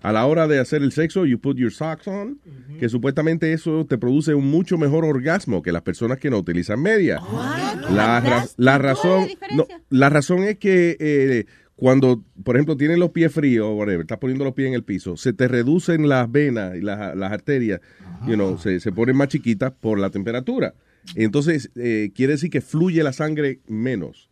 a 0.00 0.12
la 0.12 0.24
hora 0.26 0.46
de 0.46 0.60
hacer 0.60 0.82
el 0.82 0.92
sexo, 0.92 1.26
you 1.26 1.40
put 1.40 1.56
your 1.58 1.72
socks 1.72 2.06
on, 2.06 2.38
que 2.78 2.88
supuestamente 2.88 3.52
eso 3.52 3.84
te 3.84 3.98
produce 3.98 4.32
un 4.32 4.46
mucho 4.48 4.78
mejor 4.78 5.04
orgasmo 5.04 5.60
que 5.60 5.72
las 5.72 5.82
personas 5.82 6.18
que 6.18 6.30
no 6.30 6.38
utilizan 6.38 6.80
medias. 6.80 7.20
La, 7.90 8.20
ra- 8.20 8.46
la 8.56 8.78
razón, 8.78 9.26
no, 9.56 9.66
la 9.90 10.08
razón 10.08 10.44
es 10.44 10.56
que 10.58 10.96
eh, 11.00 11.44
cuando, 11.74 12.22
por 12.44 12.56
ejemplo, 12.56 12.76
tienes 12.76 12.98
los 12.98 13.10
pies 13.10 13.32
fríos 13.32 13.70
whatever, 13.76 14.00
estás 14.02 14.18
poniendo 14.18 14.44
los 14.44 14.54
pies 14.54 14.68
en 14.68 14.74
el 14.74 14.84
piso, 14.84 15.16
se 15.16 15.32
te 15.32 15.48
reducen 15.48 16.08
las 16.08 16.30
venas 16.30 16.76
y 16.76 16.80
las, 16.80 17.16
las 17.16 17.32
arterias, 17.32 17.80
you 18.26 18.34
know, 18.34 18.56
se, 18.58 18.78
se 18.80 18.92
ponen 18.92 19.16
más 19.16 19.28
chiquitas 19.28 19.72
por 19.72 19.98
la 19.98 20.10
temperatura. 20.10 20.74
Entonces, 21.14 21.70
eh, 21.76 22.10
quiere 22.14 22.34
decir 22.34 22.50
que 22.50 22.60
fluye 22.60 23.02
la 23.02 23.12
sangre 23.12 23.60
menos. 23.66 24.28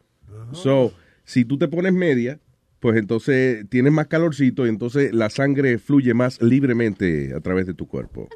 So, 0.52 0.93
si 1.24 1.44
tú 1.44 1.59
te 1.59 1.68
pones 1.68 1.93
media, 1.93 2.38
pues 2.80 2.97
entonces 2.98 3.64
tienes 3.68 3.93
más 3.93 4.06
calorcito 4.06 4.66
y 4.66 4.68
entonces 4.68 5.12
la 5.14 5.30
sangre 5.30 5.78
fluye 5.78 6.12
más 6.14 6.40
libremente 6.43 7.32
a 7.34 7.40
través 7.40 7.66
de 7.66 7.74
tu 7.74 7.86
cuerpo. 7.88 8.28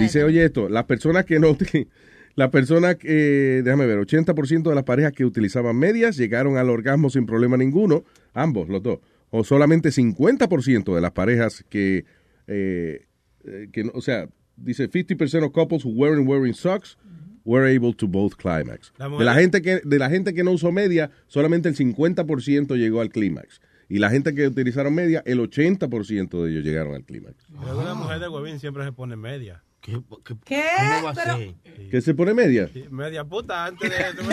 Dice, 0.00 0.22
oye 0.24 0.44
esto, 0.44 0.68
las 0.68 0.84
personas 0.84 1.24
que 1.24 1.38
no... 1.38 1.56
La 2.36 2.52
persona 2.52 2.94
que, 2.94 3.60
déjame 3.64 3.86
ver, 3.86 3.98
80% 3.98 4.68
de 4.68 4.74
las 4.74 4.84
parejas 4.84 5.12
que 5.12 5.24
utilizaban 5.24 5.76
medias 5.76 6.16
llegaron 6.16 6.56
al 6.58 6.70
orgasmo 6.70 7.10
sin 7.10 7.26
problema 7.26 7.56
ninguno, 7.56 8.04
ambos, 8.32 8.68
los 8.68 8.80
dos. 8.84 9.00
O 9.30 9.42
solamente 9.42 9.88
50% 9.90 10.94
de 10.94 11.00
las 11.00 11.10
parejas 11.10 11.64
que, 11.68 12.04
eh, 12.46 13.04
eh, 13.44 13.68
que 13.72 13.82
no- 13.82 13.90
o 13.94 14.00
sea, 14.00 14.28
dice 14.56 14.88
50% 14.88 15.44
of 15.46 15.52
couples 15.52 15.84
who 15.84 15.90
weren't 15.90 16.26
wearing 16.26 16.54
socks 16.54 16.96
were 17.44 17.66
able 17.74 17.94
to 17.94 18.06
both 18.06 18.34
climax. 18.36 18.92
La 18.98 19.08
De 19.08 19.24
la 19.24 19.34
gente 19.34 19.62
que, 19.62 19.80
de 19.84 19.98
la 19.98 20.08
gente 20.10 20.34
que 20.34 20.42
no 20.44 20.50
usó 20.52 20.70
media, 20.72 21.10
solamente 21.26 21.68
el 21.68 21.76
50% 21.76 22.76
llegó 22.76 23.00
al 23.00 23.10
clímax. 23.10 23.60
Y 23.88 23.98
la 23.98 24.08
gente 24.10 24.34
que 24.34 24.46
utilizaron 24.46 24.94
media, 24.94 25.22
el 25.26 25.40
80% 25.40 26.42
de 26.44 26.50
ellos 26.50 26.64
llegaron 26.64 26.94
al 26.94 27.02
clímax. 27.04 27.34
Pero 27.60 27.78
Una 27.80 27.94
mujer 27.94 28.20
de 28.20 28.28
huevín 28.28 28.60
siempre 28.60 28.84
se 28.84 28.92
pone 28.92 29.16
media. 29.16 29.62
¿Qué? 29.80 29.92
¿Cómo 29.94 31.02
va 31.02 31.10
a 31.10 31.14
Pero- 31.14 31.38
ser? 31.38 31.54
¿Que 31.90 32.00
se 32.02 32.14
pone 32.14 32.34
media? 32.34 32.68
Sí, 32.72 32.84
Media 32.90 33.24
puta 33.24 33.64
antes 33.64 33.90
de... 33.90 33.96
Es 33.96 34.14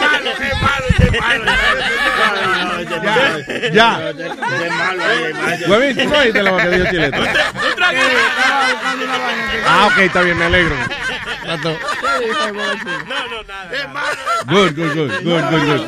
malo, 0.00 0.30
es 0.30 0.62
malo, 0.62 0.86
es 0.98 1.20
malo. 1.20 1.44
Ya, 3.72 4.12
ya. 4.12 4.12
Huevín, 5.68 5.96
tú 5.96 6.04
no 6.08 6.18
oíste 6.18 6.42
la 6.42 6.52
Ah, 9.66 9.88
ok, 9.90 9.98
está 9.98 10.22
bien, 10.22 10.38
me 10.38 10.44
alegro. 10.44 10.74
No, 11.46 11.56
no, 11.56 13.42
nada. 13.44 13.72
Es 13.72 13.88
malo. 13.88 14.16
Good, 14.46 14.74
good, 14.76 14.94
good, 14.94 15.10
good, 15.22 15.42
good, 15.50 15.64
good. 15.66 15.82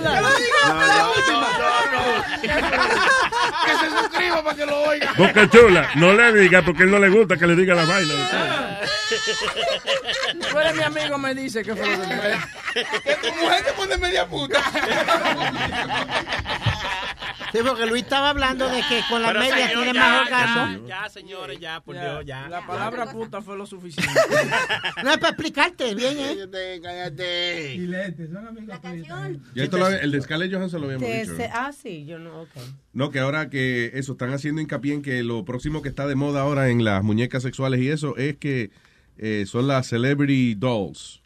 Que 3.65 3.73
se 3.77 3.91
suscriba 3.99 4.43
para 4.43 4.57
que 4.57 4.67
lo 4.67 4.81
oiga. 4.83 5.13
Boca 5.17 5.49
chula, 5.51 5.91
no 5.97 6.13
le 6.13 6.33
diga 6.33 6.63
porque 6.63 6.85
él 6.85 6.91
no 6.91 6.99
le 6.99 7.09
gusta 7.09 7.37
que 7.37 7.47
le 7.47 7.57
diga 7.57 7.75
la 7.75 7.85
vaina. 7.85 8.15
Tú 10.51 10.59
eres 10.59 10.75
mi 10.77 10.83
amigo, 10.83 11.19
me 11.19 11.35
dice 11.35 11.63
que 11.63 11.75
fue 11.75 11.97
lo 11.97 12.03
que 12.03 12.39
Que 13.03 13.15
tu 13.17 13.35
mujer 13.35 13.65
te 13.65 13.73
pone 13.73 13.97
media 13.97 14.27
puta. 14.27 14.63
Sí, 17.53 17.59
porque 17.67 17.87
Luis 17.87 18.03
estaba 18.03 18.31
hablando 18.31 18.69
de 18.69 18.81
que 18.89 19.01
con 19.09 19.23
las 19.23 19.33
medias 19.35 19.69
señor, 19.71 19.83
tiene 19.85 19.95
ya, 19.95 20.01
más 20.01 20.21
orgasmo. 20.23 20.87
Ya, 20.89 21.03
ya, 21.03 21.09
señores, 21.09 21.59
ya, 21.61 21.81
por 21.81 21.95
Ya, 21.95 22.03
Dios, 22.13 22.27
ya. 22.27 22.49
La 22.49 22.67
palabra 22.67 23.11
puta 23.11 23.41
fue 23.43 23.57
lo 23.57 23.67
suficiente. 23.67 24.13
No 25.05 25.11
es 25.13 25.19
para 25.19 25.31
explicarte 25.31 25.95
bien, 25.95 26.17
¿eh? 26.19 26.81
Cállate, 26.83 27.79
La 28.67 28.81
canción. 28.81 29.43
Ya 29.55 29.65
esto 29.65 29.79
lo- 29.79 29.89
el 29.89 30.11
de 30.11 30.21
Scarlett 30.21 30.53
Johansson 30.53 30.81
lo 30.81 30.87
habíamos 30.89 31.09
dicho. 31.09 31.51
ah, 31.53 31.73
sí, 31.73 32.05
yo 32.05 32.19
no, 32.19 32.43
ok. 32.43 32.51
No, 32.93 33.11
que 33.11 33.21
ahora 33.21 33.49
que 33.49 33.93
eso, 33.95 34.13
están 34.13 34.33
haciendo 34.33 34.61
hincapié 34.61 34.95
en 34.95 35.03
que 35.03 35.23
lo 35.23 35.45
próximo 35.45 35.83
que 35.83 35.89
está 35.89 36.07
de 36.07 36.15
moda 36.17 36.43
ahora 36.43 36.69
en 36.69 36.85
las 36.85 37.03
muñecas 37.03 37.43
sexuales 37.43 37.81
y 37.81 37.89
eso 37.89 38.17
es 38.17 38.37
que 38.37 38.71
eh, 39.17 39.45
son 39.47 39.67
las 39.69 39.87
celebrity 39.87 40.55
dolls. 40.55 41.23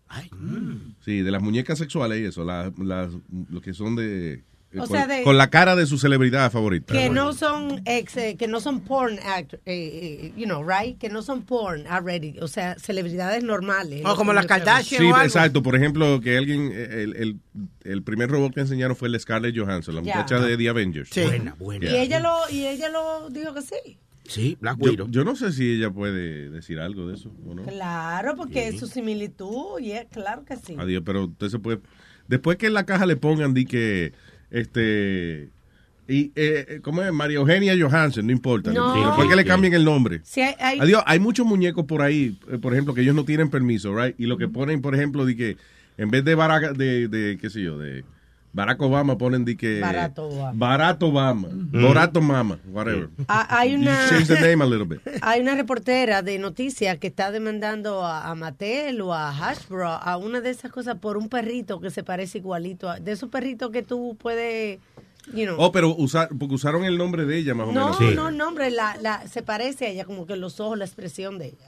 Sí, 1.05 1.23
de 1.23 1.31
las 1.31 1.43
muñecas 1.43 1.79
sexuales 1.79 2.21
y 2.21 2.25
eso, 2.27 2.45
las, 2.45 2.77
las, 2.79 3.11
lo 3.51 3.61
que 3.63 3.73
son 3.73 3.97
de... 3.97 4.45
eh, 4.73 4.79
O 4.79 4.87
con, 4.87 4.89
sea, 4.89 5.07
de- 5.07 5.23
con 5.23 5.37
la 5.37 5.51
cara 5.51 5.77
de 5.77 5.87
su 5.87 5.99
celebridad 5.99 6.51
favorita. 6.51 6.95
Que 6.95 7.11
no 7.11 7.33
son 7.35 7.83
ex, 7.85 8.17
eh, 8.17 8.37
que 8.39 8.49
no 8.49 8.61
son 8.61 8.81
porn 8.81 9.19
act, 9.25 9.55
eh, 9.55 9.61
eh, 9.67 10.33
you 10.37 10.45
know, 10.47 10.63
right? 10.67 10.99
Que 10.99 11.09
no 11.09 11.23
son 11.23 11.43
porn 11.43 11.87
already, 11.87 12.39
o 12.41 12.49
sea, 12.49 12.77
celebridades 12.79 13.45
normales. 13.45 14.03
O 14.07 14.17
como 14.17 14.33
las 14.33 14.47
Kardashian 14.47 15.01
Sí, 15.03 15.07
o 15.11 15.15
algo. 15.15 15.27
exacto. 15.27 15.63
Por 15.63 15.77
ejemplo, 15.77 16.21
que 16.21 16.37
alguien, 16.39 16.73
el, 16.73 17.15
el, 17.17 17.41
el 17.85 18.03
primer 18.03 18.31
robot 18.31 18.55
que 18.55 18.61
enseñaron 18.61 18.97
fue 18.97 19.09
el 19.09 19.21
Scarlett 19.21 19.57
Johansson, 19.57 19.95
la 19.95 20.01
muchacha 20.01 20.41
de 20.41 20.57
The 20.57 20.69
Avengers. 20.69 21.11
Sí. 21.11 21.23
Buena, 21.25 21.55
buena. 21.59 21.91
Y 21.91 21.97
ella 21.97 22.21
lo 22.21 22.37
y 22.51 22.67
ella 22.67 22.89
lo 22.89 23.29
dijo 23.31 23.53
que 23.55 23.63
sí. 23.63 23.99
Sí, 24.25 24.57
Black 24.61 24.81
Widow. 24.81 25.09
yo 25.11 25.25
no 25.25 25.35
sé 25.35 25.53
si 25.53 25.69
ella 25.75 25.91
puede 25.91 26.49
decir 26.49 26.79
algo 26.79 27.09
de 27.09 27.17
eso 27.17 27.31
o 27.47 27.55
no. 27.55 27.65
Claro, 27.65 28.37
porque 28.37 28.69
es 28.69 28.79
su 28.79 28.87
similitud, 28.87 29.81
y 29.81 29.93
es 29.93 30.07
claro 30.07 30.45
que 30.45 30.57
sí. 30.57 30.77
Adiós, 30.79 31.03
pero 31.05 31.25
usted 31.25 31.49
se 31.49 31.59
puede. 31.59 31.81
Después 32.29 32.57
que 32.57 32.67
en 32.69 32.75
la 32.75 32.87
caja 32.87 33.05
le 33.05 33.17
pongan, 33.17 33.53
di 33.53 33.65
que. 33.67 34.13
Este. 34.53 35.49
Y, 36.09 36.31
eh, 36.37 36.81
¿Cómo 36.83 37.01
es? 37.03 37.13
María 37.13 37.39
Eugenia 37.39 37.75
Johansson, 37.79 38.27
no 38.27 38.33
importa. 38.33 38.73
No. 38.73 38.95
Después 39.07 39.29
que 39.29 39.37
le 39.37 39.45
cambien 39.45 39.73
el 39.73 39.85
nombre. 39.85 40.21
Sí, 40.25 40.41
hay, 40.43 40.55
hay- 40.61 40.79
Adiós, 40.81 41.03
hay 41.07 41.19
muchos 41.21 41.47
muñecos 41.47 41.85
por 41.87 42.03
ahí, 42.03 42.39
eh, 42.51 42.59
por 42.59 42.73
ejemplo, 42.73 42.93
que 42.93 43.01
ellos 43.01 43.15
no 43.15 43.25
tienen 43.25 43.49
permiso, 43.51 43.97
right? 43.97 44.15
Y 44.19 44.27
lo 44.27 44.37
que 44.37 44.49
ponen, 44.49 44.83
por 44.83 44.95
ejemplo, 44.95 45.25
di 45.25 45.37
que 45.37 45.57
en 45.97 46.11
vez 46.11 46.25
de 46.25 46.35
Barack, 46.35 46.77
de, 46.77 47.09
de 47.09 47.39
qué 47.41 47.49
sé 47.51 47.63
yo, 47.63 47.79
de 47.79 48.05
Barack 48.55 48.83
Obama, 48.83 49.17
ponen 49.17 49.45
di 49.47 49.57
que. 49.57 49.81
Barato 49.81 50.25
Obama. 50.29 50.53
Barato 50.55 51.07
Obama. 51.09 51.49
Borato 51.53 52.21
Mama, 52.21 52.59
whatever. 52.71 53.09
Ah, 53.27 53.47
hay 53.59 53.75
una- 53.75 54.05
You 54.05 54.11
change 54.11 54.27
the 54.29 54.41
name 54.41 54.63
a 54.63 54.67
little 54.67 54.85
bit. 54.85 55.01
Hay 55.23 55.41
una 55.41 55.55
reportera 55.55 56.21
de 56.23 56.39
noticias 56.39 56.99
que 56.99 57.07
está 57.07 57.31
demandando 57.31 58.05
a, 58.05 58.29
a 58.31 58.35
Mattel 58.35 59.01
o 59.01 59.15
a 59.15 59.31
Hasbro, 59.31 59.89
a 59.89 60.17
una 60.19 60.41
de 60.43 60.51
esas 60.51 60.71
cosas 60.71 60.99
por 60.99 61.17
un 61.17 61.29
perrito 61.31 61.81
que 61.81 61.91
se 61.91 62.03
parece 62.05 62.39
igualito, 62.39 62.91
a, 62.91 63.01
de 63.01 63.13
esos 63.13 63.31
perritos 63.31 63.71
que 63.71 63.83
tú 63.83 64.17
puedes, 64.21 64.81
you 65.33 65.45
know. 65.47 65.57
Oh, 65.59 65.73
pero 65.73 65.95
usar, 65.97 66.29
porque 66.39 66.55
usaron 66.55 66.85
el 66.85 66.99
nombre 66.99 67.25
de 67.25 67.39
ella 67.39 67.55
más 67.55 67.69
o 67.69 67.73
no, 67.73 67.99
menos. 67.99 68.15
no, 68.15 68.31
no, 68.31 68.49
hombre, 68.49 68.71
la, 68.71 68.97
la, 69.01 69.27
se 69.29 69.43
parece 69.43 69.87
a 69.87 69.89
ella, 69.89 70.05
como 70.05 70.27
que 70.27 70.37
los 70.37 70.61
ojos, 70.61 70.77
la 70.77 70.85
expresión 70.85 71.39
de 71.39 71.47
ella. 71.47 71.67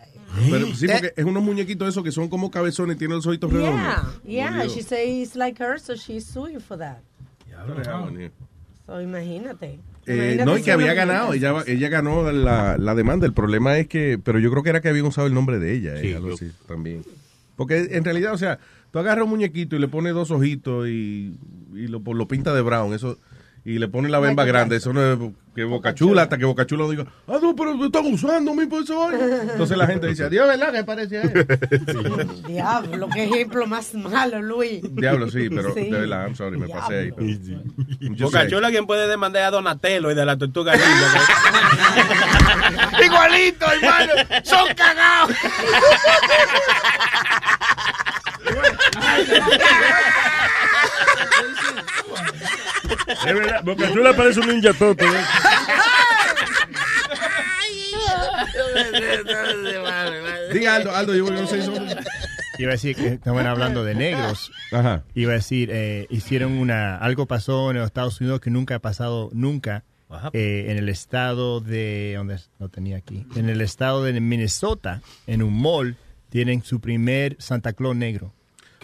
Pero 0.50 0.74
sí, 0.74 0.86
porque 0.88 1.12
es 1.16 1.24
unos 1.24 1.42
muñequitos 1.42 1.88
esos 1.88 2.02
que 2.02 2.12
son 2.12 2.28
como 2.28 2.50
cabezones 2.50 2.96
y 2.96 2.98
tienen 2.98 3.16
los 3.16 3.26
ojitos 3.26 3.52
redondos. 3.52 3.80
Yeah, 4.24 4.50
yeah, 4.50 4.68
she 4.68 4.82
says 4.82 5.08
it's 5.08 5.36
like 5.36 5.62
her, 5.62 5.78
so 5.78 5.94
she's 5.94 6.24
suing 6.24 6.60
for 6.60 6.78
that. 6.78 6.98
So 8.86 9.00
imagínate. 9.00 9.78
Eh, 10.06 10.34
Imagínate 10.34 10.44
no, 10.44 10.58
y 10.58 10.62
que 10.62 10.72
había 10.72 10.92
ganado, 10.92 11.32
ella, 11.32 11.88
ganó 11.88 12.30
la, 12.30 12.76
la 12.76 12.94
demanda. 12.94 13.26
El 13.26 13.32
problema 13.32 13.78
es 13.78 13.86
que, 13.88 14.18
pero 14.22 14.38
yo 14.38 14.50
creo 14.50 14.62
que 14.62 14.68
era 14.70 14.80
que 14.82 14.88
habían 14.88 15.06
usado 15.06 15.26
el 15.26 15.32
nombre 15.32 15.58
de 15.58 15.72
ella, 15.72 15.94
eh, 15.96 16.14
algo 16.14 16.34
así, 16.34 16.50
también. 16.68 17.02
Porque 17.56 17.88
en 17.92 18.04
realidad, 18.04 18.34
o 18.34 18.38
sea, 18.38 18.58
tú 18.90 18.98
agarras 18.98 19.24
un 19.24 19.30
muñequito 19.30 19.76
y 19.76 19.78
le 19.78 19.88
pones 19.88 20.12
dos 20.12 20.30
ojitos 20.30 20.88
y, 20.88 21.38
y 21.72 21.86
lo, 21.86 22.00
lo 22.00 22.28
pinta 22.28 22.52
de 22.52 22.60
brown, 22.60 22.92
eso 22.92 23.18
y 23.66 23.78
le 23.78 23.88
pones 23.88 24.10
la 24.10 24.18
bemba 24.20 24.44
grande, 24.44 24.76
eso 24.76 24.92
no 24.92 25.00
es 25.12 25.18
que 25.54 25.64
Boca 25.64 25.94
Chula, 25.94 26.22
hasta 26.24 26.36
que 26.36 26.44
Boca 26.44 26.66
Chula 26.66 26.86
diga, 26.88 27.06
ah, 27.28 27.38
no, 27.40 27.54
pero 27.56 27.74
me 27.76 27.86
están 27.86 28.04
usando 28.12 28.52
mi 28.54 28.66
persona. 28.66 29.16
Entonces 29.52 29.76
la 29.78 29.86
gente 29.86 30.06
dice, 30.08 30.24
adiós, 30.24 30.46
¿verdad? 30.48 30.70
Que 30.72 30.84
parece 30.84 31.18
a 31.18 31.22
él. 31.22 31.32
Diablo, 32.46 33.08
qué 33.14 33.24
ejemplo 33.24 33.66
más 33.66 33.94
malo, 33.94 34.42
Luis. 34.42 34.80
Diablo, 34.82 35.30
sí, 35.30 35.48
pero 35.48 35.72
Sí. 35.72 35.84
de 35.90 36.00
verdad, 36.00 36.26
I'm 36.26 36.34
sorry, 36.34 36.58
me 36.58 36.68
pasé 36.68 36.98
ahí. 36.98 37.12
pero- 37.12 37.26
Boca. 38.18 38.46
Chula, 38.48 38.68
¿quién 38.70 38.86
puede 38.86 39.08
demandar 39.08 39.44
a 39.44 39.50
Donatello 39.50 40.10
y 40.10 40.14
de 40.14 40.24
la 40.26 40.36
Tortuga? 40.36 40.74
Igualito, 43.04 43.66
hermano. 43.72 44.12
Son 44.42 44.66
cagados. 44.74 45.30
Es 53.26 53.34
verdad, 53.34 53.62
Boca 53.64 53.92
Chula 53.92 54.14
parece 54.14 54.40
un 54.40 54.48
ninja 54.48 54.72
toto. 54.72 55.04
¿eh? 55.04 55.24
Diga 60.52 60.76
Aldo, 60.76 60.94
Aldo, 60.94 61.14
yo 61.14 61.26
a 61.26 61.30
decir 61.30 61.70
Iba 62.58 62.70
a 62.70 62.72
decir 62.72 62.94
que 62.94 63.08
estaban 63.08 63.46
hablando 63.46 63.84
de 63.84 63.94
negros. 63.94 64.52
Ajá. 64.70 65.02
Iba 65.14 65.32
a 65.32 65.36
decir, 65.36 65.70
eh, 65.72 66.06
hicieron 66.10 66.52
una, 66.52 66.96
algo 66.96 67.26
pasó 67.26 67.70
en 67.70 67.78
los 67.78 67.86
Estados 67.86 68.20
Unidos 68.20 68.40
que 68.40 68.50
nunca 68.50 68.76
ha 68.76 68.78
pasado 68.78 69.30
nunca 69.32 69.82
eh, 70.32 70.66
en 70.68 70.78
el 70.78 70.88
estado 70.88 71.60
de, 71.60 72.14
¿dónde 72.16 72.38
lo 72.60 72.68
tenía 72.68 72.96
aquí? 72.96 73.26
En 73.34 73.48
el 73.48 73.60
estado 73.60 74.04
de 74.04 74.20
Minnesota, 74.20 75.02
en 75.26 75.42
un 75.42 75.60
mall, 75.60 75.96
tienen 76.28 76.62
su 76.62 76.80
primer 76.80 77.36
Santa 77.40 77.72
Claus 77.72 77.96
negro. 77.96 78.32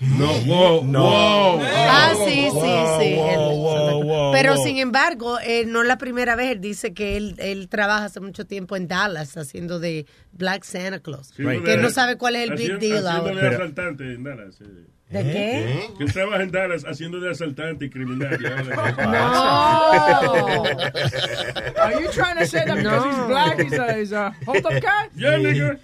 No, 0.01 0.33
wow, 0.47 0.83
wow. 0.83 1.61
Ah, 1.63 2.13
sí, 2.27 2.31
sí, 2.31 2.51
sí. 2.51 2.57
wow, 2.57 3.01
Él- 3.03 3.39
wow, 3.39 4.03
wow, 4.03 4.33
Pero 4.33 4.55
wow. 4.55 4.65
sin 4.65 4.79
embargo, 4.79 5.39
eh, 5.41 5.65
no 5.67 5.83
es 5.83 5.89
la 5.89 5.99
primera 5.99 6.37
vez. 6.37 6.53
Él 6.53 6.61
dice 6.63 6.95
que 6.95 7.17
él, 7.19 7.35
él 7.39 7.69
trabaja 7.69 8.07
hace 8.07 8.21
mucho 8.21 8.47
tiempo 8.47 8.77
en 8.77 8.89
Dallas 8.89 9.37
haciendo 9.37 9.79
de 9.79 10.07
Black 10.33 10.65
Santa 10.65 11.01
Claus. 11.01 11.33
Haciendo 11.33 11.63
Que 11.65 11.73
de- 11.73 11.77
no 11.83 11.91
sabe 11.91 12.17
cuál 12.17 12.37
es 12.37 12.45
el 12.51 12.57
big 12.57 12.73
haciendo- 12.73 12.87
deal 13.03 13.07
ahora. 13.09 13.35
de 13.43 13.49
asaltante 13.57 14.05
en 14.15 14.25
Dallas. 14.25 14.59
eh. 14.63 14.87
¿De 15.11 15.23
qué? 15.25 15.91
Que 15.99 16.05
él 16.05 16.13
trabaja 16.13 16.43
en 16.45 16.53
Dallas 16.53 16.85
haciendo 16.87 17.19
de 17.19 17.31
asaltante 17.33 17.85
y 17.87 17.91
criminal. 17.91 18.39
No. 18.97 20.65
Are 21.83 22.01
you 22.01 22.09
trying 22.13 22.39
to 22.39 22.47
say 22.47 22.65
that 22.65 22.77
because 22.77 23.05
he's 23.05 23.27
black, 23.27 23.59
he's 23.61 23.73
a, 23.79 23.93
he's 23.99 24.13
a 24.13 24.33
hold 24.47 24.65
up 24.65 24.81
cat? 24.81 25.11
Yeah, 25.17 25.37
nigga. 25.37 25.79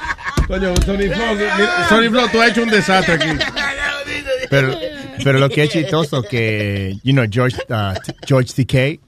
Coño, 0.50 0.74
Sony 0.84 1.08
Flow, 1.14 1.38
Sony 1.88 2.10
Flow, 2.10 2.28
tú 2.32 2.40
has 2.40 2.50
hecho 2.50 2.64
un 2.64 2.70
desastre 2.70 3.14
aquí. 3.14 3.28
Pero, 4.50 4.76
pero 5.22 5.38
lo 5.38 5.48
que 5.48 5.62
es 5.62 5.70
chistoso 5.70 6.24
que, 6.24 6.98
you 7.04 7.12
know, 7.12 7.24
George, 7.30 7.56
uh, 7.68 7.94
George 8.26 8.52
Takei, 8.52 8.98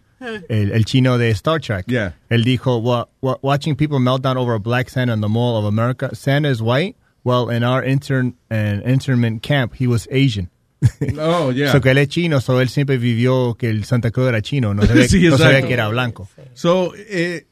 el, 0.49 0.71
el 0.71 0.85
chino 0.85 1.19
de 1.19 1.31
Star 1.31 1.59
Trek, 1.59 1.87
él 1.89 2.45
dijo, 2.45 2.79
well, 2.81 3.39
watching 3.43 3.75
people 3.75 3.99
melt 3.99 4.23
down 4.23 4.37
over 4.37 4.55
a 4.55 4.61
black 4.61 4.89
Santa 4.89 5.12
in 5.15 5.21
the 5.21 5.29
Mall 5.29 5.57
of 5.57 5.65
America, 5.65 6.15
Santa 6.15 6.49
is 6.49 6.62
white. 6.62 6.97
Well, 7.25 7.51
in 7.51 7.65
our 7.65 7.83
intern 7.83 8.35
and 8.49 8.83
internment 8.85 9.43
camp, 9.43 9.75
he 9.75 9.89
was 9.89 10.07
Asian. 10.12 10.49
Oh, 11.19 11.51
yeah. 11.51 11.73
So 11.73 11.81
que 11.81 11.91
él 11.91 11.99
es 11.99 12.09
chino, 12.09 12.41
so 12.41 12.61
él 12.61 12.69
siempre 12.69 12.99
vivió 12.99 13.57
que 13.57 13.69
el 13.69 13.85
Santa 13.85 14.12
Claus 14.12 14.29
era 14.29 14.43
chino, 14.43 14.75
no 14.75 14.83
sabía, 14.83 15.09
Sí, 15.09 15.29
no 15.29 15.39
sabía 15.39 15.67
que 15.67 15.73
era 15.73 15.89
blanco. 15.89 16.29
So, 16.55 16.93
eh, 16.97 17.47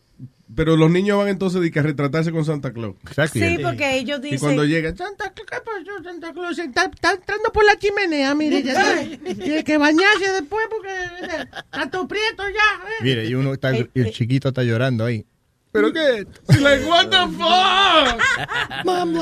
pero 0.55 0.77
los 0.77 0.91
niños 0.91 1.19
van 1.19 1.29
entonces 1.29 1.61
de 1.61 1.71
que 1.71 1.79
a 1.79 1.83
retratarse 1.83 2.33
con 2.33 2.45
Santa 2.45 2.73
Claus. 2.73 2.97
Exacto. 3.07 3.39
Sí, 3.39 3.59
porque 3.63 3.97
ellos 3.99 4.19
Y 4.21 4.23
dicen... 4.23 4.39
cuando 4.41 4.65
llegan, 4.65 4.97
Santa 4.97 5.33
Claus, 5.33 5.49
¿qué 5.51 5.57
pasó? 5.65 6.03
Santa 6.05 6.33
Claus 6.33 6.59
está, 6.59 6.85
está 6.87 7.13
entrando 7.13 7.53
por 7.53 7.65
la 7.65 7.77
chimenea, 7.79 8.35
mire, 8.35 8.63
ya 8.63 8.73
está. 8.73 9.35
Tiene 9.35 9.65
que 9.65 9.79
bañarse 9.79 10.33
después 10.33 10.67
porque 10.71 10.89
eh, 10.91 11.47
está 11.65 11.91
todo 11.91 12.09
prieto 12.09 12.43
ya. 12.49 12.89
eh. 12.89 13.03
Mire, 13.03 13.27
y 13.27 13.35
uno 13.35 13.53
está, 13.53 13.77
y 13.77 13.89
el 13.95 14.11
chiquito 14.13 14.49
está 14.49 14.63
llorando 14.63 15.05
ahí. 15.05 15.25
¿Pero 15.73 15.93
qué? 15.93 16.27
like, 16.61 16.85
what 16.85 17.09
the 17.09 17.29
fuck? 17.39 18.85
Mom, 18.85 19.15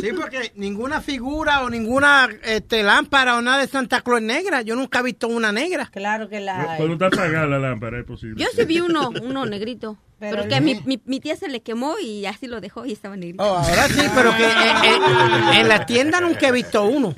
Sí, 0.00 0.08
porque 0.16 0.52
ninguna 0.56 1.00
figura 1.00 1.62
o 1.62 1.70
ninguna 1.70 2.28
este, 2.42 2.82
lámpara 2.82 3.36
o 3.36 3.42
nada 3.42 3.60
de 3.60 3.68
Santa 3.68 4.00
Claus 4.00 4.20
es 4.20 4.26
negra. 4.26 4.62
Yo 4.62 4.74
nunca 4.74 4.98
he 4.98 5.02
visto 5.04 5.28
una 5.28 5.52
negra. 5.52 5.90
Claro 5.92 6.28
que 6.28 6.40
la 6.40 6.76
Cuando 6.76 6.94
está 6.94 7.06
apagada 7.06 7.46
la 7.46 7.58
lámpara, 7.58 8.00
es 8.00 8.04
posible. 8.04 8.42
Yo 8.42 8.48
sí 8.54 8.64
vi 8.64 8.80
uno, 8.80 9.10
uno 9.22 9.46
negrito. 9.46 9.98
Pero 10.22 10.36
Pero, 10.44 10.48
que 10.48 10.60
mi, 10.60 10.80
mi, 10.86 11.00
mi 11.04 11.18
tía 11.18 11.34
se 11.34 11.48
le 11.48 11.62
quemó 11.62 11.96
y 12.00 12.26
así 12.26 12.46
lo 12.46 12.60
dejó 12.60 12.86
y 12.86 12.92
estaba 12.92 13.16
negrito. 13.16 13.42
Oh, 13.42 13.56
ahora 13.56 13.88
sí, 13.88 14.02
pero 14.14 14.30
que 14.36 14.44
eh, 14.44 14.72
eh, 14.84 15.60
en 15.60 15.68
la 15.68 15.84
tienda 15.84 16.20
nunca 16.20 16.46
he 16.46 16.52
visto 16.52 16.84
uno. 16.84 17.12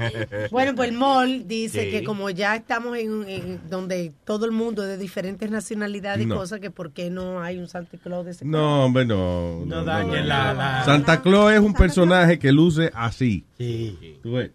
Bueno, 0.50 0.74
pues 0.74 0.88
el 0.88 0.96
mall 0.96 1.46
dice 1.46 1.84
Sí. 1.84 1.90
que 1.90 2.02
como 2.02 2.30
ya 2.30 2.56
estamos 2.56 2.96
en, 2.96 3.28
en 3.28 3.60
donde 3.68 4.14
todo 4.24 4.46
el 4.46 4.52
mundo 4.52 4.82
es 4.84 4.88
de 4.88 4.96
diferentes 4.96 5.50
nacionalidades 5.50 6.26
No. 6.26 6.34
y 6.34 6.38
cosas, 6.38 6.60
que 6.60 6.70
por 6.70 6.92
qué 6.92 7.10
no 7.10 7.42
hay 7.42 7.58
un 7.58 7.68
Santa 7.68 7.98
Claus 7.98 8.24
de 8.24 8.30
ese 8.30 8.46
No, 8.46 8.86
hombre, 8.86 9.04
no. 9.04 9.66
No, 9.66 9.84
dañen 9.84 10.26
la- 10.26 10.54
la- 10.54 10.84
Santa 10.86 11.20
Claus 11.20 11.52
es 11.52 11.60
un 11.60 11.74
personaje 11.74 12.38
que 12.38 12.52
luce 12.52 12.90
así. 12.94 13.44
Sí. 13.58 14.18
Tú 14.22 14.32
ves. 14.32 14.50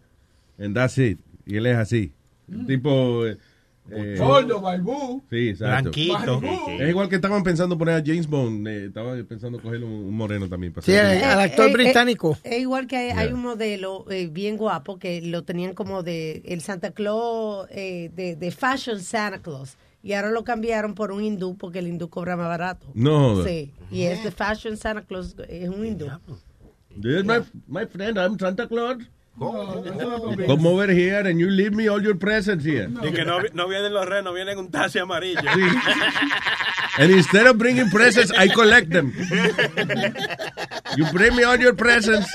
And 0.57 0.73
that's 0.75 0.97
it. 0.97 1.19
Y 1.45 1.57
él 1.57 1.67
es 1.67 1.77
así. 1.77 2.13
Un 2.47 2.65
tipo... 2.65 3.27
eh, 3.27 3.37
eh, 3.91 4.15
Gordo, 4.17 4.61
barbú. 4.61 5.23
Sí, 5.29 5.49
exacto. 5.49 5.91
Blanquito. 5.91 6.41
Es 6.79 6.89
igual 6.89 7.09
que 7.09 7.15
estaban 7.15 7.43
pensando 7.43 7.77
poner 7.77 7.95
a 7.95 8.03
James 8.05 8.27
Bond. 8.27 8.67
eh, 8.67 8.85
estaban 8.85 9.25
pensando 9.25 9.59
coger 9.61 9.83
un, 9.83 9.91
un 9.91 10.15
moreno 10.15 10.47
también. 10.47 10.73
Para 10.73 10.85
Sí, 10.85 10.93
hacer- 10.95 11.23
al 11.23 11.39
actor 11.39 11.67
Eh, 11.67 11.69
eh, 11.69 11.73
británico. 11.73 12.37
Es 12.43 12.59
igual 12.59 12.87
que 12.87 12.97
hay, 12.97 13.09
hay 13.11 13.25
Yeah. 13.27 13.35
un 13.35 13.41
modelo 13.41 14.05
eh, 14.09 14.27
bien 14.27 14.57
guapo 14.57 14.97
que 14.99 15.21
lo 15.21 15.43
tenían 15.43 15.73
como 15.73 16.03
de 16.03 16.41
el 16.45 16.61
Santa 16.61 16.91
Claus 16.91 17.67
eh, 17.71 18.11
de, 18.15 18.35
de 18.35 18.51
Fashion 18.51 18.99
Santa 19.01 19.39
Claus. 19.39 19.77
Y 20.01 20.13
ahora 20.13 20.31
lo 20.31 20.45
cambiaron 20.45 20.95
por 20.95 21.11
un 21.11 21.21
hindú 21.23 21.57
porque 21.57 21.79
el 21.79 21.87
hindú 21.87 22.09
cobra 22.09 22.37
más 22.37 22.47
barato. 22.47 22.87
No. 22.93 23.43
Sí. 23.43 23.73
Y 23.91 24.03
es 24.03 24.23
de 24.23 24.31
Fashion 24.31 24.77
Santa 24.77 25.01
Claus, 25.03 25.35
es 25.49 25.67
un 25.67 25.85
hindú. 25.85 26.07
This 27.01 27.19
is 27.19 27.25
my, 27.25 27.39
my 27.67 27.85
friend, 27.85 28.17
I'm 28.17 28.37
Santa 28.39 28.67
Claus. 28.67 28.97
Come 29.37 30.65
over 30.67 30.87
here 30.91 31.25
and 31.25 31.39
you 31.39 31.49
leave 31.49 31.73
me 31.73 31.87
all 31.87 32.01
your 32.03 32.15
presents 32.15 32.65
here. 32.65 32.89
Y 33.01 33.11
que 33.11 33.23
no, 33.23 33.39
no 33.53 33.67
vienen 33.69 33.93
los 33.93 34.05
renos, 34.05 34.33
vienen 34.33 34.57
un 34.57 34.69
taxi 34.69 34.99
amarillo. 34.99 35.39
And 36.97 37.11
instead 37.11 37.47
of 37.47 37.57
bringing 37.57 37.89
presents, 37.89 38.31
I 38.33 38.49
collect 38.49 38.89
them. 38.89 39.13
You 40.97 41.05
bring 41.13 41.35
me 41.37 41.43
all 41.43 41.57
your 41.57 41.73
presents. 41.73 42.27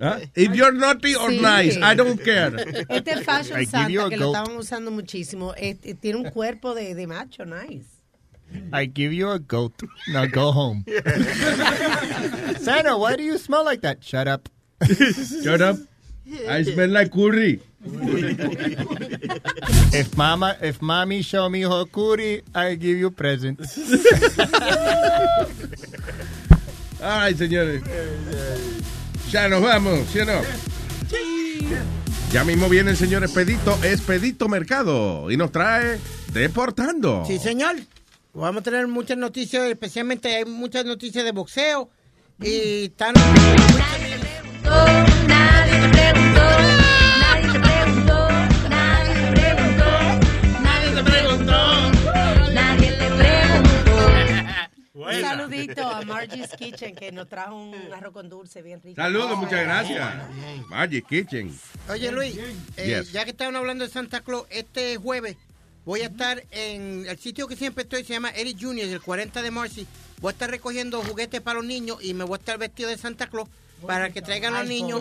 Huh? 0.00 0.20
If 0.34 0.54
you're 0.54 0.72
naughty 0.72 1.14
or 1.14 1.30
Sí. 1.30 1.40
nice, 1.40 1.76
I 1.78 1.94
don't 1.94 2.22
care. 2.22 2.52
Este 2.90 3.22
Fashion 3.24 3.64
Santa 3.66 4.08
que 4.10 4.16
lo 4.18 4.32
estaban 4.32 4.56
usando 4.56 4.90
muchísimo, 4.90 5.54
este, 5.56 5.94
tiene 5.94 6.18
un 6.18 6.30
cuerpo 6.30 6.74
de, 6.74 6.94
de 6.94 7.06
macho, 7.06 7.44
nice. 7.46 7.86
I 8.72 8.86
give 8.86 9.12
you 9.12 9.30
a 9.30 9.38
goat. 9.38 9.82
Now 10.08 10.26
go 10.26 10.52
home. 10.52 10.84
Santa, 12.60 12.96
why 12.98 13.16
do 13.16 13.22
you 13.22 13.38
smell 13.38 13.64
like 13.64 13.82
that? 13.82 14.02
Shut 14.04 14.28
up. 14.28 14.48
Shut 15.42 15.60
up. 15.60 15.76
I 16.48 16.62
smell 16.62 16.88
like 16.88 17.12
curry. 17.12 17.60
If 19.90 20.16
mama, 20.16 20.56
if 20.60 20.82
mommy 20.82 21.22
show 21.22 21.48
me 21.48 21.62
her 21.62 21.84
curry, 21.86 22.42
I 22.54 22.74
give 22.74 22.98
you 22.98 23.10
present. 23.10 23.60
Ay, 27.00 27.34
señores. 27.34 27.82
Ya 29.30 29.48
nos 29.48 29.62
vamos, 29.62 30.00
¿sí 30.12 30.20
o 30.20 30.24
no? 30.24 30.40
Ya 32.32 32.44
mismo 32.44 32.68
viene 32.68 32.90
el 32.90 32.96
señor 32.96 33.24
Expedito, 33.24 33.78
Expedito 33.82 34.48
Mercado, 34.48 35.30
y 35.30 35.36
nos 35.36 35.50
trae 35.50 35.98
Deportando. 36.32 37.24
Sí, 37.26 37.38
señor. 37.38 37.76
Vamos 38.38 38.60
a 38.60 38.62
tener 38.62 38.86
muchas 38.86 39.18
noticias, 39.18 39.64
especialmente 39.64 40.36
hay 40.36 40.44
muchas 40.44 40.84
noticias 40.84 41.24
de 41.24 41.32
boxeo. 41.32 41.90
Y 42.40 42.84
están... 42.84 43.12
Nadie 43.14 44.10
te 44.14 44.18
preguntó, 44.20 44.70
nadie 45.26 45.80
te 45.80 45.88
preguntó, 45.88 46.44
nadie 47.26 47.50
te 47.52 47.58
preguntó, 47.58 48.30
nadie 50.60 50.94
te 50.94 51.02
preguntó, 51.02 51.90
nadie 52.52 52.92
te 52.92 53.10
preguntó. 53.10 53.98
Un 54.94 55.20
saludito 55.20 55.82
a 55.88 56.02
Margie's 56.02 56.52
Kitchen 56.56 56.94
que 56.94 57.10
nos 57.10 57.28
trajo 57.28 57.56
un 57.56 57.74
arroz 57.92 58.12
con 58.12 58.28
dulce 58.28 58.62
bien 58.62 58.80
rico. 58.80 59.02
Saludos, 59.02 59.36
muchas 59.36 59.62
gracias. 59.62 60.14
Magic 60.68 61.08
Kitchen. 61.08 61.52
Oye, 61.90 62.12
Luis, 62.12 62.38
eh, 62.76 62.86
Yes. 62.86 63.10
ya 63.10 63.24
que 63.24 63.32
estaban 63.32 63.56
hablando 63.56 63.84
de 63.84 63.90
Santa 63.90 64.20
Claus, 64.20 64.46
este 64.50 64.96
jueves 64.96 65.36
voy 65.88 66.02
a 66.02 66.08
estar 66.08 66.44
en 66.50 67.06
el 67.08 67.18
sitio 67.18 67.48
que 67.48 67.56
siempre 67.56 67.84
estoy, 67.84 68.04
se 68.04 68.12
llama 68.12 68.28
Eric 68.36 68.58
Junior, 68.60 68.86
el 68.86 69.00
40 69.00 69.40
de 69.40 69.50
Marcy. 69.50 69.86
Voy 70.20 70.28
a 70.28 70.32
estar 70.32 70.50
recogiendo 70.50 71.00
juguetes 71.00 71.40
para 71.40 71.54
los 71.60 71.64
niños 71.64 71.96
y 72.02 72.12
me 72.12 72.24
voy 72.24 72.36
a 72.36 72.40
estar 72.40 72.58
vestido 72.58 72.90
de 72.90 72.98
Santa 72.98 73.26
Claus 73.28 73.48
para 73.86 74.10
que 74.10 74.20
traigan 74.20 74.52
los 74.52 74.66
niños, 74.66 75.00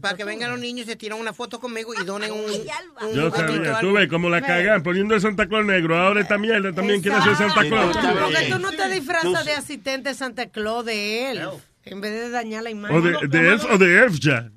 para 0.00 0.16
que 0.16 0.24
vengan 0.24 0.50
los 0.50 0.58
niños 0.58 0.86
y 0.88 0.90
se 0.90 0.96
tiran 0.96 1.20
una 1.20 1.32
foto 1.32 1.60
conmigo 1.60 1.92
y 1.94 2.04
donen 2.04 2.32
un, 2.32 2.40
un 2.40 3.14
Yo 3.14 3.30
sabía, 3.30 3.78
tú 3.78 3.92
ves 3.92 4.08
cómo 4.08 4.28
la 4.28 4.40
cagan 4.42 4.82
poniendo 4.82 5.14
el 5.14 5.20
Santa 5.20 5.46
Claus 5.46 5.64
negro. 5.64 5.96
Ahora 5.96 6.20
esta 6.20 6.36
mierda 6.36 6.72
también 6.72 7.00
quiere 7.00 7.22
ser 7.22 7.36
Santa 7.36 7.60
Claus. 7.60 7.96
Porque 7.96 8.48
tú 8.50 8.58
no 8.58 8.72
te 8.72 8.88
disfrazas 8.88 9.44
de 9.44 9.52
asistente 9.52 10.14
Santa 10.14 10.48
Claus 10.48 10.84
de 10.84 11.30
él. 11.30 11.48
En 11.84 12.00
vez 12.00 12.10
de 12.10 12.30
dañar 12.30 12.64
la 12.64 12.70
imagen. 12.70 12.96
O 12.96 13.00
de, 13.00 13.28
de 13.28 13.52
Elf 13.52 13.64
o 13.70 13.78
de 13.78 13.98
Elf 14.02 14.18
ya. 14.18 14.50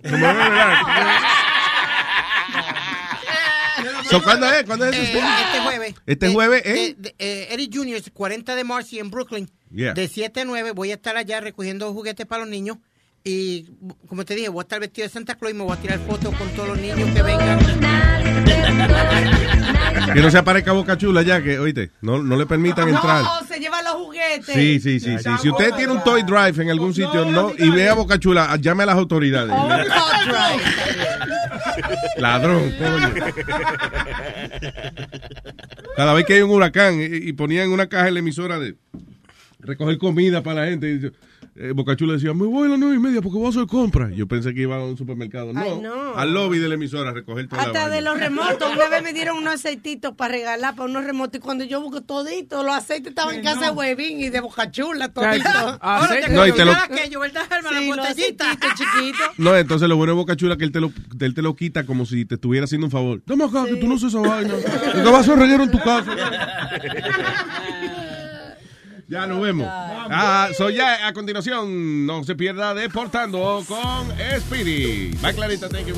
So, 4.12 4.22
¿Cuándo 4.24 4.52
es? 4.52 4.64
¿Cuándo 4.66 4.86
es 4.86 4.96
Eh, 4.96 5.02
este 5.04 5.60
jueves. 5.62 5.96
Este 6.06 6.28
De- 6.28 6.34
jueves, 6.34 6.64
de- 6.64 6.86
¿eh? 6.86 6.96
de- 6.98 7.16
eh, 7.18 7.48
Eddie 7.52 7.70
Jr., 7.72 8.02
40 8.14 8.56
de 8.56 8.64
Marcy 8.64 9.00
en 9.00 9.10
Brooklyn. 9.10 9.50
Yeah. 9.74 9.94
De 9.94 10.08
7 10.08 10.42
a 10.42 10.46
9 10.46 10.72
voy 10.72 10.92
a 10.92 10.96
estar 10.96 11.16
allá 11.18 11.40
recogiendo 11.40 11.92
juguetes 11.94 12.26
para 12.26 12.42
los 12.42 12.50
niños. 12.50 12.78
Y 13.24 13.68
como 14.08 14.26
te 14.26 14.34
dije, 14.36 14.50
voy 14.50 14.62
a 14.62 14.64
estar 14.64 14.80
vestido 14.80 15.08
de 15.08 15.14
Santa 15.14 15.36
Claus 15.36 15.54
y 15.54 15.58
me 15.58 15.64
voy 15.64 15.74
a 15.78 15.80
tirar 15.80 16.00
fotos 16.00 16.36
con 16.36 16.48
todos 16.50 16.70
los 16.70 16.80
niños 16.80 16.98
que 17.14 17.22
vengan. 17.22 17.60
Que 20.14 20.20
no 20.22 20.32
se 20.32 20.38
aparezca 20.40 20.72
Boca 20.72 20.98
Chula 20.98 21.22
ya, 21.22 21.42
que, 21.42 21.60
oíste, 21.60 21.92
no, 22.02 22.22
no 22.24 22.36
le 22.36 22.46
permitan 22.48 22.90
entrar. 22.90 23.24
No, 23.24 23.48
se 23.48 23.60
lleva 23.60 23.82
los 23.84 23.94
juguetes. 23.94 24.46
Sí, 24.56 24.80
sí, 24.80 25.00
sí, 25.00 25.18
sí. 25.20 25.30
Si 25.42 25.50
usted 25.50 25.72
tiene 25.76 25.94
un 25.94 26.04
toy 26.04 26.24
drive 26.24 26.64
en 26.64 26.70
algún 26.72 26.94
sitio 26.94 27.24
no, 27.26 27.54
y 27.58 27.70
ve 27.70 27.88
a 27.90 27.94
Boca 27.94 28.18
Chula, 28.20 28.58
llame 28.60 28.84
a 28.84 28.88
las 28.88 28.96
autoridades. 28.96 29.54
Ladrón, 32.18 32.72
coño. 32.78 33.14
Cada 35.96 36.14
vez 36.14 36.26
que 36.26 36.34
hay 36.36 36.42
un 36.42 36.52
huracán 36.52 37.00
y, 37.00 37.34
ponían 37.34 37.70
una 37.70 37.88
caja 37.88 38.08
en 38.08 38.16
la 38.16 38.20
emisora 38.20 38.60
de 38.60 38.76
recoger 39.62 39.98
comida 39.98 40.44
para 40.44 40.62
la 40.66 40.68
gente, 40.72 40.92
y, 40.94 41.12
eh, 41.56 41.72
Boca 41.76 41.96
Chula 41.96 42.14
decía, 42.14 42.34
me 42.34 42.46
voy 42.46 42.68
a 42.68 42.70
las 42.72 42.80
nueve 42.80 42.96
y 42.96 43.00
media 43.00 43.22
porque 43.22 43.38
voy 43.38 43.48
a 43.48 43.50
hacer 43.50 43.66
compras. 43.68 44.12
Yo 44.16 44.28
pensé 44.28 44.54
que 44.54 44.62
iba 44.62 44.76
a 44.78 44.84
un 44.86 44.98
supermercado. 44.98 45.52
No, 45.54 45.60
Ay, 45.62 45.80
no. 45.82 46.16
al 46.16 46.34
lobby 46.34 46.60
de 46.60 46.68
la 46.70 46.76
emisora 46.76 47.10
a 47.10 47.14
recoger 47.14 47.48
toda 47.48 47.62
Hasta 47.64 47.90
de 47.90 48.02
los 48.02 48.18
remotos. 48.20 48.74
Una 48.74 48.88
vez 48.90 49.04
me 49.04 49.12
dieron 49.14 49.38
unos 49.40 49.56
aceititos 49.56 50.16
para 50.16 50.34
regalar 50.34 50.76
para 50.76 50.90
unos 50.90 51.04
remotos. 51.04 51.36
Y 51.38 51.40
cuando 51.40 51.64
yo 51.66 51.82
busco 51.82 52.02
todito, 52.02 52.64
los 52.64 52.74
aceites 52.76 53.10
estaban 53.10 53.36
en 53.36 53.44
casa 53.44 53.66
de 53.66 53.72
Huevín 53.72 54.20
y 54.22 54.30
de 54.30 54.40
Bocachula, 54.40 55.10
todito. 55.10 55.50
No, 56.32 56.48
y 56.48 56.52
te 56.54 56.64
lo- 56.66 56.72
aquello, 56.72 57.20
¿verdad, 57.20 57.44
Alma? 57.52 57.70
Sí, 57.70 57.76
la 57.90 57.96
los 57.96 57.98
botellita. 58.08 58.52
aceititos 58.52 58.70
chiquitos. 58.76 59.28
No, 59.38 59.56
entonces 59.58 59.90
lo 59.90 59.98
bueno 59.98 60.14
de 60.14 60.18
Boca 60.18 60.36
Chula 60.36 60.54
es 60.54 60.58
que 60.60 60.66
él 60.66 60.72
te 60.72 60.80
lo, 60.80 60.92
él 61.20 61.34
te 61.34 61.42
lo 61.42 61.56
quita 61.56 61.86
como 61.86 62.06
si 62.06 62.26
te 62.26 62.36
estuviera 62.36 62.64
haciendo 62.66 62.88
un 62.88 62.92
favor. 62.92 63.22
Dame 63.26 63.44
acá, 63.46 63.66
que 63.66 63.76
tú 63.76 63.88
no 63.88 63.96
haces 63.96 64.10
esa 64.10 64.20
vaina. 64.22 64.54
Que 64.94 65.02
vas 65.10 65.28
a 65.28 65.36
reguero 65.36 65.64
en 65.64 65.72
tu 65.72 65.80
casa. 65.80 66.16
Ya 69.12 69.28
nos 69.28 69.42
vemos. 69.42 69.68
Ah, 69.70 70.48
so 70.58 70.70
ya 70.70 71.06
a 71.06 71.12
continuación, 71.12 72.06
no 72.06 72.24
se 72.24 72.34
pierda 72.34 72.74
Deportando 72.74 73.62
con 73.68 74.08
Speedy. 74.40 75.12
Va 75.22 75.34
clarita, 75.34 75.68
thank 75.68 75.88
you. 75.88 75.96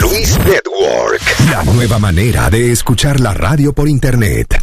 Luis 0.00 0.38
Network, 0.38 1.20
la 1.50 1.64
nueva 1.64 1.98
manera 1.98 2.48
de 2.48 2.72
escuchar 2.72 3.20
la 3.20 3.34
radio 3.34 3.74
por 3.74 3.90
internet. 3.90 4.58